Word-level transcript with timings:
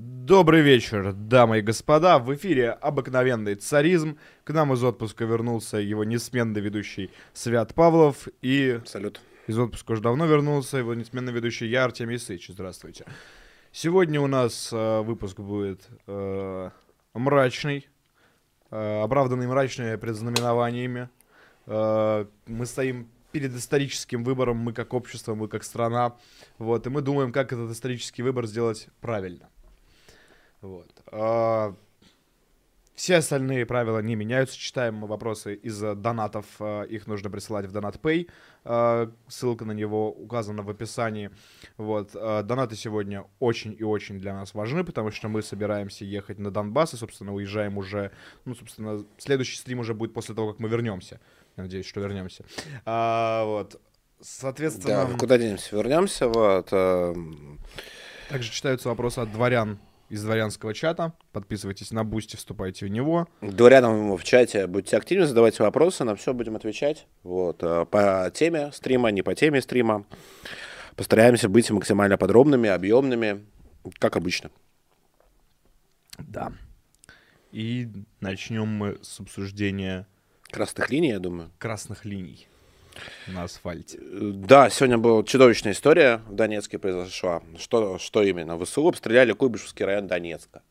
Добрый 0.00 0.60
вечер, 0.60 1.12
дамы 1.12 1.58
и 1.58 1.60
господа. 1.60 2.20
В 2.20 2.32
эфире 2.36 2.70
обыкновенный 2.70 3.56
царизм. 3.56 4.16
К 4.44 4.52
нам 4.52 4.72
из 4.72 4.84
отпуска 4.84 5.24
вернулся 5.24 5.78
его 5.78 6.04
несменный 6.04 6.60
ведущий 6.60 7.10
Свят 7.32 7.74
Павлов. 7.74 8.28
И 8.40 8.78
Салют. 8.86 9.20
из 9.48 9.58
отпуска 9.58 9.90
уже 9.90 10.02
давно 10.02 10.26
вернулся 10.26 10.78
его 10.78 10.94
несменный 10.94 11.32
ведущий 11.32 11.66
я, 11.66 11.82
Артемий 11.82 12.20
Сыч. 12.20 12.46
Здравствуйте. 12.46 13.06
Сегодня 13.72 14.20
у 14.20 14.28
нас 14.28 14.72
э, 14.72 15.00
выпуск 15.00 15.40
будет 15.40 15.88
э, 16.06 16.70
мрачный, 17.14 17.88
э, 18.70 19.02
оправданный 19.02 19.48
мрачными 19.48 19.96
предзнаменованиями. 19.96 21.08
Э, 21.66 22.24
мы 22.46 22.66
стоим 22.66 23.08
перед 23.32 23.52
историческим 23.52 24.22
выбором, 24.22 24.58
мы 24.58 24.72
как 24.72 24.94
общество, 24.94 25.34
мы 25.34 25.48
как 25.48 25.64
страна. 25.64 26.14
Вот, 26.58 26.86
и 26.86 26.90
мы 26.90 27.00
думаем, 27.00 27.32
как 27.32 27.52
этот 27.52 27.72
исторический 27.72 28.22
выбор 28.22 28.46
сделать 28.46 28.86
правильно. 29.00 29.48
Вот. 30.60 30.90
А, 31.12 31.74
все 32.94 33.16
остальные 33.16 33.64
правила 33.64 34.00
не 34.00 34.16
меняются. 34.16 34.58
Читаем 34.58 34.96
мы 34.96 35.06
вопросы 35.06 35.54
из 35.54 35.78
донатов. 35.80 36.46
а, 36.58 36.82
Их 36.82 37.06
нужно 37.06 37.30
присылать 37.30 37.66
в 37.66 37.76
DonatPay. 37.76 38.28
А, 38.64 39.12
Ссылка 39.28 39.64
на 39.64 39.70
него 39.72 40.10
указана 40.10 40.62
в 40.62 40.70
описании. 40.70 41.30
Вот. 41.76 42.10
а, 42.14 42.42
Донаты 42.42 42.74
сегодня 42.74 43.24
очень 43.38 43.76
и 43.78 43.84
очень 43.84 44.18
для 44.18 44.34
нас 44.34 44.52
важны, 44.52 44.82
потому 44.82 45.12
что 45.12 45.28
мы 45.28 45.42
собираемся 45.42 46.04
ехать 46.04 46.38
на 46.40 46.50
Донбасс 46.50 46.94
и, 46.94 46.96
собственно, 46.96 47.32
уезжаем 47.32 47.78
уже... 47.78 48.10
Ну, 48.44 48.54
собственно, 48.56 49.04
следующий 49.18 49.56
стрим 49.58 49.78
уже 49.78 49.94
будет 49.94 50.12
после 50.12 50.34
того, 50.34 50.50
как 50.52 50.60
мы 50.60 50.68
вернемся. 50.68 51.20
Я 51.56 51.62
надеюсь, 51.64 51.86
что 51.86 52.00
вернемся. 52.00 52.44
А, 52.84 53.44
вот. 53.44 53.80
Соответственно, 54.20 55.06
Да, 55.06 55.16
куда 55.18 55.38
денемся? 55.38 55.76
Вернемся. 55.76 56.26
Вот. 56.26 56.68
эм, 56.72 57.60
также 58.28 58.50
читаются 58.50 58.88
вопросы 58.88 59.20
от 59.20 59.30
дворян 59.30 59.78
из 60.08 60.22
дворянского 60.22 60.74
чата. 60.74 61.12
Подписывайтесь 61.32 61.90
на 61.90 62.04
Бусти, 62.04 62.36
вступайте 62.36 62.86
в 62.86 62.88
него. 62.88 63.28
Дворянам 63.42 64.16
в 64.16 64.24
чате 64.24 64.66
будьте 64.66 64.96
активны, 64.96 65.26
задавайте 65.26 65.62
вопросы, 65.62 66.04
на 66.04 66.14
все 66.16 66.32
будем 66.34 66.56
отвечать. 66.56 67.06
Вот. 67.22 67.62
э, 67.62 67.84
По 67.86 68.30
теме 68.34 68.72
стрима, 68.72 69.10
не 69.10 69.22
по 69.22 69.34
теме 69.34 69.60
стрима. 69.60 70.04
Постараемся 70.96 71.48
быть 71.48 71.70
максимально 71.70 72.16
подробными, 72.16 72.68
объемными, 72.68 73.44
как 73.98 74.16
обычно. 74.16 74.50
Да. 76.18 76.52
И 77.52 77.88
начнем 78.20 78.66
мы 78.66 78.98
с 79.02 79.20
обсуждения 79.20 80.06
Красных 80.50 80.90
линий, 80.90 81.10
я 81.10 81.18
думаю. 81.18 81.50
красных 81.58 82.04
линий 82.04 82.48
на 83.26 83.44
асфальте. 83.44 83.98
Да, 84.00 84.70
сегодня 84.70 84.98
была 84.98 85.22
чудовищная 85.22 85.72
история 85.72 86.20
в 86.28 86.34
Донецке 86.34 86.78
произошла. 86.78 87.42
Что, 87.58 87.98
что 87.98 88.22
именно? 88.22 88.58
ВСУ 88.58 88.86
обстреляли 88.88 89.32
Куйбышевский 89.32 89.84
район 89.84 90.06
Донецка. 90.06 90.62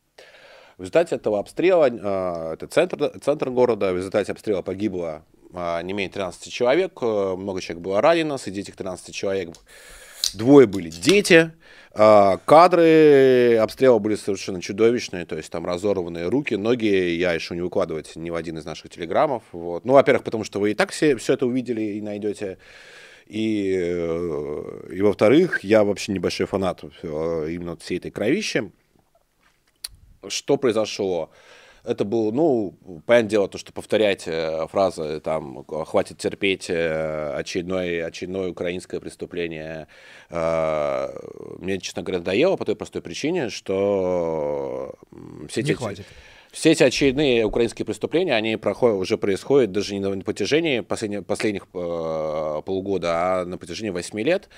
В 0.76 0.82
результате 0.82 1.16
этого 1.16 1.40
обстрела, 1.40 1.88
э, 1.88 2.52
это 2.54 2.68
центр, 2.68 3.10
центр 3.20 3.50
города, 3.50 3.92
в 3.92 3.96
результате 3.96 4.30
обстрела 4.30 4.62
погибло 4.62 5.24
э, 5.52 5.82
не 5.82 5.92
менее 5.92 6.12
13 6.12 6.52
человек, 6.52 6.98
э, 7.02 7.34
много 7.36 7.60
человек 7.60 7.82
было 7.82 8.00
ранено, 8.00 8.38
среди 8.38 8.60
этих 8.60 8.76
13 8.76 9.12
человек 9.12 9.50
двое 10.34 10.66
были 10.66 10.90
дети, 10.90 11.52
А, 12.00 12.38
кадры 12.44 13.56
обстрела 13.56 13.98
были 13.98 14.14
совершенно 14.14 14.62
чудовищные, 14.62 15.26
то 15.26 15.36
есть 15.36 15.50
там 15.50 15.66
разорванные 15.66 16.28
руки, 16.28 16.54
ноги, 16.54 16.86
я 16.86 17.32
еще 17.32 17.56
не 17.56 17.60
выкладывать 17.60 18.14
ни 18.14 18.30
в 18.30 18.36
один 18.36 18.56
из 18.58 18.64
наших 18.64 18.90
телеграммов. 18.90 19.42
Вот. 19.50 19.84
Ну, 19.84 19.94
во-первых, 19.94 20.22
потому 20.22 20.44
что 20.44 20.60
вы 20.60 20.70
и 20.70 20.74
так 20.74 20.92
все, 20.92 21.16
все 21.16 21.32
это 21.32 21.46
увидели 21.46 21.80
и 21.80 22.00
найдете. 22.00 22.58
И, 23.26 23.74
э, 23.76 24.90
и 24.92 25.02
во-вторых, 25.02 25.64
я 25.64 25.82
вообще 25.82 26.12
небольшой 26.12 26.46
фанат 26.46 26.84
э, 27.02 27.48
именно 27.50 27.76
всей 27.76 27.98
этой 27.98 28.10
кровищи. 28.12 28.70
Что 30.28 30.56
произошло? 30.56 31.30
Это 31.84 32.04
было, 32.04 32.30
ну, 32.32 32.74
понятное 33.06 33.30
дело, 33.30 33.48
то, 33.48 33.58
что 33.58 33.72
повторять 33.72 34.24
э, 34.26 34.66
фразы, 34.70 35.20
там, 35.20 35.64
хватит 35.64 36.18
терпеть 36.18 36.68
э, 36.68 37.32
очередное, 37.34 38.06
очередное 38.06 38.50
украинское 38.50 39.00
преступление, 39.00 39.86
э, 40.30 41.08
мне, 41.58 41.78
честно 41.78 42.02
говоря, 42.02 42.18
надоело 42.18 42.56
по 42.56 42.64
той 42.64 42.76
простой 42.76 43.00
причине, 43.02 43.48
что 43.48 44.94
все 45.48 45.62
Не 45.62 45.70
эти, 45.70 45.76
хватит. 45.76 46.06
все 46.50 46.72
эти 46.72 46.82
очередные 46.82 47.44
украинские 47.44 47.86
преступления, 47.86 48.34
они 48.34 48.56
проходят, 48.56 48.96
уже 48.96 49.16
происходят 49.16 49.72
даже 49.72 49.94
не 49.94 50.00
на 50.00 50.22
протяжении 50.22 50.80
последних, 50.80 51.26
последних 51.26 51.68
э, 51.74 52.62
полугода, 52.64 53.10
а 53.12 53.44
на 53.44 53.56
протяжении 53.56 53.90
8 53.90 54.20
лет. 54.20 54.48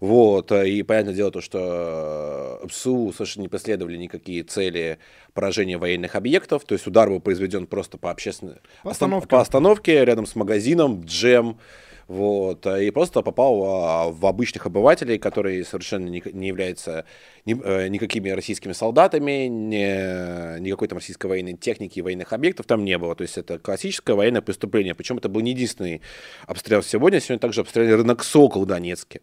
Вот, 0.00 0.52
э, 0.52 0.68
и 0.68 0.82
понятное 0.82 1.14
дело 1.14 1.30
то, 1.30 1.40
что 1.40 2.60
э, 2.62 2.66
ПСУ 2.68 3.12
совершенно 3.12 3.42
не 3.42 3.48
преследовали 3.48 3.96
никакие 3.96 4.42
цели 4.42 4.98
поражения 5.32 5.78
военных 5.78 6.14
объектов, 6.14 6.64
то 6.64 6.74
есть 6.74 6.86
удар 6.86 7.08
был 7.08 7.20
произведен 7.20 7.66
просто 7.66 7.98
по 7.98 8.10
общественной... 8.10 8.56
По 8.82 8.90
остан- 8.90 8.92
остановке. 8.92 9.28
По 9.28 9.40
остановке 9.40 10.04
рядом 10.04 10.26
с 10.26 10.34
магазином, 10.34 11.02
джем, 11.04 11.58
вот, 12.06 12.66
э, 12.66 12.84
и 12.84 12.90
просто 12.90 13.22
попал 13.22 13.64
а, 13.64 14.10
в 14.10 14.26
обычных 14.26 14.66
обывателей, 14.66 15.18
которые 15.18 15.64
совершенно 15.64 16.08
не, 16.08 16.22
не 16.32 16.48
являются 16.48 17.06
ни- 17.46 17.88
никакими 17.88 18.28
российскими 18.28 18.72
солдатами, 18.72 19.46
ни, 19.46 20.58
никакой 20.60 20.88
там 20.88 20.98
российской 20.98 21.26
военной 21.28 21.54
техники 21.54 21.98
и 21.98 22.02
военных 22.02 22.32
объектов 22.32 22.66
там 22.66 22.84
не 22.84 22.98
было. 22.98 23.14
То 23.14 23.22
есть 23.22 23.38
это 23.38 23.58
классическое 23.58 24.14
военное 24.14 24.42
преступление. 24.42 24.94
Причем 24.94 25.16
это 25.16 25.28
был 25.28 25.40
не 25.40 25.52
единственный 25.52 26.02
обстрел 26.46 26.82
сегодня. 26.82 27.20
Сегодня 27.20 27.38
также 27.38 27.62
обстреляли 27.62 27.92
рынок 27.92 28.22
Сокол 28.22 28.64
в 28.64 28.66
Донецке. 28.66 29.22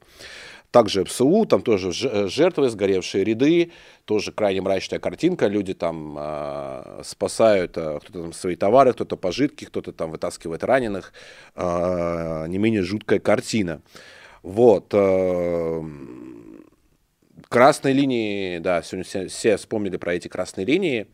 Также 0.72 1.04
ПСУ, 1.04 1.46
там 1.46 1.62
тоже 1.62 1.92
э, 2.08 2.28
жертвы, 2.28 2.70
сгоревшие 2.70 3.26
ряды, 3.26 3.74
тоже 4.06 4.32
крайне 4.32 4.62
мрачная 4.62 5.00
картинка. 5.00 5.48
Люди 5.48 5.74
там 5.74 6.16
а, 6.18 7.02
спасают 7.04 7.78
а, 7.78 8.00
кто-то 8.00 8.22
там 8.22 8.34
свои 8.34 8.56
товары, 8.56 8.94
кто-то 8.94 9.18
пожитки, 9.18 9.66
кто-то 9.66 9.92
там 9.92 10.12
вытаскивает 10.12 10.64
раненых. 10.64 11.12
А, 11.56 12.46
не 12.46 12.58
менее 12.58 12.84
жуткая 12.84 13.20
картина. 13.20 13.82
Вот. 14.44 14.94
а, 14.94 15.86
Красные 17.50 17.94
линии, 17.94 18.60
да, 18.60 18.82
сегодня 18.82 19.04
все, 19.04 19.28
все 19.28 19.58
вспомнили 19.58 19.98
про 19.98 20.14
эти 20.14 20.30
красные 20.30 20.66
линии. 20.66 21.08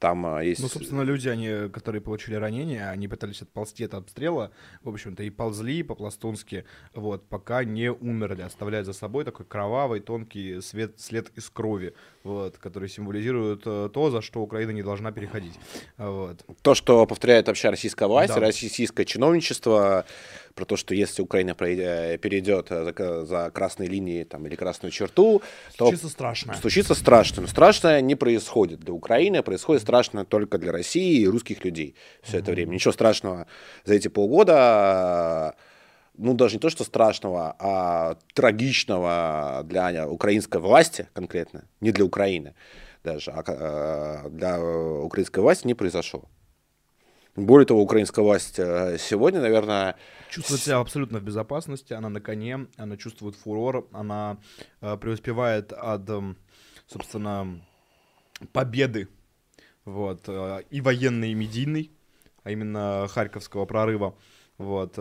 Там 0.00 0.24
а, 0.24 0.42
есть... 0.42 0.62
Ну, 0.62 0.68
собственно, 0.68 1.02
люди, 1.02 1.28
они, 1.28 1.68
которые 1.68 2.00
получили 2.00 2.34
ранения, 2.34 2.88
они 2.88 3.06
пытались 3.06 3.42
отползти 3.42 3.84
от 3.84 3.92
обстрела, 3.92 4.50
в 4.82 4.88
общем-то, 4.88 5.22
и 5.22 5.28
ползли 5.28 5.82
по-пластунски, 5.82 6.64
вот, 6.94 7.28
пока 7.28 7.64
не 7.64 7.92
умерли, 7.92 8.40
оставляя 8.40 8.82
за 8.82 8.94
собой 8.94 9.24
такой 9.24 9.44
кровавый, 9.44 10.00
тонкий 10.00 10.62
свет, 10.62 10.98
след 10.98 11.28
из 11.36 11.50
крови, 11.50 11.92
вот, 12.24 12.56
который 12.56 12.88
символизирует 12.88 13.62
э, 13.66 13.90
то, 13.92 14.10
за 14.10 14.22
что 14.22 14.40
Украина 14.40 14.70
не 14.70 14.82
должна 14.82 15.12
переходить, 15.12 15.60
вот. 15.98 16.46
То, 16.62 16.74
что 16.74 17.04
повторяет 17.04 17.48
вообще 17.48 17.68
российская 17.68 18.08
власть, 18.08 18.32
Да. 18.32 18.40
российское 18.40 19.04
чиновничество, 19.04 20.06
про 20.54 20.64
то, 20.64 20.76
что 20.76 20.94
если 20.94 21.22
Украина 21.22 21.50
пройдя- 21.50 22.18
перейдет 22.18 22.66
э, 22.70 23.24
за, 23.24 23.50
красные 23.50 23.88
линии 23.88 24.24
там, 24.24 24.46
или 24.46 24.56
красную 24.56 24.90
черту, 24.92 25.42
то 25.76 25.90
Чисто 25.90 26.08
страшно. 26.08 26.54
случится 26.54 26.94
страшное. 26.94 27.42
Но 27.42 27.48
страшное 27.48 28.00
не 28.00 28.14
происходит 28.14 28.80
для 28.80 28.92
Украины, 28.92 29.38
а 29.38 29.42
происходит 29.42 29.82
страшное 29.82 30.24
только 30.24 30.58
для 30.58 30.72
России 30.72 31.20
и 31.20 31.28
русских 31.28 31.64
людей 31.64 31.94
все 32.22 32.38
это 32.38 32.50
время. 32.52 32.74
Ничего 32.74 32.92
страшного 32.92 33.46
за 33.84 33.94
эти 33.94 34.08
полгода, 34.08 35.54
ну 36.16 36.34
даже 36.34 36.54
не 36.56 36.60
то, 36.60 36.70
что 36.70 36.84
страшного, 36.84 37.56
а 37.58 38.16
трагичного 38.34 39.62
для 39.64 40.08
украинской 40.08 40.60
власти 40.60 41.08
конкретно, 41.12 41.64
не 41.80 41.92
для 41.92 42.04
Украины 42.04 42.54
даже, 43.04 43.30
а 43.30 43.42
э, 43.46 44.28
для 44.30 44.60
украинской 44.60 45.40
власти 45.40 45.66
не 45.66 45.74
произошло. 45.74 46.24
Более 47.36 47.66
того, 47.66 47.82
украинская 47.82 48.24
власть 48.24 48.58
э, 48.58 48.96
сегодня, 48.98 49.40
наверное, 49.40 49.96
Чувствует 50.30 50.60
себя 50.60 50.78
абсолютно 50.78 51.18
в 51.18 51.24
безопасности, 51.24 51.92
она 51.92 52.08
на 52.08 52.20
коне, 52.20 52.68
она 52.76 52.96
чувствует 52.96 53.34
фурор, 53.34 53.88
она 53.92 54.38
э, 54.80 54.96
преуспевает 54.96 55.72
от, 55.72 56.08
эм, 56.08 56.36
собственно, 56.86 57.60
победы, 58.52 59.08
вот, 59.84 60.24
э, 60.28 60.62
и 60.70 60.80
военной, 60.80 61.32
и 61.32 61.34
медийной, 61.34 61.90
а 62.44 62.50
именно 62.52 63.06
Харьковского 63.08 63.64
прорыва, 63.64 64.16
вот. 64.58 64.96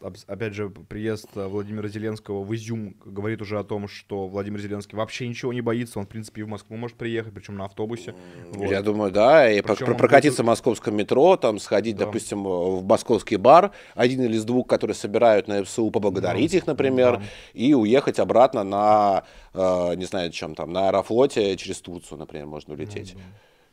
Э, 0.00 0.10
Опять 0.26 0.54
же, 0.54 0.68
приезд 0.70 1.28
э, 1.34 1.46
Владимира 1.46 1.88
Зеленского 1.88 2.42
в 2.42 2.54
Изюм 2.54 2.94
говорит 3.04 3.42
уже 3.42 3.58
о 3.58 3.64
том, 3.64 3.88
что 3.88 4.26
Владимир 4.28 4.60
Зеленский 4.60 4.96
вообще 4.96 5.26
ничего 5.28 5.52
не 5.52 5.60
боится, 5.60 5.98
он, 5.98 6.06
в 6.06 6.08
принципе, 6.08 6.42
и 6.42 6.44
в 6.44 6.48
Москву 6.48 6.76
может 6.76 6.96
приехать, 6.96 7.32
причем 7.34 7.56
на 7.56 7.64
автобусе. 7.64 8.14
вот. 8.52 8.70
Я 8.70 8.82
думаю, 8.82 9.10
да, 9.10 9.50
и 9.50 9.60
Причем 9.62 9.96
прокатиться 9.96 10.42
будет- 10.42 10.46
в 10.46 10.50
московском 10.50 10.96
метро, 10.96 11.36
там 11.36 11.58
сходить, 11.58 11.96
Да. 11.96 12.06
допустим, 12.06 12.44
в 12.44 12.84
московский 12.84 13.36
бар, 13.36 13.72
один 13.94 14.22
или 14.22 14.36
из 14.36 14.44
двух, 14.44 14.66
которые 14.66 14.94
собирают 14.94 15.48
на 15.48 15.62
ФСУ, 15.64 15.90
поблагодарить 15.90 16.52
Да. 16.52 16.58
их, 16.58 16.66
например, 16.66 17.18
Да. 17.18 17.22
и 17.54 17.74
уехать 17.74 18.18
обратно 18.18 18.64
на, 18.64 19.24
э, 19.54 19.94
не 19.96 20.04
знаю, 20.04 20.30
чем 20.30 20.54
там, 20.54 20.72
на 20.72 20.88
аэрофлоте 20.88 21.56
через 21.56 21.80
Турцию, 21.80 22.18
например, 22.18 22.46
можно 22.46 22.74
улететь. 22.74 23.16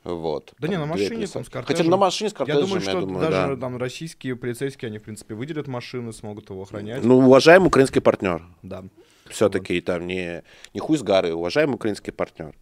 Вот. 0.04 0.54
Да 0.60 0.68
не, 0.68 0.78
на 0.78 0.86
машине, 0.86 1.28
там, 1.28 1.46
с 1.46 1.48
Хотя 1.48 1.62
кортежем. 1.62 1.92
на 1.92 1.98
машине 1.98 2.30
с 2.30 2.34
Я 2.34 2.38
кортежем, 2.38 2.64
думаю, 2.66 2.82
что 2.82 3.02
думаю, 3.02 3.22
даже 3.22 3.56
да. 3.56 3.62
там 3.62 3.78
российские 3.78 4.36
полицейские, 4.36 4.90
они, 4.90 5.00
в 5.00 5.04
принципе, 5.04 5.34
выделят 5.34 5.68
машины, 5.68 6.12
смогут 6.12 6.50
его 6.50 6.62
охранять. 6.62 7.04
Ну, 7.04 7.20
уважаемый 7.20 7.68
украинский 7.68 8.02
партнер. 8.02 8.44
Да. 8.64 8.84
Все-таки 9.30 9.80
там 9.80 10.06
не, 10.06 10.44
не 10.74 10.80
хуй 10.82 10.98
с 10.98 11.04
горы, 11.04 11.34
уважаемый 11.34 11.76
украинский 11.76 12.12
партнер. 12.12 12.54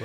Э, 0.00 0.04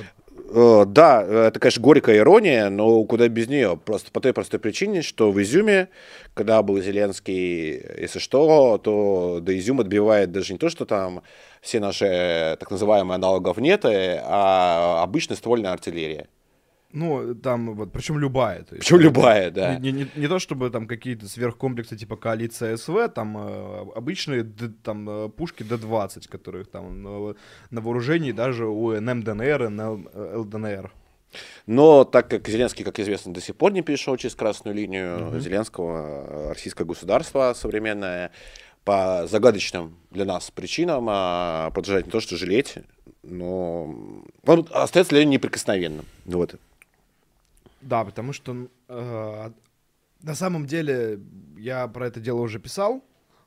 Да, 0.50 1.22
это, 1.22 1.60
конечно, 1.60 1.82
горькая 1.82 2.16
ирония, 2.18 2.70
но 2.70 3.04
куда 3.04 3.28
без 3.28 3.48
нее. 3.48 3.76
Просто 3.76 4.10
по 4.10 4.20
той 4.20 4.32
простой 4.32 4.58
причине, 4.58 5.02
что 5.02 5.30
в 5.30 5.42
Изюме, 5.42 5.88
когда 6.34 6.62
был 6.62 6.80
Зеленский, 6.80 7.82
если 8.00 8.18
что, 8.18 8.78
то 8.78 9.40
до 9.42 9.58
Изюма 9.58 9.82
отбивает 9.82 10.32
даже 10.32 10.54
не 10.54 10.58
то, 10.58 10.70
что 10.70 10.86
там 10.86 11.22
все 11.60 11.80
наши 11.80 12.06
э, 12.06 12.56
так 12.58 12.70
называемые 12.70 13.16
аналоговнеты, 13.16 14.20
а 14.24 15.02
обычная 15.02 15.36
ствольная 15.36 15.72
артиллерия. 15.72 16.28
Ну, 16.92 17.34
там 17.34 17.74
вот, 17.74 17.92
причем 17.92 18.18
любая. 18.18 18.62
То 18.62 18.74
есть, 18.74 18.86
Причем 18.86 19.00
любая, 19.00 19.50
да. 19.50 19.76
Не, 19.78 19.92
не- 19.92 20.10
не 20.16 20.26
то 20.26 20.38
чтобы 20.38 20.70
там 20.70 20.86
какие-то 20.86 21.28
сверхкомплексы 21.28 21.96
типа 21.96 22.16
коалиция 22.16 22.76
СВ, 22.78 23.08
там 23.14 23.36
э, 23.36 23.86
обычные 23.94 24.42
д- 24.42 24.72
там 24.82 25.08
э, 25.08 25.28
пушки 25.28 25.62
Д-20, 25.62 26.28
которых 26.28 26.70
там 26.70 27.02
на, 27.02 27.34
на 27.70 27.80
вооружении 27.82 28.32
даже 28.32 28.66
у 28.66 28.92
НМ-ДНР 28.92 29.66
и 29.66 30.36
ЛДНР. 30.36 30.92
Но 31.66 32.04
так 32.04 32.30
как 32.30 32.48
Зеленский, 32.48 32.84
как 32.84 32.98
известно, 32.98 33.34
до 33.34 33.42
сих 33.42 33.54
пор 33.54 33.72
не 33.72 33.82
перешел 33.82 34.16
через 34.16 34.34
красную 34.34 34.74
линию 34.74 35.38
Зеленского, 35.40 36.24
э, 36.26 36.48
российское 36.52 36.84
государство 36.84 37.52
современное, 37.54 38.30
по 38.84 39.26
загадочным 39.26 39.98
для 40.10 40.24
нас 40.24 40.50
причинам 40.50 41.06
а, 41.10 41.70
продолжает 41.72 42.06
не 42.06 42.10
то 42.12 42.20
что 42.20 42.38
жалеть, 42.38 42.76
но 43.22 43.84
он 44.46 44.68
остается 44.72 45.10
для 45.10 45.24
него 45.24 45.32
неприкосновенным. 45.32 46.06
Вот. 46.24 46.54
Да, 47.80 48.04
потому 48.04 48.32
что 48.32 48.68
э, 48.88 49.50
на 50.22 50.34
самом 50.34 50.66
деле 50.66 51.20
я 51.56 51.86
про 51.88 52.08
это 52.08 52.20
дело 52.20 52.40
уже 52.40 52.58
писал, 52.58 53.04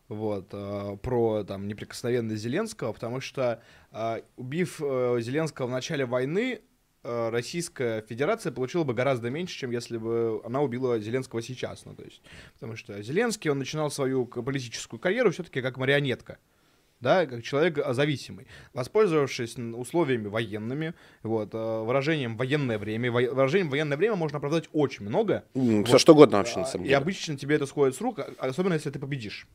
вот, 0.07 0.49
э, 0.51 0.97
про 1.01 1.43
там 1.43 1.67
неприкосновенность 1.67 2.41
Зеленского, 2.41 2.93
потому 2.93 3.21
что 3.21 3.61
э, 3.91 4.21
убив 4.37 4.81
э, 4.81 5.17
Зеленского 5.21 5.67
в 5.67 5.71
начале 5.71 6.05
войны, 6.05 6.61
э, 7.03 7.29
Российская 7.29 8.01
Федерация 8.03 8.51
получила 8.51 8.83
бы 8.83 8.93
гораздо 8.93 9.29
меньше, 9.29 9.57
чем 9.57 9.71
если 9.71 9.97
бы 9.97 10.41
она 10.45 10.61
убила 10.61 10.99
Зеленского 10.99 11.41
сейчас, 11.41 11.83
ну 11.85 11.93
то 11.93 12.03
есть, 12.03 12.21
потому 12.53 12.75
что 12.75 13.01
Зеленский 13.01 13.49
он 13.49 13.59
начинал 13.59 13.91
свою 13.91 14.25
политическую 14.25 14.99
карьеру 14.99 15.31
все-таки 15.31 15.61
как 15.61 15.77
марионетка 15.77 16.39
да, 17.01 17.25
как 17.25 17.43
человек 17.43 17.79
а, 17.79 17.93
зависимый, 17.93 18.47
воспользовавшись 18.73 19.57
условиями 19.57 20.27
военными, 20.27 20.93
вот, 21.23 21.49
э, 21.53 21.57
выражением 21.83 22.37
военное 22.37 22.77
время, 22.77 23.11
во- 23.11 23.21
выражением 23.33 23.69
военное 23.69 23.97
время 23.97 24.15
можно 24.15 24.37
оправдать 24.37 24.69
очень 24.71 25.05
много, 25.05 25.43
Все 25.85 25.97
что 25.97 26.13
угодно 26.13 26.37
вообще, 26.37 26.57
на 26.57 26.61
а, 26.61 26.65
самом 26.65 26.85
и 26.85 26.87
деле. 26.87 26.97
обычно 26.97 27.35
тебе 27.37 27.55
это 27.55 27.65
сходит 27.65 27.95
с 27.95 28.01
рук, 28.01 28.19
а- 28.19 28.31
особенно 28.37 28.75
если 28.75 28.89
ты 28.91 28.99
победишь. 28.99 29.47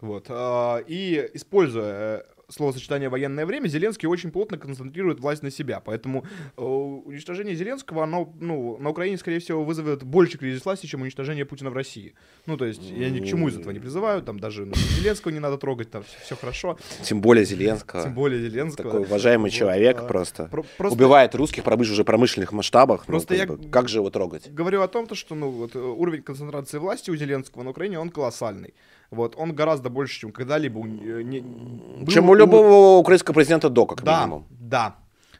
Вот. 0.00 0.26
а, 0.28 0.78
И 0.86 1.28
используя 1.34 2.18
э, 2.18 2.22
словосочетание 2.48 3.08
военное 3.08 3.44
время, 3.46 3.68
Зеленский 3.68 4.06
очень 4.08 4.30
плотно 4.30 4.58
концентрирует 4.58 5.20
власть 5.20 5.42
на 5.42 5.50
себя. 5.50 5.80
Поэтому 5.80 6.24
э, 6.56 6.62
уничтожение 6.62 7.54
Зеленского, 7.54 8.04
оно 8.04 8.32
ну, 8.40 8.76
на 8.78 8.90
Украине, 8.90 9.18
скорее 9.18 9.40
всего, 9.40 9.64
вызовет 9.64 10.02
больше 10.04 10.38
кризис 10.38 10.64
власти, 10.64 10.86
чем 10.86 11.02
уничтожение 11.02 11.44
Путина 11.44 11.70
в 11.70 11.74
России. 11.74 12.14
Ну, 12.46 12.56
то 12.56 12.64
есть, 12.64 12.82
я 12.82 13.10
ни 13.10 13.20
к 13.20 13.26
чему 13.26 13.48
из 13.48 13.56
этого 13.58 13.72
не 13.72 13.80
призываю, 13.80 14.22
там 14.22 14.38
даже 14.38 14.64
ну, 14.64 14.74
Зеленского 14.74 15.32
не 15.32 15.40
надо 15.40 15.58
трогать, 15.58 15.90
там 15.90 16.04
все 16.24 16.36
хорошо. 16.36 16.78
Тем 17.02 17.20
более 17.20 17.44
Зеленского. 17.44 18.02
Тем 18.02 18.14
более 18.14 18.40
Зеленского. 18.40 18.90
Такой 18.92 19.06
уважаемый 19.06 19.50
Вот, 19.50 19.52
человек 19.52 20.00
а, 20.00 20.04
просто. 20.04 20.44
про- 20.46 20.64
просто- 20.76 20.96
Убивает 20.96 21.34
русских 21.34 21.64
промыш- 21.64 21.90
уже 21.92 22.04
промышленных 22.04 22.52
масштабах. 22.52 23.00
ну, 23.08 23.12
Просто 23.12 23.36
как 23.36 23.48
я 23.48 23.56
бы, 23.56 23.68
как 23.70 23.88
же 23.88 23.98
его 23.98 24.10
трогать? 24.10 24.52
говорю 24.52 24.82
о 24.82 24.88
том, 24.88 25.06
то, 25.06 25.14
что 25.14 25.34
ну, 25.34 25.50
вот, 25.50 25.74
э, 25.74 25.78
уровень 25.80 26.22
концентрации 26.22 26.78
власти 26.78 27.10
у 27.10 27.16
Зеленского 27.16 27.62
на 27.62 27.70
Украине, 27.70 27.98
он 27.98 28.10
колоссальный. 28.10 28.74
Вот, 29.10 29.34
он 29.36 29.54
гораздо 29.54 29.88
больше, 29.88 30.18
чем 30.20 30.32
когда-либо... 30.32 30.78
у 30.78 30.86
не- 30.86 31.00
э, 31.04 31.22
не- 31.22 31.40
был 31.40 32.06
Чем 32.12 32.28
у 32.28 32.34
любого 32.36 32.98
украинского 32.98 33.34
президента 33.34 33.68
до, 33.68 33.86
как 33.86 34.02
Да, 34.04 34.20
минимум. 34.20 34.46
да. 34.50 34.96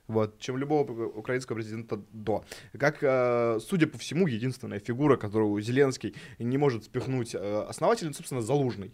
Вот, 0.09 0.39
чем 0.39 0.57
любого 0.57 1.07
украинского 1.07 1.57
президента 1.57 2.01
до. 2.13 2.45
Как, 2.79 2.99
э, 3.03 3.59
судя 3.61 3.87
по 3.89 3.99
всему, 3.99 4.29
единственная 4.29 4.79
фигура, 4.79 5.17
которую 5.17 5.61
Зеленский 5.61 6.15
не 6.39 6.59
может 6.59 6.85
спихнуть 6.85 7.35
э, 7.35 7.65
основатель, 7.69 8.15
собственно, 8.15 8.41
Залужный. 8.41 8.93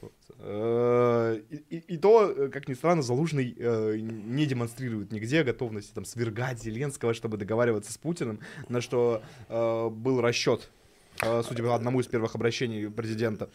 Вот. 0.00 0.12
Э, 0.38 1.40
И, 1.70 1.76
и- 1.94 1.96
то, 1.96 2.30
э, 2.30 2.48
как 2.48 2.68
ни 2.68 2.74
странно, 2.74 3.02
Залужный 3.02 3.56
э, 3.58 3.96
не 3.98 4.46
демонстрирует 4.46 5.10
нигде 5.12 5.42
готовности 5.42 5.92
там, 5.94 6.04
свергать 6.04 6.62
Зеленского, 6.62 7.12
чтобы 7.14 7.38
договариваться 7.38 7.92
с 7.92 7.98
Путиным, 7.98 8.38
на 8.68 8.80
что 8.80 9.22
э, 9.48 9.88
был 9.90 10.20
расчет, 10.20 10.70
судя 11.22 11.62
по 11.62 11.74
одному 11.74 12.00
из 12.00 12.06
первых 12.06 12.34
обращений 12.34 12.90
президента 12.90 13.48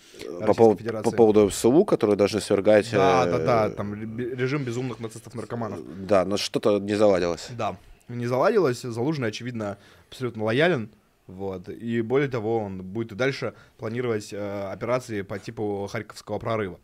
По, 0.46 0.54
поводу- 0.54 0.80
Федерации. 0.80 1.10
по 1.10 1.16
поводу 1.16 1.50
СУ, 1.50 1.86
которые 1.86 2.16
должны 2.16 2.40
свергать... 2.42 2.90
Да, 2.92 3.26
э, 3.28 3.32
да, 3.32 3.38
да, 3.38 3.70
там 3.70 3.94
ре- 3.94 4.36
режим 4.36 4.64
безумных 4.64 5.00
нацистов-наркоманов. 5.00 5.80
Да, 6.08 6.26
но 6.26 6.38
что-то 6.38 6.80
не 6.80 6.96
заладилось. 6.96 7.50
Да, 7.58 7.78
не 8.08 8.26
заладилось. 8.28 8.82
Залужный, 8.82 9.30
очевидно, 9.30 9.78
абсолютно 10.10 10.44
лоялен. 10.46 10.90
Вот. 11.28 11.68
И 11.68 12.02
более 12.02 12.30
того, 12.30 12.60
он 12.60 12.82
будет 12.82 13.12
и 13.12 13.16
дальше 13.16 13.54
планировать 13.78 14.30
э, 14.32 14.70
операции 14.72 15.22
по 15.24 15.38
типу 15.40 15.90
Харьковского 15.92 16.40
прорыва. 16.40 16.80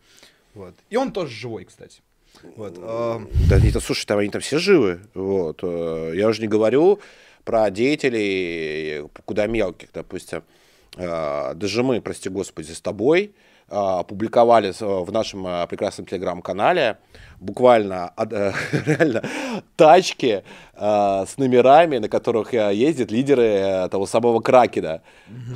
Вот. 0.54 0.74
И 0.90 0.96
он 0.96 1.12
тоже 1.12 1.30
живой, 1.32 1.64
кстати. 1.64 2.02
Вот. 2.56 2.76
э, 2.76 3.20
Да 3.48 3.58
нет, 3.58 3.82
слушай, 3.82 4.04
там 4.06 4.18
они 4.18 4.28
там 4.28 4.42
все 4.42 4.58
живы. 4.58 5.00
Вот. 5.14 5.60
э, 5.62 6.12
Я 6.14 6.28
уже 6.28 6.42
не 6.42 6.48
говорю 6.48 7.00
про 7.44 7.70
деятелей 7.70 9.08
куда 9.24 9.46
мелких, 9.46 9.88
допустим. 9.94 10.42
Э, 10.96 11.54
Даже 11.54 11.82
мы, 11.82 12.00
прости 12.00 12.28
господи, 12.28 12.72
с 12.72 12.80
тобой 12.80 13.34
э, 13.68 13.74
опубликовали 13.74 14.72
с- 14.72 14.80
в 14.84 15.10
нашем 15.12 15.46
э, 15.46 15.66
прекрасном 15.66 16.06
телеграм-канале 16.06 16.98
буквально 17.40 18.12
э, 18.16 18.52
реально 18.86 19.22
тачки 19.76 20.42
э, 20.74 21.24
с 21.26 21.36
номерами, 21.38 21.98
на 21.98 22.08
которых 22.08 22.54
э, 22.54 22.74
ездят 22.74 23.10
лидеры 23.10 23.42
э, 23.42 23.88
того 23.88 24.06
самого 24.06 24.40
Кракена 24.40 25.00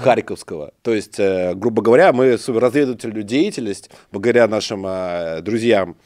Харьковского. 0.00 0.72
То 0.82 0.92
есть, 0.94 1.20
э, 1.20 1.54
грубо 1.54 1.82
говоря, 1.82 2.12
мы 2.12 2.32
разведывательную 2.36 3.22
деятельность, 3.22 3.90
благодаря 4.10 4.48
нашим 4.48 4.84
э, 4.86 5.40
друзьям, 5.42 5.96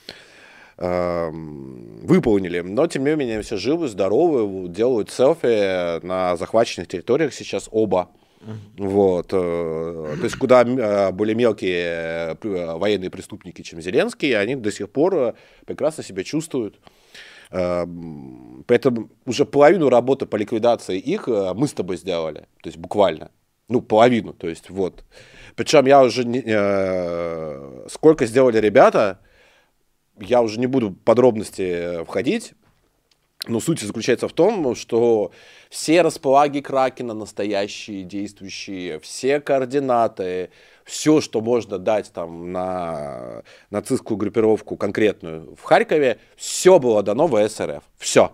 эм, 0.78 2.00
выполнили. 2.06 2.60
Но, 2.60 2.86
тем 2.86 3.04
не 3.04 3.14
менее, 3.14 3.42
все 3.42 3.56
живы, 3.56 3.88
здоровы, 3.88 4.68
делают 4.68 5.10
селфи 5.10 6.04
на 6.04 6.36
захваченных 6.36 6.88
территориях 6.88 7.32
сейчас 7.34 7.68
оба. 7.70 8.08
Вот. 8.76 9.32
э, 9.32 10.16
То 10.18 10.24
есть, 10.24 10.36
куда 10.36 10.62
э, 10.62 11.12
более 11.12 11.34
мелкие 11.34 12.36
э, 12.42 12.76
военные 12.76 13.10
преступники, 13.10 13.62
чем 13.62 13.80
Зеленский, 13.80 14.36
они 14.36 14.56
до 14.56 14.72
сих 14.72 14.90
пор 14.90 15.34
прекрасно 15.66 16.02
себя 16.02 16.24
чувствуют. 16.24 16.80
Эм, 17.50 18.64
Поэтому 18.66 19.10
уже 19.26 19.44
половину 19.44 19.88
работы 19.88 20.26
по 20.26 20.36
ликвидации 20.36 20.98
их 20.98 21.28
мы 21.28 21.66
с 21.66 21.72
тобой 21.72 21.96
сделали. 21.96 22.46
То 22.62 22.68
есть, 22.68 22.78
буквально. 22.78 23.30
Ну, 23.68 23.80
половину. 23.80 24.32
То 24.32 24.48
есть, 24.48 24.70
вот. 24.70 25.04
Причем 25.54 25.86
я 25.86 26.02
уже... 26.02 26.24
не- 26.24 27.88
Сколько 27.88 28.26
сделали 28.26 28.58
ребята, 28.58 29.18
я 30.20 30.42
уже 30.42 30.58
не 30.58 30.66
буду 30.66 30.90
в 30.90 30.94
подробности 30.96 32.04
входить, 32.04 32.54
но 33.48 33.60
суть 33.60 33.80
заключается 33.80 34.28
в 34.28 34.32
том, 34.32 34.74
что 34.74 35.32
все 35.72 36.02
располаги 36.02 36.60
Кракена 36.60 37.14
настоящие, 37.14 38.04
действующие, 38.04 39.00
все 39.00 39.40
координаты, 39.40 40.50
все, 40.84 41.22
что 41.22 41.40
можно 41.40 41.78
дать 41.78 42.12
там 42.12 42.52
на 42.52 43.42
нацистскую 43.70 44.18
группировку 44.18 44.76
конкретную 44.76 45.56
в 45.56 45.62
Харькове, 45.62 46.18
все 46.36 46.78
было 46.78 47.02
дано 47.02 47.26
в 47.26 47.48
СРФ. 47.48 47.82
Все. 47.96 48.32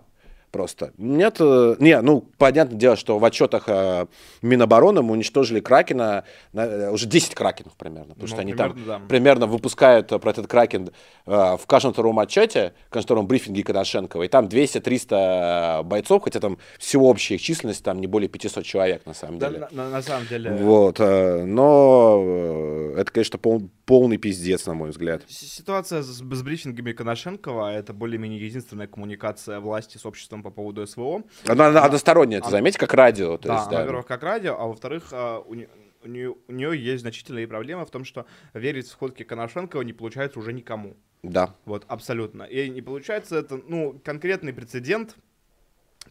Просто. 0.50 0.92
Нет, 0.96 1.36
э, 1.40 1.76
не, 1.78 2.00
ну, 2.00 2.22
понятное 2.38 2.78
дело, 2.78 2.96
что 2.96 3.18
в 3.18 3.24
отчетах 3.24 3.64
э, 3.68 4.06
Минобороны 4.40 5.02
мы 5.02 5.12
уничтожили 5.12 5.60
Кракена, 5.60 6.24
на- 6.54 6.64
э, 6.66 6.90
уже 6.90 7.06
10 7.06 7.34
Кракенов 7.34 7.74
примерно, 7.74 8.14
потому 8.14 8.22
Ну, 8.22 8.26
что 8.28 8.40
они 8.40 8.52
примерно, 8.52 8.74
там 8.74 8.84
да. 8.86 9.00
примерно 9.08 9.46
выпускают 9.46 10.08
про 10.08 10.30
этот 10.30 10.46
Кракен 10.46 10.90
э, 11.26 11.30
в 11.30 11.66
каждом 11.66 11.92
втором 11.92 12.18
отчете, 12.18 12.72
в 12.86 12.90
каждом 12.90 13.06
втором 13.06 13.26
брифинге 13.26 13.62
Коношенкова, 13.62 14.22
и 14.22 14.28
там 14.28 14.46
200-300 14.46 15.82
бойцов, 15.84 16.22
хотя 16.22 16.40
там 16.40 16.58
всего 16.78 17.08
общая 17.10 17.34
их 17.34 17.42
численность 17.42 17.84
там 17.84 18.00
не 18.00 18.06
более 18.06 18.28
500 18.28 18.64
человек 18.64 19.04
на 19.06 19.14
самом 19.14 19.38
да, 19.38 19.50
деле. 19.50 19.68
на, 19.72 19.90
на- 19.90 20.02
самом 20.02 20.26
деле, 20.26 20.52
Вот, 20.52 20.98
э, 21.00 21.44
но 21.44 22.92
это, 22.96 23.10
конечно, 23.12 23.38
пол- 23.38 23.68
полный 23.84 24.16
пиздец, 24.16 24.66
на 24.66 24.74
мой 24.74 24.90
взгляд. 24.90 25.22
ситуация 25.28 26.02
с, 26.02 26.06
с 26.06 26.42
брифингами 26.42 26.92
Коношенкова 26.92 27.72
это 27.74 27.92
более-менее 27.92 28.40
единственная 28.44 28.86
коммуникация 28.86 29.60
власти 29.60 29.98
с 29.98 30.06
обществом 30.06 30.37
по 30.42 30.50
поводу 30.50 30.86
СВО. 30.86 31.22
Она, 31.46 31.66
она 31.68 31.84
односторонняя, 31.84 32.40
ты 32.40 32.50
заметь, 32.50 32.76
как 32.76 32.94
радио. 32.94 33.36
То 33.38 33.48
да, 33.48 33.54
есть, 33.56 33.70
да. 33.70 33.80
во-первых, 33.80 34.06
как 34.06 34.22
радио, 34.22 34.56
а 34.58 34.66
во-вторых, 34.66 35.08
а, 35.12 35.40
у, 35.40 35.54
не- 35.54 35.68
у 36.04 36.08
нее, 36.08 36.34
у 36.46 36.52
нее 36.52 36.78
есть 36.82 37.02
значительные 37.02 37.46
проблемы 37.48 37.84
в 37.84 37.90
том, 37.90 38.04
что 38.04 38.26
верить 38.54 38.86
в 38.86 38.90
сходки 38.90 39.22
Коношенкова 39.22 39.82
не 39.82 39.92
получается 39.92 40.38
уже 40.38 40.52
никому. 40.52 40.96
Да. 41.22 41.54
Вот, 41.64 41.84
абсолютно. 41.88 42.44
И 42.44 42.68
не 42.70 42.82
получается 42.82 43.36
это, 43.38 43.60
ну, 43.66 44.00
конкретный 44.04 44.52
прецедент, 44.52 45.16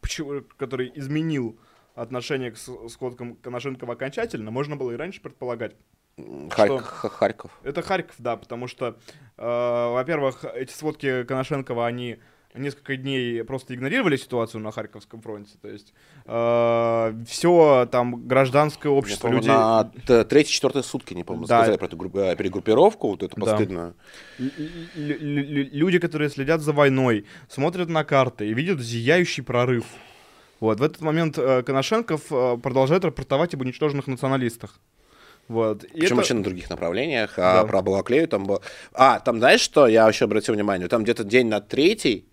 почему- 0.01 0.43
который 0.57 0.91
изменил 0.95 1.57
отношение 1.95 2.51
к 2.51 2.57
сходкам 2.57 3.35
Коношенкова 3.35 3.93
окончательно, 3.93 4.51
можно 4.51 4.75
было 4.75 4.91
и 4.91 4.95
раньше 4.95 5.21
предполагать. 5.21 5.75
Харь- 6.49 6.77
Х- 6.79 7.09
Харьков. 7.09 7.51
Это 7.63 7.81
Харьков, 7.83 8.15
да, 8.17 8.37
потому 8.37 8.67
что, 8.67 8.97
э, 9.37 9.43
во-первых, 9.91 10.43
эти 10.45 10.71
сводки 10.71 11.23
Коношенкова, 11.23 11.85
они 11.85 12.17
несколько 12.53 12.95
дней 12.95 13.43
просто 13.43 13.75
игнорировали 13.75 14.17
ситуацию 14.17 14.61
на 14.61 14.71
Харьковском 14.71 15.21
фронте. 15.21 15.51
То 15.61 15.67
есть 15.67 15.93
э, 16.25 17.23
все 17.27 17.87
там 17.91 18.27
гражданское 18.27 18.89
общество 18.89 19.29
людей... 19.29 19.49
На 19.49 19.83
третьи-четвертые 20.05 20.83
сутки, 20.83 21.13
не 21.13 21.23
помню, 21.23 21.45
да. 21.45 21.61
сказали 21.61 21.77
про 21.77 21.85
эту 21.85 21.97
э, 22.19 22.35
перегруппировку, 22.35 23.09
вот 23.09 23.23
эту 23.23 23.35
постыдную. 23.39 23.95
Да. 24.37 24.45
Люди, 24.95 25.99
которые 25.99 26.29
следят 26.29 26.61
за 26.61 26.73
войной, 26.73 27.25
смотрят 27.47 27.89
на 27.89 28.03
карты 28.03 28.47
и 28.47 28.53
видят 28.53 28.79
зияющий 28.79 29.43
прорыв. 29.43 29.85
Вот. 30.59 30.79
В 30.79 30.83
этот 30.83 31.01
момент 31.01 31.37
э, 31.37 31.63
Коношенков 31.63 32.31
э, 32.31 32.57
продолжает 32.57 33.05
рапортовать 33.05 33.53
об 33.53 33.61
уничтоженных 33.61 34.07
националистах. 34.07 34.79
Вот. 35.47 35.83
И 35.83 35.99
Причем 35.99 36.05
это... 36.05 36.15
вообще 36.15 36.33
на 36.33 36.43
других 36.43 36.69
направлениях. 36.69 37.37
А 37.37 37.61
да. 37.61 37.67
про 37.67 37.81
Балаклею 37.81 38.27
там 38.27 38.45
было... 38.45 38.61
А, 38.93 39.19
там 39.19 39.37
знаешь 39.37 39.61
что? 39.61 39.87
Я 39.87 40.05
вообще 40.05 40.25
обратил 40.25 40.55
внимание. 40.55 40.87
Там 40.87 41.03
где-то 41.03 41.23
день 41.23 41.47
на 41.47 41.61
третий, 41.61 42.27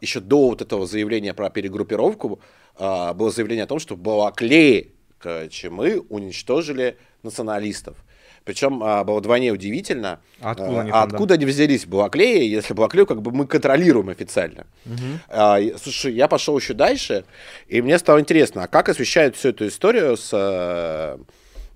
еще 0.00 0.20
до 0.20 0.48
вот 0.48 0.62
этого 0.62 0.86
заявления 0.86 1.34
про 1.34 1.50
перегруппировку, 1.50 2.40
а, 2.78 3.12
было 3.12 3.30
заявление 3.30 3.64
о 3.64 3.66
том, 3.66 3.78
что 3.78 3.94
в 3.94 3.98
Балаклее, 3.98 4.88
короче, 5.18 5.68
мы 5.68 6.00
уничтожили 6.08 6.96
националистов. 7.22 7.96
Причем 8.44 8.82
а, 8.82 9.04
было 9.04 9.18
вдвойне 9.18 9.52
удивительно, 9.52 10.20
а 10.40 10.52
откуда, 10.52 10.80
они, 10.80 10.90
а 10.90 11.02
откуда 11.02 11.34
они 11.34 11.44
взялись 11.44 11.84
в 11.84 11.88
Балаклее, 11.88 12.50
если 12.50 12.72
Балаклею 12.72 13.06
как 13.06 13.20
бы 13.20 13.32
мы 13.32 13.46
контролируем 13.46 14.08
официально. 14.08 14.66
Угу. 14.86 14.94
А, 15.28 15.58
слушай, 15.82 16.14
я 16.14 16.28
пошел 16.28 16.56
еще 16.56 16.72
дальше, 16.72 17.24
и 17.66 17.82
мне 17.82 17.98
стало 17.98 18.20
интересно, 18.20 18.64
а 18.64 18.68
как 18.68 18.88
освещают 18.88 19.36
всю 19.36 19.50
эту 19.50 19.66
историю 19.66 20.16
с 20.16 20.30
а, 20.32 21.20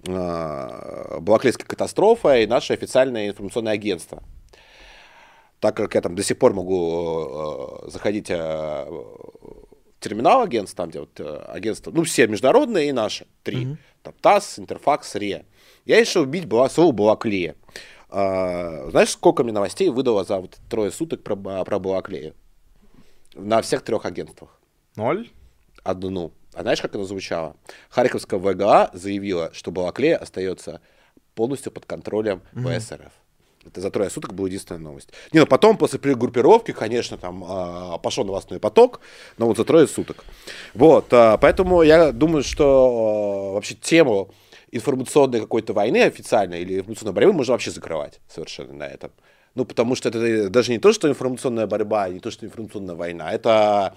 а, 0.08 1.18
Балаклейской 1.20 1.66
катастрофой 1.66 2.46
наше 2.46 2.72
официальное 2.72 3.28
информационное 3.28 3.74
агентство? 3.74 4.22
Так 5.62 5.76
как 5.76 5.94
я 5.94 6.00
там 6.00 6.16
до 6.16 6.24
сих 6.24 6.40
пор 6.40 6.54
могу 6.54 7.84
э, 7.86 7.90
заходить 7.90 8.30
э, 8.30 8.86
терминал 10.00 10.42
агентств, 10.42 10.76
там 10.76 10.90
где 10.90 10.98
вот 10.98 11.20
э, 11.20 11.36
агентства, 11.46 11.92
ну 11.92 12.02
все 12.02 12.26
международные 12.26 12.88
и 12.88 12.92
наши, 12.92 13.28
три, 13.44 13.64
mm 13.64 13.76
там 14.02 14.12
ТАСС, 14.20 14.58
Интерфакс, 14.58 15.14
РИА. 15.14 15.44
Я 15.84 16.00
решил 16.00 16.24
бить 16.24 16.46
была, 16.46 16.68
слово 16.68 16.90
Балаклея. 16.90 17.54
А, 18.08 18.90
знаешь, 18.90 19.10
сколько 19.10 19.44
мне 19.44 19.52
новостей 19.52 19.90
выдало 19.90 20.24
за 20.24 20.38
вот 20.38 20.58
трое 20.68 20.90
суток 20.90 21.22
про, 21.22 21.36
про 21.36 21.78
Балаклею? 21.78 22.34
На 23.36 23.62
всех 23.62 23.82
трех 23.82 24.04
агентствах. 24.04 24.58
Ноль? 24.96 25.30
Одну. 25.84 26.32
А 26.52 26.62
знаешь, 26.62 26.82
как 26.82 26.96
оно 26.96 27.04
звучало? 27.04 27.54
Харьковская 27.90 28.40
ВГА 28.40 28.90
заявила, 28.92 29.50
что 29.52 29.70
Балаклея 29.70 30.16
остается 30.16 30.80
полностью 31.36 31.70
под 31.70 31.86
контролем 31.86 32.42
mm-hmm. 32.52 32.80
ВСРФ. 32.80 33.12
Это 33.64 33.80
за 33.80 33.90
трое 33.90 34.10
суток 34.10 34.34
была 34.34 34.48
единственная 34.48 34.80
новость. 34.80 35.10
Не, 35.32 35.40
ну 35.40 35.46
потом, 35.46 35.76
после 35.76 35.98
перегруппировки, 35.98 36.72
конечно, 36.72 37.16
там 37.16 37.44
э, 37.44 37.98
пошел 38.02 38.24
новостной 38.24 38.58
поток, 38.58 39.00
но 39.38 39.46
вот 39.46 39.56
за 39.56 39.64
трое 39.64 39.86
суток. 39.86 40.24
Вот, 40.74 41.12
э, 41.12 41.38
поэтому 41.40 41.82
я 41.82 42.12
думаю, 42.12 42.42
что 42.42 43.50
э, 43.50 43.54
вообще 43.54 43.74
тему 43.74 44.30
информационной 44.72 45.40
какой-то 45.40 45.72
войны 45.72 46.02
официальной 46.02 46.62
или 46.62 46.78
информационной 46.78 47.14
борьбы 47.14 47.32
можно 47.32 47.52
вообще 47.52 47.70
закрывать 47.70 48.20
совершенно 48.28 48.72
на 48.72 48.86
этом. 48.86 49.12
Ну, 49.54 49.64
потому 49.64 49.94
что 49.94 50.08
это 50.08 50.48
даже 50.48 50.72
не 50.72 50.78
то, 50.78 50.92
что 50.92 51.08
информационная 51.08 51.66
борьба, 51.66 52.08
не 52.08 52.20
то, 52.20 52.30
что 52.30 52.46
информационная 52.46 52.94
война, 52.94 53.30
это 53.30 53.94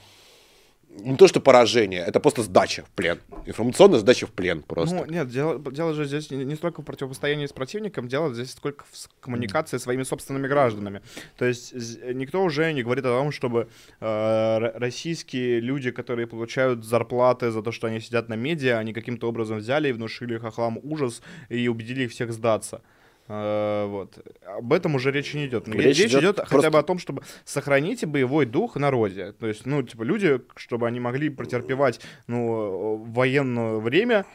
не 1.00 1.18
то 1.18 1.28
что 1.28 1.40
поражение, 1.40 2.02
это 2.02 2.20
просто 2.20 2.42
сдача 2.44 2.84
в 2.84 2.90
плен. 2.92 3.20
Информационная 3.46 4.00
сдача 4.00 4.28
в 4.28 4.32
плен 4.32 4.62
просто. 4.62 4.96
Ну, 4.96 5.06
нет, 5.06 5.30
дело, 5.30 5.60
дело 5.72 5.94
же 5.94 6.06
здесь 6.06 6.32
не, 6.32 6.46
не 6.46 6.56
столько 6.56 6.82
в 6.82 6.86
противостоянии 6.86 7.46
с 7.46 7.54
противником, 7.54 8.08
дело 8.08 8.34
здесь 8.34 8.52
сколько 8.52 8.86
в 8.86 9.10
коммуникации 9.20 9.78
с 9.78 9.84
своими 9.84 10.04
собственными 10.04 10.48
гражданами. 10.48 11.02
То 11.38 11.46
есть 11.46 11.74
никто 12.14 12.44
уже 12.44 12.72
не 12.74 12.84
говорит 12.84 13.06
о 13.06 13.10
том, 13.10 13.32
чтобы 13.32 13.68
э, 14.00 14.72
российские 14.75 15.60
люди, 15.60 15.92
которые 15.92 16.28
получают 16.28 16.86
зарплаты 16.86 17.52
за 17.52 17.62
то, 17.62 17.72
что 17.72 17.88
они 17.88 18.00
сидят 18.00 18.30
на 18.30 18.36
медиа, 18.36 18.78
они 18.78 18.94
каким-то 18.94 19.28
образом 19.28 19.58
взяли 19.58 19.90
и 19.90 19.92
внушили 19.92 20.38
хохлам 20.38 20.80
ужас 20.84 21.22
и 21.50 21.68
убедили 21.68 22.04
их 22.04 22.12
всех 22.12 22.32
сдаться. 22.32 22.82
Uh, 23.27 23.88
вот. 23.88 24.20
Об 24.46 24.72
этом 24.72 24.94
уже 24.94 25.12
речи 25.12 25.36
не 25.36 25.48
идет. 25.48 25.67
Речь, 25.67 25.98
речь 25.98 26.12
идет, 26.12 26.22
идет 26.22 26.36
просто... 26.36 26.58
хотя 26.58 26.70
бы 26.70 26.77
о 26.77 26.84
том, 26.84 27.00
чтобы 27.00 27.24
сохранить 27.44 28.05
боевой 28.05 28.46
дух 28.46 28.75
народе. 28.75 29.32
То 29.32 29.48
есть, 29.48 29.65
ну, 29.65 29.82
типа, 29.82 30.03
люди, 30.03 30.41
чтобы 30.55 30.86
они 30.86 31.00
могли 31.00 31.29
протерпевать, 31.29 32.00
ну, 32.27 32.98
военное 32.98 33.77
время, 33.77 34.25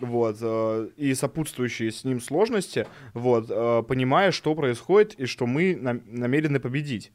вот, 0.00 0.38
э, 0.40 0.88
и 0.96 1.14
сопутствующие 1.14 1.92
с 1.92 2.04
ним 2.04 2.20
сложности, 2.20 2.86
вот, 3.14 3.46
э, 3.48 3.82
понимая, 3.86 4.32
что 4.32 4.54
происходит 4.54 5.14
и 5.14 5.26
что 5.26 5.46
мы 5.46 5.76
нам, 5.80 6.02
намерены 6.06 6.58
победить. 6.58 7.12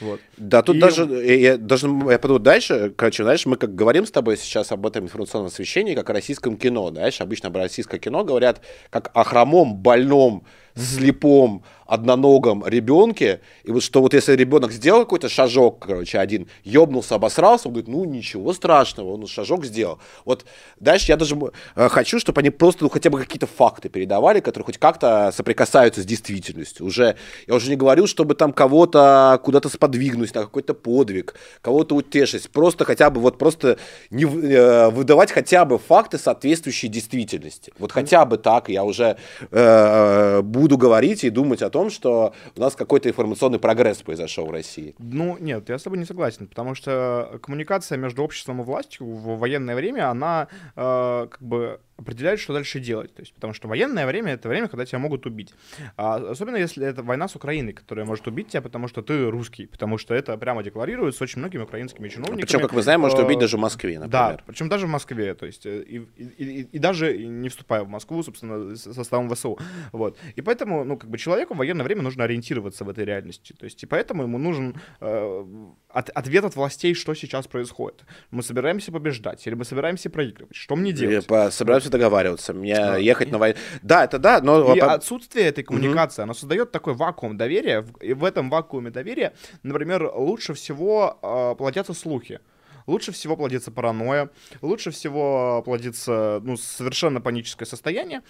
Вот. 0.00 0.20
Да, 0.36 0.62
тут 0.62 0.76
и... 0.76 0.80
даже, 0.80 1.04
я, 1.04 1.56
даже, 1.56 1.88
я 2.08 2.18
подумал 2.18 2.40
дальше, 2.40 2.92
короче, 2.96 3.24
знаешь, 3.24 3.46
мы 3.46 3.56
как 3.56 3.74
говорим 3.74 4.06
с 4.06 4.10
тобой 4.10 4.36
сейчас 4.36 4.72
об 4.72 4.86
этом 4.86 5.04
информационном 5.04 5.48
освещении, 5.48 5.94
как 5.94 6.10
о 6.10 6.12
российском 6.12 6.56
кино, 6.56 6.90
знаешь, 6.90 7.20
обычно 7.20 7.48
об 7.48 7.56
российском 7.56 7.98
кино 7.98 8.24
говорят 8.24 8.60
как 8.90 9.10
о 9.14 9.24
хромом, 9.24 9.76
больном, 9.76 10.44
слепом, 10.74 11.62
одноногом 11.86 12.66
ребенке, 12.66 13.40
и 13.64 13.70
вот 13.70 13.82
что 13.82 14.00
вот 14.00 14.14
если 14.14 14.34
ребенок 14.34 14.72
сделал 14.72 15.00
какой-то 15.00 15.28
шажок, 15.28 15.86
короче, 15.86 16.18
один, 16.18 16.48
ёбнулся, 16.64 17.16
обосрался, 17.16 17.68
он 17.68 17.74
говорит, 17.74 17.88
ну 17.88 18.04
ничего 18.04 18.52
страшного, 18.52 19.12
он 19.12 19.26
шажок 19.26 19.64
сделал. 19.64 19.98
Вот 20.24 20.44
дальше 20.80 21.06
я 21.08 21.16
даже 21.16 21.36
э, 21.74 21.88
хочу, 21.88 22.18
чтобы 22.18 22.40
они 22.40 22.50
просто 22.50 22.84
ну, 22.84 22.90
хотя 22.90 23.10
бы 23.10 23.18
какие-то 23.18 23.46
факты 23.46 23.88
передавали, 23.88 24.40
которые 24.40 24.66
хоть 24.66 24.78
как-то 24.78 25.32
соприкасаются 25.34 26.02
с 26.02 26.04
действительностью. 26.04 26.86
Уже, 26.86 27.16
я 27.46 27.54
уже 27.54 27.68
не 27.70 27.76
говорю, 27.76 28.06
чтобы 28.06 28.34
там 28.34 28.52
кого-то 28.52 29.40
куда-то 29.44 29.68
сподвигнуть 29.68 30.34
на 30.34 30.42
какой-то 30.42 30.74
подвиг, 30.74 31.34
кого-то 31.60 31.94
утешить, 31.94 32.50
просто 32.50 32.84
хотя 32.84 33.10
бы 33.10 33.20
вот 33.20 33.38
просто 33.38 33.78
не 34.10 34.24
э, 34.24 34.90
выдавать 34.90 35.32
хотя 35.32 35.64
бы 35.64 35.78
факты, 35.78 36.18
соответствующие 36.18 36.90
действительности. 36.90 37.72
Вот 37.78 37.92
хотя 37.92 38.24
бы 38.24 38.38
так 38.38 38.68
я 38.68 38.84
уже 38.84 39.16
э, 39.50 40.40
буду 40.42 40.78
говорить 40.78 41.24
и 41.24 41.30
думать 41.30 41.62
о 41.62 41.70
том, 41.72 41.90
что 41.90 42.32
у 42.56 42.60
нас 42.60 42.76
какой-то 42.76 43.08
информационный 43.08 43.58
прогресс 43.58 44.02
произошел 44.02 44.46
в 44.46 44.50
России. 44.50 44.94
Ну, 44.98 45.36
нет, 45.40 45.68
я 45.68 45.78
с 45.78 45.82
тобой 45.82 45.98
не 45.98 46.04
согласен, 46.04 46.46
потому 46.46 46.74
что 46.74 47.40
коммуникация 47.42 47.98
между 47.98 48.22
обществом 48.22 48.60
и 48.60 48.64
властью 48.64 49.06
в 49.06 49.38
военное 49.38 49.74
время, 49.74 50.10
она 50.10 50.48
э, 50.76 51.26
как 51.30 51.42
бы 51.42 51.80
определяет, 51.96 52.40
что 52.40 52.52
дальше 52.52 52.80
делать. 52.80 53.14
То 53.14 53.22
есть, 53.22 53.34
потому 53.34 53.52
что 53.52 53.68
военное 53.68 54.06
время— 54.06 54.32
это 54.34 54.48
время, 54.48 54.68
когда 54.68 54.84
тебя 54.84 54.98
могут 54.98 55.26
убить. 55.26 55.54
А, 55.96 56.16
особенно 56.16 56.56
если 56.56 56.86
это 56.86 57.02
война 57.02 57.28
с 57.28 57.36
Украиной, 57.36 57.72
которая 57.72 58.04
может 58.04 58.26
убить 58.26 58.48
тебя, 58.48 58.62
потому 58.62 58.88
что 58.88 59.02
ты 59.02 59.30
русский, 59.30 59.66
потому 59.66 59.98
что 59.98 60.14
это 60.14 60.36
прямо 60.36 60.62
декларируется 60.62 61.24
очень 61.24 61.40
многими 61.40 61.62
украинскими 61.62 62.08
чиновниками. 62.08 62.42
Причем, 62.42 62.60
как 62.60 62.72
мы 62.72 62.82
знаем, 62.82 63.00
может 63.00 63.18
убить 63.18 63.38
даже 63.38 63.56
в 63.56 63.60
Москве, 63.60 63.98
например. 63.98 64.10
Да, 64.10 64.38
причем 64.46 64.68
даже 64.68 64.86
в 64.86 64.90
Москве, 64.90 65.34
то 65.34 65.46
есть, 65.46 65.66
э, 65.66 65.82
и, 65.82 65.96
и, 66.16 66.24
и, 66.24 66.62
и 66.62 66.78
даже 66.78 67.16
не 67.16 67.48
вступая 67.48 67.82
в 67.84 67.88
Москву, 67.88 68.22
собственно, 68.22 68.76
составом 68.76 69.28
ВСУ. 69.34 69.58
Вот. 69.92 70.18
И 70.34 70.42
поэтому, 70.42 70.84
ну, 70.84 70.96
как 70.96 71.10
бы 71.10 71.18
человеку 71.18 71.54
в 71.54 71.58
военное 71.58 71.84
время 71.84 72.02
нужно 72.02 72.24
ориентироваться 72.24 72.84
в 72.84 72.88
этой 72.88 73.04
реальности. 73.04 73.52
То 73.52 73.64
есть, 73.64 73.82
и 73.82 73.86
поэтому 73.86 74.24
ему 74.24 74.38
нужен 74.38 74.76
э, 75.00 75.44
от, 75.88 76.10
ответ 76.10 76.44
от 76.44 76.56
властей, 76.56 76.94
что 76.94 77.14
сейчас 77.14 77.46
происходит. 77.46 78.04
Мы 78.30 78.42
собираемся 78.42 78.92
побеждать 78.92 79.46
или 79.46 79.54
мы 79.54 79.64
собираемся 79.64 80.10
проигрывать? 80.10 80.56
Что 80.56 80.76
мне 80.76 80.92
делать? 80.92 81.26
По, 81.26 81.50
собираемся 81.82 81.90
договариваться, 81.90 82.52
мне 82.52 82.76
а, 82.76 82.96
ехать 82.96 83.28
и... 83.28 83.30
на 83.30 83.38
войну. 83.38 83.58
Да, 83.82 84.04
это 84.04 84.18
да, 84.18 84.40
но... 84.40 84.74
И 84.74 84.78
отсутствие 84.78 85.46
этой 85.46 85.64
коммуникации, 85.64 86.22
угу. 86.22 86.24
оно 86.24 86.34
создает 86.34 86.72
такой 86.72 86.94
вакуум 86.94 87.36
доверия, 87.36 87.84
и 88.00 88.12
в 88.12 88.24
этом 88.24 88.50
вакууме 88.50 88.90
доверия, 88.90 89.34
например, 89.62 90.10
лучше 90.14 90.54
всего 90.54 91.18
э, 91.22 91.54
плодятся 91.56 91.94
слухи. 91.94 92.40
Лучше 92.86 93.12
всего 93.12 93.36
плодится 93.36 93.70
паранойя, 93.70 94.30
лучше 94.60 94.90
всего 94.90 95.62
плодится 95.64 96.40
ну, 96.42 96.56
совершенно 96.56 97.20
паническое 97.20 97.66
состояние. 97.66 98.22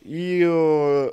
И, 0.00 0.42
э, 0.44 1.10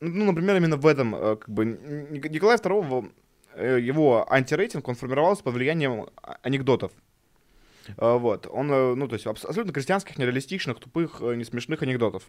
ну, 0.00 0.24
например, 0.24 0.56
именно 0.56 0.76
в 0.76 0.86
этом, 0.86 1.14
э, 1.14 1.36
как 1.36 1.48
бы, 1.50 1.64
Николай 1.66 2.56
II 2.56 3.10
Э, 3.54 3.78
его 3.78 4.26
антирейтинг, 4.30 4.88
он 4.88 4.94
формировался 4.94 5.42
под 5.42 5.54
влиянием 5.54 6.08
анекдотов. 6.42 6.92
Э, 7.96 8.16
вот, 8.16 8.46
он, 8.50 8.70
э, 8.70 8.94
ну, 8.94 9.08
то 9.08 9.14
есть 9.14 9.26
абсолютно 9.26 9.72
крестьянских, 9.72 10.18
нереалистичных, 10.18 10.78
тупых, 10.78 11.20
не 11.20 11.44
смешных 11.44 11.82
анекдотов, 11.82 12.24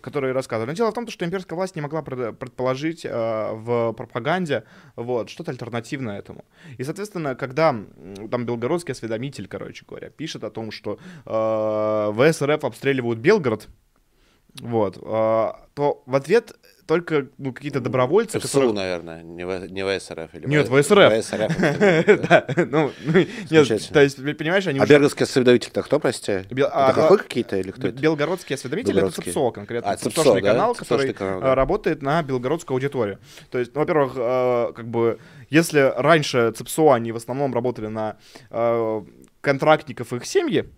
которые 0.00 0.32
рассказывали. 0.32 0.70
Но 0.70 0.76
дело 0.76 0.90
в 0.90 0.94
том, 0.94 1.08
что 1.08 1.24
имперская 1.24 1.56
власть 1.56 1.76
не 1.76 1.82
могла 1.82 2.02
предположить 2.02 3.04
э, 3.04 3.52
в 3.52 3.92
пропаганде 3.92 4.64
вот, 4.96 5.30
что-то 5.30 5.50
альтернативное 5.50 6.18
этому. 6.18 6.44
И, 6.78 6.84
соответственно, 6.84 7.34
когда 7.34 7.76
там 8.30 8.46
белгородский 8.46 8.92
осведомитель, 8.92 9.48
короче 9.48 9.84
говоря, 9.86 10.10
пишет 10.10 10.44
о 10.44 10.50
том, 10.50 10.70
что 10.70 10.98
э, 11.26 12.12
ВСРФ 12.30 12.64
обстреливают 12.64 13.18
Белгород, 13.18 13.68
вот, 14.60 14.96
э, 14.96 15.00
то 15.00 16.02
в 16.06 16.14
ответ 16.14 16.52
только 16.86 17.28
ну, 17.38 17.52
какие-то 17.52 17.80
добровольцы, 17.80 18.38
ФСУ, 18.38 18.48
которые... 18.48 18.72
наверное, 18.72 19.22
не 19.22 19.44
в, 19.44 19.70
не 19.70 19.84
в 19.84 20.00
СРФ. 20.00 20.34
Или 20.34 20.46
Нет, 20.46 20.68
в 20.68 20.72
в 20.72 20.82
СРФ. 20.82 21.12
В 21.12 21.22
СРФ. 21.22 22.22
Да, 22.28 22.46
ну, 22.56 22.90
ну, 23.04 23.26
нет, 23.50 23.90
то 23.92 24.02
есть, 24.02 24.16
понимаешь, 24.36 24.66
они 24.66 24.80
А 24.80 24.86
Бергерский 24.86 25.24
осведомитель-то 25.24 25.82
кто, 25.82 26.00
прости? 26.00 26.32
Это 26.32 26.66
а, 26.68 26.90
а, 26.90 27.16
какие-то 27.16 27.56
или 27.56 27.70
кто 27.70 27.88
это? 27.88 28.00
Белгородский 28.00 28.56
осведомитель 28.56 28.92
Белгородский. 28.92 29.22
это 29.22 29.32
ЦИПСО 29.32 29.50
конкретно. 29.50 29.90
А, 29.90 29.96
ЦИПСО, 29.96 30.40
канал, 30.40 30.74
который 30.74 31.14
э, 31.18 31.54
работает 31.54 32.02
на 32.02 32.22
белгородскую 32.22 32.76
аудиторию. 32.76 33.18
То 33.50 33.58
есть, 33.58 33.74
ну, 33.74 33.80
во-первых, 33.80 34.12
э, 34.16 34.72
как 34.74 34.88
бы, 34.88 35.18
если 35.50 35.92
раньше 35.96 36.52
ЦИПСО, 36.52 36.92
они 36.92 37.12
в 37.12 37.16
основном 37.16 37.54
работали 37.54 37.86
на 37.86 38.16
э, 38.50 39.02
контрактников 39.40 40.12
и 40.12 40.16
их 40.16 40.26
семьи, 40.26 40.68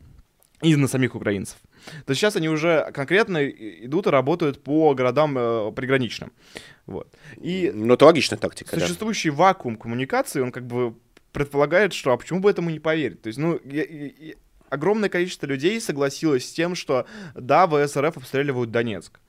и 0.64 0.76
на 0.76 0.88
самих 0.88 1.14
украинцев, 1.14 1.56
то 2.06 2.14
сейчас 2.14 2.36
они 2.36 2.48
уже 2.48 2.90
конкретно 2.94 3.46
идут 3.48 4.06
и 4.06 4.10
работают 4.10 4.62
по 4.62 4.94
городам 4.94 5.36
э, 5.38 5.72
приграничным. 5.72 6.32
Вот. 6.86 7.08
И 7.40 7.70
Ну, 7.74 7.94
это 7.94 8.04
логичная 8.06 8.38
тактика, 8.38 8.76
да. 8.76 8.80
существующий 8.80 9.30
вакуум 9.30 9.76
коммуникации, 9.76 10.40
он 10.40 10.52
как 10.52 10.66
бы 10.66 10.94
предполагает, 11.32 11.92
что 11.92 12.12
а 12.12 12.16
почему 12.16 12.40
бы 12.40 12.50
этому 12.50 12.70
не 12.70 12.78
поверить? 12.80 13.22
То 13.22 13.26
есть, 13.28 13.38
ну, 13.38 13.60
я- 13.64 13.84
я- 13.84 14.34
огромное 14.70 15.08
количество 15.08 15.46
людей 15.46 15.80
согласилось 15.80 16.48
с 16.48 16.52
тем, 16.52 16.74
что 16.74 17.06
да, 17.34 17.66
ВСРФ 17.66 18.16
обстреливают 18.16 18.70
Донецк. 18.70 19.20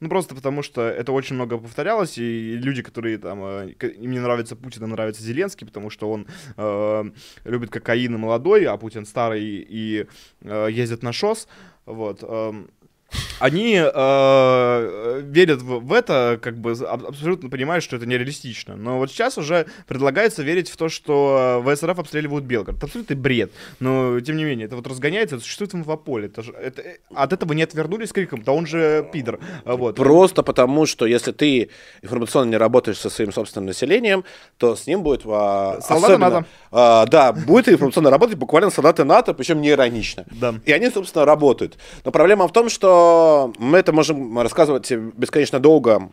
Ну, 0.00 0.08
просто 0.08 0.34
потому 0.34 0.62
что 0.62 0.80
это 0.80 1.12
очень 1.12 1.36
много 1.36 1.58
повторялось, 1.58 2.16
и 2.16 2.56
люди, 2.56 2.82
которые 2.82 3.18
там, 3.18 3.40
э, 3.44 3.72
им 3.82 4.10
не 4.10 4.18
нравится 4.18 4.56
Путин, 4.56 4.84
им 4.84 4.90
нравится 4.90 5.22
Зеленский, 5.22 5.66
потому 5.66 5.90
что 5.90 6.10
он 6.10 6.26
э, 6.56 7.04
любит 7.44 7.70
кокаин 7.70 8.14
и 8.14 8.18
молодой, 8.18 8.64
а 8.64 8.76
Путин 8.78 9.04
старый 9.04 9.42
и 9.44 10.06
э, 10.40 10.68
ездит 10.70 11.02
на 11.02 11.12
ШОС, 11.12 11.48
вот. 11.84 12.22
эм, 12.22 12.70
они 13.38 13.74
э, 13.74 15.20
верят 15.24 15.62
в, 15.62 15.80
в 15.80 15.92
это, 15.92 16.38
как 16.42 16.58
бы 16.58 16.72
аб- 16.72 17.06
абсолютно 17.08 17.48
понимают, 17.48 17.84
что 17.84 17.96
это 17.96 18.06
нереалистично. 18.06 18.76
Но 18.76 18.98
вот 18.98 19.10
сейчас 19.10 19.38
уже 19.38 19.66
предлагается 19.86 20.42
верить 20.42 20.68
в 20.70 20.76
то, 20.76 20.88
что 20.88 21.62
ВСРФ 21.66 21.98
обстреливают 21.98 22.44
Белгород. 22.44 22.76
Это 22.78 22.86
абсолютный 22.86 23.16
бред. 23.16 23.50
Но, 23.80 24.20
тем 24.20 24.36
не 24.36 24.44
менее, 24.44 24.66
это 24.66 24.76
вот 24.76 24.86
разгоняется, 24.86 25.36
это 25.36 25.44
существует 25.44 25.72
в 25.72 25.76
инфополе. 25.76 26.26
Это 26.26 26.42
же, 26.42 26.52
это, 26.52 26.82
э, 26.82 26.96
от 27.14 27.32
этого 27.32 27.52
не 27.52 27.62
отвернулись 27.62 28.12
криком, 28.12 28.42
да 28.42 28.52
он 28.52 28.66
же 28.66 29.08
пидор. 29.12 29.38
А 29.64 29.76
Вот. 29.76 29.96
Просто 29.96 30.42
потому, 30.42 30.86
что 30.86 31.06
если 31.06 31.32
ты 31.32 31.70
информационно 32.02 32.50
не 32.50 32.56
работаешь 32.56 32.98
со 32.98 33.10
своим 33.10 33.32
собственным 33.32 33.66
населением, 33.66 34.24
то 34.58 34.76
с 34.76 34.86
ним 34.86 35.02
будет... 35.02 35.22
а, 35.26 35.80
Солдаты 35.80 36.12
особенно- 36.14 36.30
НАТО. 36.30 36.46
а, 36.70 37.06
да, 37.06 37.32
будет 37.32 37.68
информационно 37.68 38.10
работать 38.10 38.36
буквально 38.36 38.70
солдаты 38.70 39.04
НАТО, 39.04 39.34
причем 39.34 39.60
не 39.60 39.70
иронично. 39.70 40.24
Да. 40.30 40.54
И 40.64 40.72
они, 40.72 40.90
собственно, 40.90 41.24
работают. 41.24 41.78
Но 42.04 42.10
проблема 42.10 42.46
в 42.46 42.52
том, 42.52 42.68
что 42.68 42.99
мы 43.58 43.78
это 43.78 43.92
можем 43.92 44.38
рассказывать 44.38 44.90
бесконечно 44.92 45.58
долго. 45.58 46.10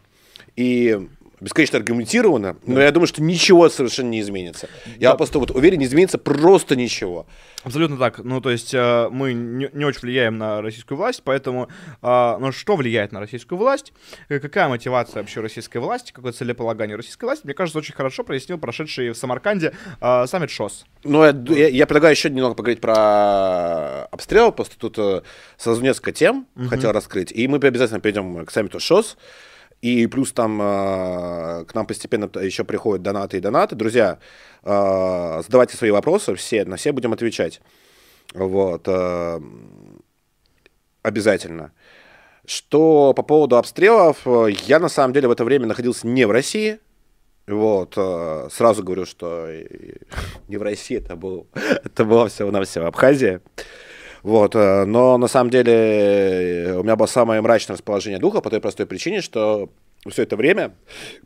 И 0.55 1.07
бесконечно 1.39 1.77
аргументированно, 1.77 2.57
но 2.65 2.81
я 2.81 2.91
думаю, 2.91 3.07
что 3.07 3.21
ничего 3.21 3.69
совершенно 3.69 4.09
не 4.09 4.21
изменится. 4.21 4.67
Я 4.97 5.11
Да. 5.11 5.15
просто 5.17 5.39
вот 5.39 5.51
уверен, 5.51 5.79
не 5.79 5.85
изменится 5.85 6.17
просто 6.17 6.75
ничего. 6.75 7.25
Абсолютно 7.63 7.97
так. 7.97 8.19
Ну, 8.23 8.39
то 8.41 8.49
есть 8.49 8.73
э, 8.73 9.09
мы 9.11 9.33
не, 9.33 9.69
не 9.73 9.85
очень 9.85 9.99
влияем 10.01 10.37
на 10.37 10.61
российскую 10.61 10.97
власть, 10.97 11.21
поэтому, 11.23 11.67
э, 12.01 12.37
ну, 12.39 12.51
что 12.51 12.75
влияет 12.75 13.11
на 13.11 13.19
российскую 13.19 13.59
власть? 13.59 13.93
Э, 14.29 14.39
Какая 14.39 14.67
мотивация 14.69 15.21
вообще 15.21 15.41
российской 15.41 15.77
власти? 15.79 16.11
Какое 16.11 16.31
целеполагание 16.31 16.95
российской 16.95 17.25
власти? 17.25 17.45
Мне 17.45 17.53
кажется, 17.53 17.77
очень 17.79 17.93
хорошо 17.93 18.23
прояснил 18.23 18.57
прошедший 18.57 19.09
в 19.11 19.15
Самарканде 19.17 19.73
э, 20.01 20.25
саммит 20.27 20.49
ШОС. 20.49 20.85
Ну, 21.03 21.23
я, 21.23 21.35
я- 21.55 21.67
я 21.67 21.85
предлагаю 21.87 22.13
еще 22.15 22.29
немного 22.29 22.55
поговорить 22.55 22.81
про 22.81 24.05
обстрел, 24.05 24.51
просто 24.51 24.77
тут 24.77 24.97
э, 24.97 25.21
сразу 25.57 25.81
несколько 25.81 26.11
тем 26.11 26.47
хотел 26.69 26.91
раскрыть, 26.91 27.31
и 27.31 27.47
мы 27.47 27.57
обязательно 27.57 27.99
перейдем 27.99 28.45
к 28.45 28.51
саммиту 28.51 28.79
ШОС, 28.79 29.17
и 29.81 30.07
плюс 30.07 30.31
там 30.31 30.59
э, 30.61 31.65
к 31.65 31.75
нам 31.75 31.85
постепенно 31.85 32.29
еще 32.39 32.63
приходят 32.63 33.03
донаты 33.03 33.37
и 33.37 33.39
донаты. 33.39 33.75
Друзья, 33.75 34.17
э, 34.63 35.41
задавайте 35.43 35.77
свои 35.77 35.91
вопросы, 35.91 36.35
все, 36.35 36.65
на 36.65 36.77
все 36.77 36.91
будем 36.91 37.13
отвечать. 37.13 37.61
Вот. 38.33 38.83
э, 38.87 39.39
обязательно. 41.03 41.71
Что 42.45 43.13
по 43.13 43.23
поводу 43.23 43.57
обстрелов, 43.57 44.25
я 44.67 44.79
на 44.79 44.89
самом 44.89 45.13
деле 45.13 45.27
в 45.27 45.31
это 45.31 45.43
время 45.43 45.67
находился 45.67 46.07
не 46.07 46.25
в 46.25 46.31
России. 46.31 46.79
Вот, 47.45 47.93
сразу 47.93 48.83
говорю, 48.83 49.05
что 49.05 49.47
не 50.47 50.57
в 50.57 50.61
России, 50.61 50.97
это, 50.97 51.15
был, 51.15 51.47
это 51.53 52.03
была 52.03 52.27
всего-навсего 52.27 52.85
Абхазия. 52.85 53.41
Вот, 54.23 54.55
э, 54.55 54.85
но 54.85 55.17
на 55.17 55.27
самом 55.27 55.49
деле 55.49 55.73
э, 55.73 56.77
у 56.77 56.83
меня 56.83 56.95
было 56.95 57.07
самое 57.07 57.41
мрачное 57.41 57.75
расположение 57.75 58.19
духа 58.19 58.41
по 58.41 58.49
той 58.49 58.59
простой 58.59 58.85
причине, 58.85 59.21
что 59.21 59.69
все 60.09 60.23
это 60.23 60.35
время, 60.35 60.75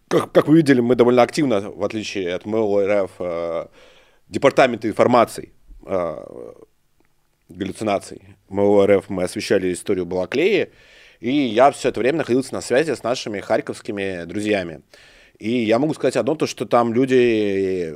как, 0.07 0.31
как 0.31 0.47
вы 0.47 0.57
видели, 0.57 0.81
мы 0.81 0.95
довольно 0.95 1.21
активно, 1.21 1.61
в 1.61 1.83
отличие 1.83 2.33
от 2.33 2.45
МЛО 2.45 3.03
РФ, 3.03 3.11
э, 3.19 3.67
департамента 4.27 4.87
информации, 4.87 5.53
э, 5.85 6.25
галлюцинаций 7.49 8.21
МЛО 8.49 8.87
РФ, 8.87 9.09
мы 9.09 9.23
освещали 9.23 9.71
историю 9.71 10.05
Балаклеи, 10.05 10.71
и 11.19 11.31
я 11.31 11.71
все 11.71 11.89
это 11.89 11.99
время 11.99 12.19
находился 12.19 12.53
на 12.53 12.61
связи 12.61 12.93
с 12.95 13.03
нашими 13.03 13.39
харьковскими 13.39 14.25
друзьями. 14.25 14.81
И 15.37 15.63
я 15.63 15.79
могу 15.79 15.93
сказать 15.93 16.15
одно, 16.15 16.35
то, 16.35 16.47
что 16.47 16.65
там 16.65 16.93
люди 16.93 17.95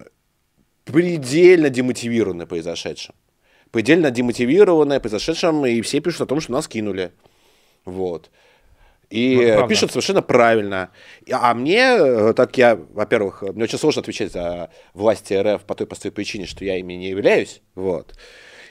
предельно 0.83 1.69
демотивированы 1.69 2.45
произошедшим. 2.45 3.15
Предельно 3.75 4.09
демотивированы 4.09 5.01
произошедшим, 5.01 5.65
и 5.65 5.81
все 5.81 5.99
пишут 5.99 6.21
о 6.21 6.25
том, 6.27 6.39
что 6.39 6.53
нас 6.53 6.65
кинули. 6.65 7.11
Вот. 7.83 8.31
И 9.09 9.35
Ну, 9.35 9.43
правда. 9.47 9.67
пишут 9.67 9.91
совершенно 9.91 10.21
правильно. 10.21 10.91
А 11.29 11.53
мне, 11.53 11.81
э, 11.81 12.33
так 12.37 12.57
я, 12.57 12.77
во-первых, 12.93 13.41
мне 13.41 13.65
очень 13.65 13.77
сложно 13.77 13.99
отвечать 13.99 14.31
за 14.31 14.69
власти 14.93 15.33
РФ 15.33 15.63
по 15.63 15.75
той 15.75 15.87
простой 15.87 16.13
причине, 16.13 16.45
что 16.45 16.63
я 16.63 16.77
ими 16.77 16.93
не 16.93 17.09
являюсь. 17.09 17.61
Вот. 17.75 18.15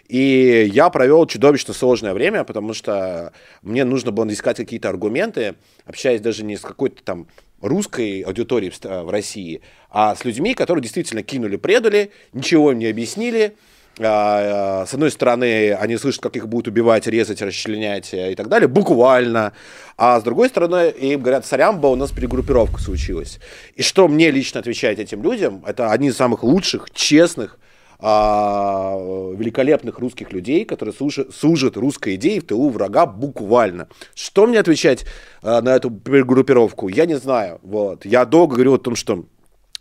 И 0.08 0.70
я 0.72 0.88
провел 0.88 1.26
чудовищно 1.26 1.74
сложное 1.74 2.14
время, 2.14 2.44
потому 2.44 2.72
что 2.72 3.34
мне 3.60 3.84
нужно 3.84 4.10
было 4.10 4.26
искать 4.32 4.56
какие-то 4.56 4.88
аргументы, 4.88 5.56
общаясь 5.84 6.22
даже 6.22 6.44
не 6.44 6.56
с 6.56 6.62
какой-то 6.62 7.04
там 7.04 7.28
русской 7.60 8.22
аудиторией 8.22 8.72
в 8.72 9.10
России, 9.10 9.60
а 9.90 10.16
с 10.16 10.24
людьми, 10.24 10.54
которые 10.54 10.82
действительно 10.82 11.22
кинули, 11.22 11.56
предали, 11.56 12.10
ничего 12.32 12.72
им 12.72 12.78
не 12.78 12.86
объяснили. 12.86 13.54
А, 14.00 14.82
а, 14.82 14.86
С 14.86 14.94
одной 14.94 15.10
стороны, 15.10 15.72
они 15.74 15.96
слышат, 15.96 16.22
как 16.22 16.36
их 16.36 16.48
будут 16.48 16.68
убивать, 16.68 17.06
резать, 17.06 17.42
расчленять 17.42 18.12
э, 18.12 18.32
и 18.32 18.34
так 18.34 18.48
далее, 18.48 18.66
буквально. 18.66 19.52
А 19.96 20.18
с 20.18 20.22
другой 20.24 20.48
стороны, 20.48 20.90
им 20.90 21.20
говорят, 21.20 21.46
сорямба, 21.46 21.86
у 21.86 21.96
нас 21.96 22.10
перегруппировка 22.10 22.80
случилась. 22.80 23.38
И 23.76 23.82
что 23.82 24.08
мне 24.08 24.30
лично 24.30 24.60
отвечает 24.60 24.98
этим 24.98 25.22
людям, 25.22 25.62
это 25.66 25.92
одни 25.92 26.08
из 26.08 26.16
самых 26.16 26.42
лучших, 26.42 26.90
честных, 26.90 27.58
а, 28.00 28.96
великолепных 29.34 30.00
русских 30.00 30.32
людей, 30.32 30.64
которые 30.64 30.94
служат, 30.94 31.76
русской 31.76 32.16
идее 32.16 32.40
в 32.40 32.44
тылу 32.44 32.70
врага 32.70 33.06
буквально. 33.06 33.88
Что 34.14 34.46
мне 34.46 34.58
отвечать 34.58 35.06
а, 35.42 35.62
на 35.62 35.76
эту 35.76 35.90
группировку, 35.90 36.88
я 36.88 37.06
не 37.06 37.14
знаю. 37.14 37.60
Вот. 37.62 38.04
Я 38.04 38.24
долго 38.24 38.56
говорю 38.56 38.74
о 38.74 38.78
том, 38.78 38.96
что 38.96 39.24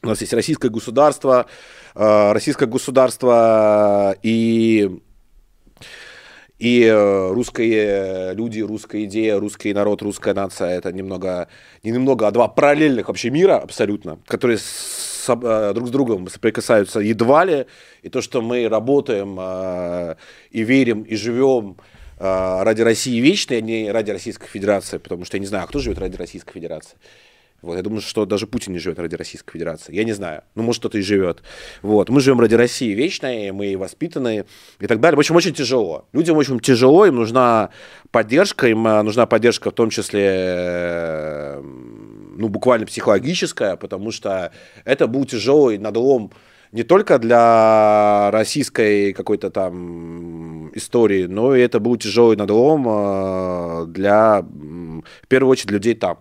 у 0.04 0.08
нас 0.08 0.20
есть 0.22 0.34
российское 0.34 0.70
государство, 0.70 1.46
а, 1.96 2.34
российское 2.34 2.68
государство 2.68 4.16
и 4.22 5.00
и 6.60 6.84
э, 6.86 7.32
русские 7.34 8.34
люди, 8.36 8.62
русская 8.62 9.04
идея, 9.04 9.38
русский 9.38 9.74
народ, 9.74 10.02
русская 10.02 10.34
нация 10.34 10.70
это 10.70 10.94
немного, 10.94 11.50
не 11.84 11.92
немного, 11.92 12.28
а 12.28 12.32
два 12.32 12.48
параллельных 12.48 13.10
вообще 13.10 13.32
мира 13.32 13.58
абсолютно, 13.58 14.20
которые 14.28 14.60
с- 14.60 15.28
э, 15.28 15.72
друг 15.74 15.88
с 15.90 15.92
другом 15.92 16.30
соприкасаются 16.30 17.02
едва 17.02 17.44
ли. 17.44 17.66
И 18.02 18.10
то, 18.10 18.22
что 18.22 18.42
мы 18.42 18.70
работаем 18.70 19.38
э, 19.38 20.16
и 20.52 20.64
верим, 20.64 21.02
и 21.02 21.16
живем 21.18 21.76
э, 22.20 22.64
ради 22.64 22.82
России 22.82 23.20
вечной, 23.20 23.58
а 23.58 23.62
не 23.62 23.92
ради 23.92 24.12
Российской 24.12 24.48
Федерации, 24.48 25.00
потому 25.00 25.26
что 25.26 25.36
я 25.36 25.42
не 25.42 25.48
знаю, 25.48 25.66
а 25.66 25.68
кто 25.68 25.80
живет 25.80 25.98
ради 25.98 26.16
Российской 26.16 26.54
Федерации. 26.54 26.96
Вот, 27.64 27.78
я 27.78 27.82
думаю, 27.82 28.02
что 28.02 28.26
даже 28.26 28.46
Путин 28.46 28.74
не 28.74 28.80
живет 28.80 29.00
ради 29.00 29.16
Российской 29.16 29.54
Федерации. 29.54 29.96
Я 29.96 30.04
не 30.04 30.12
знаю. 30.12 30.44
Ну, 30.54 30.64
может, 30.64 30.82
кто-то 30.82 30.98
и 30.98 31.02
живет. 31.02 31.44
Вот. 31.82 32.10
Мы 32.10 32.20
живем 32.20 32.42
ради 32.42 32.56
России 32.56 32.94
вечной, 32.94 33.54
мы 33.54 33.78
воспитанные 33.78 34.46
и 34.82 34.88
так 34.88 35.00
далее. 35.00 35.16
В 35.16 35.20
общем, 35.20 35.38
очень 35.38 35.54
тяжело. 35.54 36.06
Людям 36.12 36.36
очень 36.36 36.60
тяжело, 36.60 37.06
им 37.06 37.16
нужна 37.16 37.70
поддержка, 38.12 38.68
им 38.68 38.86
э, 38.86 39.02
нужна 39.02 39.26
поддержка 39.28 39.72
в 39.72 39.74
том 39.74 39.90
числе, 39.92 40.26
э, 40.28 41.62
ну, 41.62 42.50
буквально 42.50 42.86
психологическая, 42.86 43.78
потому 43.78 44.12
что 44.12 44.52
это 44.84 45.08
был 45.08 45.24
тяжелый 45.24 45.78
надлом 45.78 46.34
не 46.74 46.84
только 46.84 47.18
для 47.18 48.30
российской 48.32 49.14
какой-то 49.14 49.52
там 49.52 50.70
истории, 50.76 51.28
но 51.28 51.56
и 51.56 51.62
это 51.62 51.80
был 51.80 51.96
тяжелый 51.96 52.36
надлом 52.36 52.86
э, 52.90 53.86
для, 53.88 54.42
в 54.42 55.28
первую 55.30 55.52
очередь, 55.52 55.72
людей 55.72 55.94
там 55.94 56.20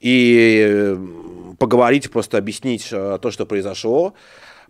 и 0.00 0.64
э, 0.66 0.96
поговорить, 1.58 2.10
просто 2.10 2.38
объяснить 2.38 2.88
э, 2.90 3.18
то, 3.20 3.30
что 3.30 3.46
произошло, 3.46 4.14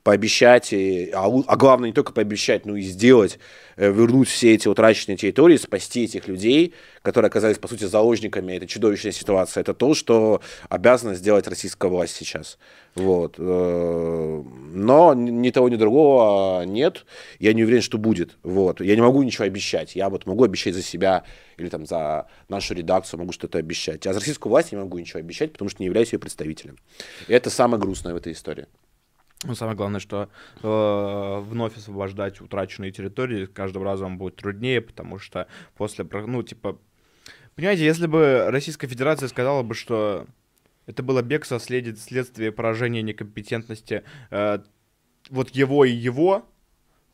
пообещать, 0.03 0.73
и, 0.73 1.11
а, 1.13 1.27
а 1.27 1.57
главное 1.57 1.91
не 1.91 1.95
только 1.95 2.13
пообещать, 2.13 2.65
но 2.65 2.77
и 2.77 2.83
сделать, 2.83 3.39
э, 3.77 3.91
вернуть 3.93 4.29
все 4.29 4.55
эти 4.55 4.67
утраченные 4.69 5.17
территории, 5.17 5.57
спасти 5.57 6.05
этих 6.05 6.27
людей, 6.27 6.75
которые 7.03 7.29
оказались, 7.29 7.59
по 7.59 7.69
сути, 7.69 7.85
заложниками 7.85 8.53
этой 8.55 8.67
чудовищной 8.67 9.13
ситуации. 9.13 9.61
Это 9.61 9.75
то, 9.75 9.95
что 9.95 10.41
обязана 10.69 11.15
сделать 11.15 11.47
российская 11.49 11.91
власть 11.91 12.17
сейчас. 12.17 12.59
Вот. 12.95 13.37
Э, 13.39 14.43
но 14.73 15.15
ни 15.15 15.51
того, 15.51 15.69
ни 15.69 15.77
другого 15.77 16.65
нет. 16.65 17.05
Я 17.39 17.53
не 17.53 17.63
уверен, 17.65 17.83
что 17.83 17.99
будет. 17.99 18.37
Вот. 18.43 18.81
Я 18.81 18.95
не 18.97 19.03
могу 19.03 19.23
ничего 19.23 19.45
обещать. 19.45 19.97
Я 19.97 20.09
вот 20.09 20.27
могу 20.27 20.45
обещать 20.45 20.75
за 20.75 20.83
себя 20.83 21.25
или 21.57 21.69
там 21.69 21.87
за 21.87 22.27
нашу 22.49 22.75
редакцию 22.75 23.21
могу 23.21 23.33
что-то 23.33 23.59
обещать. 23.59 24.07
А 24.07 24.13
за 24.13 24.21
российскую 24.21 24.51
власть 24.51 24.73
я 24.73 24.79
не 24.79 24.85
могу 24.85 24.99
ничего 24.99 25.21
обещать, 25.21 25.53
потому 25.53 25.69
что 25.69 25.83
не 25.83 25.87
являюсь 25.87 26.13
ее 26.13 26.19
представителем. 26.19 26.79
И 27.29 27.33
это 27.33 27.51
самое 27.51 27.81
грустное 27.81 28.15
в 28.15 28.17
этой 28.17 28.33
истории. 28.33 28.67
Ну, 29.45 29.55
самое 29.55 29.77
главное, 29.77 30.01
что 30.01 30.29
э, 30.63 31.41
вновь 31.41 31.77
освобождать 31.77 32.43
утраченные 32.43 32.93
территории 32.93 33.47
каждым 33.47 33.83
разом 33.83 34.19
будет 34.19 34.37
труднее, 34.37 34.83
потому 34.83 35.19
что 35.19 35.47
после, 35.77 36.07
ну, 36.13 36.43
типа, 36.43 36.79
понимаете, 37.55 37.85
если 37.85 38.07
бы 38.07 38.47
Российская 38.49 38.87
Федерация 38.87 39.29
сказала 39.29 39.63
бы, 39.63 39.75
что 39.75 40.27
это 40.85 41.03
было 41.03 41.23
бегство 41.23 41.59
след... 41.59 41.99
следствие 41.99 42.53
поражения 42.53 43.01
некомпетентности 43.01 44.05
э, 44.31 44.59
вот 45.31 45.51
его 45.51 45.87
и 45.87 45.93
его, 45.93 46.45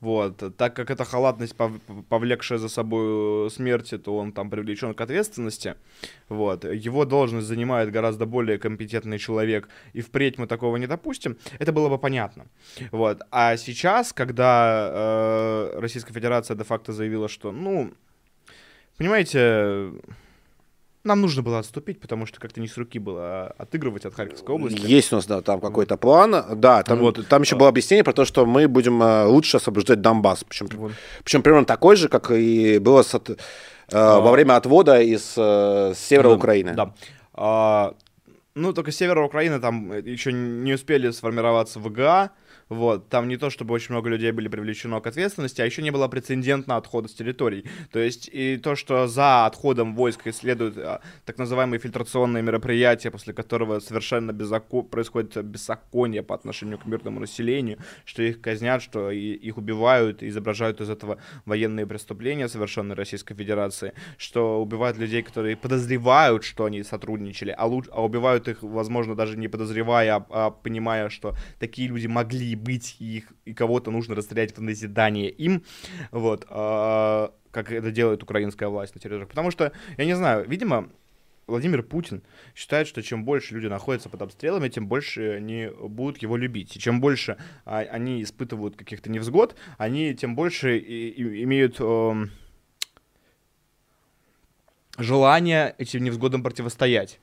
вот, 0.01 0.57
так 0.57 0.77
как 0.77 0.91
эта 0.91 1.05
халатность, 1.05 1.57
повлекшая 2.09 2.59
за 2.59 2.69
собой 2.69 3.51
смерть, 3.51 3.95
то 4.03 4.17
он 4.17 4.33
там 4.33 4.51
привлечен 4.51 4.95
к 4.95 5.01
ответственности. 5.01 5.75
Вот, 6.29 6.65
его 6.65 7.05
должность 7.05 7.47
занимает 7.47 7.91
гораздо 7.91 8.27
более 8.27 8.59
компетентный 8.59 9.19
человек, 9.19 9.69
и 9.95 10.03
впредь 10.03 10.39
мы 10.39 10.47
такого 10.47 10.77
не 10.77 10.87
допустим. 10.87 11.39
Это 11.59 11.73
было 11.73 11.89
бы 11.89 11.99
понятно. 11.99 12.47
Вот, 12.91 13.23
а 13.31 13.57
сейчас, 13.57 14.13
когда 14.13 14.91
э, 14.93 15.81
Российская 15.81 16.13
Федерация 16.13 16.57
де-факто 16.57 16.93
заявила, 16.93 17.29
что, 17.29 17.51
ну, 17.51 17.95
понимаете, 18.99 19.93
нам 21.07 21.21
нужно 21.21 21.43
было 21.43 21.59
отступить, 21.59 22.01
потому 22.01 22.27
что 22.27 22.41
как-то 22.41 22.61
не 22.61 22.69
с 22.69 22.77
руки 22.77 22.99
было 22.99 23.55
отыгрывать 23.59 24.05
от 24.05 24.15
Харьковской 24.15 24.55
области. 24.55 24.81
Есть 24.85 25.13
у 25.13 25.17
нас, 25.17 25.27
да, 25.27 25.41
там 25.41 25.61
какой-то 25.61 25.97
план. 25.97 26.61
Да, 26.61 26.83
там, 26.83 26.99
вот. 26.99 27.27
там 27.29 27.43
еще 27.43 27.57
было 27.57 27.69
объяснение 27.69 28.05
про 28.05 28.13
то, 28.13 28.25
что 28.25 28.45
мы 28.45 28.69
будем 28.69 29.03
э, 29.03 29.25
лучше 29.25 29.57
освобождать 29.57 30.01
Донбасс. 30.01 30.45
Причем, 30.45 30.69
вот. 30.73 30.93
причем 31.25 31.43
примерно 31.43 31.65
такой 31.65 31.97
же, 31.97 32.09
как 32.09 32.31
и 32.31 32.79
было 32.79 33.03
с, 33.03 33.15
от, 33.15 33.31
а... 33.93 34.21
во 34.21 34.33
время 34.33 34.57
отвода 34.57 35.01
из 35.01 35.35
э, 35.37 35.95
севера 35.97 36.29
да, 36.29 36.35
Украины. 36.35 36.75
Да. 36.75 36.95
А, 37.35 37.95
ну, 38.55 38.73
только 38.73 38.91
севера 38.91 39.25
Украины 39.25 39.61
там 39.61 39.93
еще 39.93 40.33
не 40.33 40.75
успели 40.75 41.11
сформироваться 41.11 41.79
ВГА, 41.79 42.31
вот, 42.69 43.09
там 43.09 43.29
не 43.29 43.37
то, 43.37 43.49
чтобы 43.51 43.75
очень 43.75 43.93
много 43.93 44.11
людей 44.11 44.33
были 44.33 44.49
привлечено 44.49 45.01
к 45.01 45.07
ответственности, 45.07 45.61
а 45.61 45.65
еще 45.65 45.83
не 45.83 45.91
было 45.91 46.09
прецедентно 46.09 46.77
отхода 46.77 47.09
с 47.09 47.15
территорий. 47.15 47.65
То 47.93 48.01
есть 48.01 48.29
и 48.33 48.57
то, 48.57 48.75
что 48.75 49.07
за 49.07 49.47
отходом 49.47 49.95
войск 49.95 50.23
следуют 50.33 50.77
а, 50.79 51.01
так 51.25 51.39
называемые 51.39 51.79
фильтрационные 51.79 52.43
мероприятия, 52.43 53.11
после 53.11 53.33
которого 53.33 53.79
совершенно 53.79 54.33
беззако... 54.33 54.83
происходит 54.83 55.37
беззаконие 55.45 56.23
по 56.25 56.35
отношению 56.35 56.79
к 56.79 56.87
мирному 56.87 57.21
населению, 57.21 57.79
что 58.05 58.23
их 58.23 58.41
казнят, 58.41 58.83
что 58.83 59.13
и, 59.13 59.35
их 59.35 59.59
убивают, 59.59 60.23
изображают 60.23 60.81
из 60.81 60.91
этого 60.91 61.19
военные 61.45 61.87
преступления, 61.87 62.49
совершенные 62.49 62.97
Российской 62.97 63.35
Федерации, 63.35 63.93
что 64.19 64.61
убивают 64.61 64.99
людей, 64.99 65.23
которые 65.23 65.57
подозревают, 65.57 66.43
что 66.43 66.65
они 66.65 66.83
сотрудничали, 66.83 67.55
а, 67.57 67.67
луч... 67.67 67.87
а 67.93 68.05
убивают 68.05 68.49
их, 68.49 68.63
возможно, 68.63 69.15
даже 69.15 69.39
не 69.39 69.47
подозревая, 69.47 70.17
а, 70.17 70.27
а 70.31 70.51
понимая, 70.51 71.11
что 71.11 71.37
такие 71.61 71.89
люди 71.89 72.09
могли 72.09 72.56
быть, 72.57 72.97
их, 72.99 73.33
и 73.45 73.55
кого-то 73.55 73.91
нужно 73.91 74.15
расстрелять 74.15 74.57
в 74.57 74.61
назидание 74.61 75.31
им, 75.31 75.63
вот, 76.11 76.47
а, 76.49 77.33
как 77.51 77.71
это 77.73 77.91
делает 77.91 78.23
украинская 78.23 78.69
власть 78.69 78.95
на 78.95 79.01
территориях. 79.01 79.29
Потому 79.29 79.51
что, 79.51 79.73
я 79.97 80.05
не 80.05 80.15
знаю, 80.15 80.47
видимо, 80.49 80.91
Владимир 81.47 81.83
Путин 81.83 82.23
считает, 82.55 82.89
что 82.89 83.03
чем 83.03 83.25
больше 83.25 83.55
люди 83.55 83.67
находятся 83.67 84.09
под 84.09 84.23
обстрелами, 84.23 84.69
тем 84.69 84.89
больше 84.89 85.37
они 85.37 85.71
будут 85.81 86.19
его 86.19 86.37
любить. 86.37 86.75
И 86.77 86.81
чем 86.81 87.01
больше 87.01 87.37
а, 87.65 87.79
они 87.79 88.23
испытывают 88.23 88.77
каких-то 88.77 89.11
невзгод, 89.11 89.55
они 89.79 90.15
тем 90.15 90.35
больше 90.35 90.77
и, 90.77 91.09
и, 91.09 91.45
имеют 91.45 91.77
э, 91.79 92.27
желание 94.99 95.75
этим 95.79 96.03
невзгодам 96.03 96.43
противостоять. 96.43 97.21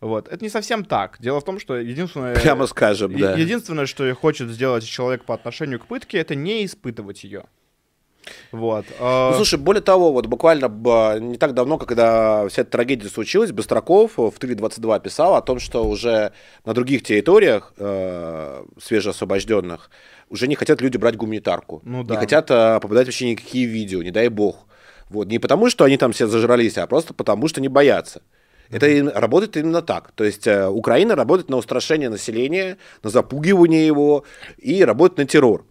Вот. 0.00 0.28
Это 0.28 0.42
не 0.42 0.48
совсем 0.48 0.84
так. 0.84 1.16
Дело 1.20 1.40
в 1.40 1.44
том, 1.44 1.60
что 1.60 1.76
единственное... 1.76 2.34
Прямо 2.34 2.66
скажем, 2.66 3.16
да. 3.18 3.36
Единственное, 3.36 3.86
что 3.86 4.12
хочет 4.14 4.48
сделать 4.48 4.84
человек 4.84 5.24
по 5.24 5.34
отношению 5.34 5.78
к 5.78 5.86
пытке, 5.86 6.18
это 6.18 6.34
не 6.34 6.64
испытывать 6.64 7.22
ее. 7.24 7.44
Вот. 8.52 8.84
А 8.98 9.30
ну, 9.30 9.36
слушай, 9.36 9.58
более 9.58 9.82
того, 9.82 10.12
вот 10.12 10.26
буквально 10.26 10.66
не 11.18 11.36
так 11.36 11.54
давно, 11.54 11.78
когда 11.78 12.48
вся 12.48 12.62
эта 12.62 12.70
трагедия 12.70 13.08
случилась, 13.08 13.52
Быстраков 13.52 14.12
в 14.16 14.38
3.22 14.38 15.02
писал 15.02 15.34
о 15.34 15.42
том, 15.42 15.58
что 15.58 15.86
уже 15.88 16.32
на 16.64 16.74
других 16.74 17.02
территориях, 17.02 17.72
э, 17.78 18.64
свежеосвобожденных, 18.80 19.90
уже 20.28 20.48
не 20.48 20.54
хотят 20.54 20.80
люди 20.80 20.96
брать 20.96 21.16
гуманитарку. 21.16 21.82
Ну, 21.84 22.04
да. 22.04 22.14
Не 22.14 22.20
хотят 22.20 22.50
э, 22.50 22.78
попадать 22.80 23.06
вообще 23.06 23.30
никакие 23.30 23.66
видео, 23.66 24.02
не 24.02 24.10
дай 24.10 24.28
бог. 24.28 24.66
Вот. 25.08 25.28
Не 25.28 25.38
потому, 25.38 25.70
что 25.70 25.84
они 25.84 25.96
там 25.96 26.12
все 26.12 26.26
зажрались, 26.26 26.78
а 26.78 26.86
просто 26.86 27.14
потому, 27.14 27.48
что 27.48 27.60
не 27.60 27.68
боятся. 27.68 28.22
Это 28.70 29.12
работает 29.14 29.56
именно 29.56 29.82
так. 29.82 30.12
То 30.12 30.24
есть 30.24 30.46
э, 30.46 30.68
Украина 30.68 31.16
работает 31.16 31.48
на 31.50 31.56
устрашение 31.56 32.08
населения, 32.08 32.78
на 33.02 33.10
запугивание 33.10 33.84
его 33.84 34.24
и 34.58 34.84
работает 34.84 35.18
на 35.18 35.24
террор 35.26 35.64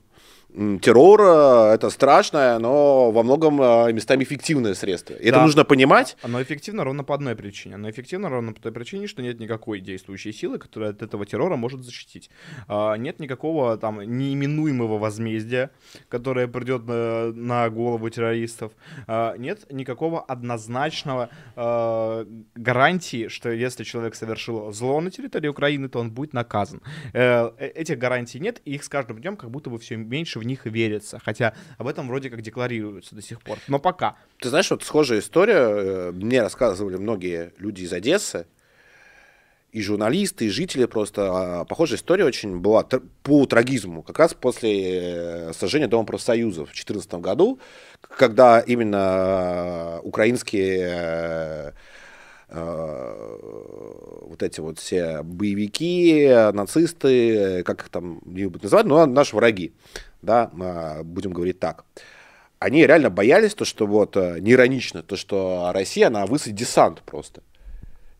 террор 0.81 1.21
э, 1.21 1.73
это 1.75 1.89
страшное, 1.89 2.59
но 2.59 3.11
во 3.11 3.23
многом 3.23 3.61
э, 3.61 3.93
местами 3.93 4.23
эффективное 4.23 4.73
средство. 4.73 5.13
И 5.13 5.23
да. 5.23 5.29
это 5.29 5.41
нужно 5.41 5.63
понимать. 5.63 6.17
Оно 6.21 6.41
эффективно 6.41 6.83
ровно 6.83 7.03
по 7.03 7.15
одной 7.15 7.35
причине. 7.35 7.75
Оно 7.75 7.89
эффективно 7.89 8.29
ровно 8.29 8.53
по 8.53 8.61
той 8.61 8.71
причине, 8.71 9.07
что 9.07 9.21
нет 9.21 9.39
никакой 9.39 9.79
действующей 9.79 10.33
силы, 10.33 10.57
которая 10.57 10.91
от 10.91 11.01
этого 11.01 11.25
террора 11.25 11.55
может 11.55 11.83
защитить. 11.83 12.29
А, 12.67 12.95
нет 12.95 13.19
никакого 13.19 13.77
там 13.77 14.01
неименуемого 14.01 14.97
возмездия, 14.97 15.71
которое 16.09 16.47
придет 16.47 16.85
на, 16.85 17.31
на 17.31 17.69
голову 17.69 18.09
террористов. 18.09 18.73
А, 19.07 19.35
нет 19.37 19.71
никакого 19.71 20.21
однозначного 20.21 21.29
а, 21.55 22.25
гарантии, 22.55 23.29
что 23.29 23.49
если 23.49 23.83
человек 23.83 24.15
совершил 24.15 24.71
зло 24.73 24.99
на 24.99 25.11
территории 25.11 25.47
Украины, 25.47 25.87
то 25.87 25.99
он 25.99 26.11
будет 26.11 26.33
наказан. 26.33 26.81
Э, 27.13 27.51
этих 27.57 27.97
гарантий 27.97 28.39
нет, 28.39 28.61
и 28.65 28.75
их 28.75 28.83
с 28.83 28.89
каждым 28.89 29.19
днем 29.19 29.37
как 29.37 29.49
будто 29.51 29.69
бы 29.69 29.77
все 29.79 29.95
меньше 29.95 30.39
в 30.39 30.48
них 30.49 30.65
верится. 30.65 31.19
Хотя 31.23 31.53
об 31.77 31.87
этом 31.87 32.07
вроде 32.07 32.29
как 32.29 32.41
декларируется 32.41 33.15
до 33.15 33.21
сих 33.21 33.41
пор. 33.41 33.59
Но 33.67 33.79
пока. 33.79 34.15
Ты 34.39 34.49
знаешь, 34.49 34.69
вот 34.71 34.83
схожая 34.83 35.19
история. 35.19 35.55
Э, 35.57 36.11
мне 36.11 36.41
рассказывали 36.41 36.97
многие 36.97 37.53
люди 37.57 37.83
из 37.83 37.93
Одессы, 37.93 38.45
и 39.71 39.81
журналисты, 39.81 40.45
и 40.45 40.49
жители 40.49 40.85
просто. 40.85 41.29
А, 41.31 41.65
похожая 41.65 41.97
история 41.97 42.25
очень 42.25 42.59
была 42.59 42.83
по 43.23 43.45
трагизму. 43.45 44.01
Как 44.01 44.17
раз 44.19 44.33
после 44.33 45.49
э, 45.49 45.53
сожжения 45.53 45.87
Дома 45.87 46.05
профсоюзов 46.05 46.69
в 46.69 46.73
2014 46.73 47.13
году, 47.15 47.59
когда 48.01 48.59
именно 48.59 49.97
э, 49.97 49.99
украинские 50.03 51.73
вот 52.51 54.41
эти 54.41 54.59
вот 54.59 54.79
все 54.79 55.21
боевики, 55.21 56.27
нацисты, 56.51 57.61
как 57.63 57.81
их 57.81 57.89
там 57.89 58.21
не 58.25 58.47
называть, 58.47 58.87
но 58.87 59.05
наши 59.05 59.35
враги, 59.35 59.71
да, 60.21 60.51
а, 60.59 61.03
будем 61.03 61.31
говорить 61.31 61.59
так. 61.59 61.85
Они 62.59 62.85
реально 62.85 63.09
боялись 63.09 63.53
то, 63.53 63.63
что 63.63 63.87
вот, 63.87 64.17
э, 64.17 64.39
не 64.39 64.51
иронично, 64.51 65.01
то, 65.01 65.15
что 65.15 65.71
Россия, 65.73 66.07
она 66.07 66.25
высадит 66.25 66.55
десант 66.55 67.01
просто 67.03 67.41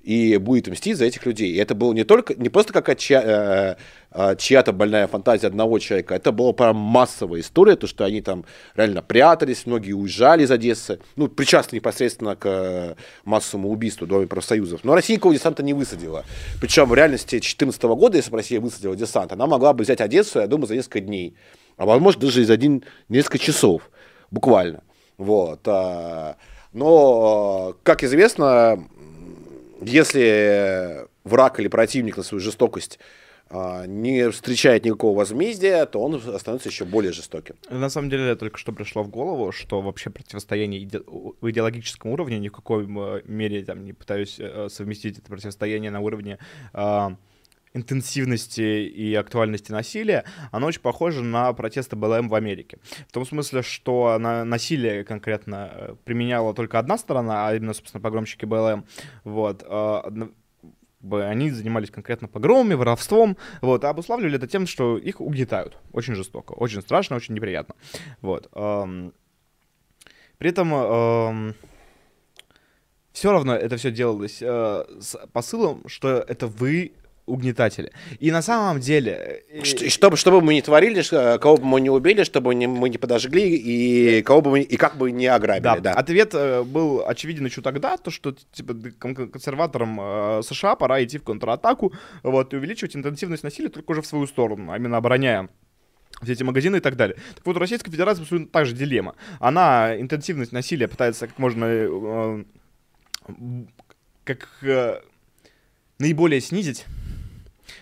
и 0.02 0.38
будет 0.38 0.68
мстить 0.68 0.98
за 0.98 1.06
этих 1.06 1.26
людей. 1.26 1.52
И 1.52 1.58
это 1.58 1.76
было 1.76 1.94
не 1.94 2.04
только, 2.04 2.34
не 2.34 2.50
просто 2.50 2.72
какая-то 2.74 3.02
чья, 3.02 3.22
э, 3.22 3.76
э, 4.12 4.36
чья-то 4.38 4.72
больная 4.72 5.08
фантазия 5.08 5.48
одного 5.48 5.78
человека, 5.80 6.16
это 6.16 6.32
была 6.32 6.54
прям 6.54 6.78
массовая 6.78 7.42
история, 7.42 7.76
то, 7.76 7.86
что 7.86 8.06
они 8.06 8.22
там 8.22 8.46
реально 8.76 9.02
прятались, 9.02 9.66
многие 9.66 9.94
уезжали 9.94 10.44
из 10.44 10.52
Одессы, 10.52 11.00
ну, 11.16 11.28
причастны 11.28 11.76
непосредственно 11.76 12.36
к 12.36 12.46
э, 12.46 12.96
массовому 13.26 13.70
убийству 13.70 14.08
Доме 14.08 14.26
профсоюзов. 14.26 14.84
Но 14.84 14.96
Россия 14.96 15.18
никакого 15.18 15.36
десанта 15.36 15.64
не 15.64 15.74
высадила. 15.74 16.26
Причем 16.62 16.86
в 16.88 16.96
реальности 16.96 17.32
2014 17.32 17.84
года, 17.84 18.18
если 18.18 18.32
бы 18.32 18.38
Россия 18.38 18.62
высадила 18.62 18.96
десант, 18.96 19.34
она 19.34 19.48
могла 19.48 19.74
бы 19.74 19.84
взять 19.84 20.02
Одессу, 20.02 20.40
я 20.40 20.48
думаю, 20.48 20.68
за 20.68 20.76
несколько 20.76 21.02
дней 21.02 21.36
а 21.80 21.86
возможно 21.86 22.22
даже 22.22 22.42
из 22.44 22.50
один 22.52 22.84
несколько 23.08 23.40
часов, 23.40 23.90
буквально. 24.32 24.84
Вот. 25.18 25.62
А, 25.66 26.36
но, 26.74 27.76
как 27.84 28.04
известно, 28.04 28.84
если 29.82 31.08
враг 31.24 31.60
или 31.60 31.70
противник 31.70 32.18
на 32.18 32.24
свою 32.24 32.42
жестокость 32.42 33.00
а, 33.50 33.86
не 33.86 34.30
встречает 34.30 34.84
никакого 34.84 35.20
возмездия, 35.20 35.86
то 35.86 36.02
он 36.02 36.20
становится 36.20 36.68
еще 36.68 36.84
более 36.84 37.14
жестоким. 37.14 37.56
На 37.70 37.90
самом 37.90 38.10
деле, 38.10 38.36
только 38.36 38.58
что 38.58 38.74
пришло 38.74 39.02
в 39.02 39.10
голову, 39.10 39.54
что 39.54 39.80
вообще 39.80 40.10
противостояние 40.10 40.84
иде... 40.84 41.00
в 41.08 41.50
идеологическом 41.50 42.12
уровне, 42.12 42.40
ни 42.40 42.50
в 42.50 42.52
какой 42.52 42.86
мере 43.24 43.64
там, 43.64 43.86
не 43.86 43.94
пытаюсь 43.94 44.36
э, 44.38 44.68
совместить 44.70 45.18
это 45.20 45.30
противостояние 45.30 45.92
на 45.92 46.02
уровне 46.02 46.40
интенсивности 47.74 48.62
и 48.62 49.14
актуальности 49.16 49.72
насилия, 49.72 50.26
оно 50.52 50.68
очень 50.68 50.82
похоже 50.82 51.24
на 51.24 51.54
протесты 51.54 51.96
БЛМ 51.96 52.30
в 52.30 52.36
Америке. 52.36 52.80
В 53.08 53.12
том 53.12 53.26
смысле, 53.26 53.62
что 53.62 54.18
на 54.20 54.44
насилие 54.44 55.04
конкретно 55.04 55.70
э, 55.72 55.96
применяла 56.04 56.54
только 56.54 56.80
одна 56.80 56.98
сторона, 56.98 57.48
а 57.48 57.56
именно, 57.56 57.74
собственно, 57.74 58.02
погромщики 58.02 58.46
БЛМ. 58.46 58.86
Вот. 59.24 59.64
Э, 59.68 60.02
они 61.12 61.52
занимались 61.52 61.92
конкретно 61.92 62.28
погромами, 62.28 62.74
воровством, 62.74 63.38
вот, 63.62 63.86
а 63.86 63.90
обуславливали 63.90 64.36
это 64.36 64.48
тем, 64.48 64.68
что 64.68 64.98
их 64.98 65.22
угнетают 65.22 65.78
очень 65.94 66.14
жестоко, 66.14 66.52
очень 66.54 66.82
страшно, 66.82 67.16
очень 67.16 67.36
неприятно. 67.36 67.76
Вот. 68.22 68.52
При 68.52 70.50
этом 70.50 71.54
все 73.14 73.32
равно 73.32 73.56
это 73.56 73.78
все 73.78 73.92
делалось 73.92 74.42
э, 74.42 74.86
с 75.00 75.18
посылом, 75.34 75.88
что 75.88 76.24
это 76.28 76.48
вы 76.48 76.94
угнетатели. 77.30 77.92
И 78.20 78.32
на 78.32 78.42
самом 78.42 78.80
деле... 78.80 79.44
Э, 79.50 79.64
Ш- 79.64 79.90
чтобы, 79.90 80.18
чтобы 80.18 80.42
мы 80.42 80.54
не 80.54 80.62
творили, 80.62 81.02
кого 81.38 81.58
бы 81.58 81.66
мы 81.66 81.82
не 81.82 81.90
убили, 81.90 82.24
чтобы 82.24 82.56
не, 82.56 82.68
мы 82.68 82.90
не 82.90 82.98
подожгли, 82.98 83.56
и 83.56 84.22
кого 84.24 84.42
бы 84.42 84.52
мы, 84.52 84.62
и 84.62 84.78
как 84.78 84.98
бы 84.98 85.12
не 85.12 85.28
ограбили. 85.28 85.64
Да. 85.64 85.80
да. 85.80 85.94
Ответ 85.94 86.32
э, 86.34 86.64
был 86.64 87.04
очевиден 87.08 87.46
еще 87.46 87.62
тогда, 87.62 87.98
то 87.98 88.12
что 88.12 88.36
типа 88.52 88.74
консерваторам 89.00 90.00
э, 90.02 90.42
США 90.44 90.76
пора 90.76 91.04
идти 91.04 91.18
в 91.18 91.24
контратаку, 91.24 91.94
вот, 92.24 92.54
и 92.54 92.58
увеличивать 92.58 92.96
интенсивность 92.96 93.44
насилия 93.44 93.70
только 93.70 93.92
уже 93.92 94.02
в 94.02 94.08
свою 94.08 94.28
сторону, 94.28 94.72
а 94.72 94.78
именно 94.78 94.98
обороняя 94.98 95.50
все 96.22 96.34
эти 96.34 96.44
магазины 96.44 96.78
и 96.78 96.80
так 96.80 96.96
далее. 96.96 97.18
Так 97.36 97.46
вот, 97.46 97.56
у 97.56 97.60
Российской 97.60 97.92
Федерации 97.92 98.24
абсолютно 98.24 98.52
та 98.52 98.66
же 98.66 98.76
дилемма. 98.76 99.16
Она 99.40 99.96
интенсивность 100.00 100.52
насилия 100.52 100.88
пытается 100.88 101.28
как 101.28 101.38
можно 101.38 101.66
э, 101.66 102.44
как 104.24 104.48
э, 104.62 105.02
наиболее 105.98 106.42
снизить, 106.42 106.86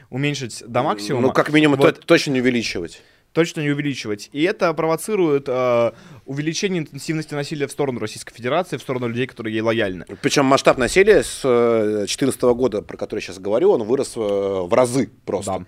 уменьшить 0.10 0.64
до 0.68 0.84
максимума. 0.84 1.28
Ну, 1.28 1.34
как 1.34 1.52
минимум, 1.52 1.78
вот. 1.80 2.06
точно 2.06 2.32
не 2.32 2.42
увеличивать 2.42 3.02
точно 3.34 3.62
не 3.62 3.70
увеличивать. 3.70 4.30
И 4.32 4.42
это 4.42 4.74
провоцирует 4.74 5.46
э, 5.48 5.92
увеличение 6.26 6.82
интенсивности 6.82 7.36
насилия 7.36 7.68
в 7.68 7.72
сторону 7.72 8.00
Российской 8.00 8.34
Федерации, 8.34 8.78
в 8.78 8.82
сторону 8.82 9.10
людей, 9.10 9.28
которые 9.28 9.54
ей 9.54 9.62
лояльны. 9.62 10.06
Причем 10.24 10.46
масштаб 10.46 10.80
насилия 10.80 11.22
с 11.22 11.42
2014 11.44 12.42
э, 12.42 12.54
года, 12.56 12.82
про 12.82 12.98
который 12.98 13.20
я 13.20 13.28
сейчас 13.28 13.38
говорю, 13.38 13.70
он 13.70 13.84
вырос 13.84 14.14
э, 14.16 14.20
в 14.20 14.74
разы 14.74 15.12
просто. 15.24 15.60
Да. 15.60 15.66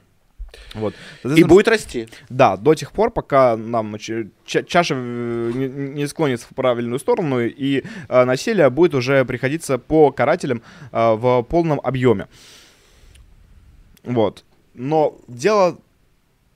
Вот. 0.73 0.95
И 1.23 1.43
будет 1.43 1.67
расти. 1.67 2.07
Да, 2.29 2.57
до 2.57 2.73
тех 2.73 2.91
пор, 2.91 3.11
пока 3.11 3.55
нам 3.55 3.97
чаша 3.99 4.95
э, 4.95 5.51
не, 5.53 5.67
не 5.67 6.07
склонится 6.07 6.47
в 6.49 6.55
правильную 6.55 6.99
сторону, 6.99 7.41
и 7.41 7.83
э, 8.07 8.25
насилие 8.25 8.69
будет 8.69 8.95
уже 8.95 9.25
приходиться 9.25 9.77
по 9.77 10.11
карателям 10.11 10.61
э, 10.91 11.13
в 11.13 11.43
полном 11.43 11.79
объеме. 11.83 12.27
Вот. 14.03 14.43
Но 14.73 15.17
дело... 15.27 15.77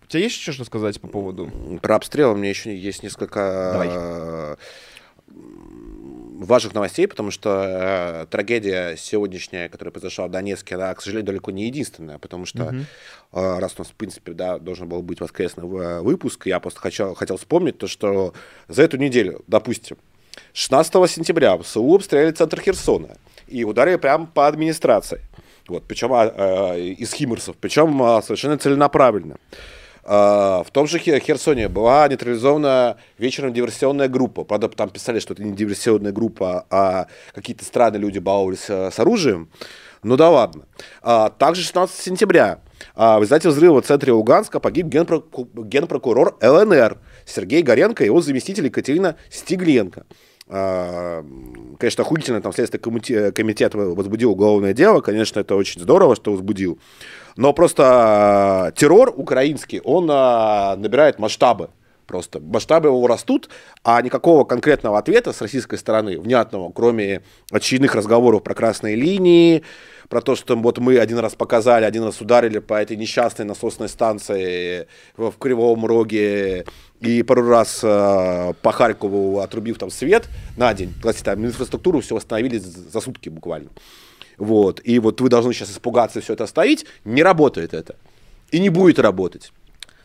У 0.04 0.06
тебя 0.08 0.24
есть 0.24 0.36
еще 0.36 0.52
что 0.52 0.66
сказать 0.66 1.00
по 1.02 1.08
поводу? 1.08 1.52
Про 1.82 1.96
обстрел 1.96 2.34
у 2.34 2.36
меня 2.36 2.50
еще 2.50 2.76
есть 2.76 3.04
несколько... 3.04 3.72
Давай 3.74 4.58
важных 6.46 6.74
новостей, 6.74 7.08
потому 7.08 7.32
что 7.32 7.64
э, 7.66 8.26
трагедия 8.30 8.96
сегодняшняя, 8.98 9.70
которая 9.70 9.92
произошла 9.92 10.28
в 10.28 10.32
Донецке, 10.32 10.76
она, 10.76 10.94
к 10.94 11.02
сожалению, 11.02 11.28
далеко 11.28 11.52
не 11.52 11.66
единственная, 11.66 12.18
потому 12.18 12.46
что 12.46 12.66
угу. 12.66 12.76
э, 13.34 13.60
раз 13.60 13.74
у 13.78 13.82
нас, 13.82 13.90
в 13.90 13.94
принципе, 13.94 14.34
да, 14.34 14.60
должен 14.60 14.88
был 14.88 15.02
быть 15.02 15.20
воскресный 15.20 15.64
э, 15.64 16.02
выпуск, 16.02 16.46
я 16.48 16.60
просто 16.60 16.80
хотел, 16.80 17.14
хотел 17.16 17.38
вспомнить 17.38 17.78
то, 17.78 17.88
что 17.88 18.34
за 18.68 18.84
эту 18.84 18.98
неделю, 18.98 19.44
допустим, 19.48 19.98
16 20.54 21.10
сентября 21.10 21.58
в 21.58 21.64
СУ 21.66 21.96
обстреляли 21.96 22.32
центр 22.32 22.60
Херсона 22.60 23.18
и 23.48 23.64
ударили 23.64 23.98
прямо 23.98 24.26
по 24.26 24.48
администрации. 24.48 25.22
Вот, 25.68 25.84
причем 25.88 26.14
э, 26.14 26.32
э, 26.36 26.80
из 26.80 27.14
Химмерсов, 27.14 27.56
причем 27.58 28.02
э, 28.04 28.22
совершенно 28.22 28.58
целенаправленно. 28.58 29.38
А, 30.06 30.64
в 30.64 30.72
том 30.72 30.86
же 30.86 31.00
Херсоне 31.00 31.70
была 31.70 32.08
нейтрализована 32.10 32.98
вечером 33.18 33.54
диверсионная 33.54 34.10
группа. 34.10 34.44
Правда, 34.44 34.68
там 34.68 34.90
писали, 34.90 35.20
что 35.20 35.34
это 35.34 35.44
не 35.44 35.54
диверсионная 35.54 36.12
группа, 36.12 36.66
а 36.70 37.08
какие-то 37.34 37.64
странные 37.64 38.02
люди 38.02 38.20
баловались 38.20 38.70
с 38.70 39.00
оружием. 39.00 39.50
Ну 40.04 40.18
да 40.18 40.30
ладно. 40.30 40.66
А, 41.02 41.30
также 41.30 41.62
16 41.62 41.98
сентября 41.98 42.60
а, 42.96 43.18
в 43.18 43.22
результате 43.22 43.48
взрыва 43.48 43.82
в 43.82 43.86
центре 43.86 44.12
Луганска 44.12 44.60
погиб 44.60 44.88
генпрокурор 44.88 46.38
ЛНР 46.42 47.00
Сергей 47.26 47.64
Горенко 47.64 48.04
и 48.04 48.08
его 48.08 48.22
заместитель 48.22 48.66
Екатерина 48.66 49.16
Стигленко. 49.30 50.06
Конечно, 50.54 52.04
охуительно 52.04 52.42
там 52.42 52.54
Следственный 52.54 53.32
комитет 53.32 53.74
возбудил 53.74 54.32
уголовное 54.32 54.74
дело. 54.74 55.02
Конечно, 55.02 55.40
это 55.40 55.56
очень 55.56 55.82
здорово, 55.82 56.16
что 56.16 56.32
возбудил. 56.32 56.78
Но 57.36 57.54
просто 57.54 58.70
э, 58.70 58.80
террор 58.80 59.12
украинский, 59.16 59.82
он 59.84 60.10
э, 60.10 60.76
набирает 60.76 61.18
масштабы. 61.18 61.72
Просто 62.06 62.40
масштабы 62.40 62.90
его 62.90 63.06
растут, 63.08 63.50
а 63.84 64.02
никакого 64.02 64.44
конкретного 64.44 64.98
ответа 64.98 65.32
с 65.32 65.42
российской 65.42 65.78
стороны, 65.78 66.20
внятного, 66.20 66.72
кроме 66.72 67.24
очередных 67.52 67.96
разговоров 67.96 68.44
про 68.44 68.54
красные 68.54 68.96
линии, 68.96 69.64
про 70.10 70.22
то, 70.22 70.36
что 70.36 70.56
вот 70.56 70.78
мы 70.80 70.98
один 70.98 71.18
раз 71.20 71.36
показали, 71.36 71.86
один 71.86 72.04
раз 72.04 72.20
ударили 72.22 72.60
по 72.60 72.74
этой 72.74 72.98
несчастной 72.98 73.46
насосной 73.46 73.90
станции 73.90 74.88
в, 75.16 75.32
Кривом 75.40 75.86
Роге 75.86 76.66
и 77.00 77.24
пару 77.24 77.48
раз 77.48 77.80
э, 77.84 78.54
по 78.62 78.72
Харькову 78.72 79.40
отрубив 79.40 79.78
там 79.78 79.90
свет 79.90 80.28
на 80.58 80.74
день. 80.74 80.94
Кстати, 80.98 81.24
там 81.24 81.46
инфраструктуру 81.46 82.02
все 82.02 82.16
восстановили 82.16 82.58
за 82.58 83.00
сутки 83.00 83.30
буквально 83.30 83.70
вот, 84.38 84.82
и 84.84 85.00
вот 85.00 85.22
вы 85.22 85.30
должны 85.30 85.54
сейчас 85.54 85.72
испугаться 85.72 86.22
все 86.22 86.34
это 86.34 86.44
оставить, 86.44 86.86
не 87.06 87.24
работает 87.24 87.74
это. 87.74 87.96
И 88.52 88.60
не 88.60 88.70
будет 88.70 89.00
работать. 89.00 89.52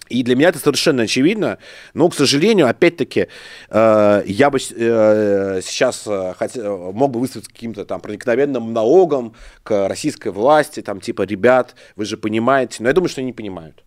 И 0.08 0.22
для 0.22 0.36
меня 0.36 0.48
это 0.48 0.58
совершенно 0.58 1.02
очевидно, 1.02 1.58
но, 1.94 2.08
к 2.08 2.14
сожалению, 2.14 2.68
опять-таки, 2.68 3.28
э, 3.68 4.22
я 4.26 4.50
бы 4.50 4.58
э, 4.58 5.60
сейчас 5.62 6.04
э, 6.06 6.92
мог 6.92 7.10
бы 7.10 7.20
выступить 7.20 7.48
каким-то 7.48 7.84
там 7.84 8.00
проникновенным 8.00 8.72
налогом 8.72 9.34
к 9.62 9.88
российской 9.88 10.32
власти, 10.32 10.80
там 10.80 11.00
типа, 11.00 11.22
ребят, 11.22 11.74
вы 11.96 12.04
же 12.04 12.16
понимаете, 12.16 12.82
но 12.82 12.88
я 12.88 12.94
думаю, 12.94 13.08
что 13.08 13.20
они 13.20 13.28
не 13.28 13.32
понимают. 13.34 13.84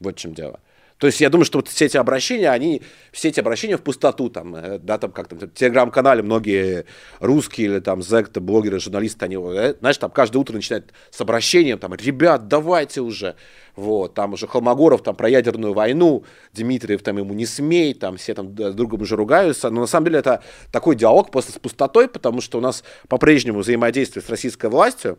Вот 0.00 0.16
в 0.16 0.18
чем 0.18 0.34
дело. 0.34 0.60
То 0.98 1.06
есть 1.06 1.20
я 1.20 1.28
думаю, 1.28 1.44
что 1.44 1.58
вот 1.58 1.68
все 1.68 1.86
эти 1.86 1.98
обращения, 1.98 2.50
они, 2.50 2.80
все 3.12 3.28
эти 3.28 3.38
обращения 3.38 3.76
в 3.76 3.82
пустоту, 3.82 4.30
там, 4.30 4.56
э, 4.56 4.78
да, 4.78 4.96
там 4.96 5.12
как 5.12 5.28
там, 5.28 5.38
в 5.38 5.48
телеграм-канале 5.48 6.22
многие 6.22 6.86
русские 7.20 7.66
или 7.66 7.80
там 7.80 8.02
зекты, 8.02 8.40
блогеры, 8.40 8.80
журналисты, 8.80 9.26
они, 9.26 9.36
э, 9.36 9.74
знаешь, 9.78 9.98
там 9.98 10.10
каждое 10.10 10.38
утро 10.38 10.54
начинают 10.54 10.92
с 11.10 11.20
обращением, 11.20 11.78
там, 11.78 11.94
ребят, 11.94 12.48
давайте 12.48 13.02
уже, 13.02 13.36
вот, 13.74 14.14
там 14.14 14.32
уже 14.32 14.46
Холмогоров 14.46 15.02
там 15.02 15.14
про 15.14 15.28
ядерную 15.28 15.74
войну, 15.74 16.24
Дмитриев 16.54 17.02
там 17.02 17.18
ему 17.18 17.34
не 17.34 17.44
смей, 17.44 17.92
там 17.92 18.16
все 18.16 18.32
там 18.32 18.56
с 18.56 18.74
другом 18.74 19.02
уже 19.02 19.16
ругаются, 19.16 19.68
но 19.68 19.82
на 19.82 19.86
самом 19.86 20.06
деле 20.06 20.20
это 20.20 20.42
такой 20.72 20.96
диалог 20.96 21.30
просто 21.30 21.52
с 21.52 21.58
пустотой, 21.58 22.08
потому 22.08 22.40
что 22.40 22.56
у 22.56 22.62
нас 22.62 22.82
по-прежнему 23.08 23.58
взаимодействие 23.58 24.22
с 24.22 24.30
российской 24.30 24.70
властью, 24.70 25.18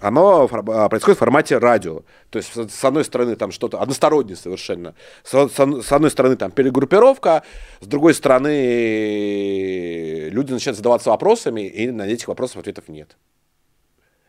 оно 0.00 0.48
а, 0.50 0.88
происходит 0.88 1.16
в 1.16 1.20
формате 1.20 1.58
радио. 1.58 2.02
То 2.30 2.38
есть, 2.38 2.52
с 2.54 2.84
одной 2.84 3.04
стороны, 3.04 3.36
там 3.36 3.50
что-то 3.50 3.80
одностороннее 3.80 4.36
совершенно. 4.36 4.94
С, 5.24 5.48
с 5.48 5.92
одной 5.92 6.10
стороны, 6.10 6.36
там 6.36 6.50
перегруппировка, 6.50 7.42
с 7.80 7.86
другой 7.86 8.14
стороны, 8.14 8.48
люди 10.30 10.52
начинают 10.52 10.76
задаваться 10.76 11.10
вопросами, 11.10 11.66
и 11.66 11.90
на 11.90 12.06
этих 12.06 12.28
вопросов 12.28 12.58
ответов 12.58 12.88
нет. 12.88 13.16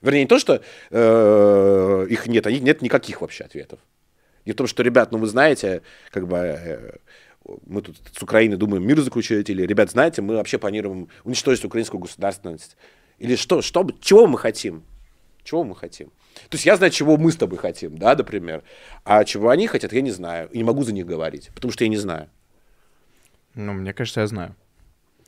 Вернее, 0.01 0.21
не 0.21 0.27
то, 0.27 0.39
что 0.39 0.61
э, 0.91 2.07
их 2.09 2.27
нет, 2.27 2.47
а 2.47 2.51
нет 2.51 2.81
никаких 2.81 3.21
вообще 3.21 3.43
ответов. 3.43 3.79
Не 4.45 4.53
в 4.53 4.55
том, 4.55 4.65
что, 4.65 4.81
ребят, 4.81 5.11
ну 5.11 5.17
вы 5.17 5.27
знаете, 5.27 5.81
как 6.11 6.27
бы 6.27 6.37
э, 6.37 6.97
мы 7.65 7.81
тут 7.81 7.97
с 8.17 8.23
Украиной 8.23 8.57
думаем 8.57 8.87
мир 8.87 8.99
заключить, 9.01 9.49
или, 9.49 9.63
ребят, 9.63 9.91
знаете, 9.91 10.21
мы 10.21 10.35
вообще 10.35 10.57
планируем 10.57 11.09
уничтожить 11.23 11.65
украинскую 11.65 11.99
государственность. 11.99 12.77
Или 13.17 13.35
что, 13.35 13.61
что, 13.61 13.87
чего 14.01 14.27
мы 14.27 14.37
хотим? 14.37 14.83
Чего 15.43 15.63
мы 15.63 15.75
хотим? 15.75 16.09
То 16.49 16.55
есть 16.55 16.65
я 16.65 16.75
знаю, 16.75 16.91
чего 16.91 17.17
мы 17.17 17.31
с 17.31 17.35
тобой 17.35 17.57
хотим, 17.57 17.97
да, 17.97 18.15
например. 18.15 18.63
А 19.03 19.23
чего 19.23 19.49
они 19.49 19.67
хотят, 19.67 19.93
я 19.93 20.01
не 20.01 20.11
знаю. 20.11 20.49
И 20.49 20.57
не 20.57 20.63
могу 20.63 20.83
за 20.83 20.93
них 20.93 21.05
говорить, 21.05 21.49
потому 21.55 21.71
что 21.71 21.83
я 21.83 21.89
не 21.89 21.97
знаю. 21.97 22.29
Ну, 23.55 23.73
мне 23.73 23.93
кажется, 23.93 24.21
я 24.21 24.27
знаю. 24.27 24.55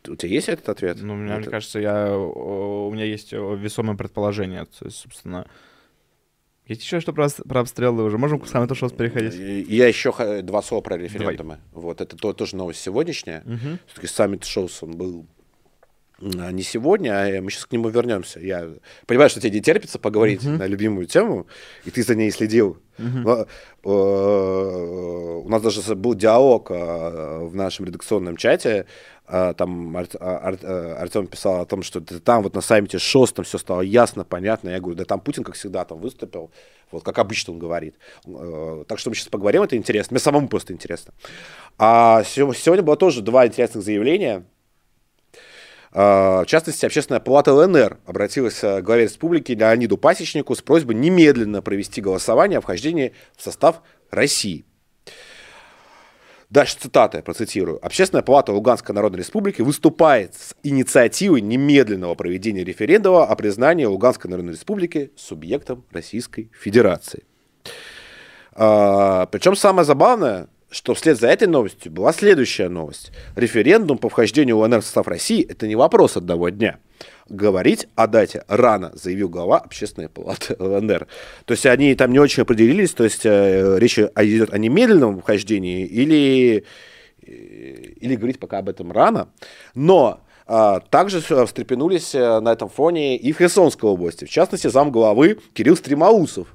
У 0.08 0.16
тебя 0.16 0.32
есть 0.32 0.50
этот 0.50 0.70
ответ? 0.70 0.98
Ну, 1.02 1.16
мне, 1.16 1.32
это... 1.32 1.42
мне 1.42 1.50
кажется, 1.50 1.80
я, 1.80 2.16
у 2.18 2.92
меня 2.92 3.06
есть 3.06 3.34
весомое 3.34 3.98
предположение. 3.98 4.66
То 4.66 4.86
есть, 4.86 4.98
собственно, 4.98 5.48
есть 6.66 6.84
еще 6.84 7.00
что 7.00 7.14
про, 7.14 7.28
про 7.30 7.62
обстрелы 7.62 8.04
уже? 8.04 8.18
Можем 8.18 8.40
к 8.40 8.48
самому 8.48 8.68
то, 8.68 8.76
что 8.76 8.90
переходить? 8.90 9.36
Я 9.68 9.88
еще 9.88 10.42
два 10.42 10.62
слова 10.62 10.82
про 10.82 10.98
референдумы. 10.98 11.58
Давай. 11.58 11.60
Вот, 11.72 12.02
это 12.02 12.16
то, 12.16 12.34
тоже 12.34 12.56
новость 12.56 12.82
сегодняшняя. 12.82 13.44
Угу. 13.46 13.78
Все-таки 13.88 14.08
саммит 14.08 14.44
Шоус, 14.46 14.82
он 14.82 14.98
был 14.98 15.26
не 16.22 16.64
сегодня, 16.64 17.12
а 17.12 17.42
мы 17.42 17.50
сейчас 17.50 17.66
к 17.66 17.72
нему 17.72 17.90
вернемся. 17.90 18.40
Я 18.40 18.70
понимаю, 19.08 19.30
что 19.30 19.42
тебе 19.42 19.52
не 19.52 19.62
терпится 19.62 20.00
поговорить 20.00 20.44
uh-huh. 20.44 20.58
на 20.58 20.68
любимую 20.68 21.08
тему, 21.08 21.48
и 21.84 21.92
ты 21.92 22.04
за 22.04 22.16
ней 22.16 22.32
следил. 22.32 22.78
Uh-huh. 22.98 23.22
Но, 23.24 23.48
э, 23.84 25.42
у 25.44 25.50
нас 25.50 25.62
даже 25.62 25.96
был 25.96 26.14
диалог 26.14 26.70
э, 26.70 27.40
в 27.46 27.56
нашем 27.56 27.86
редакционном 27.86 28.38
чате. 28.38 28.86
Э, 29.28 29.54
там 29.58 29.98
Ар- 29.98 30.08
Ар- 30.20 30.60
Ар- 30.64 30.98
Артем 31.02 31.26
писал 31.28 31.62
о 31.62 31.66
том, 31.66 31.82
что 31.82 32.02
там 32.02 32.44
вот 32.44 32.54
на 32.54 32.62
саммите 32.62 33.00
ШОС 33.00 33.34
там 33.34 33.46
все 33.46 33.58
стало 33.58 33.82
ясно, 33.82 34.24
понятно. 34.24 34.70
Я 34.70 34.80
говорю, 34.80 34.98
да 34.98 35.06
там 35.06 35.20
Путин, 35.20 35.44
как 35.44 35.56
всегда, 35.56 35.86
там 35.86 36.00
выступил, 36.00 36.52
вот 36.92 37.04
как 37.04 37.18
обычно 37.18 37.54
он 37.54 37.60
говорит. 37.60 37.96
Э, 38.28 38.84
так 38.88 39.00
что 39.00 39.10
мы 39.10 39.16
сейчас 39.16 39.30
поговорим, 39.30 39.64
это 39.64 39.76
интересно. 39.76 40.14
Мне 40.14 40.20
самому 40.20 40.48
просто 40.48 40.74
интересно. 40.74 41.14
А 41.80 42.24
сегодня 42.24 42.84
было 42.84 42.98
тоже 42.98 43.22
два 43.22 43.48
интересных 43.48 43.84
заявления. 43.84 44.46
А, 45.94 46.44
в 46.44 46.46
частности, 46.46 46.86
Общественная 46.86 47.20
палата 47.20 47.54
ЛНР 47.54 48.00
обратилась 48.06 48.60
к 48.60 48.82
главе 48.82 49.04
республики 49.04 49.52
Леониду 49.52 49.98
Пасечнику 49.98 50.56
с 50.56 50.62
просьбой 50.62 50.96
немедленно 50.96 51.62
провести 51.62 52.02
голосование 52.02 52.60
о 52.60 52.62
вхождении 52.62 53.14
в 53.36 53.42
состав 53.42 53.82
России. 54.10 54.66
Дальше 56.50 56.76
цитата, 56.78 57.18
я 57.18 57.24
процитирую. 57.24 57.84
Общественная 57.84 58.24
палата 58.24 58.52
Луганской 58.52 58.94
Народной 58.94 59.20
Республики 59.20 59.62
выступает 59.62 60.36
с 60.36 60.54
инициативой 60.64 61.40
немедленного 61.40 62.14
проведения 62.14 62.66
референдума 62.66 63.24
о 63.24 63.36
признании 63.38 63.86
Луганской 63.86 64.30
Народной 64.30 64.54
Республики 64.54 65.14
субъектом 65.16 65.86
Российской 65.92 66.52
Федерации. 66.54 67.24
А, 68.52 69.28
причем 69.28 69.56
самое 69.56 69.86
забавное, 69.86 70.50
что 70.72 70.94
вслед 70.94 71.20
за 71.20 71.28
этой 71.28 71.48
новостью 71.48 71.92
была 71.92 72.14
следующая 72.14 72.70
новость. 72.70 73.12
Референдум 73.36 73.98
по 73.98 74.10
вхождению 74.10 74.58
УНР 74.58 74.82
в 74.82 74.86
состав 74.86 75.08
России– 75.08 75.46
это 75.50 75.68
не 75.68 75.76
вопрос 75.76 76.18
одного 76.18 76.50
дня. 76.50 76.80
Говорить 77.28 77.88
о 77.96 78.08
дате 78.08 78.46
рано, 78.48 78.92
заявил 78.96 79.30
глава 79.30 79.60
общественной 79.60 80.08
палаты 80.08 80.56
ЛНР. 80.60 81.08
То 81.46 81.52
есть 81.52 81.66
они 81.66 81.94
там 81.96 82.12
не 82.12 82.20
очень 82.20 82.44
определились, 82.44 82.92
то 82.92 83.04
есть 83.04 83.26
э, 83.26 83.78
речь 83.80 84.00
идет 84.00 84.54
о 84.54 84.58
немедленном 84.58 85.20
вхождении 85.20 85.86
или, 85.86 86.64
э, 87.22 87.26
или 87.28 88.16
говорить 88.16 88.40
пока 88.40 88.60
об 88.60 88.70
этом 88.70 88.92
рано. 88.92 89.30
Но 89.76 90.22
а, 90.48 90.80
также 90.80 91.22
встрепенулись 91.22 92.16
э, 92.16 92.40
на 92.40 92.52
этом 92.52 92.70
фоне 92.70 93.18
и 93.18 93.32
в 93.32 93.38
Херсонской 93.38 93.90
области. 93.90 94.26
В 94.26 94.30
частности, 94.30 94.68
зам 94.68 94.92
главы 94.92 95.38
Кирилл 95.54 95.78
Стремоусов, 95.78 96.48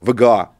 ВГА, 0.00 0.50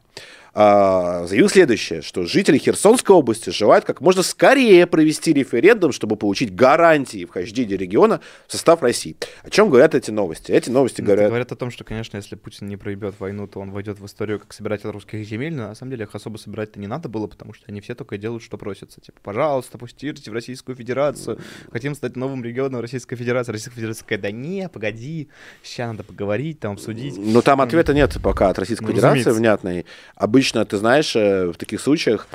а, 0.57 1.27
заявил 1.27 1.49
следующее, 1.49 2.01
что 2.01 2.23
жители 2.23 2.57
Херсонской 2.57 3.13
области 3.13 3.49
желают 3.49 3.83
как 3.83 3.99
можно 3.99 4.23
скорее 4.23 4.87
провести 4.87 5.33
референдум, 5.33 5.91
чтобы 5.91 6.15
получить 6.15 6.55
гарантии 6.55 7.25
вхождения 7.25 7.75
региона 7.75 8.21
в 8.47 8.53
состав 8.53 8.81
России. 8.81 9.17
О 9.43 9.49
чем 9.49 9.69
говорят 9.69 9.95
эти 9.95 10.11
новости? 10.11 10.53
Эти 10.53 10.69
новости 10.69 11.01
ну, 11.01 11.07
говорят... 11.07 11.27
Говорят 11.27 11.51
о 11.51 11.57
том, 11.57 11.71
что, 11.71 11.83
конечно, 11.83 12.15
если 12.15 12.35
Путин 12.35 12.69
не 12.69 12.77
проебет 12.77 13.19
войну, 13.19 13.47
то 13.47 13.59
он 13.59 13.71
войдет 13.71 13.99
в 13.99 14.05
историю 14.05 14.39
как 14.39 14.53
собиратель 14.53 14.89
русских 14.91 15.27
земель, 15.27 15.53
но 15.53 15.67
на 15.67 15.75
самом 15.75 15.91
деле 15.91 16.05
их 16.05 16.15
особо 16.15 16.37
собирать-то 16.37 16.79
не 16.79 16.87
надо 16.87 17.09
было, 17.09 17.27
потому 17.27 17.53
что 17.53 17.65
они 17.67 17.81
все 17.81 17.93
только 17.93 18.17
делают, 18.17 18.41
что 18.41 18.57
просятся. 18.57 19.01
Типа, 19.01 19.19
пожалуйста, 19.21 19.77
пустите 19.77 20.31
в 20.31 20.33
Российскую 20.33 20.77
Федерацию, 20.77 21.37
хотим 21.69 21.95
стать 21.95 22.15
новым 22.15 22.45
регионом 22.45 22.79
Российской 22.79 23.17
Федерации. 23.17 23.51
Российская 23.51 23.75
Федерация 23.75 24.03
такая, 24.03 24.19
да 24.19 24.31
не, 24.31 24.69
погоди, 24.69 25.27
сейчас 25.63 25.91
надо 25.91 26.03
поговорить, 26.03 26.61
там, 26.61 26.73
обсудить. 26.73 27.17
Но 27.17 27.41
там 27.41 27.59
ответа 27.59 27.93
нет 27.93 28.15
пока 28.23 28.47
от 28.47 28.57
Российской 28.57 28.83
ну, 28.83 28.91
Федерации 28.91 29.19
разумеется. 29.19 29.33
внятной. 29.33 29.85
Обычно 30.15 30.44
обычно, 30.45 30.65
ты 30.65 30.77
знаешь, 30.77 31.15
э, 31.15 31.47
в 31.47 31.57
таких 31.57 31.81
случаях 31.81 32.27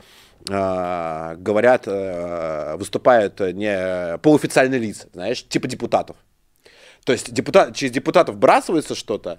э, 0.49 1.37
говорят, 1.39 1.85
э, 1.87 2.77
выступают 2.77 3.41
не 3.41 4.19
полуофициальные 4.19 4.81
лица, 4.81 5.09
знаешь, 5.13 5.45
типа 5.49 5.69
депутатов. 5.69 6.17
То 7.05 7.13
есть 7.13 7.33
депутат, 7.33 7.77
через 7.77 7.93
депутатов 7.93 8.37
бросается 8.37 8.95
что-то, 8.95 9.39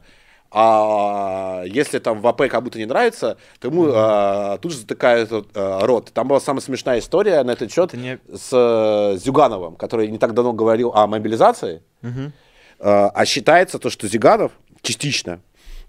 а 0.53 1.63
если 1.65 1.99
там 1.99 2.21
в 2.21 2.27
АП 2.27 2.49
как 2.49 2.63
будто 2.63 2.77
не 2.77 2.85
нравится, 2.85 3.37
то 3.59 3.69
ему 3.69 3.87
а, 3.93 4.57
тут 4.57 4.73
же 4.73 4.79
затыкают 4.79 5.31
а, 5.31 5.85
рот. 5.85 6.11
Там 6.13 6.27
была 6.27 6.41
самая 6.41 6.61
смешная 6.61 6.99
история 6.99 7.41
на 7.43 7.51
этот 7.51 7.71
счет 7.71 7.93
не... 7.93 8.19
с 8.35 8.49
а, 8.51 9.15
Зюгановым, 9.15 9.77
который 9.77 10.09
не 10.09 10.17
так 10.17 10.33
давно 10.33 10.51
говорил 10.51 10.91
о 10.93 11.07
мобилизации. 11.07 11.83
Угу. 12.03 12.31
А, 12.79 13.11
а 13.13 13.25
считается 13.25 13.79
то, 13.79 13.89
что 13.89 14.09
Зюганов 14.09 14.51
частично 14.81 15.39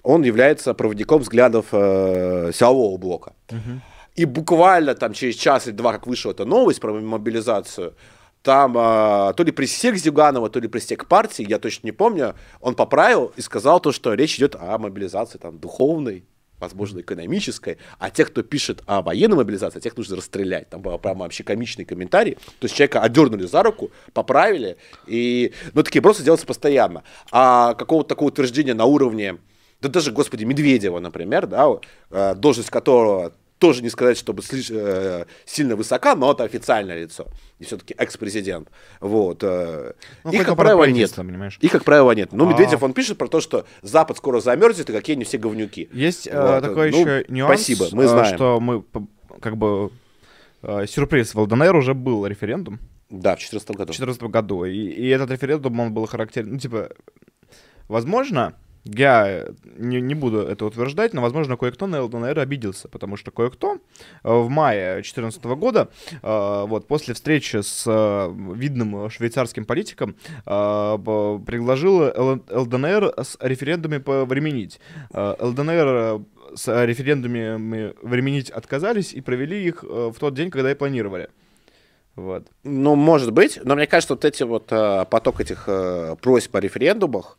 он 0.03 0.23
является 0.23 0.75
проводником 0.75 1.23
взглядов 1.23 1.67
э, 1.73 2.51
силового 2.55 2.97
блока. 2.97 3.35
Угу. 3.51 3.81
И 4.17 4.25
буквально 4.25 4.95
там 4.95 5.13
через 5.13 5.37
час 5.37 5.67
или 5.67 5.75
два, 5.75 5.93
как 5.93 6.07
вышла 6.07 6.33
эта 6.33 6.45
новость 6.45 6.81
про 6.81 6.93
мобилизацию, 6.93 7.95
там 8.43 8.77
э, 8.77 9.33
то 9.35 9.43
ли 9.45 9.53
пресек 9.53 9.97
Зюганова, 9.97 10.51
то 10.51 10.59
ли 10.59 10.69
пресек 10.69 11.07
партии, 11.07 11.47
я 11.49 11.59
точно 11.59 11.87
не 11.87 11.93
помню, 11.93 12.35
он 12.61 12.75
поправил 12.75 13.33
и 13.37 13.41
сказал 13.41 13.81
то, 13.81 13.93
что 13.93 14.13
речь 14.15 14.37
идет 14.37 14.57
о 14.59 14.77
мобилизации 14.79 15.39
там 15.39 15.59
духовной, 15.59 16.25
возможно, 16.59 17.01
экономической, 17.01 17.79
а 17.99 18.11
тех, 18.11 18.29
кто 18.29 18.43
пишет 18.43 18.83
о 18.87 19.03
военной 19.03 19.37
мобилизации, 19.37 19.81
тех 19.81 19.97
нужно 19.97 20.17
расстрелять. 20.17 20.69
Там 20.71 20.83
был 20.83 20.99
прямо 20.99 21.21
вообще 21.21 21.45
комичный 21.45 21.85
комментарий. 21.85 22.35
То 22.35 22.65
есть 22.65 22.75
человека 22.75 23.01
одернули 23.01 23.47
за 23.47 23.63
руку, 23.63 23.91
поправили, 24.13 24.77
и, 25.07 25.53
ну, 25.73 25.83
такие 25.83 26.03
просто 26.03 26.23
делаются 26.23 26.47
постоянно. 26.47 27.03
А 27.31 27.75
какого-то 27.75 28.11
такого 28.11 28.29
утверждения 28.29 28.75
на 28.75 28.85
уровне 28.85 29.39
да 29.83 29.89
даже, 29.89 30.13
господи, 30.13 30.45
Медведева, 30.45 31.01
например, 31.01 31.49
да, 31.49 31.69
э, 32.11 32.35
должность 32.37 32.71
которого 32.71 33.33
тоже 33.59 33.83
не 33.83 33.91
сказать, 33.91 34.17
чтобы 34.17 34.43
слишком 34.43 34.77
э, 34.79 35.25
сильно 35.45 35.75
высока, 35.75 36.15
но 36.15 36.33
это 36.33 36.45
официальное 36.45 37.01
лицо. 37.01 37.27
И 37.59 37.65
все-таки 37.65 37.95
экс-президент. 37.99 38.69
Вот. 39.01 39.43
Э, 39.43 39.95
ну, 40.23 40.33
их, 40.33 40.47
как 40.47 40.57
правило, 40.57 40.85
нет. 40.85 41.13
Понимаешь? 41.15 41.59
Их, 41.61 41.73
как 41.73 41.83
правило, 41.83 42.13
нет. 42.13 42.33
Ну, 42.33 42.49
Медведев, 42.49 42.81
а... 42.83 42.85
он 42.85 42.93
пишет 42.93 43.19
про 43.19 43.27
то, 43.27 43.41
что 43.41 43.67
Запад 43.83 44.17
скоро 44.19 44.41
замерзнет, 44.41 44.89
и 44.89 44.93
какие 44.93 45.17
они 45.17 45.25
все 45.25 45.39
говнюки. 45.39 45.89
Есть 45.93 46.29
вот. 46.33 46.63
такой 46.63 46.93
ну, 46.93 47.01
еще 47.01 47.25
нюанс, 47.29 47.61
спасибо, 47.61 47.89
мы 47.93 48.07
знаем. 48.07 48.37
что 48.37 48.61
мы, 48.61 48.85
как 49.41 49.57
бы, 49.57 49.91
сюрприз, 50.87 51.35
в 51.35 51.41
ЛДНР 51.41 51.75
уже 51.75 51.95
был 51.95 52.25
референдум. 52.27 52.79
Да, 53.11 53.35
в 53.35 53.39
2014 53.39 53.69
году. 53.71 53.93
В 53.93 53.97
2014 53.97 54.23
году. 54.23 54.65
И, 54.65 54.77
и 54.77 55.09
этот 55.09 55.31
референдум, 55.33 55.81
он 55.81 55.93
был 55.93 56.07
характерен, 56.07 56.53
ну, 56.53 56.59
типа, 56.59 56.91
возможно, 57.89 58.55
я 58.85 59.47
не, 59.77 60.01
не 60.01 60.15
буду 60.15 60.39
это 60.41 60.65
утверждать, 60.67 61.13
но, 61.15 61.23
возможно, 61.23 61.57
кое-кто 61.57 61.87
на 61.87 62.03
ЛДНР 62.03 62.39
обиделся, 62.41 62.89
потому 62.89 63.17
что 63.17 63.31
кое-кто 63.31 63.75
э, 63.75 63.79
в 64.25 64.49
мае 64.49 64.95
2014 64.95 65.45
года, 65.45 65.89
э, 66.11 66.65
вот, 66.67 66.89
после 66.89 67.15
встречи 67.15 67.61
с 67.63 67.85
э, 67.87 68.35
видным 68.55 69.09
швейцарским 69.11 69.65
политиком, 69.65 70.17
предложил 70.45 72.03
ЛДНР 72.51 73.15
с 73.23 73.37
референдумами 73.41 73.99
повременить. 73.99 74.81
ЛДНР 75.13 76.23
с 76.55 76.85
референдумами 76.85 77.95
временить 78.03 78.51
отказались 78.51 79.13
и 79.13 79.21
провели 79.21 79.65
их 79.65 79.83
в 79.83 80.15
тот 80.19 80.35
день, 80.35 80.51
когда 80.51 80.71
и 80.71 80.75
планировали. 80.75 81.29
Вот. 82.17 82.47
Ну, 82.63 82.95
может 82.95 83.33
быть, 83.33 83.59
но 83.65 83.75
мне 83.75 83.87
кажется, 83.87 84.15
вот 84.15 84.25
эти 84.25 84.43
вот 84.43 84.67
поток 84.67 85.41
этих 85.41 85.69
просьб 86.21 86.57
о 86.57 86.61
референдумах, 86.61 87.39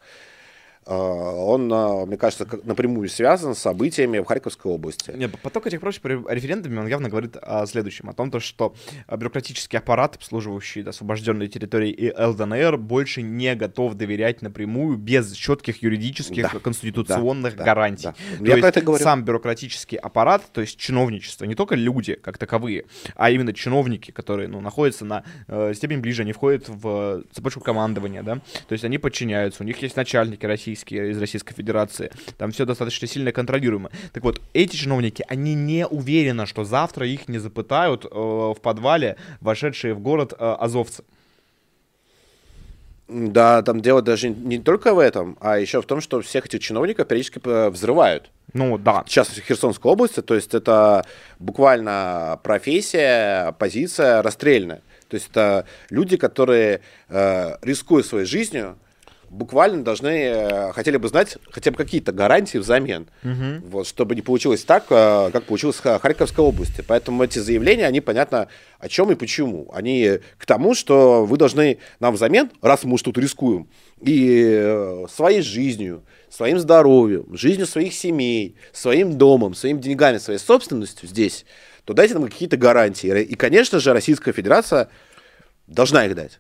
он, 0.86 1.72
а, 1.74 2.06
мне 2.06 2.18
кажется, 2.18 2.48
напрямую 2.64 3.10
связан 3.10 3.56
с 3.56 3.60
событиями 3.60 4.20
в 4.20 4.26
Харьковской 4.26 4.72
области. 4.72 5.12
Нет, 5.16 5.40
поток 5.42 5.68
этих 5.68 5.80
просьб 5.80 6.06
референдумами, 6.06 6.80
он 6.80 6.88
явно 6.88 7.10
говорит 7.10 7.38
о 7.42 7.66
следующем, 7.66 8.10
о 8.10 8.14
том, 8.14 8.32
то, 8.32 8.40
что 8.40 8.76
бюрократический 9.10 9.80
аппарат, 9.80 10.16
обслуживающий 10.16 10.84
освобожденные 10.84 11.48
территории 11.48 11.92
и 11.92 12.12
ЛДНР, 12.12 12.78
больше 12.78 13.22
не 13.22 13.56
готов 13.56 13.96
доверять 13.96 14.42
напрямую 14.42 14.98
без 14.98 15.32
четких 15.34 15.82
юридических 15.84 16.54
да, 16.54 16.60
конституционных 16.60 17.56
да, 17.56 17.64
гарантий. 17.64 18.04
Да, 18.04 18.16
да. 18.32 18.38
То 18.38 18.46
Я 18.46 18.56
есть 18.56 18.68
это 18.68 18.82
говорю. 18.82 19.04
сам 19.04 19.24
бюрократический 19.24 19.98
аппарат, 19.98 20.44
то 20.52 20.62
есть 20.62 20.78
чиновничество, 20.78 21.46
не 21.46 21.56
только 21.56 21.76
люди 21.76 22.16
как 22.16 22.38
таковые, 22.38 22.86
а 23.16 23.32
именно 23.32 23.54
чиновники, 23.54 24.12
которые 24.12 24.48
ну, 24.48 24.62
находятся 24.62 25.06
на 25.06 25.24
э, 25.48 25.74
степень 25.76 26.00
ближе, 26.00 26.24
они 26.24 26.34
входят 26.34 26.68
в 26.68 27.24
цепочку 27.32 27.62
командования, 27.62 28.24
да, 28.24 28.36
то 28.68 28.74
есть 28.74 28.84
они 28.84 28.98
подчиняются, 28.98 29.64
у 29.64 29.66
них 29.66 29.82
есть 29.82 29.96
начальники 29.96 30.46
России, 30.46 30.73
российские, 30.74 31.12
из 31.12 31.20
Российской 31.20 31.54
Федерации. 31.54 32.12
Там 32.38 32.52
все 32.52 32.66
достаточно 32.66 33.08
сильно 33.08 33.32
контролируемо. 33.32 33.90
Так 34.12 34.24
вот, 34.24 34.42
эти 34.54 34.76
чиновники, 34.76 35.24
они 35.28 35.56
не 35.56 35.88
уверены, 35.88 36.46
что 36.46 36.64
завтра 36.64 37.08
их 37.08 37.28
не 37.28 37.40
запытают 37.40 38.06
э, 38.06 38.10
в 38.10 38.58
подвале 38.62 39.16
вошедшие 39.42 39.94
в 39.94 40.00
город 40.00 40.34
э, 40.34 40.56
азовцы. 40.60 41.04
Да, 43.08 43.62
там 43.62 43.82
дело 43.82 44.02
даже 44.02 44.30
не 44.30 44.60
только 44.60 44.94
в 44.94 45.00
этом, 45.00 45.38
а 45.40 45.60
еще 45.60 45.82
в 45.82 45.86
том, 45.86 46.02
что 46.02 46.22
всех 46.22 46.46
этих 46.46 46.62
чиновников 46.62 47.08
периодически 47.08 47.40
э, 47.44 47.70
взрывают. 47.70 48.32
Ну, 48.54 48.78
да. 48.78 49.04
Сейчас 49.08 49.28
в 49.28 49.42
Херсонской 49.42 49.92
области, 49.92 50.22
то 50.22 50.36
есть 50.36 50.54
это 50.54 51.06
буквально 51.40 52.40
профессия, 52.44 53.52
позиция 53.60 54.22
расстрельная. 54.22 54.82
То 55.10 55.16
есть 55.16 55.30
это 55.30 55.66
люди, 55.92 56.18
которые, 56.18 56.80
э, 57.10 57.58
рискуя 57.62 58.04
своей 58.04 58.26
жизнью, 58.26 58.78
буквально 59.34 59.84
должны, 59.84 60.08
э, 60.10 60.72
хотели 60.74 60.98
бы 60.98 61.08
знать 61.10 61.38
хотя 61.52 61.72
бы 61.72 61.78
какие-то 61.78 62.12
гарантии 62.12 62.58
взамен, 62.60 63.08
Мгм. 63.24 63.62
вот, 63.68 63.88
чтобы 63.88 64.16
не 64.16 64.22
получилось 64.22 64.64
так, 64.64 64.86
э, 64.90 65.30
как 65.34 65.44
получилось 65.46 65.78
в 65.78 65.82
Ха- 65.82 66.00
Харьковской 66.00 66.46
области. 66.46 66.84
Поэтому 66.88 67.24
эти 67.24 67.40
заявления, 67.40 67.88
они 67.88 68.00
понятно 68.00 68.48
о 68.80 68.88
чем 68.88 69.12
и 69.12 69.16
почему. 69.16 69.70
Они 69.74 70.20
к 70.38 70.46
тому, 70.46 70.76
что 70.76 71.26
вы 71.26 71.38
должны 71.38 71.80
нам 72.00 72.14
взамен, 72.14 72.52
раз 72.62 72.84
мы 72.84 72.94
уж 72.94 73.02
тут 73.02 73.18
рискуем, 73.18 73.68
и 74.02 74.46
э, 74.56 75.06
своей 75.10 75.42
жизнью, 75.42 76.04
своим 76.30 76.60
здоровьем, 76.60 77.26
жизнью 77.36 77.66
своих 77.68 77.94
семей, 77.94 78.56
своим 78.72 79.18
домом, 79.18 79.56
своими 79.56 79.80
деньгами, 79.80 80.18
своей 80.20 80.40
собственностью 80.40 81.10
здесь, 81.10 81.46
то 81.86 81.94
дайте 81.94 82.14
нам 82.14 82.26
какие-то 82.26 82.58
гарантии. 82.58 83.22
И, 83.24 83.36
конечно 83.36 83.80
же, 83.80 83.94
Российская 83.94 84.32
Федерация 84.32 84.90
должна 85.68 86.06
их 86.06 86.16
дать. 86.16 86.40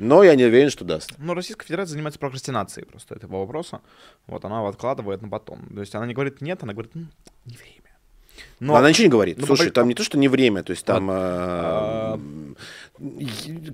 Но 0.00 0.24
я 0.24 0.34
не 0.34 0.44
уверен, 0.44 0.70
что 0.70 0.84
даст. 0.84 1.12
Ну, 1.18 1.34
Российская 1.34 1.66
Федерация 1.66 1.92
занимается 1.92 2.18
прокрастинацией 2.18 2.86
просто 2.86 3.14
этого 3.14 3.38
вопроса. 3.40 3.80
Вот 4.26 4.44
она 4.44 4.66
откладывает 4.66 5.22
на 5.22 5.28
потом. 5.28 5.66
То 5.74 5.80
есть 5.80 5.94
она 5.94 6.06
не 6.06 6.14
говорит 6.14 6.40
нет, 6.40 6.62
она 6.62 6.72
говорит, 6.72 6.96
«М, 6.96 7.10
не 7.44 7.56
время. 7.56 7.74
Но 8.58 8.74
Она 8.74 8.88
ничего 8.88 9.04
не 9.04 9.10
говорит. 9.10 9.38
ну, 9.38 9.46
Слушай, 9.46 9.70
там 9.70 9.86
не 9.88 9.94
то, 9.94 10.02
что 10.02 10.16
не 10.18 10.28
время, 10.28 10.62
то 10.62 10.70
есть 10.70 10.84
там... 10.86 11.10
э, 11.10 12.18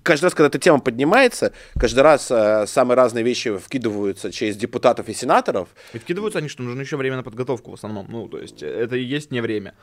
Каждый 0.02 0.24
раз, 0.24 0.34
когда 0.34 0.46
эта 0.48 0.58
тема 0.58 0.80
поднимается, 0.80 1.52
каждый 1.78 2.00
раз 2.00 2.30
э, 2.30 2.66
самые 2.66 2.96
разные 2.96 3.24
вещи 3.24 3.56
вкидываются 3.58 4.30
через 4.32 4.56
депутатов 4.56 5.08
и 5.08 5.14
сенаторов. 5.14 5.68
И 5.92 5.98
вкидываются 5.98 6.38
они, 6.38 6.48
что 6.48 6.62
нужно 6.62 6.80
еще 6.80 6.96
время 6.96 7.16
на 7.16 7.22
подготовку 7.22 7.70
в 7.70 7.74
основном. 7.74 8.06
Ну, 8.08 8.28
то 8.28 8.38
есть 8.38 8.62
э, 8.62 8.66
это 8.66 8.96
и 8.96 9.02
есть 9.04 9.30
не 9.30 9.40
время. 9.40 9.74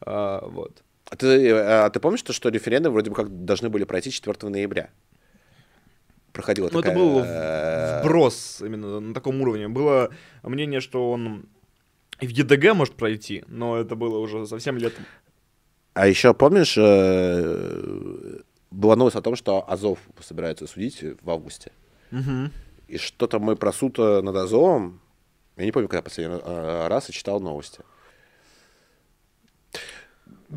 А, 0.00 0.46
вот. 0.46 0.82
А 1.10 1.16
ты, 1.16 1.50
а 1.52 1.90
ты 1.90 2.00
помнишь, 2.00 2.22
то, 2.22 2.32
что 2.32 2.48
референдум 2.48 2.92
вроде 2.92 3.10
бы 3.10 3.16
как 3.16 3.44
должны 3.44 3.68
были 3.68 3.84
пройти 3.84 4.10
4 4.10 4.48
ноября? 4.48 4.90
Проходила 6.32 6.70
Ну, 6.72 6.80
это 6.80 6.88
такая... 6.88 6.96
был 6.96 7.20
э, 7.24 8.00
вброс 8.00 8.62
именно 8.62 9.00
на 9.00 9.14
таком 9.14 9.40
уровне. 9.40 9.68
Было 9.68 10.10
мнение, 10.42 10.80
что 10.80 11.10
он 11.10 11.46
и 12.20 12.26
в 12.26 12.30
ЕДГ 12.30 12.74
может 12.74 12.94
пройти, 12.94 13.44
но 13.48 13.76
это 13.76 13.96
было 13.96 14.18
уже 14.18 14.46
совсем 14.46 14.78
летом. 14.78 15.04
А 15.94 16.06
еще 16.06 16.32
помнишь, 16.32 16.76
э, 16.78 18.38
была 18.70 18.96
новость 18.96 19.16
о 19.16 19.22
том, 19.22 19.36
что 19.36 19.68
Азов 19.68 19.98
собираются 20.20 20.66
судить 20.66 21.02
в 21.20 21.30
августе. 21.30 21.72
Мгм. 22.10 22.50
И 22.88 22.96
что-то 22.96 23.38
мы 23.38 23.56
про 23.56 23.72
суд 23.72 23.98
э, 23.98 24.22
над 24.22 24.36
Азовом, 24.36 25.00
я 25.56 25.64
не 25.66 25.72
помню, 25.72 25.88
когда 25.88 26.02
последний 26.02 26.38
раз 26.88 27.08
я 27.08 27.12
читал 27.12 27.40
новости. 27.40 27.80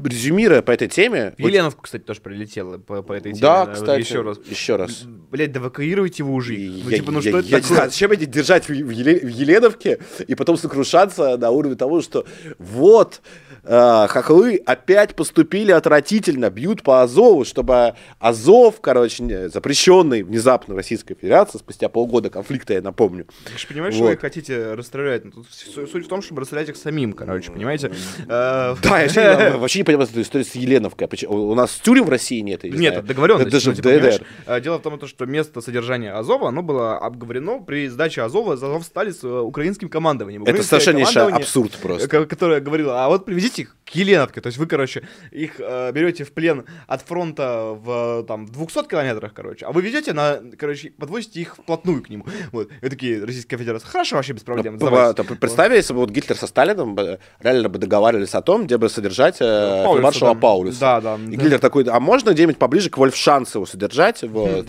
Резюмируя 0.04 0.62
по 0.62 0.72
этой 0.72 0.88
теме... 0.88 1.34
В 1.38 1.48
Еленовку, 1.48 1.84
кстати, 1.84 2.04
тоже 2.04 2.22
прилетело 2.22 2.78
по, 2.78 3.02
по 3.02 3.14
этой 3.14 3.32
теме. 3.32 3.42
Да, 3.42 3.66
да, 3.66 3.74
кстати, 3.74 4.02
Еще 4.02 4.22
раз. 4.22 4.40
Еще 4.46 4.76
раз. 4.76 5.04
Блять, 5.32 5.52
да 5.52 5.60
эвакуируйте 5.60 6.24
его 6.24 6.34
уже. 6.34 6.56
И 6.56 6.82
Ну, 6.84 6.90
я- 6.90 6.98
типа, 6.98 7.12
ну 7.12 7.20
я- 7.22 7.30
что 7.30 7.40
это 7.40 7.48
я 7.48 7.58
не 7.58 7.62
такое? 7.62 7.76
знаю, 7.78 7.90
зачем 7.92 8.12
эти 8.12 8.26
держать 8.26 8.66
в, 8.66 8.70
в 8.70 8.90
Еле- 8.90 9.20
в 9.20 9.28
Еленовке 9.30 10.00
и 10.28 10.36
потом 10.36 10.58
сокрушаться 10.58 11.38
на 11.38 11.50
уровне 11.52 11.76
того, 11.76 12.02
что 12.02 12.26
вот 12.60 13.22
э, 13.66 14.08
хохлы 14.08 14.62
опять 14.66 15.16
поступили 15.16 15.72
отвратительно, 15.72 16.50
бьют 16.50 16.84
по 16.84 17.02
Азову, 17.02 17.46
чтобы 17.46 17.96
Азов, 18.20 18.82
короче, 18.82 19.50
запрещенный 19.50 20.24
внезапно 20.24 20.74
в 20.74 20.78
Российской 20.78 21.16
Федерации 21.16 21.58
спустя 21.58 21.90
полгода 21.90 22.30
конфликта, 22.30 22.74
я 22.74 22.82
напомню. 22.82 23.26
Вы 23.52 23.58
же 23.58 23.68
понимаете, 23.68 23.98
Вот. 23.98 24.04
что 24.04 24.08
вы 24.10 24.14
их 24.14 24.22
хотите 24.22 24.74
расстрелять. 24.74 25.26
Ну, 25.26 25.32
тут 25.32 25.48
су- 25.52 25.88
суть 25.88 26.06
в 26.06 26.08
том, 26.08 26.22
чтобы 26.22 26.42
расстрелять 26.42 26.70
их 26.70 26.78
самим, 26.78 27.14
короче, 27.14 27.52
понимаете? 27.52 27.92
Э, 28.28 28.76
Да, 28.82 29.00
я 29.02 29.02
вообще, 29.06 29.22
не- 29.52 29.58
вообще 29.58 29.80
не 29.80 29.84
понимаю 29.84 30.08
эту 30.10 30.22
историю 30.22 30.46
с 30.48 30.56
Еленовкой. 30.56 31.08
У 31.28 31.56
нас 31.56 31.72
тюрем 31.84 32.06
в 32.06 32.10
России 32.10 32.40
нет, 32.42 32.64
Нет, 32.64 32.94
это 32.96 33.02
договоренность. 33.08 33.50
Даже 33.52 33.68
ну, 33.70 33.74
в 33.74 33.76
типа, 33.78 33.90
понимаешь, 33.90 34.16
ДДР. 34.46 34.62
Дело 34.62 34.78
в 34.78 34.82
том, 34.82 35.00
то, 35.00 35.08
что 35.08 35.26
место 35.26 35.62
содержания 35.62 36.12
Азова, 36.14 36.50
оно 36.50 36.62
было 36.62 36.98
обговорено 36.98 37.60
при 37.62 37.88
сдаче 37.88 38.22
Азова, 38.22 38.54
Азов 38.54 38.84
стали 38.86 39.12
с 39.12 39.24
э, 39.24 39.28
украинским 39.40 39.90
командованием. 39.90 40.44
Это 40.44 40.64
совершеннейший 40.64 41.24
абсурд 41.24 41.72
просто. 41.82 42.08
ко- 42.08 42.26
Которое 42.26 42.60
говорило, 42.60 43.04
а 43.06 43.10
вот 43.10 43.26
привезите 43.26 43.55
их 43.60 43.76
к 43.86 43.90
Еленовке. 43.96 44.42
То 44.42 44.48
есть 44.48 44.58
вы, 44.58 44.66
короче, 44.68 45.08
их 45.32 45.60
э, 45.60 45.92
берете 45.92 46.24
в 46.24 46.32
плен 46.34 46.66
от 46.88 47.02
фронта 47.02 47.78
в 47.80 48.24
там, 48.28 48.46
в 48.48 48.52
200 48.52 48.88
километрах, 48.88 49.34
короче, 49.34 49.66
а 49.66 49.72
вы 49.72 49.82
везете 49.82 50.14
на, 50.14 50.40
короче, 50.58 50.92
подвозите 50.92 51.42
их 51.42 51.56
вплотную 51.58 52.02
к 52.04 52.10
нему. 52.10 52.26
Вот. 52.52 52.70
И 52.82 52.90
такие, 52.90 53.24
Российская 53.24 53.58
Федерация, 53.58 53.88
хорошо, 53.88 54.16
вообще 54.16 54.34
без 54.34 54.44
проблем. 54.44 54.78
Ну, 54.80 54.88
сдавайте». 54.88 55.24
по- 55.24 55.36
Представь, 55.36 55.72
если 55.74 55.94
бы 55.94 56.00
вот 56.00 56.10
Гитлер 56.10 56.36
со 56.36 56.48
Сталином 56.48 56.98
реально 57.40 57.70
бы 57.70 57.80
договаривались 57.80 58.34
о 58.36 58.42
том, 58.42 58.66
где 58.66 58.78
бы 58.78 58.90
содержать 58.90 59.38
э, 59.40 59.84
Паулюса, 59.84 60.04
маршала 60.04 60.34
да. 60.34 60.40
Паулюса. 60.40 60.80
Да, 60.80 61.02
да. 61.02 61.16
И 61.16 61.36
да. 61.38 61.44
Гитлер 61.44 61.60
такой, 61.60 61.84
а 61.86 62.00
можно 62.00 62.32
где-нибудь 62.32 62.58
поближе 62.58 62.90
к 62.90 62.98
Вольфшанцу 62.98 63.60
его 63.60 63.66
содержать? 63.66 64.24
Вот. 64.36 64.68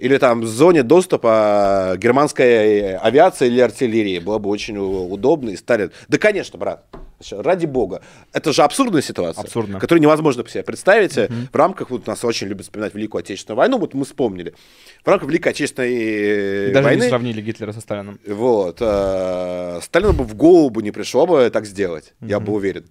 Или 0.00 0.16
там 0.18 0.42
в 0.42 0.46
зоне 0.46 0.82
доступа 0.82 1.94
германской 1.96 2.96
авиации 2.96 3.46
или 3.48 3.60
артиллерии. 3.60 4.18
Было 4.18 4.38
бы 4.38 4.48
очень 4.50 4.76
у- 4.76 5.12
удобно. 5.12 5.50
И 5.50 5.56
Сталин, 5.56 5.90
да, 6.08 6.18
конечно, 6.18 6.58
брат. 6.58 6.84
Ради 7.30 7.66
бога. 7.66 8.02
Это 8.32 8.52
же 8.52 8.62
абсурдная 8.62 9.02
ситуация, 9.02 9.42
Абсурдно. 9.42 9.80
которую 9.80 10.00
невозможно 10.02 10.46
себе 10.48 10.62
представить. 10.62 11.16
В 11.16 11.56
рамках, 11.56 11.90
вот 11.90 12.06
нас 12.06 12.24
очень 12.24 12.46
любят 12.46 12.66
вспоминать 12.66 12.94
Великую 12.94 13.20
Отечественную 13.20 13.58
войну, 13.58 13.78
вот 13.78 13.94
мы 13.94 14.04
вспомнили. 14.04 14.54
В 15.04 15.08
рамках 15.08 15.28
Великой 15.28 15.48
Отечественной 15.48 15.92
э, 15.94 16.68
И 16.70 16.72
даже 16.72 16.84
войны... 16.84 17.02
не 17.02 17.08
сравнили 17.08 17.40
Гитлера 17.40 17.72
со 17.72 17.80
Сталином. 17.80 18.20
Вот. 18.26 18.78
э, 18.80 19.80
Сталину 19.82 20.12
бы 20.12 20.24
в 20.24 20.34
голову 20.34 20.70
бы 20.70 20.82
не 20.82 20.92
пришло 20.92 21.26
бы 21.26 21.50
так 21.50 21.66
сделать, 21.66 22.14
я 22.20 22.38
бы 22.38 22.52
уверен. 22.52 22.86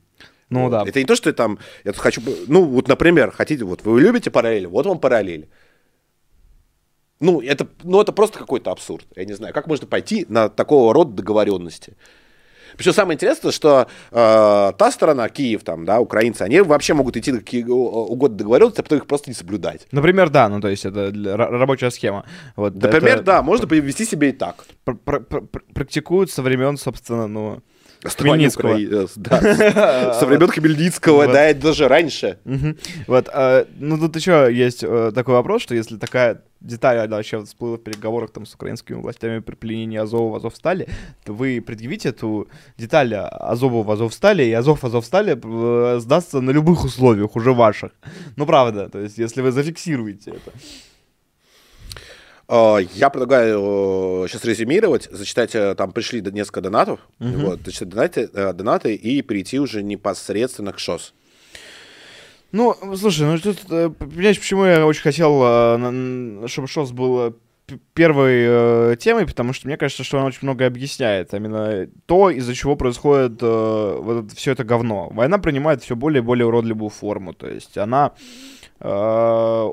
Ну 0.50 0.64
Вот. 0.64 0.72
да. 0.72 0.84
Это 0.86 1.00
не 1.00 1.06
то, 1.06 1.16
что 1.16 1.30
я 1.30 1.34
там, 1.34 1.60
я 1.84 1.92
тут 1.94 2.02
хочу, 2.02 2.22
ну 2.48 2.64
вот, 2.66 2.88
например, 2.88 3.32
хотите, 3.32 3.64
вот 3.66 3.84
вы 3.84 4.02
любите 4.02 4.30
параллели, 4.32 4.66
вот 4.66 4.86
вам 4.86 5.00
параллель. 5.00 5.50
Ну, 7.20 7.42
это, 7.42 7.68
ну, 7.84 8.00
это 8.00 8.12
просто 8.12 8.38
какой-то 8.38 8.72
абсурд. 8.72 9.06
Я 9.16 9.26
не 9.26 9.34
знаю, 9.34 9.54
как 9.54 9.68
можно 9.68 9.88
пойти 9.88 10.26
на 10.30 10.50
такого 10.50 10.94
рода 10.94 11.12
договоренности. 11.14 11.96
Причем 12.76 12.94
самое 12.94 13.16
интересное, 13.16 13.52
что 13.52 13.88
э, 14.12 14.72
та 14.78 14.92
сторона, 14.92 15.30
Киев, 15.30 15.64
там, 15.64 15.86
да, 15.86 16.00
украинцы, 16.00 16.42
они 16.42 16.62
вообще 16.62 16.94
могут 16.94 17.18
идти 17.18 17.32
на 17.32 17.40
какие 17.40 17.64
угодно 17.64 18.38
договоренности, 18.38 18.82
а 18.82 18.84
потом 18.84 18.98
их 19.00 19.08
просто 19.08 19.30
не 19.30 19.34
соблюдать. 19.36 19.88
Например, 19.92 20.30
да, 20.30 20.50
ну 20.50 20.60
то 20.62 20.68
есть 20.68 20.86
это 20.86 21.12
рабочая 21.38 21.92
схема. 21.92 22.26
Вот, 22.56 22.76
Например, 22.76 23.16
это 23.18 23.24
да, 23.24 23.42
можно 23.42 23.68
повести 23.68 24.06
себя 24.06 24.30
и 24.30 24.32
так. 24.32 24.66
пр- 24.84 24.98
пр- 24.98 25.22
пр- 25.24 25.42
пр- 25.46 25.64
практикуют 25.74 26.32
со 26.32 26.42
времен, 26.42 26.78
собственно, 26.78 27.28
ну, 27.28 27.62
Хмельницкого. 28.04 28.78
Э, 28.80 29.08
да, 29.16 30.14
Со 30.20 30.26
времен 30.26 30.48
Хмельницкого, 30.48 31.24
Вот. 31.26 31.34
да, 31.34 31.50
и 31.50 31.54
даже 31.54 31.88
раньше. 31.88 32.38
Вот, 33.08 33.30
а, 33.34 33.66
ну 33.80 33.98
тут 33.98 34.16
еще 34.16 34.50
есть 34.52 34.84
э, 34.84 35.12
такой 35.14 35.34
вопрос, 35.34 35.62
что 35.64 35.74
если 35.76 35.98
такая 35.98 36.44
деталь 36.62 36.98
она 36.98 37.18
вообще 37.18 37.44
всплыла 37.44 37.78
в 37.78 37.82
переговорах 37.82 38.32
там 38.32 38.46
с 38.46 38.54
украинскими 38.54 38.98
властями 38.98 39.40
при 39.40 39.56
пленении 39.56 39.98
Азова 39.98 40.34
в 40.34 40.36
Азовстале, 40.36 40.88
то 41.26 41.34
вы 41.34 41.62
предъявите 41.62 42.10
эту 42.10 42.48
деталь 42.78 43.14
Азова 43.16 43.84
в 43.84 43.92
Азовстале, 43.92 44.50
и 44.50 44.54
Азов 44.54 44.84
в 44.84 44.86
Азовстале 44.86 45.40
э, 45.42 45.98
сдастся 46.00 46.42
на 46.42 46.52
любых 46.52 46.84
условиях, 46.86 47.36
уже 47.36 47.54
ваших. 47.54 47.92
Ну 48.36 48.46
правда, 48.46 48.90
то 48.90 49.00
есть 49.00 49.18
если 49.18 49.42
вы 49.42 49.52
зафиксируете 49.52 50.32
это. 50.32 50.52
Э, 52.48 52.80
Я 52.96 53.10
предлагаю 53.10 54.28
сейчас 54.28 54.46
резюмировать, 54.46 55.10
зачитать, 55.12 55.56
э, 55.56 55.76
там 55.76 55.92
пришли 55.92 56.22
несколько 56.22 56.62
донатов, 56.62 57.00
вот, 57.20 57.60
зачитать 57.66 57.90
донаты, 57.90 58.30
э, 58.34 58.54
донаты 58.54 58.96
и 58.96 59.22
перейти 59.22 59.60
уже 59.60 59.84
непосредственно 59.84 60.72
к 60.74 60.80
ШОС. 60.80 61.14
Ну, 62.52 62.76
слушай, 62.96 63.28
ну 63.28 63.38
тут, 63.40 63.60
э, 63.70 63.90
понимаешь, 63.90 64.40
почему 64.40 64.66
я 64.66 64.86
очень 64.86 65.02
хотел, 65.02 65.42
э, 65.44 66.48
чтобы 66.48 66.68
ШОС 66.68 66.92
был 66.92 67.36
первой 67.94 68.46
э, 68.48 68.96
темой, 68.98 69.26
потому 69.26 69.52
что 69.54 69.68
мне 69.68 69.78
кажется, 69.78 70.04
что 70.04 70.18
она 70.18 70.28
очень 70.28 70.40
многое 70.44 70.68
объясняет. 70.68 71.34
Именно 71.34 71.88
то, 72.06 72.30
из-за 72.30 72.54
чего 72.56 72.76
происходит 72.76 73.40
э, 73.42 73.98
вот 74.02 74.32
все 74.32 74.52
это 74.54 74.64
говно. 74.64 75.10
Война 75.12 75.38
принимает 75.38 75.84
все 75.84 75.96
более 75.96 76.22
и 76.22 76.26
более 76.26 76.46
уродливую 76.46 76.90
форму. 76.90 77.34
То 77.34 77.50
есть 77.50 77.78
она 77.78 78.14
э, 78.80 78.88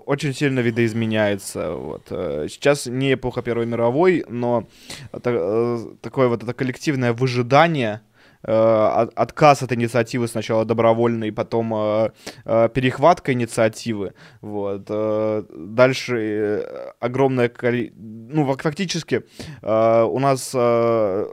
очень 0.07 0.35
сильно 0.35 0.61
видоизменяется. 0.61 1.75
Вот. 1.75 2.07
Э, 2.11 2.47
Сейчас 2.51 2.87
не 2.87 3.15
эпоха 3.15 3.43
Первой 3.43 3.67
мировой, 3.67 4.25
но 4.29 4.67
это, 5.13 5.31
э, 5.33 5.79
такое 6.01 6.27
вот 6.29 6.43
это 6.43 6.53
коллективное 6.53 7.13
выжидание, 7.13 8.01
отказ 8.47 9.63
от 9.63 9.73
инициативы 9.73 10.29
сначала 10.29 10.65
добровольной, 10.65 11.33
потом 11.33 11.75
э, 11.75 12.11
э, 12.45 12.69
перехватка 12.75 13.33
инициативы, 13.33 14.13
вот, 14.43 14.87
э, 14.89 15.43
дальше 15.51 16.17
э, 16.19 16.93
огромное 17.01 17.49
коли... 17.49 17.93
ну, 17.97 18.47
фак- 18.47 18.63
фактически 18.63 19.23
э, 19.63 20.03
у 20.03 20.19
нас 20.19 20.53
э, 20.55 21.27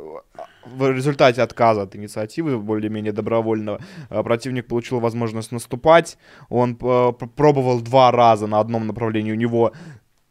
в 0.66 0.92
результате 0.92 1.42
отказа 1.42 1.82
от 1.82 1.96
инициативы, 1.96 2.58
более-менее 2.58 3.12
добровольного, 3.12 3.80
э, 4.10 4.24
противник 4.24 4.68
получил 4.68 5.00
возможность 5.00 5.52
наступать, 5.52 6.18
он 6.50 6.78
э, 6.82 7.12
пробовал 7.36 7.82
два 7.82 8.12
раза 8.12 8.48
на 8.48 8.60
одном 8.60 8.88
направлении, 8.88 9.32
у 9.32 9.36
него 9.36 9.72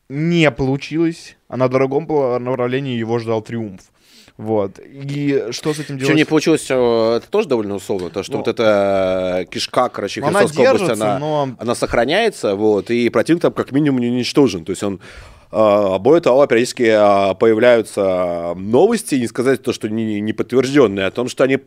не 0.08 0.50
получилось, 0.50 1.36
а 1.48 1.56
на 1.56 1.68
другом 1.68 2.06
направлении 2.42 2.98
его 2.98 3.18
ждал 3.18 3.42
триумф. 3.42 3.82
Вот. 4.40 4.78
И 4.78 5.48
что 5.50 5.74
с 5.74 5.80
этим 5.80 5.98
делать? 5.98 6.16
не 6.16 6.24
получилось, 6.24 6.66
э, 6.70 7.16
это 7.18 7.28
тоже 7.28 7.46
довольно 7.46 7.74
условно, 7.74 8.08
то, 8.08 8.22
что 8.22 8.32
Ну, 8.32 8.38
вот 8.38 8.48
эта 8.48 9.40
э, 9.42 9.44
кишка, 9.44 9.90
короче, 9.90 10.22
Она 10.22 10.40
Херсонской 10.40 10.66
области, 10.66 10.86
держится, 10.86 11.06
она, 11.06 11.18
но... 11.18 11.48
она 11.58 11.74
сохраняется, 11.74 12.54
вот, 12.54 12.90
и 12.90 13.10
противник 13.10 13.42
там 13.42 13.52
как 13.52 13.70
минимум 13.72 14.00
не 14.00 14.08
уничтожен, 14.08 14.64
то 14.64 14.70
есть 14.70 14.82
он 14.82 14.98
А, 15.52 15.98
более 15.98 16.22
того, 16.22 16.46
периодически 16.46 16.88
а, 16.90 17.34
появляются 17.34 18.54
новости, 18.56 19.16
не 19.16 19.26
сказать 19.26 19.62
то, 19.62 19.72
что 19.72 19.88
не, 19.88 20.20
не 20.20 20.32
подтвержденные, 20.32 21.06
о 21.06 21.10
том, 21.10 21.28
что 21.28 21.44
они 21.44 21.58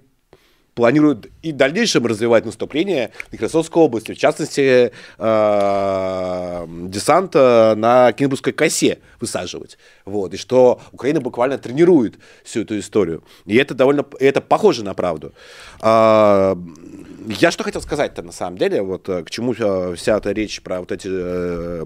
планируют 0.75 1.27
и 1.41 1.51
в 1.51 1.55
дальнейшем 1.55 2.05
развивать 2.05 2.45
наступление 2.45 3.11
на 3.31 3.37
Херсонской 3.37 3.81
области, 3.81 4.13
в 4.13 4.17
частности, 4.17 4.91
э, 5.17 6.67
десант 6.87 7.33
на 7.33 8.11
Кинбургской 8.13 8.53
косе 8.53 8.99
высаживать. 9.19 9.77
Вот, 10.05 10.33
и 10.33 10.37
что 10.37 10.81
Украина 10.91 11.21
буквально 11.21 11.57
тренирует 11.57 12.15
всю 12.43 12.61
эту 12.61 12.79
историю. 12.79 13.23
И 13.45 13.55
это 13.55 13.73
довольно, 13.73 14.05
это 14.19 14.41
похоже 14.41 14.83
на 14.83 14.93
правду. 14.93 15.33
Э, 15.81 16.55
я 17.39 17.51
что 17.51 17.63
хотел 17.63 17.81
сказать-то 17.81 18.21
на 18.21 18.31
самом 18.31 18.57
деле, 18.57 18.81
вот 18.81 19.07
к 19.07 19.29
чему 19.29 19.53
вся 19.95 20.17
эта 20.17 20.31
речь 20.31 20.61
про 20.61 20.79
вот 20.79 20.91
эти 20.91 21.07
э, 21.09 21.85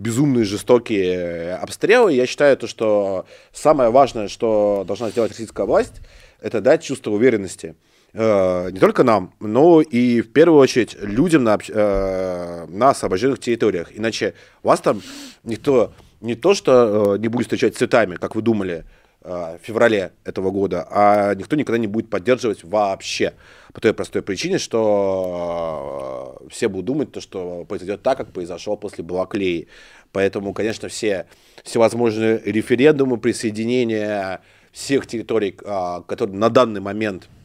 безумные, 0.00 0.44
жестокие 0.44 1.54
обстрелы. 1.54 2.12
Я 2.12 2.26
считаю, 2.26 2.56
то, 2.56 2.66
что 2.66 3.26
самое 3.52 3.90
важное, 3.90 4.28
что 4.28 4.84
должна 4.86 5.10
сделать 5.10 5.32
российская 5.32 5.66
власть, 5.66 6.00
это 6.40 6.60
дать 6.60 6.82
чувство 6.82 7.10
уверенности 7.10 7.74
э, 7.74 7.89
не 8.12 8.78
только 8.80 9.04
нам, 9.04 9.34
но 9.38 9.80
и 9.80 10.20
в 10.20 10.32
первую 10.32 10.58
очередь 10.60 10.96
людям 11.00 11.44
на, 11.44 11.58
э, 11.68 12.66
на 12.68 12.90
освобожденных 12.90 13.38
территориях. 13.38 13.90
Иначе 13.94 14.34
вас 14.62 14.80
там 14.80 15.00
никто 15.44 15.92
не 16.20 16.34
то, 16.34 16.54
что 16.54 17.14
э, 17.14 17.18
не 17.18 17.28
будет 17.28 17.46
встречать 17.46 17.76
цветами, 17.76 18.16
как 18.16 18.34
вы 18.34 18.42
думали, 18.42 18.84
э, 19.22 19.28
в 19.30 19.58
феврале 19.64 20.12
этого 20.24 20.50
года, 20.50 20.86
а 20.90 21.34
никто 21.34 21.56
никогда 21.56 21.78
не 21.78 21.86
будет 21.86 22.10
поддерживать 22.10 22.62
вообще. 22.64 23.34
По 23.72 23.80
той 23.80 23.94
простой 23.94 24.22
причине, 24.22 24.58
что 24.58 26.38
э, 26.42 26.48
все 26.50 26.68
будут 26.68 26.86
думать, 26.86 27.12
то, 27.12 27.20
что 27.20 27.64
произойдет 27.64 28.02
так, 28.02 28.18
как 28.18 28.32
произошло 28.32 28.76
после 28.76 29.04
Балаклеи. 29.04 29.68
Поэтому, 30.12 30.52
конечно, 30.52 30.88
все 30.88 31.26
всевозможные 31.64 32.40
референдумы, 32.44 33.18
присоединения 33.18 34.40
всех 34.72 35.06
территорий, 35.06 35.56
э, 35.62 36.02
которые 36.06 36.36
на 36.36 36.50
данный 36.50 36.80
момент 36.80 37.24
э, 37.24 37.39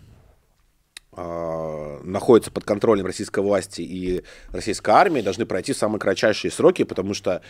находятся 1.16 2.52
под 2.52 2.66
контролем 2.66 3.06
российской 3.06 3.40
власти 3.42 3.82
и 3.82 4.24
российской 4.52 4.92
армии, 4.92 5.22
должны 5.22 5.46
пройти 5.46 5.74
самые 5.74 6.00
кратчайшие 6.00 6.52
сроки, 6.52 6.84
потому 6.84 7.14
что 7.14 7.42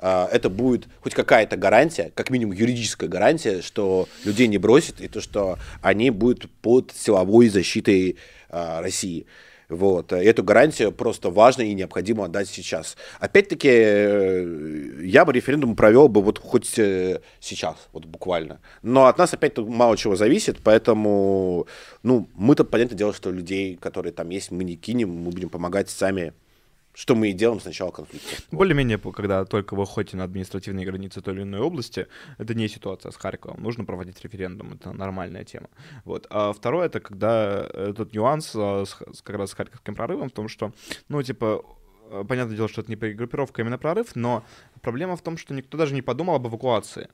э, 0.00 0.26
это 0.32 0.50
будет 0.50 0.88
хоть 1.00 1.14
какая-то 1.14 1.56
гарантия, 1.56 2.10
как 2.14 2.30
минимум 2.30 2.54
юридическая 2.54 3.08
гарантия, 3.08 3.62
что 3.62 4.08
людей 4.24 4.48
не 4.48 4.58
бросит, 4.58 5.00
и 5.00 5.08
то, 5.08 5.20
что 5.20 5.58
они 5.82 6.10
будут 6.10 6.50
под 6.62 6.92
силовой 6.92 7.48
защитой 7.48 8.16
э, 8.48 8.80
России. 8.80 9.26
Вот. 9.68 10.12
Эту 10.12 10.42
гарантию 10.42 10.92
просто 10.92 11.30
важно 11.30 11.62
и 11.62 11.74
необходимо 11.74 12.24
отдать 12.24 12.48
сейчас. 12.48 12.96
Опять-таки, 13.20 13.68
э, 13.70 15.00
я 15.02 15.24
бы 15.24 15.32
референдум 15.32 15.76
провел 15.76 16.08
бы 16.08 16.22
вот 16.22 16.38
хоть 16.38 16.78
э, 16.78 17.20
сейчас, 17.40 17.88
вот 17.92 18.04
буквально. 18.04 18.60
Но 18.82 19.06
от 19.06 19.18
нас 19.18 19.32
опять 19.32 19.56
мало 19.58 19.96
чего 19.96 20.16
зависит, 20.16 20.58
поэтому, 20.62 21.66
ну, 22.02 22.28
мы-то, 22.34 22.64
понятное 22.64 22.98
дело, 22.98 23.12
что 23.14 23.30
людей, 23.30 23.76
которые 23.76 24.12
там 24.12 24.28
есть, 24.30 24.50
мы 24.50 24.64
не 24.64 24.76
кинем, 24.76 25.10
мы 25.10 25.30
будем 25.30 25.48
помогать 25.48 25.90
сами 25.90 26.32
что 26.94 27.14
мы 27.14 27.30
и 27.30 27.32
делаем 27.32 27.60
с 27.60 27.64
начала 27.64 27.90
конфликта. 27.90 28.42
Более-менее, 28.50 28.98
когда 28.98 29.44
только 29.44 29.74
вы 29.74 29.86
ходите 29.86 30.16
на 30.16 30.24
административные 30.24 30.86
границы 30.86 31.20
той 31.20 31.34
или 31.34 31.42
иной 31.42 31.60
области, 31.60 32.06
это 32.38 32.54
не 32.54 32.68
ситуация 32.68 33.10
с 33.12 33.16
Харьковом. 33.16 33.62
Нужно 33.62 33.84
проводить 33.84 34.22
референдум, 34.22 34.74
это 34.74 34.92
нормальная 34.92 35.44
тема. 35.44 35.68
Вот. 36.04 36.26
А 36.30 36.52
второе, 36.52 36.86
это 36.86 37.00
когда 37.00 37.66
этот 37.72 38.12
нюанс 38.12 38.52
а, 38.54 38.84
с, 38.84 39.22
как 39.22 39.36
раз 39.36 39.50
с 39.50 39.54
Харьковским 39.54 39.94
прорывом 39.94 40.28
в 40.28 40.32
том, 40.32 40.48
что, 40.48 40.72
ну, 41.08 41.22
типа, 41.22 41.64
э, 42.10 42.24
понятное 42.28 42.56
дело, 42.56 42.68
что 42.68 42.82
это 42.82 42.90
не 42.90 42.96
группировка, 42.96 43.62
а 43.62 43.64
именно 43.64 43.78
прорыв, 43.78 44.14
но 44.14 44.44
проблема 44.82 45.16
в 45.16 45.22
том, 45.22 45.38
что 45.38 45.54
никто 45.54 45.78
даже 45.78 45.94
не 45.94 46.02
подумал 46.02 46.34
об 46.34 46.46
эвакуации. 46.46 47.08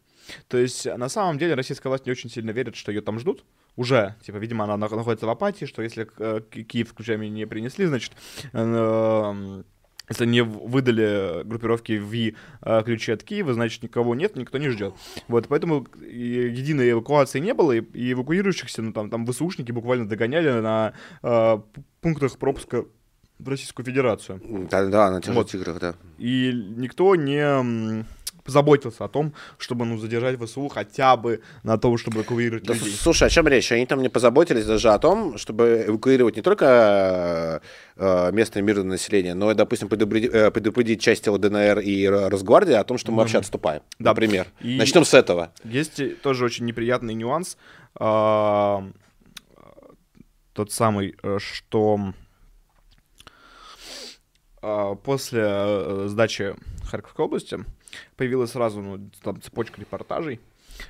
То 0.49 0.59
есть, 0.59 0.87
на 0.87 1.09
самом 1.09 1.39
деле, 1.39 1.55
российская 1.55 1.89
власть 1.89 2.07
не 2.07 2.12
очень 2.12 2.31
сильно 2.31 2.51
верит, 2.51 2.76
что 2.76 2.91
ее 2.91 3.01
там 3.01 3.18
ждут, 3.18 3.45
уже, 3.79 4.16
типа, 4.22 4.39
видимо, 4.39 4.64
она 4.64 4.76
находится 4.76 5.26
в 5.26 5.31
апатии, 5.31 5.64
что 5.64 5.83
если 5.83 6.09
э, 6.18 6.41
Киев, 6.41 6.91
включая 6.91 7.16
не 7.16 7.47
принесли, 7.47 7.87
значит, 7.87 8.12
э, 8.53 9.62
если 10.09 10.26
не 10.26 10.43
выдали 10.43 11.45
группировки 11.45 11.93
ВИ 11.93 12.35
э, 12.62 12.83
ключи 12.85 13.12
от 13.12 13.22
Киева, 13.22 13.55
значит, 13.55 13.85
никого 13.85 14.16
нет, 14.16 14.35
никто 14.35 14.59
не 14.59 14.68
ждет. 14.70 14.95
Вот, 15.29 15.47
поэтому 15.47 15.87
единой 16.11 16.91
эвакуации 16.91 17.39
не 17.39 17.55
было, 17.55 17.70
и, 17.70 17.81
и 17.81 18.12
эвакуирующихся, 18.14 18.83
ну, 18.83 18.93
там, 18.93 19.11
там 19.11 19.24
ВСУшники 19.24 19.70
буквально 19.70 20.09
догоняли 20.09 20.61
на 20.61 20.93
э, 21.22 21.59
пунктах 22.01 22.37
пропуска 22.37 22.85
в 23.39 23.49
Российскую 23.49 23.87
Федерацию. 23.87 24.41
Да, 24.68 24.87
да, 24.87 25.12
на 25.12 25.22
тех 25.22 25.33
вот. 25.37 25.53
же 25.53 25.59
тиграх, 25.59 25.79
да. 25.79 25.95
И 26.18 26.53
никто 26.53 27.14
не 27.14 28.05
позаботился 28.49 29.05
о 29.05 29.09
том, 29.09 29.34
чтобы 29.59 29.84
ну, 29.84 29.99
задержать 29.99 30.40
ВСУ 30.40 30.68
хотя 30.68 31.18
бы 31.18 31.42
на 31.64 31.76
том, 31.76 31.99
чтобы 31.99 32.20
эвакуировать 32.20 32.64
да, 32.64 32.72
людей. 32.72 32.94
Слушай, 32.99 33.28
о 33.28 33.30
чем 33.30 33.46
речь? 33.46 33.70
Они 33.72 33.84
там 33.84 34.01
не 34.01 34.09
позаботились 34.09 34.64
даже 34.64 34.88
о 34.88 34.99
том, 34.99 35.36
чтобы 35.36 35.84
эвакуировать 35.86 36.36
не 36.36 36.40
только 36.40 37.61
э, 37.96 38.32
местное 38.32 38.62
мирное 38.62 38.84
население, 38.84 39.34
но 39.34 39.51
и, 39.51 39.55
допустим, 39.55 39.90
предупредить, 39.90 40.30
э, 40.32 40.51
предупредить 40.51 41.03
части 41.03 41.28
ЛДНР 41.28 41.80
и 41.80 42.07
Росгвардии 42.07 42.72
о 42.72 42.84
том, 42.84 42.96
что 42.96 43.12
мы 43.12 43.16
mm-hmm. 43.16 43.20
вообще 43.20 43.38
отступаем. 43.38 43.82
Да. 43.99 44.12
Например. 44.12 44.46
И 44.62 44.78
Начнем 44.78 45.05
с 45.05 45.12
этого. 45.12 45.53
Есть 45.62 46.01
тоже 46.22 46.46
очень 46.46 46.64
неприятный 46.64 47.12
нюанс. 47.12 47.59
Э, 48.01 48.80
тот 50.55 50.72
самый, 50.72 51.16
э, 51.22 51.38
что 51.38 51.99
э, 51.99 52.12
после 54.61 55.43
э, 55.45 56.07
сдачи 56.09 56.55
Харьковской 56.85 57.25
области 57.25 57.59
появилась 58.17 58.53
сразу 58.53 58.81
ну, 58.81 59.11
там, 59.23 59.41
цепочка 59.41 59.81
репортажей 59.81 60.41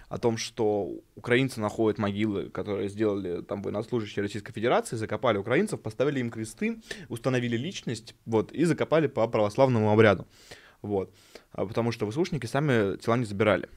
о 0.08 0.18
том, 0.18 0.36
что 0.36 0.90
украинцы 1.14 1.60
находят 1.60 1.98
могилы, 1.98 2.50
которые 2.50 2.88
сделали 2.88 3.42
там 3.42 3.62
военнослужащие 3.62 4.22
Российской 4.22 4.52
Федерации, 4.52 4.96
закопали 4.96 5.38
украинцев, 5.38 5.80
поставили 5.80 6.20
им 6.20 6.30
кресты, 6.30 6.80
установили 7.08 7.56
личность, 7.56 8.14
вот, 8.26 8.52
и 8.52 8.64
закопали 8.64 9.06
по 9.06 9.26
православному 9.26 9.90
обряду, 9.90 10.26
вот, 10.82 11.12
а 11.52 11.66
потому 11.66 11.92
что 11.92 12.08
ВСУшники 12.10 12.46
сами 12.46 12.96
тела 12.98 13.16
не 13.16 13.24
забирали. 13.24 13.68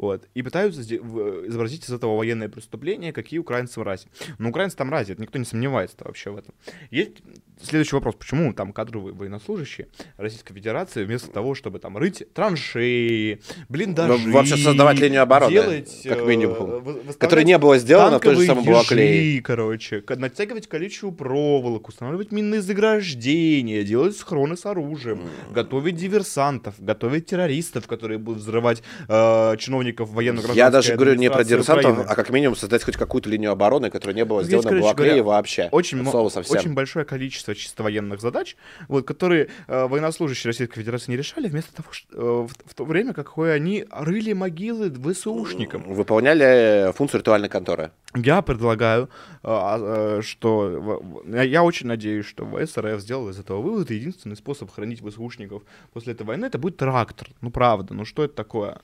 Вот. 0.00 0.26
И 0.32 0.42
пытаются 0.42 0.80
изобразить 0.80 1.84
из 1.84 1.92
этого 1.92 2.16
военное 2.16 2.48
преступление, 2.48 3.12
какие 3.12 3.38
украинцы 3.38 3.78
мрази. 3.80 4.08
Но 4.38 4.48
украинцы 4.48 4.74
там 4.74 4.86
мрази, 4.86 5.14
никто 5.18 5.38
не 5.38 5.44
сомневается 5.44 5.96
вообще 6.00 6.30
в 6.30 6.38
этом. 6.38 6.54
Есть 6.90 7.18
следующий 7.62 7.94
вопрос, 7.96 8.14
почему 8.14 8.54
там 8.54 8.72
кадровые 8.72 9.12
военнослужащие 9.12 9.88
Российской 10.16 10.54
Федерации 10.54 11.04
вместо 11.04 11.30
того, 11.30 11.54
чтобы 11.54 11.80
там 11.80 11.98
рыть 11.98 12.24
траншеи, 12.32 13.42
блиндажи, 13.68 14.26
ну, 14.26 14.32
вообще 14.32 14.56
создавать 14.56 14.98
линию 15.00 15.20
обороны, 15.20 15.52
делать, 15.52 16.00
как 16.04 16.24
минимум, 16.24 16.82
э, 16.86 17.12
которая 17.18 17.44
не 17.44 17.58
было 17.58 17.76
сделано 17.76 18.18
в 18.18 18.22
той 18.22 18.36
же 18.36 18.46
самой 18.46 18.64
Балаклее. 18.64 19.42
короче, 19.42 20.02
натягивать 20.08 20.66
колючую 20.66 21.12
проволоку, 21.12 21.90
устанавливать 21.90 22.32
минные 22.32 22.62
заграждения, 22.62 23.82
делать 23.82 24.16
схроны 24.16 24.56
с 24.56 24.64
оружием, 24.64 25.18
mm. 25.18 25.52
готовить 25.52 25.96
диверсантов, 25.96 26.74
готовить 26.78 27.26
террористов, 27.26 27.86
которые 27.86 28.16
будут 28.16 28.40
взрывать 28.40 28.82
э, 29.08 29.56
чиновников 29.58 29.89
сотрудников 29.90 30.10
военно 30.10 30.40
Я 30.52 30.70
даже 30.70 30.94
говорю 30.94 31.14
не 31.14 31.30
про 31.30 31.44
диверсантов, 31.44 31.92
Украины. 31.92 32.10
а 32.10 32.14
как 32.14 32.30
минимум 32.30 32.56
создать 32.56 32.84
хоть 32.84 32.96
какую-то 32.96 33.28
линию 33.28 33.50
обороны, 33.50 33.90
которая 33.90 34.16
не 34.16 34.24
была 34.24 34.42
сделана 34.42 34.70
в 34.70 34.80
Балаклее 34.80 35.22
вообще. 35.22 35.68
Очень, 35.72 36.06
очень 36.06 36.74
большое 36.74 37.04
количество 37.04 37.54
чисто 37.54 37.82
военных 37.82 38.20
задач, 38.20 38.56
вот, 38.88 39.06
которые 39.06 39.48
э, 39.66 39.86
военнослужащие 39.86 40.50
Российской 40.50 40.80
Федерации 40.80 41.12
не 41.12 41.16
решали, 41.16 41.48
вместо 41.48 41.74
того, 41.74 41.92
что, 41.92 42.06
э, 42.12 42.20
в, 42.20 42.70
в 42.70 42.74
то 42.74 42.84
время, 42.84 43.12
какое 43.12 43.54
они 43.54 43.84
рыли 43.90 44.32
могилы 44.32 44.90
ВСУшникам. 44.90 45.82
Выполняли 45.82 46.92
функцию 46.92 47.20
ритуальной 47.20 47.48
конторы. 47.48 47.90
Я 48.14 48.42
предлагаю, 48.42 49.08
э, 49.42 49.48
э, 49.48 50.20
что 50.22 51.02
я 51.26 51.62
очень 51.62 51.86
надеюсь, 51.86 52.26
что 52.26 52.44
ВСРФ 52.44 53.00
сделал 53.00 53.28
из 53.28 53.38
этого 53.38 53.60
вывод. 53.60 53.90
Единственный 53.90 54.36
способ 54.36 54.70
хранить 54.70 55.00
ВСУшников 55.00 55.62
после 55.92 56.12
этой 56.12 56.26
войны 56.26 56.46
это 56.46 56.58
будет 56.58 56.76
трактор. 56.76 57.28
Ну 57.40 57.50
правда, 57.50 57.94
ну 57.94 58.04
что 58.04 58.24
это 58.24 58.34
такое? 58.34 58.80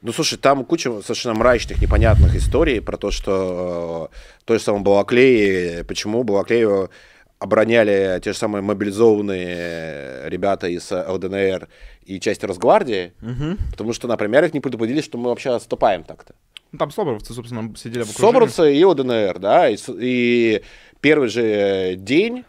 Ну, 0.00 0.12
слушай, 0.12 0.38
там 0.38 0.64
куча 0.64 1.02
совершенно 1.02 1.34
мрачных, 1.34 1.80
непонятных 1.82 2.36
историй 2.36 2.80
про 2.80 2.96
то, 2.96 3.10
что 3.10 4.10
э, 4.12 4.44
то 4.44 4.54
же 4.54 4.60
самое 4.60 4.84
Балаклеи, 4.84 5.82
почему 5.82 6.22
Балаклею 6.22 6.90
обороняли 7.40 8.20
те 8.22 8.32
же 8.32 8.38
самые 8.38 8.62
мобилизованные 8.62 10.28
ребята 10.28 10.68
из 10.68 10.90
ЛДНР 10.90 11.68
и 12.04 12.20
части 12.20 12.46
Росгвардии, 12.46 13.12
угу. 13.20 13.56
потому 13.70 13.92
что, 13.92 14.08
например, 14.08 14.44
их 14.44 14.54
не 14.54 14.60
предупредили, 14.60 15.00
что 15.00 15.18
мы 15.18 15.30
вообще 15.30 15.50
отступаем 15.50 16.04
так-то. 16.04 16.34
Ну, 16.70 16.78
там 16.78 16.90
соборовцы, 16.90 17.32
собственно, 17.32 17.74
сидели 17.76 18.02
в 18.02 18.10
окружении. 18.10 18.32
Соборовцы 18.32 18.76
и 18.76 18.84
ЛДНР, 18.84 19.38
да, 19.38 19.68
и, 19.68 19.76
и 20.00 20.62
первый 21.00 21.28
же 21.28 21.94
день 21.96 22.44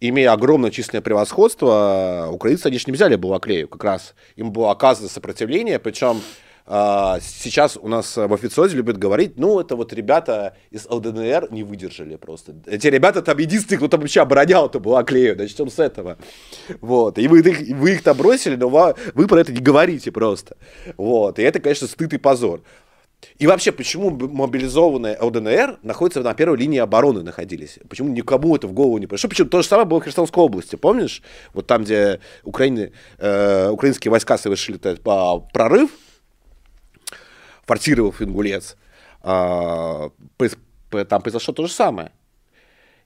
имея 0.00 0.32
огромное 0.32 0.70
численное 0.70 1.02
превосходство, 1.02 2.28
украинцы, 2.30 2.66
они 2.66 2.78
же 2.78 2.84
не 2.86 2.92
взяли 2.92 3.16
Балаклею 3.16 3.68
как 3.68 3.82
раз. 3.84 4.14
Им 4.36 4.52
было 4.52 4.70
оказано 4.70 5.08
сопротивление, 5.08 5.78
причем 5.78 6.20
сейчас 6.66 7.76
у 7.76 7.88
нас 7.88 8.16
в 8.16 8.32
официозе 8.32 8.76
любят 8.76 8.96
говорить, 8.96 9.36
ну, 9.36 9.60
это 9.60 9.76
вот 9.76 9.92
ребята 9.92 10.56
из 10.70 10.86
ЛДНР 10.86 11.48
не 11.50 11.62
выдержали 11.62 12.16
просто. 12.16 12.54
Эти 12.66 12.86
ребята 12.86 13.20
там 13.20 13.36
единственные, 13.36 13.78
кто 13.78 13.88
там 13.88 14.00
вообще 14.00 14.22
оборонял 14.22 14.66
это 14.66 14.78
была 14.78 15.04
клею, 15.04 15.36
начнем 15.36 15.68
с 15.68 15.78
этого. 15.78 16.16
Вот, 16.80 17.18
и 17.18 17.28
вы 17.28 17.40
их, 17.40 17.76
вы 17.76 17.92
их 17.92 18.02
там 18.02 18.16
бросили, 18.16 18.56
но 18.56 18.68
вы, 19.14 19.26
про 19.26 19.40
это 19.40 19.52
не 19.52 19.60
говорите 19.60 20.10
просто. 20.10 20.56
Вот, 20.96 21.38
и 21.38 21.42
это, 21.42 21.60
конечно, 21.60 21.86
стыд 21.86 22.14
и 22.14 22.18
позор. 22.18 22.62
И 23.38 23.46
вообще, 23.46 23.72
почему 23.72 24.10
мобилизованные 24.10 25.18
ЛДНР 25.20 25.80
находятся 25.82 26.22
на 26.22 26.34
первой 26.34 26.58
линии 26.58 26.78
обороны 26.78 27.22
находились? 27.22 27.78
Почему 27.88 28.10
никому 28.10 28.56
это 28.56 28.66
в 28.66 28.72
голову 28.72 28.98
не 28.98 29.06
пришло? 29.06 29.28
Почему 29.28 29.48
то 29.48 29.62
же 29.62 29.68
самое 29.68 29.86
было 29.86 30.00
в 30.00 30.04
Херсонской 30.04 30.42
области, 30.42 30.76
помнишь? 30.76 31.22
Вот 31.52 31.66
там, 31.66 31.84
где 31.84 32.20
Украины, 32.42 32.92
э, 33.18 33.70
украинские 33.70 34.10
войска 34.10 34.38
совершили 34.38 34.78
этот, 34.78 35.02
прорыв, 35.52 35.90
форсировав 37.66 38.22
Ингулец, 38.22 38.76
э, 39.22 40.08
там 41.08 41.22
произошло 41.22 41.54
то 41.54 41.66
же 41.66 41.72
самое. 41.72 42.12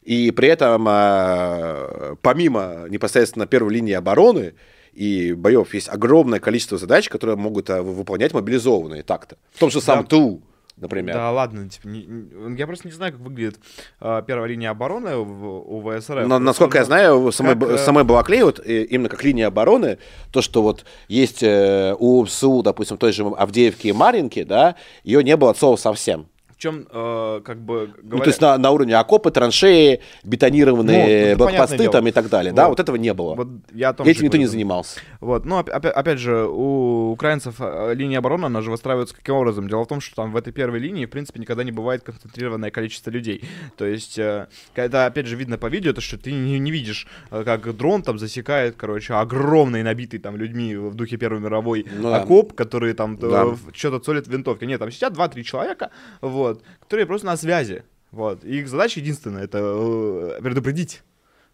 И 0.02 0.30
при 0.30 0.48
этом, 0.48 0.86
э, 0.88 2.16
помимо 2.22 2.86
непосредственно 2.88 3.46
первой 3.46 3.74
линии 3.74 3.92
обороны, 3.92 4.54
и 4.92 5.32
боев 5.32 5.74
есть 5.74 5.88
огромное 5.88 6.40
количество 6.40 6.78
задач, 6.78 7.08
которые 7.08 7.36
могут 7.36 7.70
а, 7.70 7.82
выполнять 7.82 8.34
мобилизованные 8.34 9.02
так-то. 9.02 9.36
В 9.52 9.58
том 9.60 9.70
же 9.70 9.80
самом 9.80 10.04
да. 10.04 10.08
ТУ, 10.08 10.42
например. 10.80 11.14
Да, 11.14 11.30
ладно, 11.30 11.68
типа, 11.68 11.86
не, 11.88 12.56
я 12.56 12.66
просто 12.66 12.88
не 12.88 12.92
знаю, 12.92 13.12
как 13.12 13.20
выглядит 13.20 13.58
э, 14.00 14.22
первая 14.26 14.48
линия 14.48 14.70
обороны 14.70 15.16
в, 15.16 15.44
у 15.44 15.80
ВСРФ. 15.80 16.26
Но, 16.26 16.38
насколько 16.38 16.78
я 16.78 16.84
знаю, 16.84 17.30
самой, 17.32 17.58
как, 17.58 17.70
э... 17.70 17.78
самой 17.78 18.04
Балаклей, 18.04 18.42
вот 18.42 18.64
именно 18.64 19.08
как 19.08 19.24
линия 19.24 19.48
обороны, 19.48 19.98
то, 20.32 20.42
что 20.42 20.62
вот 20.62 20.84
есть 21.08 21.42
э, 21.42 21.94
у 21.98 22.24
СУ, 22.26 22.62
допустим, 22.62 22.96
той 22.96 23.12
же 23.12 23.24
Авдеевки 23.24 23.88
и 23.88 23.92
Маринки, 23.92 24.42
да, 24.42 24.76
ее 25.04 25.22
не 25.22 25.36
было 25.36 25.50
от 25.50 25.58
слова 25.58 25.76
совсем 25.76 26.28
в 26.58 26.60
чем, 26.60 26.88
э, 26.90 27.40
как 27.44 27.60
бы, 27.60 27.86
говоря... 27.86 28.02
Ну, 28.02 28.18
то 28.18 28.26
есть 28.26 28.40
на, 28.40 28.58
на 28.58 28.72
уровне 28.72 28.96
окопы, 28.96 29.30
траншеи, 29.30 30.00
бетонированные 30.24 31.36
ну, 31.36 31.38
блокпосты 31.38 31.88
там 31.88 32.04
и 32.08 32.10
так 32.10 32.28
далее, 32.28 32.50
вот. 32.50 32.56
да? 32.56 32.68
Вот 32.68 32.80
этого 32.80 32.96
не 32.96 33.14
было. 33.14 33.36
Вот 33.36 33.48
я 33.72 33.90
Этим 33.90 34.04
никто 34.06 34.22
говорю. 34.22 34.40
не 34.40 34.46
занимался. 34.46 34.98
Вот, 35.20 35.44
ну, 35.44 35.58
опять, 35.58 35.92
опять 35.92 36.18
же, 36.18 36.48
у 36.48 37.12
украинцев 37.12 37.54
э, 37.60 37.94
линия 37.94 38.18
обороны, 38.18 38.46
она 38.46 38.60
же 38.60 38.72
выстраивается 38.72 39.14
каким 39.14 39.36
образом? 39.36 39.68
Дело 39.68 39.84
в 39.84 39.86
том, 39.86 40.00
что 40.00 40.16
там 40.16 40.32
в 40.32 40.36
этой 40.36 40.52
первой 40.52 40.80
линии, 40.80 41.06
в 41.06 41.10
принципе, 41.10 41.38
никогда 41.38 41.62
не 41.62 41.70
бывает 41.70 42.02
концентрированное 42.02 42.72
количество 42.72 43.10
людей. 43.10 43.44
То 43.76 43.86
есть, 43.86 44.18
э, 44.18 44.48
когда, 44.74 45.06
опять 45.06 45.26
же, 45.26 45.36
видно 45.36 45.58
по 45.58 45.66
видео, 45.66 45.92
то, 45.92 46.00
что 46.00 46.18
ты 46.18 46.32
не, 46.32 46.58
не 46.58 46.72
видишь, 46.72 47.06
э, 47.30 47.44
как 47.44 47.76
дрон 47.76 48.02
там 48.02 48.18
засекает, 48.18 48.74
короче, 48.76 49.14
огромный, 49.14 49.84
набитый 49.84 50.18
там 50.18 50.36
людьми 50.36 50.74
в 50.74 50.96
духе 50.96 51.18
Первой 51.18 51.38
мировой 51.38 51.86
ну, 51.88 52.12
окоп, 52.12 52.48
да. 52.48 52.64
которые 52.64 52.94
там 52.94 53.16
да. 53.16 53.46
что-то 53.72 54.00
цолят 54.00 54.26
винтовки. 54.26 54.64
Нет, 54.64 54.80
там 54.80 54.90
сидят 54.90 55.12
2-3 55.12 55.42
человека, 55.44 55.90
вот, 56.20 56.47
вот, 56.48 56.62
которые 56.80 57.06
просто 57.06 57.26
на 57.26 57.36
связи. 57.36 57.84
Вот. 58.10 58.44
И 58.44 58.58
их 58.58 58.68
задача 58.68 59.00
единственная— 59.00 59.42
это 59.44 59.58
э, 59.58 60.40
предупредить 60.42 61.02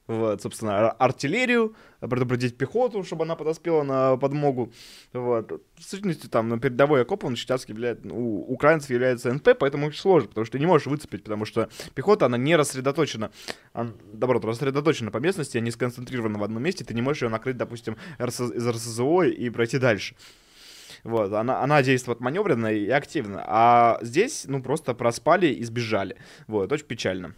вот, 0.07 0.43
собственно, 0.43 0.91
артиллерию, 0.91 1.75
предупредить 2.01 2.59
пехоту, 2.59 3.03
чтобы 3.05 3.25
она 3.25 3.37
подоспела 3.37 3.83
на 3.83 4.17
подмогу. 4.17 4.71
Вот. 5.13 5.63
В 5.77 5.83
сущности, 5.83 6.27
там, 6.27 6.49
на 6.49 6.59
передовой 6.59 7.03
окоп, 7.03 7.25
он 7.25 7.37
сейчас 7.37 7.67
является, 7.69 8.07
ну, 8.07 8.15
у 8.15 8.53
украинцев 8.53 8.91
является 8.91 9.33
НП, 9.33 9.51
поэтому 9.59 9.87
очень 9.87 10.01
сложно, 10.01 10.29
потому 10.29 10.45
что 10.45 10.53
ты 10.53 10.59
не 10.59 10.67
можешь 10.67 10.87
выцепить, 10.87 11.23
потому 11.23 11.47
что 11.47 11.71
пехота, 11.95 12.27
она 12.27 12.37
не 12.37 12.55
рассредоточена, 12.55 13.31
она, 13.73 13.93
рассредоточена 14.21 15.11
по 15.11 15.19
местности, 15.19 15.57
а 15.57 15.61
не 15.61 15.71
сконцентрирована 15.71 16.39
в 16.39 16.45
одном 16.45 16.63
месте, 16.63 16.85
ты 16.85 16.93
не 16.93 17.03
можешь 17.03 17.23
ее 17.23 17.31
накрыть, 17.31 17.57
допустим, 17.57 17.97
из 18.19 18.69
РСЗО 18.69 19.23
и 19.23 19.49
пройти 19.49 19.79
дальше. 19.79 20.17
Вот, 21.05 21.33
она, 21.35 21.63
она 21.63 21.83
действует 21.83 22.21
маневренно 22.21 22.69
и 22.69 22.89
активно. 22.89 23.45
А 23.47 23.99
здесь, 24.01 24.45
ну, 24.47 24.63
просто 24.63 24.95
проспали 24.95 25.49
и 25.49 25.63
сбежали. 25.63 26.17
Вот, 26.47 26.73
очень 26.73 26.87
печально. 26.87 27.35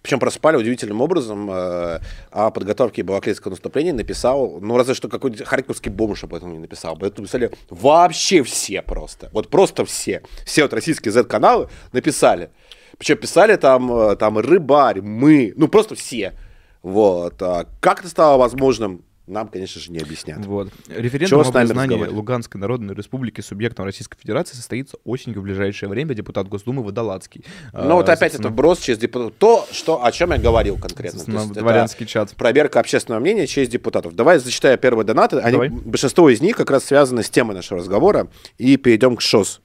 Причем 0.00 0.20
проспали 0.20 0.56
удивительным 0.56 1.00
образом 1.00 1.50
э, 1.50 2.00
о 2.30 2.50
подготовке 2.50 3.02
балаклейского 3.02 3.50
наступления 3.50 3.92
написал, 3.92 4.58
ну 4.60 4.76
разве 4.76 4.94
что 4.94 5.08
какой-то 5.08 5.44
харьковский 5.44 5.90
бомж 5.90 6.22
об 6.24 6.34
этом 6.34 6.52
не 6.52 6.58
написал. 6.58 6.92
Об 6.92 7.02
этом 7.02 7.24
писали 7.24 7.50
вообще 7.68 8.44
все 8.44 8.82
просто. 8.82 9.28
Вот 9.32 9.48
просто 9.48 9.84
все. 9.84 10.22
Все 10.44 10.62
вот 10.62 10.72
российские 10.72 11.10
Z-каналы 11.10 11.68
написали. 11.92 12.50
Причем 12.96 13.16
писали 13.16 13.56
там, 13.56 13.92
э, 13.92 14.16
там 14.16 14.38
рыбарь, 14.38 15.00
мы, 15.00 15.52
ну 15.56 15.66
просто 15.66 15.96
все. 15.96 16.34
Вот. 16.82 17.42
А 17.42 17.66
как 17.80 18.00
это 18.00 18.08
стало 18.08 18.38
возможным? 18.38 19.04
Нам, 19.26 19.48
конечно 19.48 19.80
же, 19.80 19.92
не 19.92 19.98
объяснят. 19.98 20.44
Вот. 20.44 20.68
Референдум 20.88 21.40
о 21.40 21.52
признании 21.52 22.06
Луганской 22.06 22.60
Народной 22.60 22.94
Республики 22.94 23.40
субъектом 23.40 23.84
Российской 23.84 24.18
Федерации 24.18 24.56
состоится 24.56 24.96
осенью 25.04 25.40
в 25.40 25.44
ближайшее 25.44 25.88
время. 25.88 26.14
Депутат 26.14 26.48
Госдумы 26.48 26.82
Водолацкий. 26.82 27.44
Ну, 27.72 27.94
вот 27.94 28.08
а, 28.08 28.14
опять 28.14 28.34
это 28.34 28.50
брос 28.50 28.80
через 28.80 28.98
депутатов. 28.98 29.34
То, 29.38 29.66
что, 29.70 30.04
о 30.04 30.10
чем 30.10 30.32
я 30.32 30.38
говорил 30.38 30.76
конкретно. 30.76 31.22
Дворянский 31.46 32.04
чат. 32.06 32.34
Проверка 32.36 32.80
общественного 32.80 33.20
мнения 33.20 33.46
через 33.46 33.68
депутатов. 33.68 34.14
Давай 34.16 34.38
зачитаю 34.38 34.76
первые 34.76 35.06
донаты. 35.06 35.38
Они, 35.38 35.52
Давай. 35.52 35.68
большинство 35.68 36.28
из 36.28 36.40
них 36.40 36.56
как 36.56 36.70
раз 36.70 36.84
связаны 36.84 37.22
с 37.22 37.30
темой 37.30 37.54
нашего 37.54 37.78
разговора. 37.78 38.26
И 38.58 38.76
перейдем 38.76 39.16
к 39.16 39.20
ШОС. 39.20 39.60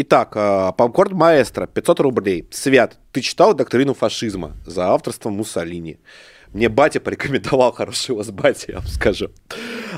Итак, 0.00 0.32
а, 0.34 0.72
Попкорн 0.72 1.16
Маэстро, 1.16 1.66
500 1.66 2.00
рублей. 2.00 2.48
Свят, 2.50 2.98
ты 3.12 3.20
читал 3.20 3.54
доктрину 3.54 3.94
фашизма 3.94 4.56
за 4.66 4.92
авторством 4.92 5.34
Муссолини? 5.34 5.98
Мне 6.52 6.68
батя 6.68 7.00
порекомендовал 7.00 7.72
хороший 7.76 8.12
у 8.12 8.16
вас 8.16 8.30
батя, 8.30 8.72
я 8.72 8.78
вам 8.78 8.86
скажу. 8.86 9.30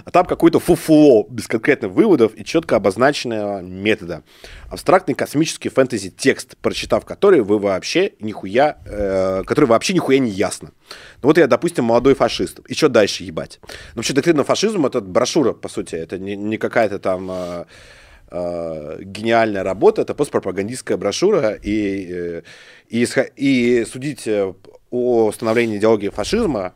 А 0.05 0.11
там 0.11 0.26
какое-то 0.26 0.61
фуфло 0.61 1.26
без 1.28 1.46
конкретных 1.46 1.92
выводов 1.92 2.32
и 2.34 2.44
четко 2.44 2.76
обозначенного 2.76 3.61
метода. 3.61 4.22
Абстрактный 4.68 5.14
космический 5.14 5.68
фэнтези-текст, 5.68 6.57
прочитав 6.59 7.05
который 7.05 7.40
вы 7.40 7.59
вообще 7.59 8.12
нихуя, 8.20 8.78
э, 8.84 9.42
который 9.44 9.66
вообще 9.66 9.94
нихуя 9.94 10.18
не 10.18 10.30
ясно. 10.30 10.72
Ну 11.22 11.28
вот 11.28 11.38
я, 11.38 11.46
допустим, 11.46 11.84
молодой 11.84 12.14
фашист. 12.14 12.61
И 12.66 12.74
что 12.74 12.88
дальше 12.88 13.24
ебать? 13.24 13.61
Ну, 13.62 13.96
вообще, 13.96 14.12
доктрина 14.12 14.44
фашизма 14.44 14.88
это 14.88 15.01
брошюра, 15.01 15.53
по 15.53 15.68
сути. 15.68 15.94
Это 15.94 16.18
не, 16.18 16.36
не 16.36 16.57
какая-то 16.57 16.98
там... 16.98 17.30
Э, 17.30 17.64
э, 18.30 18.98
гениальная 19.03 19.62
работа, 19.62 20.03
это 20.03 20.14
постпропагандистская 20.14 20.96
брошюра, 20.96 21.55
и, 21.55 22.07
э, 22.12 22.42
и, 22.88 23.07
и 23.36 23.84
судить 23.84 24.28
о 24.91 25.32
становлении 25.32 25.78
идеологии 25.78 26.09
фашизма 26.09 26.74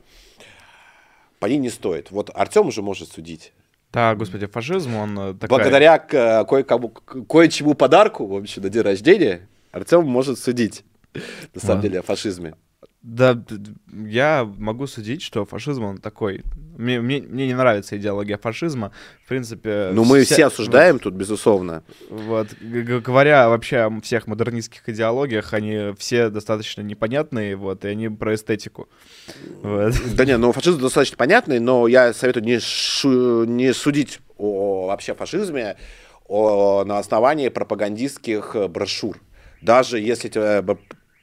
по 1.40 1.46
ней 1.46 1.58
не 1.58 1.70
стоит. 1.70 2.10
Вот 2.10 2.30
Артем 2.34 2.68
уже 2.68 2.82
может 2.82 3.12
судить. 3.12 3.52
Да, 3.92 4.14
господи, 4.14 4.46
фашизм, 4.46 4.96
он 4.96 5.18
э, 5.18 5.34
такая... 5.34 5.48
Благодаря 5.48 5.98
кое-кому, 5.98 6.88
кое-чему 6.88 7.74
подарку, 7.74 8.26
в 8.26 8.34
общем, 8.36 8.62
на 8.62 8.68
день 8.68 8.82
рождения, 8.82 9.48
Артем 9.70 10.04
может 10.04 10.38
судить, 10.38 10.84
на 11.54 11.60
самом 11.60 11.80
деле, 11.82 12.00
о 12.00 12.02
фашизме. 12.02 12.54
Да, 13.04 13.38
я 13.92 14.50
могу 14.56 14.86
судить, 14.86 15.20
что 15.20 15.44
фашизм, 15.44 15.84
он 15.84 15.98
такой... 15.98 16.42
Мне, 16.78 17.02
мне, 17.02 17.20
мне 17.20 17.46
не 17.46 17.52
нравится 17.52 17.98
идеология 17.98 18.38
фашизма. 18.38 18.92
В 19.22 19.28
принципе... 19.28 19.90
Ну, 19.92 20.04
мы 20.04 20.24
вся... 20.24 20.34
все 20.36 20.46
осуждаем 20.46 20.94
вот, 20.94 21.02
тут, 21.02 21.12
безусловно. 21.12 21.82
Вот, 22.08 22.48
говоря 22.62 23.50
вообще 23.50 23.80
о 23.80 24.00
всех 24.00 24.26
модернистских 24.26 24.88
идеологиях, 24.88 25.52
они 25.52 25.94
все 25.98 26.30
достаточно 26.30 26.80
непонятные, 26.80 27.56
вот, 27.56 27.84
и 27.84 27.88
они 27.88 28.08
про 28.08 28.34
эстетику. 28.34 28.88
Вот. 29.60 29.92
Да 30.14 30.24
не, 30.24 30.38
ну, 30.38 30.52
фашизм 30.52 30.80
достаточно 30.80 31.18
понятный, 31.18 31.60
но 31.60 31.86
я 31.86 32.14
советую 32.14 32.44
не, 32.44 32.58
шу... 32.58 33.44
не 33.44 33.74
судить 33.74 34.20
о 34.38 34.86
вообще 34.86 35.14
фашизме 35.14 35.76
о... 36.26 36.84
на 36.84 36.98
основании 37.00 37.50
пропагандистских 37.50 38.56
брошюр. 38.70 39.20
Даже 39.60 40.00
если 40.00 40.30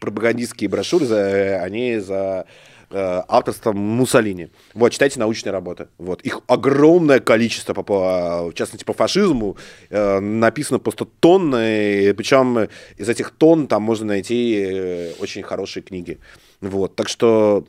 пропагандистские 0.01 0.69
брошюры, 0.69 1.05
за, 1.05 1.61
они 1.61 1.99
за 1.99 2.45
э, 2.89 3.21
авторством 3.27 3.77
Муссолини. 3.77 4.49
Вот, 4.73 4.89
читайте 4.89 5.19
научные 5.19 5.53
работы. 5.53 5.87
Вот. 5.97 6.21
Их 6.23 6.41
огромное 6.47 7.19
количество, 7.19 7.73
по, 7.73 7.83
по, 7.83 8.49
в 8.49 8.53
частности, 8.53 8.83
по 8.83 8.93
фашизму, 8.93 9.55
э, 9.89 10.19
написано 10.19 10.79
просто 10.79 11.05
тонны, 11.05 12.13
причем 12.15 12.67
из 12.97 13.07
этих 13.07 13.31
тонн 13.31 13.67
там 13.67 13.83
можно 13.83 14.07
найти 14.07 14.55
э, 14.59 15.13
очень 15.19 15.43
хорошие 15.43 15.83
книги. 15.83 16.19
Вот. 16.61 16.95
Так 16.95 17.07
что 17.07 17.65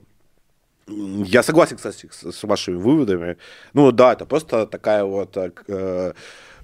я 0.89 1.43
согласен, 1.43 1.77
кстати, 1.77 2.09
с, 2.11 2.33
с 2.33 2.43
вашими 2.43 2.77
выводами. 2.77 3.37
Ну 3.75 3.93
да, 3.93 4.15
это 4.15 4.25
просто 4.25 4.67
такая 4.67 5.05
вот 5.05 5.37
э, 5.37 5.53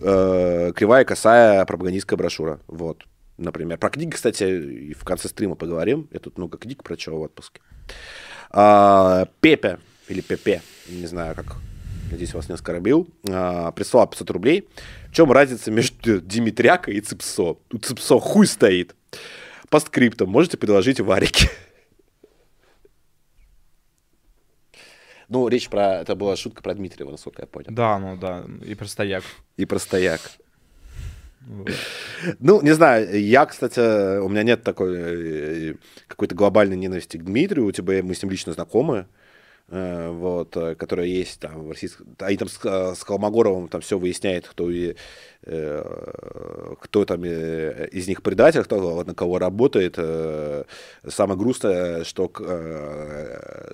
э, 0.01 0.73
кривая, 0.75 1.05
косая 1.05 1.65
пропагандистская 1.67 2.17
брошюра. 2.17 2.59
Вот 2.69 3.05
например. 3.39 3.79
Про 3.79 3.91
книги, 3.91 4.11
кстати, 4.11 4.45
и 4.45 4.93
в 4.93 5.05
конце 5.05 5.29
стрима 5.29 5.55
поговорим. 5.55 6.09
Я 6.13 6.21
тут 6.21 6.37
много 6.37 6.59
книг 6.59 6.83
прочел 6.83 7.17
в 7.17 7.23
отпуске. 7.23 7.61
А, 8.51 9.27
Пепе, 9.41 9.79
или 10.09 10.21
Пепе, 10.21 10.63
не 10.89 11.07
знаю, 11.07 11.35
как, 11.35 11.57
надеюсь, 12.11 12.35
вас 12.35 12.49
не 12.49 12.55
оскорбил, 12.55 13.09
а, 13.29 13.73
прислал 13.73 14.07
500 14.09 14.31
рублей. 14.31 14.69
В 15.11 15.15
чем 15.15 15.33
разница 15.33 15.71
между 15.71 16.21
Димитряка 16.21 16.91
и 16.91 17.01
Ципсо? 17.01 17.57
У 17.73 17.79
Ципсо 17.79 18.19
хуй 18.19 18.47
стоит. 18.47 18.95
По 19.71 19.81
скриптам 19.81 20.29
можете 20.29 20.57
предложить 20.57 21.01
варики. 21.01 21.49
Ну, 25.31 25.47
речь 25.47 25.69
про... 25.69 26.01
Это 26.01 26.15
была 26.15 26.37
шутка 26.37 26.63
про 26.63 26.73
Дмитриева, 26.73 27.11
насколько 27.11 27.43
я 27.43 27.47
понял. 27.47 27.67
Да, 27.71 27.99
ну 27.99 28.17
да, 28.17 28.47
и 28.65 28.75
про 28.75 28.87
стояк. 28.87 29.25
И 29.59 29.67
про 29.67 29.79
стояк. 29.79 30.23
Ну, 32.41 32.63
не 32.63 32.73
знаю, 32.73 33.21
я, 33.21 33.47
кстати, 33.47 34.19
у 34.21 34.29
меня 34.29 34.43
нет 34.43 34.63
такой 34.63 34.97
э, 34.97 35.75
какой-то 36.07 36.35
глобальной 36.35 36.77
ненависти 36.77 37.17
к 37.17 37.25
Дмитрию, 37.25 37.67
у 37.67 37.73
тебя 37.73 38.03
мы 38.03 38.15
с 38.15 38.23
ним 38.23 38.31
лично 38.31 38.53
знакомы, 38.53 38.99
э, 38.99 39.05
вот, 39.69 40.57
э, 40.57 40.75
которая 40.75 41.07
есть 41.07 41.41
там 41.41 41.65
в 41.65 41.71
российском... 41.71 42.07
Они 42.21 42.37
там 42.37 42.49
с, 42.49 42.59
с 42.59 43.03
Холмогоровым 43.03 43.69
там 43.69 43.81
все 43.81 43.99
выясняет, 43.99 44.49
кто, 44.49 44.71
и, 44.71 44.95
кто 45.43 47.05
там 47.05 47.25
из 47.25 48.09
них 48.09 48.23
предатель, 48.23 48.65
кто 48.65 49.05
на 49.05 49.15
кого 49.15 49.39
работает. 49.39 49.97
Самое 51.07 51.39
грустное, 51.39 52.05
что, 52.05 52.31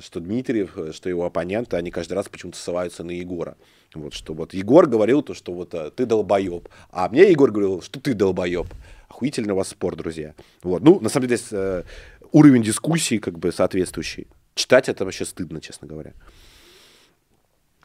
что 0.01 0.21
Дмитриев, 0.21 0.95
что 0.95 1.09
его 1.09 1.25
оппоненты, 1.25 1.77
они 1.77 1.91
каждый 1.91 2.15
раз 2.15 2.29
почему-то 2.29 2.59
ссылаются 2.59 3.03
на 3.03 3.13
Егора. 3.13 3.57
Вот, 3.95 4.15
что 4.15 4.35
вот 4.35 4.55
Егор 4.55 4.87
говорил 4.87 5.23
то, 5.23 5.35
что 5.35 5.53
вот 5.53 5.75
а, 5.75 5.91
ты 5.91 6.05
долбоеб, 6.05 6.69
а 6.91 7.09
мне 7.09 7.31
Егор 7.31 7.51
говорил, 7.51 7.81
что 7.81 8.01
ты 8.01 8.15
долбоеб. 8.15 8.67
Охуительный 9.09 9.53
у 9.53 9.57
вас 9.57 9.69
спор, 9.69 9.95
друзья. 9.95 10.35
Вот. 10.63 10.83
Ну, 10.83 10.99
на 10.99 11.09
самом 11.09 11.29
деле, 11.29 11.37
здесь 11.37 11.53
э, 11.53 11.85
уровень 12.33 12.63
дискуссии 12.63 13.19
как 13.19 13.39
бы 13.39 13.53
соответствующий. 13.53 14.27
Читать 14.55 14.89
это 14.89 15.05
вообще 15.05 15.25
стыдно, 15.25 15.61
честно 15.61 15.89
говоря. 15.89 16.15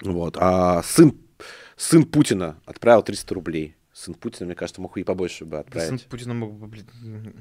Вот. 0.02 0.38
А 0.40 0.84
сын, 0.84 1.18
сын 1.76 2.06
Путина 2.06 2.60
отправил 2.66 3.04
300 3.04 3.34
рублей 3.36 3.76
сын 4.00 4.14
Путина, 4.14 4.46
мне 4.46 4.56
кажется, 4.56 4.82
мог 4.82 4.98
и 4.98 5.04
побольше 5.04 5.46
бы 5.46 5.60
отправить. 5.60 5.90
Сын 5.90 6.10
Путина 6.10 6.34
мог 6.34 6.54
бы, 6.54 6.68
блин, 6.68 7.34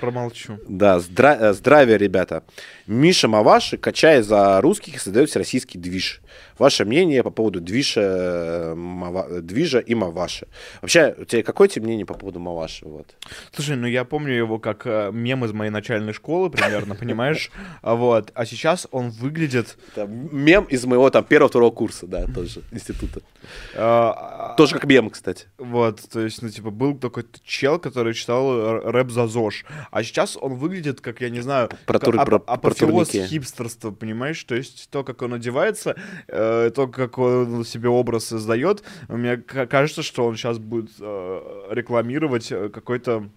промолчу. 0.00 0.58
Да, 0.68 0.98
здра- 0.98 1.38
э, 1.38 1.52
здравия, 1.52 1.96
ребята. 1.96 2.42
Миша 2.86 3.28
Маваши, 3.28 3.76
качая 3.76 4.22
за 4.22 4.60
русских, 4.60 5.00
создает 5.00 5.34
российский 5.36 5.78
движ. 5.78 6.20
Ваше 6.58 6.84
мнение 6.84 7.22
по 7.22 7.30
поводу 7.30 7.60
движа, 7.60 8.00
э, 8.00 8.74
Мава, 8.74 9.40
движа 9.40 9.78
и 9.78 9.94
Маваши. 9.94 10.46
Вообще, 10.80 11.14
у 11.18 11.24
тебя 11.24 11.42
какое 11.42 11.68
тебе 11.68 11.84
мнение 11.84 12.06
по 12.06 12.14
поводу 12.14 12.38
Маваши? 12.40 12.86
Вот? 12.86 13.14
Слушай, 13.52 13.76
ну 13.76 13.86
я 13.86 14.04
помню 14.04 14.32
его 14.32 14.58
как 14.58 14.86
э, 14.86 15.10
мем 15.12 15.44
из 15.44 15.52
моей 15.52 15.70
начальной 15.70 16.12
школы 16.12 16.50
примерно, 16.50 16.94
понимаешь? 16.94 17.50
А 17.82 17.94
вот, 17.94 18.32
а 18.34 18.46
сейчас 18.46 18.86
он 18.90 19.10
выглядит... 19.10 19.76
Мем 19.96 20.64
из 20.64 20.84
моего 20.84 21.10
там 21.10 21.24
первого-второго 21.24 21.70
курса, 21.70 22.06
да, 22.06 22.26
тоже, 22.26 22.62
института. 22.72 23.20
А, 23.74 24.54
тоже 24.56 24.74
как 24.74 24.84
мем, 24.84 25.10
кстати. 25.10 25.46
Вот, 25.58 26.00
то 26.10 26.20
есть, 26.20 26.42
ну, 26.42 26.48
типа, 26.48 26.70
был 26.70 26.96
такой 26.96 27.26
чел, 27.44 27.78
который 27.78 28.14
читал 28.14 28.80
рэп 28.80 29.10
за 29.10 29.26
ЗОЖ, 29.46 29.64
а 29.90 30.02
сейчас 30.02 30.36
он 30.40 30.54
выглядит, 30.54 31.00
как, 31.00 31.20
я 31.20 31.30
не 31.30 31.40
знаю, 31.40 31.70
про 31.86 31.98
ап- 31.98 32.24
про, 32.24 32.36
апофеоз 32.46 33.10
про 33.10 33.26
хипстерства, 33.26 33.90
понимаешь? 33.90 34.42
То 34.44 34.54
есть 34.54 34.88
то, 34.90 35.04
как 35.04 35.22
он 35.22 35.34
одевается, 35.34 35.96
э, 36.28 36.70
то, 36.74 36.88
как 36.88 37.18
он 37.18 37.64
себе 37.64 37.88
образ 37.88 38.26
создает, 38.26 38.82
мне 39.08 39.36
кажется, 39.36 40.02
что 40.02 40.26
он 40.26 40.36
сейчас 40.36 40.58
будет 40.58 40.90
э, 41.00 41.68
рекламировать 41.70 42.50
э, 42.52 42.68
какой-то 42.68 43.28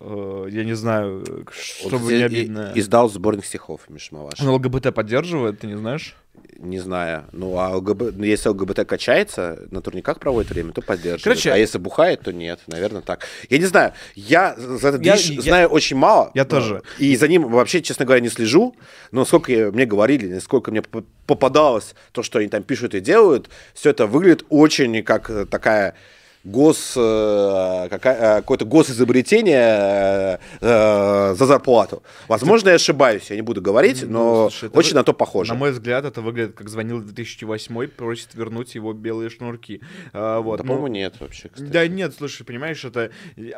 э, 0.00 0.46
я 0.50 0.64
не 0.64 0.74
знаю, 0.74 1.24
чтобы 1.52 1.98
вот 2.04 2.12
не 2.12 2.22
обидно. 2.22 2.72
Издал 2.74 3.08
сборник 3.08 3.44
стихов 3.44 3.88
Миша 3.88 4.14
Маваш. 4.14 4.40
Он 4.40 4.48
ЛГБТ 4.48 4.94
поддерживает, 4.94 5.60
ты 5.60 5.66
не 5.66 5.76
знаешь? 5.76 6.16
Не 6.62 6.78
знаю. 6.78 7.24
Ну, 7.32 7.58
а 7.58 7.76
ЛГБ... 7.76 8.12
Ну, 8.14 8.24
если 8.24 8.48
ЛГБТ 8.48 8.86
качается, 8.86 9.66
на 9.72 9.82
турниках 9.82 10.20
проводит 10.20 10.52
время, 10.52 10.72
то 10.72 10.80
поддерживает. 10.80 11.24
Короче, 11.24 11.50
а 11.52 11.56
если 11.56 11.78
бухает, 11.78 12.20
то 12.20 12.32
нет. 12.32 12.60
Наверное, 12.68 13.02
так. 13.02 13.26
Я 13.50 13.58
не 13.58 13.64
знаю. 13.64 13.94
Я 14.14 14.54
за 14.56 14.88
этот 14.88 15.04
я, 15.04 15.16
я, 15.16 15.42
знаю 15.42 15.68
очень 15.68 15.96
мало. 15.96 16.30
Я 16.34 16.44
но... 16.44 16.48
тоже. 16.50 16.82
И 17.00 17.16
за 17.16 17.26
ним 17.26 17.48
вообще, 17.50 17.82
честно 17.82 18.04
говоря, 18.04 18.20
не 18.20 18.28
слежу. 18.28 18.76
Но 19.10 19.24
сколько 19.24 19.50
мне 19.50 19.86
говорили, 19.86 20.38
сколько 20.38 20.70
мне 20.70 20.82
попадалось 21.26 21.96
то, 22.12 22.22
что 22.22 22.38
они 22.38 22.46
там 22.48 22.62
пишут 22.62 22.94
и 22.94 23.00
делают, 23.00 23.50
все 23.74 23.90
это 23.90 24.06
выглядит 24.06 24.44
очень 24.48 25.02
как 25.02 25.48
такая 25.50 25.96
гос, 26.44 26.94
э, 26.96 27.88
э, 27.90 27.98
какое-то 27.98 28.64
госизобретение 28.64 30.40
э, 30.60 31.34
за 31.34 31.46
зарплату. 31.46 32.02
Возможно, 32.28 32.70
я 32.70 32.74
ошибаюсь, 32.76 33.30
я 33.30 33.36
не 33.36 33.42
буду 33.42 33.62
говорить, 33.62 34.02
ну, 34.02 34.12
но 34.12 34.50
Слушай, 34.50 34.70
очень 34.72 34.92
вы... 34.92 34.96
на 34.96 35.04
то 35.04 35.12
похоже. 35.12 35.52
На 35.52 35.58
мой 35.58 35.70
взгляд, 35.72 36.04
это 36.04 36.20
выглядит 36.20 36.54
как 36.54 36.68
звонил 36.68 37.00
2008 37.00 37.88
просит 37.88 38.34
вернуть 38.34 38.74
его 38.74 38.92
белые 38.92 39.30
шнурки. 39.30 39.80
А, 40.12 40.40
вот. 40.40 40.58
Да, 40.58 40.64
ну, 40.64 40.68
по-моему, 40.68 40.88
нет 40.88 41.14
вообще, 41.20 41.48
кстати. 41.48 41.70
Да 41.70 41.86
нет, 41.86 42.14
слушай, 42.16 42.44
понимаешь, 42.44 42.84
это... 42.84 43.10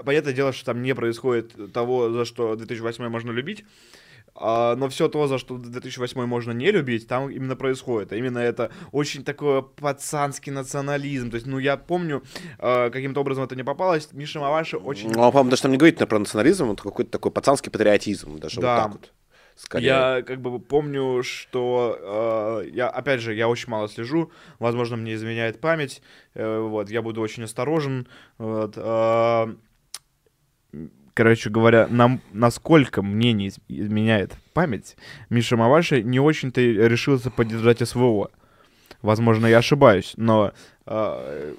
Понятное 0.04 0.32
дело, 0.32 0.52
что 0.52 0.66
там 0.66 0.82
не 0.82 0.94
происходит 0.94 1.72
того, 1.72 2.10
за 2.10 2.24
что 2.24 2.54
2008 2.56 3.08
можно 3.08 3.30
любить, 3.30 3.64
а, 4.34 4.74
но 4.76 4.88
все 4.88 5.08
то, 5.08 5.26
за 5.26 5.38
что 5.38 5.56
2008 5.58 6.24
можно 6.26 6.52
не 6.52 6.70
любить, 6.70 7.06
там 7.06 7.30
именно 7.30 7.56
происходит. 7.56 8.12
А 8.12 8.16
именно 8.16 8.38
это 8.38 8.70
очень 8.92 9.24
такой 9.24 9.62
пацанский 9.62 10.52
национализм. 10.52 11.30
То 11.30 11.36
есть, 11.36 11.46
ну, 11.46 11.58
я 11.58 11.76
помню, 11.76 12.22
а, 12.58 12.90
каким-то 12.90 13.20
образом 13.20 13.44
это 13.44 13.54
не 13.54 13.62
попалось. 13.62 14.08
Миша 14.12 14.40
Маваши 14.40 14.76
очень... 14.76 15.10
Ну, 15.10 15.22
а, 15.22 15.30
по-моему, 15.30 15.50
даже 15.50 15.62
там 15.62 15.70
не 15.70 15.78
говорит 15.78 15.98
про 16.08 16.18
национализм, 16.18 16.72
это 16.72 16.82
какой-то 16.82 17.10
такой 17.10 17.30
пацанский 17.30 17.70
патриотизм. 17.70 18.38
Даже 18.38 18.60
да. 18.60 18.74
вот 18.74 18.82
так 18.82 18.92
вот. 18.92 19.12
Скорее. 19.56 19.86
Я 19.86 20.22
как 20.26 20.40
бы 20.40 20.58
помню, 20.58 21.22
что 21.22 22.62
э, 22.64 22.70
я, 22.72 22.88
опять 22.88 23.20
же, 23.20 23.34
я 23.34 23.48
очень 23.48 23.70
мало 23.70 23.88
слежу, 23.88 24.32
возможно, 24.58 24.96
мне 24.96 25.14
изменяет 25.14 25.60
память, 25.60 26.02
э, 26.34 26.58
вот, 26.58 26.90
я 26.90 27.02
буду 27.02 27.20
очень 27.20 27.44
осторожен, 27.44 28.08
вот, 28.36 28.72
э, 28.76 29.54
короче 31.14 31.48
говоря, 31.50 31.86
нам, 31.88 32.20
насколько 32.32 33.02
мне 33.02 33.32
не 33.32 33.52
изменяет 33.68 34.32
память, 34.52 34.96
Миша 35.30 35.56
Маваши 35.56 36.02
не 36.02 36.20
очень-то 36.20 36.60
решился 36.60 37.30
поддержать 37.30 37.86
СВО. 37.86 38.30
Возможно, 39.02 39.46
я 39.46 39.58
ошибаюсь, 39.58 40.14
но... 40.16 40.52
Э, 40.86 41.54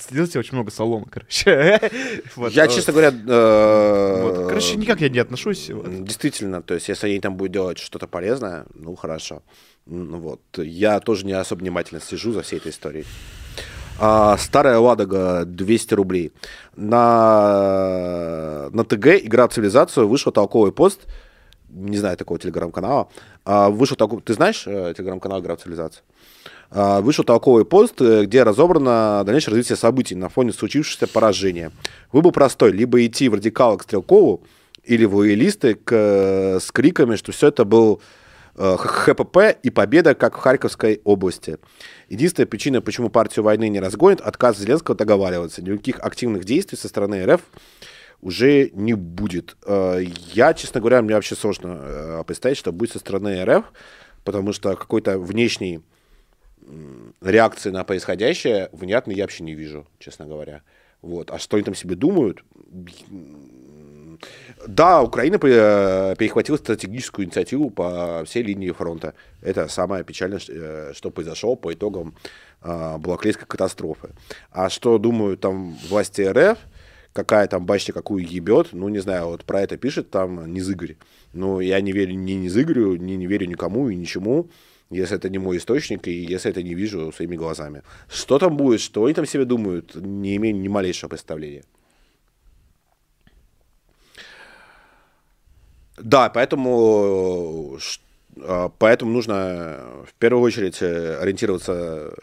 себе 0.00 0.40
очень 0.40 0.54
много 0.54 0.70
соломы, 0.70 1.06
короче. 1.10 1.80
вот, 2.36 2.52
я, 2.52 2.68
честно 2.68 2.92
говоря... 2.92 3.12
Э, 3.12 4.22
вот, 4.22 4.48
короче, 4.48 4.76
никак 4.76 5.00
я 5.00 5.08
не 5.08 5.18
отношусь. 5.18 5.70
Вот. 5.70 6.04
Действительно, 6.04 6.62
то 6.62 6.74
есть, 6.74 6.88
если 6.88 7.08
они 7.08 7.20
там 7.20 7.36
будут 7.36 7.52
делать 7.52 7.78
что-то 7.78 8.06
полезное, 8.06 8.66
ну, 8.74 8.94
хорошо. 8.96 9.42
Ну, 9.86 10.18
вот. 10.18 10.40
Я 10.56 11.00
тоже 11.00 11.26
не 11.26 11.32
особо 11.32 11.60
внимательно 11.60 12.00
сижу 12.00 12.32
за 12.32 12.42
всей 12.42 12.56
этой 12.56 12.72
историей. 12.72 13.04
А, 14.04 14.36
старая 14.36 14.78
Ладога 14.78 15.44
200 15.44 15.94
рублей. 15.94 16.32
На, 16.74 18.68
на 18.72 18.84
ТГ 18.84 19.06
«Игра 19.22 19.46
в 19.46 19.52
цивилизацию» 19.52 20.08
вышел 20.08 20.32
толковый 20.32 20.72
пост, 20.72 21.02
не 21.70 21.96
знаю 21.96 22.16
такого 22.16 22.40
телеграм-канала, 22.40 23.08
а, 23.44 23.70
вышел 23.70 23.96
толковый, 23.96 24.24
ты 24.24 24.34
знаешь 24.34 24.64
э, 24.66 24.92
телеграм-канал 24.96 25.40
«Игра 25.40 25.54
в 25.54 25.60
цивилизацию»? 25.60 26.02
А, 26.72 27.00
вышел 27.00 27.22
толковый 27.22 27.64
пост, 27.64 28.02
э, 28.02 28.24
где 28.24 28.42
разобрано 28.42 29.22
дальнейшее 29.24 29.52
развитие 29.52 29.76
событий 29.76 30.16
на 30.16 30.28
фоне 30.28 30.52
случившегося 30.52 31.06
поражения. 31.06 31.70
Выбор 32.10 32.32
простой, 32.32 32.72
либо 32.72 33.06
идти 33.06 33.28
в 33.28 33.34
радикалы 33.34 33.78
к 33.78 33.84
Стрелкову, 33.84 34.42
или 34.82 35.04
в 35.04 35.22
к, 35.76 35.92
э, 35.92 36.58
с 36.60 36.72
криками, 36.72 37.14
что 37.14 37.30
все 37.30 37.46
это 37.46 37.64
был 37.64 38.00
ХПП 38.56 39.56
и 39.62 39.70
победа, 39.70 40.14
как 40.14 40.36
в 40.36 40.40
Харьковской 40.40 41.00
области. 41.04 41.58
Единственная 42.08 42.46
причина, 42.46 42.82
почему 42.82 43.08
партию 43.08 43.44
войны 43.44 43.68
не 43.68 43.80
разгонят, 43.80 44.20
отказ 44.20 44.58
Зеленского 44.58 44.96
договариваться. 44.96 45.62
Никаких 45.62 46.00
активных 46.00 46.44
действий 46.44 46.76
со 46.76 46.88
стороны 46.88 47.24
РФ 47.24 47.40
уже 48.20 48.70
не 48.74 48.94
будет. 48.94 49.56
Э, 49.66 50.00
я, 50.32 50.54
честно 50.54 50.80
говоря, 50.80 51.02
мне 51.02 51.14
вообще 51.14 51.34
сложно 51.34 51.78
э, 51.82 52.24
представить, 52.26 52.56
что 52.56 52.72
будет 52.72 52.92
со 52.92 52.98
стороны 52.98 53.44
РФ, 53.44 53.64
потому 54.24 54.52
что 54.52 54.76
какой-то 54.76 55.18
внешней 55.18 55.80
реакции 57.20 57.70
на 57.70 57.84
происходящее 57.84 58.68
внятно 58.72 59.12
я 59.12 59.24
вообще 59.24 59.44
не 59.44 59.54
вижу, 59.54 59.86
честно 59.98 60.26
говоря. 60.26 60.62
Вот. 61.00 61.30
А 61.30 61.38
что 61.38 61.56
они 61.56 61.64
там 61.64 61.74
себе 61.74 61.96
думают, 61.96 62.44
да, 64.66 65.02
Украина 65.02 65.38
э, 65.42 66.14
перехватила 66.18 66.56
стратегическую 66.56 67.26
инициативу 67.26 67.70
по 67.70 68.22
всей 68.24 68.42
линии 68.42 68.70
фронта. 68.70 69.14
Это 69.40 69.68
самое 69.68 70.04
печальное, 70.04 70.40
э, 70.48 70.92
что 70.94 71.10
произошло 71.10 71.56
по 71.56 71.72
итогам 71.72 72.14
э, 72.62 72.98
Балаклейской 72.98 73.46
катастрофы. 73.46 74.10
А 74.50 74.68
что 74.70 74.98
думают 74.98 75.40
там 75.40 75.76
власти 75.88 76.22
РФ, 76.22 76.58
какая 77.12 77.46
там 77.48 77.66
башня 77.66 77.92
какую 77.92 78.26
ебет, 78.26 78.68
ну, 78.72 78.88
не 78.88 79.00
знаю, 79.00 79.26
вот 79.26 79.44
про 79.44 79.62
это 79.62 79.76
пишет 79.76 80.10
там 80.10 80.52
Низыгорь. 80.52 80.96
Но 81.32 81.60
я 81.60 81.80
не 81.80 81.92
верю 81.92 82.14
ни 82.14 82.32
Низыгорю, 82.32 82.96
ни 82.96 83.12
не 83.12 83.26
верю 83.26 83.46
никому 83.46 83.88
и 83.88 83.94
ничему, 83.94 84.48
если 84.90 85.16
это 85.16 85.28
не 85.28 85.38
мой 85.38 85.56
источник, 85.56 86.06
и 86.06 86.12
если 86.12 86.50
это 86.50 86.62
не 86.62 86.74
вижу 86.74 87.12
своими 87.12 87.36
глазами. 87.36 87.82
Что 88.08 88.38
там 88.38 88.56
будет, 88.56 88.80
что 88.80 89.04
они 89.04 89.14
там 89.14 89.26
себе 89.26 89.44
думают, 89.44 89.94
не 89.94 90.36
имею 90.36 90.56
ни 90.56 90.68
малейшего 90.68 91.08
представления. 91.08 91.64
Да, 95.98 96.30
поэтому, 96.30 97.78
а, 98.40 98.70
поэтому 98.78 99.12
нужно 99.12 99.80
в 100.06 100.14
первую 100.14 100.42
очередь 100.42 100.80
э, 100.80 101.18
ориентироваться 101.20 102.14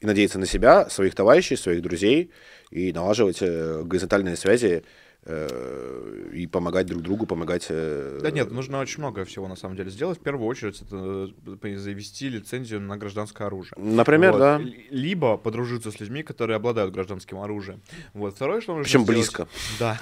и 0.00 0.06
надеяться 0.06 0.38
на 0.38 0.46
себя, 0.46 0.88
своих 0.88 1.14
товарищей, 1.14 1.56
своих 1.56 1.82
друзей, 1.82 2.30
и 2.70 2.92
налаживать 2.92 3.38
э, 3.40 3.82
горизонтальные 3.84 4.36
связи 4.36 4.66
э, 4.66 4.82
и 5.26 6.46
помогать 6.46 6.86
друг 6.86 7.02
другу, 7.02 7.26
помогать... 7.26 7.66
Э, 7.68 8.20
да 8.22 8.30
нет, 8.30 8.50
нужно 8.50 8.80
очень 8.80 9.00
много 9.00 9.24
всего 9.26 9.48
на 9.48 9.56
самом 9.56 9.76
деле 9.76 9.90
сделать. 9.90 10.18
В 10.18 10.22
первую 10.22 10.48
очередь 10.48 10.80
это 10.80 11.30
э, 11.62 11.76
завести 11.76 12.30
лицензию 12.30 12.80
на 12.80 12.96
гражданское 12.96 13.44
оружие. 13.44 13.74
Например, 13.76 14.32
вот. 14.32 14.38
да. 14.38 14.60
Либо 14.90 15.36
подружиться 15.36 15.90
с 15.90 16.00
людьми, 16.00 16.22
которые 16.22 16.56
обладают 16.56 16.94
гражданским 16.94 17.38
оружием. 17.38 17.82
Вот. 18.14 18.34
Второе, 18.34 18.62
что 18.62 18.72
нужно 18.72 18.84
Причем 18.84 19.02
сделать... 19.02 19.18
близко. 19.18 19.48
Да. 19.78 20.00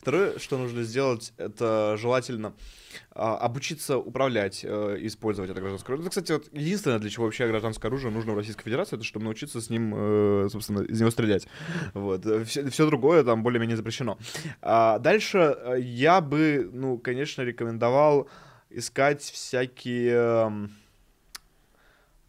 Второе, 0.00 0.38
что 0.38 0.58
нужно 0.58 0.84
сделать, 0.84 1.32
это 1.38 1.96
желательно 1.98 2.48
а, 2.48 2.52
обучиться 3.14 3.98
управлять, 3.98 4.64
э, 4.64 4.98
использовать 5.00 5.50
это 5.50 5.60
гражданское 5.60 5.92
оружие. 5.92 6.08
Это, 6.08 6.10
кстати, 6.10 6.32
вот 6.32 6.48
единственное, 6.52 6.98
для 6.98 7.10
чего 7.10 7.24
вообще 7.24 7.46
гражданское 7.48 7.88
оружие 7.88 8.12
нужно 8.12 8.32
в 8.32 8.36
Российской 8.36 8.64
Федерации, 8.64 8.96
это 8.96 9.04
чтобы 9.04 9.24
научиться 9.24 9.60
с 9.60 9.70
ним, 9.70 9.94
э, 9.94 10.48
собственно, 10.50 10.82
из 10.82 11.00
него 11.00 11.10
стрелять. 11.10 11.46
Вот. 11.94 12.24
Все, 12.46 12.68
все 12.70 12.86
другое 12.86 13.24
там 13.24 13.42
более-менее 13.42 13.76
запрещено. 13.76 14.18
А 14.60 14.98
дальше 14.98 15.38
э, 15.38 15.80
я 15.80 16.20
бы, 16.20 16.68
ну, 16.72 16.98
конечно, 16.98 17.42
рекомендовал 17.42 18.28
искать 18.70 19.22
всякие 19.22 20.68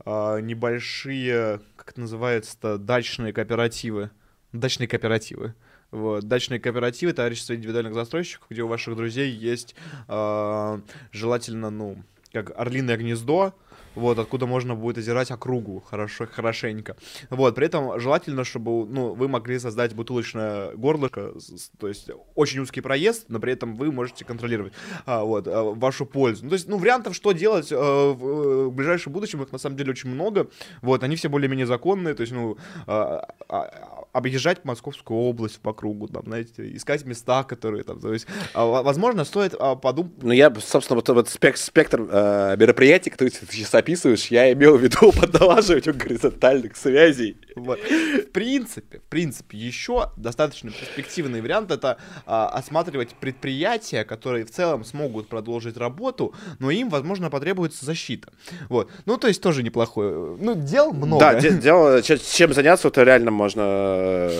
э, 0.05 0.39
небольшие, 0.41 1.61
как 1.75 1.91
это 1.91 2.01
называется-то, 2.01 2.77
дачные 2.77 3.33
кооперативы. 3.33 4.11
Дачные 4.51 4.87
кооперативы. 4.87 5.55
Вот. 5.93 6.23
Дачные 6.23 6.59
кооперативы, 6.59 7.13
товарищество 7.13 7.53
индивидуальных 7.53 7.93
застройщиков, 7.93 8.47
где 8.49 8.63
у 8.63 8.67
ваших 8.67 8.95
друзей 8.95 9.31
есть 9.31 9.75
э, 10.07 10.79
желательно, 11.11 11.69
ну, 11.69 12.03
как 12.31 12.51
орлиное 12.59 12.97
гнездо, 12.97 13.53
вот, 13.95 14.19
откуда 14.19 14.45
можно 14.45 14.75
будет 14.75 14.97
озирать 14.97 15.31
округу 15.31 15.83
хорошо, 15.87 16.27
хорошенько. 16.31 16.95
Вот, 17.29 17.55
при 17.55 17.67
этом 17.67 17.99
желательно, 17.99 18.43
чтобы, 18.43 18.85
ну, 18.85 19.13
вы 19.13 19.27
могли 19.27 19.59
создать 19.59 19.93
бутылочное 19.93 20.71
горлышко, 20.75 21.33
то 21.79 21.87
есть 21.87 22.09
очень 22.35 22.59
узкий 22.59 22.81
проезд, 22.81 23.25
но 23.27 23.39
при 23.39 23.53
этом 23.53 23.75
вы 23.75 23.91
можете 23.91 24.25
контролировать, 24.25 24.73
а, 25.05 25.23
вот, 25.23 25.47
а, 25.47 25.63
вашу 25.63 26.05
пользу. 26.05 26.43
Ну, 26.45 26.49
то 26.49 26.55
есть, 26.55 26.67
ну, 26.67 26.77
вариантов, 26.77 27.15
что 27.15 27.31
делать 27.31 27.69
а, 27.71 28.13
в, 28.13 28.25
э, 28.25 28.65
в 28.65 28.71
ближайшем 28.71 29.13
будущем, 29.13 29.41
их 29.43 29.51
на 29.51 29.57
самом 29.57 29.77
деле 29.77 29.91
очень 29.91 30.09
много, 30.09 30.47
вот, 30.81 31.03
они 31.03 31.15
все 31.15 31.29
более-менее 31.29 31.67
законные, 31.67 32.15
то 32.15 32.21
есть, 32.21 32.33
ну, 32.33 32.57
а, 32.87 33.27
а, 33.47 33.92
объезжать 34.13 34.63
Московскую 34.63 35.19
область 35.19 35.59
по 35.59 35.73
кругу, 35.73 36.07
там, 36.07 36.23
знаете, 36.25 36.75
искать 36.75 37.03
места, 37.03 37.43
которые 37.43 37.83
там, 37.83 37.99
то 37.99 38.13
есть, 38.13 38.27
а, 38.53 38.65
возможно, 38.65 39.25
стоит 39.25 39.55
а, 39.59 39.75
подумать... 39.75 40.13
Ну, 40.21 40.31
я, 40.31 40.53
собственно, 40.59 40.95
вот, 40.95 41.09
вот 41.09 41.29
спек 41.29 41.57
спектр 41.57 42.07
э, 42.09 42.55
мероприятий, 42.57 43.09
которые 43.09 43.31
ты 43.31 43.45
сейчас 43.51 43.73
описываешь, 43.73 44.27
я 44.27 44.53
имел 44.53 44.77
в 44.77 44.81
виду 44.81 45.11
подналаживать 45.19 45.87
горизонтальных 45.87 46.77
связей. 46.77 47.37
Вот. 47.55 47.79
В 47.79 48.31
принципе, 48.31 48.99
в 48.99 49.03
принципе, 49.03 49.57
еще 49.57 50.11
достаточно 50.17 50.71
перспективный 50.71 51.41
вариант 51.41 51.71
это 51.71 51.97
а, 52.25 52.47
осматривать 52.47 53.09
предприятия, 53.15 54.03
которые 54.03 54.45
в 54.45 54.51
целом 54.51 54.83
смогут 54.83 55.27
продолжить 55.27 55.77
работу, 55.77 56.33
но 56.59 56.71
им, 56.71 56.89
возможно, 56.89 57.29
потребуется 57.29 57.85
защита. 57.85 58.31
Вот. 58.69 58.89
Ну, 59.05 59.17
то 59.17 59.27
есть 59.27 59.41
тоже 59.41 59.63
неплохое. 59.63 60.37
Ну, 60.39 60.55
дел 60.55 60.93
много. 60.93 61.19
Да, 61.19 61.39
де- 61.39 61.57
дел, 61.57 62.01
чем 62.01 62.53
заняться, 62.53 62.87
это 62.87 63.03
реально 63.03 63.31
можно 63.31 64.31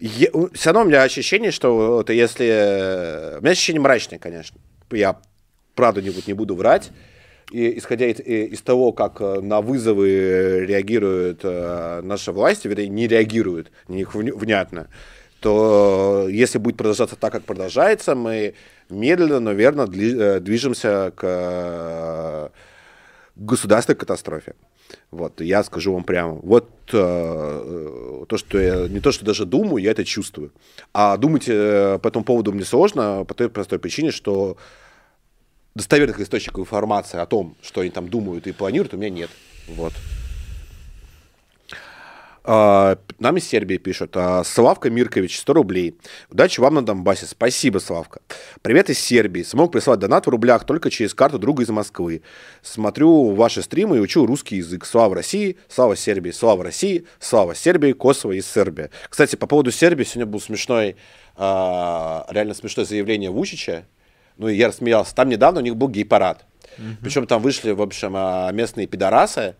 я, 0.00 0.28
все 0.52 0.70
равно 0.70 0.82
у 0.82 0.84
меня 0.84 1.02
ощущение, 1.02 1.50
что 1.50 1.96
вот 1.96 2.10
если... 2.10 3.38
У 3.38 3.40
меня 3.40 3.52
ощущение 3.52 3.80
мрачное, 3.80 4.18
конечно. 4.18 4.60
Я 4.90 5.18
правда 5.74 6.02
не, 6.02 6.12
не 6.26 6.32
буду 6.34 6.54
врать 6.54 6.90
и, 7.50 7.78
исходя 7.78 8.06
из, 8.06 8.20
из 8.20 8.62
того, 8.62 8.92
как 8.92 9.20
э, 9.20 9.40
на 9.40 9.60
вызовы 9.60 10.64
реагируют 10.66 11.40
э, 11.42 12.00
наши 12.02 12.32
власти, 12.32 12.68
вернее, 12.68 12.88
не 12.88 13.06
реагируют, 13.06 13.70
не 13.88 14.02
их 14.02 14.14
внятно, 14.14 14.88
то 15.40 16.26
если 16.30 16.58
будет 16.58 16.76
продолжаться 16.76 17.16
так, 17.16 17.32
как 17.32 17.44
продолжается, 17.44 18.14
мы 18.14 18.54
медленно, 18.88 19.40
но 19.40 19.52
верно 19.52 19.82
э, 19.82 20.40
движемся 20.40 21.12
к 21.14 22.50
государственной 23.36 23.96
катастрофе. 23.96 24.54
Вот, 25.10 25.40
я 25.40 25.64
скажу 25.64 25.92
вам 25.92 26.04
прямо, 26.04 26.34
вот 26.34 26.70
э, 26.92 28.24
то, 28.28 28.36
что 28.36 28.58
я, 28.58 28.88
не 28.88 29.00
то, 29.00 29.12
что 29.12 29.24
даже 29.24 29.44
думаю, 29.44 29.82
я 29.82 29.90
это 29.90 30.04
чувствую. 30.04 30.52
А 30.92 31.16
думать 31.16 31.44
э, 31.48 31.98
по 32.00 32.08
этому 32.08 32.24
поводу 32.24 32.52
мне 32.52 32.64
сложно, 32.64 33.24
по 33.24 33.34
той 33.34 33.48
простой 33.48 33.78
причине, 33.78 34.12
что 34.12 34.56
достоверных 35.74 36.20
источников 36.20 36.60
информации 36.60 37.18
о 37.18 37.26
том, 37.26 37.56
что 37.62 37.80
они 37.80 37.90
там 37.90 38.08
думают 38.08 38.46
и 38.46 38.52
планируют, 38.52 38.94
у 38.94 38.96
меня 38.96 39.10
нет. 39.10 39.30
Вот. 39.68 39.92
А, 42.46 42.98
нам 43.18 43.38
из 43.38 43.48
Сербии 43.48 43.78
пишут. 43.78 44.16
А, 44.16 44.44
Славка 44.44 44.90
Миркович, 44.90 45.38
100 45.38 45.52
рублей. 45.54 45.96
Удачи 46.30 46.60
вам 46.60 46.74
на 46.74 46.84
Донбассе. 46.84 47.26
Спасибо, 47.26 47.78
Славка. 47.78 48.20
Привет 48.60 48.90
из 48.90 48.98
Сербии. 48.98 49.42
Смог 49.42 49.72
прислать 49.72 49.98
донат 49.98 50.26
в 50.26 50.30
рублях 50.30 50.64
только 50.64 50.90
через 50.90 51.14
карту 51.14 51.38
друга 51.38 51.62
из 51.62 51.70
Москвы. 51.70 52.22
Смотрю 52.62 53.30
ваши 53.30 53.62
стримы 53.62 53.96
и 53.96 54.00
учу 54.00 54.26
русский 54.26 54.56
язык. 54.56 54.84
Слава 54.84 55.16
России, 55.16 55.56
слава 55.68 55.96
Сербии, 55.96 56.30
слава 56.30 56.64
России, 56.64 57.06
слава 57.18 57.54
Сербии, 57.54 57.92
Косово 57.92 58.32
и 58.32 58.42
Сербия. 58.42 58.90
Кстати, 59.08 59.36
по 59.36 59.46
поводу 59.46 59.72
Сербии 59.72 60.04
сегодня 60.04 60.26
был 60.26 60.40
смешной, 60.40 60.96
а, 61.36 62.26
реально 62.30 62.52
смешное 62.52 62.84
заявление 62.84 63.30
Вучича 63.30 63.86
ну, 64.36 64.48
и 64.48 64.56
я 64.56 64.68
рассмеялся. 64.68 65.14
Там 65.14 65.28
недавно 65.28 65.60
у 65.60 65.62
них 65.62 65.76
был 65.76 65.88
гей-парад. 65.88 66.44
Mm-hmm. 66.76 66.96
Причем 67.02 67.26
там 67.26 67.42
вышли, 67.42 67.70
в 67.70 67.82
общем, 67.82 68.14
а, 68.16 68.50
местные 68.50 68.86
пидорасы, 68.86 69.56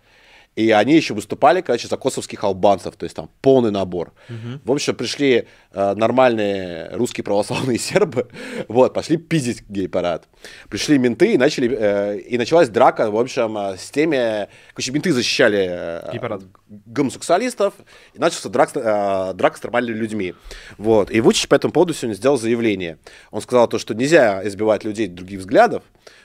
и 0.57 0.71
они 0.71 0.95
еще 0.95 1.15
выступали, 1.15 1.61
короче, 1.61 1.89
за 1.89 1.97
косовских 1.97 2.45
албанцев, 2.45 2.97
то 2.97 3.05
есть 3.05 3.17
там 3.17 3.29
полный 3.41 3.71
набор. 3.71 4.13
Угу. 4.29 4.61
В 4.65 4.73
общем, 4.73 4.95
пришли 4.95 5.47
э, 5.73 5.95
нормальные 5.95 6.91
русские 6.93 7.25
православные 7.25 7.79
сербы, 7.81 8.29
вот, 8.69 8.95
пошли 8.95 9.17
пиздить 9.17 9.65
гей-парад. 9.69 10.29
Пришли 10.69 10.99
менты 10.99 11.35
и 11.35 11.39
начали, 11.39 11.77
э, 11.77 12.19
и 12.19 12.39
началась 12.39 12.69
драка, 12.69 13.11
в 13.11 13.19
общем, 13.19 13.59
э, 13.59 13.77
с 13.77 13.91
теми, 13.91 14.49
короче, 14.75 14.93
менты 14.93 15.13
защищали 15.13 15.67
э, 15.69 16.39
гомосексуалистов, 16.69 17.75
и 18.13 18.19
начался 18.19 18.49
драк, 18.49 18.71
э, 18.75 19.33
драка 19.35 19.59
с 19.59 19.63
нормальными 19.63 19.97
людьми. 19.97 20.35
Вот, 20.79 21.11
и 21.11 21.21
Вучич 21.21 21.49
по 21.49 21.57
этому 21.57 21.73
поводу 21.73 21.95
сегодня 21.95 22.15
сделал 22.15 22.39
заявление. 22.39 22.99
Он 23.31 23.41
сказал 23.41 23.67
то, 23.67 23.79
что 23.79 23.95
нельзя 23.95 24.47
избивать 24.47 24.85
людей 24.85 25.09
других 25.09 25.41
взглядов, 25.41 25.83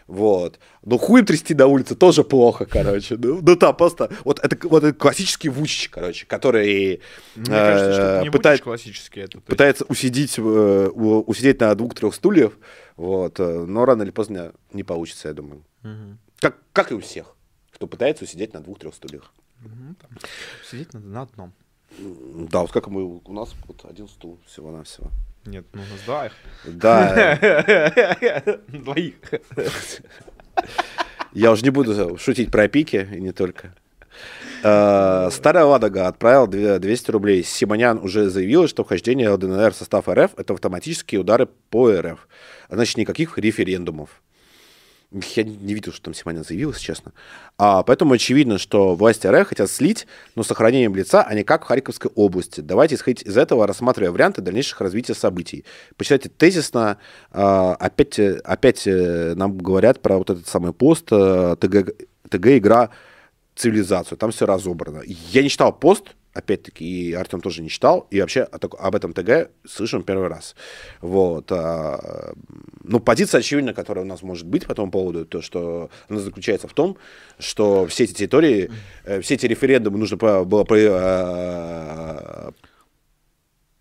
вот. 0.09 0.59
Но 0.83 0.97
хуем 0.97 1.23
трясти 1.23 1.53
на 1.53 1.67
улице 1.67 1.93
тоже 1.95 2.23
плохо, 2.23 2.65
короче. 2.65 3.15
Ну, 3.15 3.41
ну 3.43 3.55
там 3.55 3.75
просто... 3.77 4.09
Вот 4.23 4.39
это, 4.39 4.67
вот 4.67 4.83
это 4.83 4.97
классический 4.97 5.49
Вучич, 5.49 5.89
короче, 5.89 6.25
который... 6.25 7.01
Мне 7.35 7.45
кажется, 7.45 7.93
что 7.93 8.01
это 8.01 8.23
не 8.23 8.31
пытает, 8.31 8.61
классический. 8.61 9.19
Это, 9.19 9.39
пытается 9.39 9.85
усидеть, 9.87 10.39
э, 10.39 10.41
усидеть 10.41 11.59
на 11.59 11.75
двух-трех 11.75 12.15
стульев, 12.15 12.57
вот. 12.97 13.39
Э, 13.39 13.65
но 13.67 13.85
рано 13.85 14.01
или 14.01 14.09
поздно 14.09 14.53
не 14.73 14.81
получится, 14.83 15.27
я 15.27 15.35
думаю. 15.35 15.63
Угу. 15.83 16.17
Как, 16.39 16.57
как 16.73 16.91
и 16.91 16.95
у 16.95 17.01
всех, 17.01 17.35
кто 17.71 17.85
пытается 17.85 18.23
усидеть 18.23 18.53
на 18.53 18.61
двух-трех 18.61 18.95
стульях. 18.95 19.31
Угу, 19.63 19.95
там, 20.01 20.09
сидеть 20.67 20.91
на, 20.91 21.01
на 21.01 21.21
одном. 21.21 21.53
Да, 21.99 22.61
вот 22.61 22.71
как 22.71 22.87
мы... 22.87 23.03
У 23.03 23.33
нас 23.33 23.53
вот 23.67 23.85
один 23.85 24.07
стул 24.07 24.39
всего-навсего. 24.47 25.11
Нет, 25.45 25.65
ну 25.73 25.81
нас 25.81 26.01
два 26.05 26.25
их. 26.27 26.33
Да. 26.65 27.37
Двоих. 28.67 29.15
Я 31.33 31.51
уже 31.51 31.63
не 31.63 31.69
буду 31.69 32.17
шутить 32.17 32.51
про 32.51 32.67
пики, 32.67 33.07
и 33.11 33.19
не 33.19 33.31
только. 33.31 33.73
Uh, 34.61 35.31
Старая 35.31 35.63
Ладога 35.63 36.07
отправил 36.07 36.47
200 36.47 37.11
рублей. 37.11 37.43
Симонян 37.43 37.97
уже 37.97 38.29
заявил, 38.29 38.67
что 38.67 38.83
вхождение 38.83 39.29
ЛДНР 39.29 39.71
в 39.71 39.75
состав 39.75 40.09
РФ– 40.09 40.31
это 40.37 40.53
автоматические 40.53 41.21
удары 41.21 41.47
по 41.69 41.89
РФ. 41.91 42.27
Значит, 42.69 42.97
никаких 42.97 43.37
референдумов. 43.37 44.21
Я 45.11 45.43
не 45.43 45.73
видел, 45.73 45.91
что 45.91 46.03
там 46.03 46.13
Симонян 46.13 46.43
заявил, 46.43 46.69
если 46.69 46.83
честно. 46.83 47.13
А, 47.57 47.81
поэтому 47.81 48.13
очевидно, 48.13 48.59
что 48.59 48.93
власти 48.93 49.25
РФ 49.25 49.47
хотят 49.47 49.71
слить, 49.71 50.05
но 50.35 50.43
с 50.43 50.47
сохранением 50.47 50.95
лица, 50.95 51.23
а 51.23 51.33
не 51.33 51.43
как 51.43 51.63
в 51.63 51.67
Харьковской 51.67 52.11
области. 52.13 52.61
Давайте 52.61 52.93
исходить 52.93 53.23
из 53.23 53.35
этого, 53.35 53.65
рассматривая 53.65 54.11
варианты 54.11 54.41
дальнейших 54.41 54.79
развития 54.81 55.15
событий. 55.15 55.65
Почитайте 55.97 56.29
тезисно. 56.29 56.99
А, 57.31 57.73
опять, 57.73 58.19
опять 58.19 58.85
э, 58.85 59.33
нам 59.35 59.57
говорят 59.57 59.99
про 59.99 60.19
вот 60.19 60.29
этот 60.29 60.47
самый 60.47 60.73
пост 60.73 61.07
э, 61.11 61.55
ТГ, 61.59 61.91
ТГ-игра 62.29 62.91
цивилизацию. 63.55 64.17
Там 64.17 64.29
все 64.29 64.45
разобрано. 64.45 65.01
Я 65.05 65.41
не 65.41 65.49
читал 65.49 65.73
пост, 65.73 66.15
опять-таки, 66.39 66.85
и 66.85 67.13
Артем 67.13 67.41
тоже 67.41 67.61
не 67.61 67.69
читал, 67.69 68.07
и 68.11 68.19
вообще 68.19 68.41
об 68.41 68.95
этом 68.95 69.13
ТГ 69.13 69.51
слышим 69.67 70.03
первый 70.03 70.27
раз. 70.27 70.55
Вот. 71.01 71.51
А, 71.51 72.33
ну, 72.83 72.99
позиция 72.99 73.39
очевидна, 73.39 73.73
которая 73.73 74.03
у 74.03 74.07
нас 74.07 74.23
может 74.23 74.47
быть 74.47 74.65
по 74.65 74.71
этому 74.71 74.91
поводу, 74.91 75.25
то, 75.25 75.41
что 75.41 75.89
она 76.09 76.19
заключается 76.19 76.67
в 76.67 76.73
том, 76.73 76.97
что 77.37 77.85
все 77.87 78.05
эти 78.05 78.13
территории, 78.13 78.71
э, 79.05 79.21
все 79.21 79.35
эти 79.35 79.45
референдумы 79.45 79.97
нужно 79.97 80.17
было 80.17 80.65
а, 80.69 82.51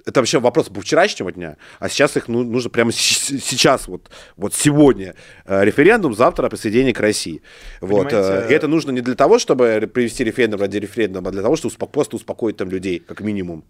это 0.09 0.21
вообще 0.21 0.39
вопрос 0.39 0.69
по 0.69 0.81
вчерашнего 0.81 1.31
дня, 1.31 1.57
а 1.79 1.89
сейчас 1.89 2.17
их 2.17 2.29
ну, 2.29 2.43
нужно 2.43 2.71
прямо 2.71 2.93
сейчас, 2.93 3.89
вот, 3.89 4.11
вот 4.37 4.55
сегодня 4.55 5.15
э, 5.45 5.65
референдум, 5.65 6.15
завтра 6.15 6.47
о 6.47 6.51
присоединении 6.51 6.93
к 6.93 7.01
России. 7.01 7.43
Вот. 7.81 8.13
Э, 8.13 8.47
и 8.49 8.53
это 8.53 8.69
нужно 8.69 8.91
не 8.91 9.03
для 9.03 9.15
того, 9.15 9.39
чтобы 9.39 9.89
привести 9.93 10.25
референдум 10.25 10.61
ради 10.61 10.79
референдума, 10.79 11.29
а 11.29 11.33
для 11.33 11.43
того, 11.43 11.57
чтобы 11.57 11.75
успоко- 11.75 11.93
просто 11.93 12.17
успокоить 12.17 12.57
там 12.57 12.71
людей, 12.71 13.01
как 13.01 13.21
минимум. 13.21 13.65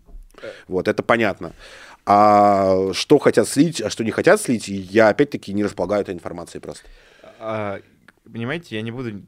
Вот, 0.69 0.87
это 0.87 1.03
понятно. 1.03 1.53
А 2.07 2.93
что 2.93 3.19
хотят 3.19 3.49
слить, 3.49 3.83
а 3.83 3.91
что 3.91 4.05
не 4.05 4.13
хотят 4.13 4.41
слить, 4.41 4.69
я 4.69 5.09
опять-таки 5.09 5.53
не 5.53 5.65
располагаю 5.65 6.03
этой 6.03 6.15
информацией 6.15 6.61
просто. 6.61 6.85
А, 7.41 7.81
понимаете, 8.33 8.77
я 8.77 8.83
не 8.83 8.93
буду 8.93 9.21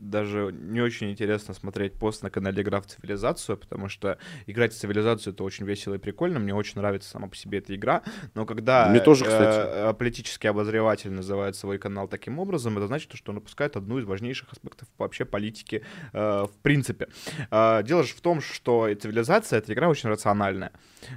даже 0.00 0.52
не 0.52 0.80
очень 0.80 1.10
интересно 1.10 1.54
смотреть 1.54 1.94
пост 1.94 2.22
на 2.22 2.30
канале 2.30 2.62
«Игра 2.62 2.80
в 2.80 2.86
цивилизацию», 2.86 3.56
потому 3.56 3.88
что 3.88 4.18
играть 4.46 4.72
в 4.72 4.78
цивилизацию— 4.78 5.32
это 5.34 5.44
очень 5.44 5.66
весело 5.66 5.94
и 5.94 5.98
прикольно, 5.98 6.40
мне 6.40 6.54
очень 6.54 6.80
нравится 6.80 7.10
сама 7.10 7.28
по 7.28 7.36
себе 7.36 7.58
эта 7.58 7.74
игра, 7.74 8.02
но 8.34 8.46
когда 8.46 8.88
мне 8.88 9.00
тоже, 9.00 9.24
кстати. 9.24 9.90
Э, 9.90 9.94
политический 9.94 10.48
обозреватель 10.48 11.12
называет 11.12 11.56
свой 11.56 11.78
канал 11.78 12.08
таким 12.08 12.38
образом, 12.38 12.78
это 12.78 12.86
значит, 12.86 13.12
что 13.14 13.32
он 13.32 13.38
опускает 13.38 13.76
одну 13.76 13.98
из 13.98 14.04
важнейших 14.04 14.52
аспектов 14.52 14.88
вообще 14.98 15.24
политики 15.24 15.84
э, 16.12 16.18
в 16.18 16.58
принципе. 16.62 17.08
Э, 17.50 17.82
дело 17.84 18.02
же 18.02 18.14
в 18.14 18.20
том, 18.20 18.40
что 18.40 18.88
цивилизация— 18.94 19.58
это 19.60 19.72
игра 19.72 19.88
очень 19.88 20.08
рациональная. 20.08 20.72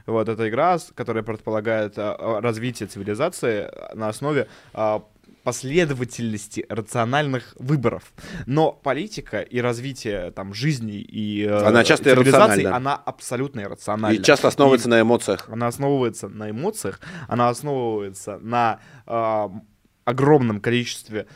Вот, 0.05 0.29
это 0.29 0.47
игра, 0.49 0.77
которая 0.95 1.23
предполагает 1.23 1.97
э, 1.97 2.15
развитие 2.39 2.87
цивилизации 2.87 3.69
на 3.95 4.09
основе 4.09 4.47
э, 4.73 4.99
последовательности 5.43 6.65
рациональных 6.69 7.55
выборов. 7.59 8.13
Но 8.45 8.71
политика 8.71 9.41
и 9.41 9.59
развитие 9.59 10.31
там 10.31 10.53
жизни 10.53 10.95
и 10.95 11.43
э, 11.43 11.65
она 11.65 11.83
часто 11.83 12.15
цивилизации, 12.15 12.63
она 12.63 12.95
абсолютно 12.95 13.61
иррациональна. 13.61 14.17
И 14.17 14.23
часто 14.23 14.47
основывается 14.47 14.87
и 14.87 14.91
на 14.91 15.01
эмоциях. 15.01 15.49
Она 15.49 15.67
основывается 15.67 16.29
на 16.29 16.49
эмоциях, 16.49 16.99
она 17.27 17.49
основывается 17.49 18.39
на 18.39 18.79
э, 19.05 19.49
огромном 20.05 20.59
количестве 20.61 21.27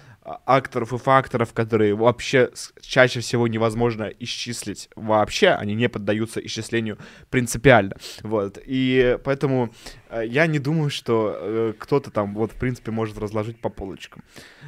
акторов 0.45 0.93
и 0.93 0.97
факторов, 0.97 1.53
которые 1.53 1.95
вообще 1.95 2.49
чаще 2.82 3.21
всего 3.21 3.47
невозможно 3.47 4.11
исчислить 4.19 4.89
вообще, 4.95 5.49
они 5.49 5.73
не 5.73 5.88
поддаются 5.88 6.45
исчислению 6.45 6.97
принципиально, 7.30 7.95
вот, 8.23 8.59
и 8.65 9.17
поэтому 9.23 9.73
э, 10.09 10.23
я 10.25 10.47
не 10.47 10.59
думаю, 10.59 10.89
что 10.89 11.36
э, 11.39 11.73
кто-то 11.78 12.11
там 12.11 12.34
вот 12.34 12.51
в 12.51 12.55
принципе 12.55 12.91
может 12.91 13.17
разложить 13.17 13.59
по 13.59 13.69
полочкам 13.69 14.23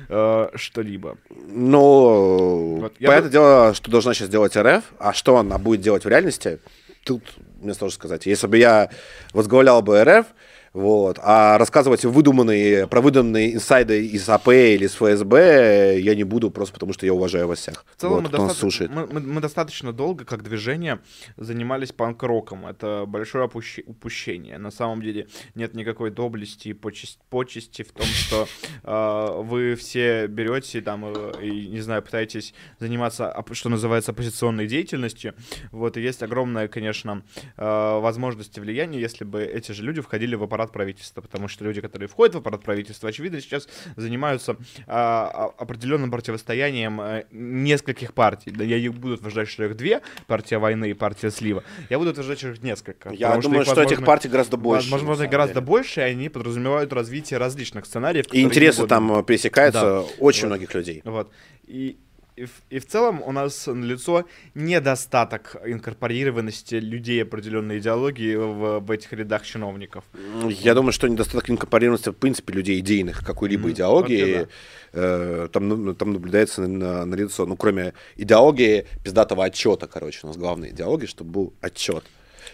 э, 0.07 0.49
что-либо. 0.55 1.17
Но 1.47 2.75
вот, 2.77 2.97
понятное 2.97 3.23
я... 3.23 3.29
дело, 3.29 3.73
что 3.73 3.91
должна 3.91 4.13
сейчас 4.13 4.29
делать 4.29 4.55
РФ, 4.55 4.83
а 4.97 5.13
что 5.13 5.37
она 5.37 5.57
будет 5.57 5.81
делать 5.81 6.05
в 6.05 6.07
реальности, 6.07 6.59
тут 7.03 7.23
мне 7.61 7.73
сложно 7.73 7.95
сказать. 7.95 8.25
Если 8.25 8.47
бы 8.47 8.57
я 8.57 8.89
возглавлял 9.33 9.81
бы 9.81 10.03
РФ, 10.03 10.27
вот. 10.73 11.19
А 11.21 11.57
рассказывать 11.57 12.05
выдуманные, 12.05 12.87
про 12.87 13.01
выдуманные 13.01 13.53
инсайды 13.55 14.05
из 14.05 14.27
АП 14.29 14.49
или 14.49 14.85
из 14.85 14.93
ФСБ 14.95 15.99
я 15.99 16.15
не 16.15 16.23
буду, 16.23 16.51
просто 16.51 16.73
потому 16.73 16.93
что 16.93 17.05
я 17.05 17.13
уважаю 17.13 17.47
вас 17.47 17.59
всех. 17.59 17.85
В 17.95 18.01
целом 18.01 18.23
вот, 18.23 18.31
мы, 18.31 18.37
доста... 18.37 18.87
мы, 18.89 19.07
мы, 19.07 19.19
мы 19.19 19.41
достаточно 19.41 19.93
долго, 19.93 20.25
как 20.25 20.43
движение, 20.43 20.99
занимались 21.37 21.91
панк-роком. 21.91 22.67
Это 22.67 23.05
большое 23.07 23.45
опущ... 23.45 23.79
упущение. 23.85 24.57
На 24.57 24.71
самом 24.71 25.01
деле 25.01 25.27
нет 25.55 25.73
никакой 25.73 26.11
доблести 26.11 26.69
и 26.69 26.73
почести, 26.73 27.19
почести 27.29 27.83
в 27.83 27.91
том, 27.91 28.05
что 28.05 28.47
э, 28.83 29.41
вы 29.41 29.75
все 29.75 30.27
берете 30.27 30.81
там 30.81 31.05
э, 31.05 31.31
и, 31.41 31.67
не 31.67 31.81
знаю, 31.81 32.01
пытаетесь 32.01 32.53
заниматься, 32.79 33.33
что 33.51 33.69
называется, 33.69 34.11
оппозиционной 34.11 34.67
деятельностью. 34.67 35.33
Вот, 35.71 35.97
и 35.97 36.01
есть 36.01 36.23
огромная, 36.23 36.67
конечно, 36.67 37.23
э, 37.57 37.99
возможность 37.99 38.57
влияния, 38.57 38.99
если 38.99 39.23
бы 39.23 39.43
эти 39.43 39.71
же 39.71 39.83
люди 39.83 40.01
входили 40.01 40.35
в 40.35 40.43
аппарат 40.43 40.68
аппарат 40.69 40.71
правительства, 40.71 41.21
потому 41.21 41.47
что 41.47 41.65
люди, 41.65 41.81
которые 41.81 42.07
входят 42.07 42.35
в 42.35 42.37
аппарат 42.37 42.61
правительства, 42.61 43.09
очевидно, 43.09 43.41
сейчас 43.41 43.67
занимаются 43.95 44.55
а, 44.87 45.51
определенным 45.57 46.11
противостоянием 46.11 46.99
а, 47.01 47.23
нескольких 47.31 48.13
партий. 48.13 48.51
Да, 48.51 48.63
я 48.63 48.91
буду 48.91 49.15
утверждать, 49.15 49.49
что 49.49 49.65
их 49.65 49.75
две, 49.75 50.01
партия 50.27 50.57
войны 50.57 50.91
и 50.91 50.93
партия 50.93 51.31
слива. 51.31 51.63
Я 51.89 51.97
буду 51.97 52.11
утверждать, 52.11 52.39
что 52.39 52.49
их 52.49 52.63
несколько. 52.63 53.09
Я 53.11 53.37
думаю, 53.37 53.63
что, 53.63 53.73
что 53.73 53.83
этих 53.83 54.05
партий 54.05 54.29
гораздо 54.29 54.57
больше. 54.57 54.91
Возможно, 54.91 55.27
гораздо 55.27 55.55
деле. 55.55 55.65
больше, 55.65 56.01
и 56.01 56.03
они 56.03 56.29
подразумевают 56.29 56.93
развитие 56.93 57.39
различных 57.39 57.85
сценариев. 57.85 58.25
И 58.31 58.41
интересы 58.41 58.87
там 58.87 59.23
пересекаются 59.25 59.81
да. 59.81 60.01
очень 60.19 60.43
вот. 60.43 60.47
многих 60.49 60.73
людей. 60.73 61.01
Вот. 61.03 61.31
И 61.65 61.99
и 62.39 62.45
в, 62.45 62.51
и 62.69 62.79
в 62.79 62.85
целом 62.85 63.21
у 63.25 63.31
нас 63.31 63.67
налицо 63.67 64.25
недостаток 64.55 65.57
инкорпорированности 65.65 66.75
людей 66.75 67.21
определенной 67.23 67.79
идеологии 67.79 68.35
в, 68.35 68.79
в 68.79 68.91
этих 68.91 69.11
рядах 69.13 69.45
чиновников. 69.45 70.05
Я 70.47 70.73
думаю, 70.73 70.93
что 70.93 71.07
недостаток 71.07 71.49
инкорпорированности 71.49 72.09
в 72.09 72.13
принципе 72.13 72.53
людей 72.53 72.79
идейных 72.79 73.25
какой-либо 73.25 73.67
mm-hmm. 73.67 73.73
идеологии 73.73 74.25
okay, 74.25 74.49
да. 74.93 74.99
э, 75.01 75.47
там, 75.51 75.67
ну, 75.67 75.93
там 75.93 76.13
наблюдается 76.13 76.61
на, 76.61 77.05
на 77.05 77.15
лицо. 77.15 77.45
Ну, 77.45 77.57
кроме 77.57 77.93
идеологии 78.15 78.87
пиздатого 79.03 79.43
отчета, 79.43 79.87
короче, 79.87 80.19
у 80.23 80.27
нас 80.27 80.37
главная 80.37 80.69
идеология, 80.69 81.07
чтобы 81.07 81.31
был 81.31 81.53
отчет. 81.59 82.05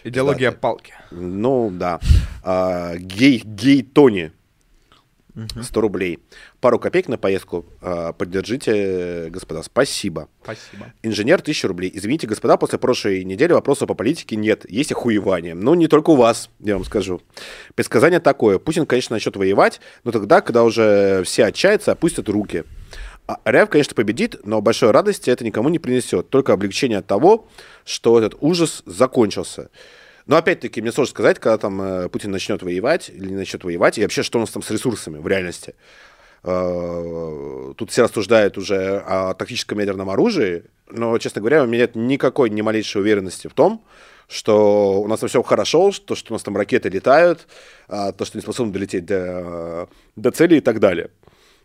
Идеология 0.02 0.50
Пиздатый. 0.50 0.60
палки. 0.60 0.94
Ну, 1.12 1.70
да. 1.72 2.00
А, 2.42 2.96
гей, 2.96 3.40
гей 3.44 3.82
Тони 3.82 4.32
100 5.36 5.80
рублей. 5.80 6.18
Пару 6.60 6.78
копеек 6.78 7.08
на 7.08 7.18
поездку. 7.18 7.66
А, 7.82 8.12
поддержите, 8.12 9.28
господа. 9.30 9.62
Спасибо. 9.62 10.28
Спасибо. 10.42 10.92
Инженер 11.02 11.40
1000 11.40 11.68
рублей. 11.68 11.90
Извините, 11.92 12.26
господа, 12.26 12.56
после 12.56 12.78
прошлой 12.78 13.24
недели 13.24 13.52
вопросов 13.52 13.88
по 13.88 13.94
политике 13.94 14.36
нет. 14.36 14.68
Есть 14.70 14.92
охуевание. 14.92 15.54
Но 15.54 15.74
не 15.74 15.88
только 15.88 16.10
у 16.10 16.16
вас, 16.16 16.50
я 16.60 16.74
вам 16.74 16.84
скажу. 16.84 17.20
Предсказание 17.74 18.20
такое. 18.20 18.58
Путин, 18.58 18.86
конечно, 18.86 19.14
начнет 19.14 19.36
воевать, 19.36 19.80
но 20.04 20.12
тогда, 20.12 20.40
когда 20.40 20.64
уже 20.64 21.22
все 21.24 21.44
отчаятся, 21.44 21.92
опустят 21.92 22.28
руки. 22.28 22.64
А 23.26 23.40
РФ, 23.50 23.68
конечно, 23.68 23.94
победит, 23.94 24.36
но 24.44 24.60
большой 24.60 24.92
радости 24.92 25.30
это 25.30 25.44
никому 25.44 25.68
не 25.68 25.80
принесет. 25.80 26.30
Только 26.30 26.52
облегчение 26.52 26.98
от 26.98 27.06
того, 27.06 27.48
что 27.84 28.18
этот 28.18 28.36
ужас 28.40 28.82
закончился. 28.86 29.70
Но 30.26 30.36
опять-таки, 30.36 30.82
мне 30.82 30.90
сложно 30.90 31.10
сказать, 31.10 31.38
когда 31.38 31.56
там 31.56 31.80
э, 31.80 32.08
Путин 32.08 32.32
начнет 32.32 32.62
воевать 32.62 33.10
или 33.10 33.28
не 33.28 33.36
начнет 33.36 33.62
воевать, 33.62 33.98
и 33.98 34.02
вообще, 34.02 34.22
что 34.22 34.38
у 34.38 34.40
нас 34.40 34.50
там 34.50 34.62
с 34.62 34.70
ресурсами 34.70 35.18
в 35.18 35.26
реальности. 35.26 35.74
Э, 36.42 37.72
тут 37.76 37.90
все 37.90 38.02
рассуждают 38.02 38.58
уже 38.58 38.98
о 39.06 39.34
тактическом 39.34 39.78
ядерном 39.78 40.10
оружии, 40.10 40.64
но, 40.88 41.16
честно 41.18 41.40
говоря, 41.40 41.62
у 41.62 41.66
меня 41.66 41.82
нет 41.82 41.94
никакой, 41.94 42.50
ни 42.50 42.60
малейшей 42.60 43.00
уверенности 43.02 43.46
в 43.46 43.54
том, 43.54 43.84
что 44.28 45.00
у 45.00 45.06
нас 45.06 45.20
там 45.20 45.28
все 45.28 45.42
хорошо, 45.42 45.92
что, 45.92 46.16
что 46.16 46.32
у 46.32 46.34
нас 46.34 46.42
там 46.42 46.56
ракеты 46.56 46.88
летают, 46.88 47.46
а, 47.88 48.10
то, 48.12 48.24
что 48.24 48.38
не 48.38 48.42
способны 48.42 48.72
долететь 48.72 49.06
до, 49.06 49.88
до 50.16 50.30
цели 50.32 50.56
и 50.56 50.60
так 50.60 50.80
далее. 50.80 51.10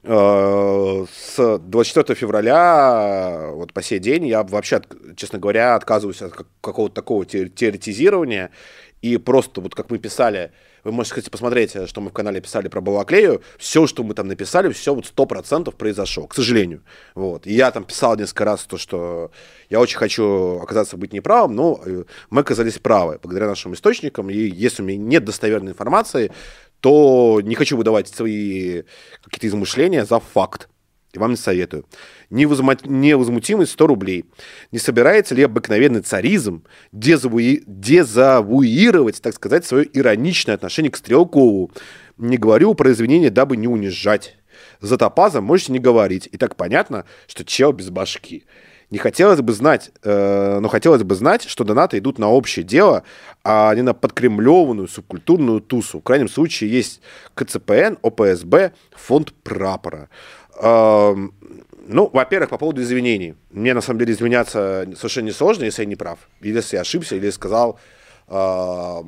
Э, 0.04 1.06
с 1.14 1.60
24 1.60 2.16
февраля 2.18 3.52
вот 3.54 3.72
по 3.72 3.84
сей 3.84 3.99
день 3.99 4.26
я 4.26 4.41
вообще, 4.41 4.82
честно 5.16 5.38
говоря, 5.38 5.76
отказываюсь 5.76 6.24
от 6.24 6.34
какого-то 6.60 6.95
такого 6.95 7.24
теоретизирования 7.26 8.49
и 9.02 9.18
просто 9.18 9.62
вот 9.62 9.76
как 9.76 9.91
мы 9.91 9.99
писали, 9.99 10.52
вы 10.84 10.91
можете, 10.91 11.16
кстати, 11.16 11.30
посмотреть, 11.30 11.76
что 11.88 12.02
мы 12.02 12.10
в 12.10 12.14
канале 12.14 12.41
писали 12.41 12.68
про 12.68 12.82
Балаклею, 12.82 13.43
все, 13.60 13.86
что 13.86 14.04
мы 14.04 14.16
там 14.16 14.28
написали, 14.28 14.72
все 14.74 14.95
вот 14.95 15.06
сто 15.06 15.28
процентов 15.28 15.76
произошло, 15.76 16.26
к 16.26 16.34
сожалению. 16.34 16.84
Вот. 17.14 17.45
И 17.45 17.54
я 17.54 17.72
там 17.72 17.84
писал 17.84 18.16
несколько 18.16 18.45
раз 18.45 18.66
то, 18.66 18.78
что 18.78 19.32
я 19.70 19.80
очень 19.80 19.97
хочу 19.97 20.60
оказаться 20.60 20.97
быть 20.97 21.14
неправым, 21.14 21.56
но 21.56 21.80
э, 21.86 22.04
мы 22.32 22.41
оказались 22.41 22.80
правы 22.80 23.20
благодаря 23.22 23.47
нашим 23.47 23.74
источникам, 23.74 24.30
и 24.32 24.36
если 24.36 24.82
у 24.82 24.86
меня 24.86 24.97
нет 24.97 25.26
достоверной 25.26 25.74
информации, 25.74 26.32
то 26.82 27.39
не 27.43 27.55
хочу 27.55 27.77
выдавать 27.77 28.07
свои 28.09 28.84
какие-то 29.23 29.47
измышления 29.47 30.03
за 30.03 30.19
факт. 30.19 30.67
И 31.13 31.19
вам 31.19 31.32
не 31.32 31.38
советую. 31.38 31.86
Невозмутимость 32.29 33.73
100 33.73 33.88
рублей. 33.88 34.25
Не 34.71 34.79
собирается 34.79 35.36
ли 35.36 35.43
обыкновенный 35.43 36.01
царизм 36.01 36.63
дезавуи... 36.91 37.63
дезавуировать, 37.67 39.21
так 39.21 39.36
сказать, 39.36 39.65
свое 39.65 39.89
ироничное 39.91 40.55
отношение 40.55 40.91
к 40.91 40.95
Стрелкову? 40.95 41.71
Не 42.17 42.38
говорю 42.38 42.73
про 42.75 42.91
извинения, 42.91 43.29
дабы 43.29 43.57
не 43.57 43.67
унижать. 43.67 44.38
За 44.79 44.97
топазом 44.97 45.43
можете 45.43 45.73
не 45.73 45.79
говорить. 45.79 46.29
И 46.32 46.38
так 46.38 46.55
понятно, 46.55 47.05
что 47.27 47.43
чел 47.43 47.73
без 47.73 47.89
башки. 47.89 48.45
Не 48.91 48.97
хотелось 48.97 49.39
бы 49.41 49.53
знать, 49.53 49.91
э, 50.03 50.59
но 50.59 50.67
хотелось 50.67 51.03
бы 51.03 51.15
знать, 51.15 51.43
что 51.43 51.63
донаты 51.63 51.97
идут 51.97 52.19
на 52.19 52.29
общее 52.29 52.65
дело, 52.65 53.03
а 53.41 53.73
не 53.73 53.81
на 53.83 53.93
подкремлеванную 53.93 54.89
субкультурную 54.89 55.61
тусу. 55.61 55.99
В 55.99 56.03
крайнем 56.03 56.27
случае 56.27 56.69
есть 56.69 57.01
КЦПН, 57.33 57.95
ОПСБ, 58.01 58.73
фонд 58.91 59.33
прапора. 59.43 60.09
Э, 60.61 61.15
ну, 61.87 62.09
во-первых, 62.11 62.49
по 62.49 62.57
поводу 62.57 62.81
извинений. 62.81 63.35
Мне, 63.49 63.73
на 63.73 63.79
самом 63.79 63.99
деле, 63.99 64.11
извиняться 64.11 64.85
совершенно 64.97 65.25
не 65.25 65.31
сложно, 65.31 65.63
если 65.63 65.83
я 65.83 65.87
не 65.87 65.95
прав. 65.95 66.19
Или 66.41 66.57
если 66.57 66.75
я 66.75 66.81
ошибся, 66.81 67.15
или 67.15 67.29
сказал 67.29 67.79
э, 68.27 69.01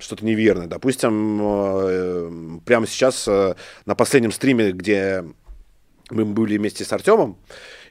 что-то 0.00 0.24
неверное. 0.26 0.66
Допустим, 0.66 1.40
э, 1.42 2.60
прямо 2.66 2.86
сейчас 2.86 3.26
э, 3.26 3.54
на 3.86 3.94
последнем 3.94 4.32
стриме, 4.32 4.72
где 4.72 5.24
мы 6.10 6.26
были 6.26 6.58
вместе 6.58 6.84
с 6.84 6.92
Артемом, 6.92 7.38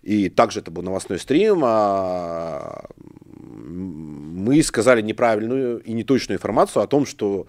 и 0.07 0.29
также 0.29 0.61
это 0.61 0.71
был 0.71 0.83
новостной 0.83 1.19
стрим, 1.19 1.63
а 1.65 2.85
мы 2.95 4.63
сказали 4.63 5.01
неправильную 5.01 5.79
и 5.79 5.91
неточную 5.91 6.37
информацию 6.37 6.81
о 6.81 6.87
том, 6.87 7.05
что 7.05 7.45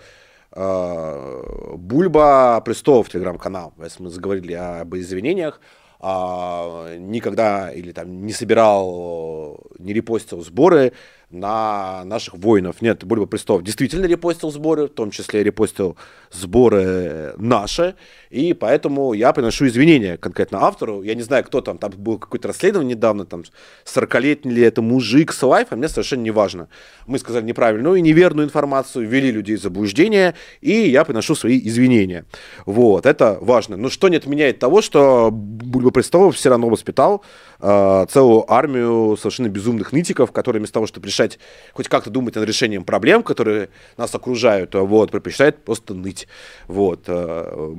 э, 0.51 1.75
Бульба 1.77 2.61
Престолов 2.65 3.11
телеграм-канал, 3.11 3.75
если 3.81 4.03
мы 4.03 4.11
заговорили 4.11 4.55
об 4.55 4.93
извинениях, 4.97 5.61
а, 6.01 6.97
никогда 6.97 7.71
или 7.71 7.93
там 7.93 8.27
не 8.27 8.33
собирал, 8.33 9.61
не 9.79 9.93
репостил 9.93 10.43
сборы 10.43 10.95
на 11.31 12.05
наших 12.05 12.35
воинов. 12.35 12.81
Нет, 12.81 13.05
Бульба 13.05 13.27
Престов 13.27 13.63
действительно 13.63 14.07
репостил 14.07 14.51
сборы, 14.51 14.87
в 14.87 14.91
том 14.91 15.11
числе 15.11 15.43
репостил 15.43 15.97
сборы 16.31 17.35
наши, 17.37 17.97
и 18.31 18.55
поэтому 18.55 19.13
я 19.13 19.33
приношу 19.33 19.67
извинения 19.67 20.17
конкретно 20.17 20.65
автору. 20.65 21.03
Я 21.03 21.15
не 21.15 21.23
знаю, 21.23 21.45
кто 21.45 21.61
там, 21.61 21.77
там 21.77 21.93
было 21.97 22.17
какое-то 22.17 22.49
расследование 22.49 22.95
недавно, 22.95 23.27
там 23.27 23.45
40-летний 23.85 24.53
ли 24.53 24.63
это 24.63 24.81
мужик 24.81 25.33
с 25.33 25.43
лайфа, 25.43 25.77
мне 25.77 25.89
совершенно 25.89 26.23
не 26.23 26.31
важно. 26.31 26.69
Мы 27.07 27.19
сказали 27.19 27.45
неправильную 27.45 27.97
и 27.97 28.01
неверную 28.01 28.47
информацию, 28.47 29.07
ввели 29.07 29.31
людей 29.31 29.57
в 29.57 29.63
заблуждение, 29.63 30.35
и 30.63 30.73
я 30.73 31.05
приношу 31.05 31.35
свои 31.35 31.59
извинения. 31.59 32.25
Вот, 32.65 33.05
это 33.05 33.37
важно. 33.41 33.77
Но 33.77 33.91
что 33.91 34.09
не 34.09 34.17
отменяет 34.17 34.59
того, 34.59 34.81
что 34.81 35.31
Бульба 35.31 35.91
Престолов 35.91 36.37
все 36.37 36.49
равно 36.49 36.71
воспитал 36.71 37.23
э, 37.61 38.07
целую 38.11 38.51
армию 38.53 39.17
совершенно 39.17 39.49
безумных 39.49 39.93
нытиков, 39.93 40.33
которые 40.33 40.61
вместо 40.61 40.75
того, 40.75 40.87
чтобы 40.87 41.07
решать, 41.07 41.39
хоть 41.73 41.89
как-то 41.89 42.11
думать 42.11 42.35
над 42.35 42.45
решением 42.45 42.85
проблем, 42.85 43.23
которые 43.23 43.71
нас 43.97 44.15
окружают, 44.15 44.75
вот, 44.75 45.11
предпочитают 45.11 45.65
просто 45.65 45.95
ныть. 45.95 46.29
Вот. 46.67 47.05
Э, 47.07 47.75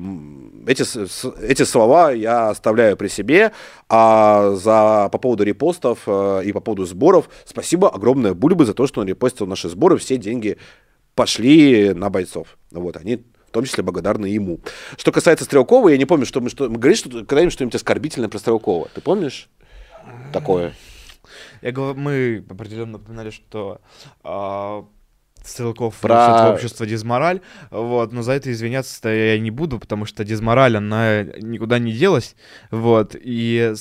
эти, 0.68 0.84
эти 1.44 1.64
слова 1.64 2.12
я 2.12 2.50
оставляю 2.50 2.98
при 2.98 3.08
себе, 3.08 3.52
а 3.88 4.52
за, 4.56 5.10
по 5.12 5.18
поводу 5.18 5.44
репостов 5.44 6.00
э, 6.08 6.42
и 6.46 6.52
по 6.52 6.60
поводу 6.60 6.86
сборов, 6.86 7.30
спасибо 7.46 7.90
огромное 7.90 8.34
Бульбы 8.34 8.66
за 8.66 8.74
то, 8.74 8.88
что 8.88 9.02
он 9.02 9.08
репостил 9.08 9.48
наши 9.48 9.70
сборы, 9.70 9.98
все 9.98 10.18
деньги 10.18 10.58
пошли 11.16 11.94
на 11.94 12.10
бойцов. 12.10 12.58
Вот, 12.72 12.96
они 12.98 13.24
в 13.50 13.52
том 13.52 13.66
числе 13.66 13.84
благодарны 13.84 14.28
ему. 14.28 14.60
Что 14.96 15.12
касается 15.12 15.44
Стрелкова, 15.46 15.90
я 15.90 15.98
не 15.98 16.06
помню, 16.06 16.26
что 16.26 16.40
мы, 16.40 16.50
что, 16.50 16.70
мы 16.70 16.78
говорили 16.78 16.98
что, 16.98 17.10
когда-нибудь 17.10 17.54
что-нибудь 17.54 17.76
оскорбительное 17.76 18.30
про 18.30 18.38
Стрелкова. 18.38 18.90
Ты 18.94 19.02
помнишь 19.02 19.50
такое? 20.30 20.74
Я 21.62 21.72
говорю, 21.72 22.00
мы 22.00 22.46
определенно 22.50 22.94
напоминали, 22.94 23.30
что 23.30 23.82
э, 24.24 24.84
Стрелков 25.44 25.96
Про... 26.00 26.52
общество 26.54 26.86
Дизмораль, 26.86 27.42
вот, 27.72 28.12
но 28.12 28.22
за 28.22 28.34
это 28.34 28.52
извиняться-то 28.52 29.10
я 29.10 29.40
не 29.40 29.52
буду, 29.52 29.80
потому 29.80 30.06
что 30.06 30.24
Дизмораль, 30.24 30.78
она 30.78 31.24
никуда 31.24 31.80
не 31.80 31.92
делась, 31.92 32.36
вот, 32.72 33.16
и 33.20 33.74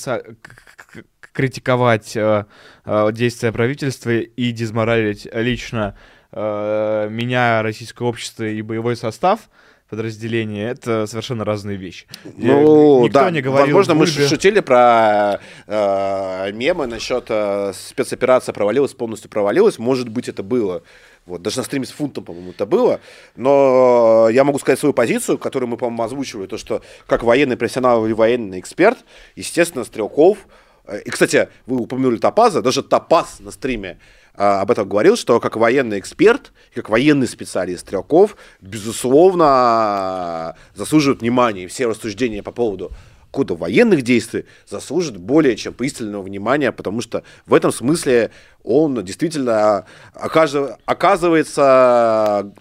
критиковать 1.33 2.15
э, 2.15 2.45
э, 2.85 3.09
действия 3.13 3.51
правительства 3.51 4.09
и 4.09 4.51
дизморалить 4.51 5.27
лично 5.31 5.95
э, 6.31 7.07
меня, 7.09 7.61
российское 7.61 8.03
общество 8.03 8.43
и 8.43 8.61
боевой 8.61 8.95
состав— 8.95 9.49
подразделения, 9.89 10.69
это 10.69 11.07
совершенно 11.07 11.43
разные 11.43 11.77
вещи. 11.77 12.05
Ну, 12.23 13.03
Никто 13.03 13.19
да, 13.19 13.31
не 13.31 13.41
говорил 13.41 13.75
возможно, 13.75 13.95
мы 13.95 14.05
шутили 14.05 14.59
про 14.59 15.39
э, 15.67 16.51
мемы 16.53 16.85
насчет 16.85 17.25
э, 17.29 17.73
спецоперация 17.73 18.53
провалилась, 18.53 18.93
полностью 18.93 19.29
провалилась, 19.29 19.79
может 19.79 20.09
быть, 20.09 20.29
это 20.29 20.43
было. 20.43 20.83
Вот, 21.25 21.41
даже 21.41 21.57
на 21.57 21.63
стриме 21.63 21.85
с 21.85 21.91
фунтом, 21.91 22.23
по-моему, 22.23 22.51
это 22.51 22.65
было. 22.65 23.01
Но 23.35 24.29
я 24.31 24.43
могу 24.43 24.59
сказать 24.59 24.79
свою 24.79 24.93
позицию, 24.93 25.37
которую 25.37 25.69
мы, 25.69 25.77
по-моему, 25.77 26.03
озвучивали, 26.03 26.47
то, 26.47 26.57
что 26.57 26.81
как 27.07 27.23
военный 27.23 27.57
профессионал 27.57 28.05
или 28.05 28.13
военный 28.13 28.59
эксперт, 28.59 28.99
естественно, 29.35 29.83
Стрелков, 29.83 30.37
э, 30.85 31.01
и, 31.01 31.09
кстати, 31.09 31.49
вы 31.65 31.77
упомянули 31.77 32.17
Топаза, 32.17 32.61
даже 32.61 32.83
Топаз 32.83 33.39
на 33.39 33.51
стриме 33.51 33.97
об 34.39 34.71
этом 34.71 34.87
говорил, 34.87 35.17
что 35.17 35.41
как 35.41 35.57
военный 35.57 35.99
эксперт, 35.99 36.53
как 36.73 36.87
военный 36.87 37.27
специалист 37.27 37.81
Стрелков, 37.81 38.37
безусловно, 38.61 40.55
заслуживают 40.73 41.19
внимания. 41.19 41.67
Все 41.67 41.87
рассуждения 41.87 42.41
по 42.41 42.53
поводу 42.53 42.93
кода 43.31 43.53
военных 43.55 44.01
действий 44.01 44.45
заслуживают 44.65 45.21
более 45.21 45.57
чем 45.57 45.73
пристального 45.73 46.23
внимания, 46.23 46.71
потому 46.71 47.01
что 47.01 47.23
в 47.45 47.53
этом 47.53 47.73
смысле 47.73 48.31
он 48.63 49.03
действительно 49.03 49.85
оказывается 50.13 50.73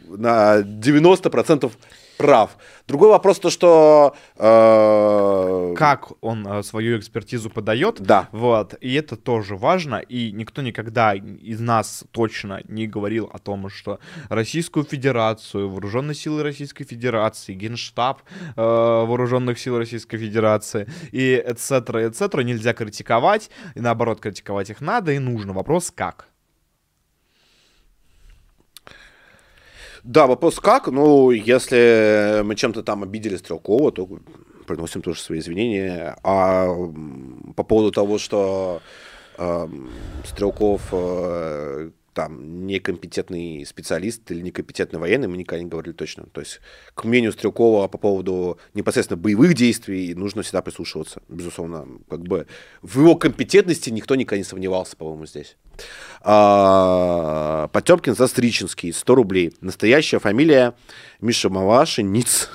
на 0.08 0.58
90% 0.58 1.72
прав. 2.18 2.58
Другой 2.86 3.08
вопрос 3.08 3.38
то, 3.38 3.50
что... 3.50 4.14
Э... 4.36 5.74
Как 5.76 6.08
он 6.20 6.46
э, 6.46 6.62
свою 6.62 6.98
экспертизу 6.98 7.48
подает. 7.48 8.00
Да. 8.00 8.28
Вот. 8.32 8.74
И 8.80 8.92
это 8.94 9.16
тоже 9.16 9.56
важно. 9.56 9.96
И 9.96 10.32
никто 10.32 10.60
никогда 10.60 11.14
из 11.14 11.60
нас 11.60 12.04
точно 12.10 12.60
не 12.68 12.86
говорил 12.86 13.30
о 13.32 13.38
том, 13.38 13.70
что 13.70 14.00
Российскую 14.28 14.84
Федерацию, 14.84 15.70
Вооруженные 15.70 16.14
силы 16.14 16.42
Российской 16.42 16.84
Федерации, 16.84 17.54
Генштаб 17.54 18.20
э, 18.56 18.60
Вооруженных 18.60 19.58
сил 19.58 19.78
Российской 19.78 20.18
Федерации 20.18 20.88
и 21.12 21.42
etc. 21.46 22.10
etc. 22.10 22.42
нельзя 22.42 22.72
критиковать. 22.74 23.50
И 23.76 23.80
наоборот, 23.80 24.20
критиковать 24.20 24.70
их 24.70 24.80
надо 24.80 25.12
и 25.12 25.18
нужно. 25.18 25.52
Вопрос 25.52 25.92
как? 25.94 26.28
Да, 30.04 30.26
вопрос 30.26 30.60
как? 30.60 30.88
Ну, 30.88 31.30
если 31.30 32.42
мы 32.44 32.54
чем-то 32.54 32.82
там 32.82 33.02
обидели 33.02 33.36
Стрелкова, 33.36 33.92
то 33.92 34.08
приносим 34.66 35.02
тоже 35.02 35.20
свои 35.20 35.38
извинения. 35.38 36.16
А 36.22 36.68
по 37.56 37.62
поводу 37.62 37.90
того, 37.90 38.18
что 38.18 38.80
э, 39.38 39.68
Стрелков 40.24 40.82
э, 40.92 41.90
там 42.18 42.66
некомпетентный 42.66 43.64
специалист 43.64 44.28
или 44.32 44.40
некомпетентный 44.40 44.98
военный, 44.98 45.28
мы 45.28 45.36
никогда 45.36 45.62
не 45.62 45.70
говорили 45.70 45.92
точно. 45.94 46.24
То 46.32 46.40
есть, 46.40 46.60
к 46.94 47.04
мнению 47.04 47.30
Стрелкова 47.30 47.86
по 47.86 47.96
поводу 47.96 48.58
непосредственно 48.74 49.16
боевых 49.16 49.54
действий 49.54 50.16
нужно 50.16 50.42
всегда 50.42 50.60
прислушиваться. 50.60 51.22
Безусловно, 51.28 51.86
как 52.10 52.22
бы 52.22 52.48
в 52.82 52.98
его 52.98 53.14
компетентности 53.14 53.90
никто 53.90 54.16
никогда 54.16 54.38
не 54.38 54.42
сомневался, 54.42 54.96
по-моему, 54.96 55.26
здесь. 55.26 55.56
А, 56.22 57.68
Потемкин 57.68 58.16
Застричинский, 58.16 58.92
100 58.92 59.14
рублей. 59.14 59.52
Настоящая 59.60 60.18
фамилия 60.18 60.74
Миша 61.20 61.50
Маваши, 61.50 62.02
Ниц. 62.02 62.50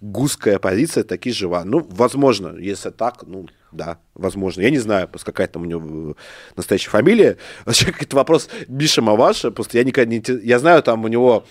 Гусская 0.00 0.58
позиция 0.58 1.04
таки 1.04 1.30
жива. 1.32 1.64
Ну, 1.64 1.86
возможно, 1.90 2.56
если 2.58 2.90
так, 2.90 3.24
ну, 3.26 3.46
да, 3.72 3.98
возможно. 4.14 4.62
Я 4.62 4.70
не 4.70 4.78
знаю, 4.78 5.08
просто 5.08 5.26
какая 5.32 5.48
там 5.48 5.62
у 5.62 5.64
него 5.64 6.10
э, 6.10 6.14
настоящая 6.56 6.90
фамилия. 6.90 7.36
Вообще, 7.64 7.86
какой-то 7.86 8.16
вопрос 8.16 8.48
Миша 8.68 9.02
Маваша. 9.02 9.50
Просто 9.50 9.78
я 9.78 9.84
никогда 9.84 10.10
не... 10.10 10.22
Я 10.44 10.58
знаю, 10.58 10.82
там 10.82 11.04
у 11.04 11.08
него 11.08 11.44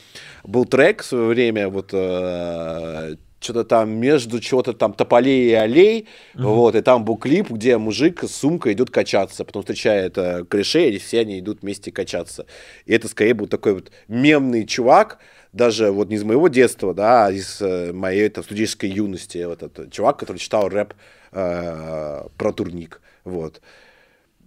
был 0.44 0.66
трек 0.66 1.02
в 1.02 1.06
свое 1.06 1.28
время, 1.28 1.70
вот 1.70 1.90
э, 1.94 3.16
что-то 3.40 3.64
там 3.64 3.92
между 3.92 4.40
чего-то 4.40 4.74
там 4.74 4.94
тополей 4.94 5.50
и 5.50 5.54
аллей, 5.54 6.08
mm-hmm. 6.36 6.44
вот, 6.44 6.76
и 6.76 6.82
там 6.82 7.06
был 7.06 7.18
клип, 7.18 7.50
где 7.50 7.78
мужик 7.78 8.24
с 8.24 8.36
сумкой 8.36 8.74
идет 8.74 8.90
качаться, 8.90 9.46
потом 9.46 9.62
встречает 9.62 10.18
э, 10.18 10.44
корешей, 10.46 10.94
и 10.94 10.98
все 10.98 11.20
они 11.20 11.40
идут 11.40 11.62
вместе 11.62 11.92
качаться. 11.92 12.46
И 12.86 12.94
это 12.94 13.08
скорее 13.08 13.34
был 13.34 13.48
такой 13.48 13.74
вот 13.74 13.92
мемный 14.08 14.66
чувак, 14.66 15.20
даже 15.54 15.92
вот 15.92 16.10
не 16.10 16.16
из 16.16 16.24
моего 16.24 16.48
детства, 16.48 16.94
да, 16.94 17.28
а 17.28 17.32
из 17.32 17.62
э, 17.62 17.94
моей 17.94 18.30
там, 18.30 18.44
студенческой 18.44 18.90
юности, 18.90 19.44
вот 19.46 19.64
этот 19.64 19.92
чувак, 19.92 20.18
который 20.20 20.38
читал 20.38 20.70
рэп 20.70 20.94
э, 21.32 22.28
про 22.38 22.52
турник, 22.54 23.02
вот. 23.24 23.62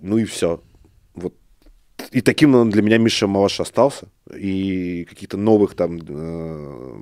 Ну 0.01 0.19
и 0.19 0.25
все. 0.25 0.61
И 2.11 2.21
таким 2.21 2.55
он 2.55 2.71
для 2.71 2.83
меня 2.83 2.99
Миша 2.99 3.27
Малаш 3.27 3.61
остался. 3.61 4.09
И 4.35 5.07
каких-то 5.09 5.37
новых 5.37 5.75
там... 5.75 5.99
Э, 6.09 6.95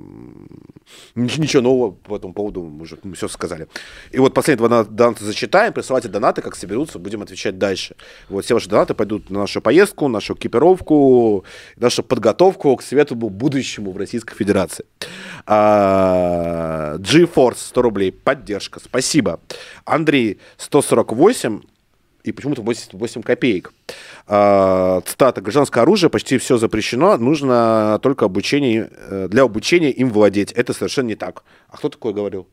ничего 1.15 1.61
нового 1.61 1.91
по 1.91 2.15
этому 2.15 2.33
поводу 2.33 2.63
мы 2.63 2.83
уже 2.83 2.97
мы 3.03 3.15
все 3.15 3.27
сказали. 3.27 3.67
И 4.11 4.19
вот 4.19 4.33
последние 4.33 4.67
два 4.67 4.83
доната 4.83 5.23
зачитаем. 5.23 5.73
Присылайте 5.73 6.07
донаты, 6.07 6.41
как 6.41 6.55
соберутся, 6.55 6.99
будем 6.99 7.21
отвечать 7.21 7.57
дальше. 7.57 7.95
Вот 8.29 8.45
все 8.45 8.53
ваши 8.53 8.69
донаты 8.69 8.93
пойдут 8.93 9.29
на 9.29 9.39
нашу 9.39 9.61
поездку, 9.61 10.07
нашу 10.07 10.33
экипировку, 10.33 11.43
нашу 11.75 12.03
подготовку 12.03 12.75
к 12.75 12.83
светлому 12.83 13.29
будущему 13.29 13.91
в 13.91 13.97
Российской 13.97 14.35
Федерации. 14.35 14.85
А, 15.45 16.97
G-Force 16.97 17.57
100 17.57 17.81
рублей. 17.81 18.11
Поддержка. 18.11 18.79
Спасибо. 18.79 19.39
Андрей 19.85 20.39
148 20.57 21.61
и 22.23 22.31
почему-то 22.31 22.61
88 22.61 23.21
копеек. 23.21 23.73
А, 24.27 25.01
цитата. 25.05 25.41
Гражданское 25.41 25.81
оружие 25.81 26.09
почти 26.09 26.37
все 26.37 26.57
запрещено, 26.57 27.17
нужно 27.17 27.99
только 28.01 28.25
обучение, 28.25 28.89
э, 28.91 29.27
для 29.29 29.43
обучения 29.43 29.91
им 29.91 30.09
владеть. 30.11 30.51
Это 30.51 30.73
совершенно 30.73 31.07
не 31.07 31.15
так. 31.15 31.43
А 31.69 31.77
кто 31.77 31.89
такое 31.89 32.13
говорил? 32.13 32.47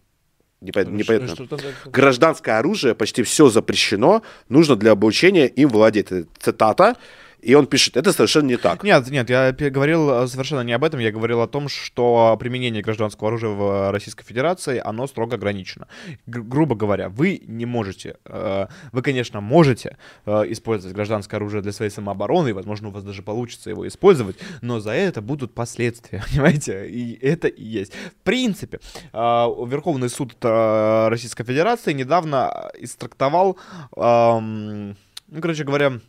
Непонятно. 0.61 1.29
Что, 1.29 1.45
что 1.45 1.59
Гражданское 1.87 2.59
оружие 2.59 2.95
почти 2.95 3.23
все 3.23 3.49
запрещено, 3.49 4.23
нужно 4.49 4.77
для 4.77 4.93
обучения 4.93 5.47
им 5.47 5.69
владеть. 5.69 6.09
Цитата. 6.39 6.97
И 7.41 7.55
он 7.55 7.66
пишет, 7.66 7.97
это 7.97 8.12
совершенно 8.12 8.47
не 8.47 8.57
так. 8.57 8.82
Нет, 8.82 9.09
нет, 9.11 9.30
я 9.30 9.53
говорил 9.53 10.11
э, 10.11 10.26
совершенно 10.26 10.61
не 10.62 10.72
об 10.72 10.84
этом, 10.84 11.01
я 11.01 11.12
говорил 11.12 11.43
о 11.43 11.47
том, 11.47 11.68
что 11.68 12.37
применение 12.41 12.82
гражданского 12.82 13.28
оружия 13.28 13.51
в 13.51 13.93
Российской 13.93 14.24
Федерации, 14.24 14.80
оно 14.82 15.07
строго 15.07 15.37
ограничено. 15.37 15.87
Грубо 16.26 16.74
говоря, 16.74 17.09
вы 17.09 17.43
не 17.47 17.66
можете, 17.66 18.16
э, 18.24 18.66
вы, 18.93 19.03
конечно, 19.03 19.41
можете 19.41 19.97
э, 20.24 20.45
использовать 20.49 20.95
гражданское 20.95 21.37
оружие 21.37 21.62
для 21.62 21.72
своей 21.72 21.91
самообороны, 21.91 22.49
и, 22.49 22.53
возможно, 22.53 22.89
у 22.89 22.91
вас 22.91 23.05
даже 23.05 23.22
получится 23.22 23.70
его 23.70 23.87
использовать, 23.87 24.37
но 24.62 24.80
за 24.80 24.93
это 24.93 25.20
будут 25.20 25.55
последствия, 25.55 26.24
понимаете? 26.30 26.89
И 26.89 27.18
это 27.24 27.49
и 27.49 27.62
есть. 27.62 27.93
В 27.93 28.24
принципе, 28.24 28.80
Верховный 29.12 30.09
суд 30.09 30.37
Российской 30.43 31.45
Федерации 31.45 31.93
недавно 31.93 32.70
истрактовал, 32.78 33.59
ну, 33.95 34.95
короче 35.41 35.64
говоря, 35.64 36.01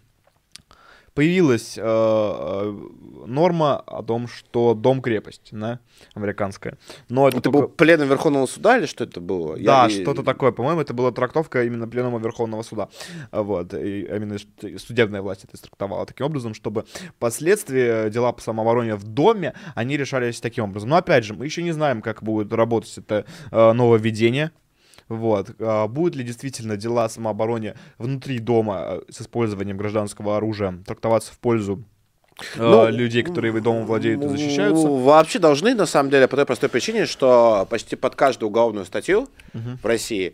появилась 1.18 1.78
э, 1.80 1.82
э, 1.84 2.74
норма 3.26 3.78
о 3.88 4.04
том, 4.04 4.28
что 4.28 4.76
дом-крепость, 4.76 5.50
да, 5.52 5.80
американская. 6.14 6.78
Но 7.10 7.28
это, 7.28 7.38
Это 7.38 7.50
только- 7.50 7.60
был 7.60 7.68
пленум 7.70 8.08
Верховного 8.08 8.46
суда 8.46 8.78
или 8.78 8.86
что 8.86 9.04
это 9.04 9.20
было? 9.20 9.58
Да, 9.58 9.88
Я- 9.88 9.90
что-то 9.90 10.22
такое. 10.22 10.52
По-моему, 10.52 10.80
это 10.82 10.94
была 10.94 11.12
трактовка 11.12 11.64
именно 11.64 11.88
Пленума 11.88 12.20
Верховного 12.20 12.62
Суда. 12.62 12.90
А 13.32 13.42
Вот. 13.42 13.74
И 13.74 14.02
именно 14.02 14.38
судебная 14.78 15.24
власть 15.24 15.44
это 15.44 15.60
трактовала 15.60 16.06
таким 16.06 16.28
образом, 16.28 16.54
чтобы 16.54 16.86
последствия 17.18 18.12
дела 18.12 18.32
по 18.32 18.42
самообороне 18.42 18.96
в 18.96 19.04
доме, 19.04 19.54
они 19.74 19.98
решались 19.98 20.40
таким 20.40 20.66
образом. 20.66 20.90
Но 20.90 20.98
опять 20.98 21.24
же, 21.24 21.34
мы 21.34 21.46
еще 21.46 21.64
не 21.64 21.72
знаем, 21.72 22.04
как 22.04 22.22
будет 22.22 22.54
работать 22.54 22.96
это 22.98 23.26
э, 23.52 23.72
нововведение. 23.74 24.52
Вот. 25.10 25.52
А 25.60 25.88
будут 25.88 26.16
ли 26.16 26.24
действительно 26.24 26.78
дела 26.78 27.08
самообороне 27.10 27.76
внутри 27.98 28.40
дома 28.40 28.84
э, 28.88 29.02
с 29.10 29.22
использованием 29.22 29.78
гражданского 29.78 30.38
оружия 30.38 30.80
трактоваться 30.86 31.32
в 31.34 31.40
пользу 31.40 31.84
э, 32.56 32.60
Ну, 32.62 32.90
людей, 32.90 33.24
которые 33.24 33.54
домом 33.62 33.86
владеют 33.86 34.24
и 34.24 34.28
защищаются? 34.28 34.86
Ну, 34.88 34.98
Вообще 34.98 35.40
должны, 35.40 35.74
на 35.76 35.86
самом 35.86 36.10
деле, 36.10 36.28
по 36.28 36.36
той 36.36 36.46
простой 36.46 36.70
причине, 36.70 37.06
что 37.06 37.66
почти 37.70 37.96
под 37.96 38.16
каждую 38.16 38.50
уголовную 38.50 38.86
статью 38.86 39.28
Мгм. 39.54 39.78
в 39.82 39.86
России 39.86 40.34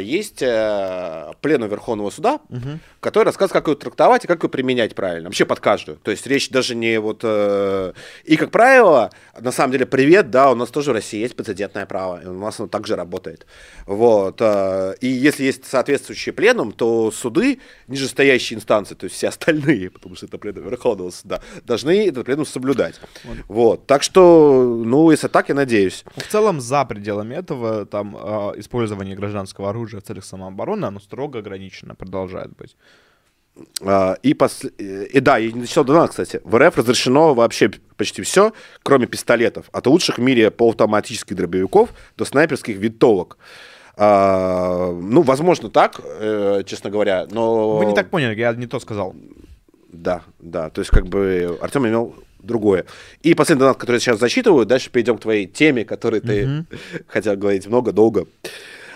есть 0.00 0.42
э, 0.42 1.32
пленум 1.40 1.68
Верховного 1.68 2.10
суда, 2.10 2.40
Мгм. 2.48 2.80
который 3.00 3.24
рассказывает, 3.28 3.52
как 3.52 3.68
ее 3.68 3.74
трактовать 3.74 4.24
и 4.24 4.26
как 4.28 4.42
ее 4.44 4.48
применять 4.48 4.94
правильно. 4.94 5.28
Вообще 5.28 5.44
под 5.44 5.60
каждую. 5.60 5.98
То 5.98 6.10
есть 6.10 6.26
речь 6.26 6.48
даже 6.50 6.74
не 6.74 6.98
вот... 7.00 7.20
э, 7.24 7.92
И, 8.24 8.36
как 8.36 8.50
правило, 8.50 9.10
на 9.40 9.50
самом 9.52 9.72
деле, 9.72 9.86
привет, 9.86 10.30
да, 10.30 10.50
у 10.50 10.54
нас 10.54 10.70
тоже 10.70 10.90
в 10.92 10.94
России 10.94 11.20
есть 11.20 11.34
прецедентное 11.36 11.86
право, 11.86 12.22
и 12.22 12.26
у 12.26 12.32
нас 12.32 12.60
оно 12.60 12.68
также 12.68 12.94
работает. 12.96 13.46
Вот. 13.86 14.36
э, 14.40 14.94
И 15.00 15.08
если 15.08 15.44
есть 15.44 15.64
соответствующий 15.66 16.32
пленум, 16.32 16.72
то 16.72 17.10
суды, 17.10 17.58
нижестоящие 17.88 18.56
инстанции, 18.58 18.94
то 18.94 19.04
есть 19.04 19.16
все 19.16 19.28
остальные, 19.28 19.90
потому 19.96 20.14
что 20.16 20.26
это 20.26 20.38
пленум 20.38 20.68
Верховного 20.68 21.10
суда, 21.10 21.40
должны 21.64 22.08
этот 22.08 22.24
пленум 22.26 22.46
соблюдать. 22.46 23.00
Вот. 23.48 23.86
Так 23.86 24.02
что, 24.02 24.62
ну, 24.84 25.10
если 25.10 25.28
так, 25.28 25.48
я 25.48 25.54
надеюсь. 25.54 26.04
В 26.16 26.26
целом, 26.30 26.60
за 26.60 26.84
пределами 26.84 27.34
этого, 27.34 27.86
там, 27.86 28.14
использование 28.58 29.16
гражданского 29.32 29.70
оружия 29.70 30.00
в 30.00 30.04
целях 30.04 30.24
самообороны, 30.24 30.84
оно 30.86 31.00
строго 31.00 31.38
ограничено, 31.40 31.94
продолжает 31.94 32.50
быть. 32.56 32.76
А, 33.84 34.16
И, 34.22 34.32
пос- 34.34 34.72
э, 34.78 35.06
и 35.06 35.20
да, 35.20 35.38
я 35.38 35.50
не 35.52 35.62
зачитал 35.62 35.84
донат, 35.84 36.10
кстати. 36.10 36.40
В 36.44 36.56
РФ 36.58 36.76
разрешено 36.78 37.34
вообще 37.34 37.70
почти 37.96 38.22
все, 38.22 38.52
кроме 38.82 39.06
пистолетов. 39.06 39.66
От 39.72 39.86
лучших 39.86 40.18
в 40.18 40.20
мире 40.22 40.50
полуавтоматических 40.50 41.36
дробовиков 41.36 41.90
до 42.16 42.24
снайперских 42.24 42.76
винтовок. 42.76 43.36
А, 43.96 44.90
ну, 44.92 45.22
возможно, 45.22 45.68
так, 45.68 46.00
э, 46.04 46.62
честно 46.66 46.90
говоря, 46.90 47.26
но... 47.30 47.76
Вы 47.78 47.86
не 47.86 47.94
так 47.94 48.08
поняли, 48.10 48.38
я 48.38 48.54
не 48.54 48.66
то 48.66 48.80
сказал. 48.80 49.14
Да, 49.92 50.22
да. 50.38 50.70
То 50.70 50.80
есть, 50.80 50.90
как 50.90 51.06
бы 51.06 51.58
Артем 51.60 51.86
имел 51.86 52.14
другое. 52.38 52.84
И 53.22 53.34
последний 53.34 53.60
донат, 53.60 53.76
который 53.76 53.96
я 53.96 54.00
сейчас 54.00 54.18
зачитываю, 54.18 54.64
дальше 54.64 54.90
перейдем 54.90 55.18
к 55.18 55.20
твоей 55.20 55.46
теме, 55.46 55.84
которой 55.84 56.20
ты 56.20 56.64
хотел 57.06 57.36
говорить 57.36 57.66
много, 57.66 57.92
долго. 57.92 58.26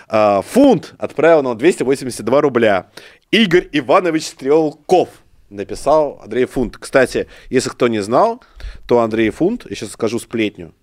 А, 0.07 0.41
фунт 0.41 0.93
отправил 0.97 1.43
нам 1.43 1.57
282 1.57 2.41
рубля. 2.41 2.89
Игорь 3.31 3.67
Иванович 3.71 4.27
Стрелков 4.27 5.09
написал 5.49 6.19
Андрей 6.23 6.45
Фунт. 6.45 6.77
Кстати, 6.77 7.27
если 7.49 7.69
кто 7.69 7.87
не 7.87 8.01
знал, 8.01 8.41
то 8.87 8.99
Андрей 8.99 9.29
Фунт, 9.31 9.65
я 9.69 9.75
сейчас 9.75 9.91
скажу 9.91 10.19
сплетню, 10.19 10.73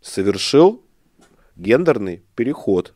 совершил 0.00 0.84
гендерный 1.56 2.22
переход. 2.36 2.94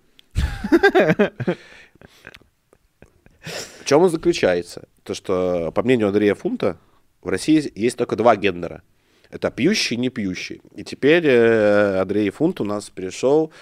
В 3.42 3.84
чем 3.84 4.02
он 4.02 4.10
заключается? 4.10 4.88
То, 5.02 5.14
что, 5.14 5.70
по 5.72 5.82
мнению 5.82 6.08
Андрея 6.08 6.34
Фунта, 6.34 6.78
в 7.20 7.28
России 7.28 7.70
есть 7.74 7.98
только 7.98 8.16
два 8.16 8.36
гендера. 8.36 8.82
Это 9.30 9.50
пьющий 9.50 9.96
и 9.96 9.98
не 9.98 10.08
пьющий. 10.10 10.62
И 10.74 10.84
теперь 10.84 11.26
э, 11.26 12.00
Андрей 12.00 12.30
Фунт 12.30 12.60
у 12.60 12.64
нас 12.64 12.88
перешел 12.88 13.52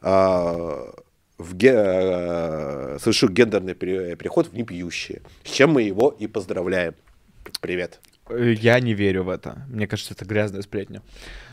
а, 0.00 0.92
в 1.40 1.54
ге- 1.56 1.74
э, 1.74 2.98
совершил 3.00 3.28
гендерный 3.28 3.74
пере- 3.74 4.16
переход 4.16 4.48
в 4.48 4.54
непьющие. 4.54 5.22
С 5.44 5.50
чем 5.50 5.70
мы 5.72 5.82
его 5.82 6.14
и 6.18 6.26
поздравляем. 6.26 6.94
Привет. 7.60 8.00
Э, 8.28 8.52
Я 8.52 8.78
не 8.80 8.94
верю 8.94 9.24
в 9.24 9.28
это. 9.30 9.62
Мне 9.68 9.86
кажется, 9.86 10.14
это 10.14 10.24
грязная 10.24 10.62
сплетня. 10.62 11.02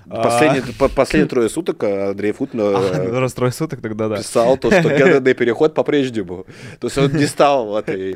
Последние, 0.10 0.64
по- 0.80 0.90
последние 0.90 1.28
трое 1.30 1.50
суток 1.50 1.84
Андрей 1.84 2.32
Фунт 2.32 2.52
э, 2.54 2.58
А, 2.60 3.20
Расстрой 3.20 3.52
суток 3.52 3.82
тогда, 3.82 4.08
да. 4.10 4.18
писал 4.18 4.58
то, 4.58 4.70
что 4.70 4.82
гендерный 4.98 5.34
переход 5.34 5.74
по-прежнему. 5.74 6.46
То 6.80 6.88
есть 6.88 6.98
он 6.98 7.12
не 7.14 7.26
стал 7.26 7.78
этой... 7.78 8.16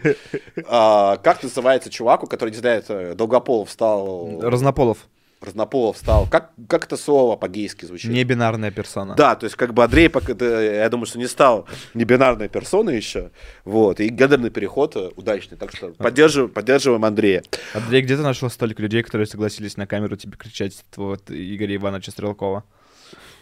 А, 0.67 1.17
как 1.17 1.41
называется 1.43 1.89
чуваку, 1.89 2.27
который, 2.27 2.51
не 2.51 2.57
знает, 2.57 2.85
э, 2.89 3.13
Долгополов 3.15 3.69
стал... 3.71 4.39
Разнополов. 4.41 5.07
Разнополов 5.41 5.97
стал. 5.97 6.27
Как, 6.27 6.51
как 6.69 6.85
это 6.85 6.95
слово 6.97 7.35
по-гейски 7.35 7.85
звучит? 7.85 8.11
Не 8.11 8.23
бинарная 8.23 8.69
персона. 8.69 9.15
Да, 9.15 9.35
то 9.35 9.45
есть 9.45 9.55
как 9.55 9.73
бы 9.73 9.83
Андрей, 9.83 10.07
пока- 10.07 10.33
я 10.61 10.87
думаю, 10.89 11.07
что 11.07 11.17
не 11.17 11.27
стал 11.27 11.67
небинарной 11.95 12.47
персоной 12.47 12.95
еще. 12.95 13.31
Вот, 13.65 13.99
и 13.99 14.09
гендерный 14.09 14.51
переход 14.51 14.95
э, 14.95 15.09
удачный. 15.15 15.57
Так 15.57 15.75
что 15.75 15.89
поддерживаем, 15.93 16.51
поддерживаем 16.53 17.03
Андрея. 17.05 17.41
Андрей, 17.73 18.03
где 18.03 18.15
ты 18.15 18.21
нашел 18.21 18.51
столько 18.51 18.83
людей, 18.83 19.01
которые 19.01 19.25
согласились 19.25 19.77
на 19.77 19.87
камеру 19.87 20.15
тебе 20.15 20.37
кричать 20.37 20.85
вот, 20.95 21.31
Игоря 21.31 21.75
Ивановича 21.75 22.11
Стрелкова? 22.11 22.63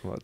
Вот. 0.04 0.24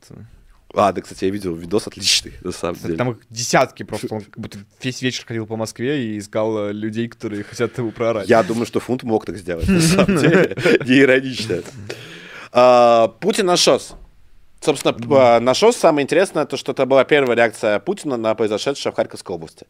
А, 0.73 0.91
да, 0.91 1.01
кстати, 1.01 1.25
я 1.25 1.31
видел 1.31 1.55
видос 1.55 1.87
отличный, 1.87 2.33
на 2.41 2.51
самом 2.51 2.75
деле. 2.75 2.97
Там 2.97 3.11
их 3.11 3.17
десятки 3.29 3.83
просто. 3.83 4.13
Он 4.13 4.21
как 4.21 4.37
будто 4.37 4.57
весь 4.81 5.01
вечер 5.01 5.25
ходил 5.25 5.45
по 5.45 5.55
Москве 5.55 6.03
и 6.05 6.17
искал 6.19 6.67
э, 6.69 6.73
людей, 6.73 7.07
которые 7.07 7.43
хотят 7.43 7.77
его 7.77 7.91
проорать. 7.91 8.27
Я 8.27 8.43
думаю, 8.43 8.65
что 8.65 8.79
фунт 8.79 9.03
мог 9.03 9.25
так 9.25 9.37
сделать, 9.37 9.67
на 9.69 9.79
самом 9.81 10.17
деле. 10.17 10.57
Не 10.85 10.99
иронично. 10.99 11.61
А, 12.51 13.07
Путин 13.19 13.45
на 13.45 13.55
ШОС. 13.57 13.93
Собственно, 14.59 14.93
п- 14.93 15.39
на 15.39 15.53
ШОС 15.53 15.77
самое 15.77 16.03
интересное, 16.03 16.45
то, 16.45 16.57
что 16.57 16.71
это 16.71 16.85
была 16.85 17.03
первая 17.05 17.37
реакция 17.37 17.79
Путина 17.79 18.17
на 18.17 18.33
произошедшее 18.35 18.91
в 18.91 18.95
Харьковской 18.95 19.35
области. 19.35 19.67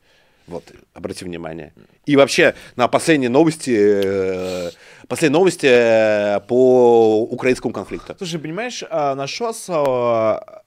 Вот, 0.48 0.64
обрати 0.94 1.26
внимание. 1.26 1.74
И 2.06 2.16
вообще, 2.16 2.54
на 2.76 2.88
последние 2.88 3.30
новости, 3.30 3.76
э, 3.76 4.72
последние 5.08 5.40
новости 5.40 5.66
э, 5.70 6.40
по 6.48 7.22
украинскому 7.24 7.74
конфликту. 7.74 8.14
Слушай, 8.18 8.40
понимаешь, 8.40 8.84
а, 8.90 9.16
на 9.16 9.26
ШОС, 9.28 9.66
а, 9.70 10.62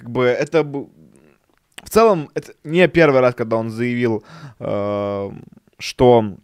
как 0.00 0.10
бы 0.10 0.24
это... 0.24 0.64
В 0.64 1.90
целом, 1.90 2.30
это 2.34 2.54
не 2.64 2.88
первый 2.88 3.20
раз, 3.20 3.34
когда 3.34 3.56
он 3.56 3.70
заявил, 3.70 4.24
а, 4.58 5.30
что 5.78 6.36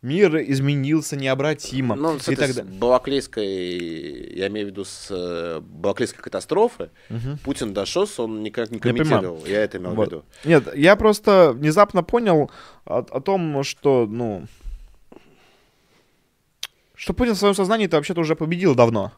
мир 0.00 0.36
изменился 0.38 1.16
необратимо. 1.16 1.94
Ну, 1.94 2.18
с 2.18 2.28
и 2.28 2.36
с. 2.36 2.62
Балаклейской, 2.62 4.34
я 4.34 4.48
имею 4.48 4.68
в 4.68 4.70
виду 4.70 4.84
с 4.84 5.08
э, 5.10 5.60
Балаклейской 5.60 6.22
катастрофы, 6.22 6.90
Мгм. 7.10 7.38
Путин 7.44 7.74
до 7.74 7.86
ШОС, 7.86 8.18
он 8.20 8.42
никак 8.42 8.70
не 8.70 8.76
Я 8.76 8.82
комментировал. 8.82 9.44
Я 9.46 9.62
это 9.62 9.78
имел 9.78 9.92
в 9.92 9.96
Вот. 9.96 10.06
виду. 10.08 10.24
Нет, 10.44 10.74
я 10.74 10.96
просто 10.96 11.52
внезапно 11.52 12.02
понял 12.02 12.50
о, 12.84 12.98
о 12.98 13.20
том, 13.20 13.62
что, 13.62 14.06
ну... 14.08 14.46
Что 16.94 17.12
Путин 17.14 17.34
в 17.34 17.38
своем 17.38 17.54
сознании 17.54 17.86
это 17.86 17.96
вообще-то 17.96 18.20
уже 18.20 18.36
победил 18.36 18.74
давно. 18.74 19.12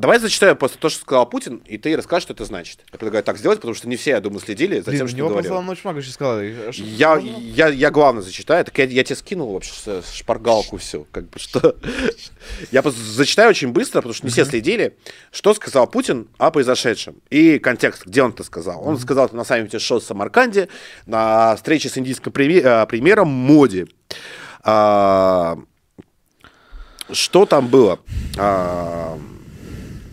А 0.00 0.02
давай 0.02 0.18
зачитаю 0.18 0.56
просто 0.56 0.78
то, 0.78 0.88
что 0.88 1.02
сказал 1.02 1.28
Путин, 1.28 1.60
и 1.66 1.76
ты 1.76 1.94
расскажешь, 1.94 2.22
что 2.22 2.32
это 2.32 2.46
значит. 2.46 2.86
Я 2.90 2.96
предлагаю 2.96 3.22
так 3.22 3.36
сделать, 3.36 3.58
потому 3.58 3.74
что 3.74 3.86
не 3.86 3.96
все, 3.96 4.12
я 4.12 4.22
думаю, 4.22 4.40
следили 4.40 4.80
за 4.80 4.86
Блин, 4.86 4.96
тем, 4.96 5.04
у 5.04 5.08
что 5.08 5.16
ты 5.18 5.22
говорил. 5.24 5.56
он 5.56 5.68
очень 5.68 5.82
много 5.84 6.00
сказал. 6.00 6.40
Я, 6.40 7.18
я, 7.18 7.68
я 7.68 7.90
главное 7.90 8.22
зачитаю, 8.22 8.64
так 8.64 8.78
я, 8.78 8.84
я 8.84 9.04
тебе 9.04 9.14
скинул 9.16 9.52
вообще 9.52 10.00
шпаргалку 10.10 10.78
все, 10.78 11.06
как 11.12 11.28
бы 11.28 11.38
что. 11.38 11.76
Я 12.72 12.80
просто 12.80 12.98
зачитаю 12.98 13.50
очень 13.50 13.72
быстро, 13.72 13.98
потому 13.98 14.14
что 14.14 14.24
не 14.24 14.32
все 14.32 14.46
следили, 14.46 14.96
что 15.32 15.52
сказал 15.52 15.86
Путин 15.86 16.28
о 16.38 16.50
произошедшем 16.50 17.16
и 17.28 17.58
контекст, 17.58 18.06
где 18.06 18.22
он 18.22 18.30
это 18.30 18.42
сказал. 18.42 18.82
Он 18.82 18.98
сказал 18.98 19.26
это 19.26 19.36
на 19.36 19.44
саммите 19.44 19.78
ШОС 19.78 20.04
в 20.04 20.06
Самарканде, 20.06 20.70
на 21.04 21.56
встрече 21.56 21.90
с 21.90 21.98
индийским 21.98 22.32
э, 22.32 22.86
премьером 22.86 23.28
Моди. 23.28 23.86
А, 24.62 25.58
Что 27.12 27.44
там 27.44 27.68
было? 27.68 27.98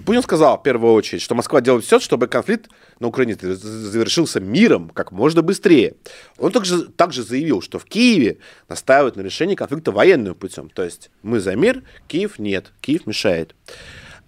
Путин 0.08 0.22
сказал 0.24 0.58
в 0.58 0.64
первую 0.64 0.94
очередь, 0.94 1.22
что 1.22 1.36
Москва 1.36 1.60
делает 1.60 1.84
все, 1.84 2.00
чтобы 2.00 2.28
конфликт 2.28 2.70
на 3.02 3.08
Украине 3.08 3.36
завершился 3.36 4.40
миром 4.40 4.90
как 4.90 5.12
можно 5.12 5.42
быстрее. 5.42 5.96
Он 6.38 6.54
также, 6.54 6.88
также 6.88 7.24
заявил, 7.24 7.62
что 7.62 7.78
в 7.78 7.84
Киеве 7.84 8.38
настаивают 8.70 9.18
на 9.18 9.22
решении 9.22 9.56
конфликта 9.56 9.92
военным 9.92 10.34
путем. 10.34 10.70
То 10.70 10.86
есть 10.86 11.10
мы 11.24 11.42
за 11.42 11.58
мир, 11.58 11.84
Киев 12.08 12.40
нет, 12.40 12.72
Киев 12.80 13.06
мешает. 13.06 13.54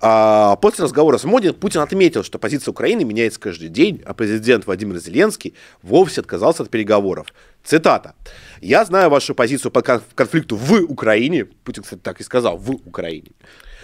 А 0.01 0.57
после 0.57 0.83
разговора 0.83 1.17
с 1.17 1.23
Моди 1.23 1.51
Путин 1.51 1.79
отметил, 1.79 2.25
что 2.25 2.39
позиция 2.39 2.73
Украины 2.73 3.05
меняется 3.05 3.39
каждый 3.39 3.69
день, 3.69 4.01
а 4.05 4.13
президент 4.13 4.65
Владимир 4.65 4.97
Зеленский 4.97 5.53
вовсе 5.81 6.19
отказался 6.19 6.63
от 6.63 6.69
переговоров. 6.69 7.27
Цитата. 7.63 8.15
«Я 8.59 8.83
знаю 8.83 9.09
вашу 9.09 9.33
позицию 9.33 9.71
по 9.71 9.81
конфликту 9.81 10.57
в 10.57 10.73
Украине». 10.91 11.45
Путин, 11.45 11.83
кстати, 11.83 12.01
так 12.01 12.19
и 12.19 12.23
сказал, 12.25 12.57
в 12.57 12.69
Украине. 12.69 13.31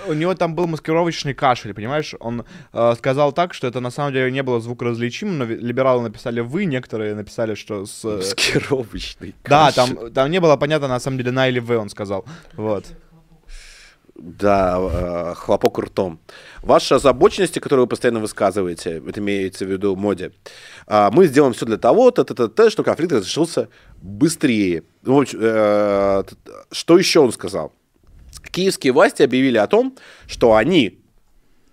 У 0.08 0.14
него 0.14 0.36
там 0.36 0.56
был 0.56 0.68
маскировочный 0.68 1.34
кашель, 1.34 1.74
понимаешь? 1.74 2.16
Он 2.20 2.46
э, 2.74 2.96
сказал 2.98 3.32
так, 3.32 3.54
что 3.54 3.68
это 3.68 3.80
на 3.80 3.92
самом 3.92 4.14
деле 4.14 4.32
не 4.32 4.44
было 4.44 4.60
звукоразличимо, 4.60 5.32
но 5.32 5.46
либералы 5.46 6.04
написали 6.04 6.42
«вы», 6.42 6.66
некоторые 6.66 7.16
написали, 7.16 7.56
что 7.56 7.86
с... 7.86 8.04
Э, 8.04 8.18
маскировочный 8.18 9.36
кашель. 9.44 9.46
Да, 9.56 9.72
там, 9.72 10.12
там 10.14 10.32
не 10.32 10.40
было 10.40 10.58
понятно, 10.58 10.88
на 10.88 11.00
самом 11.00 11.18
деле, 11.18 11.32
«на» 11.32 11.48
или 11.48 11.60
«вы», 11.60 11.78
он 11.78 11.90
сказал. 11.90 12.26
Вот. 12.56 12.86
Да, 14.16 14.80
э, 14.80 15.34
хлопок 15.36 15.78
ртом. 15.80 16.20
Ваши 16.62 16.96
озабоченности, 16.96 17.60
которые 17.60 17.84
вы 17.84 17.88
постоянно 17.88 18.22
высказываете, 18.22 19.04
это 19.06 19.20
имеется 19.20 19.66
в 19.66 19.70
виду 19.70 19.96
моде, 19.98 20.32
э, 20.88 21.10
мы 21.12 21.28
сделаем 21.28 21.54
все 21.54 21.66
для 21.66 21.78
того, 21.78 22.12
т 22.12 22.22
-т 22.22 22.34
-т 22.34 22.48
-т, 22.48 22.70
что 22.70 22.84
конфликт 22.84 23.12
разрешился 23.12 23.68
быстрее. 24.02 24.84
Ну, 25.04 25.24
э, 25.24 26.24
что 26.72 26.98
еще 26.98 27.20
он 27.20 27.34
сказал? 27.34 27.74
Киевские 28.50 28.94
власти 28.94 29.24
объявили 29.24 29.58
о 29.58 29.68
том, 29.68 29.98
что 30.28 30.56
они 30.56 31.00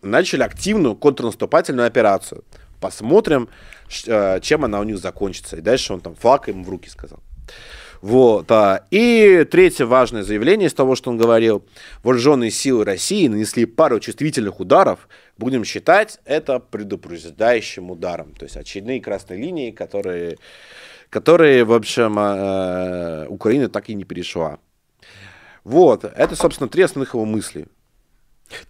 начали 0.03 0.43
активную 0.43 0.97
контрнаступательную 0.97 1.87
операцию. 1.87 2.45
Посмотрим, 2.81 3.49
э, 4.07 4.41
чем 4.41 4.65
она 4.65 4.81
у 4.81 4.83
них 4.83 4.99
закончится. 4.99 5.57
И 5.57 5.61
дальше 5.61 5.93
он 5.93 6.01
там 6.01 6.15
флаг 6.15 6.49
им 6.49 6.65
в 6.65 6.69
руки 6.69 6.89
сказал. 6.89 7.21
Вот. 8.03 8.51
А. 8.51 8.85
И 8.91 9.47
третье 9.49 9.87
важное 9.87 10.25
заявление 10.25 10.69
из 10.69 10.75
того, 10.75 10.97
что 10.97 11.11
он 11.11 11.17
говорил. 11.17 11.65
Вооруженные 12.03 12.51
силы 12.51 12.85
России 12.85 13.29
нанесли 13.29 13.65
пару 13.65 14.01
чувствительных 14.01 14.59
ударов. 14.59 15.09
Будем 15.39 15.65
считать 15.65 16.19
это 16.25 16.59
предупреждающим 16.59 17.93
ударом. 17.93 18.35
То 18.35 18.45
есть 18.45 18.57
очередные 18.57 19.01
красные 19.01 19.41
линии, 19.41 19.71
которые, 19.71 20.39
которые 21.11 21.65
в 21.65 21.73
общем, 21.73 22.19
э, 22.19 23.27
Украина 23.29 23.69
так 23.69 23.89
и 23.89 23.95
не 23.95 24.05
перешла. 24.05 24.59
Вот. 25.65 26.05
Это, 26.05 26.37
собственно, 26.37 26.69
три 26.69 26.83
основных 26.83 27.15
его 27.15 27.25
мысли. 27.25 27.67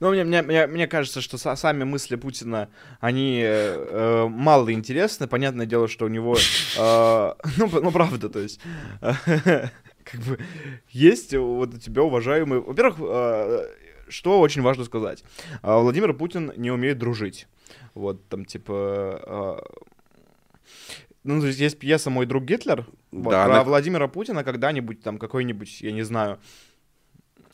Ну, 0.00 0.10
мне, 0.10 0.24
мне, 0.24 0.42
мне, 0.42 0.66
мне 0.66 0.86
кажется, 0.86 1.20
что 1.20 1.38
сами 1.38 1.84
мысли 1.84 2.16
Путина, 2.16 2.68
они 3.00 3.40
э, 3.44 3.46
э, 3.46 4.28
мало 4.28 4.72
интересны. 4.72 5.26
Понятное 5.26 5.66
дело, 5.66 5.88
что 5.88 6.04
у 6.06 6.08
него... 6.08 6.36
Э, 6.78 7.34
ну, 7.56 7.68
ну, 7.68 7.90
правда, 7.90 8.28
то 8.28 8.38
есть... 8.38 8.60
Э, 9.00 9.14
как 10.04 10.20
бы 10.20 10.38
есть 10.90 11.34
вот 11.34 11.74
у 11.74 11.78
тебя 11.78 12.02
уважаемый... 12.02 12.60
Во-первых, 12.60 12.96
э, 13.00 13.66
что 14.08 14.40
очень 14.40 14.62
важно 14.62 14.84
сказать. 14.84 15.24
Э, 15.62 15.78
Владимир 15.80 16.14
Путин 16.14 16.52
не 16.56 16.70
умеет 16.70 16.98
дружить. 16.98 17.48
Вот, 17.94 18.28
там, 18.28 18.44
типа... 18.44 19.20
Э, 19.26 19.82
ну, 21.24 21.40
то 21.40 21.46
есть 21.46 21.60
есть 21.60 21.78
пьеса 21.78 22.10
«Мой 22.10 22.26
друг 22.26 22.44
Гитлер». 22.44 22.86
Вот, 23.12 23.30
да, 23.30 23.44
про 23.44 23.54
она... 23.54 23.64
Владимира 23.64 24.08
Путина 24.08 24.42
когда-нибудь 24.42 25.02
там 25.02 25.18
какой-нибудь, 25.18 25.80
я 25.80 25.92
не 25.92 26.02
знаю, 26.02 26.40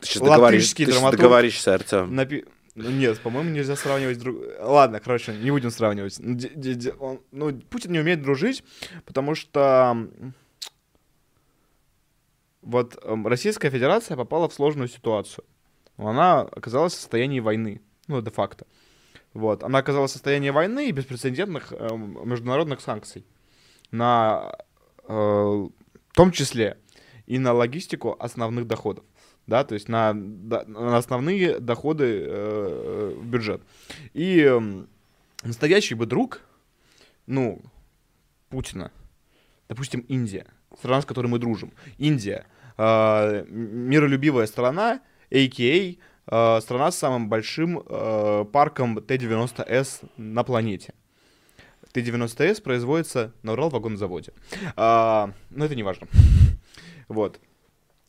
ты 0.01 0.07
сейчас 0.07 0.23
договоришь, 0.23 0.73
ты 0.73 0.87
договоришься, 0.87 1.75
Артем. 1.75 2.15
Напи... 2.15 2.45
Ну, 2.75 2.91
нет, 2.91 3.19
по-моему, 3.19 3.51
нельзя 3.51 3.75
сравнивать 3.75 4.21
друг... 4.21 4.37
Ладно, 4.61 5.01
короче, 5.01 5.35
не 5.35 5.51
будем 5.51 5.71
сравнивать. 5.71 6.21
Он, 7.01 7.21
ну, 7.33 7.53
Путин 7.71 7.91
не 7.91 7.99
умеет 7.99 8.23
дружить, 8.23 8.63
потому 9.05 9.35
что 9.35 10.09
вот 12.63 12.97
эм, 13.03 13.27
Российская 13.27 13.71
Федерация 13.71 14.17
попала 14.17 14.49
в 14.49 14.55
сложную 14.55 14.89
ситуацию. 14.89 15.45
Она 15.97 16.43
оказалась 16.43 16.93
в 16.93 16.97
состоянии 16.97 17.41
войны, 17.41 17.81
ну, 18.07 18.23
де-факто. 18.23 18.67
Вот. 19.35 19.65
Она 19.65 19.81
оказалась 19.81 20.13
в 20.13 20.15
состоянии 20.15 20.51
войны 20.51 20.89
и 20.89 20.93
беспрецедентных 20.93 21.73
э, 21.73 21.89
международных 21.97 22.81
санкций. 22.81 23.27
На, 23.91 24.55
э, 25.05 25.13
в 25.13 25.73
том 26.15 26.31
числе 26.31 26.79
и 27.27 27.39
на 27.39 27.53
логистику 27.53 28.17
основных 28.21 28.67
доходов 28.67 29.05
да, 29.49 29.65
то 29.65 29.75
есть 29.75 29.89
на, 29.89 30.13
на 30.13 30.99
основные 30.99 31.59
доходы 31.59 32.23
э, 32.27 33.15
в 33.17 33.27
бюджет. 33.27 33.63
И 34.13 34.41
э, 34.47 34.85
настоящий 35.43 35.95
бы 35.95 36.05
друг, 36.05 36.43
ну, 37.27 37.63
Путина, 38.51 38.93
допустим, 39.69 40.01
Индия, 40.01 40.47
страна, 40.79 41.01
с 41.01 41.07
которой 41.07 41.29
мы 41.29 41.39
дружим, 41.39 41.73
Индия, 41.97 42.45
э, 42.77 43.47
миролюбивая 43.49 44.47
страна, 44.47 45.01
а.к.а. 45.31 45.97
Э, 46.31 46.61
страна 46.61 46.91
с 46.91 46.99
самым 46.99 47.31
большим 47.31 47.81
э, 47.81 48.45
парком 48.53 49.01
Т-90С 49.01 50.07
на 50.19 50.45
планете. 50.45 50.93
Т-90С 51.93 52.61
производится 52.61 53.33
на 53.43 53.53
Урал-вагонзаводе. 53.53 54.35
А, 54.77 55.33
но 55.49 55.65
это 55.65 55.75
не 55.75 55.83
важно. 55.83 56.07
Вот. 57.09 57.41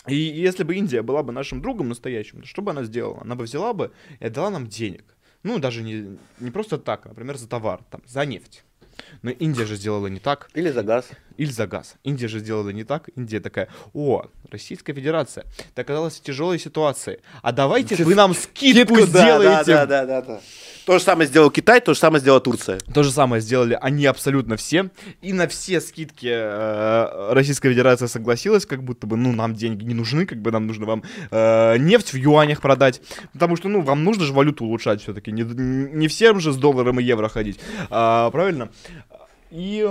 И 0.08 0.16
если 0.16 0.64
бы 0.64 0.76
Индия 0.76 1.02
была 1.02 1.24
бы 1.24 1.32
нашим 1.32 1.62
другом 1.62 1.90
настоящим, 1.90 2.42
то 2.42 2.48
что 2.48 2.62
бы 2.62 2.72
она 2.72 2.84
сделала? 2.84 3.22
Она 3.22 3.36
бы 3.36 3.44
взяла 3.44 3.74
бы 3.74 3.92
и 4.20 4.26
отдала 4.26 4.50
нам 4.50 4.68
денег. 4.68 5.04
Ну, 5.44 5.60
даже 5.60 5.84
не, 5.84 6.18
не 6.40 6.52
просто 6.52 6.78
так, 6.78 7.06
а, 7.06 7.10
например, 7.10 7.38
за 7.38 7.48
товар, 7.48 7.82
там, 7.90 8.02
за 8.06 8.26
нефть. 8.26 8.64
Но 9.22 9.32
Индия 9.32 9.66
же 9.66 9.76
сделала 9.76 10.08
не 10.08 10.20
так. 10.20 10.50
Или 10.54 10.70
за 10.70 10.84
газ. 10.84 11.10
Или 11.40 11.52
за 11.52 11.68
газ. 11.68 11.96
Индия 12.04 12.28
же 12.28 12.40
сделала 12.40 12.70
не 12.70 12.84
так. 12.84 13.10
Индия 13.16 13.40
такая, 13.40 13.70
о, 13.94 14.26
Российская 14.52 14.94
Федерация, 14.94 15.46
ты 15.74 15.84
оказалась 15.84 16.16
в 16.16 16.22
тяжелой 16.22 16.60
ситуации. 16.60 17.22
А 17.42 17.54
давайте 17.54 17.96
вы 18.04 18.14
нам 18.14 18.34
скидку 18.34 19.00
сделаете. 19.00 19.72
Да, 19.72 19.86
да, 19.86 20.06
да, 20.06 20.22
да. 20.22 20.42
То 20.86 20.98
же 20.98 21.04
самое 21.06 21.30
сделал 21.30 21.50
Китай, 21.50 21.80
то 21.80 21.94
же 21.94 22.00
самое 22.00 22.20
сделала 22.20 22.42
Турция. 22.42 22.80
То 22.94 23.04
же 23.04 23.12
самое 23.12 23.42
сделали 23.42 23.78
они 23.80 24.06
абсолютно 24.06 24.58
все. 24.58 24.90
И 25.22 25.32
на 25.32 25.48
все 25.48 25.80
скидки 25.80 26.28
э, 26.30 27.32
Российская 27.32 27.70
Федерация 27.70 28.10
согласилась, 28.10 28.66
как 28.66 28.84
будто 28.84 29.08
бы, 29.08 29.16
ну, 29.16 29.32
нам 29.32 29.56
деньги 29.56 29.86
не 29.86 29.94
нужны, 29.94 30.26
как 30.26 30.42
бы 30.42 30.52
нам 30.52 30.68
нужно 30.68 30.88
вам 30.88 31.04
э, 31.32 31.78
нефть 31.78 32.12
в 32.12 32.18
юанях 32.18 32.60
продать. 32.60 33.02
Потому 33.32 33.56
что, 33.56 33.70
ну, 33.70 33.80
вам 33.80 34.04
нужно 34.04 34.26
же 34.26 34.34
валюту 34.34 34.66
улучшать 34.66 35.02
все-таки. 35.02 35.32
Не, 35.32 35.44
не 35.44 36.10
всем 36.10 36.42
же 36.42 36.52
с 36.52 36.58
долларом 36.58 37.00
и 37.00 37.04
евро 37.04 37.30
ходить. 37.30 37.62
А, 37.90 38.30
правильно? 38.30 38.70
И 39.52 39.88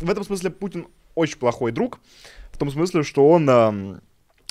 в 0.00 0.10
этом 0.10 0.24
смысле 0.24 0.50
Путин 0.50 0.86
очень 1.14 1.38
плохой 1.38 1.72
друг. 1.72 2.00
В 2.52 2.58
том 2.58 2.70
смысле, 2.70 3.02
что 3.02 3.28
он 3.28 3.48
э, 3.48 4.00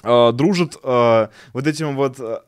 э, 0.03 0.31
дружит 0.33 0.77
э, 0.81 1.27
вот 1.53 1.67
этим 1.67 1.95
вот 1.95 2.19
э, 2.19 2.39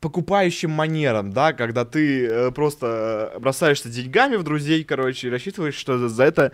покупающим 0.00 0.70
манерам, 0.70 1.32
да, 1.32 1.52
когда 1.52 1.84
ты 1.84 2.26
э, 2.26 2.50
просто 2.50 3.32
э, 3.34 3.38
бросаешься 3.38 3.88
деньгами 3.88 4.36
в 4.36 4.42
друзей, 4.42 4.84
короче, 4.84 5.28
и 5.28 5.30
рассчитываешь, 5.30 5.74
что 5.74 6.08
за 6.08 6.24
это 6.24 6.52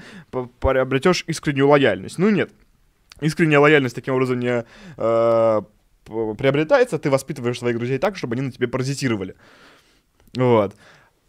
приобретешь 0.61 1.25
искреннюю 1.27 1.69
лояльность. 1.69 2.19
Ну 2.19 2.31
нет, 2.31 2.53
искренняя 3.21 3.59
лояльность 3.59 3.95
таким 3.95 4.15
образом 4.15 4.39
не 4.39 4.65
э, 4.97 5.63
приобретается, 6.05 6.99
ты 6.99 7.11
воспитываешь 7.11 7.59
своих 7.59 7.77
друзей 7.79 7.99
так, 7.99 8.17
чтобы 8.17 8.35
они 8.35 8.43
на 8.43 8.53
тебе 8.53 8.69
паразитировали. 8.69 9.35
Вот. 10.37 10.77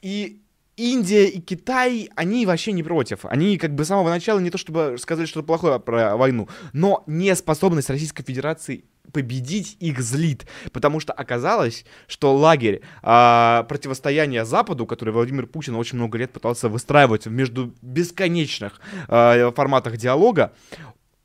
И 0.01 0.41
Индия 0.77 1.27
и 1.27 1.39
Китай, 1.39 2.09
они 2.15 2.45
вообще 2.45 2.71
не 2.71 2.83
против. 2.83 3.25
Они 3.25 3.57
как 3.57 3.75
бы 3.75 3.83
с 3.83 3.87
самого 3.87 4.09
начала 4.09 4.39
не 4.39 4.49
то 4.49 4.57
чтобы 4.57 4.97
сказали 4.99 5.25
что-то 5.25 5.45
плохое 5.45 5.79
про 5.79 6.15
войну, 6.15 6.47
но 6.73 7.03
неспособность 7.07 7.89
Российской 7.89 8.23
Федерации 8.23 8.85
победить 9.11 9.77
их 9.79 9.99
злит, 9.99 10.45
потому 10.71 10.99
что 10.99 11.13
оказалось, 11.13 11.85
что 12.07 12.35
лагерь 12.35 12.81
э, 13.03 13.63
противостояния 13.67 14.45
Западу, 14.45 14.85
который 14.85 15.13
Владимир 15.13 15.47
Путин 15.47 15.75
очень 15.75 15.97
много 15.97 16.17
лет 16.17 16.31
пытался 16.31 16.69
выстраивать 16.69 17.25
между 17.25 17.73
бесконечных 17.81 18.79
э, 19.07 19.51
форматах 19.51 19.97
диалога, 19.97 20.53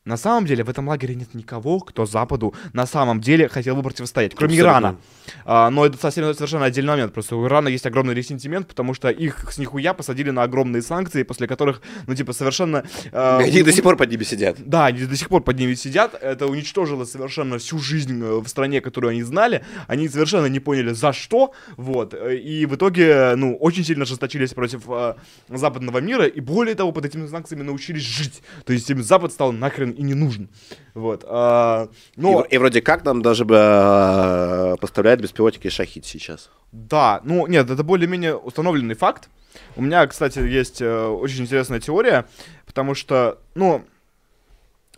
на 0.07 0.17
самом 0.17 0.45
деле 0.45 0.63
в 0.63 0.69
этом 0.69 0.87
лагере 0.87 1.15
нет 1.15 1.33
никого, 1.33 1.79
кто 1.79 2.05
Западу 2.05 2.55
на 2.73 2.85
самом 2.87 3.21
деле 3.21 3.49
хотел 3.49 3.75
бы 3.75 3.83
противостоять, 3.83 4.33
кроме 4.33 4.53
Абсолютно. 4.53 4.71
Ирана. 4.71 4.97
А, 5.45 5.69
но 5.69 5.85
это 5.85 5.97
совсем 5.97 6.33
совершенно 6.33 6.65
отдельный 6.65 6.91
момент. 6.91 7.13
Просто 7.13 7.35
у 7.35 7.45
Ирана 7.45 7.67
есть 7.67 7.85
огромный 7.85 8.13
ресентимент, 8.13 8.67
потому 8.67 8.93
что 8.93 9.09
их 9.09 9.51
с 9.51 9.57
нихуя 9.57 9.93
посадили 9.93 10.29
на 10.29 10.43
огромные 10.43 10.81
санкции, 10.81 11.23
после 11.23 11.47
которых, 11.47 11.81
ну, 12.07 12.15
типа, 12.15 12.33
совершенно... 12.33 12.85
Э, 13.11 13.39
они 13.39 13.61
у... 13.61 13.65
до 13.65 13.73
сих 13.73 13.83
пор 13.83 13.97
под 13.97 14.09
ними 14.09 14.23
сидят. 14.23 14.57
Да, 14.59 14.85
они 14.85 15.05
до 15.05 15.15
сих 15.17 15.27
пор 15.27 15.43
под 15.43 15.59
ними 15.59 15.73
сидят. 15.73 16.15
Это 16.21 16.47
уничтожило 16.47 17.03
совершенно 17.05 17.57
всю 17.57 17.79
жизнь 17.79 18.23
э, 18.23 18.39
в 18.39 18.47
стране, 18.47 18.79
которую 18.79 19.11
они 19.11 19.23
знали. 19.23 19.65
Они 19.87 20.07
совершенно 20.07 20.45
не 20.45 20.59
поняли, 20.59 20.93
за 20.93 21.11
что. 21.11 21.53
Вот. 21.75 22.13
И 22.13 22.65
в 22.65 22.75
итоге, 22.75 23.33
ну, 23.35 23.57
очень 23.57 23.83
сильно 23.83 24.03
ожесточились 24.03 24.53
против 24.53 24.83
э, 24.87 25.15
западного 25.49 25.99
мира. 25.99 26.25
И 26.25 26.39
более 26.39 26.75
того, 26.75 26.93
под 26.93 27.05
этими 27.05 27.27
санкциями 27.27 27.63
научились 27.63 28.03
жить. 28.03 28.41
То 28.65 28.71
есть 28.73 28.89
им 28.89 29.03
Запад 29.03 29.33
стал 29.33 29.51
нахрен 29.51 29.96
и 29.97 30.03
не 30.03 30.13
нужен. 30.13 30.49
Вот. 30.93 31.25
А, 31.27 31.89
но... 32.15 32.41
и, 32.41 32.55
и 32.55 32.57
вроде 32.57 32.81
как 32.81 33.03
нам 33.03 33.21
даже 33.21 33.43
бы 33.45 33.55
а, 33.57 34.75
поставляют 34.77 35.21
беспилотники 35.21 35.69
Шахид 35.69 36.05
сейчас. 36.05 36.49
Да, 36.71 37.21
ну 37.23 37.47
нет, 37.47 37.69
это 37.69 37.83
более-менее 37.83 38.35
установленный 38.35 38.95
факт. 38.95 39.29
У 39.75 39.81
меня, 39.81 40.05
кстати, 40.07 40.39
есть 40.39 40.81
э, 40.81 41.05
очень 41.07 41.43
интересная 41.43 41.79
теория, 41.79 42.25
потому 42.65 42.95
что, 42.95 43.39
ну, 43.55 43.83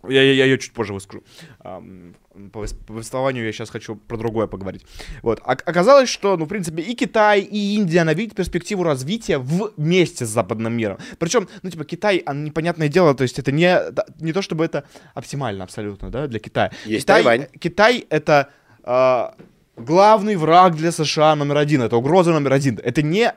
Я, 0.08 0.22
я, 0.22 0.32
я 0.32 0.44
ее 0.46 0.58
чуть 0.58 0.72
позже 0.72 0.92
выскажу. 0.94 1.22
По 2.52 2.64
повествованию 2.86 3.44
я 3.44 3.52
сейчас 3.52 3.70
хочу 3.70 3.96
про 3.96 4.16
другое 4.16 4.46
поговорить. 4.46 4.86
Вот. 5.22 5.40
А- 5.44 5.52
оказалось, 5.52 6.08
что, 6.08 6.36
ну, 6.36 6.44
в 6.44 6.48
принципе, 6.48 6.80
и 6.80 6.94
Китай, 6.94 7.40
и 7.40 7.74
Индия, 7.74 8.00
она 8.00 8.14
видит 8.14 8.36
перспективу 8.36 8.84
развития 8.84 9.38
вместе 9.38 10.24
с 10.24 10.28
западным 10.28 10.72
миром. 10.72 10.98
Причем, 11.18 11.48
ну, 11.62 11.70
типа, 11.70 11.84
Китай, 11.84 12.22
а, 12.24 12.32
непонятное 12.32 12.88
дело, 12.88 13.14
то 13.14 13.22
есть 13.22 13.38
это 13.40 13.50
не, 13.50 13.76
не 14.20 14.32
то, 14.32 14.42
чтобы 14.42 14.64
это 14.64 14.84
оптимально 15.14 15.64
абсолютно, 15.64 16.10
да, 16.10 16.28
для 16.28 16.38
Китая. 16.38 16.70
Есть 16.86 17.04
Китай, 17.04 17.22
Тайвань. 17.24 17.46
Китай 17.58 18.06
это 18.10 18.48
а, 18.84 19.34
главный 19.76 20.36
враг 20.36 20.76
для 20.76 20.92
США 20.92 21.34
номер 21.34 21.56
один, 21.56 21.82
это 21.82 21.96
угроза 21.96 22.32
номер 22.32 22.52
один. 22.52 22.78
Это 22.82 23.02
не 23.02 23.24
э, 23.24 23.32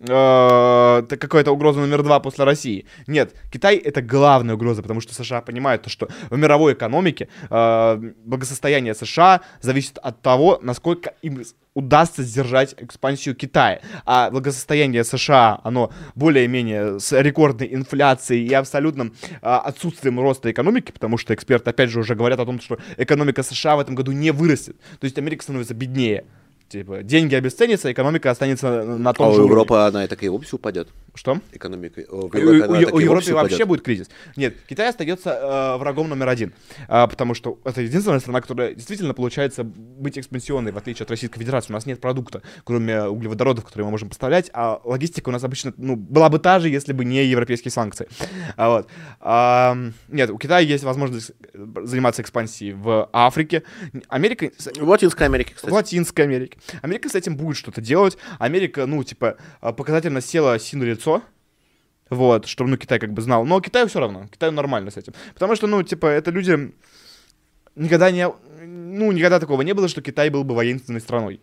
это 0.00 1.16
какая-то 1.18 1.52
угроза 1.52 1.80
номер 1.80 2.02
два 2.02 2.20
после 2.20 2.44
России. 2.44 2.86
Нет, 3.06 3.34
Китай 3.50 3.76
это 3.76 4.02
главная 4.02 4.54
угроза, 4.56 4.82
потому 4.82 5.00
что 5.00 5.14
США 5.14 5.40
понимают, 5.40 5.82
то, 5.82 5.90
что 5.90 6.08
в 6.30 6.36
мировой 6.36 6.74
экономике 6.74 7.28
э, 7.48 8.12
благосостояние 8.24 8.94
США 8.94 9.40
зависит 9.60 9.98
от 9.98 10.20
того, 10.20 10.58
насколько 10.62 11.14
им 11.22 11.42
удастся 11.74 12.22
сдержать 12.22 12.74
экспансию 12.78 13.34
Китая. 13.34 13.80
А 14.06 14.30
благосостояние 14.30 15.04
США, 15.04 15.60
оно 15.64 15.92
более-менее 16.14 17.00
с 17.00 17.12
рекордной 17.20 17.74
инфляцией 17.74 18.46
и 18.46 18.54
абсолютным 18.54 19.14
а, 19.42 19.58
отсутствием 19.58 20.20
роста 20.20 20.50
экономики, 20.50 20.92
потому 20.92 21.18
что 21.18 21.34
эксперты, 21.34 21.70
опять 21.70 21.90
же, 21.90 22.00
уже 22.00 22.14
говорят 22.14 22.40
о 22.40 22.46
том, 22.46 22.60
что 22.60 22.78
экономика 22.96 23.42
США 23.42 23.76
в 23.76 23.80
этом 23.80 23.94
году 23.94 24.12
не 24.12 24.30
вырастет. 24.30 24.76
То 25.00 25.04
есть 25.04 25.18
Америка 25.18 25.42
становится 25.42 25.74
беднее. 25.74 26.24
Типа, 26.74 27.04
деньги 27.04 27.36
обесценятся, 27.36 27.92
экономика 27.92 28.32
останется 28.32 28.82
на 28.82 29.12
том 29.12 29.26
А 29.26 29.30
у 29.30 29.32
же 29.32 29.38
уровне. 29.42 29.52
Европы 29.52 29.74
она 29.76 30.04
и 30.04 30.08
так 30.08 30.20
и 30.24 30.28
вовсе 30.28 30.56
упадет. 30.56 30.88
Что? 31.14 31.38
Экономика. 31.52 32.00
У 32.10 32.26
У, 32.26 32.36
Европы 32.36 32.90
у- 32.92 33.12
у 33.12 33.14
вообще 33.14 33.32
упадет. 33.32 33.68
будет 33.68 33.82
кризис. 33.82 34.10
Нет, 34.34 34.56
Китай 34.68 34.88
остается 34.88 35.30
э, 35.30 35.76
врагом 35.78 36.08
номер 36.08 36.28
один, 36.28 36.52
А, 36.88 37.06
потому 37.06 37.34
что 37.34 37.60
это 37.64 37.80
единственная 37.80 38.18
страна, 38.18 38.40
которая 38.40 38.74
действительно 38.74 39.14
получается 39.14 39.62
быть 39.62 40.18
экспансионной, 40.18 40.72
в 40.72 40.76
отличие 40.76 41.04
от 41.04 41.10
Российской 41.12 41.38
Федерации. 41.38 41.70
У 41.70 41.74
нас 41.74 41.86
нет 41.86 42.00
продукта, 42.00 42.42
кроме 42.64 43.04
углеводородов, 43.04 43.64
которые 43.64 43.84
мы 43.84 43.92
можем 43.92 44.08
поставлять, 44.08 44.50
а 44.52 44.80
логистика 44.82 45.28
у 45.28 45.32
нас 45.32 45.44
обычно 45.44 45.72
ну, 45.76 45.94
была 45.94 46.28
бы 46.28 46.40
та 46.40 46.58
же, 46.58 46.68
если 46.68 46.92
бы 46.92 47.04
не 47.04 47.24
европейские 47.24 47.70
санкции. 47.70 48.08
А, 48.56 48.68
вот. 48.70 48.88
А, 49.20 49.78
нет, 50.08 50.30
у 50.30 50.38
Китая 50.38 50.58
есть 50.58 50.82
возможность 50.82 51.30
э, 51.52 51.66
заниматься 51.84 52.20
экспансией 52.22 52.72
в 52.72 53.08
Африке. 53.12 53.62
Америка 54.08 54.50
В 54.80 54.88
Латинской 54.88 55.26
Америке, 55.26 55.52
в 55.52 55.56
кстати. 55.58 55.72
Латинской 55.72 56.24
Америке. 56.24 56.58
Америка 56.82 57.08
с 57.08 57.14
этим 57.14 57.36
будет 57.36 57.56
что-то 57.56 57.80
делать. 57.80 58.18
Америка, 58.38 58.86
ну, 58.86 59.02
типа, 59.04 59.36
а, 59.60 59.72
показательно 59.72 60.20
села 60.20 60.58
Си 60.58 60.76
на 60.76 60.84
лицо. 60.84 61.22
Вот, 62.10 62.46
чтобы, 62.46 62.70
ну, 62.70 62.76
Китай 62.76 62.98
как 62.98 63.12
бы 63.12 63.22
знал. 63.22 63.44
Но 63.44 63.60
Китаю 63.60 63.86
все 63.88 64.00
равно. 64.00 64.26
Китаю 64.28 64.52
нормально 64.52 64.90
с 64.90 64.96
этим. 64.96 65.14
Потому 65.32 65.56
что, 65.56 65.66
ну, 65.66 65.82
типа, 65.82 66.06
это 66.06 66.30
люди 66.30 66.72
никогда 67.76 68.10
не... 68.10 68.28
Ну, 68.62 69.12
никогда 69.12 69.40
такого 69.40 69.62
не 69.62 69.72
было, 69.72 69.88
что 69.88 70.02
Китай 70.02 70.30
был 70.30 70.44
бы 70.44 70.54
воинственной 70.54 71.00
страной. 71.00 71.40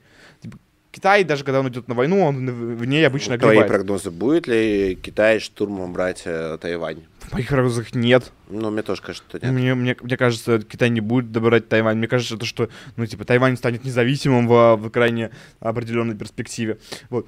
Китай, 0.91 1.23
даже 1.23 1.45
когда 1.45 1.61
он 1.61 1.69
идет 1.69 1.87
на 1.87 1.95
войну, 1.95 2.21
он 2.21 2.75
в 2.75 2.85
ней 2.85 3.07
обычно 3.07 3.37
Твои 3.37 3.59
огребает. 3.59 3.71
прогнозы, 3.71 4.11
будет 4.11 4.45
ли 4.47 4.99
Китай 5.01 5.39
штурмом 5.39 5.93
брать 5.93 6.23
э, 6.25 6.57
Тайвань? 6.59 7.03
В 7.21 7.33
моих 7.33 7.47
прогнозах 7.47 7.95
нет. 7.95 8.31
Ну, 8.49 8.71
мне 8.71 8.81
тоже 8.81 9.01
кажется, 9.01 9.25
что 9.29 9.39
нет. 9.39 9.53
Мне, 9.53 9.73
мне, 9.73 9.95
мне 10.01 10.17
кажется, 10.17 10.59
Китай 10.59 10.89
не 10.89 10.99
будет 10.99 11.31
добирать 11.31 11.69
Тайвань. 11.69 11.97
Мне 11.97 12.09
кажется, 12.09 12.35
то, 12.35 12.45
что, 12.45 12.69
ну, 12.97 13.05
типа, 13.05 13.23
Тайвань 13.23 13.55
станет 13.55 13.85
независимым 13.85 14.49
в, 14.49 14.75
в 14.75 14.89
крайне 14.89 15.31
определенной 15.61 16.15
перспективе. 16.15 16.77
Вот. 17.09 17.27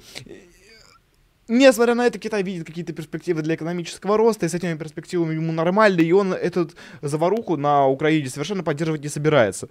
Несмотря 1.48 1.94
на 1.94 2.06
это, 2.06 2.18
Китай 2.18 2.42
видит 2.42 2.66
какие-то 2.66 2.92
перспективы 2.92 3.40
для 3.40 3.54
экономического 3.54 4.18
роста, 4.18 4.44
и 4.44 4.48
с 4.50 4.54
этими 4.54 4.76
перспективами 4.76 5.34
ему 5.34 5.52
нормально, 5.52 6.00
и 6.00 6.12
он 6.12 6.34
эту 6.34 6.70
заваруху 7.00 7.56
на 7.56 7.86
Украине 7.86 8.28
совершенно 8.28 8.62
поддерживать 8.62 9.02
не 9.02 9.08
собирается. 9.08 9.68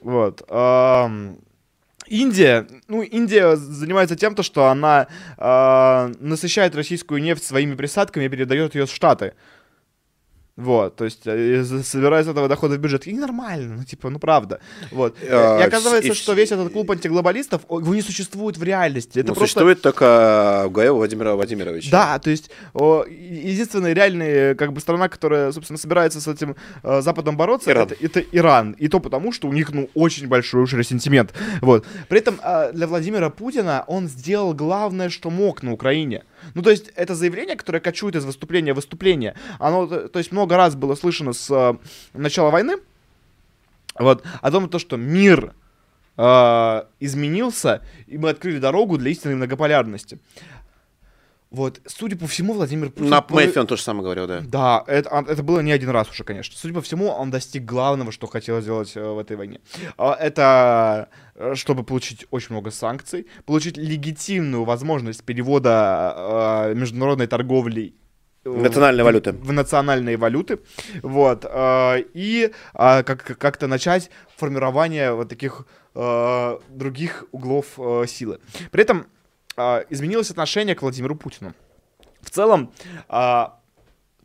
Вот. 0.00 0.42
Индия, 2.06 2.66
ну, 2.88 3.02
Индия 3.02 3.56
занимается 3.56 4.16
тем, 4.16 4.34
то, 4.34 4.42
что 4.42 4.66
она 4.66 5.06
а, 5.38 6.10
насыщает 6.20 6.74
российскую 6.74 7.22
нефть 7.22 7.44
своими 7.44 7.74
присадками 7.74 8.24
и 8.24 8.28
передает 8.28 8.74
ее 8.74 8.86
в 8.86 8.90
Штаты. 8.90 9.34
Вот, 10.54 10.96
то 10.96 11.04
есть 11.06 11.22
э, 11.24 11.62
за- 11.62 11.82
собирает 11.82 12.26
с 12.26 12.28
этого 12.28 12.46
доходы 12.46 12.76
в 12.76 12.78
бюджет. 12.80 13.06
И 13.06 13.14
нормально, 13.14 13.76
ну, 13.78 13.84
типа, 13.84 14.10
ну, 14.10 14.18
правда. 14.18 14.60
Вот. 14.90 15.16
А, 15.22 15.58
и 15.58 15.62
оказывается, 15.62 16.12
и 16.12 16.14
что 16.14 16.34
весь 16.34 16.52
этот 16.52 16.70
клуб 16.72 16.90
антиглобалистов, 16.90 17.62
его 17.70 17.94
не 17.94 18.02
существует 18.02 18.58
в 18.58 18.62
реальности. 18.62 19.18
Это 19.20 19.28
Ну, 19.28 19.34
просто... 19.34 19.46
существует 19.46 19.80
только 19.80 20.64
в 20.66 20.70
голове 20.72 20.92
Владимира 20.92 21.34
Владимировича. 21.34 21.90
Да, 21.90 22.18
то 22.18 22.28
есть 22.28 22.50
о, 22.74 23.04
единственная 23.08 23.94
реальная 23.94 24.54
как 24.54 24.74
бы 24.74 24.80
страна, 24.80 25.08
которая, 25.08 25.52
собственно, 25.52 25.78
собирается 25.78 26.20
с 26.20 26.28
этим 26.28 26.54
э, 26.82 27.00
Западом 27.00 27.36
бороться, 27.38 27.70
Иран. 27.70 27.84
Это, 27.84 27.96
это 28.04 28.20
Иран. 28.20 28.72
И 28.72 28.88
то 28.88 29.00
потому, 29.00 29.32
что 29.32 29.48
у 29.48 29.52
них, 29.54 29.72
ну, 29.72 29.88
очень 29.94 30.28
большой 30.28 30.62
уж 30.64 30.74
ресентимент. 30.74 31.32
Вот. 31.62 31.86
При 32.08 32.18
этом 32.18 32.38
э, 32.44 32.72
для 32.74 32.86
Владимира 32.86 33.30
Путина 33.30 33.84
он 33.86 34.06
сделал 34.06 34.52
главное, 34.52 35.08
что 35.08 35.30
мог 35.30 35.62
на 35.62 35.72
Украине. 35.72 36.24
Ну, 36.54 36.62
то 36.62 36.70
есть 36.70 36.88
это 36.94 37.14
заявление, 37.14 37.56
которое 37.56 37.80
кочует 37.80 38.16
из 38.16 38.24
выступления 38.24 38.72
в 38.72 38.76
выступление, 38.76 39.34
оно, 39.58 39.86
то 39.86 40.08
то 40.08 40.18
есть 40.18 40.32
много 40.32 40.56
раз 40.56 40.74
было 40.74 40.94
слышно 40.94 41.32
с 41.32 41.50
э, 41.50 41.74
начала 42.14 42.50
войны, 42.50 42.76
вот, 43.98 44.24
о 44.40 44.50
том, 44.50 44.68
то, 44.68 44.78
что 44.78 44.96
мир 44.96 45.54
э, 46.16 46.82
изменился, 47.00 47.82
и 48.06 48.18
мы 48.18 48.30
открыли 48.30 48.58
дорогу 48.58 48.98
для 48.98 49.10
истинной 49.10 49.36
многополярности. 49.36 50.18
Вот, 51.52 51.80
судя 51.86 52.16
по 52.16 52.26
всему, 52.26 52.54
Владимир 52.54 52.88
Путин... 52.90 53.10
На 53.10 53.22
Мэйфе 53.28 53.60
он 53.60 53.66
тоже 53.66 53.82
самое 53.82 54.04
говорил, 54.04 54.26
да. 54.26 54.40
Да, 54.40 54.84
это, 54.86 55.10
а, 55.10 55.22
это 55.22 55.42
было 55.42 55.60
не 55.60 55.70
один 55.70 55.90
раз 55.90 56.08
уже, 56.10 56.24
конечно. 56.24 56.56
Судя 56.56 56.72
по 56.74 56.80
всему, 56.80 57.08
он 57.08 57.30
достиг 57.30 57.66
главного, 57.66 58.10
что 58.10 58.26
хотел 58.26 58.58
сделать 58.62 58.96
э, 58.96 59.02
в 59.04 59.18
этой 59.18 59.36
войне. 59.36 59.60
А, 59.98 60.14
Это 60.14 61.08
э, 61.34 61.54
чтобы 61.54 61.84
получить 61.84 62.26
очень 62.30 62.54
много 62.54 62.70
санкций, 62.70 63.26
получить 63.44 63.76
легитимную 63.76 64.64
возможность 64.64 65.24
перевода 65.24 66.14
э, 66.70 66.74
международной 66.74 67.26
торговли 67.26 67.96
Национальной 68.44 69.02
в- 69.02 69.06
валюты. 69.06 69.32
В 69.32 69.52
национальные 69.52 70.16
валюты. 70.16 70.58
Вот. 71.02 71.44
И 72.14 72.50
как- 72.74 73.38
как-то 73.38 73.66
начать 73.68 74.10
формирование 74.36 75.12
вот 75.12 75.28
таких 75.28 75.66
других 75.94 77.24
углов 77.30 77.66
силы. 78.08 78.40
При 78.70 78.82
этом 78.82 79.06
изменилось 79.56 80.30
отношение 80.30 80.74
к 80.74 80.82
Владимиру 80.82 81.16
Путину. 81.16 81.54
В 82.20 82.30
целом, 82.30 82.72
а, 83.08 83.58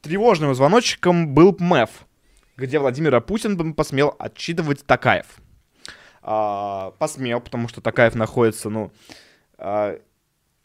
тревожным 0.01 0.53
звоночком 0.55 1.33
был 1.33 1.55
МЭФ, 1.59 1.89
где 2.55 2.79
Владимира 2.79 3.19
Путин 3.21 3.73
посмел 3.73 4.15
отчитывать 4.19 4.85
Такаев. 4.85 5.25
А, 6.21 6.91
посмел, 6.99 7.41
потому 7.41 7.67
что 7.67 7.81
Такаев 7.81 8.15
находится, 8.15 8.69
ну, 8.69 8.91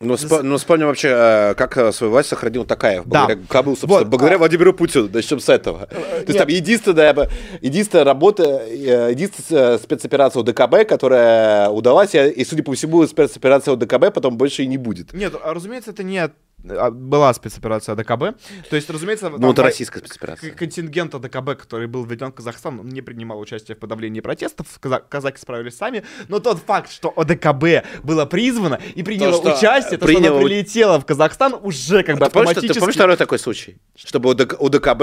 а, 0.02 0.04
Ну, 0.04 0.14
спо- 0.14 0.42
ну, 0.42 0.56
вспомним 0.56 0.86
вообще, 0.88 1.08
э, 1.08 1.54
как 1.54 1.76
э, 1.76 1.92
свою 1.92 2.10
власть 2.12 2.28
сохранил 2.28 2.64
Такаев. 2.64 3.04
Да. 3.06 3.26
Благодаря 3.26 3.46
кому, 3.48 3.70
собственно, 3.76 3.98
Вот, 4.00 4.08
благодаря 4.08 4.36
а- 4.36 4.38
Владимиру 4.38 4.74
Путину. 4.74 5.08
Начнем 5.12 5.38
с 5.40 5.48
этого. 5.48 5.86
То 5.86 5.96
есть 6.16 6.28
нет. 6.28 6.38
там 6.38 6.48
единственная, 6.48 7.28
единственная 7.60 8.04
работа, 8.04 8.42
э, 8.66 9.10
единственная 9.10 9.78
спецоперация 9.78 10.40
УДКБ, 10.40 10.84
которая 10.88 11.68
удалась, 11.68 12.14
и, 12.14 12.44
судя 12.44 12.62
по 12.62 12.72
всему, 12.74 13.06
спецоперация 13.06 13.74
УДКБ 13.74 14.12
потом 14.12 14.36
больше 14.36 14.62
и 14.64 14.66
не 14.66 14.78
будет. 14.78 15.12
Нет, 15.12 15.34
а, 15.42 15.54
разумеется, 15.54 15.90
это 15.92 16.02
не 16.02 16.30
была 16.62 17.32
спецоперация 17.34 17.94
ДКБ. 17.94 18.36
То 18.70 18.76
есть, 18.76 18.88
разумеется, 18.88 19.28
Ну, 19.30 19.52
это 19.52 19.62
российская 19.62 19.98
спецоперация. 19.98 20.52
контингент 20.52 21.12
ДКБ, 21.12 21.56
который 21.60 21.86
был 21.86 22.04
введен 22.04 22.28
в 22.30 22.34
Казахстан, 22.34 22.80
он 22.80 22.88
не 22.88 23.02
принимал 23.02 23.40
участие 23.40 23.76
в 23.76 23.78
подавлении 23.78 24.20
протестов. 24.20 24.66
Каза- 24.80 25.02
казаки 25.08 25.38
справились 25.38 25.76
сами. 25.76 26.04
Но 26.28 26.38
тот 26.38 26.58
факт, 26.58 26.90
что 26.90 27.12
ОДКБ 27.14 27.84
было 28.02 28.24
призвано 28.26 28.80
и 28.94 29.02
приняло 29.02 29.34
что 29.34 29.56
участие, 29.56 29.98
то, 29.98 30.08
что 30.08 30.18
оно 30.18 30.40
прилетело 30.40 31.00
в 31.00 31.06
Казахстан, 31.06 31.54
уже 31.60 32.02
как 32.02 32.18
бы 32.18 32.26
Ты 32.26 32.30
помнишь, 32.30 32.48
ты 32.48 32.52
автоматически... 32.52 32.78
помнишь 32.78 32.94
второй 32.94 33.16
такой 33.16 33.38
случай? 33.38 33.76
Чтобы 33.96 34.30
УДК 34.30 34.60
УДКБ 34.60 35.02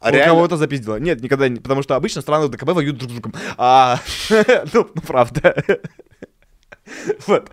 а 0.00 0.10
реально... 0.10 0.34
кого-то 0.34 0.56
запиздило. 0.56 0.96
Нет, 1.00 1.20
никогда 1.20 1.48
не. 1.48 1.60
Потому 1.60 1.82
что 1.82 1.96
обычно 1.96 2.22
страны 2.22 2.48
ДКБ 2.48 2.70
воюют 2.72 2.98
друг 2.98 3.10
с 3.10 3.14
другом. 3.14 3.34
А, 3.56 3.98
ну, 4.72 4.88
ну, 4.94 5.02
правда. 5.06 5.54
Вот. 7.26 7.48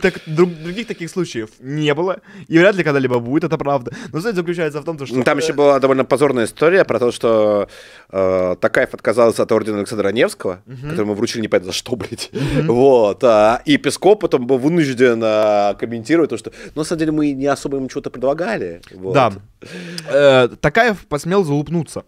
Так, 0.00 0.20
друг- 0.26 0.54
других 0.62 0.86
таких 0.86 1.10
случаев 1.10 1.50
не 1.60 1.92
было. 1.94 2.20
И 2.48 2.58
вряд 2.58 2.76
ли 2.76 2.84
когда-либо 2.84 3.18
будет, 3.18 3.44
это 3.44 3.58
правда. 3.58 3.92
Но 4.12 4.20
суть 4.20 4.36
заключается 4.36 4.80
в 4.80 4.84
том, 4.84 4.96
то, 4.96 5.06
что... 5.06 5.22
Там 5.22 5.38
еще 5.38 5.52
была 5.52 5.80
довольно 5.80 6.04
позорная 6.04 6.44
история 6.44 6.84
про 6.84 6.98
то, 6.98 7.10
что 7.10 7.68
э, 8.10 8.56
Такаев 8.60 8.94
отказался 8.94 9.42
от 9.42 9.52
ордена 9.52 9.78
Александра 9.78 10.08
Невского, 10.10 10.62
который 10.82 11.00
ему 11.00 11.14
вручили 11.14 11.42
непонятно 11.42 11.72
за 11.72 11.76
что, 11.76 11.96
блядь. 11.96 12.30
Вот. 12.64 13.24
а, 13.24 13.62
и 13.64 13.76
Песков 13.76 14.20
потом 14.20 14.46
был 14.46 14.58
вынужден 14.58 15.20
а, 15.24 15.74
комментировать 15.74 16.30
то, 16.30 16.36
что, 16.36 16.52
ну, 16.74 16.82
на 16.82 16.84
самом 16.84 16.98
деле, 17.00 17.12
мы 17.12 17.32
не 17.32 17.46
особо 17.46 17.76
ему 17.76 17.88
чего-то 17.88 18.10
предлагали. 18.10 18.80
Вот. 18.92 19.14
Да. 19.14 19.32
Э, 20.08 20.48
Такаев 20.60 21.06
посмел 21.06 21.44
залупнуться 21.44 22.04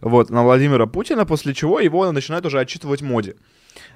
вот, 0.00 0.30
на 0.30 0.42
Владимира 0.42 0.86
Путина, 0.86 1.24
после 1.24 1.54
чего 1.54 1.80
его 1.80 2.10
начинают 2.12 2.46
уже 2.46 2.58
отчитывать 2.60 3.02
моде. 3.02 3.36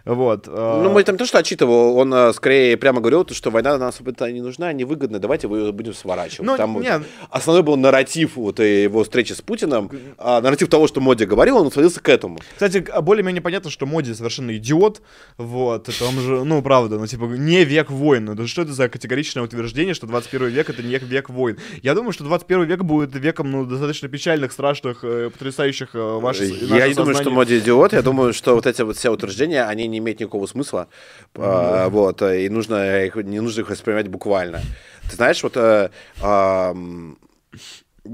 Вот. 0.04 0.46
э, 0.46 0.80
Ну, 0.82 0.90
мы 0.90 1.02
там 1.02 1.16
то, 1.16 1.26
что 1.26 1.38
отчитывал, 1.38 1.96
он 1.96 2.14
а, 2.14 2.32
скорее 2.32 2.76
прямо 2.76 3.00
говорил, 3.00 3.16
говорил, 3.16 3.24
то, 3.24 3.34
что 3.34 3.50
война 3.50 3.78
нам 3.78 3.88
особо 3.88 4.12
не 4.30 4.40
нужна, 4.40 4.72
невыгодна, 4.72 5.18
давайте 5.18 5.48
вы 5.48 5.72
будем 5.72 5.94
сворачивать. 5.94 6.46
Ну, 6.46 6.56
Там 6.56 6.74
вот 6.74 6.82
нет. 6.82 7.02
основной 7.30 7.62
был 7.62 7.76
нарратив 7.76 8.36
вот 8.36 8.60
э, 8.60 8.84
его 8.84 9.04
встречи 9.04 9.32
с 9.32 9.40
Путиным, 9.40 9.90
а 10.18 10.40
нарратив 10.40 10.68
того, 10.68 10.86
что 10.86 11.00
Моди 11.00 11.24
говорил, 11.24 11.58
он 11.58 11.70
сводился 11.70 12.00
к 12.00 12.08
этому. 12.08 12.38
Кстати, 12.52 12.84
а 12.92 13.00
более-менее 13.00 13.42
понятно, 13.42 13.70
что 13.70 13.86
Моди 13.86 14.14
совершенно 14.14 14.56
идиот. 14.56 15.02
Вот, 15.36 15.88
это 15.88 16.04
он 16.04 16.20
же, 16.20 16.44
ну, 16.44 16.62
правда, 16.62 16.98
ну, 16.98 17.06
типа, 17.06 17.24
не 17.24 17.64
век 17.64 17.90
войн. 17.90 18.24
Ну, 18.24 18.32
это 18.32 18.46
что 18.46 18.62
это 18.62 18.72
за 18.72 18.88
категоричное 18.88 19.42
утверждение, 19.42 19.94
что 19.94 20.06
21 20.06 20.48
век 20.48 20.70
это 20.70 20.82
не 20.82 20.96
век 20.96 21.30
войн? 21.30 21.58
Я 21.82 21.94
думаю, 21.94 22.12
что 22.12 22.24
21 22.24 22.64
век 22.64 22.82
будет 22.82 23.14
веком, 23.14 23.50
ну, 23.50 23.64
достаточно 23.64 24.08
печальных, 24.08 24.52
страшных, 24.52 25.04
э, 25.04 25.30
потрясающих 25.30 25.90
э, 25.94 25.98
ваше 25.98 26.44
Я 26.44 26.88
не 26.88 26.94
думаю, 26.94 27.14
что 27.14 27.30
Моди 27.30 27.58
идиот, 27.58 27.92
я 27.92 28.02
думаю, 28.02 28.32
что 28.32 28.54
вот 28.54 28.66
эти 28.66 28.82
вот 28.82 28.96
все 28.96 29.10
утверждения, 29.12 29.65
они 29.68 29.86
не 29.86 29.98
имеют 29.98 30.20
никакого 30.20 30.46
смысла, 30.46 30.88
а, 31.34 31.88
вот, 31.88 32.22
э, 32.22 32.44
и 32.44 32.48
нужно 32.48 33.04
их, 33.04 33.16
не 33.16 33.40
нужно 33.40 33.62
их 33.62 33.70
воспринимать 33.70 34.08
буквально. 34.08 34.60
Ты 35.08 35.16
знаешь, 35.16 35.42
вот 35.42 35.56
э, 35.56 35.90
ам, 36.22 37.18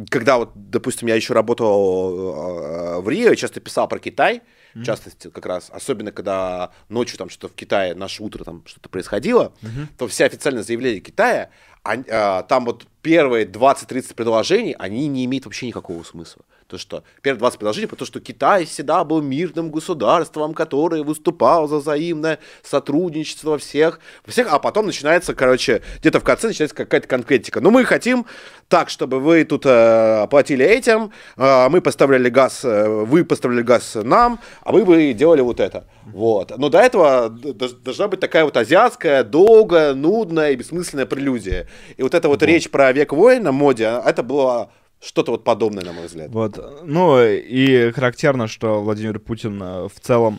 когда 0.08 0.38
вот, 0.38 0.52
допустим, 0.54 1.08
я 1.08 1.14
еще 1.14 1.34
работал 1.34 2.98
э, 2.98 3.00
в 3.00 3.08
Рио, 3.08 3.30
я 3.30 3.36
часто 3.36 3.60
писал 3.60 3.88
про 3.88 3.98
Китай, 3.98 4.42
в 4.74 4.84
частности, 4.84 5.28
как 5.28 5.44
раз, 5.44 5.70
особенно 5.70 6.12
когда 6.12 6.70
ночью 6.88 7.18
там 7.18 7.28
что-то 7.28 7.52
в 7.52 7.54
Китае, 7.54 7.94
наше 7.94 8.22
утро 8.22 8.42
там 8.42 8.62
что-то 8.64 8.88
происходило, 8.88 9.52
то 9.98 10.08
все 10.08 10.24
официальные 10.24 10.62
заявления 10.62 11.00
Китая, 11.00 11.50
они, 11.82 12.04
а, 12.10 12.42
там 12.44 12.64
вот 12.64 12.86
первые 13.02 13.44
20-30 13.44 14.14
предложений, 14.14 14.76
они 14.78 15.08
не 15.08 15.24
имеют 15.24 15.44
вообще 15.44 15.66
никакого 15.66 16.02
смысла. 16.04 16.44
То, 16.72 16.78
что 16.78 17.04
первые 17.20 17.38
20 17.40 17.58
предложений, 17.58 17.88
потому 17.88 18.06
что 18.06 18.18
Китай 18.18 18.64
всегда 18.64 19.04
был 19.04 19.20
мирным 19.20 19.70
государством, 19.70 20.54
которое 20.54 21.02
выступал 21.02 21.68
за 21.68 21.76
взаимное 21.76 22.38
сотрудничество 22.62 23.50
во 23.50 23.58
всех, 23.58 24.00
всех, 24.24 24.46
а 24.50 24.58
потом 24.58 24.86
начинается, 24.86 25.34
короче, 25.34 25.82
где-то 26.00 26.20
в 26.20 26.24
конце 26.24 26.46
начинается 26.46 26.74
какая-то 26.74 27.06
конкретика. 27.06 27.60
Ну, 27.60 27.70
мы 27.70 27.84
хотим 27.84 28.24
так, 28.68 28.88
чтобы 28.88 29.20
вы 29.20 29.44
тут 29.44 29.66
э, 29.66 30.26
платили 30.30 30.64
этим, 30.64 31.12
э, 31.36 31.68
мы 31.68 31.82
поставляли 31.82 32.30
газ, 32.30 32.64
э, 32.64 32.88
вы 32.88 33.26
поставляли 33.26 33.60
газ 33.60 33.98
нам, 34.02 34.40
а 34.62 34.72
вы 34.72 34.86
бы 34.86 35.12
делали 35.12 35.42
вот 35.42 35.60
это. 35.60 35.84
Вот. 36.06 36.56
Но 36.56 36.70
до 36.70 36.78
этого 36.78 37.28
должна 37.28 38.08
быть 38.08 38.20
такая 38.20 38.44
вот 38.44 38.56
азиатская, 38.56 39.24
долгая, 39.24 39.92
нудная 39.92 40.52
и 40.52 40.56
бессмысленная 40.56 41.04
прелюдия. 41.04 41.68
И 41.98 42.02
вот 42.02 42.14
эта 42.14 42.28
вот 42.28 42.42
речь 42.42 42.70
про 42.70 42.90
век 42.92 43.12
воина, 43.12 43.52
моде, 43.52 44.00
это 44.06 44.22
было 44.22 44.70
что-то 45.02 45.32
вот 45.32 45.44
подобное, 45.44 45.84
на 45.84 45.92
мой 45.92 46.06
взгляд. 46.06 46.30
Вот, 46.30 46.58
ну, 46.84 47.22
и 47.24 47.90
характерно, 47.90 48.46
что 48.46 48.82
Владимир 48.82 49.18
Путин 49.18 49.60
э, 49.62 49.88
в 49.88 50.00
целом 50.00 50.38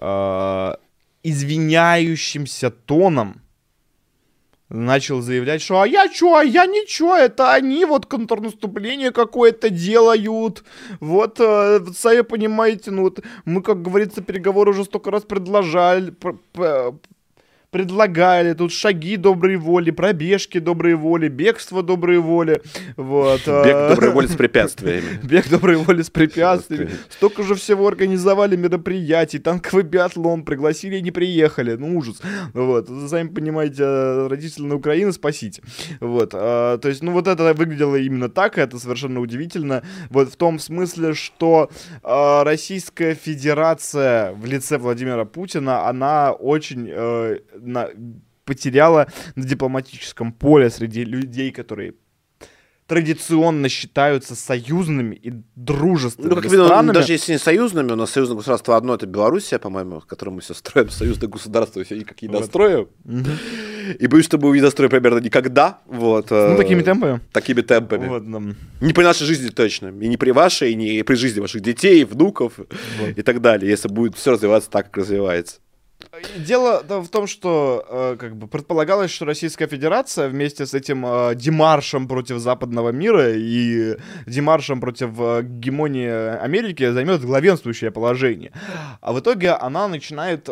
э, 0.00 0.74
извиняющимся 1.22 2.70
тоном 2.70 3.40
начал 4.68 5.20
заявлять, 5.22 5.62
что 5.62 5.80
а 5.80 5.86
я 5.86 6.08
чё, 6.08 6.34
а 6.34 6.44
я 6.44 6.66
ничего, 6.66 7.14
это 7.14 7.52
они 7.52 7.84
вот 7.84 8.06
контрнаступление 8.06 9.12
какое-то 9.12 9.70
делают, 9.70 10.64
вот, 11.00 11.40
э, 11.40 11.80
сами 11.94 12.22
понимаете, 12.22 12.90
ну 12.90 13.02
вот 13.02 13.20
мы, 13.44 13.62
как 13.62 13.80
говорится, 13.80 14.22
переговоры 14.22 14.72
уже 14.72 14.84
столько 14.84 15.10
раз 15.10 15.22
предложали, 15.22 16.12
предлагали, 17.76 18.54
тут 18.54 18.72
шаги 18.72 19.18
доброй 19.18 19.56
воли, 19.56 19.90
пробежки 19.90 20.60
доброй 20.60 20.94
воли, 20.94 21.28
бегство 21.28 21.82
доброй 21.82 22.18
воли, 22.18 22.62
вот. 22.96 23.40
Бег 23.40 23.74
а, 23.74 23.90
доброй 23.90 24.12
воли 24.12 24.26
с 24.28 24.34
препятствиями. 24.34 25.20
Бег 25.22 25.50
доброй 25.50 25.76
воли 25.76 26.00
с 26.00 26.08
препятствиями. 26.08 26.92
Столько 27.10 27.42
же 27.42 27.54
всего 27.54 27.86
организовали 27.86 28.56
мероприятий, 28.56 29.38
танковый 29.38 29.84
биатлон, 29.84 30.44
пригласили 30.44 30.96
и 30.96 31.02
не 31.02 31.10
приехали. 31.10 31.76
Ну, 31.76 31.98
ужас. 31.98 32.22
Вот. 32.54 32.88
Сами 33.10 33.28
понимаете, 33.28 33.82
э, 33.82 34.28
родители 34.28 34.64
на 34.64 34.76
Украину 34.76 35.12
спасите. 35.12 35.62
Вот. 36.00 36.30
а, 36.32 36.78
То 36.78 36.88
есть, 36.88 37.02
ну, 37.02 37.12
вот 37.12 37.28
это 37.28 37.52
выглядело 37.52 37.96
именно 37.96 38.30
так, 38.30 38.56
и 38.56 38.62
это 38.62 38.78
совершенно 38.78 39.20
удивительно. 39.20 39.82
Вот 40.08 40.32
в 40.32 40.36
том 40.36 40.58
смысле, 40.58 41.12
что 41.12 41.70
а, 42.02 42.42
Российская 42.42 43.14
Федерация 43.14 44.32
в 44.32 44.46
лице 44.46 44.78
Владимира 44.78 45.26
Путина, 45.26 45.86
она 45.86 46.32
очень 46.32 46.88
э, 46.90 47.40
на- 47.66 47.90
потеряла 48.44 49.06
на 49.34 49.44
дипломатическом 49.44 50.32
поле 50.32 50.70
среди 50.70 51.04
людей, 51.04 51.50
которые 51.50 51.94
традиционно 52.86 53.68
считаются 53.68 54.36
союзными 54.36 55.16
и 55.16 55.32
дружественными 55.56 56.30
Ну, 56.34 56.36
как 56.40 56.44
видно, 56.50 56.66
странами. 56.66 56.94
даже 56.94 57.12
если 57.14 57.32
не 57.32 57.38
союзными, 57.38 57.90
у 57.90 57.96
нас 57.96 58.10
союзное 58.12 58.36
государство 58.36 58.76
одно, 58.76 58.94
это 58.94 59.06
Белоруссия, 59.06 59.58
по-моему, 59.58 60.00
с 60.00 60.04
которым 60.04 60.34
мы 60.34 60.40
все 60.40 60.54
строим 60.54 60.88
союзное 60.90 61.28
государство, 61.28 61.82
все 61.82 61.96
никак 61.98 62.22
не 62.22 62.28
Вот. 62.28 62.40
достроим. 62.42 62.88
Мгм. 63.04 63.32
И 63.98 64.06
боюсь, 64.06 64.24
что 64.26 64.38
мы 64.38 64.54
не 64.54 64.60
достроим 64.60 64.90
примерно 64.90 65.18
никогда. 65.18 65.80
Вот, 65.86 66.30
Ну, 66.30 66.36
э, 66.36 66.56
такими 66.56 66.82
темпами. 66.82 67.20
Такими 67.32 67.60
темпами. 67.62 68.06
Вот, 68.06 68.30
да. 68.30 68.40
Не 68.80 68.92
при 68.92 69.02
нашей 69.02 69.26
жизни 69.26 69.48
точно. 69.48 69.88
И 69.88 70.06
не 70.08 70.16
при 70.16 70.30
вашей, 70.30 70.70
и 70.70 70.74
не 70.76 71.02
при 71.02 71.16
жизни 71.16 71.40
ваших 71.40 71.62
детей, 71.62 72.04
внуков 72.04 72.52
и 73.16 73.22
так 73.22 73.40
далее, 73.40 73.68
если 73.68 73.88
будет 73.88 74.16
все 74.16 74.30
развиваться 74.32 74.70
так, 74.70 74.86
как 74.86 74.98
развивается. 74.98 75.56
Дело 76.36 76.82
в 76.82 77.08
том, 77.08 77.26
что 77.26 77.84
э, 77.88 78.16
как 78.18 78.36
бы 78.36 78.46
предполагалось, 78.46 79.10
что 79.10 79.24
Российская 79.24 79.66
Федерация 79.66 80.28
вместе 80.28 80.64
с 80.64 80.74
этим 80.74 81.04
э, 81.06 81.34
демаршем 81.34 82.08
против 82.08 82.38
западного 82.38 82.90
мира 82.90 83.32
и 83.34 83.96
демаршем 84.26 84.80
против 84.80 85.10
э, 85.18 85.42
гегемонии 85.42 86.38
Америки 86.38 86.90
займет 86.90 87.22
главенствующее 87.22 87.90
положение. 87.90 88.52
А 89.00 89.12
в 89.12 89.20
итоге 89.20 89.50
она 89.50 89.88
начинает 89.88 90.48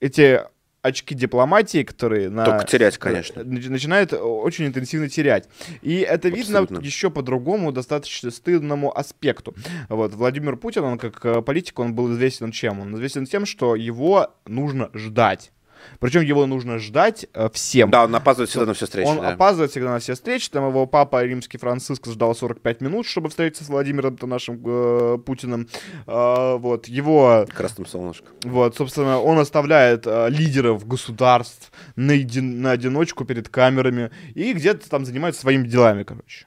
эти 0.00 0.40
очки 0.82 1.14
дипломатии, 1.14 1.82
которые 1.82 2.30
на... 2.30 2.44
Только 2.44 2.66
терять, 2.66 2.98
конечно. 2.98 3.40
э, 3.40 3.44
нач- 3.44 3.68
начинает 3.68 4.12
очень 4.12 4.66
интенсивно 4.66 5.08
терять. 5.08 5.48
И 5.82 5.98
это 5.98 6.28
видно 6.28 6.60
Абсолютно. 6.60 6.84
еще 6.84 7.10
по 7.10 7.22
другому, 7.22 7.72
достаточно 7.72 8.30
стыдному 8.30 8.96
аспекту. 8.96 9.54
Вот, 9.88 10.14
Владимир 10.14 10.56
Путин, 10.56 10.84
он 10.84 10.98
как 10.98 11.24
э, 11.24 11.42
политик, 11.42 11.78
он 11.78 11.94
был 11.94 12.12
известен 12.12 12.50
чем? 12.52 12.80
Он 12.80 12.94
известен 12.96 13.26
тем, 13.26 13.46
что 13.46 13.76
его 13.76 14.34
нужно 14.46 14.90
ждать. 14.94 15.52
Причем 15.98 16.22
его 16.22 16.46
нужно 16.46 16.78
ждать 16.78 17.26
э, 17.34 17.48
всем. 17.52 17.90
Да, 17.90 18.04
он 18.04 18.14
опаздывает 18.14 18.50
всегда 18.50 18.66
на 18.66 18.74
все 18.74 18.86
встречи. 18.86 19.06
Он 19.06 19.18
да. 19.18 19.30
опаздывает 19.30 19.70
всегда 19.70 19.90
на 19.90 19.98
все 19.98 20.14
встречи. 20.14 20.50
Там 20.50 20.68
его 20.68 20.86
папа 20.86 21.24
римский 21.24 21.58
Франциск 21.58 22.06
ждал 22.06 22.34
45 22.34 22.80
минут, 22.80 23.06
чтобы 23.06 23.28
встретиться 23.28 23.64
с 23.64 23.68
Владимиром 23.68 24.16
нашим 24.22 24.60
э, 24.64 25.18
Путиным. 25.18 25.68
А, 26.06 26.56
вот 26.56 26.88
его 26.88 27.46
Красным 27.54 27.86
солнышком. 27.86 28.28
вот, 28.44 28.76
собственно, 28.76 29.20
он 29.20 29.38
оставляет 29.38 30.06
э, 30.06 30.28
лидеров 30.30 30.86
государств 30.86 31.72
на, 31.96 32.14
на 32.14 32.70
одиночку 32.70 33.24
перед 33.24 33.48
камерами 33.48 34.10
и 34.34 34.52
где-то 34.52 34.88
там 34.88 35.04
занимается 35.04 35.40
своими 35.40 35.66
делами, 35.66 36.02
короче. 36.02 36.46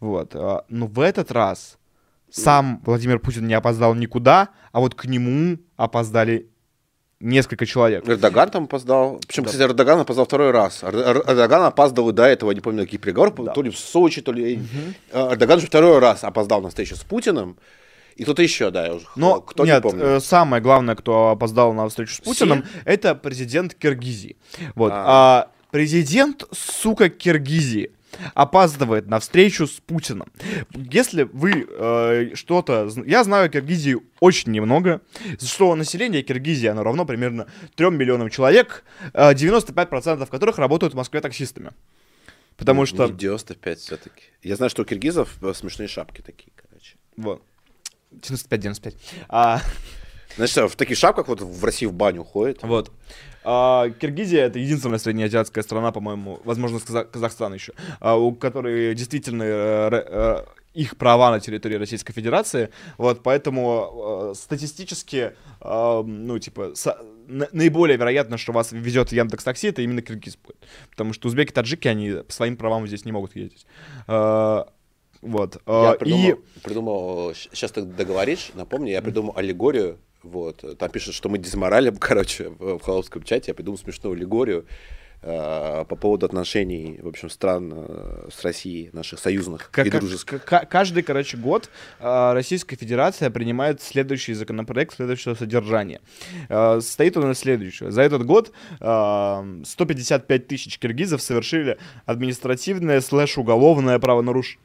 Вот. 0.00 0.34
а, 0.34 0.64
но 0.68 0.86
в 0.86 1.00
этот 1.00 1.30
раз 1.32 1.78
сам 2.30 2.80
Владимир 2.84 3.18
Путин 3.18 3.46
не 3.46 3.54
опоздал 3.54 3.94
никуда, 3.94 4.50
а 4.72 4.80
вот 4.80 4.94
к 4.94 5.04
нему 5.06 5.58
опоздали 5.76 6.49
несколько 7.20 7.66
человек. 7.66 8.08
Эрдоган 8.08 8.50
там 8.50 8.64
опоздал. 8.64 9.20
Причем, 9.26 9.44
Да. 9.44 9.50
кстати, 9.50 9.62
Эрдоган 9.68 10.00
опоздал 10.00 10.24
второй 10.24 10.50
раз. 10.50 10.82
Эр- 10.82 10.96
Эр- 10.96 11.24
Эрдоган 11.28 11.62
опаздывал 11.64 12.10
и 12.10 12.12
до 12.12 12.24
этого, 12.24 12.50
не 12.52 12.60
помню, 12.60 12.84
каких 12.84 13.00
переговоров, 13.00 13.34
Да. 13.44 13.52
то 13.52 13.62
ли 13.62 13.70
в 13.70 13.78
Сочи, 13.78 14.22
то 14.22 14.32
ли... 14.32 14.60
Э, 15.12 15.32
Эрдоган 15.32 15.60
же 15.60 15.66
второй 15.66 15.98
раз 15.98 16.24
опоздал 16.24 16.62
на 16.62 16.68
встречу 16.70 16.96
с 16.96 17.00
Путиным. 17.04 17.56
И 18.16 18.24
кто-то 18.24 18.42
еще, 18.42 18.70
да, 18.70 18.86
я 18.86 18.94
уже 18.94 19.06
Но 19.16 19.40
кто 19.40 19.64
нет, 19.64 19.76
не 19.76 19.90
помню. 19.90 20.04
э, 20.04 20.20
самое 20.20 20.62
главное, 20.62 20.94
кто 20.94 21.28
опоздал 21.30 21.72
на 21.72 21.88
встречу 21.88 22.14
с 22.14 22.20
Путиным, 22.20 22.62
Все? 22.64 22.82
это 22.84 23.14
президент 23.14 23.74
Киргизии. 23.74 24.36
Вот. 24.74 24.92
А. 24.92 25.04
А 25.06 25.50
президент, 25.70 26.44
сука, 26.52 27.08
Киргизии 27.08 27.92
опаздывает 28.34 29.06
на 29.06 29.20
встречу 29.20 29.66
с 29.66 29.80
Путиным. 29.80 30.28
Если 30.72 31.24
вы 31.24 31.66
э, 31.68 32.34
что-то... 32.34 32.90
Я 33.06 33.24
знаю 33.24 33.46
о 33.46 33.48
Киргизии 33.48 33.96
очень 34.20 34.52
немного, 34.52 35.00
что 35.40 35.74
население 35.74 36.22
Киргизии, 36.22 36.66
оно 36.66 36.82
равно 36.82 37.04
примерно 37.04 37.46
3 37.76 37.90
миллионам 37.90 38.30
человек, 38.30 38.84
э, 39.12 39.32
95% 39.32 40.26
которых 40.28 40.58
работают 40.58 40.94
в 40.94 40.96
Москве 40.96 41.20
таксистами. 41.20 41.72
Потому 42.56 42.82
Не- 42.82 42.86
что... 42.86 43.06
Не 43.06 43.12
95 43.14 43.78
все-таки. 43.78 44.22
Я 44.42 44.56
знаю, 44.56 44.70
что 44.70 44.82
у 44.82 44.84
киргизов 44.84 45.42
э, 45.42 45.54
смешные 45.54 45.88
шапки 45.88 46.20
такие, 46.20 46.52
короче. 46.56 46.96
Вот. 47.16 47.42
95-95. 48.12 48.94
А, 49.28 49.62
что, 50.44 50.68
в 50.68 50.76
таких 50.76 50.98
шапках 50.98 51.28
вот 51.28 51.40
в 51.40 51.64
России 51.64 51.86
в 51.86 51.92
баню 51.92 52.24
ходят. 52.24 52.58
Вот. 52.62 52.90
А, 53.44 53.88
Киргизия 53.90 54.46
это 54.46 54.58
единственная 54.58 54.98
среднеазиатская 54.98 55.62
страна, 55.64 55.92
по-моему, 55.92 56.40
возможно, 56.44 56.78
Казахстан 56.80 57.54
еще, 57.54 57.72
а, 58.00 58.16
у 58.16 58.32
которой 58.34 58.94
действительно 58.94 59.42
э, 59.44 59.90
э, 59.92 60.44
их 60.74 60.96
права 60.96 61.30
на 61.30 61.40
территории 61.40 61.76
Российской 61.76 62.12
Федерации. 62.12 62.68
Вот, 62.98 63.22
поэтому 63.22 64.30
э, 64.32 64.34
статистически, 64.36 65.32
э, 65.60 66.02
ну, 66.04 66.38
типа, 66.38 66.72
со- 66.74 66.98
на- 67.26 67.48
наиболее 67.52 67.96
вероятно, 67.96 68.36
что 68.36 68.52
вас 68.52 68.72
везет 68.72 69.10
Яндекс 69.12 69.44
Такси, 69.44 69.68
это 69.68 69.82
именно 69.82 70.02
киргиз 70.02 70.36
будет. 70.36 70.58
Потому 70.90 71.12
что 71.14 71.28
узбеки, 71.28 71.52
таджики, 71.52 71.88
они 71.88 72.10
по 72.22 72.32
своим 72.32 72.56
правам 72.56 72.86
здесь 72.86 73.04
не 73.04 73.12
могут 73.12 73.34
ездить. 73.36 73.66
Э, 74.06 74.64
вот. 75.22 75.60
Я 75.66 75.92
придумал, 75.98 76.30
И 76.30 76.60
придумал, 76.62 77.34
сейчас 77.34 77.72
ты 77.72 77.82
договоришь, 77.82 78.50
напомни, 78.54 78.90
я 78.90 79.02
придумал 79.02 79.32
аллегорию, 79.36 79.98
вот, 80.22 80.64
там 80.78 80.90
пишут, 80.90 81.14
что 81.14 81.28
мы 81.28 81.38
дезморалим, 81.38 81.96
короче, 81.98 82.50
в, 82.58 82.80
холопском 82.80 83.22
чате, 83.22 83.50
я 83.52 83.54
придумал 83.54 83.78
смешную 83.78 84.14
аллегорию, 84.16 84.66
э, 85.22 85.84
по 85.88 85.96
поводу 85.96 86.24
отношений, 86.26 86.98
в 87.02 87.08
общем, 87.08 87.28
стран 87.28 87.72
э, 87.74 88.28
с 88.32 88.42
Россией, 88.42 88.88
наших 88.94 89.18
союзных 89.18 89.70
Как- 89.70 89.86
и 89.86 89.90
как- 89.90 90.00
дружеских. 90.00 90.44
к- 90.44 90.64
каждый, 90.66 91.02
короче, 91.02 91.36
год 91.36 91.68
э, 92.00 92.32
Российская 92.32 92.76
Федерация 92.76 93.28
принимает 93.30 93.82
следующий 93.82 94.32
законопроект 94.34 94.94
следующего 94.96 95.34
содержания. 95.34 96.00
Э, 96.48 96.80
Состоит 96.80 97.16
он 97.18 97.30
из 97.32 97.38
следующего. 97.38 97.90
За 97.90 98.00
этот 98.02 98.24
год 98.24 98.50
э, 98.80 99.62
155 99.66 100.46
тысяч 100.46 100.78
киргизов 100.78 101.20
совершили 101.20 101.76
административное 102.06 103.00
слэш-уголовное 103.02 103.98
правонарушение 103.98 104.64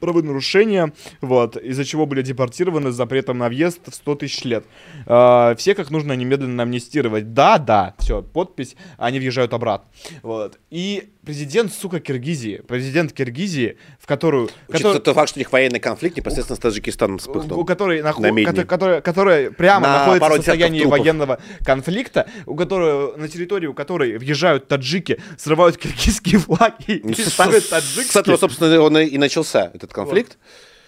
правонарушения, 0.00 0.92
вот, 1.20 1.56
из-за 1.56 1.84
чего 1.84 2.06
были 2.06 2.22
депортированы 2.22 2.90
с 2.90 2.94
запретом 2.94 3.38
на 3.38 3.48
въезд 3.48 3.80
в 3.88 3.94
100 3.94 4.14
тысяч 4.16 4.44
лет. 4.44 4.64
Э, 5.06 5.54
все 5.56 5.74
как 5.74 5.90
нужно 5.90 6.12
немедленно 6.12 6.62
амнистировать. 6.62 7.32
Да, 7.32 7.58
да, 7.58 7.94
все, 7.98 8.22
подпись, 8.22 8.76
они 8.96 9.18
въезжают 9.18 9.52
обратно. 9.52 9.88
Вот. 10.22 10.58
И 10.70 11.10
президент, 11.28 11.74
сука, 11.74 12.00
Киргизии, 12.00 12.62
президент 12.66 13.12
Киргизии, 13.12 13.76
в 14.00 14.06
которую... 14.06 14.44
Учитывая 14.66 14.94
который- 14.94 15.04
тот 15.04 15.14
факт, 15.14 15.28
что 15.28 15.38
у 15.38 15.40
них 15.40 15.52
военный 15.52 15.78
конфликт 15.78 16.16
непосредственно 16.16 16.56
с 16.56 16.58
Таджикистаном 16.58 17.16
у 17.16 17.18
вспыхнул. 17.18 17.66
которой, 17.66 18.00
наху- 18.00 18.64
которая, 18.64 19.02
которая 19.02 19.50
прямо 19.50 19.86
На 19.86 19.98
находится 19.98 20.30
в 20.30 20.36
состоянии 20.36 20.84
военного 20.86 21.38
конфликта, 21.62 22.30
у 22.46 22.56
которой, 22.56 23.14
на 23.18 23.28
территорию 23.28 23.74
которой 23.74 24.16
въезжают 24.16 24.68
таджики, 24.68 25.20
срывают 25.36 25.76
киргизские 25.76 26.38
флаги 26.46 27.02
Ну, 27.04 27.10
и 27.10 27.14
с- 27.14 27.28
ставят 27.30 27.68
таджикские. 27.68 28.04
С 28.06 28.16
этого, 28.16 28.38
собственно, 28.38 28.80
он 28.80 28.96
и 28.96 29.18
начался, 29.18 29.70
этот 29.74 29.92
конфликт. 29.92 30.38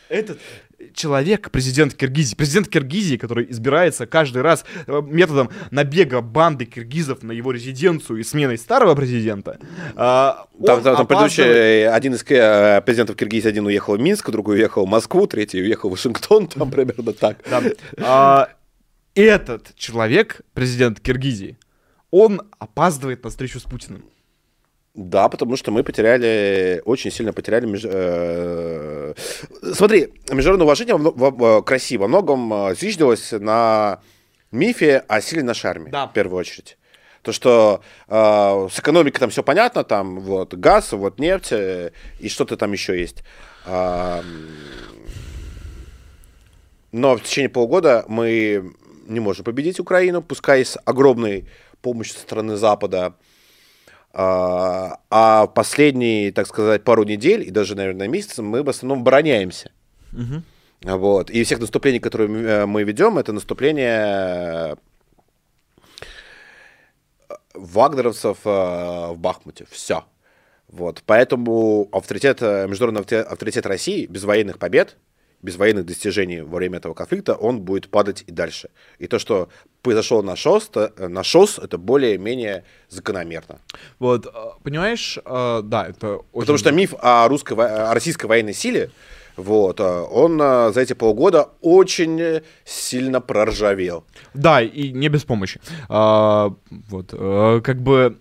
Этот 0.08 0.38
человек, 0.94 1.50
президент 1.50 1.94
Киргизии, 1.94 2.34
президент 2.34 2.68
Киргизии, 2.68 3.16
который 3.16 3.50
избирается 3.50 4.06
каждый 4.06 4.42
раз 4.42 4.64
э, 4.86 5.02
методом 5.04 5.50
набега 5.70 6.20
банды 6.20 6.64
киргизов 6.64 7.22
на 7.22 7.32
его 7.32 7.52
резиденцию 7.52 8.18
и 8.18 8.22
сменой 8.22 8.58
старого 8.58 8.94
президента, 8.94 9.58
а, 9.96 10.46
Там, 10.64 10.82
там- 10.82 10.96
там 10.96 11.06
предыдущий, 11.06 11.44
э, 11.44 11.88
один 11.90 12.14
из 12.14 12.24
э, 12.28 12.82
президентов 12.82 13.16
Киргизии, 13.16 13.48
один 13.48 13.66
уехал 13.66 13.96
в 13.96 14.00
Минск, 14.00 14.30
другой 14.30 14.56
уехал 14.56 14.86
в 14.86 14.88
Москву, 14.88 15.26
третий 15.26 15.60
уехал 15.60 15.88
в 15.88 15.92
Вашингтон, 15.92 16.46
там 16.48 16.70
примерно 16.70 17.12
так. 17.12 17.38
А, 17.98 18.48
этот 19.14 19.74
человек, 19.76 20.40
президент 20.54 21.00
Киргизии, 21.00 21.58
он 22.10 22.42
опаздывает 22.58 23.24
на 23.24 23.30
встречу 23.30 23.60
с 23.60 23.64
Путиным. 23.64 24.04
Да, 24.94 25.28
потому 25.28 25.56
что 25.56 25.70
мы 25.70 25.84
потеряли, 25.84 26.82
очень 26.84 27.10
сильно 27.12 27.32
потеряли... 27.32 27.66
меж- 27.66 27.88
э, 27.88 29.14
Смотри, 29.72 30.08
международное 30.30 30.64
уважение 30.64 30.96
э, 30.96 31.62
к 31.62 31.70
России 31.70 31.96
во 31.96 32.08
многом 32.08 32.52
э, 32.52 32.74
зиждилось 32.74 33.30
на 33.32 34.00
мифе 34.50 35.04
о 35.06 35.20
силе 35.20 35.44
нашей 35.44 35.66
армии, 35.70 35.90
Да. 35.90 36.06
в 36.08 36.12
первую 36.12 36.40
очередь. 36.40 36.76
То, 37.22 37.30
что 37.32 37.82
э, 38.08 38.68
с 38.72 38.80
экономикой 38.80 39.20
там 39.20 39.30
все 39.30 39.44
понятно, 39.44 39.84
там 39.84 40.20
вот 40.20 40.54
газ, 40.54 40.90
вот 40.92 41.20
нефть 41.20 41.52
э, 41.52 41.92
и 42.18 42.28
что-то 42.28 42.56
там 42.56 42.72
еще 42.72 42.98
есть. 42.98 43.22
М, 43.66 44.24
но 46.92 47.16
в 47.16 47.22
течение 47.22 47.48
полгода 47.48 48.04
мы 48.08 48.72
не 49.06 49.20
можем 49.20 49.44
победить 49.44 49.78
Украину, 49.78 50.20
пускай 50.22 50.64
с 50.64 50.76
огромной 50.84 51.44
помощью 51.80 52.14
со 52.14 52.20
стороны 52.22 52.56
Запада. 52.56 53.14
А, 54.12 54.98
а 55.08 55.46
последние, 55.46 56.32
так 56.32 56.46
сказать, 56.46 56.82
пару 56.82 57.04
недель 57.04 57.42
и 57.42 57.50
даже, 57.50 57.76
наверное, 57.76 58.08
месяц 58.08 58.38
мы 58.38 58.62
в 58.62 58.68
основном 58.68 59.00
обороняемся. 59.02 59.70
Вот. 60.82 61.30
И 61.30 61.44
всех 61.44 61.60
наступлений, 61.60 62.00
которые 62.00 62.28
мы, 62.66 62.80
э, 62.80 62.84
ведем, 62.84 63.18
это 63.18 63.32
наступление 63.32 64.76
э, 67.28 67.34
вагнеровцев 67.54 68.38
э, 68.44 68.48
в 68.48 69.16
Бахмуте. 69.18 69.66
Все. 69.70 70.04
Вот. 70.68 71.02
Поэтому 71.04 71.88
авторитет, 71.92 72.40
международный 72.40 73.22
авторитет 73.22 73.66
России 73.66 74.06
без 74.06 74.24
военных 74.24 74.58
побед, 74.58 74.96
без 75.42 75.56
военных 75.56 75.86
достижений 75.86 76.40
во 76.40 76.56
время 76.56 76.78
этого 76.78 76.94
конфликта, 76.94 77.34
он 77.34 77.60
будет 77.60 77.88
падать 77.88 78.24
и 78.26 78.32
дальше. 78.32 78.70
И 78.98 79.06
то, 79.06 79.18
что 79.18 79.48
произошло 79.82 80.22
на 80.22 80.36
ШОС, 80.36 80.70
э, 80.74 81.08
на 81.08 81.22
ШОС 81.22 81.58
это 81.58 81.78
более-менее 81.78 82.64
закономерно. 82.88 83.60
Вот, 83.98 84.26
а, 84.26 84.54
понимаешь, 84.62 85.18
а, 85.24 85.62
да, 85.62 85.88
это 85.88 86.16
очень... 86.32 86.40
Потому 86.40 86.58
что 86.58 86.72
миф 86.72 86.94
о, 87.00 87.28
русской, 87.28 87.54
о 87.54 87.94
российской 87.94 88.26
военной 88.26 88.54
силе, 88.54 88.90
вот, 89.36 89.80
э, 89.80 90.06
он 90.10 90.40
э, 90.40 90.72
за 90.72 90.80
эти 90.80 90.92
полгода 90.92 91.48
очень 91.62 92.20
э, 92.20 92.42
сильно 92.64 93.20
проржавел. 93.20 94.04
Да, 94.34 94.60
и 94.60 94.92
не 94.92 95.08
без 95.08 95.24
помощи. 95.24 95.60
А, 95.88 96.52
вот, 96.68 97.12
э, 97.12 97.60
как 97.64 97.80
бы 97.80 98.18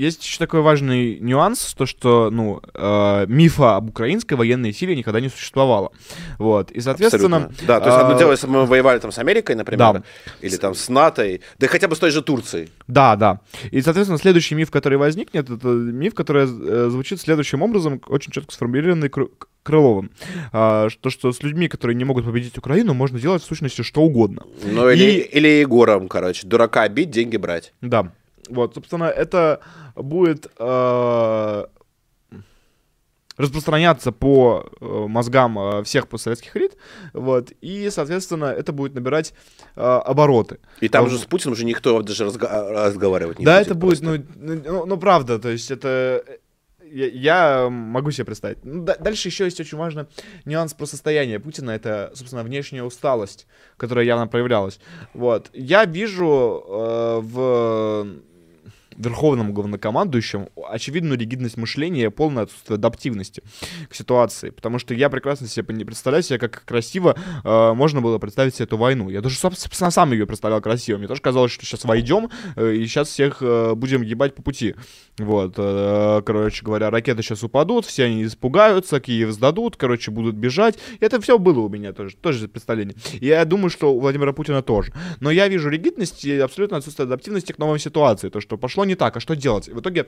есть 0.00 0.24
еще 0.24 0.38
такой 0.38 0.60
важный 0.62 1.18
нюанс, 1.20 1.74
то 1.74 1.86
что, 1.86 2.30
ну, 2.30 2.60
э, 2.74 3.26
мифа 3.28 3.76
об 3.76 3.90
украинской 3.90 4.34
военной 4.34 4.72
силе 4.72 4.96
никогда 4.96 5.20
не 5.20 5.28
существовало. 5.28 5.92
Вот, 6.38 6.70
и, 6.70 6.80
соответственно... 6.80 7.36
Абсолютно. 7.36 7.66
Да, 7.66 7.80
то 7.80 7.86
есть 7.86 7.98
одно 7.98 8.14
а, 8.14 8.18
дело, 8.18 8.32
если 8.32 8.46
мы 8.46 8.66
воевали 8.66 8.98
там 8.98 9.12
с 9.12 9.18
Америкой, 9.18 9.56
например, 9.56 9.78
Да. 9.78 10.02
или 10.40 10.56
там 10.56 10.74
с 10.74 10.88
НАТО, 10.88 11.38
да 11.58 11.66
хотя 11.68 11.86
бы 11.88 11.96
с 11.96 11.98
той 11.98 12.10
же 12.10 12.22
Турцией. 12.22 12.70
Да, 12.88 13.16
да. 13.16 13.40
И, 13.70 13.82
соответственно, 13.82 14.18
следующий 14.18 14.54
миф, 14.54 14.70
который 14.70 14.96
возникнет, 14.98 15.50
это 15.50 15.68
миф, 15.68 16.14
который 16.14 16.44
э, 16.44 16.88
звучит 16.90 17.20
следующим 17.20 17.62
образом, 17.62 18.00
очень 18.08 18.32
четко 18.32 18.52
сформулированный 18.52 19.10
Крыловым. 19.62 20.10
А, 20.52 20.88
что, 20.88 21.10
что 21.10 21.32
с 21.32 21.42
людьми, 21.42 21.68
которые 21.68 21.94
не 21.94 22.04
могут 22.04 22.24
победить 22.24 22.56
Украину, 22.56 22.94
можно 22.94 23.20
делать 23.20 23.42
в 23.42 23.46
сущности 23.46 23.82
что 23.82 24.00
угодно. 24.00 24.44
Ну, 24.64 24.88
или, 24.88 25.04
И- 25.04 25.18
или 25.36 25.48
Егором, 25.48 26.08
короче, 26.08 26.46
дурака 26.46 26.88
бить, 26.88 27.10
деньги 27.10 27.36
брать. 27.36 27.74
Да. 27.82 28.10
Вот, 28.50 28.74
собственно, 28.74 29.04
это 29.04 29.60
будет 29.94 30.50
э, 30.58 31.64
распространяться 33.40 34.12
по 34.12 34.66
э, 34.80 34.84
мозгам 35.08 35.58
э, 35.58 35.82
всех 35.84 36.08
постсоветских 36.08 36.56
элит, 36.56 36.76
вот, 37.12 37.52
и, 37.60 37.88
соответственно, 37.90 38.46
это 38.46 38.72
будет 38.72 38.94
набирать 38.94 39.32
э, 39.76 39.80
обороты. 39.80 40.58
И 40.80 40.88
там 40.88 41.06
уже 41.06 41.18
с 41.18 41.24
Путиным 41.24 41.54
уже 41.54 41.64
никто 41.64 42.02
даже 42.02 42.24
разга- 42.24 42.70
разговаривать 42.70 43.38
не 43.38 43.44
да, 43.44 43.58
будет. 43.58 43.66
это 43.66 43.74
будет, 43.74 44.00
просто. 44.00 44.24
ну, 44.36 44.62
ну, 44.64 44.86
ну, 44.86 44.96
правда, 44.96 45.38
то 45.38 45.48
есть 45.48 45.70
это... 45.70 46.24
Я, 46.92 47.68
могу 47.70 48.10
себе 48.10 48.24
представить. 48.24 48.64
Ну, 48.64 48.82
да- 48.82 48.96
дальше 48.96 49.28
еще 49.28 49.44
есть 49.44 49.60
очень 49.60 49.78
важный 49.78 50.06
нюанс 50.44 50.74
про 50.74 50.86
состояние 50.86 51.38
Путина. 51.38 51.70
Это, 51.70 52.10
собственно, 52.14 52.42
внешняя 52.42 52.82
усталость, 52.82 53.46
которая 53.76 54.04
явно 54.04 54.26
проявлялась. 54.26 54.80
Вот. 55.14 55.50
Я 55.52 55.84
вижу 55.84 56.64
э, 56.66 57.20
в 57.22 58.06
верховном 58.96 59.52
главнокомандующем 59.52 60.48
очевидную 60.68 61.18
ригидность 61.18 61.56
мышления 61.56 62.04
и 62.04 62.08
полное 62.08 62.44
отсутствие 62.44 62.76
адаптивности 62.76 63.42
к 63.88 63.94
ситуации. 63.94 64.50
Потому 64.50 64.78
что 64.78 64.94
я 64.94 65.08
прекрасно 65.10 65.46
себе 65.46 65.64
представляю 65.84 66.22
себе, 66.22 66.38
как 66.38 66.64
красиво 66.64 67.16
э, 67.44 67.72
можно 67.74 68.00
было 68.00 68.18
представить 68.18 68.54
себе 68.54 68.64
эту 68.64 68.76
войну. 68.76 69.08
Я 69.08 69.20
даже, 69.20 69.36
собственно, 69.36 69.90
сам 69.90 70.12
ее 70.12 70.26
представлял 70.26 70.60
красиво. 70.60 70.98
Мне 70.98 71.08
тоже 71.08 71.20
казалось, 71.20 71.52
что 71.52 71.64
сейчас 71.64 71.84
войдем 71.84 72.30
э, 72.56 72.74
и 72.74 72.86
сейчас 72.86 73.08
всех 73.08 73.38
э, 73.40 73.74
будем 73.74 74.02
ебать 74.02 74.34
по 74.34 74.42
пути. 74.42 74.74
Вот, 75.18 75.54
э, 75.56 76.22
короче 76.24 76.64
говоря, 76.64 76.90
ракеты 76.90 77.22
сейчас 77.22 77.42
упадут, 77.42 77.84
все 77.84 78.04
они 78.04 78.24
испугаются, 78.24 79.00
Киев 79.00 79.30
сдадут, 79.32 79.76
короче, 79.76 80.10
будут 80.10 80.34
бежать. 80.34 80.78
Это 81.00 81.20
все 81.20 81.38
было 81.38 81.60
у 81.60 81.68
меня 81.68 81.92
тоже, 81.92 82.16
тоже 82.16 82.48
представление. 82.48 82.96
И 83.20 83.26
я 83.26 83.44
думаю, 83.44 83.70
что 83.70 83.94
у 83.94 84.00
Владимира 84.00 84.32
Путина 84.32 84.62
тоже. 84.62 84.92
Но 85.20 85.30
я 85.30 85.48
вижу 85.48 85.68
ригидность 85.68 86.24
и 86.24 86.38
абсолютно 86.38 86.78
отсутствие 86.78 87.04
адаптивности 87.04 87.52
к 87.52 87.58
новой 87.58 87.78
ситуации. 87.78 88.28
То, 88.28 88.40
что 88.40 88.56
пошло 88.56 88.79
не 88.84 88.94
так, 88.94 89.16
а 89.16 89.20
что 89.20 89.34
делать? 89.36 89.68
И 89.68 89.72
в 89.72 89.80
итоге, 89.80 90.06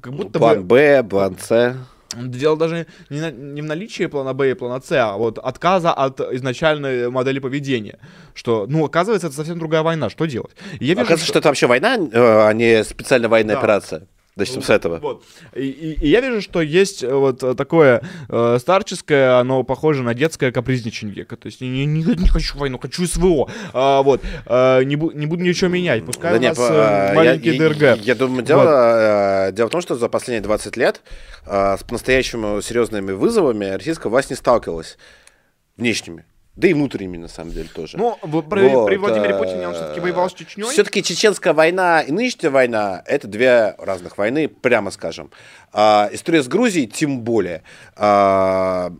как 0.00 0.12
будто 0.12 0.38
План 0.38 0.62
бы... 0.62 1.02
Б, 1.02 1.02
план 1.08 1.36
С. 1.38 1.76
Дело 2.16 2.56
даже 2.56 2.86
не, 3.10 3.20
на- 3.20 3.32
не 3.32 3.60
в 3.60 3.64
наличии 3.64 4.06
плана 4.06 4.34
Б 4.34 4.50
и 4.50 4.54
плана 4.54 4.80
С, 4.80 4.92
а 4.92 5.16
вот 5.16 5.38
отказа 5.38 5.92
от 5.92 6.20
изначальной 6.20 7.10
модели 7.10 7.40
поведения. 7.40 7.98
Что, 8.34 8.66
ну, 8.68 8.84
оказывается, 8.84 9.26
это 9.26 9.34
совсем 9.36 9.58
другая 9.58 9.82
война. 9.82 10.10
Что 10.10 10.26
делать? 10.26 10.52
И 10.78 10.84
я 10.84 10.90
вижу, 10.94 11.00
Оказывается, 11.00 11.26
что 11.26 11.38
это 11.40 11.48
вообще 11.48 11.66
война, 11.66 11.94
а 12.12 12.52
не 12.52 12.84
специальная 12.84 13.28
военная 13.28 13.54
Да. 13.56 13.60
операция. 13.60 14.06
Начнем 14.36 14.62
с 14.62 14.70
этого. 14.70 14.98
Вот. 14.98 15.22
И, 15.54 15.60
и- 15.68 15.92
и 16.06 16.08
я 16.08 16.20
вижу, 16.20 16.40
что 16.40 16.60
есть 16.60 17.04
э, 17.04 17.14
вот 17.14 17.42
э, 17.44 17.54
такое 17.54 18.02
э, 18.28 18.56
старческое, 18.58 19.38
оно 19.38 19.62
похоже 19.62 20.02
на 20.02 20.12
детское 20.12 20.50
капризничанье. 20.50 21.24
То 21.24 21.36
есть 21.44 21.60
не, 21.60 21.86
не, 21.86 22.02
не 22.02 22.28
хочу 22.28 22.58
войну, 22.58 22.78
хочу 22.80 23.06
СВО. 23.06 23.48
А, 23.72 24.02
вот. 24.02 24.22
А, 24.46 24.80
не, 24.82 24.96
бу- 24.96 25.14
не 25.14 25.26
буду 25.26 25.44
ничего 25.44 25.70
менять. 25.70 26.04
Пускай 26.04 26.32
Да 26.32 26.38
у 26.38 26.40
не, 26.40 26.48
нас 26.48 26.56
по- 26.58 26.62
я- 26.72 27.12
маленький 27.14 27.52
я, 27.52 27.58
ДРГ. 27.60 27.80
Я, 27.80 27.94
я 27.94 28.14
думаю, 28.16 28.42
дело, 28.42 29.48
э, 29.48 29.52
дело 29.52 29.68
в 29.68 29.70
том, 29.70 29.80
что 29.80 29.94
за 29.94 30.08
последние 30.08 30.42
20 30.42 30.76
лет 30.76 31.02
э, 31.46 31.76
с 31.78 31.84
по-настоящему 31.84 32.60
серьезными 32.60 33.12
вызовами 33.12 33.66
российская 33.66 34.08
власть 34.08 34.30
не 34.30 34.36
сталкивалась 34.36 34.98
внешними. 35.76 36.24
Да 36.56 36.68
и 36.68 36.74
внутренними, 36.74 37.16
на 37.16 37.28
самом 37.28 37.50
деле, 37.50 37.68
тоже. 37.68 37.96
Ну, 37.98 38.16
при, 38.22 38.68
Вот, 38.68 38.86
при 38.86 38.96
Владимире 38.96 39.34
э, 39.34 39.38
Путине 39.38 39.68
он 39.68 39.74
все-таки 39.74 39.98
воевал 39.98 40.30
с 40.30 40.34
Чечней. 40.34 40.64
Все-таки 40.70 41.02
чеченская 41.02 41.52
война 41.52 42.00
и 42.02 42.12
нынешняя 42.12 42.50
война— 42.50 43.02
это 43.06 43.26
две 43.26 43.74
разных 43.78 44.18
войны, 44.18 44.46
прямо 44.48 44.92
скажем. 44.92 45.30
А, 45.72 46.08
история 46.12 46.42
с 46.42 46.48
Грузией 46.48 46.86
тем 46.86 47.22
более. 47.22 47.64
А, 47.96 48.92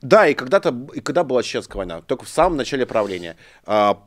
да, 0.00 0.28
и 0.28 0.34
когда-то, 0.34 0.86
и 0.94 1.00
когда 1.00 1.24
была 1.24 1.42
чеченская 1.42 1.78
война? 1.78 2.02
Только 2.02 2.24
в 2.24 2.28
самом 2.28 2.56
начале 2.56 2.86
правления. 2.86 3.36
А, 3.64 4.04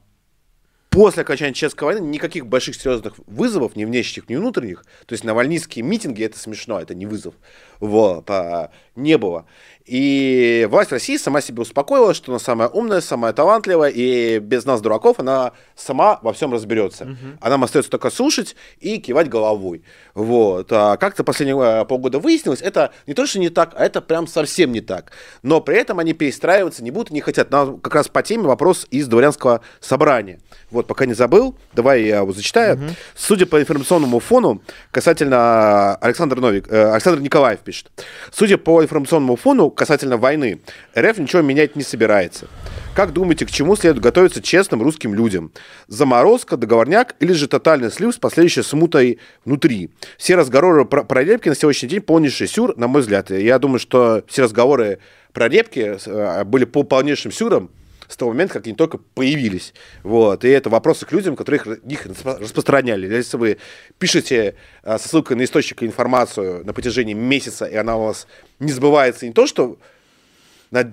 после 0.89 1.22
окончания 1.22 1.53
Чеченской 1.53 1.85
войны 1.85 2.06
никаких 2.06 2.47
больших 2.47 2.76
серьезных 2.76 3.15
вызовов, 3.27 3.76
ни 3.76 3.85
внешних, 3.85 4.30
ни 4.30 4.35
внутренних, 4.35 4.84
то 5.06 5.14
есть 5.14 5.23
навальнистские 5.23 5.84
митинги, 5.84 6.23
это 6.23 6.39
смешно, 6.39 6.80
это 6.80 6.95
не 6.95 7.06
вызов, 7.06 7.35
вот, 7.80 8.30
а, 8.30 8.72
не 8.95 9.18
было. 9.18 9.45
И 9.89 10.68
власть 10.69 10.91
России 10.91 11.18
сама 11.18 11.41
себе 11.41 11.64
успокоила, 11.64 12.14
что 12.14 12.31
она 12.31 12.38
самая 12.38 12.69
умная, 12.69 13.01
самая 13.01 13.34
талантливая, 13.34 13.89
и 13.89 14.38
без 14.38 14.64
нас, 14.64 14.81
дураков, 14.81 15.19
она 15.19 15.53
сама 15.76 16.19
во 16.22 16.31
всем 16.31 16.53
разберется. 16.53 17.06
Угу. 17.06 17.38
А 17.41 17.49
нам 17.49 17.64
остается 17.64 17.89
только 17.89 18.11
слушать 18.11 18.56
и 18.80 18.99
кивать 18.99 19.30
головой. 19.30 19.84
Вот. 20.14 20.68
А 20.72 20.95
как-то 20.97 21.23
последние 21.23 21.85
полгода 21.85 22.19
выяснилось, 22.19 22.61
это 22.61 22.91
не 23.07 23.15
то, 23.15 23.26
что 23.26 23.39
не 23.39 23.49
так, 23.49 23.73
а 23.76 23.84
это 23.84 23.99
прям 23.99 24.27
совсем 24.27 24.72
не 24.72 24.81
так. 24.81 25.11
Но 25.41 25.60
при 25.60 25.77
этом 25.77 25.97
они 25.97 26.14
перестраиваться 26.14 26.84
не 26.84 26.91
будут 26.91 27.10
и 27.10 27.15
не 27.15 27.22
хотят. 27.22 27.49
Нам 27.49 27.80
как 27.80 27.95
раз 27.95 28.10
по 28.10 28.22
теме 28.22 28.43
вопрос 28.43 28.85
из 28.91 29.07
дворянского 29.07 29.61
собрания. 29.80 30.39
Вот, 30.69 30.85
пока 30.85 31.07
не 31.07 31.15
забыл, 31.15 31.57
давай 31.73 32.03
я 32.03 32.18
его 32.18 32.31
зачитаю. 32.31 32.76
Угу. 32.76 32.85
Судя 33.15 33.47
по 33.47 33.60
информационному 33.60 34.19
фону, 34.19 34.61
касательно 34.91 35.95
Александр 35.95 36.39
Новик, 36.39 36.68
э, 36.69 36.91
Александр 36.91 37.22
Николаев 37.22 37.61
пишет. 37.70 37.91
Судя 38.32 38.58
по 38.58 38.82
информационному 38.82 39.36
фону, 39.36 39.70
касательно 39.70 40.18
войны, 40.18 40.60
РФ 40.98 41.20
ничего 41.20 41.44
менять 41.44 41.76
не 41.76 41.84
собирается. 41.84 42.48
Как 42.96 43.14
думаете, 43.14 43.46
к 43.46 43.52
чему 43.52 43.76
следует 43.76 44.04
готовиться 44.04 44.41
честным 44.41 44.82
русским 44.82 45.14
людям? 45.14 45.52
Заморозка, 45.88 46.58
договорняк 46.58 47.16
или 47.20 47.34
же 47.34 47.48
тотальный 47.48 47.91
слив 47.91 48.16
с 48.16 48.18
последующей 48.18 48.64
смутой 48.64 49.20
внутри? 49.46 49.91
Все 50.18 50.36
разговоры 50.36 50.86
про, 50.86 51.04
про 51.04 51.24
репки 51.24 51.50
на 51.50 51.56
сегодняшний 51.56 51.90
день 51.90 52.02
полнейший 52.02 52.48
сюр, 52.48 52.76
на 52.76 52.88
мой 52.88 53.02
взгляд. 53.02 53.30
Я 53.30 53.60
думаю, 53.60 53.80
что 53.80 54.24
все 54.28 54.41
разговоры 54.41 54.98
про 55.32 55.48
репки 55.48 55.96
э, 56.04 56.44
были 56.44 56.66
по 56.66 56.82
полнейшим 56.82 57.32
сюром, 57.32 57.70
с 58.10 58.18
того 58.18 58.31
момента, 58.31 58.56
как 58.56 58.65
они 58.65 58.76
только 58.76 58.98
появились. 58.98 59.73
Вот. 60.03 60.44
И 60.44 60.49
это 60.49 60.69
вопросы 60.69 61.06
к 61.06 61.11
людям, 61.11 61.36
которые 61.36 61.61
их, 61.61 61.68
их 61.86 62.07
распространяли. 62.26 63.07
Если 63.07 63.38
вы 63.38 63.57
пишете 63.99 64.56
а, 64.84 64.98
со 64.98 65.07
ссылкой 65.07 65.38
на 65.38 65.44
источник 65.44 65.84
информацию 65.84 66.65
на 66.65 66.73
протяжении 66.73 67.14
месяца, 67.14 67.65
и 67.65 67.76
она 67.76 67.98
у 67.98 68.06
вас 68.06 68.27
не 68.60 68.72
сбывается 68.72 69.27
не 69.27 69.31
то, 69.31 69.45
что 69.45 69.77
на 70.72 70.91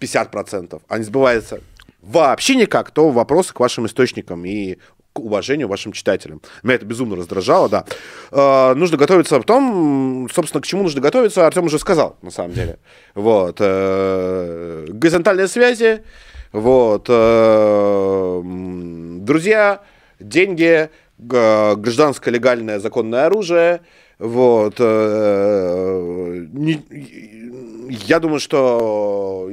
50%, 0.00 0.82
а 0.86 0.98
не 0.98 1.04
сбывается 1.04 1.60
вообще 2.02 2.56
никак, 2.56 2.90
то 2.90 3.08
вопросы 3.10 3.54
к 3.54 3.60
вашим 3.60 3.86
источникам 3.86 4.44
и 4.44 4.78
к 5.12 5.20
уважению 5.20 5.68
вашим 5.68 5.92
читателям. 5.92 6.42
Меня 6.62 6.74
это 6.74 6.86
безумно 6.86 7.16
раздражало, 7.16 7.68
да. 7.68 7.84
Э, 8.30 8.74
нужно 8.74 8.96
готовиться 8.96 9.36
а 9.36 9.38
потом, 9.38 10.28
собственно, 10.32 10.60
к 10.60 10.66
чему 10.66 10.82
нужно 10.82 11.00
готовиться, 11.00 11.46
Артем 11.46 11.66
уже 11.66 11.78
сказал, 11.78 12.16
на 12.22 12.30
самом 12.30 12.52
деле. 12.52 12.78
Вот. 13.14 13.56
Э, 13.60 14.86
горизонтальные 14.88 15.48
связи, 15.48 16.02
вот. 16.52 17.06
Э, 17.08 18.42
друзья, 18.44 19.82
деньги, 20.20 20.90
гражданское 21.18 22.30
легальное 22.30 22.78
законное 22.78 23.26
оружие. 23.26 23.80
Вот. 24.18 24.74
Э, 24.78 26.46
я 27.90 28.20
думаю, 28.20 28.40
что 28.40 29.50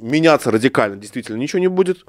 меняться 0.00 0.50
радикально 0.50 0.96
действительно 0.96 1.36
ничего 1.36 1.60
не 1.60 1.68
будет. 1.68 2.04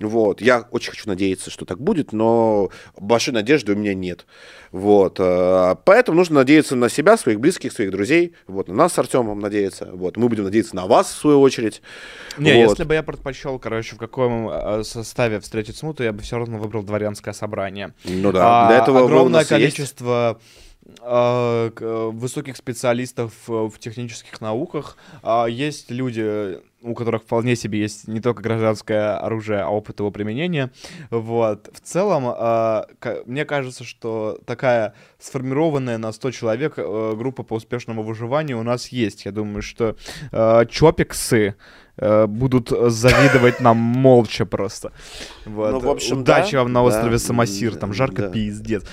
Вот. 0.00 0.40
Я 0.40 0.66
очень 0.70 0.90
хочу 0.90 1.08
надеяться, 1.08 1.50
что 1.50 1.64
так 1.64 1.80
будет, 1.80 2.12
но 2.12 2.70
большой 2.96 3.34
надежды 3.34 3.72
у 3.72 3.76
меня 3.76 3.94
нет. 3.94 4.26
Вот. 4.72 5.16
Э, 5.20 5.76
поэтому 5.84 6.18
нужно 6.18 6.36
надеяться 6.36 6.76
на 6.76 6.88
себя, 6.88 7.16
своих 7.16 7.40
близких, 7.40 7.72
своих 7.72 7.90
друзей. 7.90 8.34
Вот. 8.46 8.68
На 8.68 8.74
нас 8.74 8.94
с 8.94 8.98
Артемом 8.98 9.40
надеяться. 9.40 9.90
Вот. 9.92 10.16
Мы 10.16 10.28
будем 10.28 10.44
надеяться 10.44 10.74
на 10.76 10.86
вас, 10.86 11.12
в 11.12 11.18
свою 11.18 11.40
очередь. 11.40 11.82
Не, 12.38 12.54
вот. 12.54 12.70
если 12.70 12.84
бы 12.84 12.94
я 12.94 13.02
предпочел, 13.02 13.58
короче, 13.58 13.94
в 13.96 13.98
каком 13.98 14.48
э, 14.48 14.82
составе 14.84 15.40
встретить 15.40 15.76
смуту, 15.76 16.02
я 16.02 16.12
бы 16.12 16.22
все 16.22 16.38
равно 16.38 16.58
выбрал 16.58 16.82
дворянское 16.82 17.34
собрание. 17.34 17.92
Ну 18.04 18.32
да, 18.32 18.66
а, 18.66 18.68
для 18.68 18.78
этого 18.78 19.04
огромное 19.04 19.44
количество 19.44 20.40
есть 20.40 20.63
высоких 20.84 22.56
специалистов 22.56 23.32
в 23.46 23.78
технических 23.78 24.40
науках. 24.40 24.96
А, 25.22 25.46
есть 25.46 25.90
люди, 25.90 26.58
у 26.82 26.94
которых 26.94 27.22
вполне 27.22 27.56
себе 27.56 27.80
есть 27.80 28.06
не 28.06 28.20
только 28.20 28.42
гражданское 28.42 29.16
оружие, 29.16 29.60
а 29.60 29.68
опыт 29.68 30.00
его 30.00 30.10
применения. 30.10 30.70
Вот. 31.10 31.70
В 31.72 31.80
целом, 31.80 32.24
а, 32.26 32.86
мне 33.26 33.44
кажется, 33.44 33.84
что 33.84 34.38
такая 34.44 34.94
сформированная 35.18 35.98
на 35.98 36.12
100 36.12 36.30
человек 36.32 36.74
э, 36.76 37.14
группа 37.16 37.42
по 37.42 37.54
успешному 37.54 38.02
выживанию 38.02 38.58
у 38.58 38.62
нас 38.62 38.88
есть. 38.88 39.24
Я 39.24 39.32
думаю, 39.32 39.62
что 39.62 39.96
чопиксы 40.68 41.54
э, 41.96 42.26
будут 42.26 42.68
завидовать 42.68 43.60
нам 43.60 43.76
молча 43.78 44.44
просто. 44.44 44.92
Вот. 45.46 45.72
Ну, 45.72 45.80
в 45.80 45.88
общем, 45.88 46.18
Удачи 46.18 46.52
да, 46.52 46.62
вам 46.62 46.72
на 46.72 46.82
острове 46.82 47.12
да, 47.12 47.18
Самосир, 47.18 47.76
там 47.76 47.92
жарко 47.92 48.22
да. 48.22 48.28
пиздец. 48.28 48.84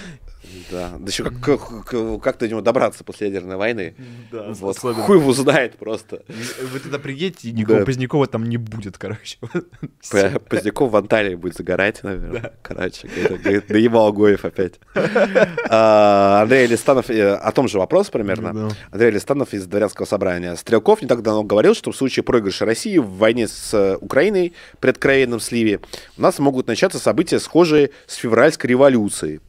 Да, 0.71 0.91
да 0.97 1.05
еще 1.07 1.23
как, 1.23 1.85
как, 1.85 2.21
как 2.21 2.37
до 2.37 2.47
него 2.47 2.61
добраться 2.61 3.03
после 3.03 3.27
ядерной 3.27 3.57
войны. 3.57 3.95
Да, 4.31 4.53
вот, 4.53 4.77
особенно. 4.77 5.03
хуй 5.03 5.17
его 5.17 5.33
знает 5.33 5.75
просто. 5.75 6.23
Вы 6.27 6.79
тогда 6.79 6.99
приедете, 6.99 7.49
и 7.49 7.51
никакого 7.51 7.79
да. 7.79 7.85
Позднякова 7.85 8.27
там 8.27 8.45
не 8.45 8.57
будет, 8.57 8.97
короче. 8.97 9.37
Поздняков 10.49 10.91
в 10.91 10.95
Анталии 10.95 11.35
будет 11.35 11.55
загорать, 11.57 12.01
наверное. 12.03 12.41
Да. 12.41 12.53
Короче, 12.61 13.07
доебал 13.67 14.07
Агоев 14.07 14.45
опять. 14.45 14.79
А, 15.69 16.41
Андрей 16.43 16.67
Листанов, 16.67 17.09
э, 17.09 17.35
о 17.35 17.51
том 17.51 17.67
же 17.67 17.77
вопрос 17.77 18.09
примерно. 18.09 18.53
Да. 18.53 18.75
Андрей 18.91 19.11
Листанов 19.11 19.53
из 19.53 19.65
Дворянского 19.65 20.05
собрания. 20.05 20.55
Стрелков 20.55 21.01
не 21.01 21.07
так 21.07 21.21
давно 21.21 21.43
говорил, 21.43 21.75
что 21.75 21.91
в 21.91 21.95
случае 21.95 22.23
проигрыша 22.23 22.65
России 22.65 22.97
в 22.97 23.09
войне 23.17 23.47
с 23.47 23.73
э, 23.73 23.97
Украиной 23.99 24.53
при 24.79 24.89
откровенном 24.89 25.39
сливе 25.39 25.81
у 26.17 26.21
нас 26.21 26.39
могут 26.39 26.67
начаться 26.67 26.99
события, 26.99 27.39
схожие 27.39 27.91
с 28.07 28.15
февральской 28.15 28.69
революцией. 28.69 29.41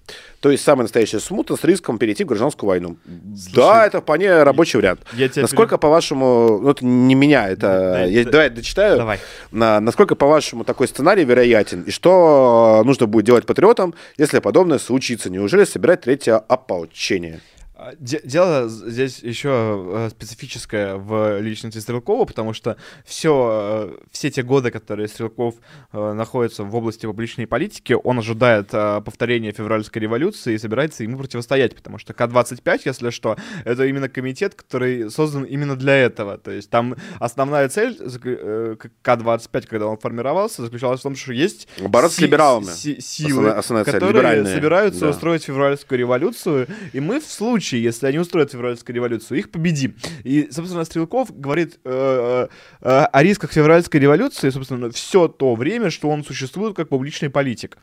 То 0.43 0.51
есть 0.51 0.65
самая 0.65 0.83
настоящая 0.83 1.21
смута 1.21 1.55
с 1.55 1.63
риском 1.63 1.99
перейти 1.99 2.25
в 2.25 2.27
гражданскую 2.27 2.67
войну. 2.67 2.97
Слушай, 3.37 3.55
да, 3.55 3.87
это 3.87 4.01
вполне 4.01 4.43
рабочий 4.43 4.77
вариант. 4.77 5.01
Я 5.13 5.31
насколько, 5.37 5.77
перед... 5.77 5.81
по-вашему, 5.81 6.59
ну 6.61 6.71
это 6.71 6.85
не 6.85 7.15
меня, 7.15 7.49
это... 7.49 7.61
Да, 7.61 8.03
я, 8.03 8.25
да, 8.25 8.31
давай 8.33 8.51
дочитаю. 8.51 8.97
Давай. 8.97 9.21
На, 9.53 9.79
насколько, 9.79 10.17
по-вашему, 10.17 10.65
такой 10.65 10.89
сценарий 10.89 11.25
вероятен? 11.25 11.83
И 11.83 11.93
что 11.93 12.83
нужно 12.85 13.07
будет 13.07 13.25
делать 13.25 13.47
патриотам, 13.47 13.95
если 14.19 14.41
подобное 14.41 14.81
случится? 14.81 15.31
Неужели 15.31 15.63
собирать 15.63 16.01
третье 16.01 16.39
ополчение? 16.39 17.41
А, 17.83 17.95
дело 17.99 18.69
здесь 18.69 19.19
еще 19.19 19.49
э, 19.51 20.11
специфическое 20.11 20.95
в 20.95 21.41
личности 21.41 21.79
Стрелкова, 21.79 22.27
потому 22.27 22.53
что 22.53 22.77
все, 23.05 23.91
э, 23.91 24.05
все 24.13 24.31
те 24.31 24.45
годы, 24.45 24.71
которые 24.71 25.09
Стрелков 25.09 25.57
э, 25.93 26.13
находится 26.13 26.63
в 26.63 26.75
области 26.77 27.07
публичной 27.07 27.49
политики, 27.49 27.97
он 28.05 28.21
ожидает 28.21 28.71
повторения 28.71 29.51
февральской 29.51 30.01
революции 30.01 30.55
и 30.55 30.59
собирается 30.59 31.03
ему 31.03 31.19
противостоять, 31.19 31.75
потому 31.75 31.99
что 31.99 32.15
К-25, 32.15 32.83
если 32.85 33.11
что, 33.11 33.37
это 33.65 33.85
именно 33.85 34.09
комитет, 34.09 34.55
который 34.55 35.11
создан 35.11 35.43
именно 35.43 35.75
для 35.75 35.97
этого. 35.97 36.39
То 36.39 36.53
есть 36.53 36.71
там 36.71 36.95
основная 37.19 37.69
цель 37.69 37.97
К-25, 37.97 39.67
когда 39.67 39.89
он 39.89 39.99
формировался, 39.99 40.63
заключалась 40.63 41.01
в 41.01 41.03
том, 41.03 41.17
что 41.17 41.33
есть 41.33 41.67
Бороться 41.81 42.19
с 42.19 42.21
либералами. 42.21 42.67
Си- 42.67 43.01
силы, 43.01 43.51
основная, 43.51 43.59
основная 43.59 43.85
которые 43.85 44.47
собираются 44.47 45.01
да. 45.01 45.11
устроить 45.11 45.43
февральскую 45.43 45.99
революцию, 45.99 46.69
и 46.93 47.01
мы 47.01 47.21
в 47.21 47.27
случае 47.27 47.72
случае, 47.73 47.83
если 47.83 48.07
они 48.07 48.19
устроят 48.19 48.53
февральскую 48.53 48.95
революцию, 48.95 49.39
их 49.39 49.51
победим. 49.51 49.97
И, 50.25 50.49
собственно, 50.51 50.85
Стрелков 50.85 51.29
говорит 51.35 51.79
э, 51.85 52.49
э, 52.81 52.89
о 53.13 53.23
рисках 53.23 53.53
февральской 53.53 54.01
революции, 54.01 54.51
собственно, 54.51 54.91
все 54.91 55.29
то 55.29 55.55
время, 55.55 55.91
что 55.91 56.11
он 56.11 56.25
существует 56.25 56.77
как 56.77 56.89
публичный 56.89 57.31
политик. 57.31 57.79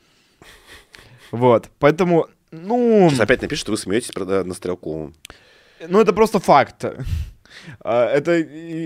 Вот, 1.32 1.70
поэтому, 1.80 2.28
ну... 2.52 3.10
Сейчас 3.10 3.20
опять 3.20 3.42
напишет, 3.42 3.62
что 3.62 3.72
вы 3.72 3.78
смеетесь 3.78 4.14
на 4.16 4.54
Стрелкову. 4.54 5.14
Ну, 5.88 6.02
это 6.02 6.14
просто 6.14 6.40
факт. 6.40 6.86
А, 7.82 8.10
это 8.10 8.42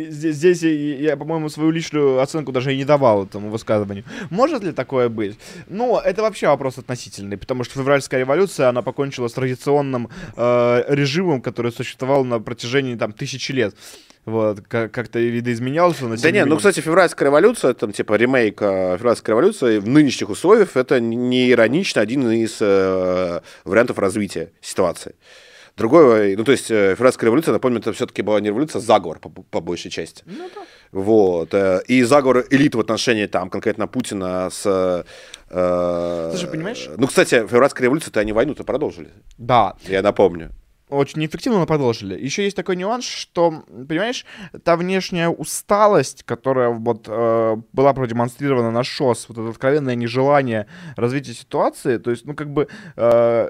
здесь 0.09 0.63
я, 0.63 1.17
по-моему, 1.17 1.49
свою 1.49 1.71
личную 1.71 2.19
оценку 2.19 2.51
даже 2.51 2.73
и 2.73 2.77
не 2.77 2.85
давал 2.85 3.25
этому 3.25 3.49
высказыванию. 3.49 4.03
Может 4.29 4.63
ли 4.63 4.71
такое 4.71 5.09
быть? 5.09 5.37
Ну, 5.67 5.97
это 5.97 6.21
вообще 6.21 6.47
вопрос 6.47 6.77
относительный, 6.77 7.37
потому 7.37 7.63
что 7.63 7.75
февральская 7.75 8.19
революция, 8.19 8.69
она 8.69 8.81
покончила 8.81 9.27
с 9.27 9.33
традиционным 9.33 10.09
э, 10.35 10.83
режимом, 10.87 11.41
который 11.41 11.71
существовал 11.71 12.25
на 12.25 12.39
протяжении 12.39 12.95
там 12.95 13.11
тысячи 13.13 13.51
лет. 13.51 13.75
Вот, 14.25 14.61
как-то 14.61 15.19
видоизменялся. 15.19 16.05
На 16.05 16.15
да 16.15 16.31
нет, 16.31 16.45
ну, 16.45 16.55
кстати, 16.55 16.79
февральская 16.79 17.27
революция, 17.27 17.73
там, 17.73 17.91
типа, 17.91 18.13
ремейк 18.13 18.61
э, 18.61 18.95
февральской 18.97 19.33
революции 19.33 19.79
в 19.79 19.87
нынешних 19.87 20.29
условиях, 20.29 20.77
это 20.77 21.01
не 21.01 21.51
иронично 21.51 22.01
один 22.01 22.31
из 22.31 22.57
э, 22.61 23.41
вариантов 23.65 23.99
развития 23.99 24.51
ситуации. 24.61 25.15
Другое, 25.75 26.37
ну, 26.37 26.43
то 26.43 26.51
есть, 26.51 26.69
э, 26.69 26.95
февральская 26.95 27.27
революция, 27.27 27.51
напомню, 27.51 27.79
это 27.79 27.93
все-таки 27.93 28.21
была 28.21 28.39
не 28.39 28.49
революция, 28.49 28.79
а 28.79 28.81
заговор, 28.81 29.19
по, 29.19 29.29
по 29.29 29.59
большей 29.59 29.89
части. 29.89 30.23
Ну, 30.27 30.49
да. 30.53 30.61
Вот. 30.91 31.53
Э, 31.53 31.81
и 31.87 32.03
заговор 32.03 32.45
элит 32.51 32.75
в 32.75 32.79
отношении, 32.79 33.25
там, 33.25 33.49
конкретно 33.49 33.87
Путина 33.87 34.49
с... 34.51 35.05
Э, 35.49 36.29
Слушай, 36.31 36.49
понимаешь? 36.49 36.89
Ну, 36.95 37.07
кстати, 37.07 37.47
февральская 37.47 37.85
революция-то 37.85 38.19
они 38.19 38.33
войну-то 38.33 38.63
продолжили. 38.63 39.09
Да. 39.39 39.75
Я 39.87 40.03
напомню. 40.03 40.51
Очень 40.93 41.21
неэффективно, 41.21 41.59
но 41.59 41.65
продолжили. 41.65 42.19
Еще 42.19 42.43
есть 42.43 42.55
такой 42.55 42.75
нюанс, 42.75 43.05
что, 43.05 43.63
понимаешь, 43.87 44.25
та 44.63 44.75
внешняя 44.75 45.29
усталость, 45.29 46.23
которая 46.23 46.69
вот 46.69 47.05
э, 47.07 47.55
была 47.71 47.93
продемонстрирована 47.93 48.71
на 48.71 48.83
ШОС, 48.83 49.29
вот 49.29 49.37
это 49.37 49.49
откровенное 49.49 49.95
нежелание 49.95 50.67
развития 50.95 51.33
ситуации, 51.33 51.97
то 51.97 52.11
есть, 52.11 52.25
ну, 52.25 52.33
как 52.35 52.51
бы... 52.51 52.67
Э, 52.95 53.49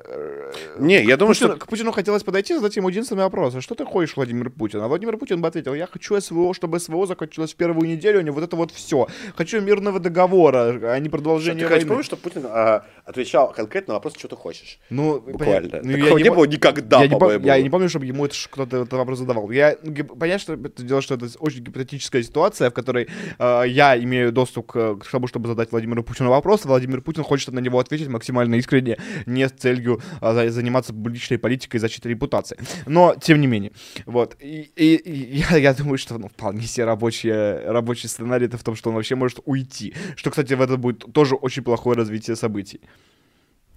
не, 0.80 1.04
я 1.04 1.18
думаю, 1.18 1.36
Путин, 1.36 1.48
что... 1.50 1.58
К 1.58 1.68
Путину 1.68 1.92
хотелось 1.92 2.24
подойти 2.24 2.54
и 2.54 2.58
задать 2.58 2.76
ему 2.76 2.90
единственный 2.90 3.24
вопрос. 3.24 3.56
А 3.56 3.62
что 3.62 3.76
ты 3.76 3.86
хочешь, 3.86 4.16
Владимир 4.16 4.50
Путин? 4.50 4.82
А 4.82 4.88
Владимир 4.88 5.18
Путин 5.18 5.42
бы 5.42 5.48
ответил, 5.48 5.74
я 5.74 5.88
хочу 5.88 6.20
СВО, 6.20 6.54
чтобы 6.54 6.80
СВО 6.80 7.06
закончилось 7.06 7.54
в 7.54 7.56
первую 7.56 7.88
неделю, 7.88 8.20
а 8.20 8.24
не 8.24 8.32
вот 8.32 8.44
это 8.44 8.56
вот 8.56 8.72
все. 8.72 9.08
Хочу 9.36 9.62
мирного 9.62 10.00
договора, 10.00 10.94
а 10.94 11.00
не 11.00 11.10
продолжения 11.10 11.64
Ты 11.64 11.70
войны. 11.70 11.88
помнишь, 11.88 12.06
что 12.06 12.18
Путин 12.18 12.46
а, 12.46 12.86
отвечал 13.06 13.52
конкретно 13.52 13.94
на 13.94 13.96
вопрос, 13.96 14.16
что 14.18 14.28
ты 14.28 14.36
хочешь? 14.36 14.80
Ну, 14.90 15.20
Буквально. 15.20 15.82
Ну, 15.84 15.98
Такого 15.98 16.18
я 16.18 16.24
не 16.24 16.30
было 16.30 16.46
никогда, 16.46 17.02
я 17.02 17.08
не, 17.08 17.33
пом- 17.38 17.40
по-моему. 17.42 17.58
я 17.58 17.62
не 17.64 17.70
помню, 17.70 17.90
чтобы 17.90 18.06
ему 18.06 18.26
это 18.26 18.36
кто-то 18.50 18.78
этот 18.78 18.94
вопрос 18.94 19.20
задавал. 19.20 19.52
Я 19.52 19.76
понятно, 20.20 20.40
что 20.40 20.54
это 20.54 20.84
дело, 20.84 21.02
что 21.02 21.16
это 21.16 21.28
очень 21.40 21.62
гипотетическая 21.64 22.24
ситуация, 22.24 22.70
в 22.70 22.74
которой 22.74 23.08
э, 23.40 23.64
я 23.68 23.98
имею 23.98 24.32
доступ 24.32 24.72
к, 24.72 24.96
к 24.98 25.12
тому, 25.12 25.28
чтобы 25.28 25.48
задать 25.48 25.72
Владимиру 25.72 26.04
Путину 26.04 26.30
вопрос, 26.30 26.62
а 26.66 26.68
Владимир 26.68 27.02
Путин 27.02 27.24
хочет 27.24 27.52
на 27.54 27.60
него 27.60 27.80
ответить 27.80 28.08
максимально 28.08 28.56
искренне, 28.56 28.98
не 29.26 29.48
с 29.48 29.52
целью 29.52 30.02
за- 30.22 30.50
заниматься 30.50 30.94
публичной 30.94 31.38
политикой 31.38 31.78
и 31.78 31.80
защитой 31.80 32.08
репутации. 32.10 32.58
Но 32.86 33.16
тем 33.22 33.42
не 33.42 33.48
менее, 33.48 33.72
вот. 34.06 34.36
И, 34.40 34.72
и- 34.76 34.96
и 34.96 35.38
я, 35.52 35.58
я 35.58 35.74
думаю, 35.74 35.98
что 35.98 36.18
ну, 36.18 36.28
вполне 36.30 36.64
себе 36.64 36.86
рабочий, 36.86 37.32
рабочий 37.32 38.08
сценарий 38.08 38.46
это 38.46 38.58
в 38.58 38.64
том, 38.64 38.76
что 38.76 38.90
он 38.90 38.96
вообще 38.96 39.16
может 39.16 39.40
уйти. 39.46 39.94
Что, 40.16 40.30
кстати, 40.30 40.54
в 40.54 40.62
этом 40.62 40.80
будет 40.82 41.12
тоже 41.14 41.36
очень 41.36 41.64
плохое 41.64 41.98
развитие 41.98 42.36
событий. 42.36 42.80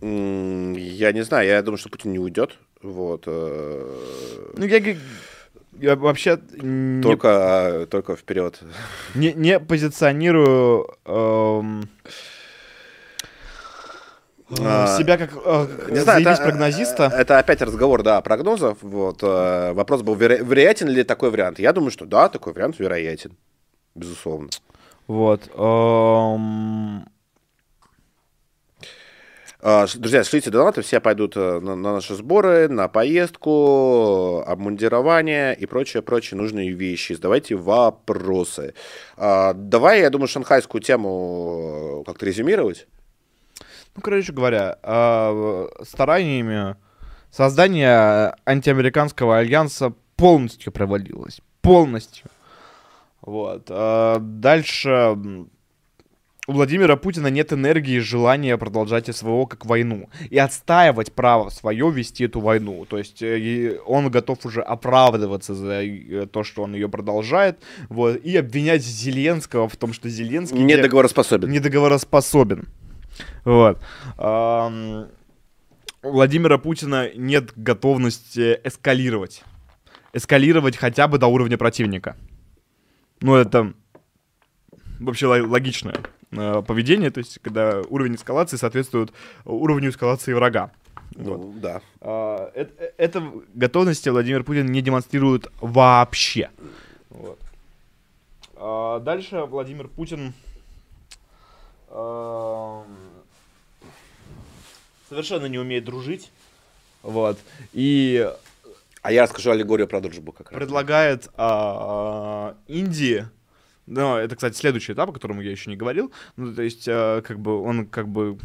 Я 0.01 1.13
не 1.13 1.23
знаю, 1.25 1.49
я 1.49 1.63
думаю, 1.63 1.79
что 1.79 1.89
Путин 1.89 2.13
не 2.13 2.19
уйдет. 2.19 2.59
Вот. 2.83 3.25
э, 3.27 4.53
Ну, 4.57 4.65
я, 4.67 4.97
я 5.81 5.97
вообще 5.97 6.39
не, 6.61 7.03
Только, 7.03 7.29
а, 7.83 7.87
только 7.87 8.15
вперед. 8.17 8.61
не, 9.15 9.33
не 9.33 9.59
позиционирую 9.59 10.87
эм, 11.07 11.89
А, 14.61 14.97
себя 14.99 15.17
как 15.19 15.31
э, 15.45 15.67
Не 15.91 15.99
знаю, 16.01 16.23
это, 16.23 16.37
прогнозиста. 16.43 17.11
э, 17.13 17.17
это 17.23 17.39
опять 17.39 17.63
разговор, 17.63 18.03
да, 18.03 18.21
прогнозов. 18.21 18.79
Вот, 18.83 19.23
э, 19.23 19.73
вопрос 19.73 20.03
был, 20.03 20.15
веро- 20.15 20.45
вероятен 20.45 20.89
ли 20.89 21.03
такой 21.05 21.31
вариант? 21.31 21.59
Я 21.59 21.73
думаю, 21.73 21.91
что 21.91 22.05
да, 22.05 22.29
такой 22.29 22.53
вариант 22.53 22.79
вероятен. 22.79 23.33
Безусловно. 23.95 24.51
Вот. 25.09 25.49
эм, 25.55 27.09
Друзья, 29.61 30.23
шлите 30.23 30.51
донаты, 30.51 30.83
все 30.83 31.01
пойдут 31.01 31.37
э, 31.37 31.61
на, 31.61 31.75
на 31.75 31.95
наши 31.95 32.15
сборы, 32.15 32.69
на 32.69 32.89
поездку, 32.89 34.43
обмундирование 34.47 35.57
и 35.57 35.65
прочие-прочие 35.65 36.37
нужные 36.37 36.73
вещи. 36.73 37.15
Задавайте 37.15 37.55
вопросы. 37.57 38.75
А, 39.17 39.55
Давай, 39.55 40.01
я 40.03 40.11
думаю, 40.11 40.29
шанхайскую 40.29 40.83
тему 40.83 42.05
как-то 42.07 42.27
резюмировать. 42.27 42.87
Ну, 43.95 44.03
короче 44.03 44.33
говоря, 44.33 44.79
э, 44.83 45.69
стараниями 45.85 46.77
создание 47.31 48.35
антиамериканского 48.45 49.39
альянса 49.39 49.95
полностью 50.17 50.71
провалилось. 50.71 51.41
Полностью. 51.63 52.27
Вот. 53.23 53.67
э, 53.71 54.17
Дальше 54.21 55.17
у 56.49 56.53
Владимира 56.53 56.97
Путина 56.97 57.27
нет 57.27 57.53
энергии 57.53 57.95
и 57.97 57.99
желания 58.01 58.57
продолжать 58.57 59.15
СВО 59.15 59.47
как 59.47 59.67
войну 59.67 60.09
и 60.31 60.39
отстаивать 60.39 61.13
право 61.13 61.49
свое 61.51 61.91
вести 61.91 62.25
эту 62.25 62.41
войну. 62.41 62.85
То 62.85 62.99
есть 62.99 63.21
э, 63.23 63.79
он 63.85 64.11
готов 64.11 64.45
уже 64.47 64.63
оправдываться 64.63 65.55
за 65.55 65.83
э, 65.83 66.27
то, 66.31 66.45
что 66.45 66.63
он 66.63 66.75
ее 66.75 66.89
продолжает, 66.89 67.59
вот, 67.89 68.17
и 68.17 68.37
обвинять 68.37 68.83
Зеленского 68.85 69.69
в 69.69 69.77
том, 69.77 69.93
что 69.93 70.09
Зеленский 70.09 70.59
Не 70.59 70.77
договороспособен. 70.77 71.51
недоговороспособен. 71.51 72.69
Вот. 73.45 73.81
Ам, 74.19 75.09
У 76.03 76.11
Владимира 76.11 76.59
Путина 76.59 77.11
нет 77.17 77.53
готовности 77.57 78.61
эскалировать. 78.63 79.43
Эскалировать 80.13 80.77
хотя 80.77 81.09
бы 81.09 81.19
до 81.19 81.27
уровня 81.27 81.59
противника. 81.59 82.17
Ну, 83.21 83.35
это 83.35 83.73
вообще 85.01 85.27
ло- 85.27 85.47
логичное 85.47 85.97
поведение, 86.63 87.11
то 87.11 87.19
есть 87.19 87.39
когда 87.43 87.81
уровень 87.89 88.15
эскалации 88.17 88.57
соответствует 88.57 89.13
уровню 89.45 89.91
эскалации 89.91 90.33
врага. 90.33 90.71
Ну, 91.15 91.55
да. 91.57 91.81
А, 92.01 92.51
э- 92.55 92.67
э- 92.79 92.91
Это 92.99 93.33
готовности 93.55 94.09
Владимир 94.11 94.45
Путин 94.45 94.67
не 94.67 94.83
демонстрирует 94.83 95.51
вообще. 95.61 96.51
Вот. 97.11 97.39
А, 98.57 99.01
Дальше 99.01 99.41
Владимир 99.45 99.89
Путин 99.89 100.35
ам, 101.91 102.85
совершенно 105.09 105.47
не 105.47 105.59
умеет 105.59 105.85
дружить. 105.85 106.31
Вот. 107.03 107.39
И 107.73 108.29
А 109.03 109.13
я 109.13 109.23
расскажу 109.23 109.53
аллегорию 109.53 109.87
про 109.87 110.01
дружбу 110.01 110.33
как 110.33 110.51
раз. 110.51 110.59
предлагает 110.59 111.29
а, 111.37 112.57
Индии. 112.67 113.27
Ну, 113.87 114.17
это, 114.17 114.35
кстати, 114.37 114.57
следующий 114.57 114.93
этап, 114.93 115.11
о 115.11 115.13
котором 115.13 115.41
я 115.41 115.51
еще 115.51 115.71
не 115.71 115.77
говорил. 115.77 116.13
Ну, 116.37 116.53
то 116.55 116.63
есть, 116.63 116.87
а, 116.89 117.21
как 117.23 117.39
бы 117.39 117.61
он 117.63 117.87
как 117.87 118.09
бы 118.09 118.39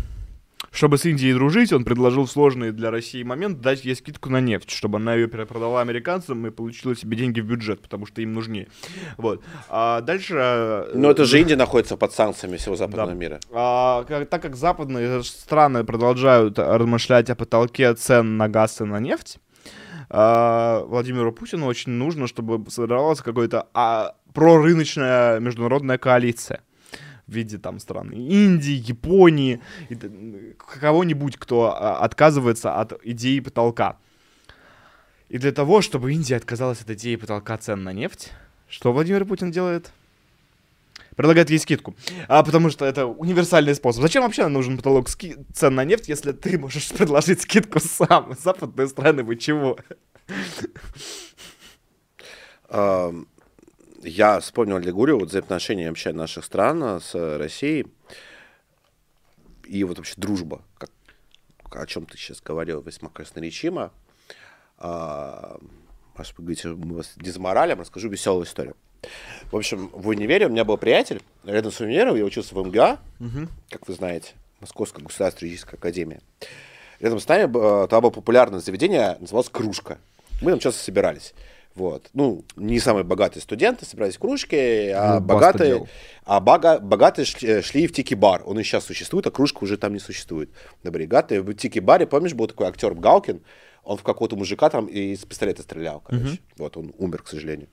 чтобы 0.72 1.00
с 1.00 1.06
Индией 1.06 1.34
дружить, 1.34 1.74
он 1.74 1.84
предложил 1.84 2.26
в 2.26 2.32
сложный 2.32 2.72
для 2.72 2.92
России 2.92 3.24
момент 3.24 3.62
дать 3.62 3.84
ей 3.84 3.96
скидку 3.96 4.30
на 4.30 4.40
нефть, 4.40 4.70
чтобы 4.70 5.00
она 5.00 5.16
ее 5.16 5.28
перепродала 5.28 5.82
американцам 5.82 6.46
и 6.46 6.52
получила 6.52 6.96
себе 6.96 7.18
деньги 7.18 7.42
в 7.42 7.46
бюджет, 7.46 7.82
потому 7.82 8.06
что 8.06 8.22
им 8.22 8.34
нужнее. 8.34 8.68
Вот. 9.18 9.44
А 9.70 10.02
дальше... 10.02 10.36
э, 10.38 10.92
Но 10.94 11.10
это 11.10 11.26
же 11.26 11.40
Индия 11.42 11.56
находится 11.56 11.98
под 11.98 12.14
санкциями 12.14 12.58
всего 12.58 12.76
западного 12.76 13.10
Да. 13.10 13.16
мира. 13.18 13.40
А, 13.52 14.04
как- 14.04 14.30
так 14.30 14.42
как 14.44 14.56
западные 14.56 15.24
страны 15.24 15.84
продолжают 15.84 16.60
размышлять 16.60 17.30
о 17.32 17.36
потолке 17.36 17.94
цен 17.96 18.38
на 18.38 18.48
газ 18.48 18.82
и 18.82 18.84
на 18.84 19.00
нефть, 19.00 19.40
а, 20.14 20.84
Владимиру 20.88 21.32
Путину 21.32 21.68
очень 21.68 21.94
нужно, 21.94 22.28
чтобы 22.28 22.70
сформировалась 22.70 23.22
какая-то 23.22 23.70
а, 23.74 24.16
прорыночная 24.34 25.40
международная 25.40 25.98
коалиция 25.98 26.62
в 27.28 27.32
виде 27.32 27.58
там 27.58 27.80
стран 27.80 28.10
Индии, 28.12 28.74
Японии, 28.74 29.62
кого-нибудь, 30.82 31.38
кто 31.38 31.74
а, 31.74 32.00
отказывается 32.00 32.76
от 32.76 33.00
идеи 33.06 33.40
потолка. 33.40 34.00
И 35.30 35.38
для 35.38 35.54
того, 35.54 35.82
чтобы 35.82 36.12
Индия 36.12 36.36
отказалась 36.36 36.82
от 36.82 36.90
идеи 36.90 37.16
потолка 37.16 37.58
цен 37.58 37.82
на 37.84 37.94
нефть, 37.94 38.34
что 38.68 38.92
Владимир 38.92 39.24
Путин 39.24 39.50
делает? 39.50 39.94
Предлагает 41.16 41.50
ей 41.50 41.60
скидку. 41.60 41.96
А 42.28 42.44
потому 42.44 42.70
что 42.70 42.86
это 42.86 43.06
универсальный 43.06 43.76
способ. 43.76 44.02
Зачем 44.02 44.24
вообще 44.24 44.48
нужен 44.48 44.78
потолок 44.78 45.10
ски- 45.10 45.36
цен 45.54 45.76
на 45.76 45.84
нефть, 45.84 46.08
если 46.10 46.32
ты 46.32 46.58
можешь 46.58 46.90
предложить 46.98 47.42
скидку 47.42 47.80
сам? 47.80 48.36
Западные 48.40 48.88
страны, 48.88 49.24
вы 49.24 49.36
чего? 49.36 49.78
Я 54.04 54.40
вспомнил 54.40 54.78
аллегорию 54.78 55.20
вот 55.20 55.30
взаимоотношения 55.30 55.90
вообще 55.90 56.12
наших 56.12 56.44
стран 56.46 56.84
а, 56.84 57.00
с 57.00 57.38
Россией. 57.38 57.86
И 59.68 59.84
вот 59.84 59.98
вообще 59.98 60.16
дружба, 60.18 60.64
как, 60.78 60.90
о 61.72 61.86
чем 61.86 62.06
ты 62.06 62.18
сейчас 62.18 62.42
говорил, 62.42 62.82
весьма 62.82 63.10
красноречимо. 63.10 63.92
А, 64.78 65.60
Маш, 66.18 66.34
вы 66.38 66.44
говорите, 66.46 66.70
мы 66.70 66.96
вас 66.96 67.14
дезморалим, 67.16 67.80
расскажу 67.80 68.10
веселую 68.10 68.46
историю. 68.46 68.76
В 69.52 69.56
общем, 69.58 69.90
в 69.94 70.08
универе 70.08 70.46
у 70.48 70.50
меня 70.50 70.64
был 70.64 70.78
приятель, 70.78 71.22
рядом 71.44 71.72
с 71.72 71.80
универом, 71.80 72.16
я 72.16 72.24
учился 72.24 72.56
в 72.56 72.66
МГА, 72.66 73.00
как 73.70 73.88
вы 73.88 73.94
знаете, 73.94 74.32
Московская 74.60 75.02
государственная 75.04 75.50
юридическая 75.50 75.78
академия. 75.78 76.22
Рядом 77.00 77.20
с 77.20 77.28
нами 77.28 77.44
э, 77.84 77.88
там 77.88 78.02
было 78.02 78.12
популярное 78.12 78.60
заведение, 78.60 79.18
называлось 79.20 79.50
«Кружка». 79.50 79.98
Мы 80.42 80.52
там 80.52 80.60
часто 80.60 80.84
собирались. 80.84 81.34
Вот. 81.74 82.10
Ну, 82.14 82.44
не 82.56 82.80
самые 82.80 83.04
богатые 83.04 83.42
студенты 83.42 83.86
собирались 83.86 84.18
в 84.18 84.20
кружке, 84.20 84.94
а 84.96 85.16
Ну, 85.20 85.22
богатые, 85.26 85.88
а 86.26 86.40
бога- 86.40 86.80
богатые 86.80 87.26
шли, 87.26 87.62
шли 87.62 87.88
в 87.88 87.94
тики-бар. 87.94 88.44
Он 88.46 88.60
и 88.60 88.64
сейчас 88.64 88.86
существует, 88.86 89.26
а 89.28 89.32
кружка 89.32 89.64
уже 89.64 89.78
там 89.78 89.94
не 89.94 90.00
существует. 90.00 90.50
На 90.84 90.92
Бригаты. 90.92 91.42
В 91.42 91.54
тики-баре, 91.54 92.06
помнишь, 92.08 92.34
был 92.34 92.48
такой 92.48 92.68
актер 92.68 92.94
Галкин, 92.94 93.42
он 93.84 93.98
в 93.98 94.04
какого-то 94.04 94.36
мужика 94.36 94.70
там 94.70 94.86
из 94.86 95.26
пистолета 95.26 95.64
стрелял, 95.64 96.02
короче. 96.02 96.40
Вот, 96.58 96.78
он 96.78 96.94
умер, 96.98 97.24
к 97.24 97.28
сожалению. 97.28 97.68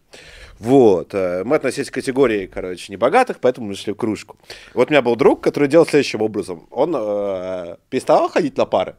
Вот. 0.59 1.15
э, 1.15 1.45
Мы 1.45 1.57
относились 1.57 1.91
к 1.91 1.95
категории, 1.95 2.47
короче, 2.47 2.93
небогатых, 2.93 3.41
поэтому 3.41 3.69
мы 3.69 3.75
шли 3.75 3.93
в 3.93 3.97
кружку. 3.97 4.37
Вот 4.75 4.89
у 4.89 4.91
меня 4.91 5.03
был 5.03 5.17
друг, 5.17 5.43
который 5.43 5.69
делал 5.69 5.87
следующим 5.87 6.23
образом. 6.23 6.67
Он 6.71 6.95
э, 6.97 7.77
переставал 7.91 8.29
ходить 8.29 8.57
на 8.57 8.65
пары. 8.65 8.97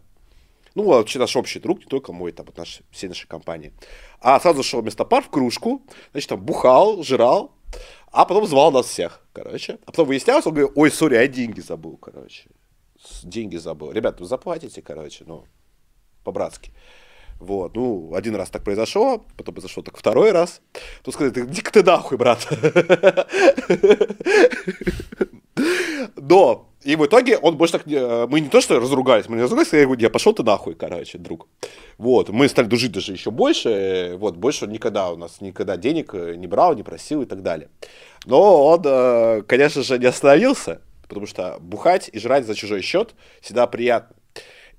Ну, 0.76 0.84
вообще 0.84 1.19
наш 1.19 1.36
общий 1.36 1.60
друг, 1.60 1.80
не 1.80 1.86
только 1.86 2.14
мой, 2.14 2.31
там, 2.31 2.45
вот 2.45 2.57
наш, 2.57 2.81
всей 2.91 3.07
нашей 3.07 3.27
компании. 3.27 3.73
А 4.22 4.40
сразу 4.40 4.61
шел 4.64 4.81
вместо 4.81 5.03
пар 5.03 5.23
в 5.23 5.30
кружку, 5.30 5.81
значит, 6.11 6.30
там 6.30 6.40
бухал, 6.40 7.03
жрал, 7.03 7.52
а 8.11 8.26
потом 8.26 8.45
звал 8.45 8.72
нас 8.72 8.86
всех, 8.86 9.26
короче. 9.34 9.80
А 9.86 9.91
потом 9.91 10.07
выяснялось, 10.07 10.45
он 10.45 10.53
говорит, 10.53 10.72
ой, 10.76 10.91
сори, 10.91 11.15
я 11.15 11.27
деньги 11.27 11.60
забыл, 11.60 11.98
короче. 11.98 12.49
Деньги 13.23 13.57
забыл. 13.57 13.91
Ребят, 13.91 14.19
вы 14.19 14.27
заплатите, 14.27 14.81
короче, 14.81 15.23
ну, 15.26 15.45
по-братски. 16.30 16.72
Вот, 17.40 17.76
ну, 17.76 18.14
один 18.14 18.36
раз 18.36 18.50
так 18.50 18.64
произошло, 18.64 19.26
потом 19.38 19.56
произошло 19.56 19.82
так 19.82 19.98
второй 19.98 20.32
раз. 20.32 20.62
Тут 21.04 21.14
сказали, 21.14 21.46
иди-ка 21.46 21.72
ты 21.72 21.84
нахуй, 21.84 22.18
брат. 22.18 22.48
Но 26.18 26.70
и 26.84 26.96
в 26.96 27.06
итоге 27.06 27.38
он 27.38 27.58
больше 27.58 27.74
так... 27.74 27.88
Э, 27.88 28.28
мы 28.30 28.42
не 28.42 28.50
то, 28.50 28.62
что 28.62 28.80
разругались, 28.80 29.28
мы 29.30 29.38
не 29.38 29.44
разругались, 29.44 29.74
я 29.74 29.86
говорю, 29.86 30.02
я 30.02 30.10
пошел 30.10 30.34
ты 30.34 30.44
нахуй, 30.44 30.76
короче, 30.76 31.18
друг. 31.18 31.48
Вот, 31.98 32.30
мы 32.30 32.48
стали 32.50 32.68
дружить 32.68 32.92
даже 32.92 33.14
еще 33.14 33.32
больше, 33.32 34.16
вот, 34.18 34.38
больше 34.38 34.66
он 34.66 34.72
никогда 34.72 35.10
у 35.10 35.18
нас, 35.18 35.42
никогда 35.42 35.78
денег 35.78 36.14
э, 36.14 36.36
не 36.36 36.48
брал, 36.48 36.76
не 36.76 36.84
просил 36.84 37.22
и 37.22 37.26
так 37.26 37.42
далее. 37.42 37.70
Но 38.26 38.66
он, 38.66 38.82
э, 38.86 39.44
конечно 39.48 39.84
же, 39.84 39.98
не 39.98 40.06
остановился, 40.06 40.82
потому 41.08 41.26
что 41.26 41.58
бухать 41.60 42.10
и 42.12 42.20
жрать 42.20 42.46
за 42.46 42.56
чужой 42.56 42.82
счет 42.82 43.14
всегда 43.42 43.68
приятно. 43.68 44.16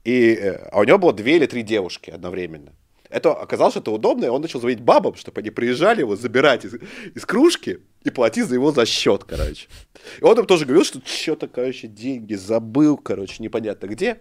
И, 0.05 0.37
а 0.73 0.81
у 0.81 0.85
него 0.85 0.99
было 0.99 1.13
две 1.13 1.37
или 1.37 1.47
три 1.47 1.63
девушки 1.63 2.11
одновременно. 2.11 2.73
Это 3.11 3.33
оказалось, 3.33 3.73
что 3.73 3.81
это 3.81 3.91
удобно, 3.91 4.27
и 4.27 4.29
он 4.29 4.41
начал 4.41 4.61
звонить 4.61 4.81
бабам, 4.81 5.17
чтобы 5.17 5.41
они 5.41 5.51
приезжали 5.51 6.01
его 6.01 6.15
забирать 6.15 6.65
из, 6.65 6.75
из 7.15 7.27
кружки 7.27 7.81
и 8.05 8.11
платить 8.11 8.47
за 8.47 8.55
его 8.55 8.71
за 8.71 8.87
счет, 8.87 9.25
короче. 9.25 9.67
И 10.21 10.25
он 10.25 10.39
им 10.39 10.47
тоже 10.47 10.65
говорил, 10.65 10.85
что 10.85 11.01
что-то, 11.05 11.49
короче, 11.49 11.89
деньги 11.89 12.35
забыл, 12.35 12.97
короче, 12.97 13.43
непонятно 13.43 13.89
где. 13.89 14.21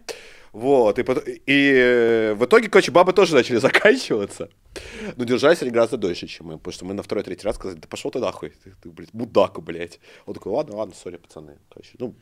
Вот, 0.51 0.97
и, 0.97 1.03
и 1.45 2.33
в 2.35 2.45
итоге, 2.45 2.69
короче, 2.69 2.91
бабы 2.91 3.13
тоже 3.13 3.35
начали 3.35 3.57
заканчиваться. 3.59 4.49
Но 5.15 5.23
держались 5.23 5.61
они 5.61 5.69
гораздо 5.69 5.97
дольше, 5.97 6.25
чем 6.25 6.47
мы, 6.47 6.57
потому 6.57 6.73
что 6.73 6.85
мы 6.85 6.95
на 6.95 7.03
второй-третий 7.03 7.45
раз 7.45 7.55
сказали, 7.55 7.77
да 7.79 7.87
пошел 7.87 8.09
ты 8.09 8.17
нахуй, 8.17 8.53
ты, 8.63 8.73
ты 8.81 8.89
блядь, 8.89 9.13
мудак, 9.13 9.61
блядь. 9.61 9.99
Он 10.25 10.33
такой, 10.33 10.51
ладно, 10.51 10.77
ладно, 10.77 10.95
сори, 10.95 11.17
пацаны. 11.17 11.59
Короче, 11.69 11.91
ну, 11.99 12.15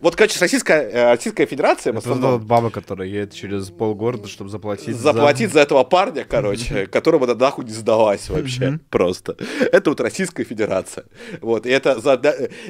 вот, 0.00 0.16
короче, 0.16 0.38
Российская, 0.40 0.82
э, 0.82 1.10
Российская 1.12 1.46
Федерация... 1.46 1.92
Это 1.92 1.98
основном... 1.98 2.32
вот 2.32 2.42
баба, 2.42 2.70
которая 2.70 3.08
едет 3.08 3.34
через 3.34 3.70
полгорода, 3.70 4.28
чтобы 4.28 4.50
заплатить 4.50 4.96
Заплатить 4.96 5.48
за, 5.48 5.54
за 5.54 5.60
этого 5.60 5.84
парня, 5.84 6.26
короче, 6.28 6.86
которому 6.86 7.26
на 7.26 7.34
нахуй 7.34 7.64
не 7.64 7.72
сдалась 7.72 8.28
вообще 8.28 8.78
просто. 8.90 9.36
Это 9.72 9.90
вот 9.90 10.00
Российская 10.00 10.44
Федерация. 10.44 11.04
Вот, 11.40 11.66
и 11.66 11.70
это 11.70 12.00
за... 12.00 12.14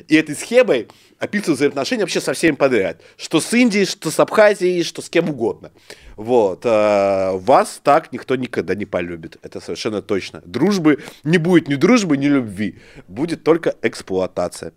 И 0.09 0.15
этой 0.15 0.35
схемой 0.37 0.89
описывают 1.19 1.59
взаимоотношения 1.59 2.03
вообще 2.03 2.21
со 2.21 2.33
всеми 2.35 2.55
подряд. 2.55 3.01
Что 3.17 3.41
с 3.41 3.53
Индией, 3.53 3.87
что 3.87 4.11
с 4.11 4.21
Абхазией, 4.21 4.83
что 4.83 5.03
с 5.03 5.09
кем 5.09 5.31
угодно. 5.31 5.73
Вот. 6.17 6.63
А 6.65 7.33
вас 7.33 7.81
так 7.83 8.13
никто 8.13 8.37
никогда 8.37 8.75
не 8.75 8.85
полюбит. 8.85 9.39
Это 9.43 9.61
совершенно 9.61 10.03
точно. 10.03 10.43
Дружбы 10.45 11.03
не 11.25 11.39
будет 11.39 11.69
ни 11.69 11.75
дружбы, 11.75 12.17
ни 12.17 12.27
любви. 12.27 12.79
Будет 13.09 13.45
только 13.45 13.75
эксплуатация. 13.83 14.73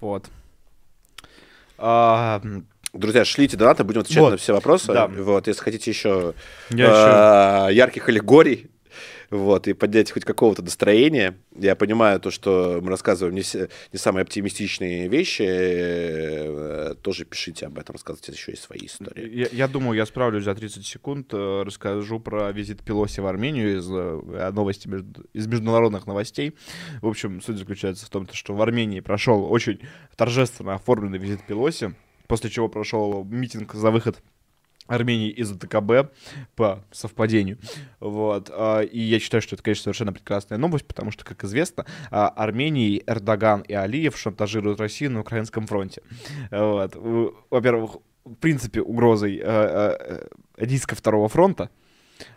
Вот. 0.00 0.26
А, 1.78 2.42
Друзья, 2.92 3.24
шлите 3.24 3.56
донаты, 3.56 3.84
будем 3.84 4.00
отвечать 4.00 4.20
вот. 4.20 4.30
на 4.30 4.36
все 4.36 4.52
вопросы. 4.52 4.92
Да. 4.92 5.06
Вот, 5.06 5.46
если 5.46 5.62
хотите 5.62 5.90
еще, 5.90 6.34
Я 6.70 7.68
э, 7.68 7.68
еще 7.68 7.76
ярких 7.76 8.08
аллегорий, 8.08 8.69
вот, 9.30 9.68
и 9.68 9.72
поднять 9.74 10.10
хоть 10.10 10.24
какого-то 10.24 10.62
настроения. 10.62 11.38
Я 11.56 11.76
понимаю 11.76 12.20
то, 12.20 12.30
что 12.30 12.80
мы 12.82 12.90
рассказываем 12.90 13.34
не, 13.34 13.42
не 13.92 13.98
самые 13.98 14.22
оптимистичные 14.22 15.08
вещи, 15.08 15.44
э, 15.46 16.94
тоже 17.02 17.24
пишите 17.24 17.66
об 17.66 17.78
этом, 17.78 17.94
рассказывайте 17.94 18.32
еще 18.32 18.52
и 18.52 18.56
свои 18.56 18.86
истории. 18.86 19.28
Я, 19.32 19.48
я 19.52 19.68
думаю, 19.68 19.96
я 19.96 20.04
справлюсь 20.04 20.44
за 20.44 20.54
30 20.54 20.84
секунд, 20.84 21.32
э, 21.32 21.62
расскажу 21.64 22.18
про 22.18 22.50
визит 22.50 22.82
Пелоси 22.82 23.20
в 23.20 23.26
Армению 23.26 23.78
из 23.78 23.88
э, 23.88 24.50
новости, 24.52 24.88
из 25.32 25.46
международных 25.46 26.06
новостей. 26.06 26.56
В 27.00 27.06
общем, 27.06 27.40
суть 27.40 27.58
заключается 27.58 28.06
в 28.06 28.10
том, 28.10 28.28
что 28.32 28.54
в 28.54 28.60
Армении 28.60 29.00
прошел 29.00 29.50
очень 29.50 29.80
торжественно 30.16 30.74
оформленный 30.74 31.18
визит 31.18 31.46
Пелоси, 31.46 31.94
после 32.26 32.50
чего 32.50 32.68
прошел 32.68 33.24
митинг 33.24 33.74
за 33.74 33.90
выход 33.90 34.20
Армении 34.90 35.30
из 35.30 35.50
ДКБ 35.50 36.12
по 36.56 36.84
совпадению. 36.90 37.58
Вот. 38.00 38.50
А, 38.52 38.80
и 38.80 38.98
я 38.98 39.18
считаю, 39.18 39.42
что 39.42 39.54
это, 39.54 39.62
конечно, 39.62 39.84
совершенно 39.84 40.12
прекрасная 40.12 40.58
новость, 40.58 40.86
потому 40.86 41.10
что, 41.10 41.24
как 41.24 41.44
известно, 41.44 41.86
а, 42.10 42.28
Армении 42.28 43.02
Эрдоган 43.06 43.62
и 43.62 43.74
Алиев 43.74 44.18
шантажируют 44.18 44.80
Россию 44.80 45.12
на 45.12 45.20
украинском 45.20 45.66
фронте. 45.66 46.02
Вот. 46.50 46.96
Во-первых, 47.50 47.96
в 48.24 48.34
принципе, 48.34 48.82
угрозой 48.82 49.40
э, 49.42 50.26
риска 50.56 50.94
второго 50.94 51.28
фронта. 51.28 51.70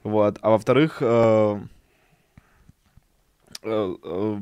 Вот. 0.03 0.37
А 0.41 0.51
во-вторых, 0.51 0.97
э, 1.01 1.59
э, 3.63 3.95
Э, 4.03 4.39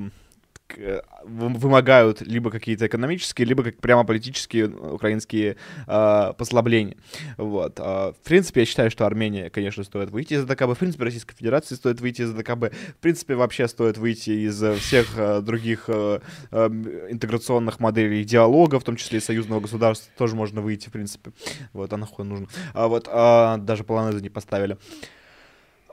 вымогают 1.23 2.21
либо 2.21 2.49
какие-то 2.49 2.87
экономические, 2.87 3.47
либо 3.47 3.63
как 3.63 3.77
прямо 3.77 4.03
политические 4.03 4.67
украинские 4.67 5.57
э, 5.87 6.33
послабления. 6.37 6.97
Вот. 7.37 7.79
Э, 7.79 8.13
в 8.13 8.23
принципе, 8.23 8.61
я 8.61 8.65
считаю, 8.65 8.91
что 8.91 9.05
Армения, 9.05 9.49
конечно, 9.49 9.83
стоит 9.83 10.09
выйти 10.09 10.35
из 10.35 10.45
ДКБ. 10.45 10.75
В 10.75 10.79
принципе, 10.79 11.03
Российской 11.03 11.35
Федерации 11.35 11.75
стоит 11.75 12.01
выйти 12.01 12.23
из 12.23 12.31
ДКБ. 12.33 12.73
В 12.73 13.01
принципе, 13.01 13.35
вообще 13.35 13.67
стоит 13.67 13.97
выйти 13.97 14.31
из 14.31 14.61
всех 14.79 15.17
э, 15.17 15.41
других 15.41 15.85
э, 15.87 16.19
э, 16.51 16.67
интеграционных 17.09 17.79
моделей 17.79 18.23
диалога, 18.23 18.79
в 18.79 18.83
том 18.83 18.95
числе 18.95 19.19
и 19.19 19.21
союзного 19.21 19.59
государства, 19.59 20.11
тоже 20.17 20.35
можно 20.35 20.61
выйти, 20.61 20.89
в 20.89 20.91
принципе. 20.91 21.31
Вот, 21.73 21.91
а 21.93 21.97
нахуй 21.97 22.25
нужно. 22.25 22.47
А 22.73 22.87
вот, 22.87 23.07
а, 23.11 23.57
даже 23.57 23.83
планы 23.83 24.19
не 24.19 24.29
поставили. 24.29 24.77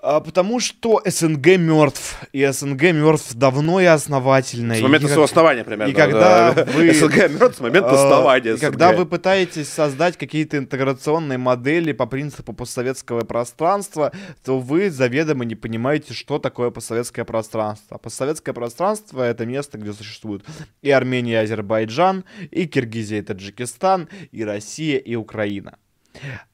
А, 0.02 0.20
потому 0.20 0.60
что 0.60 1.00
СНГ 1.04 1.58
мертв. 1.58 2.16
И 2.32 2.44
СНГ 2.44 2.92
мертв 2.92 3.34
давно 3.34 3.80
и 3.80 3.84
основательно. 3.84 4.74
С 4.74 4.80
момента 4.80 5.06
и 5.06 5.08
своего 5.08 5.24
основания 5.24 5.64
примерно. 5.64 5.90
И 5.90 5.94
когда 5.94 6.52
да. 6.52 6.64
вы... 6.64 6.92
СНГ 6.94 7.30
мертв 7.30 7.56
с 7.56 7.60
момента 7.60 7.90
а, 7.90 7.94
основания 7.94 8.56
СНГ. 8.56 8.60
когда 8.60 8.92
вы 8.92 9.06
пытаетесь 9.06 9.68
создать 9.68 10.16
какие-то 10.16 10.58
интеграционные 10.58 11.38
модели 11.38 11.92
по 11.92 12.06
принципу 12.06 12.52
постсоветского 12.52 13.22
пространства, 13.22 14.12
то 14.44 14.58
вы 14.58 14.90
заведомо 14.90 15.44
не 15.44 15.54
понимаете, 15.54 16.14
что 16.14 16.38
такое 16.38 16.70
постсоветское 16.70 17.24
пространство. 17.24 17.98
Постсоветское 17.98 18.52
пространство— 18.52 19.22
это 19.24 19.46
место, 19.46 19.78
где 19.78 19.92
существуют 19.92 20.44
и 20.82 20.90
Армения, 20.90 21.32
и 21.32 21.44
Азербайджан, 21.44 22.24
и 22.50 22.66
Киргизия, 22.66 23.18
и 23.18 23.22
Таджикистан, 23.22 24.08
и 24.30 24.44
Россия, 24.44 24.98
и 24.98 25.14
Украина. 25.14 25.78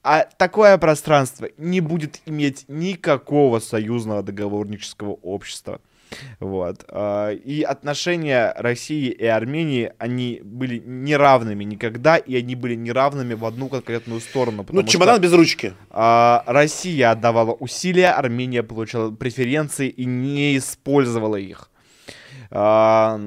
А 0.03 0.25
такое 0.25 0.77
пространство 0.79 1.49
не 1.57 1.81
будет 1.81 2.21
иметь 2.27 2.65
никакого 2.69 3.59
союзного 3.59 4.23
договорнического 4.23 5.13
общества. 5.23 5.81
Вот. 6.41 6.85
А, 6.89 7.31
и 7.31 7.63
отношения 7.63 8.53
России 8.57 9.09
и 9.09 9.25
Армении, 9.25 9.93
они 9.99 10.41
были 10.45 10.83
неравными 10.85 11.65
никогда, 11.65 12.17
и 12.17 12.37
они 12.37 12.55
были 12.55 12.75
неравными 12.75 13.35
в 13.35 13.45
одну 13.45 13.69
конкретную 13.69 14.21
сторону. 14.21 14.67
Ну, 14.71 14.83
чемодан 14.85 15.17
что, 15.17 15.23
без 15.23 15.33
ручки. 15.33 15.75
А, 15.91 16.45
Россия 16.47 17.11
отдавала 17.11 17.53
усилия, 17.53 18.11
Армения 18.11 18.63
получала 18.63 19.11
преференции 19.11 19.89
и 19.89 20.05
не 20.05 20.57
использовала 20.57 21.37
их. 21.37 21.71
А, 22.51 23.21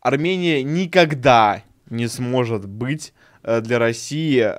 Армения 0.00 0.62
никогда 0.62 1.62
не 1.90 2.06
сможет 2.06 2.66
быть 2.66 3.12
э, 3.42 3.60
для 3.60 3.78
России 3.78 4.52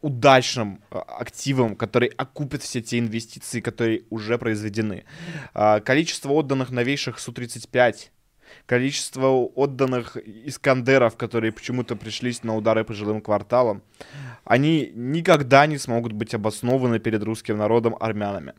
удачным 0.00 0.80
а, 0.90 1.00
активом, 1.00 1.76
который 1.76 2.08
окупит 2.08 2.62
все 2.62 2.80
те 2.80 2.98
инвестиции, 2.98 3.60
которые 3.60 4.04
уже 4.10 4.38
произведены. 4.38 5.04
А, 5.54 5.80
количество 5.80 6.32
отданных 6.32 6.70
новейших 6.70 7.18
Су-35, 7.18 8.10
количество 8.66 9.28
отданных 9.28 10.16
Искандеров, 10.16 11.16
которые 11.16 11.52
почему-то 11.52 11.96
пришлись 11.96 12.42
на 12.42 12.56
удары 12.56 12.84
по 12.84 12.94
жилым 12.94 13.20
кварталам, 13.20 13.82
они 14.44 14.90
никогда 14.94 15.66
не 15.66 15.78
смогут 15.78 16.12
быть 16.12 16.34
обоснованы 16.34 16.98
перед 16.98 17.22
русским 17.22 17.58
народом 17.58 17.96
армянами. 18.00 18.54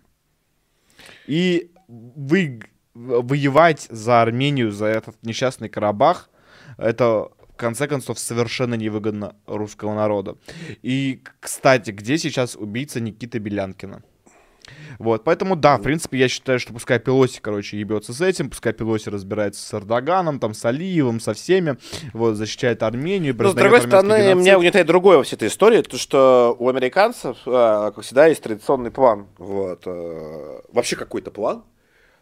И 1.27 1.71
вы 1.87 2.61
воевать 2.93 3.87
за 3.89 4.21
Армению, 4.21 4.71
за 4.71 4.85
этот 4.85 5.15
несчастный 5.23 5.69
Карабах, 5.69 6.29
это 6.77 7.29
конце 7.61 7.87
концов, 7.87 8.19
совершенно 8.19 8.73
невыгодно 8.73 9.35
русского 9.45 9.93
народа. 9.93 10.35
И, 10.81 11.21
кстати, 11.39 11.91
где 11.91 12.17
сейчас 12.17 12.55
убийца 12.55 12.99
Никиты 12.99 13.39
Белянкина? 13.39 14.03
Вот, 14.99 15.23
поэтому, 15.23 15.55
да, 15.55 15.77
в 15.77 15.81
принципе, 15.81 16.19
я 16.19 16.27
считаю, 16.27 16.59
что 16.59 16.73
пускай 16.73 16.99
Пелоси, 16.99 17.39
короче, 17.41 17.79
ебется 17.79 18.13
с 18.13 18.21
этим, 18.21 18.49
пускай 18.49 18.73
Пелоси 18.73 19.09
разбирается 19.09 19.65
с 19.65 19.73
Эрдоганом, 19.73 20.39
там, 20.39 20.53
с 20.53 20.63
Алиевым, 20.63 21.19
со 21.19 21.33
всеми, 21.33 21.77
вот, 22.13 22.35
защищает 22.35 22.83
Армению. 22.83 23.35
Но, 23.37 23.51
с 23.51 23.55
другой 23.55 23.81
стороны, 23.81 24.13
геноцид. 24.13 24.37
меня 24.37 24.57
угнетает 24.57 24.87
другое 24.87 25.17
во 25.17 25.23
всей 25.23 25.35
этой 25.35 25.47
истории, 25.47 25.81
то, 25.81 25.97
что 25.97 26.55
у 26.57 26.69
американцев, 26.69 27.37
а, 27.45 27.91
как 27.91 28.03
всегда, 28.03 28.27
есть 28.27 28.43
традиционный 28.43 28.91
план, 28.91 29.27
вот, 29.37 29.83
а, 29.85 30.61
вообще 30.71 30.95
какой-то 30.95 31.31
план, 31.31 31.63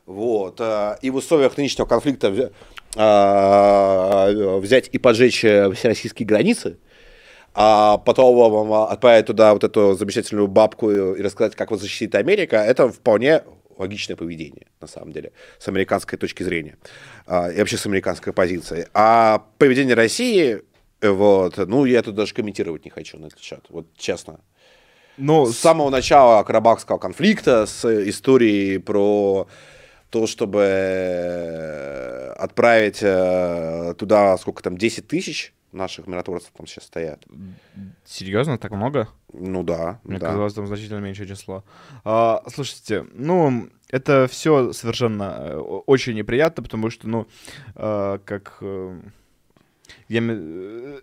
вот. 0.10 0.60
А, 0.60 0.98
и 1.03 1.11
в 1.11 1.18
условиях 1.18 1.56
нынешнего 1.56 1.86
конфликта 1.86 2.52
а, 2.95 4.57
взять 4.60 4.90
и 4.91 4.98
поджечь 4.98 5.45
э, 5.45 5.72
все 5.73 5.90
российские 5.90 6.26
границы, 6.26 6.80
а 7.53 7.99
потом 7.99 8.73
отправить 8.73 9.27
туда 9.27 9.53
вот 9.53 9.64
эту 9.64 9.94
замечательную 9.94 10.48
бабку 10.48 10.90
и 10.90 11.22
рассказать, 11.22 11.56
как 11.56 11.69
вас 11.69 11.81
защитит 11.81 12.15
Америка, 12.15 12.57
это 12.57 12.90
вполне 12.90 13.44
логичное 13.77 14.15
поведение, 14.15 14.65
на 14.81 14.88
самом 14.88 15.11
деле, 15.11 15.31
с 15.60 15.68
американской 15.68 16.18
точки 16.18 16.41
зрения 16.41 16.77
и 17.27 17.60
вообще 17.60 17.77
с 17.77 17.86
американской 17.86 18.34
позиции. 18.34 18.88
А 18.95 19.45
поведение 19.60 19.94
России, 19.94 20.64
вот, 21.03 21.57
ну, 21.57 21.86
я 21.86 22.02
тут 22.02 22.15
даже 22.15 22.34
комментировать 22.34 22.84
не 22.84 22.90
хочу 22.90 23.19
на 23.19 23.27
этот 23.27 23.41
счет, 23.41 23.64
вот 23.69 23.86
честно. 23.95 24.40
ну, 25.18 25.45
с 25.45 25.57
самого 25.57 25.91
начала 25.91 26.44
Карабахского 26.44 26.98
конфликта, 26.98 27.68
с 27.68 27.86
историей 28.10 28.80
про 28.80 29.48
то, 30.10 30.26
чтобы 30.27 30.61
э, 30.61 32.31
отправить 32.38 32.99
э, 33.02 33.94
туда, 33.98 34.38
сколько 34.38 34.64
там, 34.64 34.77
10 34.77 35.07
тысяч 35.07 35.53
наших 35.72 36.07
миротворцев 36.07 36.52
там 36.57 36.65
сейчас 36.65 36.86
стоят. 36.86 37.23
Серьезно, 38.06 38.57
так 38.57 38.72
много? 38.72 39.07
Ну 39.34 39.61
да. 39.61 39.99
Мне 40.03 40.18
да. 40.18 40.27
казалось, 40.27 40.53
там 40.53 40.65
значительно 40.65 40.99
меньшее 40.99 41.27
число. 41.27 41.64
А, 42.03 42.41
слушайте, 42.48 43.06
ну, 43.14 43.69
это 43.90 44.27
все 44.27 44.73
совершенно 44.73 45.38
э, 45.41 45.57
очень 45.57 46.15
неприятно, 46.15 46.64
потому 46.64 46.90
что, 46.90 47.07
ну, 47.07 47.27
как... 47.76 48.64
Я, 50.07 50.22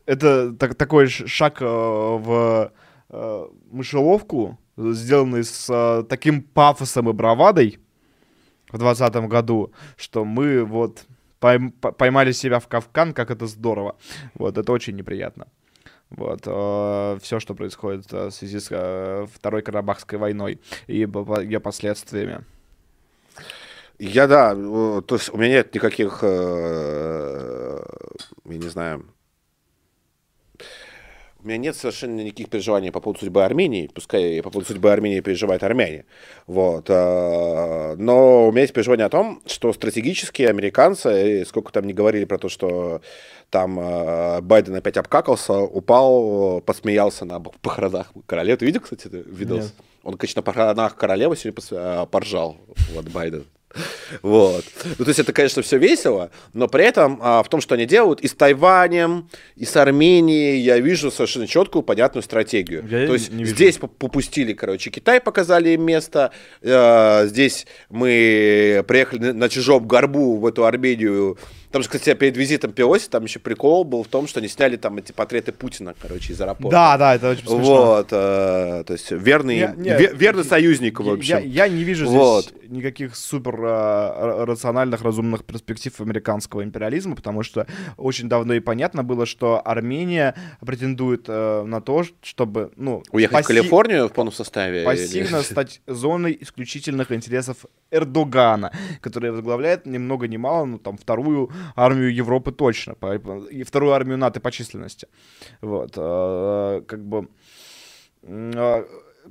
это 0.06 0.52
так, 0.52 0.74
такой 0.76 1.08
шаг 1.08 1.60
в 1.60 2.72
мышеловку, 3.08 4.58
сделанный 4.76 5.44
с 5.44 6.06
таким 6.08 6.42
пафосом 6.42 7.08
и 7.08 7.12
бравадой 7.12 7.78
в 8.76 8.80
2020 8.80 9.28
году, 9.28 9.72
что 9.96 10.24
мы 10.24 10.64
вот 10.64 11.04
поймали 11.40 12.32
себя 12.32 12.60
в 12.60 12.68
кавкан, 12.68 13.12
как 13.12 13.30
это 13.30 13.46
здорово. 13.46 13.96
Вот, 14.34 14.58
это 14.58 14.72
очень 14.72 14.96
неприятно. 14.96 15.46
Вот, 16.10 16.42
э, 16.46 17.18
все, 17.20 17.40
что 17.40 17.54
происходит 17.54 18.12
э, 18.12 18.26
в 18.26 18.30
связи 18.30 18.60
с 18.60 18.68
э, 18.70 19.26
Второй 19.32 19.62
Карабахской 19.62 20.18
войной 20.18 20.60
и 20.86 20.98
ее 20.98 21.60
последствиями. 21.60 22.44
Я, 23.98 24.28
да, 24.28 24.54
то 24.54 25.14
есть 25.14 25.32
у 25.32 25.38
меня 25.38 25.48
нет 25.48 25.74
никаких, 25.74 26.22
я 26.22 26.28
не 28.44 28.68
знаю, 28.68 29.06
у 31.46 31.48
меня 31.48 31.58
нет 31.58 31.76
совершенно 31.76 32.22
никаких 32.22 32.50
переживаний 32.50 32.90
по 32.90 32.98
поводу 32.98 33.20
судьбы 33.20 33.44
Армении, 33.44 33.86
пускай 33.86 34.42
по 34.42 34.50
поводу 34.50 34.66
судьбы 34.66 34.90
Армении 34.90 35.20
переживают 35.20 35.62
армяне. 35.62 36.04
Вот. 36.48 36.86
А, 36.88 37.94
но 37.96 38.48
у 38.48 38.50
меня 38.50 38.62
есть 38.62 38.74
переживание 38.74 39.06
о 39.06 39.10
том, 39.10 39.40
что 39.46 39.72
стратегически 39.72 40.42
американцы, 40.42 41.44
сколько 41.46 41.70
там 41.72 41.86
не 41.86 41.92
говорили 41.92 42.24
про 42.24 42.38
то, 42.38 42.48
что 42.48 43.00
там 43.50 43.78
а, 43.80 44.40
Байден 44.40 44.74
опять 44.74 44.96
обкакался, 44.96 45.52
упал, 45.52 46.60
посмеялся 46.62 47.24
на 47.24 47.38
похоронах 47.38 48.12
королевы. 48.26 48.56
Ты 48.56 48.66
видел, 48.66 48.80
кстати, 48.80 49.08
видос? 49.12 49.66
Нет. 49.66 49.74
Он, 50.02 50.16
конечно, 50.16 50.40
на 50.40 50.42
похоронах 50.42 50.96
королевы 50.96 51.36
сегодня 51.36 51.62
а, 51.70 52.06
поржал, 52.06 52.56
вот 52.92 53.04
Байден. 53.10 53.46
Вот. 54.22 54.64
Ну, 54.98 55.04
то 55.04 55.08
есть 55.08 55.20
это, 55.20 55.32
конечно, 55.32 55.62
все 55.62 55.78
весело, 55.78 56.30
но 56.52 56.68
при 56.68 56.84
этом 56.84 57.18
а, 57.22 57.42
в 57.42 57.48
том, 57.48 57.60
что 57.60 57.74
они 57.74 57.86
делают, 57.86 58.20
и 58.20 58.28
с 58.28 58.34
Тайванем, 58.34 59.28
и 59.56 59.64
с 59.64 59.76
Арменией 59.76 60.60
я 60.60 60.78
вижу 60.78 61.10
совершенно 61.10 61.46
четкую, 61.46 61.82
понятную 61.82 62.22
стратегию. 62.22 62.86
Я 62.88 63.06
то 63.06 63.14
есть 63.14 63.32
здесь 63.32 63.78
попустили, 63.78 64.52
короче, 64.52 64.90
Китай 64.90 65.20
показали 65.20 65.70
им 65.70 65.82
место, 65.82 66.32
э, 66.62 67.26
здесь 67.26 67.66
мы 67.90 68.84
приехали 68.86 69.32
на 69.32 69.48
чужом 69.48 69.86
горбу 69.86 70.36
в 70.36 70.46
эту 70.46 70.64
Армению, 70.64 71.38
там 71.76 71.82
же, 71.82 71.90
кстати, 71.90 72.14
перед 72.14 72.38
визитом 72.38 72.72
Пиоси 72.72 73.06
там 73.10 73.24
еще 73.24 73.38
прикол 73.38 73.84
был 73.84 74.02
в 74.02 74.08
том, 74.08 74.26
что 74.26 74.40
они 74.40 74.48
сняли 74.48 74.76
там 74.76 74.96
эти 74.96 75.12
портреты 75.12 75.52
Путина, 75.52 75.94
короче, 76.00 76.32
из 76.32 76.40
аэропорта. 76.40 76.70
Да, 76.70 76.96
да, 76.96 77.14
это 77.16 77.32
очень 77.32 77.46
смешно. 77.46 77.58
Вот, 77.60 78.08
э, 78.12 78.84
то 78.86 78.92
есть 78.94 79.10
верный, 79.10 79.74
не, 79.76 79.90
не, 79.90 80.14
верный 80.14 80.44
союзник, 80.44 80.98
в 80.98 81.10
общем. 81.10 81.36
Я, 81.36 81.66
я 81.66 81.68
не 81.68 81.84
вижу 81.84 82.08
вот. 82.08 82.46
здесь 82.46 82.70
никаких 82.70 83.14
супер 83.14 83.60
э, 83.62 84.44
рациональных, 84.44 85.02
разумных 85.02 85.44
перспектив 85.44 86.00
американского 86.00 86.64
империализма, 86.64 87.14
потому 87.14 87.42
что 87.42 87.66
очень 87.98 88.30
давно 88.30 88.54
и 88.54 88.60
понятно 88.60 89.04
было, 89.04 89.26
что 89.26 89.60
Армения 89.62 90.34
претендует 90.64 91.26
э, 91.28 91.62
на 91.62 91.82
то, 91.82 92.04
чтобы, 92.22 92.72
ну... 92.76 93.02
Уехать 93.12 93.34
пассив... 93.34 93.44
в 93.44 93.48
Калифорнию 93.48 94.08
в 94.08 94.12
полном 94.12 94.32
составе? 94.32 94.82
Пассивно 94.82 95.36
или... 95.36 95.42
стать 95.44 95.82
зоной 95.86 96.38
исключительных 96.40 97.12
интересов 97.12 97.58
Эрдогана, 97.90 98.72
который 99.02 99.30
возглавляет 99.30 99.84
ни 99.84 99.98
много 99.98 100.26
ни 100.26 100.38
мало, 100.38 100.64
ну, 100.64 100.78
там, 100.78 100.96
вторую 100.96 101.50
армию 101.74 102.14
Европы 102.14 102.52
точно, 102.52 102.94
по, 102.94 103.14
и 103.14 103.62
вторую 103.62 103.92
армию 103.92 104.18
НАТО 104.18 104.40
по 104.40 104.50
численности. 104.50 105.08
Вот, 105.60 105.92
э, 105.96 106.82
как 106.86 107.04
бы... 107.04 107.28
Э, 108.22 108.84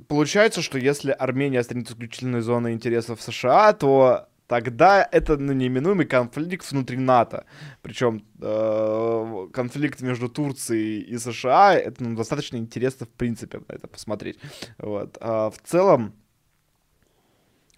получается, 0.08 0.62
что 0.62 0.78
если 0.78 1.10
Армения 1.10 1.62
станет 1.62 1.90
исключительной 1.90 2.40
зоной 2.40 2.72
интересов 2.72 3.22
США, 3.22 3.72
то 3.72 4.28
тогда 4.46 5.08
это 5.10 5.36
ну, 5.36 5.52
неминуемый 5.52 6.06
конфликт 6.06 6.70
внутри 6.70 6.96
НАТО. 6.96 7.44
Причем 7.82 8.24
э, 8.40 9.48
конфликт 9.52 10.00
между 10.02 10.28
Турцией 10.28 11.00
и 11.00 11.18
США, 11.18 11.74
это 11.74 12.02
ну, 12.02 12.16
достаточно 12.16 12.56
интересно, 12.56 13.06
в 13.06 13.10
принципе, 13.10 13.58
на 13.58 13.74
это 13.74 13.88
посмотреть. 13.88 14.38
Вот. 14.78 15.16
А 15.20 15.50
в 15.50 15.58
целом, 15.62 16.14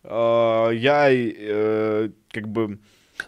э, 0.02 0.70
я 0.74 1.08
э, 1.10 2.10
как 2.30 2.48
бы 2.48 2.78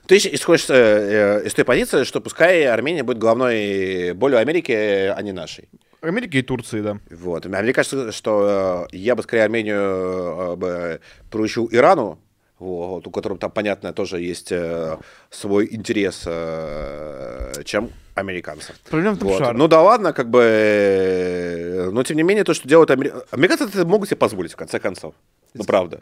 ты 0.06 0.16
исходишь 0.16 0.66
э, 0.68 1.42
из 1.44 1.54
той 1.54 1.64
позиции, 1.64 2.04
что 2.04 2.20
пускай 2.20 2.64
Армения 2.64 3.02
будет 3.02 3.18
головной 3.18 4.12
болью 4.12 4.38
Америки, 4.38 4.72
а 4.72 5.20
не 5.22 5.32
нашей. 5.32 5.68
Америки 6.02 6.38
и 6.38 6.42
Турции, 6.42 6.80
да. 6.80 6.98
Вот. 7.10 7.46
Мне 7.46 7.72
кажется, 7.72 8.12
что 8.12 8.88
э, 8.90 8.96
я 8.96 9.14
бы 9.14 9.22
скорее 9.22 9.44
Армению 9.44 9.76
э, 9.76 10.56
бы 10.56 11.00
поручил 11.30 11.68
Ирану, 11.70 12.18
вот, 12.58 13.06
у 13.06 13.10
которого 13.10 13.38
там, 13.38 13.50
понятно, 13.50 13.92
тоже 13.92 14.20
есть 14.20 14.50
э, 14.50 14.96
свой 15.30 15.68
интерес, 15.70 16.24
э, 16.26 17.62
чем 17.64 17.90
американцев. 18.14 18.76
Проблема 18.88 19.16
вот. 19.20 19.34
что... 19.34 19.52
Ну 19.52 19.68
да 19.68 19.82
ладно, 19.82 20.12
как 20.12 20.30
бы... 20.30 20.40
Э, 20.42 21.90
но 21.90 22.02
тем 22.02 22.16
не 22.16 22.22
менее, 22.22 22.44
то, 22.44 22.54
что 22.54 22.66
делают 22.66 22.90
американцы... 22.90 23.26
Американцы 23.30 23.64
это 23.64 23.84
могут 23.84 24.08
себе 24.08 24.16
позволить, 24.16 24.52
в 24.52 24.56
конце 24.56 24.78
концов. 24.78 25.14
Ну, 25.54 25.64
правда 25.64 26.00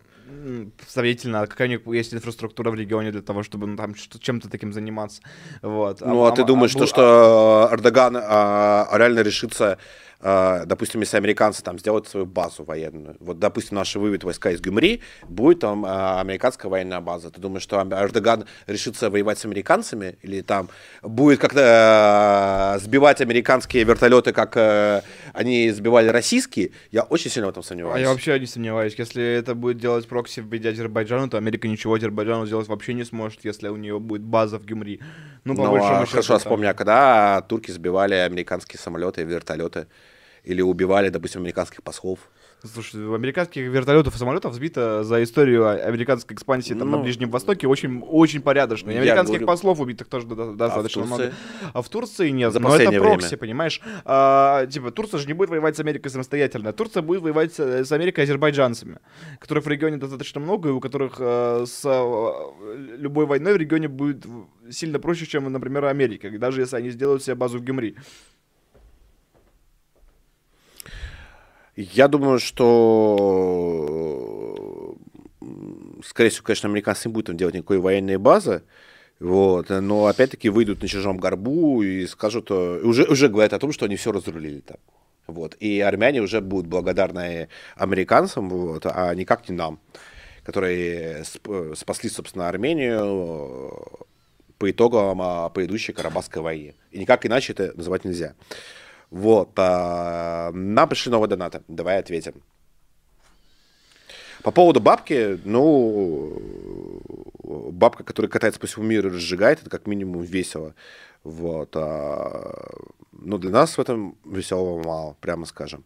сравнительно, 0.87 1.47
какая 1.47 1.69
у 1.69 1.71
них 1.71 1.87
есть 1.87 2.15
инфраструктура 2.15 2.71
в 2.71 2.75
регионе 2.75 3.13
для 3.13 3.23
того, 3.23 3.43
чтобы 3.43 3.67
ну, 3.67 3.77
там 3.77 3.95
чем-то 3.95 4.49
таким 4.49 4.73
заниматься. 4.73 5.23
Вот. 5.63 6.01
Ну, 6.01 6.25
а, 6.25 6.29
а 6.29 6.33
ты 6.33 6.43
а, 6.43 6.45
думаешь, 6.45 6.75
а, 6.75 6.79
что, 6.79 6.87
что 6.87 7.69
Эрдоган 7.73 8.17
а, 8.21 8.89
реально 8.93 9.21
решится 9.21 9.79
а, 10.21 10.65
допустим, 10.65 11.01
если 11.01 11.17
американцы 11.17 11.63
там 11.63 11.79
сделают 11.79 12.09
свою 12.09 12.27
базу 12.27 12.65
военную, 12.65 13.17
вот, 13.21 13.39
допустим, 13.39 13.77
наши 13.77 14.01
выведут 14.01 14.25
войска 14.25 14.51
из 14.51 14.61
Гюмри, 14.61 15.01
будет 15.29 15.61
там 15.61 15.85
а, 15.87 16.21
американская 16.21 16.69
военная 16.69 17.01
база. 17.01 17.31
Ты 17.31 17.41
думаешь, 17.41 17.63
что 17.63 17.81
Эрдоган 17.81 18.45
решится 18.67 19.11
воевать 19.11 19.39
с 19.39 19.45
американцами? 19.45 20.19
Или 20.23 20.41
там 20.41 20.71
будет 21.03 21.39
как-то 21.39 21.61
а, 21.63 22.79
сбивать 22.81 23.21
американские 23.21 23.85
вертолеты, 23.85 24.33
как 24.33 24.57
они 25.35 25.71
сбивали 25.71 26.09
российские? 26.09 26.73
Я 26.91 27.03
очень 27.03 27.31
сильно 27.31 27.47
в 27.47 27.51
этом 27.51 27.63
сомневаюсь. 27.63 27.99
А 27.99 28.01
я 28.01 28.09
вообще 28.11 28.39
не 28.41 28.47
сомневаюсь. 28.47 28.95
Если 28.99 29.23
это 29.23 29.55
будет 29.55 29.79
делать 29.79 30.09
прокси 30.09 30.38
в 30.43 30.53
виде 30.53 30.69
Азербайджана, 30.69 31.29
то 31.29 31.37
Америка 31.37 31.69
ничего 31.69 31.95
Азербайджану 31.95 32.47
сделать 32.47 32.69
вообще 32.69 32.95
не 32.95 33.05
сможет, 33.05 33.45
если 33.45 33.69
у 33.69 33.77
нее 33.77 33.99
будет 33.99 34.23
база 34.23 34.59
в 34.59 34.65
Гюмри. 34.65 35.01
Ну, 35.45 35.55
по 35.55 35.65
ну, 35.65 35.77
а, 35.77 36.07
хорошо, 36.07 36.39
вспомни, 36.39 36.67
а 36.67 36.75
когда 36.75 37.43
турки 37.43 37.71
сбивали 37.71 38.15
американские 38.15 38.79
самолеты 38.81 39.23
вертолеты? 39.25 39.87
или 40.49 40.63
убивали, 40.63 41.11
допустим, 41.11 41.43
американских 41.43 41.83
послов. 41.83 42.31
Слушай, 42.65 43.15
американских 43.15 43.69
вертолетов 43.69 44.17
и 44.17 44.19
самолетов 44.19 44.53
сбито 44.53 45.05
за 45.05 45.23
историю 45.23 45.87
американской 45.87 46.35
экспансии 46.35 46.75
там, 46.75 46.91
ну, 46.91 46.97
на 46.97 47.03
Ближнем 47.05 47.31
Востоке 47.31 47.69
очень, 47.69 48.03
очень 48.03 48.43
порядочно. 48.43 48.91
И 48.91 48.97
американских 48.97 49.35
говорю... 49.35 49.47
послов 49.47 49.79
убитых 49.79 50.09
тоже 50.09 50.27
достаточно 50.27 51.03
а 51.03 51.07
много. 51.07 51.33
А 51.73 51.83
в 51.83 51.89
Турции 51.89 52.31
нет. 52.31 52.53
За 52.53 52.59
Но 52.59 52.75
это 52.75 52.91
прокси, 52.99 53.27
время. 53.27 53.39
понимаешь? 53.39 53.81
А, 54.05 54.67
типа, 54.67 54.91
Турция 54.91 55.19
же 55.19 55.29
не 55.29 55.35
будет 55.35 55.51
воевать 55.51 55.77
с 55.77 55.81
Америкой 55.81 56.11
самостоятельно. 56.11 56.73
Турция 56.73 57.03
будет 57.03 57.23
воевать 57.23 57.57
с 57.57 57.93
Америкой 57.93 58.25
азербайджанцами, 58.25 58.99
которых 59.39 59.65
в 59.65 59.69
регионе 59.69 59.97
достаточно 59.97 60.41
много, 60.41 60.71
и 60.71 60.73
у 60.73 60.81
которых 60.81 61.17
а, 61.21 61.65
с 61.65 61.83
а, 61.85 62.55
любой 62.75 63.27
войной 63.27 63.55
в 63.55 63.57
регионе 63.57 63.87
будет 63.87 64.27
сильно 64.71 64.99
проще, 64.99 65.27
чем, 65.27 65.51
например, 65.53 65.85
Америка, 65.85 66.29
даже 66.39 66.63
если 66.63 66.77
они 66.77 66.91
сделают 66.91 67.23
себе 67.23 67.37
базу 67.37 67.59
в 67.59 67.63
Гюмри. 67.63 67.97
Я 71.81 72.09
думаю, 72.09 72.41
что, 72.41 72.97
скорее 76.05 76.31
всего, 76.31 76.45
конечно, 76.45 76.69
американцы 76.69 77.07
не 77.07 77.13
будут 77.13 77.27
там 77.29 77.37
делать 77.37 77.55
никакой 77.55 77.79
военной 77.79 78.17
базы, 78.17 78.63
вот, 79.21 79.69
но 79.69 80.07
опять-таки 80.07 80.49
выйдут 80.49 80.83
на 80.83 80.89
чужом 80.89 81.19
горбу 81.19 81.81
и 81.83 82.05
скажут, 82.09 82.51
э, 82.51 82.81
уже, 82.83 83.05
уже 83.05 83.29
говорят 83.29 83.53
о 83.53 83.61
том, 83.61 83.71
что 83.71 83.85
они 83.85 83.95
все 83.95 84.11
разрулили 84.11 84.59
там. 84.59 84.79
Вот, 85.29 85.57
и 85.61 85.79
армяне 85.79 86.21
уже 86.21 86.41
будут 86.41 86.67
благодарны 86.67 87.49
американцам, 87.77 88.49
вот, 88.49 88.85
а 88.85 89.15
никак 89.15 89.49
не 89.49 89.55
нам, 89.55 89.79
которые 90.43 91.23
спасли, 91.77 92.11
собственно, 92.11 92.49
Армению 92.49 93.71
э, 93.71 93.71
по 94.59 94.69
итогам 94.69 95.23
а, 95.23 95.49
предыдущей 95.49 95.93
Карабахской 95.93 96.43
войны. 96.43 96.75
И 96.91 96.99
никак 96.99 97.25
иначе 97.25 97.53
это 97.53 97.73
называть 97.77 98.05
нельзя. 98.05 98.35
Вот. 99.11 99.51
А, 99.57 100.51
нам 100.53 100.89
пришли 100.89 101.11
новые 101.11 101.29
донаты. 101.29 101.63
Давай 101.69 101.99
ответим. 101.99 102.43
По 104.43 104.51
поводу 104.53 104.81
бабки, 104.81 105.41
ну, 105.45 106.41
бабка, 107.73 108.05
которая 108.05 108.31
катается 108.31 108.61
по 108.61 108.67
всему 108.67 108.85
миру 108.85 109.09
и 109.09 109.13
разжигает, 109.13 109.61
это 109.61 109.71
как 109.71 109.87
минимум 109.87 110.23
весело. 110.23 110.75
Вот. 111.25 111.71
А, 111.75 112.69
но 113.13 113.39
для 113.39 113.51
нас 113.51 113.77
в 113.77 113.81
этом 113.81 114.17
веселого 114.25 114.83
мало, 114.83 115.17
прямо 115.21 115.45
скажем. 115.47 115.85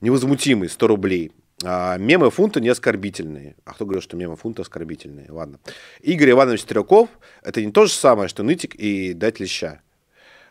Невозмутимый, 0.00 0.68
100 0.68 0.86
рублей. 0.86 1.32
А, 1.64 1.96
мемы 1.96 2.30
фунта 2.30 2.60
не 2.60 2.68
оскорбительные. 2.68 3.54
А 3.64 3.74
кто 3.74 3.84
говорил, 3.84 4.02
что 4.02 4.16
мемы 4.16 4.36
фунта 4.36 4.62
оскорбительные? 4.62 5.30
Ладно. 5.30 5.58
Игорь 6.00 6.30
Иванович 6.30 6.62
Стрелков– 6.62 7.08
это 7.42 7.64
не 7.64 7.70
то 7.70 7.86
же 7.86 7.92
самое, 7.92 8.28
что 8.28 8.42
нытик 8.42 8.74
и 8.74 9.12
дать 9.12 9.38
леща. 9.38 9.80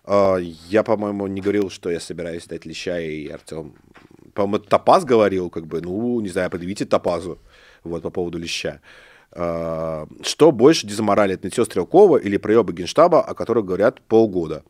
А, 0.04 0.38
я, 0.38 0.84
по-моему, 0.84 1.28
не 1.28 1.42
говорил, 1.42 1.70
что 1.70 1.90
я 1.90 2.00
собираюсь 2.00 2.48
дать 2.48 2.66
леща, 2.66 3.00
и 3.00 3.28
Артем, 3.28 3.74
по-моему, 4.34 4.60
Топаз 4.60 5.06
говорил, 5.06 5.50
как 5.50 5.68
бы, 5.68 5.82
ну, 5.82 6.20
не 6.22 6.30
знаю, 6.30 6.50
предъявите 6.50 6.86
Топазу, 6.86 7.40
вот, 7.84 8.02
по 8.02 8.10
поводу 8.10 8.38
леща. 8.38 8.82
А, 9.32 10.08
что 10.22 10.52
больше 10.52 10.88
дезморалит, 10.88 11.44
нытье 11.44 11.66
Стрелкова 11.66 12.18
или 12.18 12.38
проебы 12.38 12.74
Генштаба, 12.74 13.22
о 13.22 13.34
которых 13.34 13.66
говорят 13.66 14.02
полгода? 14.02 14.64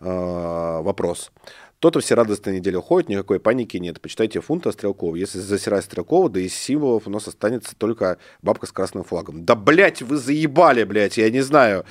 Вопрос. 0.00 1.30
Кто-то 1.78 2.00
все 2.00 2.14
радостные 2.14 2.58
недели 2.58 2.76
уходит, 2.76 3.08
никакой 3.08 3.40
паники 3.40 3.76
нет. 3.76 4.00
Почитайте 4.00 4.40
фунта 4.40 4.70
Стрелкова. 4.72 5.16
Если 5.16 5.38
засирать 5.38 5.84
Стрелкова, 5.84 6.28
да 6.28 6.40
из 6.40 6.54
символов 6.54 7.06
у 7.06 7.10
нас 7.10 7.26
останется 7.28 7.76
только 7.76 8.18
бабка 8.40 8.66
с 8.66 8.72
красным 8.72 9.04
флагом. 9.04 9.44
Да, 9.44 9.54
блядь, 9.54 10.02
вы 10.02 10.16
заебали, 10.16 10.84
блядь, 10.84 11.18
я 11.18 11.30
не 11.30 11.40
знаю. 11.40 11.84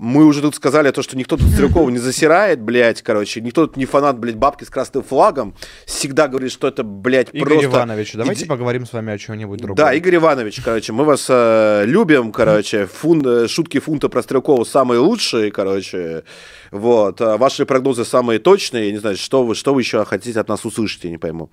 Мы 0.00 0.24
уже 0.24 0.40
тут 0.40 0.54
сказали 0.54 0.90
то, 0.92 1.02
что 1.02 1.14
никто 1.14 1.36
тут 1.36 1.46
Стрелкова 1.50 1.90
не 1.90 1.98
засирает, 1.98 2.62
блядь, 2.62 3.02
короче. 3.02 3.42
Никто 3.42 3.66
тут 3.66 3.76
не 3.76 3.84
фанат, 3.84 4.18
блядь, 4.18 4.36
бабки 4.36 4.64
с 4.64 4.70
красным 4.70 5.02
флагом. 5.02 5.54
Всегда 5.84 6.26
говорит, 6.26 6.50
что 6.52 6.68
это, 6.68 6.82
блядь, 6.82 7.28
Игорь 7.34 7.58
просто... 7.58 7.66
Иванович, 7.66 8.12
давайте 8.14 8.40
Иди... 8.40 8.48
поговорим 8.48 8.86
с 8.86 8.94
вами 8.94 9.12
о 9.12 9.18
чем-нибудь 9.18 9.60
другом. 9.60 9.76
Да, 9.76 9.92
Игорь 9.92 10.16
Иванович, 10.16 10.62
короче, 10.64 10.94
мы 10.94 11.04
вас 11.04 11.26
э, 11.28 11.84
любим, 11.84 12.32
короче. 12.32 12.86
Фун... 12.86 13.22
Э, 13.26 13.46
шутки 13.46 13.78
фунта 13.78 14.08
про 14.08 14.22
Стрелкова 14.22 14.64
самые 14.64 15.00
лучшие, 15.00 15.52
короче. 15.52 16.24
Вот. 16.70 17.20
А 17.20 17.36
ваши 17.36 17.66
прогнозы 17.66 18.06
самые 18.06 18.38
точные. 18.38 18.86
Я 18.86 18.92
не 18.92 18.98
знаю, 18.98 19.18
что 19.18 19.44
вы, 19.44 19.54
что 19.54 19.74
вы 19.74 19.82
еще 19.82 20.02
хотите 20.06 20.40
от 20.40 20.48
нас 20.48 20.64
услышать, 20.64 21.04
я 21.04 21.10
не 21.10 21.18
пойму. 21.18 21.50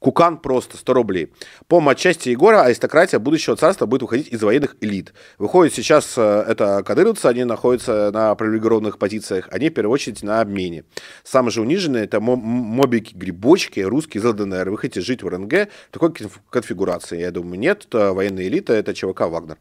Кукан 0.00 0.38
просто 0.38 0.76
100 0.76 0.92
рублей. 0.94 1.32
По 1.66 1.80
матчасти 1.80 2.28
Егора 2.28 2.62
аристократия 2.62 3.18
будущего 3.18 3.56
царства 3.56 3.86
будет 3.86 4.04
уходить 4.04 4.28
из 4.28 4.40
военных 4.42 4.76
элит. 4.80 5.12
Выходит 5.38 5.74
сейчас 5.74 6.14
э, 6.16 6.44
это 6.46 6.84
кадыровцы, 6.84 7.26
они 7.26 7.42
находятся 7.44 8.10
на 8.12 8.34
привилегированных 8.36 8.98
позициях, 8.98 9.48
они 9.50 9.70
в 9.70 9.74
первую 9.74 9.92
очередь 9.92 10.22
на 10.22 10.40
обмене. 10.40 10.84
Самые 11.24 11.50
же 11.50 11.62
униженные 11.62 12.04
это 12.04 12.20
мобики, 12.20 13.12
грибочки, 13.14 13.80
русские 13.80 14.20
из 14.20 14.24
ЛДНР. 14.24 14.70
Вы 14.70 14.78
хотите 14.78 15.00
жить 15.00 15.22
в 15.24 15.28
РНГ 15.28 15.52
в 15.52 15.68
такой 15.90 16.14
конфигурации? 16.48 17.18
Я 17.20 17.32
думаю, 17.32 17.58
нет. 17.58 17.86
Военная 17.92 18.46
элита, 18.46 18.74
это 18.74 18.94
ЧВК 18.94 19.22
«Вагнер». 19.22 19.58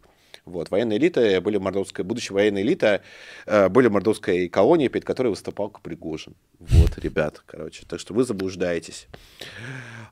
Вот, 0.47 0.71
военная 0.71 0.97
элита 0.97 1.41
были 1.41 1.57
мордовская, 1.57 2.05
будущая 2.05 2.35
военная 2.35 2.61
элита 2.61 3.01
э, 3.45 3.67
были 3.67 3.89
мордовской 3.89 4.47
колонией, 4.47 4.89
перед 4.89 5.05
которой 5.05 5.27
выступал 5.27 5.69
Пригожин. 5.83 6.35
Вот, 6.59 6.97
ребят, 6.97 7.43
короче, 7.45 7.83
так 7.87 7.99
что 7.99 8.13
вы 8.13 8.23
заблуждаетесь. 8.23 9.07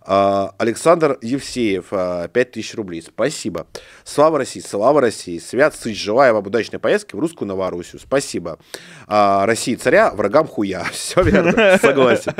А, 0.01 0.53
Александр 0.57 1.17
Евсеев, 1.21 1.89
5000 2.31 2.73
а, 2.73 2.77
рублей. 2.77 3.01
Спасибо. 3.01 3.65
Слава 4.03 4.37
России, 4.37 4.59
слава 4.59 5.01
России. 5.01 5.39
Свят 5.39 5.73
Сыч, 5.73 6.01
желаю 6.01 6.35
вам 6.35 6.45
удачной 6.45 6.79
поездки 6.79 7.15
в 7.15 7.19
русскую 7.19 7.47
Новороссию. 7.47 7.99
Спасибо. 7.99 8.59
А, 9.07 9.45
России 9.45 9.75
царя, 9.75 10.11
врагам 10.11 10.47
хуя. 10.47 10.83
Все 10.91 11.23
верно, 11.23 11.77
согласен. 11.81 12.33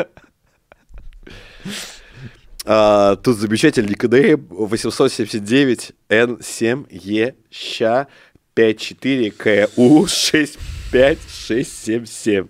А, 2.66 3.16
тут 3.18 3.38
замечательный 3.38 3.94
КД 3.94 4.42
879 4.50 5.92
N7 6.10 6.88
Е 6.90 7.36
ща 7.52 8.08
54 8.56 9.32
КУ 9.32 10.08
65677. 10.08 12.48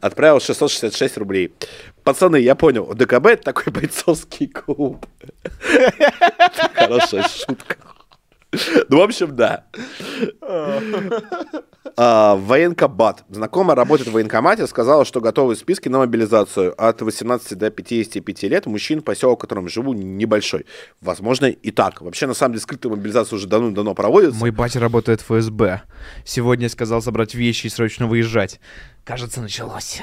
Отправил 0.00 0.40
666 0.40 1.18
рублей. 1.18 1.52
Пацаны, 2.04 2.40
я 2.40 2.54
понял, 2.54 2.94
ДКБ 2.94 3.26
это 3.26 3.42
такой 3.42 3.72
бойцовский 3.72 4.46
клуб. 4.46 5.04
Хорошая 6.74 7.28
шутка. 7.28 7.76
Ну, 8.88 8.98
в 8.98 9.02
общем, 9.02 9.36
да. 9.36 9.64
а, 11.96 12.36
военкомат. 12.36 13.24
Знакомая 13.28 13.76
работает 13.76 14.08
в 14.08 14.12
военкомате, 14.12 14.66
сказала, 14.66 15.04
что 15.04 15.20
готовы 15.20 15.54
списки 15.54 15.88
на 15.88 15.98
мобилизацию. 15.98 16.74
От 16.78 17.02
18 17.02 17.58
до 17.58 17.70
55 17.70 18.42
лет 18.44 18.66
мужчин, 18.66 19.02
поселок, 19.02 19.38
в 19.38 19.40
котором 19.42 19.68
живу, 19.68 19.92
небольшой. 19.92 20.64
Возможно, 21.00 21.46
и 21.46 21.70
так. 21.70 22.00
Вообще, 22.00 22.26
на 22.26 22.34
самом 22.34 22.54
деле, 22.54 22.62
скрытая 22.62 22.92
мобилизация 22.92 23.36
уже 23.36 23.46
давно-давно 23.46 23.94
проводится. 23.94 24.38
Мой 24.38 24.50
батя 24.50 24.80
работает 24.80 25.20
в 25.20 25.24
ФСБ. 25.24 25.82
Сегодня 26.24 26.68
сказал 26.68 27.02
собрать 27.02 27.34
вещи 27.34 27.66
и 27.66 27.70
срочно 27.70 28.06
выезжать. 28.06 28.60
Кажется, 29.04 29.42
началось. 29.42 30.02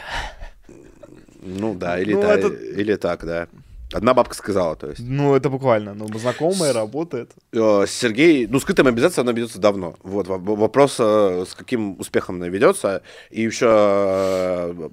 Ну 1.41 1.73
да, 1.75 1.99
или, 1.99 2.13
ну, 2.13 2.21
та, 2.21 2.35
это... 2.35 2.47
или 2.47 2.95
так, 2.95 3.25
да. 3.25 3.47
Одна 3.93 4.13
бабка 4.13 4.35
сказала, 4.35 4.75
то 4.75 4.89
есть. 4.89 5.01
Ну, 5.01 5.35
это 5.35 5.49
буквально, 5.49 5.93
ну, 5.93 6.07
знакомая, 6.17 6.73
работает. 6.73 7.31
Э, 7.53 7.85
Сергей, 7.87 8.47
ну, 8.47 8.59
скрытая 8.59 8.83
мобилизация, 8.83 9.21
она 9.21 9.31
ведется 9.31 9.59
давно. 9.59 9.95
Вот, 10.01 10.27
вопрос, 10.27 10.97
э, 10.99 11.45
с 11.47 11.53
каким 11.53 11.99
успехом 11.99 12.37
она 12.37 12.47
ведется. 12.47 13.03
И 13.29 13.41
еще 13.43 13.67
э, 13.69 14.89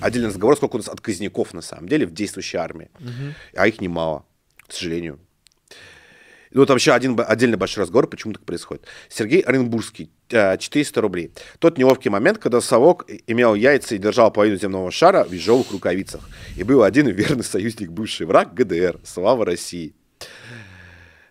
отдельный 0.00 0.28
разговор, 0.28 0.56
сколько 0.56 0.76
у 0.76 0.78
нас 0.78 0.88
отказников, 0.88 1.52
на 1.52 1.62
самом 1.62 1.88
деле, 1.88 2.06
в 2.06 2.12
действующей 2.12 2.58
армии. 2.58 2.90
Угу. 3.00 3.34
А 3.56 3.66
их 3.66 3.80
немало, 3.80 4.24
к 4.66 4.72
сожалению. 4.72 5.18
Ну, 6.52 6.64
там 6.64 6.76
еще 6.76 6.92
один 6.92 7.18
отдельный 7.20 7.58
большой 7.58 7.82
разговор, 7.82 8.08
почему 8.08 8.32
так 8.32 8.44
происходит. 8.44 8.86
Сергей 9.08 9.40
Оренбургский, 9.40 10.10
400 10.28 11.00
рублей. 11.00 11.30
Тот 11.58 11.78
неловкий 11.78 12.10
момент, 12.10 12.38
когда 12.38 12.60
совок 12.60 13.06
имел 13.26 13.54
яйца 13.54 13.94
и 13.94 13.98
держал 13.98 14.30
половину 14.30 14.58
земного 14.58 14.90
шара 14.90 15.24
в 15.24 15.32
ежовых 15.32 15.70
рукавицах. 15.70 16.28
И 16.56 16.62
был 16.62 16.82
один 16.82 17.08
верный 17.08 17.44
союзник, 17.44 17.90
бывший 17.90 18.26
враг 18.26 18.54
ГДР. 18.54 18.98
Слава 19.04 19.44
России. 19.44 19.94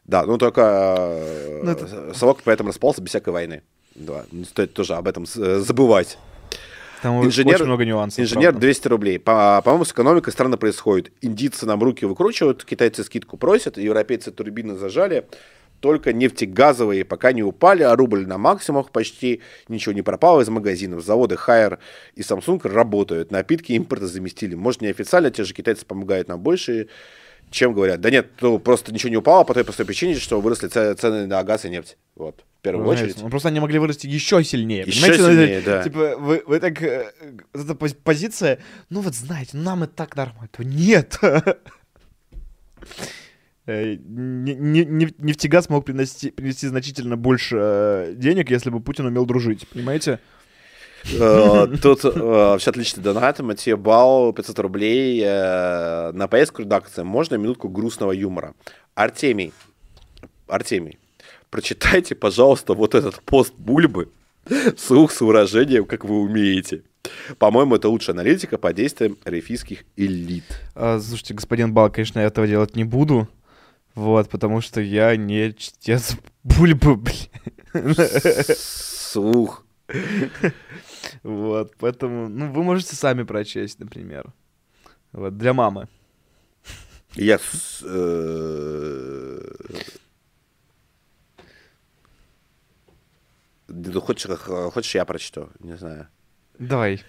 Да, 0.06 0.26
ну 0.26 0.38
только 0.38 1.20
ну, 1.64 1.72
это... 1.72 2.14
совок 2.14 2.40
поэтому 2.44 2.70
распался 2.70 3.02
без 3.02 3.10
всякой 3.10 3.34
войны. 3.34 3.62
Да, 3.94 4.26
не 4.32 4.46
стоит 4.46 4.74
тоже 4.74 4.94
об 4.96 5.08
этом 5.08 5.26
забывать. 5.26 6.18
Там 7.02 7.24
инженер, 7.24 7.56
очень 7.56 7.66
много 7.66 7.86
нюансов. 7.86 8.20
Инженер 8.20 8.52
правда. 8.52 8.62
200 8.62 8.88
рублей. 8.88 9.20
По, 9.20 9.62
по-моему, 9.64 9.86
с 9.86 9.92
экономикой 9.92 10.32
странно 10.32 10.58
происходит. 10.58 11.12
Индийцы 11.22 11.66
нам 11.66 11.84
руки 11.84 12.06
выкручивают, 12.06 12.64
китайцы 12.64 13.04
скидку 13.04 13.38
просят, 13.38 13.78
европейцы 13.78 14.32
турбины 14.32 14.76
зажали. 14.76 15.28
Только 15.80 16.12
нефтегазовые 16.12 17.06
пока 17.06 17.32
не 17.32 17.44
упали, 17.44 17.84
а 17.84 17.96
рубль 17.96 18.26
на 18.26 18.38
максимумах 18.38 18.92
почти 18.92 19.42
ничего 19.68 19.94
не 19.94 20.02
пропало 20.02 20.42
из 20.42 20.50
магазинов. 20.50 21.04
Заводы 21.04 21.38
Хайер 21.38 21.80
и 22.16 22.22
Samsung 22.22 22.68
работают. 22.68 23.32
Напитки 23.32 23.74
импорта 23.74 24.08
заместили. 24.08 24.56
Может, 24.56 24.82
неофициально, 24.82 25.30
те 25.30 25.44
же 25.44 25.54
китайцы 25.54 25.86
помогают 25.86 26.28
нам 26.28 26.40
больше, 26.40 26.88
чем 27.52 27.74
говорят. 27.74 28.02
Да 28.02 28.10
нет, 28.10 28.32
ну, 28.42 28.58
просто 28.60 28.92
ничего 28.92 29.10
не 29.10 29.18
упало 29.18 29.44
по 29.44 29.54
той 29.54 29.64
простой 29.64 29.86
причине, 29.86 30.16
что 30.16 30.42
выросли 30.42 30.68
цены 30.68 31.28
на 31.28 31.44
газ 31.44 31.66
и 31.66 31.70
нефть. 31.70 31.98
Вот 32.16 32.44
первую 32.62 32.86
ну, 32.86 32.92
очередь. 32.92 33.22
Ну, 33.22 33.30
просто 33.30 33.50
они 33.50 33.60
могли 33.60 33.80
вырасти 33.80 34.08
еще 34.08 34.44
сильнее. 34.44 34.84
Еще 34.86 35.14
сильнее, 35.16 35.62
да. 35.62 35.84
Типа, 35.84 36.16
вы, 36.18 36.44
вы 36.46 36.60
так... 36.60 36.82
Э, 36.82 37.12
эта 37.54 37.76
позиция, 37.76 38.60
ну 38.90 39.02
вот 39.02 39.14
знаете, 39.16 39.58
нам 39.58 39.84
и 39.84 39.88
так 39.88 40.16
нормально. 40.16 40.50
Нет! 40.60 41.20
Э, 43.68 43.96
нефтегаз 43.96 45.70
мог 45.70 45.86
принести, 45.86 46.32
принести 46.32 46.68
значительно 46.68 47.18
больше 47.18 47.58
э, 47.60 48.14
денег, 48.16 48.50
если 48.50 48.70
бы 48.70 48.80
Путин 48.80 49.06
умел 49.06 49.26
дружить, 49.26 49.68
понимаете? 49.68 50.20
Тут 51.04 52.04
вообще 52.04 52.72
отличный 52.72 53.04
донат. 53.04 53.40
Матье 53.40 53.78
Бау, 53.78 54.34
500 54.34 54.60
рублей 54.60 55.24
на 55.24 56.28
поездку 56.28 56.64
редакции. 56.64 57.04
Можно 57.04 57.36
минутку 57.36 57.70
грустного 57.70 58.12
юмора? 58.12 58.56
Артемий. 58.96 59.54
Артемий 60.48 60.98
прочитайте, 61.50 62.16
пожалуйста, 62.16 62.74
вот 62.74 62.96
этот 62.96 63.22
пост 63.22 63.54
Бульбы 63.58 64.10
слух 64.78 65.12
с 65.12 65.22
выражением, 65.22 65.86
как 65.86 66.06
вы 66.06 66.20
умеете. 66.22 66.84
По-моему, 67.38 67.76
это 67.76 67.88
лучшая 67.88 68.16
аналитика 68.16 68.58
по 68.58 68.74
действиям 68.74 69.18
рефийских 69.24 69.86
элит. 69.96 70.44
А, 70.76 71.00
слушайте, 71.00 71.34
господин 71.34 71.74
Бал, 71.74 71.90
конечно, 71.90 72.20
я 72.20 72.26
этого 72.26 72.48
делать 72.48 72.76
не 72.76 72.84
буду. 72.84 73.30
Вот, 73.98 74.30
потому 74.30 74.62
что 74.62 74.80
я 74.80 75.16
не 75.16 75.52
чтец 75.56 76.18
Бульбы. 76.44 77.02
Слух. 78.56 79.66
Вот, 81.24 81.76
поэтому, 81.80 82.30
ну, 82.30 82.52
вы 82.52 82.64
можете 82.64 82.96
сами 82.96 83.24
прочесть, 83.24 83.80
например. 83.80 84.32
Вот, 85.14 85.36
для 85.36 85.54
мамы. 85.54 85.88
Я 87.16 87.40
э, 87.84 89.42
Хочешь, 93.96 94.28
хочешь, 94.74 94.94
я 94.94 95.06
прочту? 95.06 95.50
Не 95.60 95.76
знаю. 95.76 96.08
Давай. 96.60 97.02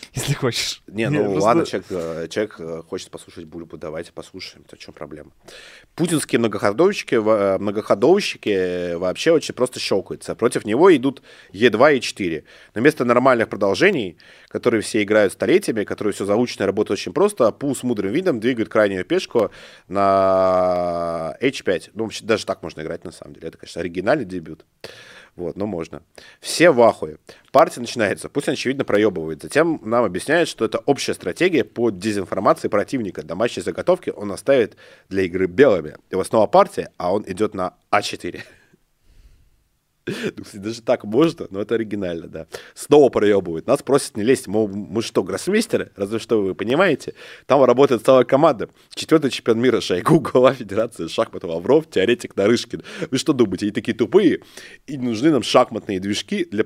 Если 0.14 0.34
хочешь. 0.34 0.82
Не, 0.86 1.10
ну 1.10 1.24
просто... 1.24 1.40
ладно, 1.40 1.66
человек, 1.66 1.86
э, 1.90 2.28
человек 2.28 2.56
э, 2.58 2.82
хочет 2.88 3.10
послушать 3.10 3.44
Бульбу, 3.44 3.76
давайте 3.76 4.12
послушаем, 4.12 4.64
то 4.64 4.76
в 4.76 4.78
чем 4.78 4.94
проблема. 4.94 5.30
Путинские 5.94 6.38
многоходовщики, 6.38 7.14
э, 7.14 7.58
многоходовщики 7.58 8.94
вообще 8.94 9.32
очень 9.32 9.54
просто 9.54 9.78
щелкаются. 9.78 10.34
Против 10.34 10.64
него 10.64 10.94
идут 10.94 11.22
Е2 11.52 11.96
и 11.96 12.00
4. 12.00 12.44
Но 12.74 12.80
вместо 12.80 13.04
нормальных 13.04 13.48
продолжений, 13.48 14.16
которые 14.48 14.82
все 14.82 15.02
играют 15.02 15.32
столетиями, 15.32 15.84
которые 15.84 16.12
все 16.12 16.24
заучено 16.24 16.66
работают 16.66 16.98
очень 16.98 17.12
просто, 17.12 17.50
Пу 17.52 17.74
с 17.74 17.82
мудрым 17.82 18.12
видом 18.12 18.40
двигают 18.40 18.68
крайнюю 18.68 19.04
пешку 19.04 19.50
на 19.88 21.36
H5. 21.40 21.90
Ну, 21.94 22.10
даже 22.22 22.46
так 22.46 22.62
можно 22.62 22.80
играть, 22.80 23.04
на 23.04 23.12
самом 23.12 23.34
деле. 23.34 23.48
Это, 23.48 23.58
конечно, 23.58 23.80
оригинальный 23.80 24.24
дебют. 24.24 24.64
Вот, 25.40 25.56
но 25.56 25.66
можно. 25.66 26.02
Все 26.38 26.70
в 26.70 26.82
ахуе. 26.82 27.16
Партия 27.50 27.80
начинается. 27.80 28.28
Пусть 28.28 28.46
он, 28.46 28.52
очевидно, 28.52 28.84
проебывает. 28.84 29.40
Затем 29.40 29.80
нам 29.82 30.04
объясняют, 30.04 30.50
что 30.50 30.66
это 30.66 30.80
общая 30.84 31.14
стратегия 31.14 31.64
по 31.64 31.88
дезинформации 31.88 32.68
противника. 32.68 33.22
Домашние 33.22 33.64
заготовки 33.64 34.10
он 34.10 34.32
оставит 34.32 34.76
для 35.08 35.22
игры 35.22 35.46
белыми. 35.46 35.96
Его 36.10 36.24
снова 36.24 36.46
партия, 36.46 36.90
а 36.98 37.14
он 37.14 37.24
идет 37.26 37.54
на 37.54 37.72
А4. 37.90 38.42
Ну, 40.36 40.44
даже 40.54 40.82
так 40.82 41.04
можно, 41.04 41.46
но 41.50 41.60
это 41.60 41.74
оригинально, 41.74 42.28
да. 42.28 42.46
Снова 42.74 43.08
проебывают. 43.10 43.66
Нас 43.66 43.82
просят 43.82 44.16
не 44.16 44.22
лезть. 44.22 44.46
Мол, 44.46 44.68
мы 44.68 45.02
что, 45.02 45.22
гроссмейстеры? 45.22 45.92
Разве 45.96 46.18
что 46.18 46.42
вы 46.42 46.54
понимаете? 46.54 47.14
Там 47.46 47.62
работает 47.62 48.04
целая 48.04 48.24
команда. 48.24 48.68
Четвертый 48.94 49.30
чемпион 49.30 49.60
мира 49.60 49.80
Шойгу, 49.80 50.20
глава 50.32 50.54
Федерации 50.54 51.08
шахмат 51.08 51.44
Лавров, 51.44 51.88
теоретик 51.90 52.36
Нарышкин. 52.36 52.82
Вы 53.10 53.18
что 53.18 53.32
думаете, 53.32 53.66
они 53.66 53.72
такие 53.72 53.96
тупые? 53.96 54.40
И 54.86 54.96
нужны 54.96 55.30
нам 55.30 55.42
шахматные 55.42 56.00
движки 56.00 56.44
для, 56.44 56.64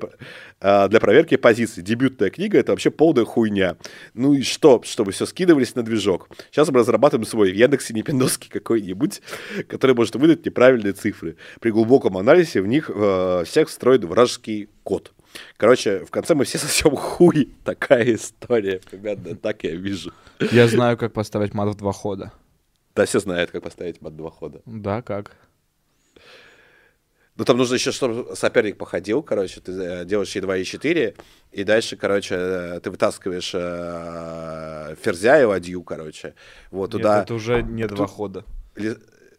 э, 0.60 0.88
для 0.88 1.00
проверки 1.00 1.36
позиций. 1.36 1.82
Дебютная 1.82 2.30
книга— 2.30 2.58
это 2.60 2.72
вообще 2.72 2.90
полная 2.90 3.24
хуйня. 3.24 3.76
Ну 4.14 4.34
и 4.34 4.42
что? 4.42 4.82
Чтобы 4.84 5.12
все 5.12 5.26
скидывались 5.26 5.74
на 5.74 5.82
движок. 5.82 6.28
Сейчас 6.50 6.70
мы 6.70 6.80
разрабатываем 6.80 7.26
свой 7.26 7.52
в 7.52 7.54
Яндексе 7.54 7.94
Непиндовский 7.94 8.50
какой-нибудь, 8.52 9.22
который 9.68 9.94
может 9.94 10.14
выдать 10.16 10.44
неправильные 10.46 10.92
цифры. 10.92 11.36
При 11.60 11.70
глубоком 11.70 12.16
анализе 12.16 12.60
в 12.60 12.66
них 12.66 12.90
э, 12.92 13.33
всех 13.44 13.68
строит 13.68 14.04
вражеский 14.04 14.68
код. 14.82 15.12
Короче, 15.56 16.04
в 16.04 16.10
конце 16.10 16.34
мы 16.34 16.44
все 16.44 16.58
сосем 16.58 16.94
хуй. 16.96 17.52
Такая 17.64 18.14
история. 18.14 18.80
Примерно 18.90 19.34
так 19.34 19.64
я 19.64 19.74
вижу. 19.74 20.12
Я 20.38 20.68
знаю, 20.68 20.96
как 20.96 21.12
поставить 21.12 21.54
мат 21.54 21.68
в 21.68 21.74
два 21.76 21.92
хода. 21.92 22.32
Да, 22.94 23.06
все 23.06 23.18
знают, 23.18 23.50
как 23.50 23.62
поставить 23.62 24.00
мат 24.00 24.12
в 24.12 24.16
два 24.16 24.30
хода. 24.30 24.60
Да, 24.66 25.02
как? 25.02 25.36
Ну, 27.36 27.44
там 27.44 27.56
нужно 27.56 27.74
еще, 27.74 27.90
чтобы 27.90 28.36
соперник 28.36 28.78
походил, 28.78 29.20
короче, 29.20 29.60
ты 29.60 29.72
э, 29.72 30.04
делаешь 30.04 30.36
E2, 30.36 30.62
E4, 30.62 31.16
и 31.50 31.64
дальше, 31.64 31.96
короче, 31.96 32.36
э, 32.38 32.80
ты 32.80 32.92
вытаскиваешь 32.92 33.50
э, 33.54 34.94
ферзя 35.02 35.40
и 35.40 35.44
ладью, 35.44 35.82
короче. 35.82 36.34
Вот 36.70 36.92
Нет, 36.92 37.02
туда... 37.02 37.22
это 37.22 37.34
уже 37.34 37.62
не 37.62 37.88
два 37.88 38.06
хода. 38.06 38.44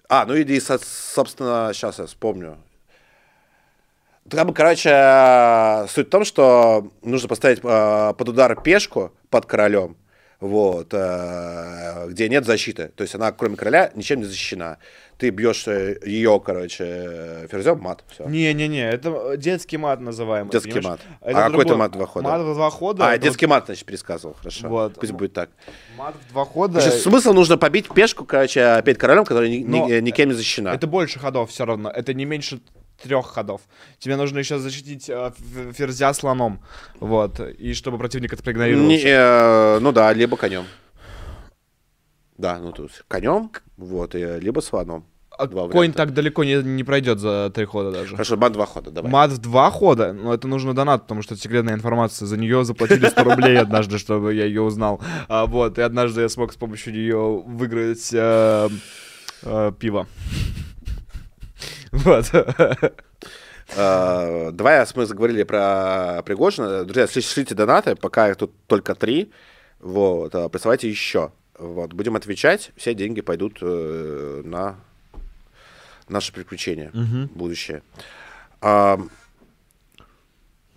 А, 0.09 0.25
ну 0.25 0.35
и, 0.35 0.59
собственно, 0.59 1.71
сейчас 1.73 1.99
я 1.99 2.05
вспомню. 2.05 2.57
Там, 4.29 4.53
короче, 4.53 4.89
э, 4.91 5.87
суть 5.87 6.07
в 6.07 6.09
том, 6.09 6.25
что 6.25 6.91
нужно 7.03 7.27
поставить 7.27 7.59
э, 7.63 8.13
под 8.17 8.29
удар 8.29 8.59
пешку 8.59 9.11
под 9.29 9.45
королем, 9.45 9.97
вот, 10.39 10.87
э, 10.93 12.07
где 12.09 12.27
нет 12.27 12.43
защиты. 12.43 12.91
То 12.95 13.03
есть 13.03 13.13
она, 13.13 13.31
кроме 13.31 13.55
короля, 13.55 13.91
ничем 13.93 14.19
не 14.19 14.25
защищена. 14.25 14.79
Ты 15.19 15.29
бьешь 15.29 15.67
ее, 15.67 16.41
короче, 16.43 17.47
ферзем, 17.51 17.79
мат. 17.79 18.03
Все. 18.09 18.25
Не-не-не, 18.25 18.89
это 18.89 19.37
детский 19.37 19.77
мат 19.77 20.01
называемый. 20.01 20.51
Детский 20.51 20.71
понимаешь? 20.71 21.01
мат. 21.01 21.19
Это 21.21 21.45
а 21.45 21.49
какой 21.51 21.65
то 21.65 21.77
мат 21.77 21.91
два 21.91 22.07
хода? 22.07 22.27
Мат 22.27 22.41
в 22.41 22.53
два 22.55 22.69
хода. 22.71 23.07
А, 23.07 23.17
детский 23.19 23.45
вот... 23.45 23.51
мат, 23.51 23.65
значит, 23.67 23.85
пересказывал, 23.85 24.33
хорошо. 24.33 24.67
Вот. 24.67 24.95
Пусть 24.95 25.11
будет 25.11 25.33
так. 25.33 25.51
Мат 25.97 26.15
в 26.15 26.31
два 26.31 26.45
хода. 26.45 26.81
Значит, 26.81 26.99
смысл 26.99 27.31
нужно 27.33 27.59
побить 27.59 27.93
пешку, 27.93 28.25
короче, 28.25 28.63
опять 28.63 28.97
королем, 28.97 29.23
который 29.23 29.51
ни, 29.51 29.57
ни, 29.57 29.99
никем 29.99 30.29
не 30.29 30.33
защищена. 30.33 30.73
Это 30.73 30.87
больше 30.87 31.19
ходов 31.19 31.51
все 31.51 31.63
равно. 31.63 31.91
Это 31.91 32.15
не 32.15 32.25
меньше 32.25 32.59
трех 33.01 33.27
ходов. 33.27 33.61
Тебе 33.99 34.15
нужно 34.15 34.39
еще 34.39 34.57
защитить 34.59 35.09
э, 35.09 35.31
ферзя 35.73 36.13
слоном, 36.13 36.61
вот, 36.99 37.39
и 37.39 37.73
чтобы 37.73 37.97
противник 37.97 38.33
это 38.33 38.43
проигнорировал. 38.43 38.87
Не, 38.87 39.01
э, 39.03 39.79
ну 39.79 39.91
да, 39.91 40.13
либо 40.13 40.37
конем. 40.37 40.65
Да, 42.37 42.59
ну 42.59 42.71
тут 42.71 43.05
конем, 43.07 43.51
вот, 43.77 44.15
и, 44.15 44.39
либо 44.39 44.59
слоном. 44.59 45.05
А 45.37 45.47
два 45.47 45.67
конь 45.67 45.91
так 45.91 46.13
далеко 46.13 46.43
не, 46.43 46.55
не 46.63 46.83
пройдет 46.83 47.19
за 47.19 47.51
три 47.53 47.65
хода 47.65 47.91
даже. 47.91 48.11
Хорошо, 48.11 48.37
мат 48.37 48.53
два 48.53 48.65
хода, 48.65 48.91
давай. 48.91 49.11
Мат 49.11 49.31
в 49.31 49.37
два 49.39 49.69
хода, 49.69 50.13
но 50.13 50.33
это 50.33 50.47
нужно 50.47 50.73
донат, 50.73 51.03
потому 51.03 51.21
что 51.21 51.33
это 51.33 51.43
секретная 51.43 51.73
информация. 51.73 52.25
За 52.25 52.37
нее 52.37 52.63
заплатили 52.63 53.05
100 53.07 53.23
рублей 53.23 53.57
однажды, 53.59 53.97
чтобы 53.97 54.33
я 54.33 54.45
ее 54.45 54.61
узнал. 54.61 55.01
А, 55.27 55.45
вот, 55.45 55.77
и 55.77 55.81
однажды 55.81 56.21
я 56.21 56.29
смог 56.29 56.53
с 56.53 56.55
помощью 56.55 56.93
нее 56.93 57.43
выиграть 57.45 58.09
э, 58.13 58.69
э, 59.43 59.71
пиво. 59.77 60.07
Вот. 61.91 62.31
Uh, 63.75 64.51
давай, 64.51 64.85
мы 64.93 65.05
заговорили 65.07 65.41
про 65.41 66.21
Пригожина. 66.23 66.85
Друзья, 66.85 67.07
шлите 67.07 67.55
донаты, 67.55 67.95
пока 67.95 68.29
их 68.29 68.37
тут 68.37 68.53
только 68.67 68.93
три. 68.93 69.31
Вот, 69.79 70.35
uh, 70.35 70.49
присылайте 70.49 70.87
еще. 70.87 71.31
Вот, 71.57 71.93
будем 71.93 72.15
отвечать. 72.15 72.71
Все 72.75 72.93
деньги 72.93 73.21
пойдут 73.21 73.61
uh, 73.61 74.43
на 74.45 74.75
наше 76.07 76.31
приключение 76.31 76.91
будущее. 77.33 77.81
Uh, 78.61 79.09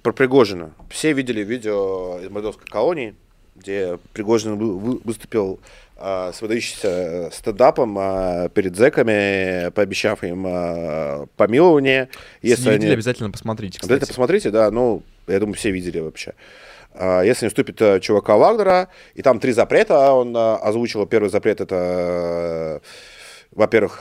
про 0.02 0.12
Пригожина. 0.12 0.73
Все 0.89 1.12
видели 1.12 1.43
видео 1.43 2.20
из 2.20 2.31
Мордовской 2.31 2.66
колонии, 2.66 3.15
где 3.55 3.98
Пригожин 4.15 4.56
выступил 4.56 5.60
а, 5.99 6.33
с 6.33 6.41
выдающимся 6.41 6.89
э, 6.89 7.31
стендапом 7.33 7.97
а, 7.99 8.49
перед 8.51 8.77
зэками, 8.77 9.70
пообещав 9.70 10.23
им 10.25 10.45
а, 10.47 11.27
помилование. 11.37 12.09
Если, 12.41 12.70
Если 12.70 12.87
они... 12.87 12.87
обязательно 12.93 13.31
посмотрите, 13.31 13.79
кстати. 13.79 13.91
Обязательно 13.93 14.09
посмотрите, 14.09 14.51
да, 14.51 14.70
ну, 14.70 15.03
я 15.27 15.41
думаю, 15.41 15.55
все 15.55 15.70
видели 15.70 16.01
вообще. 16.01 16.35
Если 16.95 17.45
не 17.45 17.49
вступит 17.49 17.81
э, 17.83 18.01
чувака 18.01 18.37
Вагнера, 18.37 18.89
и 19.15 19.23
там 19.23 19.41
три 19.41 19.53
запрета 19.53 20.12
он 20.12 20.37
озвучил. 20.37 21.07
Первый 21.07 21.29
запрет 21.31 21.61
это, 21.61 21.77
э, 21.77 22.81
во-первых, 23.53 24.01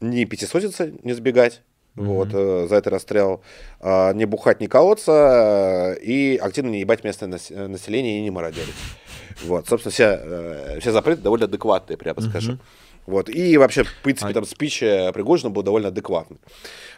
не 0.00 0.24
пятисотиться, 0.24 0.90
не 1.02 1.12
сбегать. 1.12 1.62
Mm-hmm. 1.98 2.04
Вот, 2.04 2.28
э, 2.32 2.66
за 2.68 2.76
это 2.76 2.90
расстрел. 2.90 3.42
Э, 3.80 4.12
не 4.14 4.24
бухать, 4.24 4.60
не 4.60 4.68
колоться 4.68 5.96
э, 5.96 6.00
и 6.00 6.36
активно 6.36 6.70
не 6.70 6.80
ебать 6.80 7.02
местное 7.02 7.28
население 7.28 8.18
и 8.18 8.22
не 8.22 8.30
мародерить. 8.30 8.74
Вот, 9.44 9.68
собственно, 9.68 9.92
все, 9.92 10.20
э, 10.22 10.80
все 10.80 10.92
запреты 10.92 11.22
довольно 11.22 11.46
адекватные, 11.46 11.96
прямо 11.96 12.20
скажем. 12.20 12.60
Вот. 13.06 13.30
И 13.30 13.56
вообще, 13.56 13.84
в 13.84 14.02
принципе, 14.02 14.30
а... 14.30 14.34
там 14.34 14.44
спич 14.44 14.80
Пригожина 14.80 15.48
был 15.48 15.62
довольно 15.62 15.88
адекватный. 15.88 16.38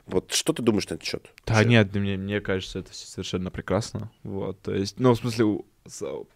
Вот 0.06 0.32
что 0.32 0.52
ты 0.52 0.60
думаешь 0.60 0.88
на 0.88 0.94
этот 0.94 1.06
счет? 1.06 1.30
Да 1.46 1.54
вообще? 1.54 1.68
нет, 1.68 1.94
мне, 1.94 2.16
мне 2.16 2.40
кажется, 2.40 2.80
это 2.80 2.92
совершенно 2.92 3.52
прекрасно. 3.52 4.10
Вот, 4.24 4.60
то 4.60 4.74
есть, 4.74 4.98
ну, 4.98 5.12
в 5.12 5.18
смысле, 5.18 5.60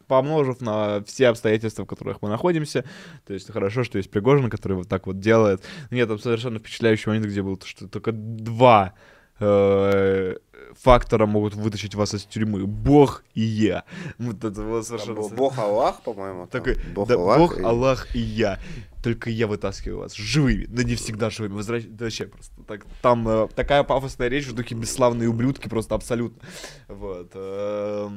помножив 0.06 0.60
на 0.60 1.02
все 1.04 1.28
обстоятельства, 1.28 1.84
в 1.84 1.88
которых 1.88 2.22
мы 2.22 2.28
находимся, 2.28 2.84
то 3.26 3.34
есть 3.34 3.50
хорошо, 3.50 3.84
что 3.84 3.98
есть 3.98 4.10
Пригожин, 4.10 4.48
который 4.50 4.74
вот 4.74 4.88
так 4.88 5.06
вот 5.06 5.18
делает. 5.18 5.62
Нет, 5.90 6.08
там 6.08 6.18
совершенно 6.18 6.58
впечатляющий 6.58 7.08
момент, 7.08 7.26
где 7.26 7.42
был, 7.42 7.60
что 7.64 7.88
только 7.88 8.12
два 8.12 8.94
э, 9.40 10.36
фактора 10.74 11.26
могут 11.26 11.54
вытащить 11.54 11.94
вас 11.94 12.14
из 12.14 12.24
тюрьмы. 12.24 12.66
Бог 12.66 13.24
и 13.34 13.42
я. 13.42 13.84
Вот 14.18 14.44
это 14.44 14.60
было 14.60 14.82
совершенно... 14.82 15.14
Был 15.14 15.28
Бог 15.30 15.58
Аллах, 15.58 16.02
по-моему. 16.02 16.46
Такой, 16.46 16.76
Бог, 16.94 17.08
да, 17.08 17.14
Аллах, 17.14 17.38
Бог 17.38 17.58
и... 17.58 17.62
Аллах 17.62 18.16
и 18.16 18.18
я. 18.18 18.58
Только 19.02 19.30
я 19.30 19.46
вытаскиваю 19.46 19.98
вас 19.98 20.14
живыми, 20.14 20.66
но 20.68 20.82
не 20.82 20.94
всегда 20.94 21.30
живыми. 21.30 21.54
Возвращ... 21.54 21.84
Вообще 21.98 22.26
просто 22.26 22.54
так, 22.66 22.86
там 23.02 23.28
э, 23.28 23.48
такая 23.54 23.82
пафосная 23.82 24.28
речь 24.28 24.46
в 24.46 24.54
духе 24.54 24.74
бесславные 24.74 25.28
ублюдки, 25.28 25.68
просто 25.68 25.94
абсолютно. 25.94 26.40
Вот. 26.88 27.30
Э, 27.34 28.08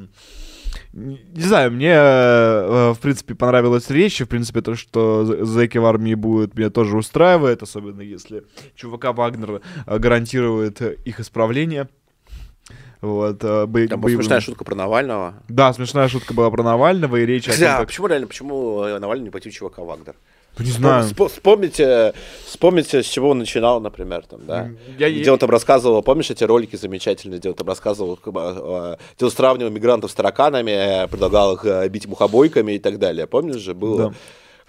не 0.94 1.42
знаю, 1.42 1.72
мне, 1.72 1.92
э, 1.94 2.94
в 2.94 3.00
принципе, 3.02 3.36
понравилась 3.36 3.90
речь, 3.90 4.22
в 4.22 4.28
принципе, 4.28 4.62
то, 4.62 4.76
что 4.76 5.26
зэки 5.46 5.78
в 5.78 5.86
армии 5.86 6.16
будут, 6.16 6.56
меня 6.56 6.70
тоже 6.70 6.98
устраивает, 6.98 7.64
особенно 7.64 8.02
если 8.02 8.46
чувака 8.76 9.12
Вагнер 9.12 9.62
э, 9.86 10.00
гарантирует 10.00 10.82
их 10.82 11.20
исправление. 11.20 11.90
Вот, 13.02 13.44
э, 13.44 13.66
бо- 13.66 13.88
Там 13.88 14.00
была 14.00 14.06
боевым... 14.06 14.24
смешная 14.24 14.42
шутка 14.42 14.64
про 14.64 14.76
Навального. 14.76 15.36
Да, 15.48 15.72
смешная 15.74 16.08
шутка 16.08 16.34
была 16.34 16.50
про 16.50 16.64
Навального 16.64 17.18
и 17.18 17.26
речь 17.26 17.48
о 17.48 17.52
том, 17.52 17.60
как... 17.60 17.88
почему 17.88 18.08
реально, 18.08 18.28
почему 18.28 18.84
Навальный 19.00 19.26
не 19.26 19.30
пойти 19.30 19.52
чувака 19.52 19.84
Вагнер? 19.84 20.16
Ну, 20.58 20.66
не 20.66 20.72
знаю. 20.72 21.06
Вспомните, 21.30 22.14
вспомните, 22.46 23.04
с 23.04 23.06
чего 23.06 23.30
он 23.30 23.40
начинал, 23.40 23.80
например, 23.80 24.26
там, 24.26 24.46
да. 24.46 24.70
Я, 24.98 25.12
где 25.12 25.32
он 25.32 25.38
там 25.38 25.50
рассказывал, 25.50 26.02
помнишь 26.02 26.32
эти 26.32 26.44
ролики 26.44 26.76
замечательные, 26.76 27.40
где 27.40 27.50
он 27.50 27.56
там 27.56 27.68
рассказывал, 27.68 28.18
а, 28.26 28.98
где 29.16 29.26
он 29.26 29.32
сравнивал 29.32 29.72
мигрантов 29.72 30.10
с 30.10 30.16
тараканами, 30.16 31.08
предлагал 31.10 31.56
их 31.56 31.66
э, 31.66 31.88
бить 31.90 32.08
мухобойками 32.08 32.74
и 32.74 32.80
так 32.80 32.98
далее. 32.98 33.28
Помнишь 33.28 33.58
же, 33.58 33.74
было... 33.74 34.10
Да 34.10 34.14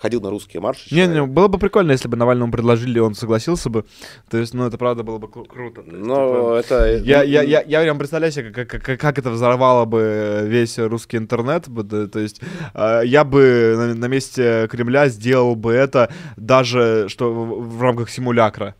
ходил 0.00 0.20
на 0.20 0.30
русские 0.30 0.60
марши. 0.60 0.94
Не, 0.94 1.06
не, 1.06 1.22
было 1.24 1.48
бы 1.48 1.58
прикольно, 1.58 1.92
если 1.92 2.08
бы 2.08 2.16
Навальному 2.16 2.52
предложили, 2.52 2.98
он 2.98 3.14
согласился 3.14 3.68
бы. 3.68 3.84
То 4.30 4.38
есть, 4.38 4.54
ну, 4.54 4.66
это 4.66 4.78
правда 4.78 5.02
было 5.02 5.18
бы 5.18 5.26
кру- 5.26 5.46
круто. 5.46 5.82
Но 5.86 6.60
типа, 6.62 6.74
это... 6.74 6.96
Я, 6.98 7.18
ну, 7.18 7.24
я, 7.24 7.42
я, 7.42 7.62
я 7.62 7.82
прям 7.82 7.98
представляю 7.98 8.32
себе, 8.32 8.50
как, 8.50 8.68
как, 8.68 8.98
как- 9.00 9.18
это 9.18 9.30
взорвало 9.30 9.84
бы 9.84 10.42
весь 10.44 10.78
русский 10.78 11.16
интернет. 11.16 11.66
То 12.12 12.18
есть 12.18 12.40
э, 12.74 13.02
я 13.04 13.24
бы 13.24 13.74
на, 13.76 13.94
на 13.94 14.06
месте 14.06 14.68
Кремля 14.70 15.08
сделал 15.08 15.56
бы 15.56 15.72
это 15.72 16.12
даже 16.36 17.06
что 17.08 17.32
в 17.32 17.82
рамках 17.82 18.10
симулякра. 18.10 18.74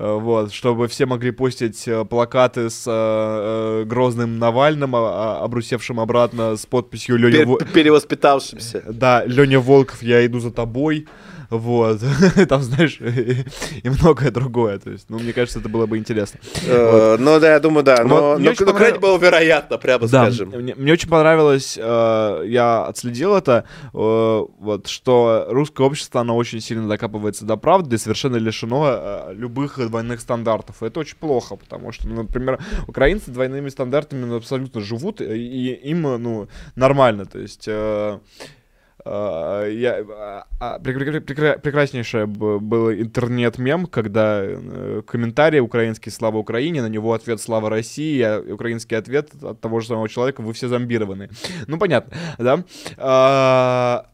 Э, 0.00 0.18
Вот, 0.20 0.52
чтобы 0.52 0.86
все 0.86 1.06
могли 1.06 1.32
постить 1.32 1.88
э, 1.88 2.04
плакаты 2.04 2.70
с 2.70 2.84
э, 2.86 2.90
э, 2.92 3.84
грозным 3.84 4.38
Навальным, 4.38 4.94
а- 4.94 4.98
а- 5.40 5.44
обрусевшим 5.44 5.98
обратно 5.98 6.56
с 6.56 6.66
подписью 6.66 7.16
Лёня, 7.18 7.40
пер- 7.42 7.46
Во- 7.46 7.58
перевоспитавшимся. 7.58 8.82
да, 8.88 9.24
Лёня 9.26 9.58
Волков, 9.58 10.02
я 10.02 10.24
иду 10.24 10.38
за 10.40 10.50
тобой. 10.52 11.06
Вот, 11.50 12.00
там, 12.48 12.62
знаешь, 12.62 12.98
и 13.82 13.88
многое 13.88 14.30
другое. 14.30 14.78
То 14.78 14.90
есть, 14.90 15.06
ну, 15.08 15.18
мне 15.18 15.32
кажется, 15.32 15.60
это 15.60 15.68
было 15.68 15.86
бы 15.86 15.96
интересно. 15.96 16.40
Э, 16.66 17.16
Ну 17.18 17.40
да, 17.40 17.52
я 17.52 17.60
думаю, 17.60 17.84
да. 17.84 18.04
Но 18.04 18.38
крайне 18.74 18.98
было 18.98 19.16
вероятно, 19.18 19.78
прямо 19.78 20.06
скажем. 20.08 20.50
мне, 20.50 20.92
очень 20.92 21.08
понравилось, 21.08 21.78
э, 21.80 22.44
я 22.46 22.84
отследил 22.84 23.34
это, 23.34 23.64
э, 23.94 24.44
вот, 24.58 24.88
что 24.88 25.46
русское 25.48 25.86
общество, 25.86 26.20
оно 26.20 26.36
очень 26.36 26.60
сильно 26.60 26.86
докапывается 26.86 27.46
до 27.46 27.56
правды 27.56 27.96
и 27.96 27.98
совершенно 27.98 28.36
лишено 28.36 29.28
любых 29.32 29.78
двойных 29.78 30.20
стандартов. 30.20 30.82
Это 30.82 31.00
очень 31.00 31.16
плохо, 31.16 31.56
потому 31.56 31.92
что, 31.92 32.08
ну, 32.08 32.16
например, 32.16 32.58
украинцы 32.86 33.30
двойными 33.30 33.70
стандартами 33.70 34.24
ну, 34.26 34.36
абсолютно 34.36 34.82
живут, 34.82 35.20
и 35.22 35.72
им, 35.72 36.02
ну, 36.02 36.48
нормально, 36.76 37.24
то 37.24 37.38
есть... 37.38 37.68
э, 39.08 39.72
я, 39.74 40.04
а, 40.08 40.46
а, 40.60 40.78
прекра- 40.78 41.04
прекра- 41.04 41.20
прекра- 41.20 41.58
прекраснейшее 41.58 42.26
был 42.26 42.92
интернет-мем, 42.92 43.86
когда 43.86 44.40
э, 44.42 45.02
комментарий 45.06 45.60
украинский 45.60 46.12
«Слава 46.12 46.38
Украине», 46.38 46.82
на 46.82 46.88
него 46.88 47.12
ответ 47.12 47.40
«Слава 47.40 47.70
России», 47.70 48.20
а 48.20 48.40
украинский 48.40 48.96
ответ 48.96 49.30
от 49.42 49.60
того 49.60 49.80
же 49.80 49.88
самого 49.88 50.08
человека 50.08 50.42
«Вы 50.42 50.52
все 50.52 50.68
зомбированы». 50.68 51.30
Ну, 51.66 51.78
понятно, 51.78 52.16
да? 52.38 52.64
А, 52.96 54.06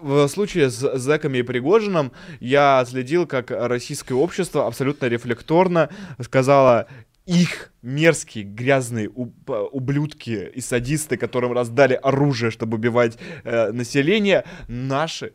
в 0.00 0.28
случае 0.28 0.70
с 0.70 0.98
зэками 0.98 1.38
и 1.38 1.42
Пригожиным 1.42 2.12
я 2.40 2.84
следил, 2.88 3.26
как 3.26 3.50
российское 3.50 4.14
общество 4.14 4.66
абсолютно 4.66 5.06
рефлекторно 5.06 5.90
сказала 6.20 6.86
их 7.30 7.72
мерзкие, 7.82 8.44
грязные 8.44 9.08
уб- 9.08 9.68
ублюдки 9.72 10.50
и 10.56 10.60
садисты, 10.60 11.16
которым 11.16 11.52
раздали 11.52 11.94
оружие, 12.02 12.50
чтобы 12.50 12.76
убивать 12.76 13.18
э, 13.44 13.72
население, 13.72 14.44
наши 14.68 15.32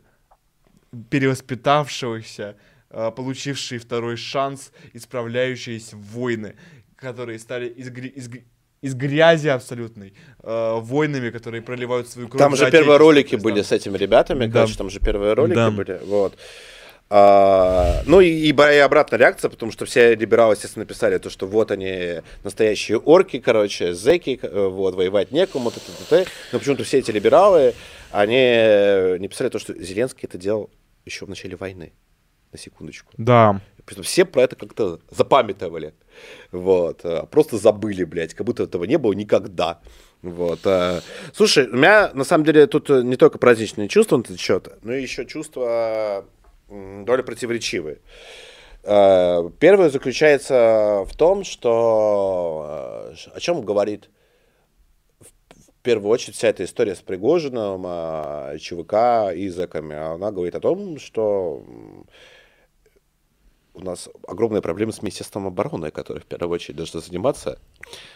перевоспитавшиеся, 1.10 2.56
э, 2.90 3.12
получившие 3.16 3.80
второй 3.80 4.18
шанс, 4.18 4.72
исправляющиеся 4.94 5.96
воины, 5.98 6.56
которые 6.96 7.40
стали 7.40 7.68
из, 7.68 7.90
из 7.90 8.30
из 8.82 8.94
грязи 8.94 9.48
абсолютной, 9.48 10.14
э, 10.44 10.80
воинами, 10.80 11.32
которые 11.32 11.62
проливают 11.64 12.08
свою 12.08 12.28
кровь. 12.28 12.40
Там 12.40 12.56
же 12.56 12.70
первые 12.70 12.98
ролики 12.98 13.36
были 13.36 13.64
с 13.64 13.72
этими 13.72 13.98
ребятами, 13.98 14.46
Да. 14.46 14.52
короче, 14.60 14.78
там 14.78 14.90
же 14.92 15.00
первые 15.00 15.34
ролики 15.34 15.56
Да. 15.56 15.72
были, 15.72 16.00
вот. 16.06 16.38
А, 17.08 18.02
ну 18.06 18.20
и, 18.20 18.30
и 18.30 18.52
обратная 18.52 19.20
реакция, 19.20 19.50
потому 19.50 19.72
что 19.72 19.86
все 19.86 20.16
либералы, 20.16 20.56
естественно, 20.56 20.86
написали 20.86 21.20
то, 21.20 21.30
что 21.30 21.46
вот 21.46 21.70
они 21.70 22.22
настоящие 22.44 22.98
орки, 22.98 23.40
короче, 23.40 23.94
зэки, 23.94 24.40
э, 24.42 24.68
вот, 24.68 24.96
воевать 24.96 25.32
некому, 25.32 25.70
т 25.70 25.80
-т 25.80 26.24
-т 26.24 26.28
но 26.52 26.60
почему-то 26.60 26.84
все 26.84 26.98
эти 26.98 27.12
либералы, 27.12 27.76
они 28.12 28.40
э, 28.40 29.18
не 29.20 29.28
писали 29.28 29.50
то, 29.50 29.60
что 29.60 29.74
Зеленский 29.74 30.28
это 30.28 30.40
делал 30.40 30.72
еще 31.06 31.26
в 31.26 31.30
начале 31.30 31.56
войны, 31.56 31.94
на 32.52 32.58
секундочку. 32.58 33.14
Да. 33.18 33.62
Все 34.02 34.26
про 34.26 34.42
это 34.42 34.56
как-то 34.56 35.00
запамятовали. 35.12 35.94
Вот. 36.52 37.02
а 37.04 37.28
Просто 37.28 37.58
забыли, 37.58 38.04
блядь, 38.04 38.34
как 38.34 38.48
будто 38.48 38.64
этого 38.64 38.86
не 38.86 38.98
было 38.98 39.14
никогда. 39.14 39.80
Вот. 40.24 40.62
Слушай, 41.34 41.68
у 41.68 41.76
меня 41.76 42.10
на 42.16 42.24
самом 42.24 42.46
деле 42.46 42.66
тут 42.66 42.90
э, 42.90 43.04
не 43.04 43.16
только 43.16 43.38
праздничные 43.38 43.90
чувства 43.90 44.18
на 44.18 44.22
этот 44.22 44.40
счет, 44.40 44.70
но 44.82 44.94
и 44.94 45.04
еще 45.04 45.26
чувства 45.26 46.26
м, 46.26 46.30
довольно 47.06 47.24
противоречивые. 47.24 48.00
А, 48.84 49.50
Первое 49.60 49.90
заключается 49.90 51.06
в 51.08 51.16
том, 51.16 51.44
что 51.44 53.14
э, 53.14 53.30
о 53.34 53.40
чем 53.40 53.62
говорит 53.62 54.10
в 55.20 55.82
первую 55.82 56.12
очередь 56.12 56.36
вся 56.36 56.50
эта 56.50 56.64
история 56.64 56.96
с 56.96 57.02
Пригожиным, 57.02 57.84
а, 57.86 58.58
ЧВК 58.58 59.36
и 59.36 59.50
зэками. 59.50 59.96
Она 59.96 60.32
говорит 60.32 60.56
о 60.56 60.60
том, 60.60 61.00
что 61.00 61.64
у 63.76 63.82
нас 63.82 64.10
огромные 64.28 64.62
проблемы 64.62 64.94
с 64.94 65.02
Министерством 65.02 65.48
обороны, 65.48 65.92
которое 65.92 66.22
в 66.22 66.26
первую 66.26 66.56
очередь 66.56 66.78
должно 66.78 67.02
заниматься 67.02 67.60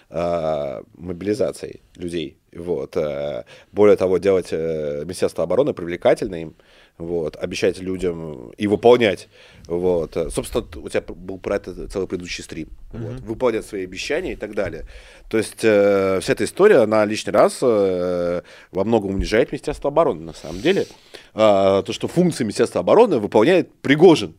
э, 0.10 0.81
мобилизацией 0.94 1.81
людей. 1.95 2.38
Вот. 2.53 2.95
э, 2.95 3.44
более 3.72 3.98
того, 3.98 4.18
делать 4.18 4.48
э, 4.52 5.02
Министерство 5.03 5.44
обороны 5.44 5.73
привлекательным, 5.73 6.56
вот, 7.00 7.38
обещать 7.38 7.80
людям 7.80 8.52
и 8.52 8.68
выполнять. 8.68 9.30
Вот. 9.68 10.16
Э, 10.18 10.30
Собственно, 10.30 10.66
у 10.76 10.90
тебя 10.90 11.02
был 11.02 11.40
про 11.40 11.56
это 11.56 11.88
целый 11.88 12.08
предыдущий 12.08 12.44
стрим. 12.44 12.68
Вот. 12.92 13.22
Выполнять 13.22 13.66
свои 13.66 13.86
обещания 13.86 14.34
и 14.34 14.36
так 14.36 14.54
далее. 14.54 14.86
То 15.30 15.38
есть 15.38 15.64
э, 15.64 16.20
вся 16.22 16.34
эта 16.34 16.44
история, 16.44 16.80
она 16.80 17.06
лишний 17.06 17.32
раз 17.32 17.60
э, 17.62 18.42
во 18.72 18.84
многом 18.84 19.16
унижает 19.16 19.52
Министерство 19.52 19.90
обороны 19.90 20.22
на 20.22 20.34
самом 20.34 20.62
деле. 20.62 20.86
А, 21.34 21.84
то, 21.84 21.94
что 21.94 22.10
функции 22.10 22.44
Министерства 22.44 22.82
обороны 22.82 23.20
выполняет 23.20 23.74
Пригожин. 23.82 24.36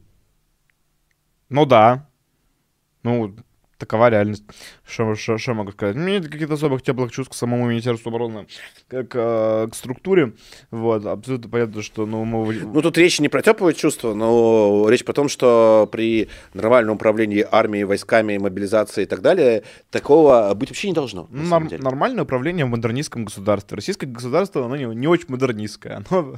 Ну 1.48 1.64
да. 1.64 2.08
Ну, 3.02 3.34
такова 3.80 4.10
реальность. 4.10 4.44
Что 4.86 5.14
что- 5.16 5.38
что 5.38 5.54
могу 5.54 5.72
сказать? 5.72 5.96
У 5.96 5.98
меня 5.98 6.18
нет 6.20 6.28
каких-то 6.30 6.54
особых 6.54 6.82
теплых 6.82 7.10
чувств 7.10 7.32
к 7.32 7.34
самому 7.34 7.66
Министерству 7.68 8.10
обороны, 8.10 8.46
как 8.88 9.06
э, 9.14 9.68
к 9.70 9.74
структуре. 9.74 10.34
Вот, 10.70 11.04
абсолютно 11.06 11.50
понятно, 11.50 11.82
что 11.82 12.06
ну, 12.06 12.24
мы... 12.24 12.54
Ну, 12.54 12.82
тут 12.82 12.96
речь 12.98 13.18
не 13.20 13.28
про 13.28 13.42
теплые 13.42 13.74
чувства, 13.74 14.14
но 14.14 14.86
речь 14.88 15.04
про 15.04 15.12
то, 15.14 15.26
что 15.28 15.88
при 15.90 16.28
нормальном 16.54 16.96
управлении 16.96 17.46
армией, 17.50 17.84
войсками, 17.84 18.36
мобилизацией 18.38 19.04
и 19.06 19.08
так 19.08 19.22
далее, 19.22 19.62
такого 19.90 20.52
быть 20.54 20.68
вообще 20.70 20.88
не 20.88 20.94
должно. 20.94 21.26
Ну, 21.30 21.42
норм- 21.44 21.68
деле. 21.68 21.82
нормальное 21.82 22.24
управление 22.24 22.64
в 22.66 22.68
модернистском 22.68 23.24
государстве. 23.24 23.76
Российское 23.76 24.06
государство, 24.06 24.64
оно 24.66 24.76
не, 24.76 24.84
не 24.94 25.08
очень 25.08 25.26
модернистское. 25.28 26.04
Оно... 26.10 26.34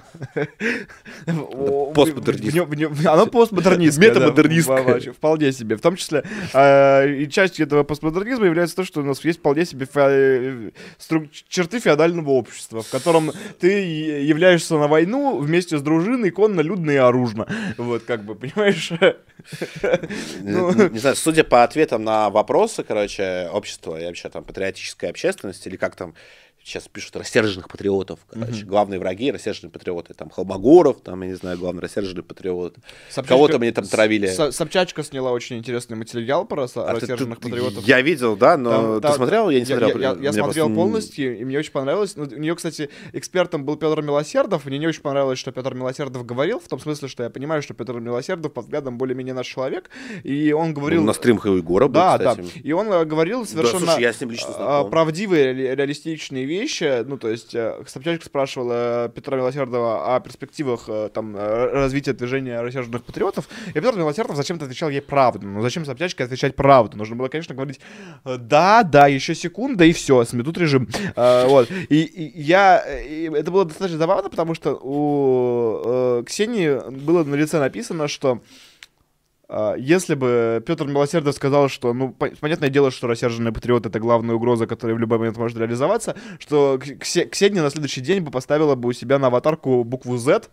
постмодернист. 1.94 2.52
В 2.52 2.56
нё- 2.56 2.64
в 2.64 2.74
нё- 2.76 3.10
Оно 3.10 3.26
постмодернистское. 3.26 4.08
Метамодернистское. 4.10 5.12
Вполне 5.12 5.52
себе. 5.52 5.76
В 5.76 5.80
том 5.80 5.96
числе 5.96 6.24
э, 6.52 7.24
частью 7.32 7.66
этого 7.66 7.82
постмодернизма 7.82 8.46
является 8.46 8.76
то, 8.76 8.84
что 8.84 9.00
у 9.00 9.04
нас 9.04 9.24
есть 9.24 9.40
вполне 9.40 9.64
себе 9.66 9.86
фе- 9.86 10.08
э, 10.08 10.70
стру- 10.98 11.28
черты 11.48 11.80
феодального 11.80 12.30
общества, 12.30 12.82
в 12.82 12.90
котором 12.90 13.32
ты 13.58 13.68
являешься 14.22 14.74
на 14.76 14.86
войну 14.86 15.38
вместе 15.38 15.76
с 15.78 15.82
дружиной 15.82 16.30
конно, 16.30 16.60
людно 16.60 16.90
и 16.92 16.96
оружно. 16.96 17.48
Вот, 17.76 18.04
как 18.04 18.24
бы, 18.24 18.34
понимаешь? 18.34 18.92
Ну. 20.40 20.72
Не, 20.72 20.88
не 20.90 20.98
знаю, 20.98 21.16
судя 21.16 21.42
по 21.42 21.64
ответам 21.64 22.04
на 22.04 22.30
вопросы, 22.30 22.84
короче, 22.84 23.48
общества 23.52 24.00
и 24.00 24.04
вообще 24.04 24.28
там 24.28 24.44
патриотической 24.44 25.10
общественности, 25.10 25.68
или 25.68 25.76
как 25.76 25.96
там 25.96 26.14
сейчас 26.64 26.86
пишут, 26.88 27.16
рассерженных 27.16 27.68
патриотов, 27.68 28.20
короче, 28.32 28.64
главные 28.64 29.00
враги, 29.00 29.30
рассерженные 29.32 29.70
патриоты, 29.72 30.14
там, 30.14 30.30
Холмогоров, 30.30 31.00
там, 31.00 31.20
я 31.22 31.28
не 31.28 31.34
знаю, 31.34 31.58
главный 31.58 31.82
рассерженный 31.82 32.22
патриот. 32.22 32.76
Собчачка- 33.10 33.28
Кого-то 33.28 33.58
мне 33.58 33.72
там 33.72 33.84
травили. 33.84 34.26
С- 34.28 34.52
Собчачка 34.52 35.02
сняла 35.02 35.32
очень 35.32 35.58
интересный 35.58 35.96
материал 35.96 36.44
про 36.44 36.64
А 36.64 36.68
ты- 36.68 36.80
рассерженных 37.00 37.40
ты- 37.40 37.48
патриотов. 37.48 37.84
Я 37.84 38.00
видел, 38.00 38.36
да, 38.36 38.56
но 38.56 38.70
Там- 38.70 38.94
ты 38.96 39.00
там- 39.02 39.14
смотрел? 39.16 39.50
Я 39.50 39.58
не 39.60 39.66
смотрел. 39.66 39.88
Я, 39.98 40.10
я- 40.12 40.16
я 40.20 40.32
смотрел 40.32 40.66
просто- 40.66 40.74
полностью, 40.74 41.38
и 41.38 41.44
мне 41.44 41.58
очень 41.58 41.72
понравилось. 41.72 42.14
Ну, 42.16 42.24
у 42.24 42.38
нее, 42.38 42.54
кстати, 42.54 42.90
экспертом 43.12 43.64
был 43.64 43.76
Петр 43.76 44.00
Милосердов. 44.02 44.64
Мне 44.64 44.78
не 44.78 44.86
очень 44.86 45.02
понравилось, 45.02 45.38
что 45.38 45.50
Петр 45.52 45.74
Милосердов 45.74 46.24
говорил, 46.24 46.60
в 46.60 46.68
том 46.68 46.78
смысле, 46.78 47.08
что 47.08 47.22
я 47.24 47.30
понимаю, 47.30 47.62
что 47.62 47.74
Петр 47.74 47.94
Милосердов 47.98 48.52
по 48.52 48.62
взглядам 48.62 48.98
более-менее 48.98 49.34
наш 49.34 49.46
человек. 49.46 49.90
И 50.22 50.52
он 50.52 50.74
говорил... 50.74 51.00
Ну, 51.00 51.06
на 51.08 51.12
стримах 51.12 51.44
у 51.46 51.56
Егора 51.56 51.86
был, 51.88 51.94
Да, 51.94 52.18
да. 52.18 52.30
кстати. 52.36 52.58
И 52.62 52.72
он 52.72 52.86
э, 52.92 53.04
говорил 53.04 53.44
совершенно 53.46 53.86
слушай, 53.86 54.02
я 54.02 54.12
с 54.12 54.20
ним 54.20 54.30
лично 54.30 54.50
а, 54.50 54.52
знаком. 54.54 54.90
правдивые, 54.90 55.52
ре- 55.52 55.74
реалистичные 55.74 56.44
вещи. 56.60 57.02
Ну, 57.04 57.16
то 57.16 57.28
есть, 57.28 57.54
э, 57.54 57.82
Собчачка 57.86 58.24
спрашивала 58.24 59.10
Петра 59.14 59.36
Милосердова 59.36 60.16
о 60.16 60.20
перспективах 60.20 60.84
э, 60.88 61.10
там, 61.12 61.36
э, 61.36 61.70
развития 61.72 62.12
движения 62.12 62.60
рассерженных 62.60 63.04
патриотов. 63.04 63.48
И 63.68 63.72
Петр 63.72 63.96
Милосердов 63.96 64.36
зачем-то 64.36 64.64
отвечал 64.64 64.90
ей 64.90 65.00
правду. 65.00 65.46
Ну, 65.46 65.62
зачем 65.62 65.84
Собчачке 65.84 66.24
отвечать 66.24 66.56
правду? 66.56 66.96
Нужно 66.96 67.16
было, 67.16 67.28
конечно, 67.28 67.54
говорить 67.54 67.80
э, 68.24 68.36
да, 68.38 68.82
да, 68.82 69.06
еще 69.06 69.34
секунда, 69.34 69.84
и 69.84 69.92
все, 69.92 70.24
сметут 70.24 70.58
режим. 70.58 70.88
Э, 71.16 71.46
Вот. 71.46 71.70
И, 71.88 72.32
я... 72.34 72.78
это 72.78 73.50
было 73.50 73.64
достаточно 73.64 73.98
забавно, 73.98 74.30
потому 74.30 74.54
что 74.54 74.78
у 74.80 76.20
э, 76.20 76.24
Ксении 76.26 76.90
было 76.90 77.24
на 77.24 77.34
лице 77.34 77.58
написано, 77.58 78.08
что 78.08 78.40
Если 79.78 80.14
бы 80.14 80.62
Петр 80.66 80.86
Милосердов 80.86 81.34
сказал, 81.34 81.68
что, 81.68 81.92
ну, 81.92 82.10
по- 82.12 82.30
понятное 82.40 82.70
дело, 82.70 82.90
что 82.90 83.06
рассерженный 83.06 83.52
патриот— 83.52 83.84
это 83.86 83.98
главная 84.00 84.34
угроза, 84.34 84.66
которая 84.66 84.96
в 84.96 84.98
любой 84.98 85.18
момент 85.18 85.36
может 85.36 85.58
реализоваться, 85.58 86.16
что 86.38 86.78
Ксе- 86.80 87.26
Ксения 87.28 87.62
на 87.62 87.70
следующий 87.70 88.00
день 88.00 88.20
бы 88.22 88.30
поставила 88.30 88.74
бы 88.76 88.88
у 88.88 88.92
себя 88.92 89.18
на 89.18 89.26
аватарку 89.26 89.84
букву 89.84 90.16
Z, 90.16 90.44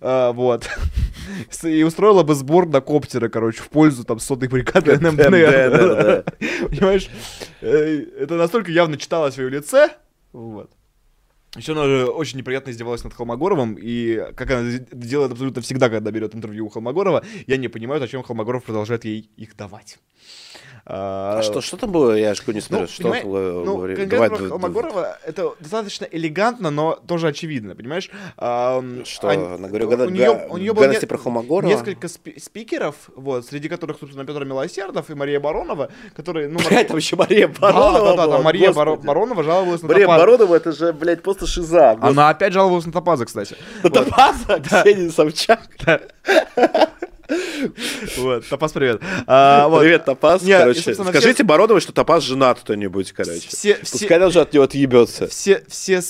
а, 0.00 0.32
вот, 0.32 0.68
и 1.62 1.82
устроила 1.84 2.22
бы 2.22 2.34
сбор 2.34 2.66
на 2.68 2.80
коптеры, 2.82 3.28
короче, 3.30 3.62
в 3.62 3.68
пользу 3.70 4.04
там 4.04 4.18
сотой 4.18 4.48
бригады 4.48 4.98
НМД. 4.98 5.30
Понимаешь, 6.68 7.08
э, 7.62 8.04
это 8.20 8.34
настолько 8.34 8.70
явно 8.70 8.98
читалось 8.98 9.36
в 9.36 9.38
ее 9.38 9.48
лице, 9.48 9.88
вот. 10.32 10.70
Еще 11.56 11.72
она 11.72 11.84
же 11.84 12.06
очень 12.06 12.38
неприятно 12.38 12.70
издевалась 12.70 13.04
над 13.04 13.14
Холмогоровым, 13.14 13.76
и 13.80 14.32
как 14.34 14.50
она 14.50 14.78
делает 14.90 15.32
абсолютно 15.32 15.62
всегда, 15.62 15.88
когда 15.88 16.10
берет 16.10 16.34
интервью 16.34 16.66
у 16.66 16.68
Холмогорова, 16.68 17.24
я 17.46 17.56
не 17.56 17.68
понимаю, 17.68 18.00
зачем 18.00 18.22
Холмогоров 18.22 18.64
продолжает 18.64 19.04
ей 19.04 19.30
их 19.36 19.56
давать. 19.56 19.98
А, 20.86 21.38
а 21.38 21.42
что, 21.42 21.62
что 21.62 21.78
там 21.78 21.92
было? 21.92 22.12
Я 22.12 22.34
же 22.34 22.42
не 22.48 22.60
смотрю, 22.60 22.86
ну, 22.86 22.92
что 22.92 23.02
понимаешь, 23.04 23.24
ну, 23.24 23.76
говорит. 23.76 24.08
Давай, 24.08 24.28
Холмогорова 24.28 25.18
это 25.24 25.54
достаточно 25.58 26.04
элегантно, 26.04 26.70
но 26.70 27.00
тоже 27.06 27.28
очевидно, 27.28 27.74
понимаешь? 27.74 28.10
А, 28.36 28.84
что, 29.04 29.28
а, 29.28 29.54
она 29.54 29.68
говорю, 29.68 29.88
у, 29.88 30.10
нее, 30.10 30.46
у 30.50 30.58
нее 30.58 30.74
было 30.74 30.88
не, 30.88 31.00
про 31.00 31.16
Холмогорова? 31.16 31.70
несколько 31.70 32.08
спи- 32.08 32.38
спикеров, 32.38 32.96
вот, 33.16 33.46
среди 33.46 33.70
которых, 33.70 33.98
собственно, 33.98 34.26
Петр 34.26 34.44
Милосердов 34.44 35.08
и 35.08 35.14
Мария 35.14 35.40
Баронова, 35.40 35.88
которые... 36.14 36.48
Ну, 36.48 36.58
блядь, 36.68 36.88
там 36.88 36.98
еще 36.98 37.16
Мария 37.16 37.48
Баронова 37.48 37.92
Да, 37.92 38.16
да, 38.16 38.26
да, 38.26 38.36
да 38.36 38.42
Мария 38.42 38.72
Господи. 38.72 39.06
Баронова 39.06 39.42
жаловалась 39.42 39.80
на 39.80 39.88
Мария 39.88 40.06
Баронова, 40.06 40.54
это 40.54 40.72
же, 40.72 40.92
блядь, 40.92 41.22
просто 41.22 41.46
шиза. 41.46 41.96
Она 42.00 42.28
опять 42.28 42.52
жаловалась 42.52 42.84
на 42.84 42.92
Топаза, 42.92 43.24
кстати. 43.24 43.56
На 43.82 43.88
Топаза? 43.88 44.60
Ксения 44.60 45.10
Собчак? 45.10 45.60
Вот, 48.16 48.46
Топас, 48.48 48.72
привет. 48.72 49.00
А, 49.26 49.68
вот. 49.68 49.80
Привет, 49.80 50.04
Топас. 50.04 50.42
Не, 50.42 50.58
короче, 50.58 50.90
и, 50.90 50.94
скажите 50.94 51.34
все... 51.34 51.44
Бароновой, 51.44 51.80
что 51.80 51.92
Топас 51.92 52.22
женат 52.22 52.60
кто-нибудь, 52.60 53.12
короче. 53.12 53.48
Все, 53.48 53.76
Пускай 53.76 54.18
все... 54.18 54.24
он 54.24 54.30
же 54.30 54.40
от 54.40 54.52
него 54.52 54.64
отъебется. 54.64 55.26
Все, 55.28 55.62
все... 55.68 56.00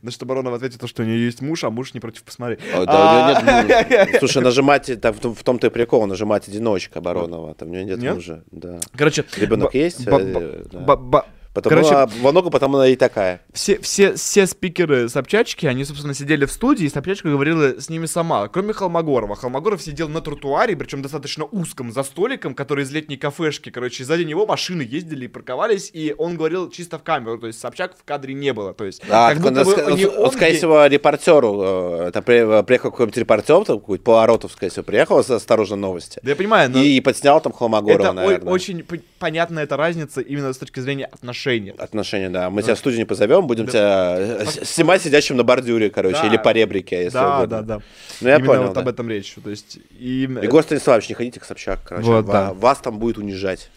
На 0.00 0.10
что 0.10 0.26
Баронова 0.26 0.56
ответит, 0.56 0.80
то, 0.80 0.86
что 0.86 1.02
у 1.02 1.06
нее 1.06 1.24
есть 1.24 1.42
муж, 1.42 1.64
а 1.64 1.70
муж 1.70 1.92
не 1.92 2.00
против 2.00 2.22
посмотреть. 2.22 2.60
О, 2.74 2.86
да, 2.86 3.02
у 3.02 3.64
нее 3.66 3.76
нет 3.76 3.88
мужа. 3.90 4.08
Слушай, 4.20 4.42
нажимать, 4.42 5.00
там, 5.00 5.14
в 5.14 5.42
том-то 5.42 5.66
и 5.66 5.70
прикол, 5.70 6.06
нажимать 6.06 6.48
одиночка 6.48 7.00
Баронова, 7.00 7.54
там 7.54 7.68
у 7.68 7.72
нее 7.72 7.84
нет, 7.84 7.98
нет? 7.98 8.14
мужа. 8.14 8.44
Да. 8.50 8.80
Короче, 8.96 9.24
ребенок 9.36 9.74
есть? 9.74 10.06
Э, 10.06 10.64
да. 10.72 11.24
Потому 11.54 11.76
Короче, 11.76 11.94
она, 11.94 12.06
во 12.20 12.32
много 12.32 12.50
потому 12.50 12.76
она 12.76 12.88
и 12.88 12.96
такая. 12.96 13.42
Все, 13.52 13.78
все, 13.80 14.14
все 14.14 14.46
спикеры 14.46 15.08
Собчачки, 15.08 15.66
они, 15.66 15.84
собственно, 15.84 16.14
сидели 16.14 16.46
в 16.46 16.52
студии, 16.52 16.86
и 16.86 16.88
Собчачка 16.88 17.28
говорила 17.28 17.78
с 17.78 17.90
ними 17.90 18.06
сама, 18.06 18.48
кроме 18.48 18.72
Холмогорова. 18.72 19.36
Холмогоров 19.36 19.82
сидел 19.82 20.08
на 20.08 20.22
тротуаре, 20.22 20.76
причем 20.76 21.02
достаточно 21.02 21.44
узком, 21.44 21.92
за 21.92 22.04
столиком, 22.04 22.54
который 22.54 22.84
из 22.84 22.90
летней 22.90 23.18
кафешки, 23.18 23.70
короче, 23.70 24.04
сзади 24.04 24.22
него 24.22 24.46
машины 24.46 24.82
ездили 24.82 25.26
и 25.26 25.28
парковались, 25.28 25.90
и 25.92 26.14
он 26.16 26.36
говорил 26.36 26.70
чисто 26.70 26.98
в 26.98 27.02
камеру, 27.02 27.38
то 27.38 27.46
есть 27.46 27.60
Собчак 27.60 27.98
в 27.98 28.04
кадре 28.04 28.32
не 28.32 28.54
было, 28.54 28.72
то 28.72 28.84
есть... 28.84 29.02
А, 29.10 29.34
как 29.34 29.42
будто 29.42 29.64
бы 29.64 29.74
он, 29.74 29.94
не 29.96 30.06
он, 30.06 30.24
он, 30.24 30.32
скорее 30.32 30.56
всего, 30.56 30.86
репортеру, 30.86 31.60
это 31.62 32.20
э, 32.26 32.62
приехал 32.62 32.90
какой-нибудь 32.90 33.18
репортер, 33.18 33.64
там 33.64 33.78
какой-то 33.78 34.04
Поворотов, 34.04 34.52
скорее 34.52 34.70
всего, 34.70 34.84
приехал 34.84 35.18
«Осторожно, 35.18 35.76
новости». 35.76 36.18
Да 36.22 36.30
я 36.30 36.36
понимаю, 36.36 36.70
но... 36.70 36.78
И, 36.78 36.96
и 36.96 37.00
подснял 37.00 37.40
там 37.40 37.52
Холмогорова, 37.52 38.02
это 38.02 38.12
наверное. 38.12 38.52
очень 38.52 38.84
понятна 39.18 39.60
эта 39.60 39.76
разница 39.76 40.20
именно 40.22 40.52
с 40.52 40.58
точки 40.58 40.80
зрения 40.80 41.06
отношений. 41.06 41.41
Отношения, 41.78 42.30
да. 42.30 42.50
Мы 42.50 42.62
тебя 42.62 42.74
в 42.74 42.78
студию 42.78 43.00
не 43.00 43.04
позовем, 43.04 43.46
будем 43.46 43.66
да. 43.66 43.70
тебя 43.70 44.16
э, 44.18 44.46
снимать 44.64 45.02
сидящим 45.02 45.36
на 45.36 45.44
бордюре, 45.44 45.90
короче, 45.90 46.20
да. 46.22 46.26
или 46.26 46.36
по 46.36 46.52
ребрике, 46.52 47.04
если 47.04 47.18
Да, 47.18 47.38
угодно. 47.38 47.62
да, 47.62 47.76
да. 47.78 47.82
Ну, 48.20 48.28
я 48.28 48.36
Именно 48.36 48.46
понял, 48.46 48.62
вот 48.64 48.74
да. 48.74 48.80
об 48.80 48.88
этом 48.88 49.08
речь. 49.08 49.34
То 49.42 49.50
есть, 49.50 49.78
и... 49.98 50.28
Егор 50.42 50.62
Станиславович, 50.62 51.08
не 51.08 51.14
ходите 51.14 51.40
к 51.40 51.44
Собчак, 51.44 51.80
короче. 51.84 52.06
Вот, 52.06 52.26
да. 52.26 52.52
Вас 52.52 52.78
там 52.78 52.98
будет 52.98 53.18
унижать. 53.18 53.70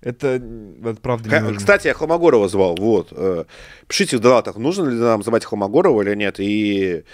Это, 0.00 0.42
это 0.84 1.00
правда 1.00 1.28
не 1.28 1.40
нужно. 1.40 1.58
Кстати, 1.58 1.86
я 1.88 1.94
Холмогорова 1.94 2.48
звал, 2.48 2.74
вот. 2.76 3.08
Э, 3.12 3.44
пишите 3.86 4.16
в 4.16 4.20
донатах, 4.20 4.56
нужно 4.56 4.88
ли 4.88 4.96
нам 4.96 5.22
звать 5.22 5.44
Холмогорова 5.44 6.00
или 6.02 6.14
нет. 6.14 6.36
И 6.38 7.04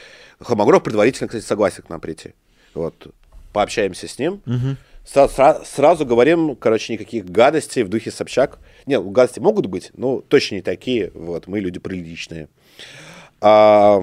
Холмогоров 0.41 0.85
предварительно, 0.85 1.27
кстати, 1.27 1.45
согласен 1.45 1.83
к 1.83 1.89
нам 1.89 2.01
прийти. 2.01 2.35
Вот. 2.75 3.09
Пообщаемся 3.53 4.07
с 4.07 4.19
ним. 4.19 4.41
Угу. 4.47 4.77
Сра- 5.07 5.65
сразу 5.65 6.05
говорим, 6.05 6.57
короче, 6.57 6.93
никаких 6.93 7.27
гадостей 7.27 7.85
в 7.85 7.89
духе 7.89 8.11
Собчак. 8.11 8.59
Нет, 8.87 9.05
гадости 9.05 9.39
могут 9.39 9.67
быть, 9.67 9.91
но 9.95 10.21
точно 10.21 10.57
не 10.57 10.63
такие. 10.63 11.13
Вот, 11.15 11.47
мы 11.47 11.61
люди 11.61 11.79
приличные. 11.79 12.49
А, 13.41 14.03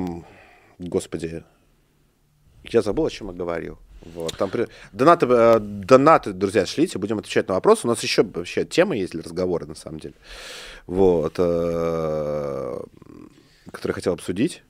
господи, 0.80 1.44
я 2.64 2.82
забыл, 2.82 3.06
о 3.06 3.10
чем 3.10 3.28
я 3.28 3.34
говорил. 3.34 3.78
Вот, 4.06 4.38
там 4.38 4.50
при... 4.50 4.68
донаты, 4.92 5.26
э, 5.30 5.60
донаты, 5.60 6.34
друзья, 6.34 6.66
шлите, 6.66 7.00
будем 7.00 7.20
отвечать 7.20 7.48
на 7.48 7.56
вопросы. 7.56 7.86
У 7.86 7.90
нас 7.90 8.02
еще 8.04 8.24
вообще 8.24 8.66
тема 8.66 8.96
есть 8.96 9.14
для 9.14 9.22
разговора, 9.22 9.66
на 9.66 9.76
самом 9.76 10.00
деле. 10.00 10.16
Вот, 10.88 11.36
э, 11.38 12.82
которые 13.72 13.96
хотел 13.96 14.14
обсудить. 14.14 14.64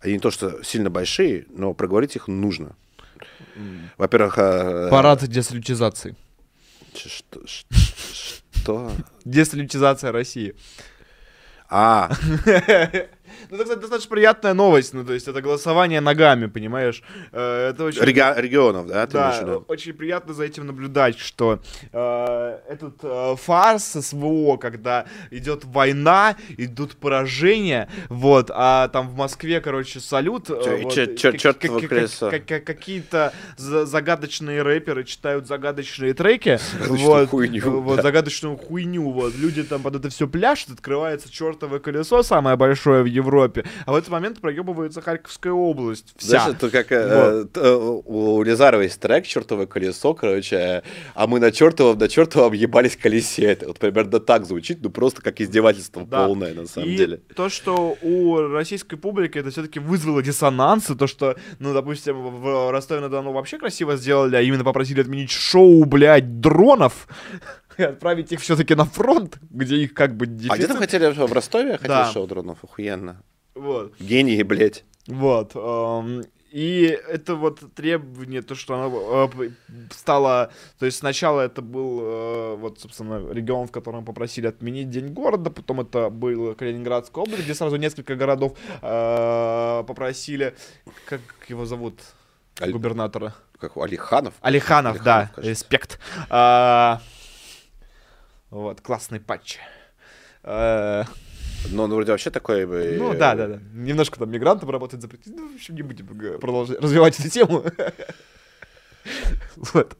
Они 0.00 0.14
не 0.14 0.18
то, 0.18 0.30
что 0.30 0.62
сильно 0.62 0.88
большие, 0.88 1.46
но 1.50 1.74
проговорить 1.74 2.16
их 2.16 2.26
нужно. 2.26 2.74
Во-первых... 3.98 4.38
Э, 4.38 4.88
Парад 4.90 5.26
десалютизации. 5.26 6.14
Что? 6.94 7.40
Что? 7.46 8.92
Десалютизация 9.24 10.12
России. 10.12 10.54
А. 11.68 12.10
Ну, 13.48 13.56
это, 13.56 13.64
кстати, 13.64 13.80
достаточно 13.80 14.10
приятная 14.10 14.54
новость. 14.54 14.94
Ну, 14.94 15.04
то 15.04 15.12
есть, 15.12 15.28
это 15.28 15.40
голосование 15.40 16.00
ногами, 16.00 16.46
понимаешь? 16.46 17.02
Э, 17.32 17.70
это 17.70 17.84
очень... 17.84 18.02
Реги- 18.02 18.40
регионов, 18.40 18.86
да? 18.86 19.06
Ты 19.06 19.12
да, 19.12 19.56
очень 19.68 19.92
приятно 19.94 20.34
за 20.34 20.44
этим 20.44 20.66
наблюдать, 20.66 21.18
что 21.18 21.60
э, 21.92 22.58
этот 22.68 22.96
э, 23.02 23.36
фарс 23.36 23.96
СВО, 24.00 24.56
когда 24.56 25.06
идет 25.30 25.64
война, 25.64 26.36
идут 26.56 26.96
поражения, 26.96 27.88
вот, 28.08 28.50
а 28.52 28.88
там 28.88 29.08
в 29.08 29.16
Москве, 29.16 29.60
короче, 29.60 30.00
салют. 30.00 30.50
Э, 30.50 30.82
вот, 30.82 30.92
Какие-то 32.64 33.32
загадочные 33.56 34.62
рэперы 34.62 35.04
читают 35.04 35.46
загадочные 35.46 36.14
треки. 36.14 36.58
вот, 36.88 37.28
хуйню. 37.30 37.80
Вот, 37.80 38.02
загадочную 38.02 38.56
хуйню. 38.56 39.10
Вот, 39.10 39.34
люди 39.34 39.62
там 39.62 39.82
под 39.82 39.96
это 39.96 40.08
все 40.10 40.26
пляшут, 40.28 40.70
открывается 40.70 41.30
чертовое 41.32 41.78
колесо, 41.80 42.22
самое 42.22 42.56
большое 42.56 43.02
в 43.02 43.06
Европе. 43.06 43.29
А 43.86 43.92
в 43.92 43.94
этот 43.94 44.10
момент 44.10 44.40
проебывается 44.40 45.00
Харьковская 45.00 45.52
область. 45.52 46.14
Вся. 46.16 46.40
Знаешь, 46.40 46.56
это 46.56 46.70
как 46.70 46.92
э, 46.92 47.40
вот. 47.42 47.56
э, 47.56 48.00
у 48.04 48.42
Лизарова 48.42 48.82
есть 48.82 49.00
трек 49.00 49.26
«Чертовое 49.26 49.66
колесо», 49.66 50.14
короче, 50.14 50.82
а 51.14 51.26
мы 51.26 51.40
на 51.40 51.52
чертовом, 51.52 51.98
на 51.98 52.08
чертовом 52.08 52.52
ебались 52.52 52.96
колесе. 52.96 53.44
Это 53.44 53.68
вот 53.68 53.78
примерно 53.78 54.20
так 54.20 54.44
звучит, 54.44 54.78
ну 54.82 54.90
просто 54.90 55.22
как 55.22 55.40
издевательство 55.40 56.04
да. 56.04 56.26
полное 56.26 56.54
на 56.54 56.66
самом 56.66 56.88
и 56.88 56.96
деле. 56.96 57.20
то, 57.34 57.48
что 57.48 57.96
у 58.02 58.40
российской 58.48 58.96
публики 58.96 59.38
это 59.38 59.50
все-таки 59.50 59.78
вызвало 59.78 60.22
диссонанс, 60.22 60.90
и 60.90 60.94
то, 60.94 61.06
что, 61.06 61.36
ну, 61.58 61.72
допустим, 61.72 62.16
в 62.16 62.70
Ростове-на-Дону 62.70 63.32
вообще 63.32 63.58
красиво 63.58 63.96
сделали, 63.96 64.36
а 64.36 64.40
именно 64.40 64.64
попросили 64.64 65.00
отменить 65.00 65.30
шоу, 65.30 65.84
блядь, 65.84 66.40
дронов, 66.40 67.06
отправить 67.88 68.32
их 68.32 68.40
все-таки 68.40 68.74
на 68.74 68.84
фронт, 68.84 69.38
где 69.50 69.76
их 69.76 69.94
как 69.94 70.16
бы 70.16 70.26
дефицит. 70.26 70.52
А 70.52 70.56
где 70.56 70.66
там 70.66 70.76
хотели 70.76 71.10
в 71.10 71.32
Ростове? 71.32 71.72
Хотели 71.72 71.88
да. 71.88 72.12
шоу 72.12 72.26
дронов, 72.26 72.58
охуенно. 72.62 73.22
Вот. 73.54 73.94
Гении, 73.98 74.42
блядь. 74.42 74.84
Вот. 75.06 75.52
Эм, 75.54 76.22
и 76.50 76.98
это 77.08 77.36
вот 77.36 77.60
требование, 77.74 78.42
то, 78.42 78.54
что 78.54 78.74
она 78.74 79.28
э, 79.38 79.50
стала... 79.92 80.50
То 80.78 80.86
есть 80.86 80.98
сначала 80.98 81.42
это 81.42 81.62
был, 81.62 82.00
э, 82.02 82.56
вот, 82.56 82.80
собственно, 82.80 83.32
регион, 83.32 83.68
в 83.68 83.70
котором 83.70 84.04
попросили 84.04 84.46
отменить 84.46 84.90
День 84.90 85.12
города, 85.12 85.50
потом 85.50 85.80
это 85.80 86.10
был 86.10 86.54
Калининградская 86.54 87.22
область, 87.22 87.44
где 87.44 87.54
сразу 87.54 87.76
несколько 87.76 88.16
городов 88.16 88.58
э, 88.82 89.84
попросили... 89.86 90.54
Как 91.06 91.20
его 91.48 91.66
зовут? 91.66 92.00
Аль... 92.60 92.72
Губернатора. 92.72 93.34
Как 93.58 93.76
Алиханов? 93.76 94.34
Алиханов, 94.40 94.96
Алиханов 94.96 95.02
да, 95.04 95.30
кажется. 95.34 95.50
респект. 95.50 96.00
А, 96.30 97.00
вот, 98.50 98.80
классный 98.80 99.20
патч. 99.20 99.58
А, 100.42 101.04
но 101.70 101.84
он 101.84 101.92
вроде 101.92 102.12
вообще 102.12 102.30
такой... 102.30 102.66
Ну 102.66 103.14
да, 103.14 103.34
да, 103.34 103.46
да. 103.46 103.58
Немножко 103.72 104.18
там 104.18 104.30
мигрантам 104.30 104.70
работать 104.70 105.02
запретить. 105.02 105.34
Ну, 105.36 105.52
в 105.52 105.54
общем, 105.54 105.74
не 105.74 105.82
будем 105.82 106.06
продолжать 106.38 106.78
развивать 106.82 107.18
эту 107.18 107.28
тему. 107.28 107.64
Вот. 109.56 109.96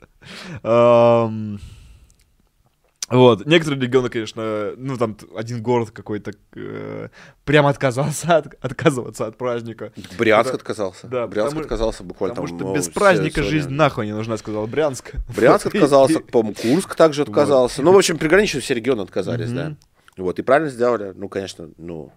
Вот, 3.11 3.45
некоторые 3.45 3.83
регионы, 3.83 4.09
конечно, 4.09 4.73
ну 4.77 4.97
там 4.97 5.17
один 5.37 5.61
город 5.63 5.91
какой-то 5.91 6.31
э, 6.55 7.09
прямо 7.45 7.69
отказался 7.71 8.37
от, 8.37 8.55
отказываться 8.61 9.27
от 9.27 9.37
праздника. 9.37 9.93
Брянск 10.17 10.51
это, 10.51 10.59
отказался. 10.59 11.09
Да, 11.09 11.27
Брянск 11.27 11.49
потому, 11.49 11.63
отказался 11.63 12.05
буквально 12.05 12.37
потому 12.37 12.49
там. 12.49 12.59
Потому 12.59 12.77
что 12.77 12.89
без 12.89 12.95
праздника 12.95 13.43
жизнь 13.43 13.67
время. 13.67 13.79
нахуй 13.79 14.07
не 14.07 14.13
нужна, 14.13 14.37
сказал 14.37 14.69
Брянск. 14.69 15.15
Брянск 15.37 15.67
отказался, 15.67 16.21
по-моему, 16.21 16.55
Курск 16.55 16.95
также 16.95 17.23
отказался. 17.23 17.83
Ну, 17.83 17.93
в 17.93 17.99
общем, 17.99 18.17
приграничные 18.17 18.61
все 18.61 18.75
регионы 18.75 19.01
отказались, 19.01 19.51
да. 19.51 19.75
Вот, 20.17 20.39
и 20.39 20.43
правильно 20.43 20.71
сделали. 20.71 21.13
Ну, 21.15 21.29
конечно, 21.29 21.69
ну... 21.79 22.13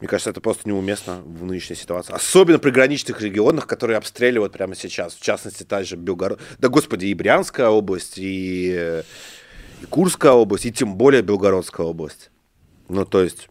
Мне 0.00 0.08
кажется, 0.08 0.28
это 0.28 0.40
просто 0.42 0.68
неуместно 0.68 1.22
в 1.24 1.44
нынешней 1.44 1.76
ситуации. 1.76 2.12
Особенно 2.12 2.58
при 2.58 2.70
граничных 2.70 3.22
регионах, 3.22 3.66
которые 3.66 3.96
обстреливают 3.96 4.52
прямо 4.52 4.74
сейчас. 4.74 5.14
В 5.14 5.22
частности, 5.22 5.62
та 5.62 5.84
же 5.84 5.96
Белгород... 5.96 6.40
Да, 6.58 6.68
господи, 6.68 7.06
и 7.06 7.14
Брянская 7.14 7.68
область, 7.68 8.14
и 8.16 9.02
и 9.82 9.86
Курская 9.86 10.32
область, 10.32 10.66
и 10.66 10.72
тем 10.72 10.96
более 10.96 11.22
Белгородская 11.22 11.86
область. 11.86 12.30
Ну, 12.88 13.04
то 13.04 13.22
есть... 13.22 13.48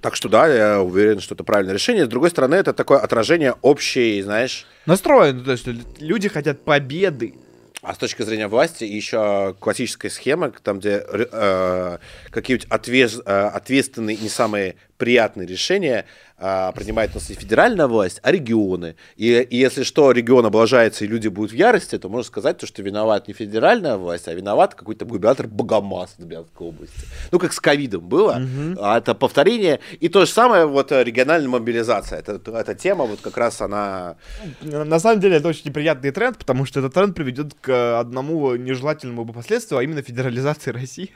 Так 0.00 0.14
что 0.14 0.28
да, 0.28 0.46
я 0.46 0.82
уверен, 0.82 1.20
что 1.20 1.34
это 1.34 1.42
правильное 1.42 1.74
решение. 1.74 2.04
С 2.04 2.08
другой 2.08 2.30
стороны, 2.30 2.54
это 2.54 2.72
такое 2.72 2.98
отражение 2.98 3.54
общей, 3.62 4.22
знаешь... 4.22 4.66
Настроен, 4.84 5.42
то 5.42 5.52
есть 5.52 5.66
люди 5.98 6.28
хотят 6.28 6.64
победы. 6.64 7.34
А 7.82 7.94
с 7.94 7.98
точки 7.98 8.22
зрения 8.22 8.48
власти 8.48 8.84
еще 8.84 9.54
классическая 9.60 10.10
схема, 10.10 10.50
там, 10.50 10.80
где 10.80 11.04
э, 11.08 11.98
какие-нибудь 12.30 12.66
отвес, 12.68 13.20
э, 13.24 13.30
ответственные, 13.30 14.16
не 14.16 14.28
самые 14.28 14.76
приятные 14.96 15.46
решения 15.46 16.04
а, 16.38 16.72
принимает 16.72 17.12
у 17.12 17.14
нас 17.14 17.28
не 17.30 17.34
федеральная 17.34 17.86
власть, 17.86 18.20
а 18.22 18.30
регионы. 18.30 18.96
И, 19.16 19.32
и 19.40 19.56
если 19.56 19.84
что, 19.84 20.12
регион 20.12 20.44
облажается 20.44 21.04
и 21.04 21.08
люди 21.08 21.28
будут 21.28 21.52
в 21.52 21.54
ярости, 21.54 21.96
то 21.98 22.08
можно 22.08 22.26
сказать, 22.26 22.58
то, 22.58 22.66
что 22.66 22.82
виноват 22.82 23.28
не 23.28 23.34
федеральная 23.34 23.96
власть, 23.96 24.28
а 24.28 24.34
виноват 24.34 24.74
какой-то 24.74 25.06
губернатор 25.06 25.46
Богомаз 25.46 26.14
в 26.18 26.26
Брянской 26.26 26.66
области. 26.66 27.06
Ну, 27.32 27.38
как 27.38 27.52
с 27.52 27.60
ковидом 27.60 28.06
было. 28.06 28.32
Угу. 28.32 28.78
А 28.80 28.98
это 28.98 29.14
повторение. 29.14 29.80
И 30.00 30.08
то 30.08 30.26
же 30.26 30.30
самое, 30.30 30.66
вот 30.66 30.92
э, 30.92 31.02
региональная 31.02 31.48
мобилизация. 31.48 32.18
Это, 32.18 32.40
эта 32.52 32.74
тема, 32.74 33.04
вот 33.04 33.20
как 33.20 33.36
раз 33.38 33.62
она... 33.62 34.16
На 34.60 34.98
самом 34.98 35.20
деле, 35.20 35.36
это 35.36 35.48
очень 35.48 35.62
неприятный 35.64 36.10
тренд, 36.10 36.36
потому 36.36 36.66
что 36.66 36.80
этот 36.80 36.92
тренд 36.92 37.14
приведет 37.14 37.54
к 37.54 37.98
одному 37.98 38.54
нежелательному 38.56 39.24
последствию, 39.32 39.78
а 39.78 39.82
именно 39.82 40.02
федерализации 40.02 40.70
России. 40.70 41.12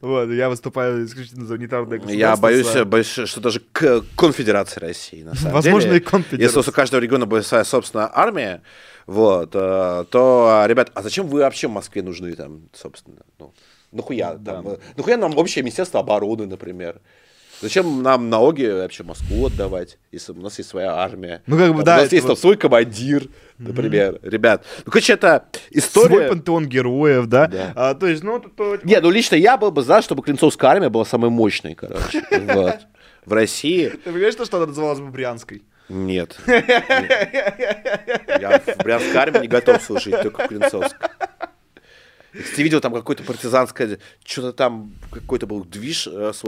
Вот, 0.00 0.30
я 0.30 0.48
выступаю 0.48 1.04
исключительно 1.04 1.46
за 1.46 1.54
унитарное 1.54 1.98
государство. 1.98 2.18
Я 2.18 2.36
боюсь, 2.36 2.74
боюсь, 2.86 3.06
что 3.06 3.40
даже 3.40 3.60
к 3.60 4.02
конфедерации 4.16 4.80
России, 4.80 5.22
на 5.22 5.34
самом 5.34 5.54
Возможно, 5.54 5.90
деле. 5.90 6.00
и 6.00 6.04
конфедерация. 6.04 6.60
Если 6.60 6.70
у 6.70 6.72
каждого 6.72 7.00
региона 7.00 7.26
будет 7.26 7.46
своя 7.46 7.64
собственная 7.64 8.10
армия, 8.12 8.62
вот, 9.06 9.50
э, 9.54 10.04
то, 10.10 10.64
ребят, 10.66 10.90
а 10.94 11.02
зачем 11.02 11.26
вы 11.26 11.40
вообще 11.40 11.68
в 11.68 11.72
Москве 11.72 12.02
нужны 12.02 12.34
там, 12.34 12.68
собственно? 12.72 13.22
Ну, 13.38 13.52
нахуя? 13.92 14.34
Да. 14.34 14.62
Там, 14.62 14.76
нахуя 14.96 15.16
нам 15.16 15.36
общее 15.36 15.62
Министерство 15.62 16.00
обороны, 16.00 16.46
например? 16.46 17.00
Зачем 17.60 18.02
нам 18.02 18.30
налоги 18.30 18.64
вообще 18.64 19.02
Москву 19.02 19.46
отдавать, 19.46 19.98
если 20.12 20.32
у 20.32 20.40
нас 20.40 20.56
есть 20.58 20.70
своя 20.70 20.94
армия? 20.94 21.42
Ну, 21.46 21.58
как 21.58 21.68
бы, 21.68 21.76
там, 21.76 21.84
да. 21.84 21.98
У 21.98 22.00
нас 22.02 22.12
есть 22.12 22.24
вот... 22.24 22.34
там 22.34 22.36
свой 22.36 22.56
командир, 22.56 23.28
например. 23.58 24.14
Mm-hmm. 24.14 24.30
Ребят, 24.30 24.64
ну, 24.86 24.92
короче, 24.92 25.12
это 25.12 25.44
история... 25.70 26.16
Свой 26.16 26.28
пантеон 26.28 26.66
героев, 26.66 27.26
да? 27.26 27.46
да. 27.46 27.72
А, 27.76 27.94
то 27.94 28.06
есть, 28.06 28.22
ну... 28.22 28.40
То, 28.40 28.48
то... 28.48 28.78
Не, 28.84 29.00
ну, 29.00 29.10
лично 29.10 29.36
я 29.36 29.58
был 29.58 29.70
бы 29.70 29.82
за, 29.82 30.00
чтобы 30.00 30.22
Клинцовская 30.22 30.70
армия 30.70 30.88
была 30.88 31.04
самой 31.04 31.30
мощной, 31.30 31.74
короче, 31.74 32.22
в 33.26 33.32
России. 33.32 33.88
Ты 33.88 34.10
понимаешь, 34.10 34.34
что 34.34 34.56
она 34.56 34.66
называлась 34.66 35.00
бы 35.00 35.10
Брянской? 35.10 35.62
Нет. 35.90 36.38
Я 36.46 36.62
в 38.64 38.76
Брянской 38.78 39.16
армии 39.16 39.40
не 39.40 39.48
готов 39.48 39.82
служить, 39.82 40.22
только 40.22 40.44
в 40.44 40.48
Клинцовской. 40.48 41.08
Ты 42.32 42.62
видел 42.62 42.80
там 42.80 42.92
какое-то 42.94 43.22
партизанское, 43.24 43.98
что-то 44.24 44.52
там, 44.52 44.94
какой-то 45.10 45.46
был 45.46 45.64
движ 45.64 46.06
э, 46.06 46.32
с 46.32 46.42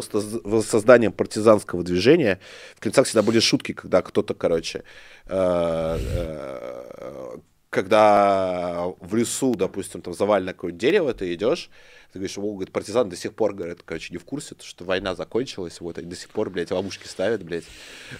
воссозданием 0.44 1.12
партизанского 1.12 1.82
движения. 1.82 2.38
В 2.76 2.80
Клинцах 2.80 3.06
всегда 3.06 3.22
были 3.22 3.40
шутки, 3.40 3.72
когда 3.72 4.02
кто-то, 4.02 4.34
короче, 4.34 4.84
э, 5.26 5.98
э, 5.98 7.36
когда 7.70 8.84
в 9.00 9.14
лесу, 9.14 9.54
допустим, 9.54 10.02
там 10.02 10.12
завалено 10.14 10.52
какое-то 10.52 10.78
дерево, 10.78 11.14
ты 11.14 11.34
идешь, 11.34 11.70
ты 12.12 12.18
говоришь, 12.18 12.36
о, 12.36 12.52
говорит, 12.52 12.70
партизан 12.70 13.08
до 13.08 13.16
сих 13.16 13.34
пор, 13.34 13.54
говорят, 13.54 13.78
короче, 13.82 14.12
не 14.12 14.18
в 14.18 14.24
курсе, 14.24 14.54
что 14.60 14.84
война 14.84 15.14
закончилась, 15.14 15.80
вот, 15.80 15.96
они 15.96 16.08
до 16.08 16.16
сих 16.16 16.28
пор, 16.28 16.50
блядь, 16.50 16.70
ловушки 16.70 17.06
ставят, 17.06 17.42
блядь, 17.42 17.64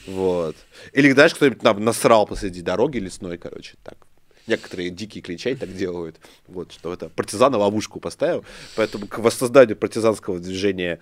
вот. 0.07 0.57
Или, 0.95 1.13
знаешь, 1.13 1.35
кто-нибудь 1.35 1.61
там 1.61 1.85
насрал 1.85 2.27
посреди 2.27 2.63
дороги 2.63 2.97
лесной, 2.97 3.37
короче, 3.37 3.75
так, 3.85 3.99
некоторые 4.47 4.91
дикие 4.91 5.23
клинчай 5.23 5.55
так 5.55 5.75
делают, 5.75 6.17
вот, 6.49 6.73
что 6.73 6.93
это 6.93 7.09
партизана 7.09 7.59
ловушку 7.59 8.01
поставил, 8.01 8.45
поэтому 8.77 9.07
к 9.07 9.19
воссозданию 9.19 9.77
партизанского 9.77 10.39
движения, 10.39 10.99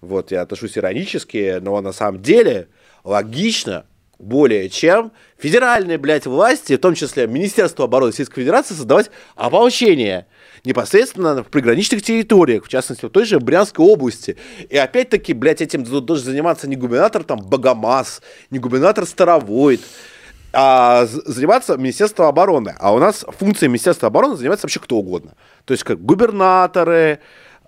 вот, 0.00 0.30
я 0.30 0.42
отношусь 0.42 0.76
иронически, 0.76 1.58
но 1.60 1.80
на 1.80 1.92
самом 1.92 2.22
деле 2.22 2.68
логично, 3.04 3.86
более 4.18 4.68
чем 4.68 5.12
федеральные, 5.38 5.96
блядь, 5.96 6.26
власти, 6.26 6.76
в 6.76 6.80
том 6.80 6.94
числе 6.94 7.26
Министерство 7.26 7.86
обороны 7.86 8.10
Российской 8.10 8.42
Федерации, 8.42 8.74
создавать 8.74 9.10
ополчение 9.34 10.26
непосредственно 10.64 11.42
в 11.42 11.46
приграничных 11.48 12.02
территориях, 12.02 12.66
в 12.66 12.68
частности, 12.68 13.06
в 13.06 13.08
той 13.08 13.24
же 13.24 13.40
Брянской 13.40 13.84
области. 13.84 14.36
И 14.68 14.76
опять-таки, 14.76 15.32
блядь, 15.32 15.62
этим 15.62 15.84
должен 15.84 16.24
заниматься 16.24 16.68
не 16.68 16.76
губернатор 16.76 17.24
там 17.24 17.40
Богомаз, 17.40 18.20
не 18.50 18.58
губернатор 18.58 19.06
Старовойт, 19.06 19.80
а, 20.52 21.06
заниматься 21.06 21.76
Министерство 21.76 22.28
обороны. 22.28 22.74
А 22.78 22.92
у 22.92 22.98
нас 22.98 23.24
функция 23.38 23.68
Министерства 23.68 24.08
обороны 24.08 24.36
занимается 24.36 24.66
вообще 24.66 24.80
кто 24.80 24.96
угодно. 24.96 25.32
То 25.64 25.72
есть 25.72 25.84
как 25.84 26.00
губернаторы, 26.00 27.20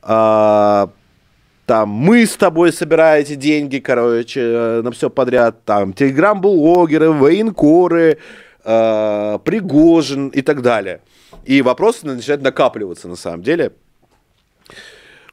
а, 0.03 0.91
там 1.67 1.89
мы 1.89 2.27
с 2.27 2.37
тобой 2.37 2.73
собираете 2.73 3.37
деньги, 3.37 3.79
короче, 3.79 4.81
на 4.83 4.91
все 4.91 5.11
подряд, 5.11 5.65
там 5.65 5.93
телеграм-блогеры, 5.93 7.11
военкоры, 7.13 8.19
а, 8.65 9.39
Пригожин 9.39 10.29
и 10.29 10.43
так 10.43 10.63
далее. 10.63 11.01
И 11.45 11.63
вопросы 11.63 12.07
начинают 12.07 12.43
накапливаться 12.43 13.09
на 13.09 13.17
самом 13.17 13.43
деле. 13.43 13.73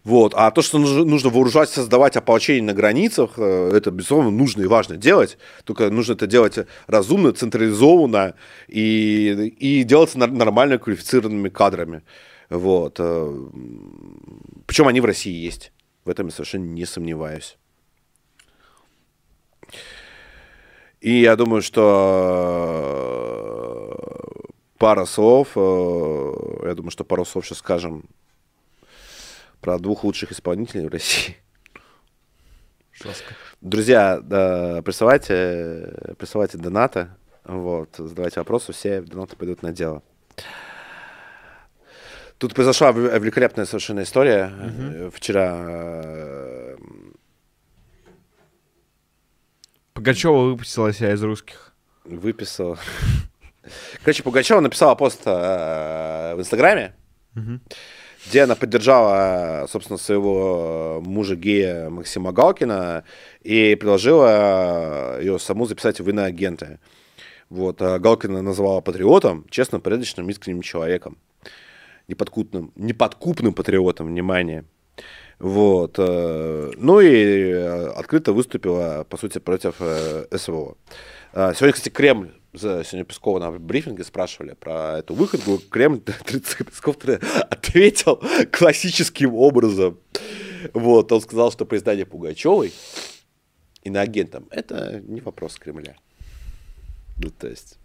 Вот. 0.04 0.34
А 0.36 0.50
то, 0.52 0.62
что 0.62 0.78
нужно 0.78 1.30
вооружать, 1.30 1.70
создавать 1.70 2.16
ополчение 2.16 2.64
на 2.64 2.74
границах, 2.74 3.32
э, 3.38 3.72
это, 3.74 3.92
безусловно, 3.92 4.32
нужно 4.32 4.62
и 4.62 4.68
важно 4.68 4.96
делать. 4.96 5.38
Только 5.66 5.90
нужно 5.90 6.14
это 6.14 6.26
делать 6.26 6.58
разумно, 6.88 7.34
централизованно 7.34 8.36
и, 8.68 9.54
и 9.60 9.84
делаться 9.84 10.18
нормально 10.18 10.78
квалифицированными 10.78 11.50
кадрами. 11.50 12.04
Вот. 12.50 12.96
Э, 13.00 13.50
Причем 14.66 14.88
они 14.88 15.02
в 15.02 15.06
России 15.06 15.34
есть. 15.34 15.74
В 16.06 16.10
этом 16.10 16.28
я 16.28 16.32
совершенно 16.32 16.66
не 16.66 16.86
сомневаюсь. 16.86 17.58
И 21.02 21.22
я 21.22 21.36
думаю, 21.36 21.62
что 21.62 21.82
э, 23.92 24.44
пара 24.78 25.04
слов, 25.06 25.50
я 25.56 26.74
думаю, 26.74 26.92
что 26.92 27.04
пару 27.04 27.26
слов 27.26 27.46
сейчас 27.46 27.58
скажем 27.58 28.06
про 29.62 29.80
двух 29.80 30.04
лучших 30.04 30.32
исполнителей 30.32 30.88
в 30.88 30.92
России. 30.92 31.38
Жестко. 32.94 33.34
Друзья, 33.62 34.20
да, 34.22 34.82
присылайте, 34.84 36.16
присылайте 36.18 36.58
донаты, 36.58 37.10
вот, 37.46 37.96
задавайте 37.98 38.40
вопросы, 38.40 38.74
все 38.74 39.02
донаты 39.02 39.36
пойдут 39.36 39.64
на 39.64 39.72
дело. 39.72 40.04
Тут 42.38 42.54
произошла 42.54 42.92
великолепная 42.92 43.66
совершенно 43.66 44.04
история. 44.04 44.46
Угу. 44.48 45.12
Вчера 45.12 45.58
э, 45.58 46.78
Пугачева 49.94 50.46
выпустила 50.46 50.94
себя 50.94 51.12
из 51.12 51.22
русских. 51.22 51.74
Выписала. 52.06 52.78
Короче, 54.04 54.24
Пугачева 54.24 54.62
написала 54.62 54.96
пост 54.96 55.22
э, 55.26 56.34
в 56.36 56.40
Инстаграме. 56.40 56.94
Угу 57.36 57.60
где 58.30 58.44
она 58.44 58.56
поддержала, 58.56 59.66
собственно, 59.68 59.98
своего 59.98 61.02
мужа 61.04 61.36
гея 61.36 61.90
Максима 61.90 62.32
Галкина 62.32 63.04
и 63.42 63.76
предложила 63.76 65.20
ее 65.20 65.40
саму 65.40 65.66
записать 65.66 66.00
в 66.00 66.08
иноагенты. 66.08 66.80
Вот, 67.50 67.82
а 67.82 67.98
Галкина 67.98 68.44
называла 68.44 68.82
патриотом, 68.82 69.46
честным, 69.50 69.82
порядочным, 69.82 70.30
искренним 70.30 70.62
человеком. 70.62 71.18
Неподкупным, 72.08 72.72
неподкупным 72.76 73.54
патриотом, 73.54 74.08
внимание. 74.08 74.66
Вот. 75.40 75.96
Э, 75.98 76.72
ну 76.78 77.00
и 77.00 77.52
открыто 77.52 78.34
выступила, 78.34 79.06
по 79.10 79.18
сути, 79.18 79.40
против 79.40 79.76
э, 79.80 80.26
СВО. 80.38 80.78
А, 81.34 81.54
сегодня, 81.56 81.74
кстати, 81.74 81.90
Кремль 81.90 82.32
сегодня 82.54 83.06
Пескова 83.06 83.40
на 83.40 83.52
брифинге 83.52 84.04
спрашивали 84.04 84.54
про 84.54 85.00
эту 85.00 85.14
выходку, 85.14 85.58
Кремль 85.70 86.00
Песков 86.26 86.98
ответил 87.50 88.22
классическим 88.52 89.34
образом. 89.36 90.00
Вот, 90.74 91.12
он 91.12 91.22
сказал, 91.22 91.52
что 91.52 91.66
признание 91.66 92.06
Пугачевой 92.06 92.74
иноагентом– 93.84 94.48
это 94.52 95.02
не 95.08 95.22
вопрос 95.22 95.56
Кремля. 95.56 95.96
Ну, 97.18 97.30
то 97.32 97.48
есть, 97.48 97.79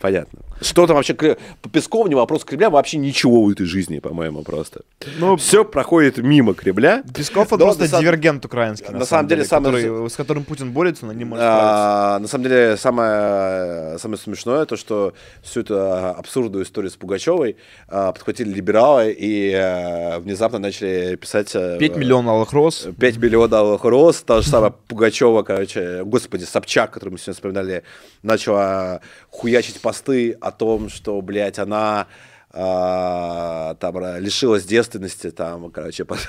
Понятно. 0.00 0.38
Что 0.62 0.86
там 0.86 0.96
вообще 0.96 1.14
по 1.14 1.68
Пескову 1.70 2.06
не 2.06 2.14
вопрос 2.14 2.44
Кремля, 2.44 2.68
вообще 2.68 2.98
ничего 2.98 3.42
в 3.42 3.50
этой 3.50 3.64
жизни, 3.66 3.98
по-моему, 3.98 4.42
просто. 4.42 4.82
Ну, 5.18 5.36
Все 5.36 5.64
проходит 5.64 6.18
мимо 6.18 6.54
Кремля. 6.54 7.02
Песков 7.14 7.46
это 7.52 7.58
просто 7.58 7.88
дивергент 7.88 8.44
украинский. 8.44 8.90
На, 8.92 8.98
на 8.98 9.04
самом 9.04 9.28
деле, 9.28 9.42
деле 9.42 9.48
самое... 9.48 9.76
который, 9.76 10.10
с 10.10 10.16
которым 10.16 10.44
Путин 10.44 10.72
борется, 10.72 11.06
но 11.06 11.12
не 11.12 11.24
может 11.24 11.44
а, 11.46 12.18
На 12.18 12.28
самом 12.28 12.44
деле, 12.44 12.76
самое, 12.76 13.98
самое 13.98 14.18
смешное, 14.18 14.66
то, 14.66 14.76
что 14.76 15.14
всю 15.42 15.60
эту 15.60 15.80
абсурдную 15.82 16.64
историю 16.64 16.90
с 16.90 16.96
Пугачевой 16.96 17.56
а, 17.88 18.12
подхватили 18.12 18.50
либералы 18.50 19.12
и 19.12 19.52
а, 19.54 20.18
внезапно 20.20 20.58
начали 20.58 21.16
писать... 21.16 21.52
5 21.52 21.80
э, 21.80 21.98
миллионов 21.98 22.34
алых 22.34 22.52
роз. 22.52 22.88
5 22.98 23.16
миллионов 23.16 23.52
алых 23.52 23.84
роз. 23.84 24.22
Та 24.22 24.42
же 24.42 24.48
самая 24.48 24.72
Пугачева, 24.88 25.42
короче, 25.42 26.04
господи, 26.04 26.44
Собчак, 26.44 26.90
который 26.90 27.10
мы 27.10 27.18
сегодня 27.18 27.34
вспоминали, 27.34 27.82
начала 28.22 29.00
хуячить 29.30 29.80
посты 29.90 30.36
о 30.40 30.52
том, 30.52 30.88
что, 30.88 31.20
блядь, 31.20 31.58
она 31.58 32.06
а, 32.52 33.74
там 33.80 33.98
лишилась 34.18 34.64
девственности, 34.64 35.32
там, 35.32 35.72
короче, 35.72 36.04
под, 36.10 36.20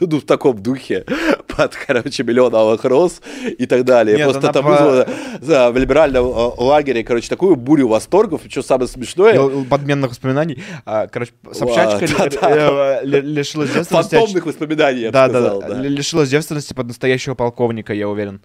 ну, 0.00 0.20
в 0.20 0.24
таком 0.24 0.62
духе, 0.62 1.04
под, 1.46 1.76
короче, 1.76 2.22
миллионовых 2.22 2.82
роз 2.84 3.20
и 3.44 3.66
так 3.66 3.84
далее. 3.84 4.16
Нет, 4.16 4.30
Просто 4.30 4.50
там 4.54 4.64
вызвало 4.64 5.06
да, 5.42 5.70
в 5.70 5.76
либеральном 5.76 6.24
лагере, 6.56 7.04
короче, 7.04 7.28
такую 7.28 7.56
бурю 7.56 7.88
восторгов, 7.88 8.40
что 8.48 8.62
самое 8.62 8.88
смешное... 8.88 9.38
Подменных 9.64 10.12
воспоминаний. 10.12 10.62
А, 10.86 11.06
короче, 11.06 11.32
Собчачка 11.52 12.06
э, 13.02 13.04
лишилась 13.04 13.70
девственности. 13.70 14.14
Фантомных 14.14 14.46
воспоминаний, 14.46 15.00
я 15.00 15.10
бы 15.10 15.18
сказал. 15.28 15.60
Да, 15.60 15.68
лишилась 15.74 16.30
девственности 16.30 16.72
под 16.72 16.86
настоящего 16.86 17.34
полковника, 17.34 17.92
я 17.92 18.08
уверен. 18.08 18.40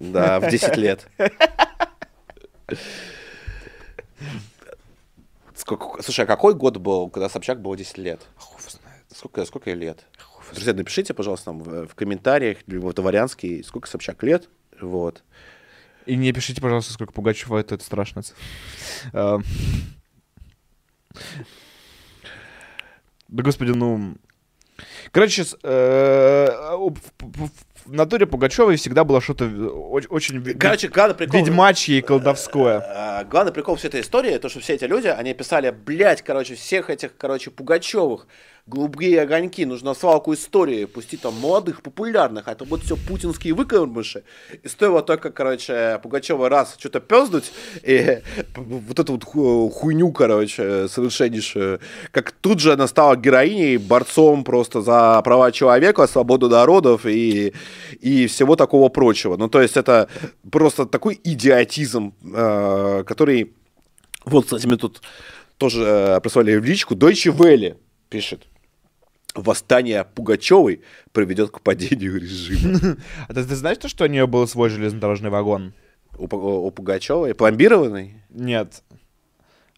Да, 0.00 0.40
в 0.40 0.50
10 0.50 0.76
лет. 0.78 1.06
Сколько, 5.66 6.00
слушай, 6.00 6.20
а 6.20 6.26
какой 6.26 6.54
год 6.54 6.76
был, 6.76 7.10
когда 7.10 7.28
Собчак 7.28 7.60
было 7.60 7.76
10 7.76 7.98
лет? 7.98 8.20
Сколько, 9.12 9.44
сколько 9.44 9.68
ей 9.70 9.74
лет? 9.74 10.06
Друзья, 10.52 10.72
напишите, 10.72 11.12
пожалуйста, 11.12 11.50
нам 11.50 11.58
в, 11.58 11.88
в 11.88 11.94
комментариях, 11.96 12.58
либо 12.68 12.86
в 12.86 12.94
Дворянский, 12.94 13.64
сколько 13.64 13.88
Собчак 13.88 14.22
лет. 14.22 14.48
Вот. 14.80 15.24
И 16.06 16.14
не 16.14 16.32
пишите, 16.32 16.62
пожалуйста, 16.62 16.92
сколько 16.92 17.12
Пугачева, 17.12 17.58
это, 17.58 17.74
это 17.74 17.84
страшно. 17.84 18.22
Да, 19.12 19.42
господи, 23.28 23.72
ну... 23.72 24.14
Короче, 25.10 25.44
э, 25.64 26.76
в 27.86 27.92
натуре 27.92 28.26
Пугачевой 28.26 28.76
всегда 28.76 29.04
было 29.04 29.20
что-то 29.20 29.44
очень 29.44 30.42
Короче, 30.58 30.88
главный 30.88 31.14
прикол... 31.14 31.40
ведьмачье 31.40 31.98
и 31.98 32.02
колдовское. 32.02 32.80
Э, 32.80 33.24
главный 33.24 33.52
прикол 33.52 33.76
всей 33.76 33.88
этой 33.88 34.00
истории, 34.00 34.36
то, 34.38 34.48
что 34.48 34.60
все 34.60 34.74
эти 34.74 34.84
люди, 34.84 35.08
они 35.08 35.34
писали, 35.34 35.70
блядь, 35.70 36.22
короче, 36.22 36.54
всех 36.54 36.90
этих, 36.90 37.16
короче, 37.16 37.50
Пугачевых, 37.50 38.26
голубые 38.66 39.22
огоньки, 39.22 39.64
нужно 39.64 39.94
свалку 39.94 40.34
истории 40.34 40.86
пустить 40.86 41.20
там 41.20 41.34
молодых, 41.38 41.82
популярных, 41.82 42.48
а 42.48 42.52
это 42.52 42.64
вот 42.64 42.82
все 42.82 42.96
путинские 42.96 43.54
выкормыши. 43.54 44.24
И 44.62 44.68
стоило 44.68 45.02
только, 45.02 45.30
короче, 45.30 46.00
Пугачева 46.02 46.48
раз 46.48 46.74
что-то 46.76 46.98
пездуть, 46.98 47.52
и 47.82 48.22
вот 48.56 48.98
эту 48.98 49.12
вот 49.12 49.24
хуйню, 49.72 50.10
короче, 50.10 50.88
совершеннейшую, 50.88 51.80
как 52.10 52.32
тут 52.32 52.58
же 52.58 52.72
она 52.72 52.88
стала 52.88 53.14
героиней, 53.16 53.76
борцом 53.76 54.42
просто 54.42 54.80
за 54.82 55.22
права 55.22 55.52
человека, 55.52 56.06
свободу 56.08 56.48
народов 56.48 57.06
и, 57.06 57.54
и 58.00 58.26
всего 58.26 58.56
такого 58.56 58.88
прочего. 58.88 59.36
Ну, 59.36 59.48
то 59.48 59.60
есть 59.60 59.76
это 59.76 60.08
просто 60.50 60.86
такой 60.86 61.20
идиотизм, 61.22 62.14
э, 62.34 63.04
который... 63.06 63.52
Вот, 64.24 64.44
кстати, 64.44 64.66
мне 64.66 64.76
тут 64.76 65.02
тоже 65.58 65.82
э, 65.82 66.20
прислали 66.20 66.56
в 66.56 66.64
личку. 66.64 66.94
Deutsche 66.94 67.36
Welle 67.36 67.76
пишет 68.08 68.46
восстание 69.34 70.04
Пугачевой 70.04 70.82
приведет 71.12 71.50
к 71.50 71.60
падению 71.60 72.20
режима. 72.20 72.96
А 73.28 73.34
ты, 73.34 73.44
ты 73.44 73.54
знаешь, 73.54 73.78
то, 73.78 73.88
что 73.88 74.04
у 74.04 74.08
нее 74.08 74.26
был 74.26 74.46
свой 74.48 74.70
железнодорожный 74.70 75.30
вагон? 75.30 75.74
У 76.18 76.70
Пугачевой? 76.70 77.34
Пломбированный? 77.34 78.22
Нет. 78.30 78.82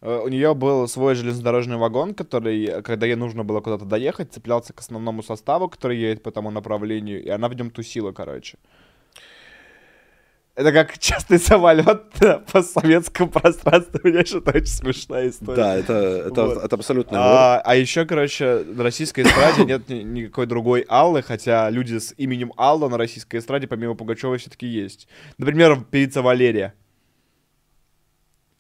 Э, 0.01 0.21
у 0.25 0.29
нее 0.29 0.55
был 0.55 0.87
свой 0.89 1.15
железнодорожный 1.15 1.77
вагон, 1.77 2.15
который, 2.15 2.83
когда 2.83 3.07
ей 3.07 3.17
нужно 3.17 3.45
было 3.45 3.61
куда-то 3.61 3.85
доехать, 3.85 4.33
цеплялся 4.33 4.73
к 4.73 4.81
основному 4.81 5.23
составу, 5.23 5.69
который 5.69 5.99
едет 5.99 6.23
по 6.23 6.31
тому 6.31 6.51
направлению, 6.51 7.23
и 7.23 7.29
она 7.29 7.49
в 7.49 7.55
нем 7.55 7.71
тусила, 7.71 8.13
короче. 8.13 8.59
Это 10.59 10.73
как 10.73 10.99
частный 10.99 11.39
самолет 11.39 12.03
по 12.53 12.63
советскому 12.63 13.31
пространству. 13.31 14.01
Мне 14.03 14.25
что-то 14.25 14.51
очень 14.51 14.67
смешная 14.67 15.29
история. 15.29 15.57
Да, 15.57 15.77
это, 15.77 15.93
это, 15.93 16.47
вот. 16.47 16.65
это 16.65 16.75
абсолютно. 16.75 17.19
А, 17.21 17.63
а 17.65 17.77
еще, 17.77 18.05
короче, 18.05 18.65
на 18.67 18.83
российской 18.83 19.21
эстраде 19.21 19.65
нет 19.67 19.89
никакой 19.89 20.47
другой 20.47 20.85
Аллы, 20.89 21.23
хотя 21.23 21.71
люди 21.71 21.99
с 21.99 22.13
именем 22.17 22.53
Алла 22.57 22.89
на 22.89 22.99
российской 22.99 23.37
эстраде, 23.37 23.69
помимо 23.69 23.95
Пугачевой, 23.95 24.39
все-таки 24.39 24.67
есть. 24.67 25.07
Например, 25.39 25.81
певица 25.93 26.23
Валерия. 26.23 26.75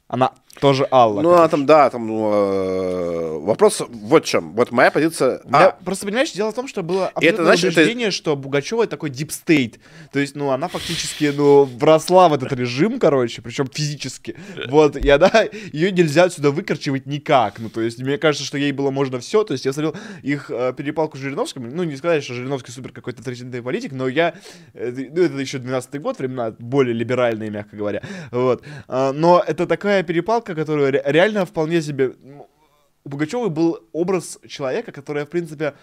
Она 0.07 0.33
тоже 0.61 0.87
Алла. 0.91 1.23
Ну, 1.23 1.33
а 1.35 1.49
там, 1.49 1.67
да, 1.67 1.91
там 1.91 2.07
ну, 2.07 2.33
э, 2.33 3.39
вопрос 3.41 3.83
вот 3.89 4.25
в 4.25 4.27
чем. 4.27 4.53
Вот 4.55 4.71
моя 4.71 4.91
позиция... 4.91 5.41
А... 5.53 5.77
Просто, 5.85 6.07
понимаешь, 6.07 6.33
дело 6.33 6.51
в 6.51 6.55
том, 6.55 6.69
что 6.69 6.83
было 6.83 7.13
это, 7.21 7.45
значит, 7.45 7.77
убеждение, 7.77 8.09
это... 8.09 8.17
что 8.17 8.37
Бугачева 8.37 8.87
такой 8.87 9.11
deep 9.11 9.29
state. 9.29 9.79
То 10.13 10.19
есть, 10.19 10.35
ну, 10.35 10.51
она 10.51 10.69
фактически, 10.69 11.33
ну, 11.35 11.65
вросла 11.65 12.29
в 12.29 12.35
этот 12.35 12.53
режим, 12.53 12.99
короче, 12.99 13.43
причем 13.43 13.67
физически. 13.73 14.37
Вот, 14.69 14.97
и 14.97 15.09
она, 15.09 15.31
ее 15.73 15.93
нельзя 15.93 16.25
отсюда 16.25 16.51
выкорчевать 16.51 17.07
никак. 17.07 17.59
Ну, 17.59 17.69
то 17.69 17.81
есть, 17.81 18.01
мне 18.01 18.19
кажется, 18.19 18.47
что 18.47 18.59
ей 18.59 18.73
было 18.73 18.91
можно 18.91 19.21
все. 19.21 19.45
То 19.45 19.53
есть, 19.53 19.65
я 19.65 19.73
смотрел 19.73 19.95
их 20.23 20.51
э, 20.51 20.73
перепалку 20.77 21.17
с 21.17 21.21
Жириновским. 21.21 21.69
Ну, 21.69 21.83
не 21.85 21.97
сказать, 21.97 22.25
что 22.25 22.35
Жириновский 22.35 22.73
супер 22.73 22.93
какой-то 22.93 23.21
авторитетный 23.21 23.63
политик, 23.63 23.93
но 23.93 24.09
я... 24.09 24.35
Э, 24.75 24.91
ну, 24.91 25.23
это 25.23 25.39
еще 25.39 25.59
12-й 25.59 25.99
год, 25.99 26.19
времена 26.19 26.55
более 26.59 26.95
либеральные, 26.95 27.51
мягко 27.51 27.77
говоря. 27.77 28.03
Вот. 28.31 28.63
А, 28.89 29.13
но 29.13 29.43
это 29.47 29.67
такая 29.67 30.03
перепалка, 30.03 30.48
которую 30.55 30.93
реально 30.93 31.45
вполне 31.47 31.83
себе 31.83 32.15
у 33.09 33.11
Пугачевой 33.11 33.49
был 33.49 33.81
образ 33.93 34.39
человека, 34.47 34.93
который, 34.93 35.25
в 35.25 35.31
принципе, 35.31 35.75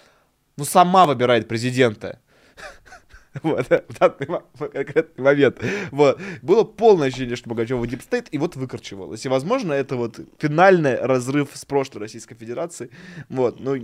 ну, 0.57 0.65
сама 0.65 1.05
выбирает 1.05 1.47
президента. 1.47 2.19
Вот, 3.43 3.67
в 3.67 3.99
данный 3.99 4.41
конкретный 4.71 5.21
момент. 5.21 5.61
Вот. 5.91 6.21
Было 6.41 6.63
полное 6.63 7.09
ощущение, 7.09 7.35
что 7.35 7.49
Пугачева 7.49 7.85
deep 7.85 8.03
state, 8.03 8.29
и 8.31 8.37
вот 8.37 8.55
выкорчевалось. 8.55 9.25
И, 9.25 9.27
возможно, 9.27 9.73
это 9.73 9.97
вот 9.97 10.21
финальный 10.39 10.95
разрыв 10.95 11.49
с 11.53 11.65
прошлой 11.65 11.99
Российской 11.99 12.35
Федерацией. 12.35 12.91
Вот, 13.27 13.59
ну, 13.59 13.75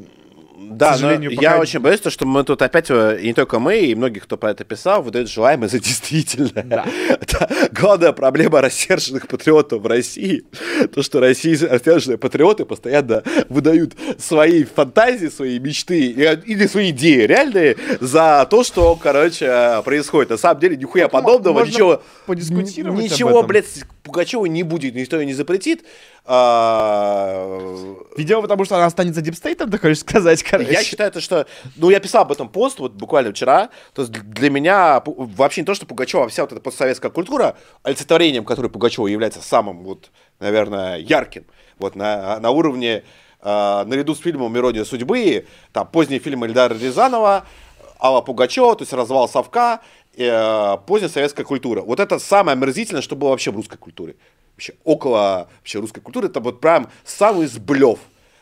да, 0.70 0.98
но 1.00 1.14
я 1.14 1.60
очень 1.60 1.80
боюсь, 1.80 2.02
что 2.06 2.26
мы 2.26 2.44
тут 2.44 2.62
опять, 2.62 2.88
э, 2.90 3.20
не 3.22 3.34
только 3.34 3.60
мы, 3.60 3.80
и 3.80 3.96
многие, 3.96 4.20
кто 4.20 4.38
про 4.38 4.52
это 4.52 4.64
писал, 4.64 5.02
выдают 5.02 5.30
желаемое 5.30 5.70
за 5.70 5.80
действительное. 5.80 6.64
Да. 6.64 6.86
Это 7.10 7.50
главная 7.72 8.12
проблема 8.12 8.62
рассерженных 8.62 9.28
патриотов 9.28 9.82
в 9.82 9.88
России. 9.88 10.44
То, 10.94 11.02
что 11.04 11.20
России 11.20 11.56
рассерженные 11.56 12.18
патриоты 12.18 12.66
постоянно 12.66 13.24
выдают 13.50 13.94
свои 14.20 14.64
фантазии, 14.64 15.28
свои 15.28 15.60
мечты 15.60 16.08
или 16.46 16.68
свои 16.68 16.92
идеи 16.92 17.26
реальные 17.26 17.78
за 18.00 18.48
то, 18.50 18.64
что, 18.64 18.96
короче, 18.96 19.82
происходит. 19.84 20.32
На 20.32 20.38
самом 20.38 20.60
деле, 20.60 20.78
нихуя 20.78 21.08
подобного, 21.08 21.60
Можно 21.60 21.72
ничего... 21.72 22.02
Ничего, 23.02 23.44
блядь, 23.44 23.66
Пугачева 24.04 24.46
не 24.46 24.64
будет, 24.64 24.96
никто 24.96 25.20
ее 25.20 25.26
не 25.26 25.34
запретит. 25.34 25.84
А... 26.26 27.60
Видимо, 28.18 28.42
потому 28.42 28.66
что 28.66 28.76
она 28.76 28.86
останется 28.86 29.22
дипстейтом, 29.22 29.70
ты 29.70 29.78
хочешь 29.78 30.00
сказать, 30.00 30.44
короче. 30.52 30.72
Я 30.72 30.84
считаю, 30.84 31.12
то, 31.12 31.22
что... 31.22 31.48
Ну, 31.76 31.90
я 31.90 32.00
писал 32.00 32.24
об 32.24 32.32
этом 32.32 32.50
пост 32.50 32.80
вот 32.80 32.94
буквально 32.94 33.32
вчера. 33.32 33.70
То 33.94 34.04
есть 34.04 34.12
для 34.12 34.50
меня 34.50 35.02
вообще 35.06 35.62
не 35.62 35.66
то, 35.66 35.74
что 35.74 35.86
Пугачева, 35.86 36.26
а 36.26 36.28
вся 36.28 36.44
вот 36.44 36.52
эта 36.52 36.62
постсоветская 36.62 37.12
культура, 37.12 37.56
олицетворением 37.84 38.46
которой 38.46 38.68
Пугачева 38.70 39.08
является 39.08 39.42
самым, 39.42 39.84
вот, 39.84 40.12
наверное, 40.40 40.98
ярким. 40.98 41.46
Вот 41.80 41.96
на, 41.96 42.40
на 42.40 42.52
уровне, 42.52 43.04
э, 43.42 43.84
наряду 43.86 44.14
с 44.14 44.20
фильмом 44.20 44.54
«Мелодия 44.54 44.84
судьбы», 44.84 45.46
там, 45.74 45.88
поздние 45.88 46.20
фильмы 46.20 46.48
Эльдара 46.48 46.74
Рязанова, 46.74 47.46
Алла 48.00 48.22
Пугачева, 48.22 48.76
то 48.76 48.84
есть 48.84 48.94
«Развал 48.94 49.28
совка», 49.28 49.82
э, 50.16 50.78
поздняя 50.86 51.10
советская 51.10 51.46
культура. 51.46 51.82
Вот 51.82 52.00
это 52.00 52.20
самое 52.20 52.56
омерзительное, 52.56 53.02
что 53.02 53.16
было 53.16 53.30
вообще 53.30 53.52
в 53.52 53.56
русской 53.56 53.78
культуре 53.78 54.16
вообще 54.62 54.74
около 54.84 55.50
вообще 55.58 55.80
русской 55.80 56.02
культуры, 56.02 56.28
это 56.28 56.40
вот 56.40 56.62
прям 56.62 56.90
самый 57.04 57.48
сблев. 57.48 58.00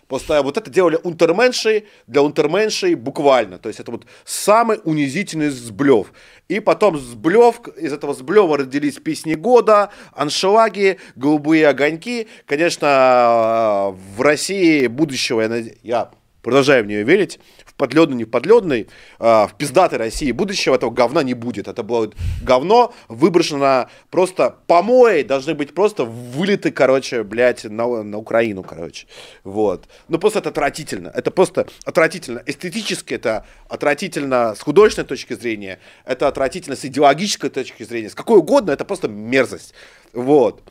Просто 0.09 0.41
вот 0.41 0.57
это 0.57 0.71
делали 0.71 0.97
унтерменши 1.03 1.83
для 2.07 2.23
унтерменшей 2.23 2.95
буквально. 2.95 3.59
То 3.59 3.69
есть 3.69 3.79
это 3.79 3.91
вот 3.91 4.07
самый 4.25 4.79
унизительный 4.83 5.49
сблев. 5.49 6.11
И 6.47 6.59
потом 6.59 6.97
сблев, 6.97 7.61
из 7.77 7.93
этого 7.93 8.15
сблева 8.15 8.57
родились 8.57 8.95
песни 8.95 9.35
года, 9.35 9.91
аншлаги, 10.13 10.97
голубые 11.15 11.67
огоньки. 11.67 12.27
Конечно, 12.47 13.95
в 14.15 14.21
России 14.21 14.87
будущего, 14.87 15.41
я, 15.41 15.63
я 15.83 16.11
продолжаю 16.41 16.85
в 16.85 16.87
нее 16.87 17.03
верить, 17.03 17.39
подледный, 17.79 18.17
не 18.17 18.25
подледный, 18.25 18.87
э, 19.19 19.23
в 19.47 19.51
пиздатой 19.57 19.97
России 19.97 20.31
будущего 20.33 20.75
этого 20.75 20.91
говна 20.91 21.23
не 21.23 21.33
будет. 21.33 21.67
Это 21.67 21.81
было 21.81 22.11
говно 22.43 22.93
выброшено 23.07 23.87
просто 24.11 24.57
помои, 24.67 25.23
должны 25.23 25.55
быть 25.55 25.73
просто 25.73 26.03
вылеты, 26.03 26.71
короче, 26.71 27.23
блядь, 27.23 27.63
на, 27.63 28.03
на 28.03 28.17
Украину, 28.17 28.63
короче. 28.63 29.07
Вот. 29.43 29.87
Ну, 30.09 30.19
просто 30.19 30.39
это 30.39 30.49
отвратительно. 30.49 31.07
Это 31.15 31.31
просто 31.31 31.67
отвратительно. 31.85 32.43
Эстетически 32.45 33.13
это 33.13 33.45
отвратительно 33.69 34.53
с 34.55 34.59
художественной 34.59 35.07
точки 35.07 35.33
зрения, 35.33 35.79
это 36.05 36.27
отвратительно 36.27 36.75
с 36.75 36.83
идеологической 36.83 37.49
точки 37.49 37.83
зрения, 37.83 38.09
с 38.09 38.15
какой 38.15 38.39
угодно, 38.39 38.71
это 38.71 38.83
просто 38.83 39.07
мерзость. 39.07 39.73
Вот. 40.13 40.61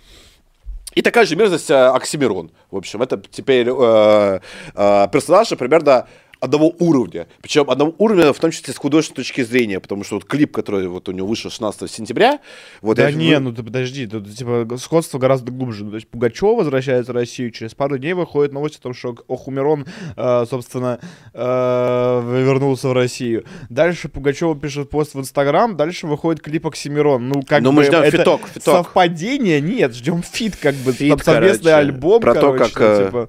И 0.94 1.02
такая 1.02 1.26
же 1.26 1.36
мерзость 1.36 1.70
э, 1.70 1.74
Оксимирон. 1.74 2.50
В 2.70 2.76
общем, 2.76 3.02
это 3.02 3.22
теперь 3.30 3.68
э, 3.68 4.40
э, 4.74 5.08
персонаж, 5.12 5.48
примерно 5.50 6.08
одного 6.40 6.72
уровня. 6.78 7.26
Причем 7.42 7.68
одного 7.70 7.94
уровня, 7.98 8.32
в 8.32 8.38
том 8.38 8.50
числе 8.50 8.72
с 8.72 8.76
художественной 8.76 9.24
точки 9.24 9.42
зрения, 9.42 9.80
потому 9.80 10.04
что 10.04 10.16
вот 10.16 10.24
клип, 10.24 10.52
который 10.52 10.88
вот 10.88 11.08
у 11.08 11.12
него 11.12 11.26
вышел 11.26 11.50
16 11.50 11.90
сентября, 11.90 12.38
вот 12.82 12.96
Да 12.96 13.08
я- 13.08 13.14
не, 13.14 13.38
ну 13.38 13.52
ты 13.52 13.62
подожди, 13.62 14.06
тут 14.06 14.34
типа 14.34 14.66
сходство 14.78 15.18
гораздо 15.18 15.50
глубже. 15.52 15.84
Ну, 15.84 15.90
То 15.90 15.96
есть 15.96 16.08
Пугачева 16.08 16.56
возвращается 16.56 17.12
в 17.12 17.14
Россию, 17.14 17.50
через 17.50 17.74
пару 17.74 17.98
дней 17.98 18.12
выходит 18.12 18.52
новость 18.52 18.76
о 18.76 18.80
том, 18.82 18.94
что 18.94 19.16
Оксимирон, 19.28 19.86
э, 20.16 20.44
собственно, 20.48 21.00
э, 21.34 22.42
вернулся 22.44 22.88
в 22.88 22.92
Россию. 22.92 23.44
Дальше 23.68 24.08
Пугачева 24.08 24.56
пишет 24.56 24.90
пост 24.90 25.14
в 25.14 25.20
Инстаграм, 25.20 25.76
дальше 25.76 26.06
выходит 26.06 26.40
клип 26.42 26.66
Оксимирона. 26.66 27.28
Ну, 27.28 27.42
как 27.42 27.62
Ну, 27.62 27.70
бы 27.70 27.76
мы 27.76 27.84
ждем 27.84 28.00
это 28.02 28.18
фиток, 28.18 28.40
фиток. 28.48 28.62
совпадение? 28.86 29.60
Нет, 29.60 29.94
ждем 29.94 30.22
feat, 30.22 30.56
как 30.56 30.74
бы, 30.76 30.92
Feat, 30.92 31.08
там 31.10 31.18
совместный 31.20 31.70
короче, 31.72 31.74
альбом, 31.88 32.20
про 32.20 32.34
то, 32.34 32.40
короче, 32.52 32.72
как, 32.74 32.82
э, 32.82 33.04
типа, 33.06 33.28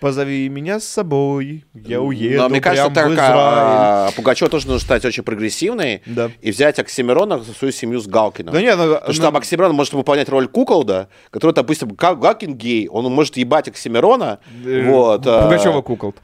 Позови 0.00 0.48
меня 0.48 0.78
с 0.78 0.84
собой, 0.84 1.64
я 1.74 2.00
уеду 2.00 2.42
Но 2.42 2.48
мне 2.48 2.60
кажется, 2.60 2.90
так, 2.90 3.12
а, 3.18 4.10
Пугачева 4.14 4.48
тоже 4.50 4.68
нужно 4.68 4.80
стать 4.80 5.04
очень 5.04 5.24
прогрессивной 5.24 6.02
Да. 6.06 6.30
и 6.40 6.50
взять 6.52 6.78
Оксимирона 6.78 7.38
в 7.38 7.44
свою 7.46 7.72
семью 7.72 8.00
с 8.00 8.06
Галкиным. 8.06 8.54
Да 8.54 8.60
нет, 8.60 8.76
ну, 8.78 8.94
Потому 8.94 9.12
что 9.12 9.22
ну, 9.22 9.28
там 9.28 9.36
Оксимирон 9.36 9.74
может 9.74 9.92
выполнять 9.94 10.28
роль 10.28 10.46
куколда, 10.46 11.08
который, 11.30 11.52
допустим, 11.52 11.88
Га- 11.88 12.14
Галкин 12.14 12.54
гей, 12.54 12.88
он 12.88 13.12
может 13.12 13.36
ебать 13.36 13.68
Оксимирона, 13.68 14.38
э, 14.64 14.88
вот. 14.88 15.26
а, 15.26 15.42
Пугачева 15.42 15.82
кукол. 15.82 16.14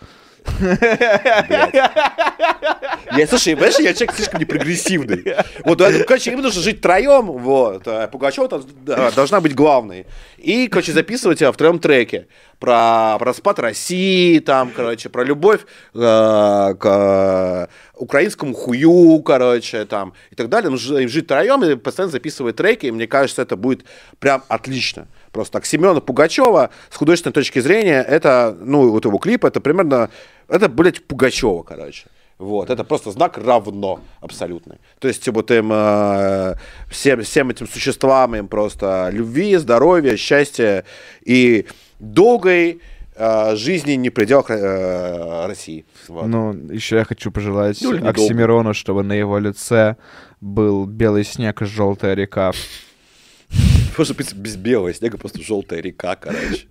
Я, 3.17 3.27
слушай, 3.29 3.55
понимаешь, 3.55 3.79
я 3.79 3.95
человек 3.95 4.15
слишком 4.15 4.41
непрогрессивный. 4.41 5.37
Вот, 5.65 5.81
э, 5.81 6.05
короче, 6.05 6.33
им 6.33 6.41
нужно 6.43 6.61
жить 6.61 6.79
втроем, 6.79 7.27
вот. 7.27 7.87
а 7.87 8.09
Пугачева 8.09 8.49
там, 8.49 8.63
да, 8.85 9.11
должна 9.13 9.41
быть 9.41 9.55
главной. 9.55 10.07
И, 10.39 10.69
короче, 10.69 10.93
записывать 10.93 11.41
в 11.41 11.53
втроем 11.53 11.79
треке 11.79 12.27
про, 12.59 13.17
про 13.19 13.27
распад 13.27 13.59
России, 13.59 14.39
там, 14.39 14.71
короче, 14.75 15.09
про 15.09 15.25
любовь 15.25 15.61
э, 15.95 16.75
к 16.79 17.69
украинскому 17.97 18.55
хую, 18.55 19.23
короче, 19.23 19.85
там, 19.85 20.15
и 20.31 20.35
так 20.35 20.49
далее. 20.49 20.71
Нужно 20.71 20.99
им 20.99 21.09
жить 21.09 21.25
втроем 21.27 21.65
и 21.65 21.77
постоянно 21.77 22.13
записывать 22.13 22.57
треки, 22.57 22.87
и 22.87 22.91
мне 22.91 23.07
кажется, 23.07 23.43
это 23.43 23.57
будет 23.57 23.85
прям 24.19 24.43
отлично. 24.49 25.09
Просто 25.33 25.55
так, 25.55 25.67
Семена 25.67 26.01
Пугачева 26.01 26.71
с 26.91 26.97
художественной 26.97 27.33
точки 27.33 27.59
зрения, 27.59 28.03
это, 28.03 28.57
ну, 28.61 28.91
вот 28.91 29.05
его 29.05 29.19
клип, 29.19 29.45
это 29.45 29.61
примерно, 29.61 30.11
это, 30.49 30.69
блядь, 30.69 31.05
Пугачева, 31.05 31.63
короче. 31.63 32.07
Вот, 32.39 32.69
это 32.69 32.83
просто 32.83 33.13
знак 33.13 33.39
равно 33.39 34.01
абсолютный. 34.21 34.79
То 34.99 35.07
есть 35.09 35.27
вот 35.29 35.51
им 35.53 35.71
э, 35.73 36.57
всем, 36.91 37.23
всем 37.23 37.51
этим 37.51 37.69
существам 37.69 38.35
им 38.35 38.49
просто 38.49 39.09
любви, 39.13 39.57
здоровья, 39.57 40.17
счастья 40.17 40.85
и 41.25 41.67
долгой 42.01 42.81
э, 43.15 43.57
жизни 43.57 43.93
не 43.93 44.11
в 44.11 44.15
пределах 44.15 44.51
э, 44.51 45.47
России. 45.47 45.85
Вот. 46.09 46.27
Ну, 46.27 46.53
еще 46.73 46.97
я 46.97 47.05
хочу 47.05 47.31
пожелать 47.31 47.81
Ну. 47.81 48.05
Оксимирону, 48.05 48.75
чтобы 48.75 49.05
на 49.05 49.13
его 49.13 49.39
лице 49.39 49.97
был 50.41 50.87
белый 50.87 51.25
снег 51.25 51.63
и 51.63 51.67
желтая 51.67 52.15
река. 52.15 52.53
Может 53.97 54.17
быть, 54.17 54.35
без 54.35 54.57
белого 54.57 54.93
снега, 54.93 55.19
просто 55.19 55.41
желтая 55.41 55.81
река, 55.81 56.17
короче. 56.17 56.67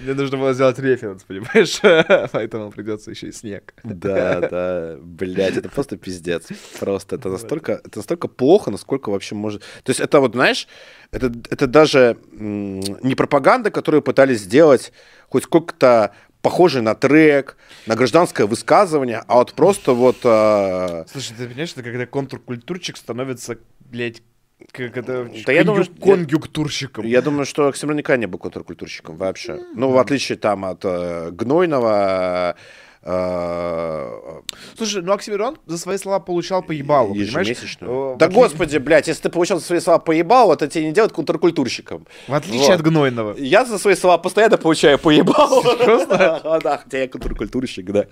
Мне 0.00 0.14
нужно 0.14 0.38
было 0.38 0.52
сделать 0.54 0.78
референс, 0.78 1.24
понимаешь? 1.24 1.80
Поэтому 2.32 2.70
придется 2.70 3.10
еще 3.10 3.28
и 3.28 3.32
снег. 3.32 3.74
Да, 3.84 4.40
да, 4.40 4.96
блядь, 5.00 5.56
это 5.56 5.68
просто 5.68 5.96
пиздец. 5.96 6.48
Просто 6.78 7.16
это 7.16 7.28
настолько, 7.28 7.80
это 7.84 7.98
настолько 7.98 8.28
плохо, 8.28 8.70
насколько 8.70 9.10
вообще 9.10 9.34
может... 9.34 9.62
То 9.82 9.90
есть 9.90 10.00
это 10.00 10.20
вот, 10.20 10.32
знаешь, 10.32 10.68
это, 11.10 11.32
это 11.50 11.66
даже 11.66 12.16
не 12.32 13.14
пропаганда, 13.14 13.70
которую 13.70 14.02
пытались 14.02 14.40
сделать 14.40 14.92
хоть 15.28 15.44
сколько-то 15.44 16.12
похожий 16.42 16.82
на 16.82 16.94
трек, 16.94 17.56
на 17.86 17.96
гражданское 17.96 18.46
высказывание, 18.46 19.22
а 19.26 19.36
вот 19.36 19.52
просто 19.52 19.92
вот... 19.92 20.18
а, 20.24 21.04
Слушай, 21.10 21.34
ты 21.36 21.46
понимаешь, 21.46 21.72
это 21.72 21.82
когда 21.82 22.06
контркультурчик 22.06 22.96
становится, 22.96 23.58
блядь, 23.80 24.22
как 24.72 24.96
это... 24.96 25.28
Да 25.46 25.52
я 25.52 25.64
думаю, 25.64 25.86
конъюнктурщиком. 26.02 27.04
Я 27.06 27.22
думаю, 27.22 27.44
что 27.46 27.68
Оксимирон 27.68 27.98
никогда 27.98 28.18
не 28.18 28.26
был 28.26 28.38
контркультурщиком 28.38 29.16
вообще. 29.16 29.58
Ну, 29.74 29.90
в 29.90 29.98
отличие 29.98 30.38
там 30.38 30.64
от 30.64 30.80
э, 30.84 31.30
Гнойного... 31.32 32.54
э, 33.02 34.40
Слушай, 34.76 35.02
ну 35.02 35.12
Оксимирон 35.12 35.56
за 35.66 35.78
свои 35.78 35.96
слова 35.98 36.20
получал 36.20 36.62
по 36.62 36.72
ебалу, 36.72 37.14
понимаешь? 37.14 37.78
Э, 37.80 38.14
Да 38.18 38.28
в 38.28 38.32
господи, 38.32 38.78
блядь, 38.78 39.08
если 39.08 39.22
ты 39.22 39.28
получал 39.30 39.58
за 39.58 39.64
свои 39.64 39.80
слова 39.80 39.98
поебал, 39.98 40.52
это 40.52 40.68
тебе 40.68 40.86
не 40.86 40.92
делает 40.92 41.12
контркультурщиком. 41.12 42.06
В 42.28 42.34
отличие 42.34 42.66
Вот. 42.68 42.74
от 42.74 42.82
Гнойного. 42.82 43.34
Я 43.38 43.64
за 43.64 43.78
свои 43.78 43.94
слова 43.94 44.18
постоянно 44.18 44.56
получаю 44.58 44.98
поебал. 44.98 45.62
Серьезно? 45.62 46.40
Да, 46.62 46.78
хотя 46.78 46.98
я 46.98 47.08
контркультурщик, 47.08 47.86
да. 47.90 48.06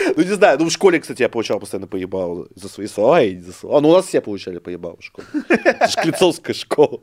Ну, 0.16 0.22
не 0.22 0.34
знаю, 0.34 0.58
ну 0.58 0.66
в 0.66 0.70
школе, 0.70 0.98
кстати, 0.98 1.22
я 1.22 1.28
получал 1.28 1.60
постоянно 1.60 1.86
поебал 1.86 2.48
за 2.54 2.68
свои 2.68 2.86
слова 2.86 3.22
и 3.22 3.38
за 3.38 3.52
слова. 3.52 3.80
Ну, 3.80 3.90
у 3.90 3.92
нас 3.92 4.06
все 4.06 4.20
получали 4.20 4.58
поебал 4.58 4.96
в 4.98 5.04
школе. 5.04 5.26
Это 5.48 5.88
школа. 6.54 7.00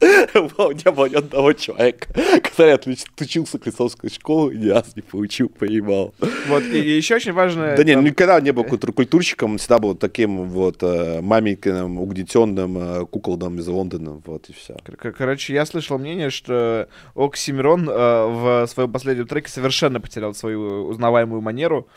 Вау, 0.00 0.72
Не 0.72 0.90
было 0.90 1.06
ни 1.06 1.14
одного 1.14 1.52
человека, 1.54 2.08
который 2.42 2.74
отучился 2.74 3.58
Клецовской 3.58 4.10
школы 4.10 4.54
и 4.54 4.58
ни 4.58 4.68
раз 4.68 4.94
не 4.94 5.02
получил 5.02 5.48
поебал. 5.48 6.14
Вот, 6.48 6.62
и, 6.64 6.78
и 6.80 6.96
еще 6.96 7.16
очень 7.16 7.32
важно... 7.32 7.74
Да 7.76 7.84
не, 7.84 7.94
там- 7.94 8.04
никогда 8.04 8.40
не 8.40 8.52
был 8.52 8.64
контркультурщиком, 8.64 9.52
он 9.52 9.58
всегда 9.58 9.78
был 9.78 9.94
таким 9.94 10.48
вот 10.48 10.82
э, 10.82 11.20
маменькиным, 11.22 11.98
угнетенным 11.98 12.78
э, 12.78 13.06
куколдом 13.06 13.58
из 13.58 13.66
Лондона, 13.68 14.20
вот 14.24 14.48
и 14.50 14.52
все. 14.52 14.76
Кор- 15.00 15.12
Короче, 15.12 15.54
я 15.54 15.64
слышал 15.64 15.98
мнение, 15.98 16.30
что 16.30 16.88
Оксимирон 17.14 17.88
э, 17.88 17.92
в 17.92 18.66
своем 18.66 18.92
последнем 18.92 19.26
треке 19.26 19.50
совершенно 19.50 20.00
потерял 20.00 20.34
свою 20.34 20.88
узнаваемую 20.88 21.40
манеру. 21.40 21.88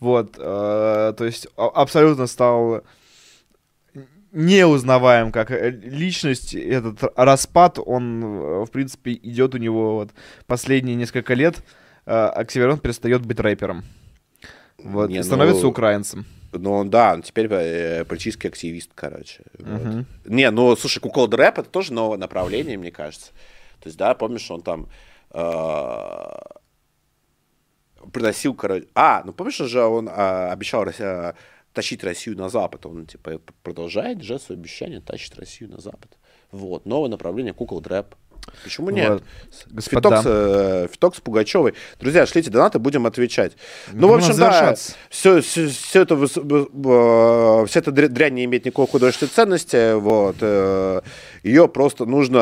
Вот, 0.00 0.34
э, 0.36 1.14
то 1.16 1.24
есть 1.24 1.48
а- 1.56 1.68
абсолютно 1.68 2.26
стал 2.26 2.82
неузнаваем 4.38 5.32
как 5.32 5.50
э, 5.50 5.70
личность. 5.70 6.54
Этот 6.54 7.02
распад, 7.16 7.78
он, 7.84 8.22
э, 8.22 8.64
в 8.64 8.70
принципе, 8.70 9.12
идет 9.12 9.54
у 9.54 9.58
него 9.58 9.96
вот 9.96 10.10
последние 10.46 10.96
несколько 10.96 11.34
лет. 11.34 11.64
Э, 12.06 12.26
Оксимирон 12.26 12.78
перестает 12.78 13.26
быть 13.26 13.40
рэпером. 13.40 13.84
Вот, 14.78 15.10
Не, 15.10 15.18
и 15.18 15.22
становится 15.22 15.64
ну, 15.64 15.70
украинцем. 15.70 16.24
Ну, 16.52 16.72
он, 16.72 16.88
да, 16.88 17.14
он 17.14 17.22
теперь 17.22 17.48
э, 17.50 18.04
политический 18.04 18.46
активист, 18.46 18.90
короче. 18.94 19.42
вот. 19.58 19.84
Мгм. 19.84 20.06
Не, 20.24 20.50
ну, 20.52 20.76
слушай, 20.76 21.00
кукол 21.00 21.28
рэп 21.28 21.58
это 21.58 21.68
тоже 21.68 21.92
новое 21.92 22.16
направление, 22.16 22.78
мне 22.78 22.92
кажется. 22.92 23.32
То 23.80 23.88
есть, 23.88 23.98
да, 23.98 24.14
помнишь, 24.14 24.48
он 24.50 24.62
там 24.62 24.88
э, 25.32 25.42
приносил, 28.12 28.54
короче... 28.54 28.86
А, 28.94 29.22
ну 29.24 29.32
помнишь 29.32 29.56
же, 29.56 29.82
он 29.82 30.08
а, 30.08 30.52
обещал 30.52 30.84
Россия- 30.84 31.34
тащить 31.72 32.04
Россию 32.04 32.36
на 32.36 32.48
Запад. 32.48 32.86
Он, 32.86 33.06
типа, 33.06 33.40
продолжает 33.62 34.22
же 34.22 34.38
свое 34.38 34.58
обещание 34.58 35.00
тащить 35.00 35.36
Россию 35.36 35.70
на 35.70 35.80
Запад. 35.80 36.18
Вот, 36.50 36.86
новое 36.86 37.08
направление 37.08 37.54
кукол 37.54 37.82
рэп. 37.82 38.14
Почему 38.64 38.90
нет? 38.90 39.08
Вот. 39.10 39.22
С- 39.50 39.66
Господа. 39.72 40.08
Фиток 40.08 40.22
с, 40.22 40.26
э, 40.26 40.88
фиток 40.92 41.16
с 41.16 41.20
Пугачевой. 41.20 41.74
Друзья, 42.00 42.26
шлите 42.26 42.50
донаты, 42.50 42.78
будем 42.78 43.06
отвечать. 43.06 43.52
Ну, 43.92 44.08
в 44.08 44.10
Будем 44.12 44.14
общем, 44.24 44.36
да, 44.38 44.52
завершаться. 44.52 44.92
все, 45.10 45.40
все, 45.40 46.02
это, 46.02 46.14
э, 46.14 46.18
эта 47.74 47.90
дря- 47.90 48.08
дрянь 48.08 48.34
не 48.34 48.44
имеет 48.44 48.64
никакой 48.64 48.86
художественной 48.86 49.30
ценности. 49.30 49.94
Вот, 49.94 50.36
ее 51.42 51.68
просто 51.68 52.04
нужно 52.06 52.38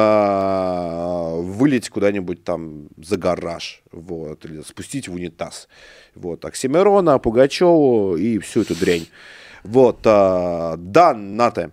э, 1.37 1.41
вылить 1.43 1.89
куда-нибудь 1.91 2.45
там 2.45 2.89
за 2.97 3.17
гараж. 3.17 3.83
Вот, 3.93 4.45
или 4.45 4.63
спустить 4.63 5.09
в 5.09 5.15
унитаз. 5.15 5.69
Вот, 6.15 6.45
Оксимирона, 6.45 7.19
Пугачеву 7.19 8.17
и 8.17 8.39
всю 8.39 8.63
эту 8.63 8.75
дрянь. 8.75 9.07
Вот, 9.65 9.99
э, 10.05 10.75
донаты. 10.79 11.63
А, 11.63 11.71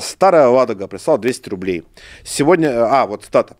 Старая 0.00 0.48
Ладога 0.48 0.86
прислала 0.86 1.18
200 1.18 1.48
рублей. 1.48 1.84
Сегодня... 2.24 2.84
А, 2.84 3.06
вот 3.06 3.24
стата. 3.24 3.56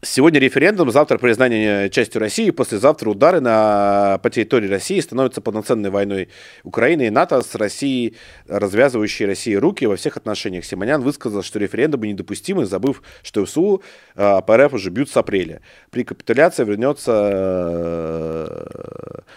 Сегодня 0.00 0.38
референдум, 0.38 0.92
завтра 0.92 1.18
признание 1.18 1.90
частью 1.90 2.20
России, 2.20 2.50
послезавтра 2.50 3.10
удары 3.10 3.40
на, 3.40 4.20
по 4.22 4.30
территории 4.30 4.68
России 4.68 5.00
становятся 5.00 5.40
полноценной 5.40 5.90
войной 5.90 6.28
Украины 6.62 7.08
и 7.08 7.10
НАТО 7.10 7.42
с 7.42 7.52
Россией, 7.56 8.14
развязывающей 8.46 9.26
России 9.26 9.54
руки 9.54 9.86
во 9.86 9.96
всех 9.96 10.16
отношениях. 10.16 10.64
Симонян 10.64 11.02
высказал, 11.02 11.42
что 11.42 11.58
референдумы 11.58 12.06
недопустимы, 12.06 12.64
забыв, 12.64 13.02
что 13.24 13.44
ВСУ 13.44 13.82
э, 14.14 14.40
по 14.46 14.68
уже 14.72 14.90
бьют 14.90 15.10
с 15.10 15.16
апреля. 15.16 15.62
При 15.90 16.04
капитуляции 16.04 16.64
вернется 16.64 17.30
э, 17.32 18.46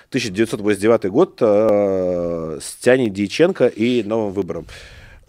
1989 0.10 1.06
год 1.06 1.40
э, 1.42 2.60
с 2.62 2.76
Тяней 2.76 3.10
Дьяченко 3.10 3.66
и 3.66 4.04
новым 4.04 4.32
выбором. 4.32 4.68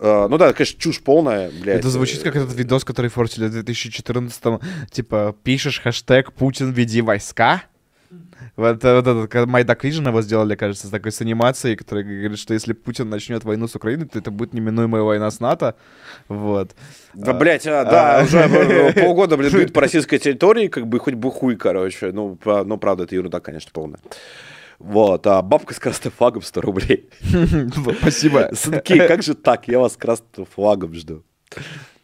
Э, 0.03 0.27
ну 0.29 0.37
да, 0.37 0.53
конечно, 0.53 0.81
чушь 0.81 1.01
полная, 1.01 1.51
блядь. 1.51 1.79
Это 1.79 1.89
звучит 1.89 2.23
как 2.23 2.35
этот 2.35 2.53
видос, 2.55 2.85
который 2.85 3.09
форсили 3.09 3.47
в 3.47 3.57
2014-м. 3.57 4.61
Типа, 4.91 5.37
пишешь 5.45 5.81
хэштег 5.81 6.33
«Путин, 6.33 6.73
веди 6.73 7.01
войска». 7.03 7.63
Вот, 8.57 8.85
э, 8.85 9.01
вот 9.01 9.07
этот 9.07 9.47
Майдак 9.47 9.85
Vision 9.85 10.09
его 10.09 10.21
сделали, 10.21 10.57
кажется, 10.57 10.89
с 10.89 10.91
такой 10.91 11.13
с 11.13 11.21
анимацией, 11.21 11.77
которая 11.77 12.05
говорит, 12.05 12.37
что 12.41 12.53
если 12.53 12.73
Путин 12.73 13.11
начнет 13.11 13.45
войну 13.45 13.69
с 13.69 13.77
Украиной, 13.77 14.07
то 14.07 14.19
это 14.19 14.33
будет 14.33 14.53
неминуемая 14.55 15.03
война 15.03 15.31
с 15.31 15.39
НАТО. 15.39 15.77
Вот. 16.27 16.73
Да, 17.15 17.33
блядь, 17.33 17.67
а, 17.69 17.85
да, 17.85 18.23
уже 18.25 18.93
полгода, 19.01 19.37
блин, 19.37 19.53
будет 19.53 19.73
по 19.73 19.81
российской 19.81 20.19
территории, 20.19 20.67
как 20.67 20.89
бы 20.89 20.99
хоть 20.99 21.15
бы 21.15 21.31
хуй, 21.31 21.55
короче. 21.55 22.11
Ну, 22.11 22.37
ну, 22.45 22.77
правда, 22.77 23.05
это 23.05 23.15
ерунда, 23.15 23.39
конечно, 23.39 23.71
полная. 23.73 24.01
Вот, 24.83 25.27
а 25.29 25.41
бабка 25.43 25.75
с 25.75 25.79
красным 25.79 26.13
флагом 26.13 26.43
100 26.43 26.61
рублей. 26.61 27.09
Спасибо. 28.01 28.51
Сынки, 28.53 28.99
как 29.07 29.23
же 29.23 29.35
так? 29.35 29.69
Я 29.69 29.79
вас 29.79 29.93
с 29.93 29.97
красным 29.97 30.45
флагом 30.45 30.93
жду. 30.95 31.23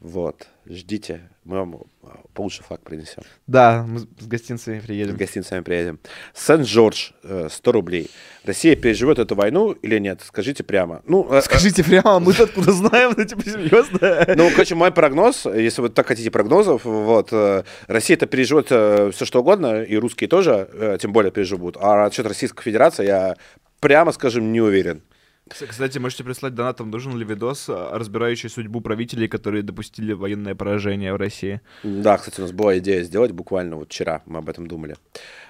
Вот, 0.01 0.47
ждите, 0.65 1.29
мы 1.43 1.57
вам 1.57 1.83
а, 2.05 2.21
получше 2.33 2.63
флаг 2.63 2.83
принесем. 2.83 3.25
Да, 3.49 3.85
мы 3.89 3.99
с 3.99 4.27
гостинцами 4.29 4.79
С 4.79 4.85
приедем. 4.85 5.17
гостиницами 5.17 5.61
приедем. 5.61 5.99
Сент-Жорж, 6.35 7.15
э, 7.25 7.49
100 7.51 7.73
рублей. 7.73 8.09
Россия 8.45 8.77
переживет 8.77 9.19
эту 9.19 9.35
войну 9.35 9.73
или 9.73 9.99
нет? 9.99 10.21
Скажите 10.25 10.63
прямо. 10.63 11.03
Ну, 11.05 11.27
э, 11.33 11.43
Скажите 11.43 11.83
прямо, 11.83 12.21
мы 12.21 12.33
откуда 12.33 12.71
знаем, 12.71 13.13
ну 13.17 13.25
типа 13.25 13.43
серьезно? 13.43 14.25
Ну, 14.37 14.51
короче, 14.51 14.77
мой 14.77 14.93
прогноз, 14.93 15.47
если 15.47 15.83
вы 15.83 15.89
так 15.89 16.07
хотите 16.07 16.31
прогнозов, 16.31 16.85
вот, 16.85 17.31
э, 17.33 17.65
Россия 17.89 18.17
это 18.17 18.27
переживет 18.27 18.67
все 18.67 19.25
что 19.25 19.41
угодно, 19.41 19.83
и 19.83 19.97
русские 19.97 20.29
тоже, 20.29 20.69
э, 20.75 20.99
тем 21.01 21.13
более 21.13 21.33
переживут. 21.33 21.77
А 21.81 22.05
насчет 22.05 22.25
Российской 22.25 22.63
Федерации 22.63 23.05
я, 23.05 23.37
прямо 23.81 24.13
скажем, 24.13 24.53
не 24.53 24.61
уверен. 24.61 25.03
Кс- 25.49 25.67
Кстати, 25.67 25.99
можете 25.99 26.25
прислать 26.25 26.55
донатом, 26.55 26.91
нужен 26.91 27.17
ли 27.17 27.25
видос, 27.25 27.67
а, 27.69 27.97
разбирающий 27.99 28.49
судьбу 28.51 28.81
правителей, 28.81 29.29
которые 29.29 29.63
допустили 29.63 30.13
военное 30.13 30.55
поражение 30.55 31.13
в 31.13 31.17
России. 31.17 31.61
Да, 31.83 32.17
кстати, 32.19 32.41
у 32.41 32.43
нас 32.43 32.53
была 32.53 32.79
идея 32.79 33.03
сделать 33.03 33.33
буквально 33.33 33.77
вот 33.77 33.89
вчера, 33.89 34.23
мы 34.27 34.39
об 34.39 34.49
этом 34.49 34.67
думали. 34.67 34.97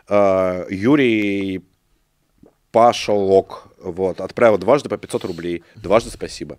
Э, 0.09 0.65
Юрий 0.71 1.63
Пашолок, 2.71 3.69
вот, 3.79 4.21
отправил 4.21 4.59
дважды 4.59 4.89
по 4.89 4.99
500 4.99 5.25
рублей. 5.25 5.63
Дважды 5.75 6.11
спасибо. 6.11 6.59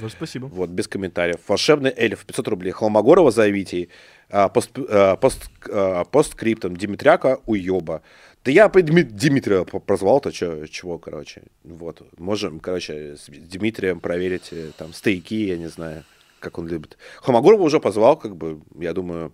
Да, 0.00 0.08
спасибо. 0.08 0.46
Вот, 0.46 0.70
без 0.70 0.88
комментариев. 0.88 1.38
Волшебный 1.48 1.92
эльф, 1.96 2.24
500 2.26 2.48
рублей. 2.48 2.70
Холмогорова 2.72 3.30
за 3.30 3.48
Витей. 3.48 3.88
А, 4.28 4.48
пост, 4.48 4.70
а, 4.76 5.16
пост, 5.16 5.50
а, 5.70 6.04
постскриптом. 6.04 6.76
Димитряка 6.76 7.38
уеба. 7.46 8.02
Да 8.44 8.50
я 8.50 8.68
Дмитрия 8.68 9.64
прозвал-то, 9.64 10.32
чё, 10.32 10.66
чего, 10.66 10.98
короче. 10.98 11.42
Вот. 11.64 12.02
Можем, 12.18 12.58
короче, 12.60 13.16
с 13.16 13.26
Дмитрием 13.28 14.00
проверить 14.00 14.48
э, 14.52 14.70
там 14.78 14.94
стейки, 14.94 15.34
я 15.34 15.58
не 15.58 15.68
знаю, 15.68 16.04
как 16.38 16.58
он 16.58 16.66
любит. 16.66 16.96
Холмогорова 17.20 17.62
уже 17.62 17.80
позвал, 17.80 18.16
как 18.18 18.36
бы, 18.36 18.60
я 18.78 18.94
думаю, 18.94 19.32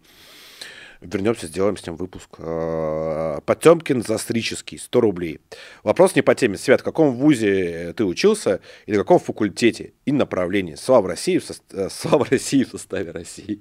вернемся, 1.01 1.47
сделаем 1.47 1.77
с 1.77 1.87
ним 1.87 1.95
выпуск. 1.95 2.31
А, 2.39 3.41
Потемкин 3.43 4.03
застрический, 4.03 4.77
100 4.79 5.01
рублей. 5.01 5.39
Вопрос 5.85 6.17
не 6.17 6.23
по 6.23 6.35
теме. 6.35 6.57
Свят, 6.59 6.81
в 6.81 6.85
каком 6.85 7.15
вузе 7.15 7.93
ты 7.97 8.05
учился 8.05 8.61
и 8.87 8.93
на 8.93 8.99
каком 8.99 9.21
факультете 9.21 9.93
и 10.05 10.11
направлении? 10.11 10.75
Слава 10.75 11.11
России 11.11 11.39
в, 11.39 11.45
сос- 11.49 11.63
э, 11.73 11.89
Слава 11.91 12.27
России 12.31 12.65
в 12.65 12.71
составе 12.71 13.13
России. 13.13 13.61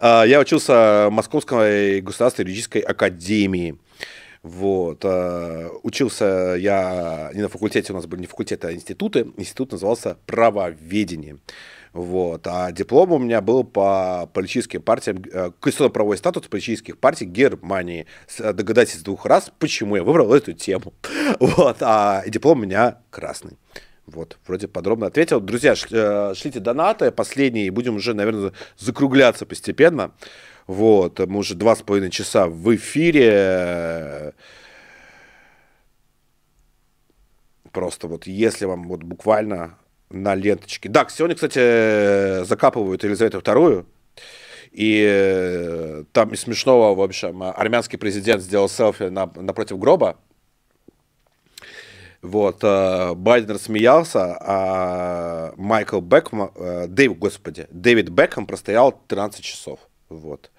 А, 0.00 0.24
Я 0.24 0.40
учился 0.40 1.06
в 1.08 1.10
Московской 1.12 2.00
государственной 2.00 2.46
юридической 2.46 2.80
академии. 2.80 3.78
Вот. 4.42 5.04
а, 5.04 5.70
Учился 5.82 6.56
я 6.58 7.30
не 7.34 7.42
на 7.42 7.48
факультете, 7.48 7.92
у 7.92 7.96
нас 7.96 8.06
были 8.06 8.20
не 8.22 8.26
факультеты, 8.26 8.68
а 8.68 8.72
институты. 8.72 9.26
Институт 9.36 9.72
назывался 9.72 10.18
правоведение. 10.26 11.38
Вот. 11.94 12.46
А 12.48 12.72
диплом 12.72 13.12
у 13.12 13.18
меня 13.18 13.40
был 13.40 13.62
по 13.62 14.28
политическим 14.34 14.82
партиям, 14.82 15.22
э, 15.32 15.52
конституционно-правовой 15.60 16.16
статус 16.18 16.48
политических 16.48 16.98
партий 16.98 17.24
Германии. 17.24 18.06
Э, 18.40 18.52
Догадайтесь 18.52 19.00
двух 19.02 19.24
раз, 19.26 19.52
почему 19.60 19.94
я 19.94 20.02
выбрал 20.02 20.34
эту 20.34 20.52
тему. 20.52 20.92
Вот. 21.38 21.76
А 21.80 22.24
диплом 22.26 22.58
у 22.58 22.62
меня 22.62 22.98
красный. 23.10 23.56
Вот, 24.06 24.38
вроде 24.46 24.68
подробно 24.68 25.06
ответил. 25.06 25.40
Друзья, 25.40 25.74
э, 25.90 26.34
шлите 26.34 26.60
донаты, 26.60 27.10
последние, 27.10 27.66
и 27.66 27.70
будем 27.70 27.96
уже, 27.96 28.12
наверное, 28.14 28.52
закругляться 28.78 29.46
постепенно. 29.46 30.12
Вот, 30.66 31.18
мы 31.20 31.38
уже 31.38 31.54
два 31.54 31.74
с 31.74 31.82
половиной 31.82 32.10
часа 32.10 32.46
в 32.46 32.74
эфире. 32.76 34.34
Просто 37.72 38.06
вот, 38.08 38.26
если 38.26 38.66
вам 38.66 38.88
вот 38.88 39.02
буквально 39.02 39.78
на 40.10 40.34
ленточке. 40.34 40.88
Да, 40.88 41.06
сегодня, 41.08 41.34
кстати, 41.34 42.44
закапывают 42.44 43.02
Елизавету 43.04 43.40
вторую. 43.40 43.86
И 44.70 45.04
э, 45.08 46.04
там 46.12 46.32
из 46.32 46.40
смешного, 46.42 46.94
в 46.94 47.00
общем, 47.00 47.42
армянский 47.42 47.98
президент 47.98 48.42
сделал 48.42 48.68
селфи 48.68 49.04
на- 49.04 49.30
напротив 49.36 49.78
гроба. 49.78 50.18
Вот, 52.24 52.60
э, 52.62 53.12
Байден 53.14 53.50
рассмеялся, 53.50 54.38
а 54.40 55.52
Майкл 55.58 56.00
Бекхэм, 56.00 56.52
э, 56.54 56.86
Дэйв, 56.88 57.18
господи, 57.18 57.66
Дэвид 57.70 58.08
Бекхэм 58.08 58.46
простоял 58.46 58.98
13 59.08 59.44
часов, 59.44 59.78
вот, 60.08 60.50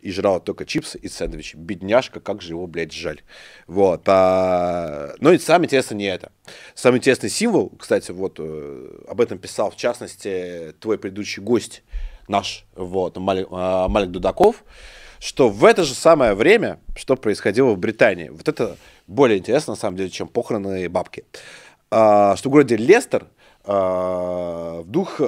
и 0.00 0.10
жрал 0.10 0.40
только 0.40 0.64
чипсы 0.64 0.96
и 0.96 1.10
сэндвичи. 1.10 1.56
Бедняжка, 1.56 2.20
как 2.20 2.40
же 2.40 2.54
его, 2.54 2.66
блядь, 2.66 2.92
жаль. 2.92 3.20
Вот, 3.66 4.04
а... 4.06 5.12
ну 5.20 5.30
и 5.30 5.38
самое 5.38 5.66
интересное 5.66 5.98
не 5.98 6.06
это. 6.06 6.32
Самый 6.74 7.00
интересный 7.00 7.28
символ, 7.28 7.70
кстати, 7.78 8.10
вот, 8.10 8.36
э, 8.38 9.04
об 9.06 9.20
этом 9.20 9.36
писал, 9.36 9.70
в 9.70 9.76
частности, 9.76 10.74
твой 10.80 10.96
предыдущий 10.96 11.42
гость, 11.42 11.82
наш, 12.28 12.64
вот, 12.76 13.18
Малик, 13.18 13.50
Малик 13.50 14.10
Дудаков, 14.10 14.64
что 15.24 15.48
в 15.48 15.64
это 15.64 15.84
же 15.84 15.94
самое 15.94 16.34
время, 16.34 16.80
что 16.94 17.16
происходило 17.16 17.70
в 17.70 17.78
Британии, 17.78 18.28
вот 18.28 18.46
это 18.46 18.76
более 19.06 19.38
интересно, 19.38 19.72
на 19.72 19.76
самом 19.78 19.96
деле, 19.96 20.10
чем 20.10 20.28
похороны 20.28 20.86
бабки, 20.90 21.24
А, 21.90 22.36
что 22.36 22.50
в 22.50 22.52
городе 22.52 22.76
Лестер 22.76 23.28
а, 23.64 24.82
вдруг, 24.82 25.22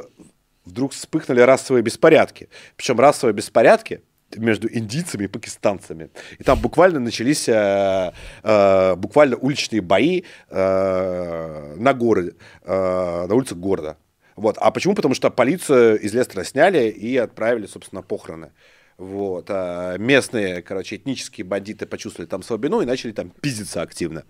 вдруг 0.66 0.92
вспыхнули 0.92 1.40
расовые 1.40 1.82
беспорядки. 1.82 2.50
Причем 2.76 3.00
расовые 3.00 3.32
беспорядки 3.32 4.02
между 4.36 4.68
индийцами 4.70 5.24
и 5.24 5.28
пакистанцами. 5.28 6.10
И 6.38 6.44
там 6.44 6.60
буквально 6.60 7.00
начались 7.00 7.48
э, 7.48 8.12
э, 8.42 8.96
буквально 8.96 9.36
уличные 9.36 9.80
бои 9.80 10.24
э, 10.50 11.74
на 11.76 11.94
городе, 11.94 12.34
э, 12.64 13.26
на 13.28 13.34
улицах 13.34 13.56
города. 13.56 13.96
Вот. 14.34 14.58
А 14.58 14.70
почему? 14.72 14.94
Потому 14.94 15.14
что 15.14 15.30
полицию 15.30 15.98
из 15.98 16.12
Лестера 16.12 16.44
сняли 16.44 16.88
и 16.88 17.16
отправили, 17.16 17.66
собственно, 17.66 18.02
похороны. 18.02 18.50
Вот. 18.98 19.46
А 19.50 19.96
местные, 19.98 20.62
короче, 20.62 20.96
этнические 20.96 21.44
бандиты 21.44 21.86
почувствовали 21.86 22.28
там 22.28 22.42
слабину 22.42 22.80
и 22.80 22.86
начали 22.86 23.12
там 23.12 23.30
пиздиться 23.40 23.82
активно. 23.82 24.24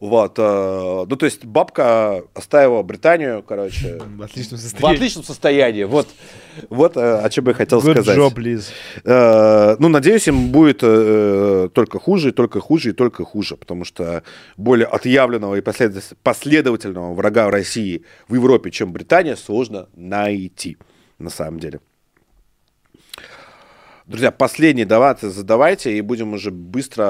Вот. 0.00 0.38
э, 0.38 1.04
Ну, 1.08 1.16
то 1.16 1.26
есть 1.26 1.44
бабка 1.44 2.22
оставила 2.32 2.82
Британию, 2.84 3.42
короче, 3.42 3.98
В 4.16 4.22
отличном 4.22 4.58
в 4.58 4.62
состоянии. 4.62 4.96
отличном 4.96 5.24
состоянии. 5.24 5.82
Вот, 5.84 6.06
вот 6.70 6.96
э, 6.96 7.00
о 7.18 7.28
чем 7.30 7.48
я 7.48 7.54
хотел 7.54 7.80
Good 7.80 7.92
сказать. 8.02 8.16
job, 8.16 8.34
Liz. 8.36 8.66
Э, 9.04 9.76
Ну, 9.80 9.88
надеюсь, 9.88 10.28
им 10.28 10.52
будет 10.52 10.78
только 10.78 11.98
хуже, 11.98 12.30
только 12.32 12.60
хуже, 12.60 12.90
и 12.90 12.92
только 12.92 13.24
хуже, 13.24 13.56
потому 13.56 13.84
что 13.84 14.22
более 14.56 14.86
отъявленного 14.86 15.56
и 15.56 15.60
послед- 15.60 16.14
последовательного 16.22 17.12
врага 17.14 17.50
России 17.50 18.04
в 18.28 18.34
Европе, 18.36 18.70
чем 18.70 18.92
Британия, 18.92 19.34
сложно 19.36 19.88
найти, 19.96 20.76
на 21.18 21.30
самом 21.30 21.58
деле. 21.58 21.80
Друзья, 24.08 24.30
последний 24.30 24.86
давайте 24.86 25.28
задавайте, 25.28 25.94
и 25.94 26.00
будем 26.00 26.32
уже 26.32 26.50
быстро 26.50 27.04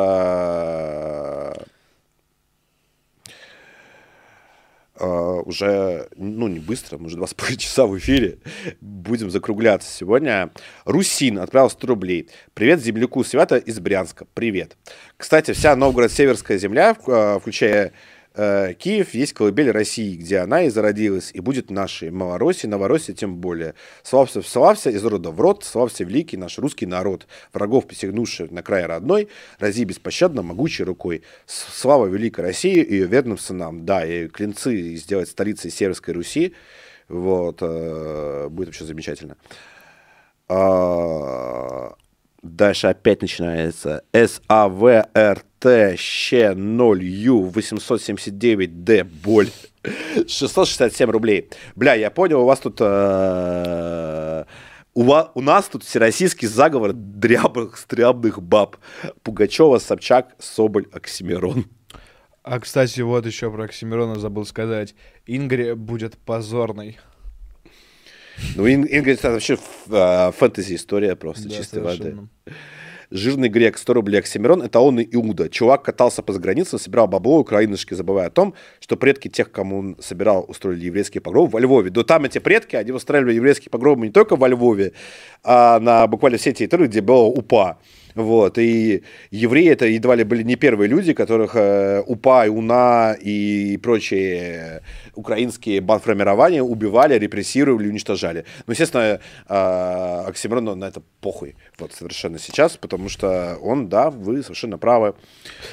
э, 4.96 5.04
уже, 5.44 6.08
ну, 6.16 6.48
не 6.48 6.58
быстро, 6.58 6.98
мы 6.98 7.06
уже 7.06 7.16
два 7.16 7.28
с 7.28 7.34
половиной 7.34 7.60
часа 7.60 7.86
в 7.86 7.96
эфире, 7.98 8.38
будем 8.80 9.30
закругляться 9.30 9.88
сегодня. 9.88 10.50
Русин 10.84 11.38
отправил 11.38 11.70
100 11.70 11.86
рублей. 11.86 12.30
Привет 12.52 12.82
земляку 12.82 13.22
Свята 13.22 13.58
из 13.58 13.78
Брянска. 13.78 14.26
Привет. 14.34 14.76
Кстати, 15.16 15.52
вся 15.52 15.76
Новгород-Северская 15.76 16.58
земля, 16.58 16.96
э, 17.06 17.38
включая 17.40 17.92
э, 18.38 18.74
Киев, 18.74 19.12
есть 19.12 19.34
колыбель 19.34 19.70
России, 19.70 20.16
где 20.16 20.38
она 20.38 20.62
и 20.62 20.70
зародилась, 20.70 21.30
и 21.34 21.40
будет 21.40 21.70
нашей. 21.70 22.10
Малороссия, 22.10 22.70
Новороссия 22.70 23.14
тем 23.14 23.36
более. 23.36 23.74
Славься, 24.02 24.40
славься 24.42 24.90
из 24.90 25.04
рода 25.04 25.30
в 25.30 25.40
род, 25.40 25.64
славься 25.64 26.04
великий 26.04 26.36
наш 26.36 26.58
русский 26.58 26.86
народ, 26.86 27.26
врагов 27.52 27.86
посягнувший 27.86 28.48
на 28.50 28.62
край 28.62 28.86
родной, 28.86 29.28
рази 29.58 29.84
беспощадно 29.84 30.42
могучей 30.42 30.84
рукой. 30.84 31.22
Слава 31.46 32.06
великой 32.06 32.42
России 32.42 32.80
и 32.80 32.94
ее 32.94 33.06
верным 33.06 33.36
сынам. 33.36 33.84
Да, 33.84 34.06
и 34.06 34.28
клинцы 34.28 34.94
сделать 34.94 35.28
столицей 35.28 35.70
Северской 35.70 36.14
Руси, 36.14 36.54
вот, 37.08 37.58
э, 37.60 38.48
будет 38.48 38.68
вообще 38.68 38.84
замечательно. 38.84 39.36
А, 40.48 41.94
Дальше 42.42 42.86
опять 42.86 43.20
начинается 43.22 44.02
САВРТ 44.12 45.96
щ 45.98 46.54
0 46.54 47.02
Ю 47.04 47.42
879 47.48 48.84
Д 48.84 49.04
боль 49.04 49.48
667 50.26 51.10
рублей. 51.10 51.48
Бля, 51.74 51.94
я 51.94 52.10
понял, 52.10 52.42
у 52.42 52.44
вас 52.44 52.60
тут 52.60 52.76
э, 52.80 54.44
У, 54.94 55.02
ва- 55.02 55.30
у 55.34 55.40
нас 55.40 55.66
тут 55.66 55.82
всероссийский 55.84 56.46
заговор 56.48 56.92
дрябых, 56.92 57.76
стрябных 57.76 58.40
баб. 58.42 58.76
Пугачева, 59.22 59.78
Собчак, 59.78 60.34
Соболь, 60.38 60.86
Оксимирон. 60.92 61.66
А, 62.44 62.60
кстати, 62.60 63.00
вот 63.02 63.26
еще 63.26 63.50
про 63.50 63.64
Оксимирона 63.64 64.18
забыл 64.18 64.46
сказать. 64.46 64.94
Ингрия 65.26 65.74
будет 65.74 66.16
позорной. 66.16 66.98
Ну, 68.56 68.66
Ин- 68.66 68.86
Ингрид, 68.88 69.18
это 69.18 69.30
вообще 69.32 69.58
а, 69.90 70.32
фэнтези-история 70.32 71.16
просто, 71.16 71.48
Да, 71.48 71.54
чистой 71.56 71.82
воды. 71.82 72.16
Жирный 73.10 73.48
грек, 73.48 73.78
100 73.78 73.94
рублей 73.94 74.18
Оксимирон, 74.18 74.60
это 74.60 74.80
он 74.80 75.00
и 75.00 75.08
Иуда. 75.14 75.48
Чувак 75.48 75.82
катался 75.82 76.22
по 76.22 76.34
загранице, 76.34 76.78
собирал 76.78 77.08
бабло, 77.08 77.38
украинышки, 77.38 77.94
забывая 77.94 78.26
о 78.26 78.30
том, 78.30 78.52
что 78.80 78.96
предки 78.96 79.28
тех, 79.28 79.50
кому 79.50 79.78
он 79.78 79.96
собирал, 79.98 80.44
устроили 80.46 80.84
еврейские 80.84 81.22
погромы 81.22 81.48
во 81.48 81.58
Львове. 81.58 81.88
Да 81.88 82.02
там 82.04 82.24
эти 82.24 82.38
предки, 82.38 82.76
они 82.76 82.92
устраивали 82.92 83.32
еврейские 83.32 83.70
погромы 83.70 84.06
не 84.08 84.12
только 84.12 84.36
во 84.36 84.46
Львове, 84.46 84.92
а 85.42 85.80
на 85.80 86.06
буквально 86.06 86.36
все 86.36 86.52
территории, 86.52 86.86
где 86.86 87.00
было 87.00 87.22
УПА. 87.22 87.78
Вот, 88.18 88.58
и 88.58 89.04
евреи 89.30 89.68
это 89.68 89.86
едва 89.86 90.16
ли 90.16 90.24
были 90.24 90.42
не 90.42 90.56
первые 90.56 90.88
люди, 90.88 91.12
которых 91.12 91.54
э, 91.54 92.02
УПА, 92.04 92.46
и 92.46 92.48
УНА 92.48 93.16
и 93.20 93.78
прочие 93.80 94.82
украинские 95.14 95.80
банформирования 95.80 96.60
убивали, 96.60 97.16
репрессировали, 97.16 97.86
уничтожали. 97.86 98.44
Ну, 98.66 98.72
естественно, 98.72 99.20
э, 99.48 100.24
Оксимирону 100.26 100.74
на 100.74 100.86
это 100.86 101.00
похуй 101.20 101.54
вот 101.78 101.92
совершенно 101.92 102.40
сейчас, 102.40 102.76
потому 102.76 103.08
что 103.08 103.56
он, 103.62 103.88
да, 103.88 104.10
вы 104.10 104.42
совершенно 104.42 104.78
правы. 104.78 105.14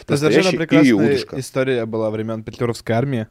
Это 0.04 0.16
совершенно 0.16 0.52
прекрасная 0.52 0.92
иудушка. 0.92 1.40
история 1.40 1.88
была 1.88 2.12
времен 2.12 2.44
Петлюровской 2.44 2.94
армии. 2.94 3.26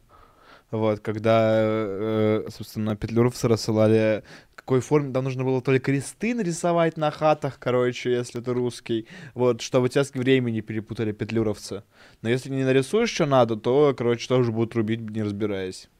Вот, 0.72 0.98
когда, 0.98 1.52
э, 1.54 2.48
собственно, 2.48 2.96
петлюровцы 2.96 3.46
рассылали 3.46 4.24
какой 4.64 4.80
форме, 4.80 5.12
там 5.12 5.24
нужно 5.24 5.44
было 5.44 5.60
то 5.60 5.72
ли 5.72 5.78
кресты 5.78 6.34
нарисовать 6.34 6.96
на 6.96 7.10
хатах, 7.10 7.58
короче, 7.58 8.12
если 8.12 8.40
ты 8.40 8.54
русский, 8.54 9.06
вот, 9.34 9.60
чтобы 9.60 9.90
тебя 9.90 10.04
с 10.04 10.14
евреями 10.14 10.50
не 10.50 10.62
перепутали 10.62 11.12
петлюровцы. 11.12 11.82
Но 12.22 12.30
если 12.30 12.48
не 12.48 12.64
нарисуешь, 12.64 13.10
что 13.10 13.26
надо, 13.26 13.56
то, 13.56 13.94
короче, 13.96 14.26
тоже 14.26 14.52
будут 14.52 14.74
рубить, 14.74 15.00
не 15.00 15.22
разбираясь. 15.22 15.90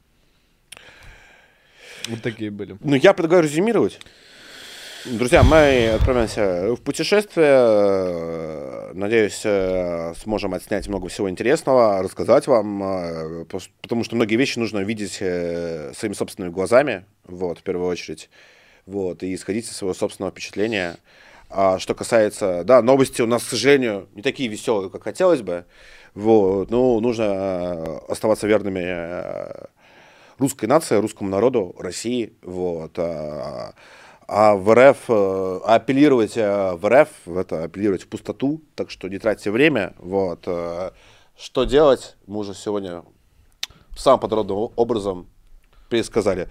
Вот 2.09 2.23
такие 2.23 2.51
были. 2.51 2.79
Ну, 2.81 2.97
я 2.97 3.13
предлагаю 3.13 3.43
резюмировать. 3.43 4.01
Друзья, 5.05 5.43
мы 5.43 5.91
отправляемся 5.91 6.75
в 6.75 6.81
путешествие. 6.81 8.95
Надеюсь, 8.95 9.43
э, 9.45 10.15
сможем 10.23 10.55
отснять 10.55 10.89
много 10.89 11.09
всего 11.09 11.29
интересного, 11.29 12.03
рассказать 12.03 12.47
вам, 12.47 12.83
э, 12.83 13.45
потому 13.83 14.05
что 14.05 14.17
многие 14.17 14.37
вещи 14.37 14.59
нужно 14.59 14.79
видеть 14.79 15.19
э, 15.21 15.93
своими 15.95 16.15
собственными 16.15 16.51
глазами, 16.51 17.05
вот, 17.27 17.59
в 17.59 17.63
первую 17.63 17.89
очередь, 17.89 18.31
вот, 18.87 19.23
и 19.23 19.35
исходить 19.35 19.67
из 19.67 19.77
своего 19.77 19.95
собственного 19.95 20.31
впечатления. 20.31 20.97
А 21.51 21.79
что 21.79 21.95
касается, 21.95 22.65
да, 22.65 22.83
новости 22.83 23.23
у 23.23 23.27
нас, 23.27 23.45
к 23.45 23.49
сожалению, 23.49 24.09
не 24.15 24.23
такие 24.23 24.49
веселые, 24.49 24.91
как 24.91 25.05
хотелось 25.05 25.43
бы, 25.43 25.67
вот, 26.15 26.71
ну, 26.71 27.01
нужно 27.01 27.23
э, 27.25 27.99
оставаться 28.09 28.47
верными 28.47 28.83
э, 28.85 29.67
русской 30.39 30.67
нации, 30.67 30.97
русскому 30.97 31.29
народу, 31.29 31.75
России, 31.79 32.35
вот. 32.43 32.99
А, 32.99 33.75
а 34.27 34.55
в 34.55 34.75
РФ, 34.75 34.99
э, 35.09 35.61
апеллировать 35.65 36.37
в 36.37 36.81
РФ, 36.89 37.09
это 37.27 37.65
апеллировать 37.65 38.03
в 38.03 38.09
пустоту, 38.09 38.63
так 38.75 38.91
что 38.91 39.09
не 39.09 39.19
тратьте 39.19 39.51
время, 39.51 39.95
вот. 39.99 40.49
Что 41.37 41.65
делать, 41.65 42.17
мы 42.27 42.39
уже 42.39 42.55
сегодня 42.55 43.03
самым 43.97 44.21
подробным 44.21 44.71
образом 44.77 45.29
пересказали. 45.89 46.49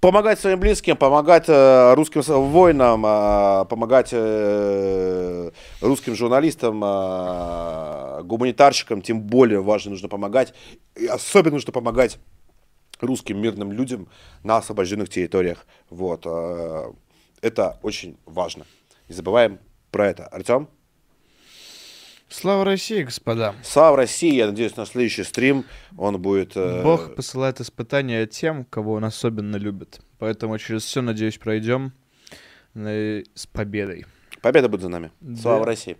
Помогать 0.00 0.40
своим 0.40 0.58
близким, 0.60 0.96
помогать 0.96 1.44
э, 1.48 1.94
русским 1.94 2.22
воинам, 2.22 3.04
э, 3.04 3.66
помогать 3.66 4.08
э, 4.12 5.50
русским 5.82 6.14
журналистам, 6.14 6.82
э, 6.82 8.22
гуманитарщикам, 8.22 9.02
тем 9.02 9.20
более 9.20 9.60
важно 9.60 9.90
нужно 9.90 10.08
помогать. 10.08 10.54
И 10.96 11.04
особенно 11.06 11.56
нужно 11.56 11.72
помогать 11.74 12.18
русским 13.00 13.42
мирным 13.42 13.72
людям 13.72 14.08
на 14.42 14.56
освобожденных 14.56 15.10
территориях. 15.10 15.66
Вот. 15.90 16.22
э, 16.24 16.92
Это 17.42 17.78
очень 17.82 18.16
важно. 18.24 18.64
Не 19.06 19.14
забываем 19.14 19.58
про 19.90 20.08
это. 20.08 20.26
Артем? 20.28 20.68
Слава 22.32 22.64
России, 22.64 23.02
господа! 23.02 23.56
Слава 23.64 23.96
России! 23.96 24.32
Я 24.32 24.46
надеюсь, 24.46 24.76
на 24.76 24.86
следующий 24.86 25.24
стрим 25.24 25.64
он 25.98 26.22
будет... 26.22 26.52
э, 26.54 26.80
Бог 26.84 27.16
посылает 27.16 27.60
испытания 27.60 28.24
тем, 28.26 28.64
кого 28.64 28.92
он 28.92 29.04
особенно 29.04 29.56
любит. 29.56 30.00
Поэтому 30.20 30.56
через 30.58 30.84
все, 30.84 31.02
надеюсь, 31.02 31.38
пройдем 31.38 31.92
э, 32.74 33.24
с 33.34 33.48
победой. 33.48 34.06
Победа 34.42 34.68
будет 34.68 34.82
за 34.82 34.88
нами. 34.88 35.10
Слава 35.42 35.60
Да. 35.60 35.66
России! 35.66 35.96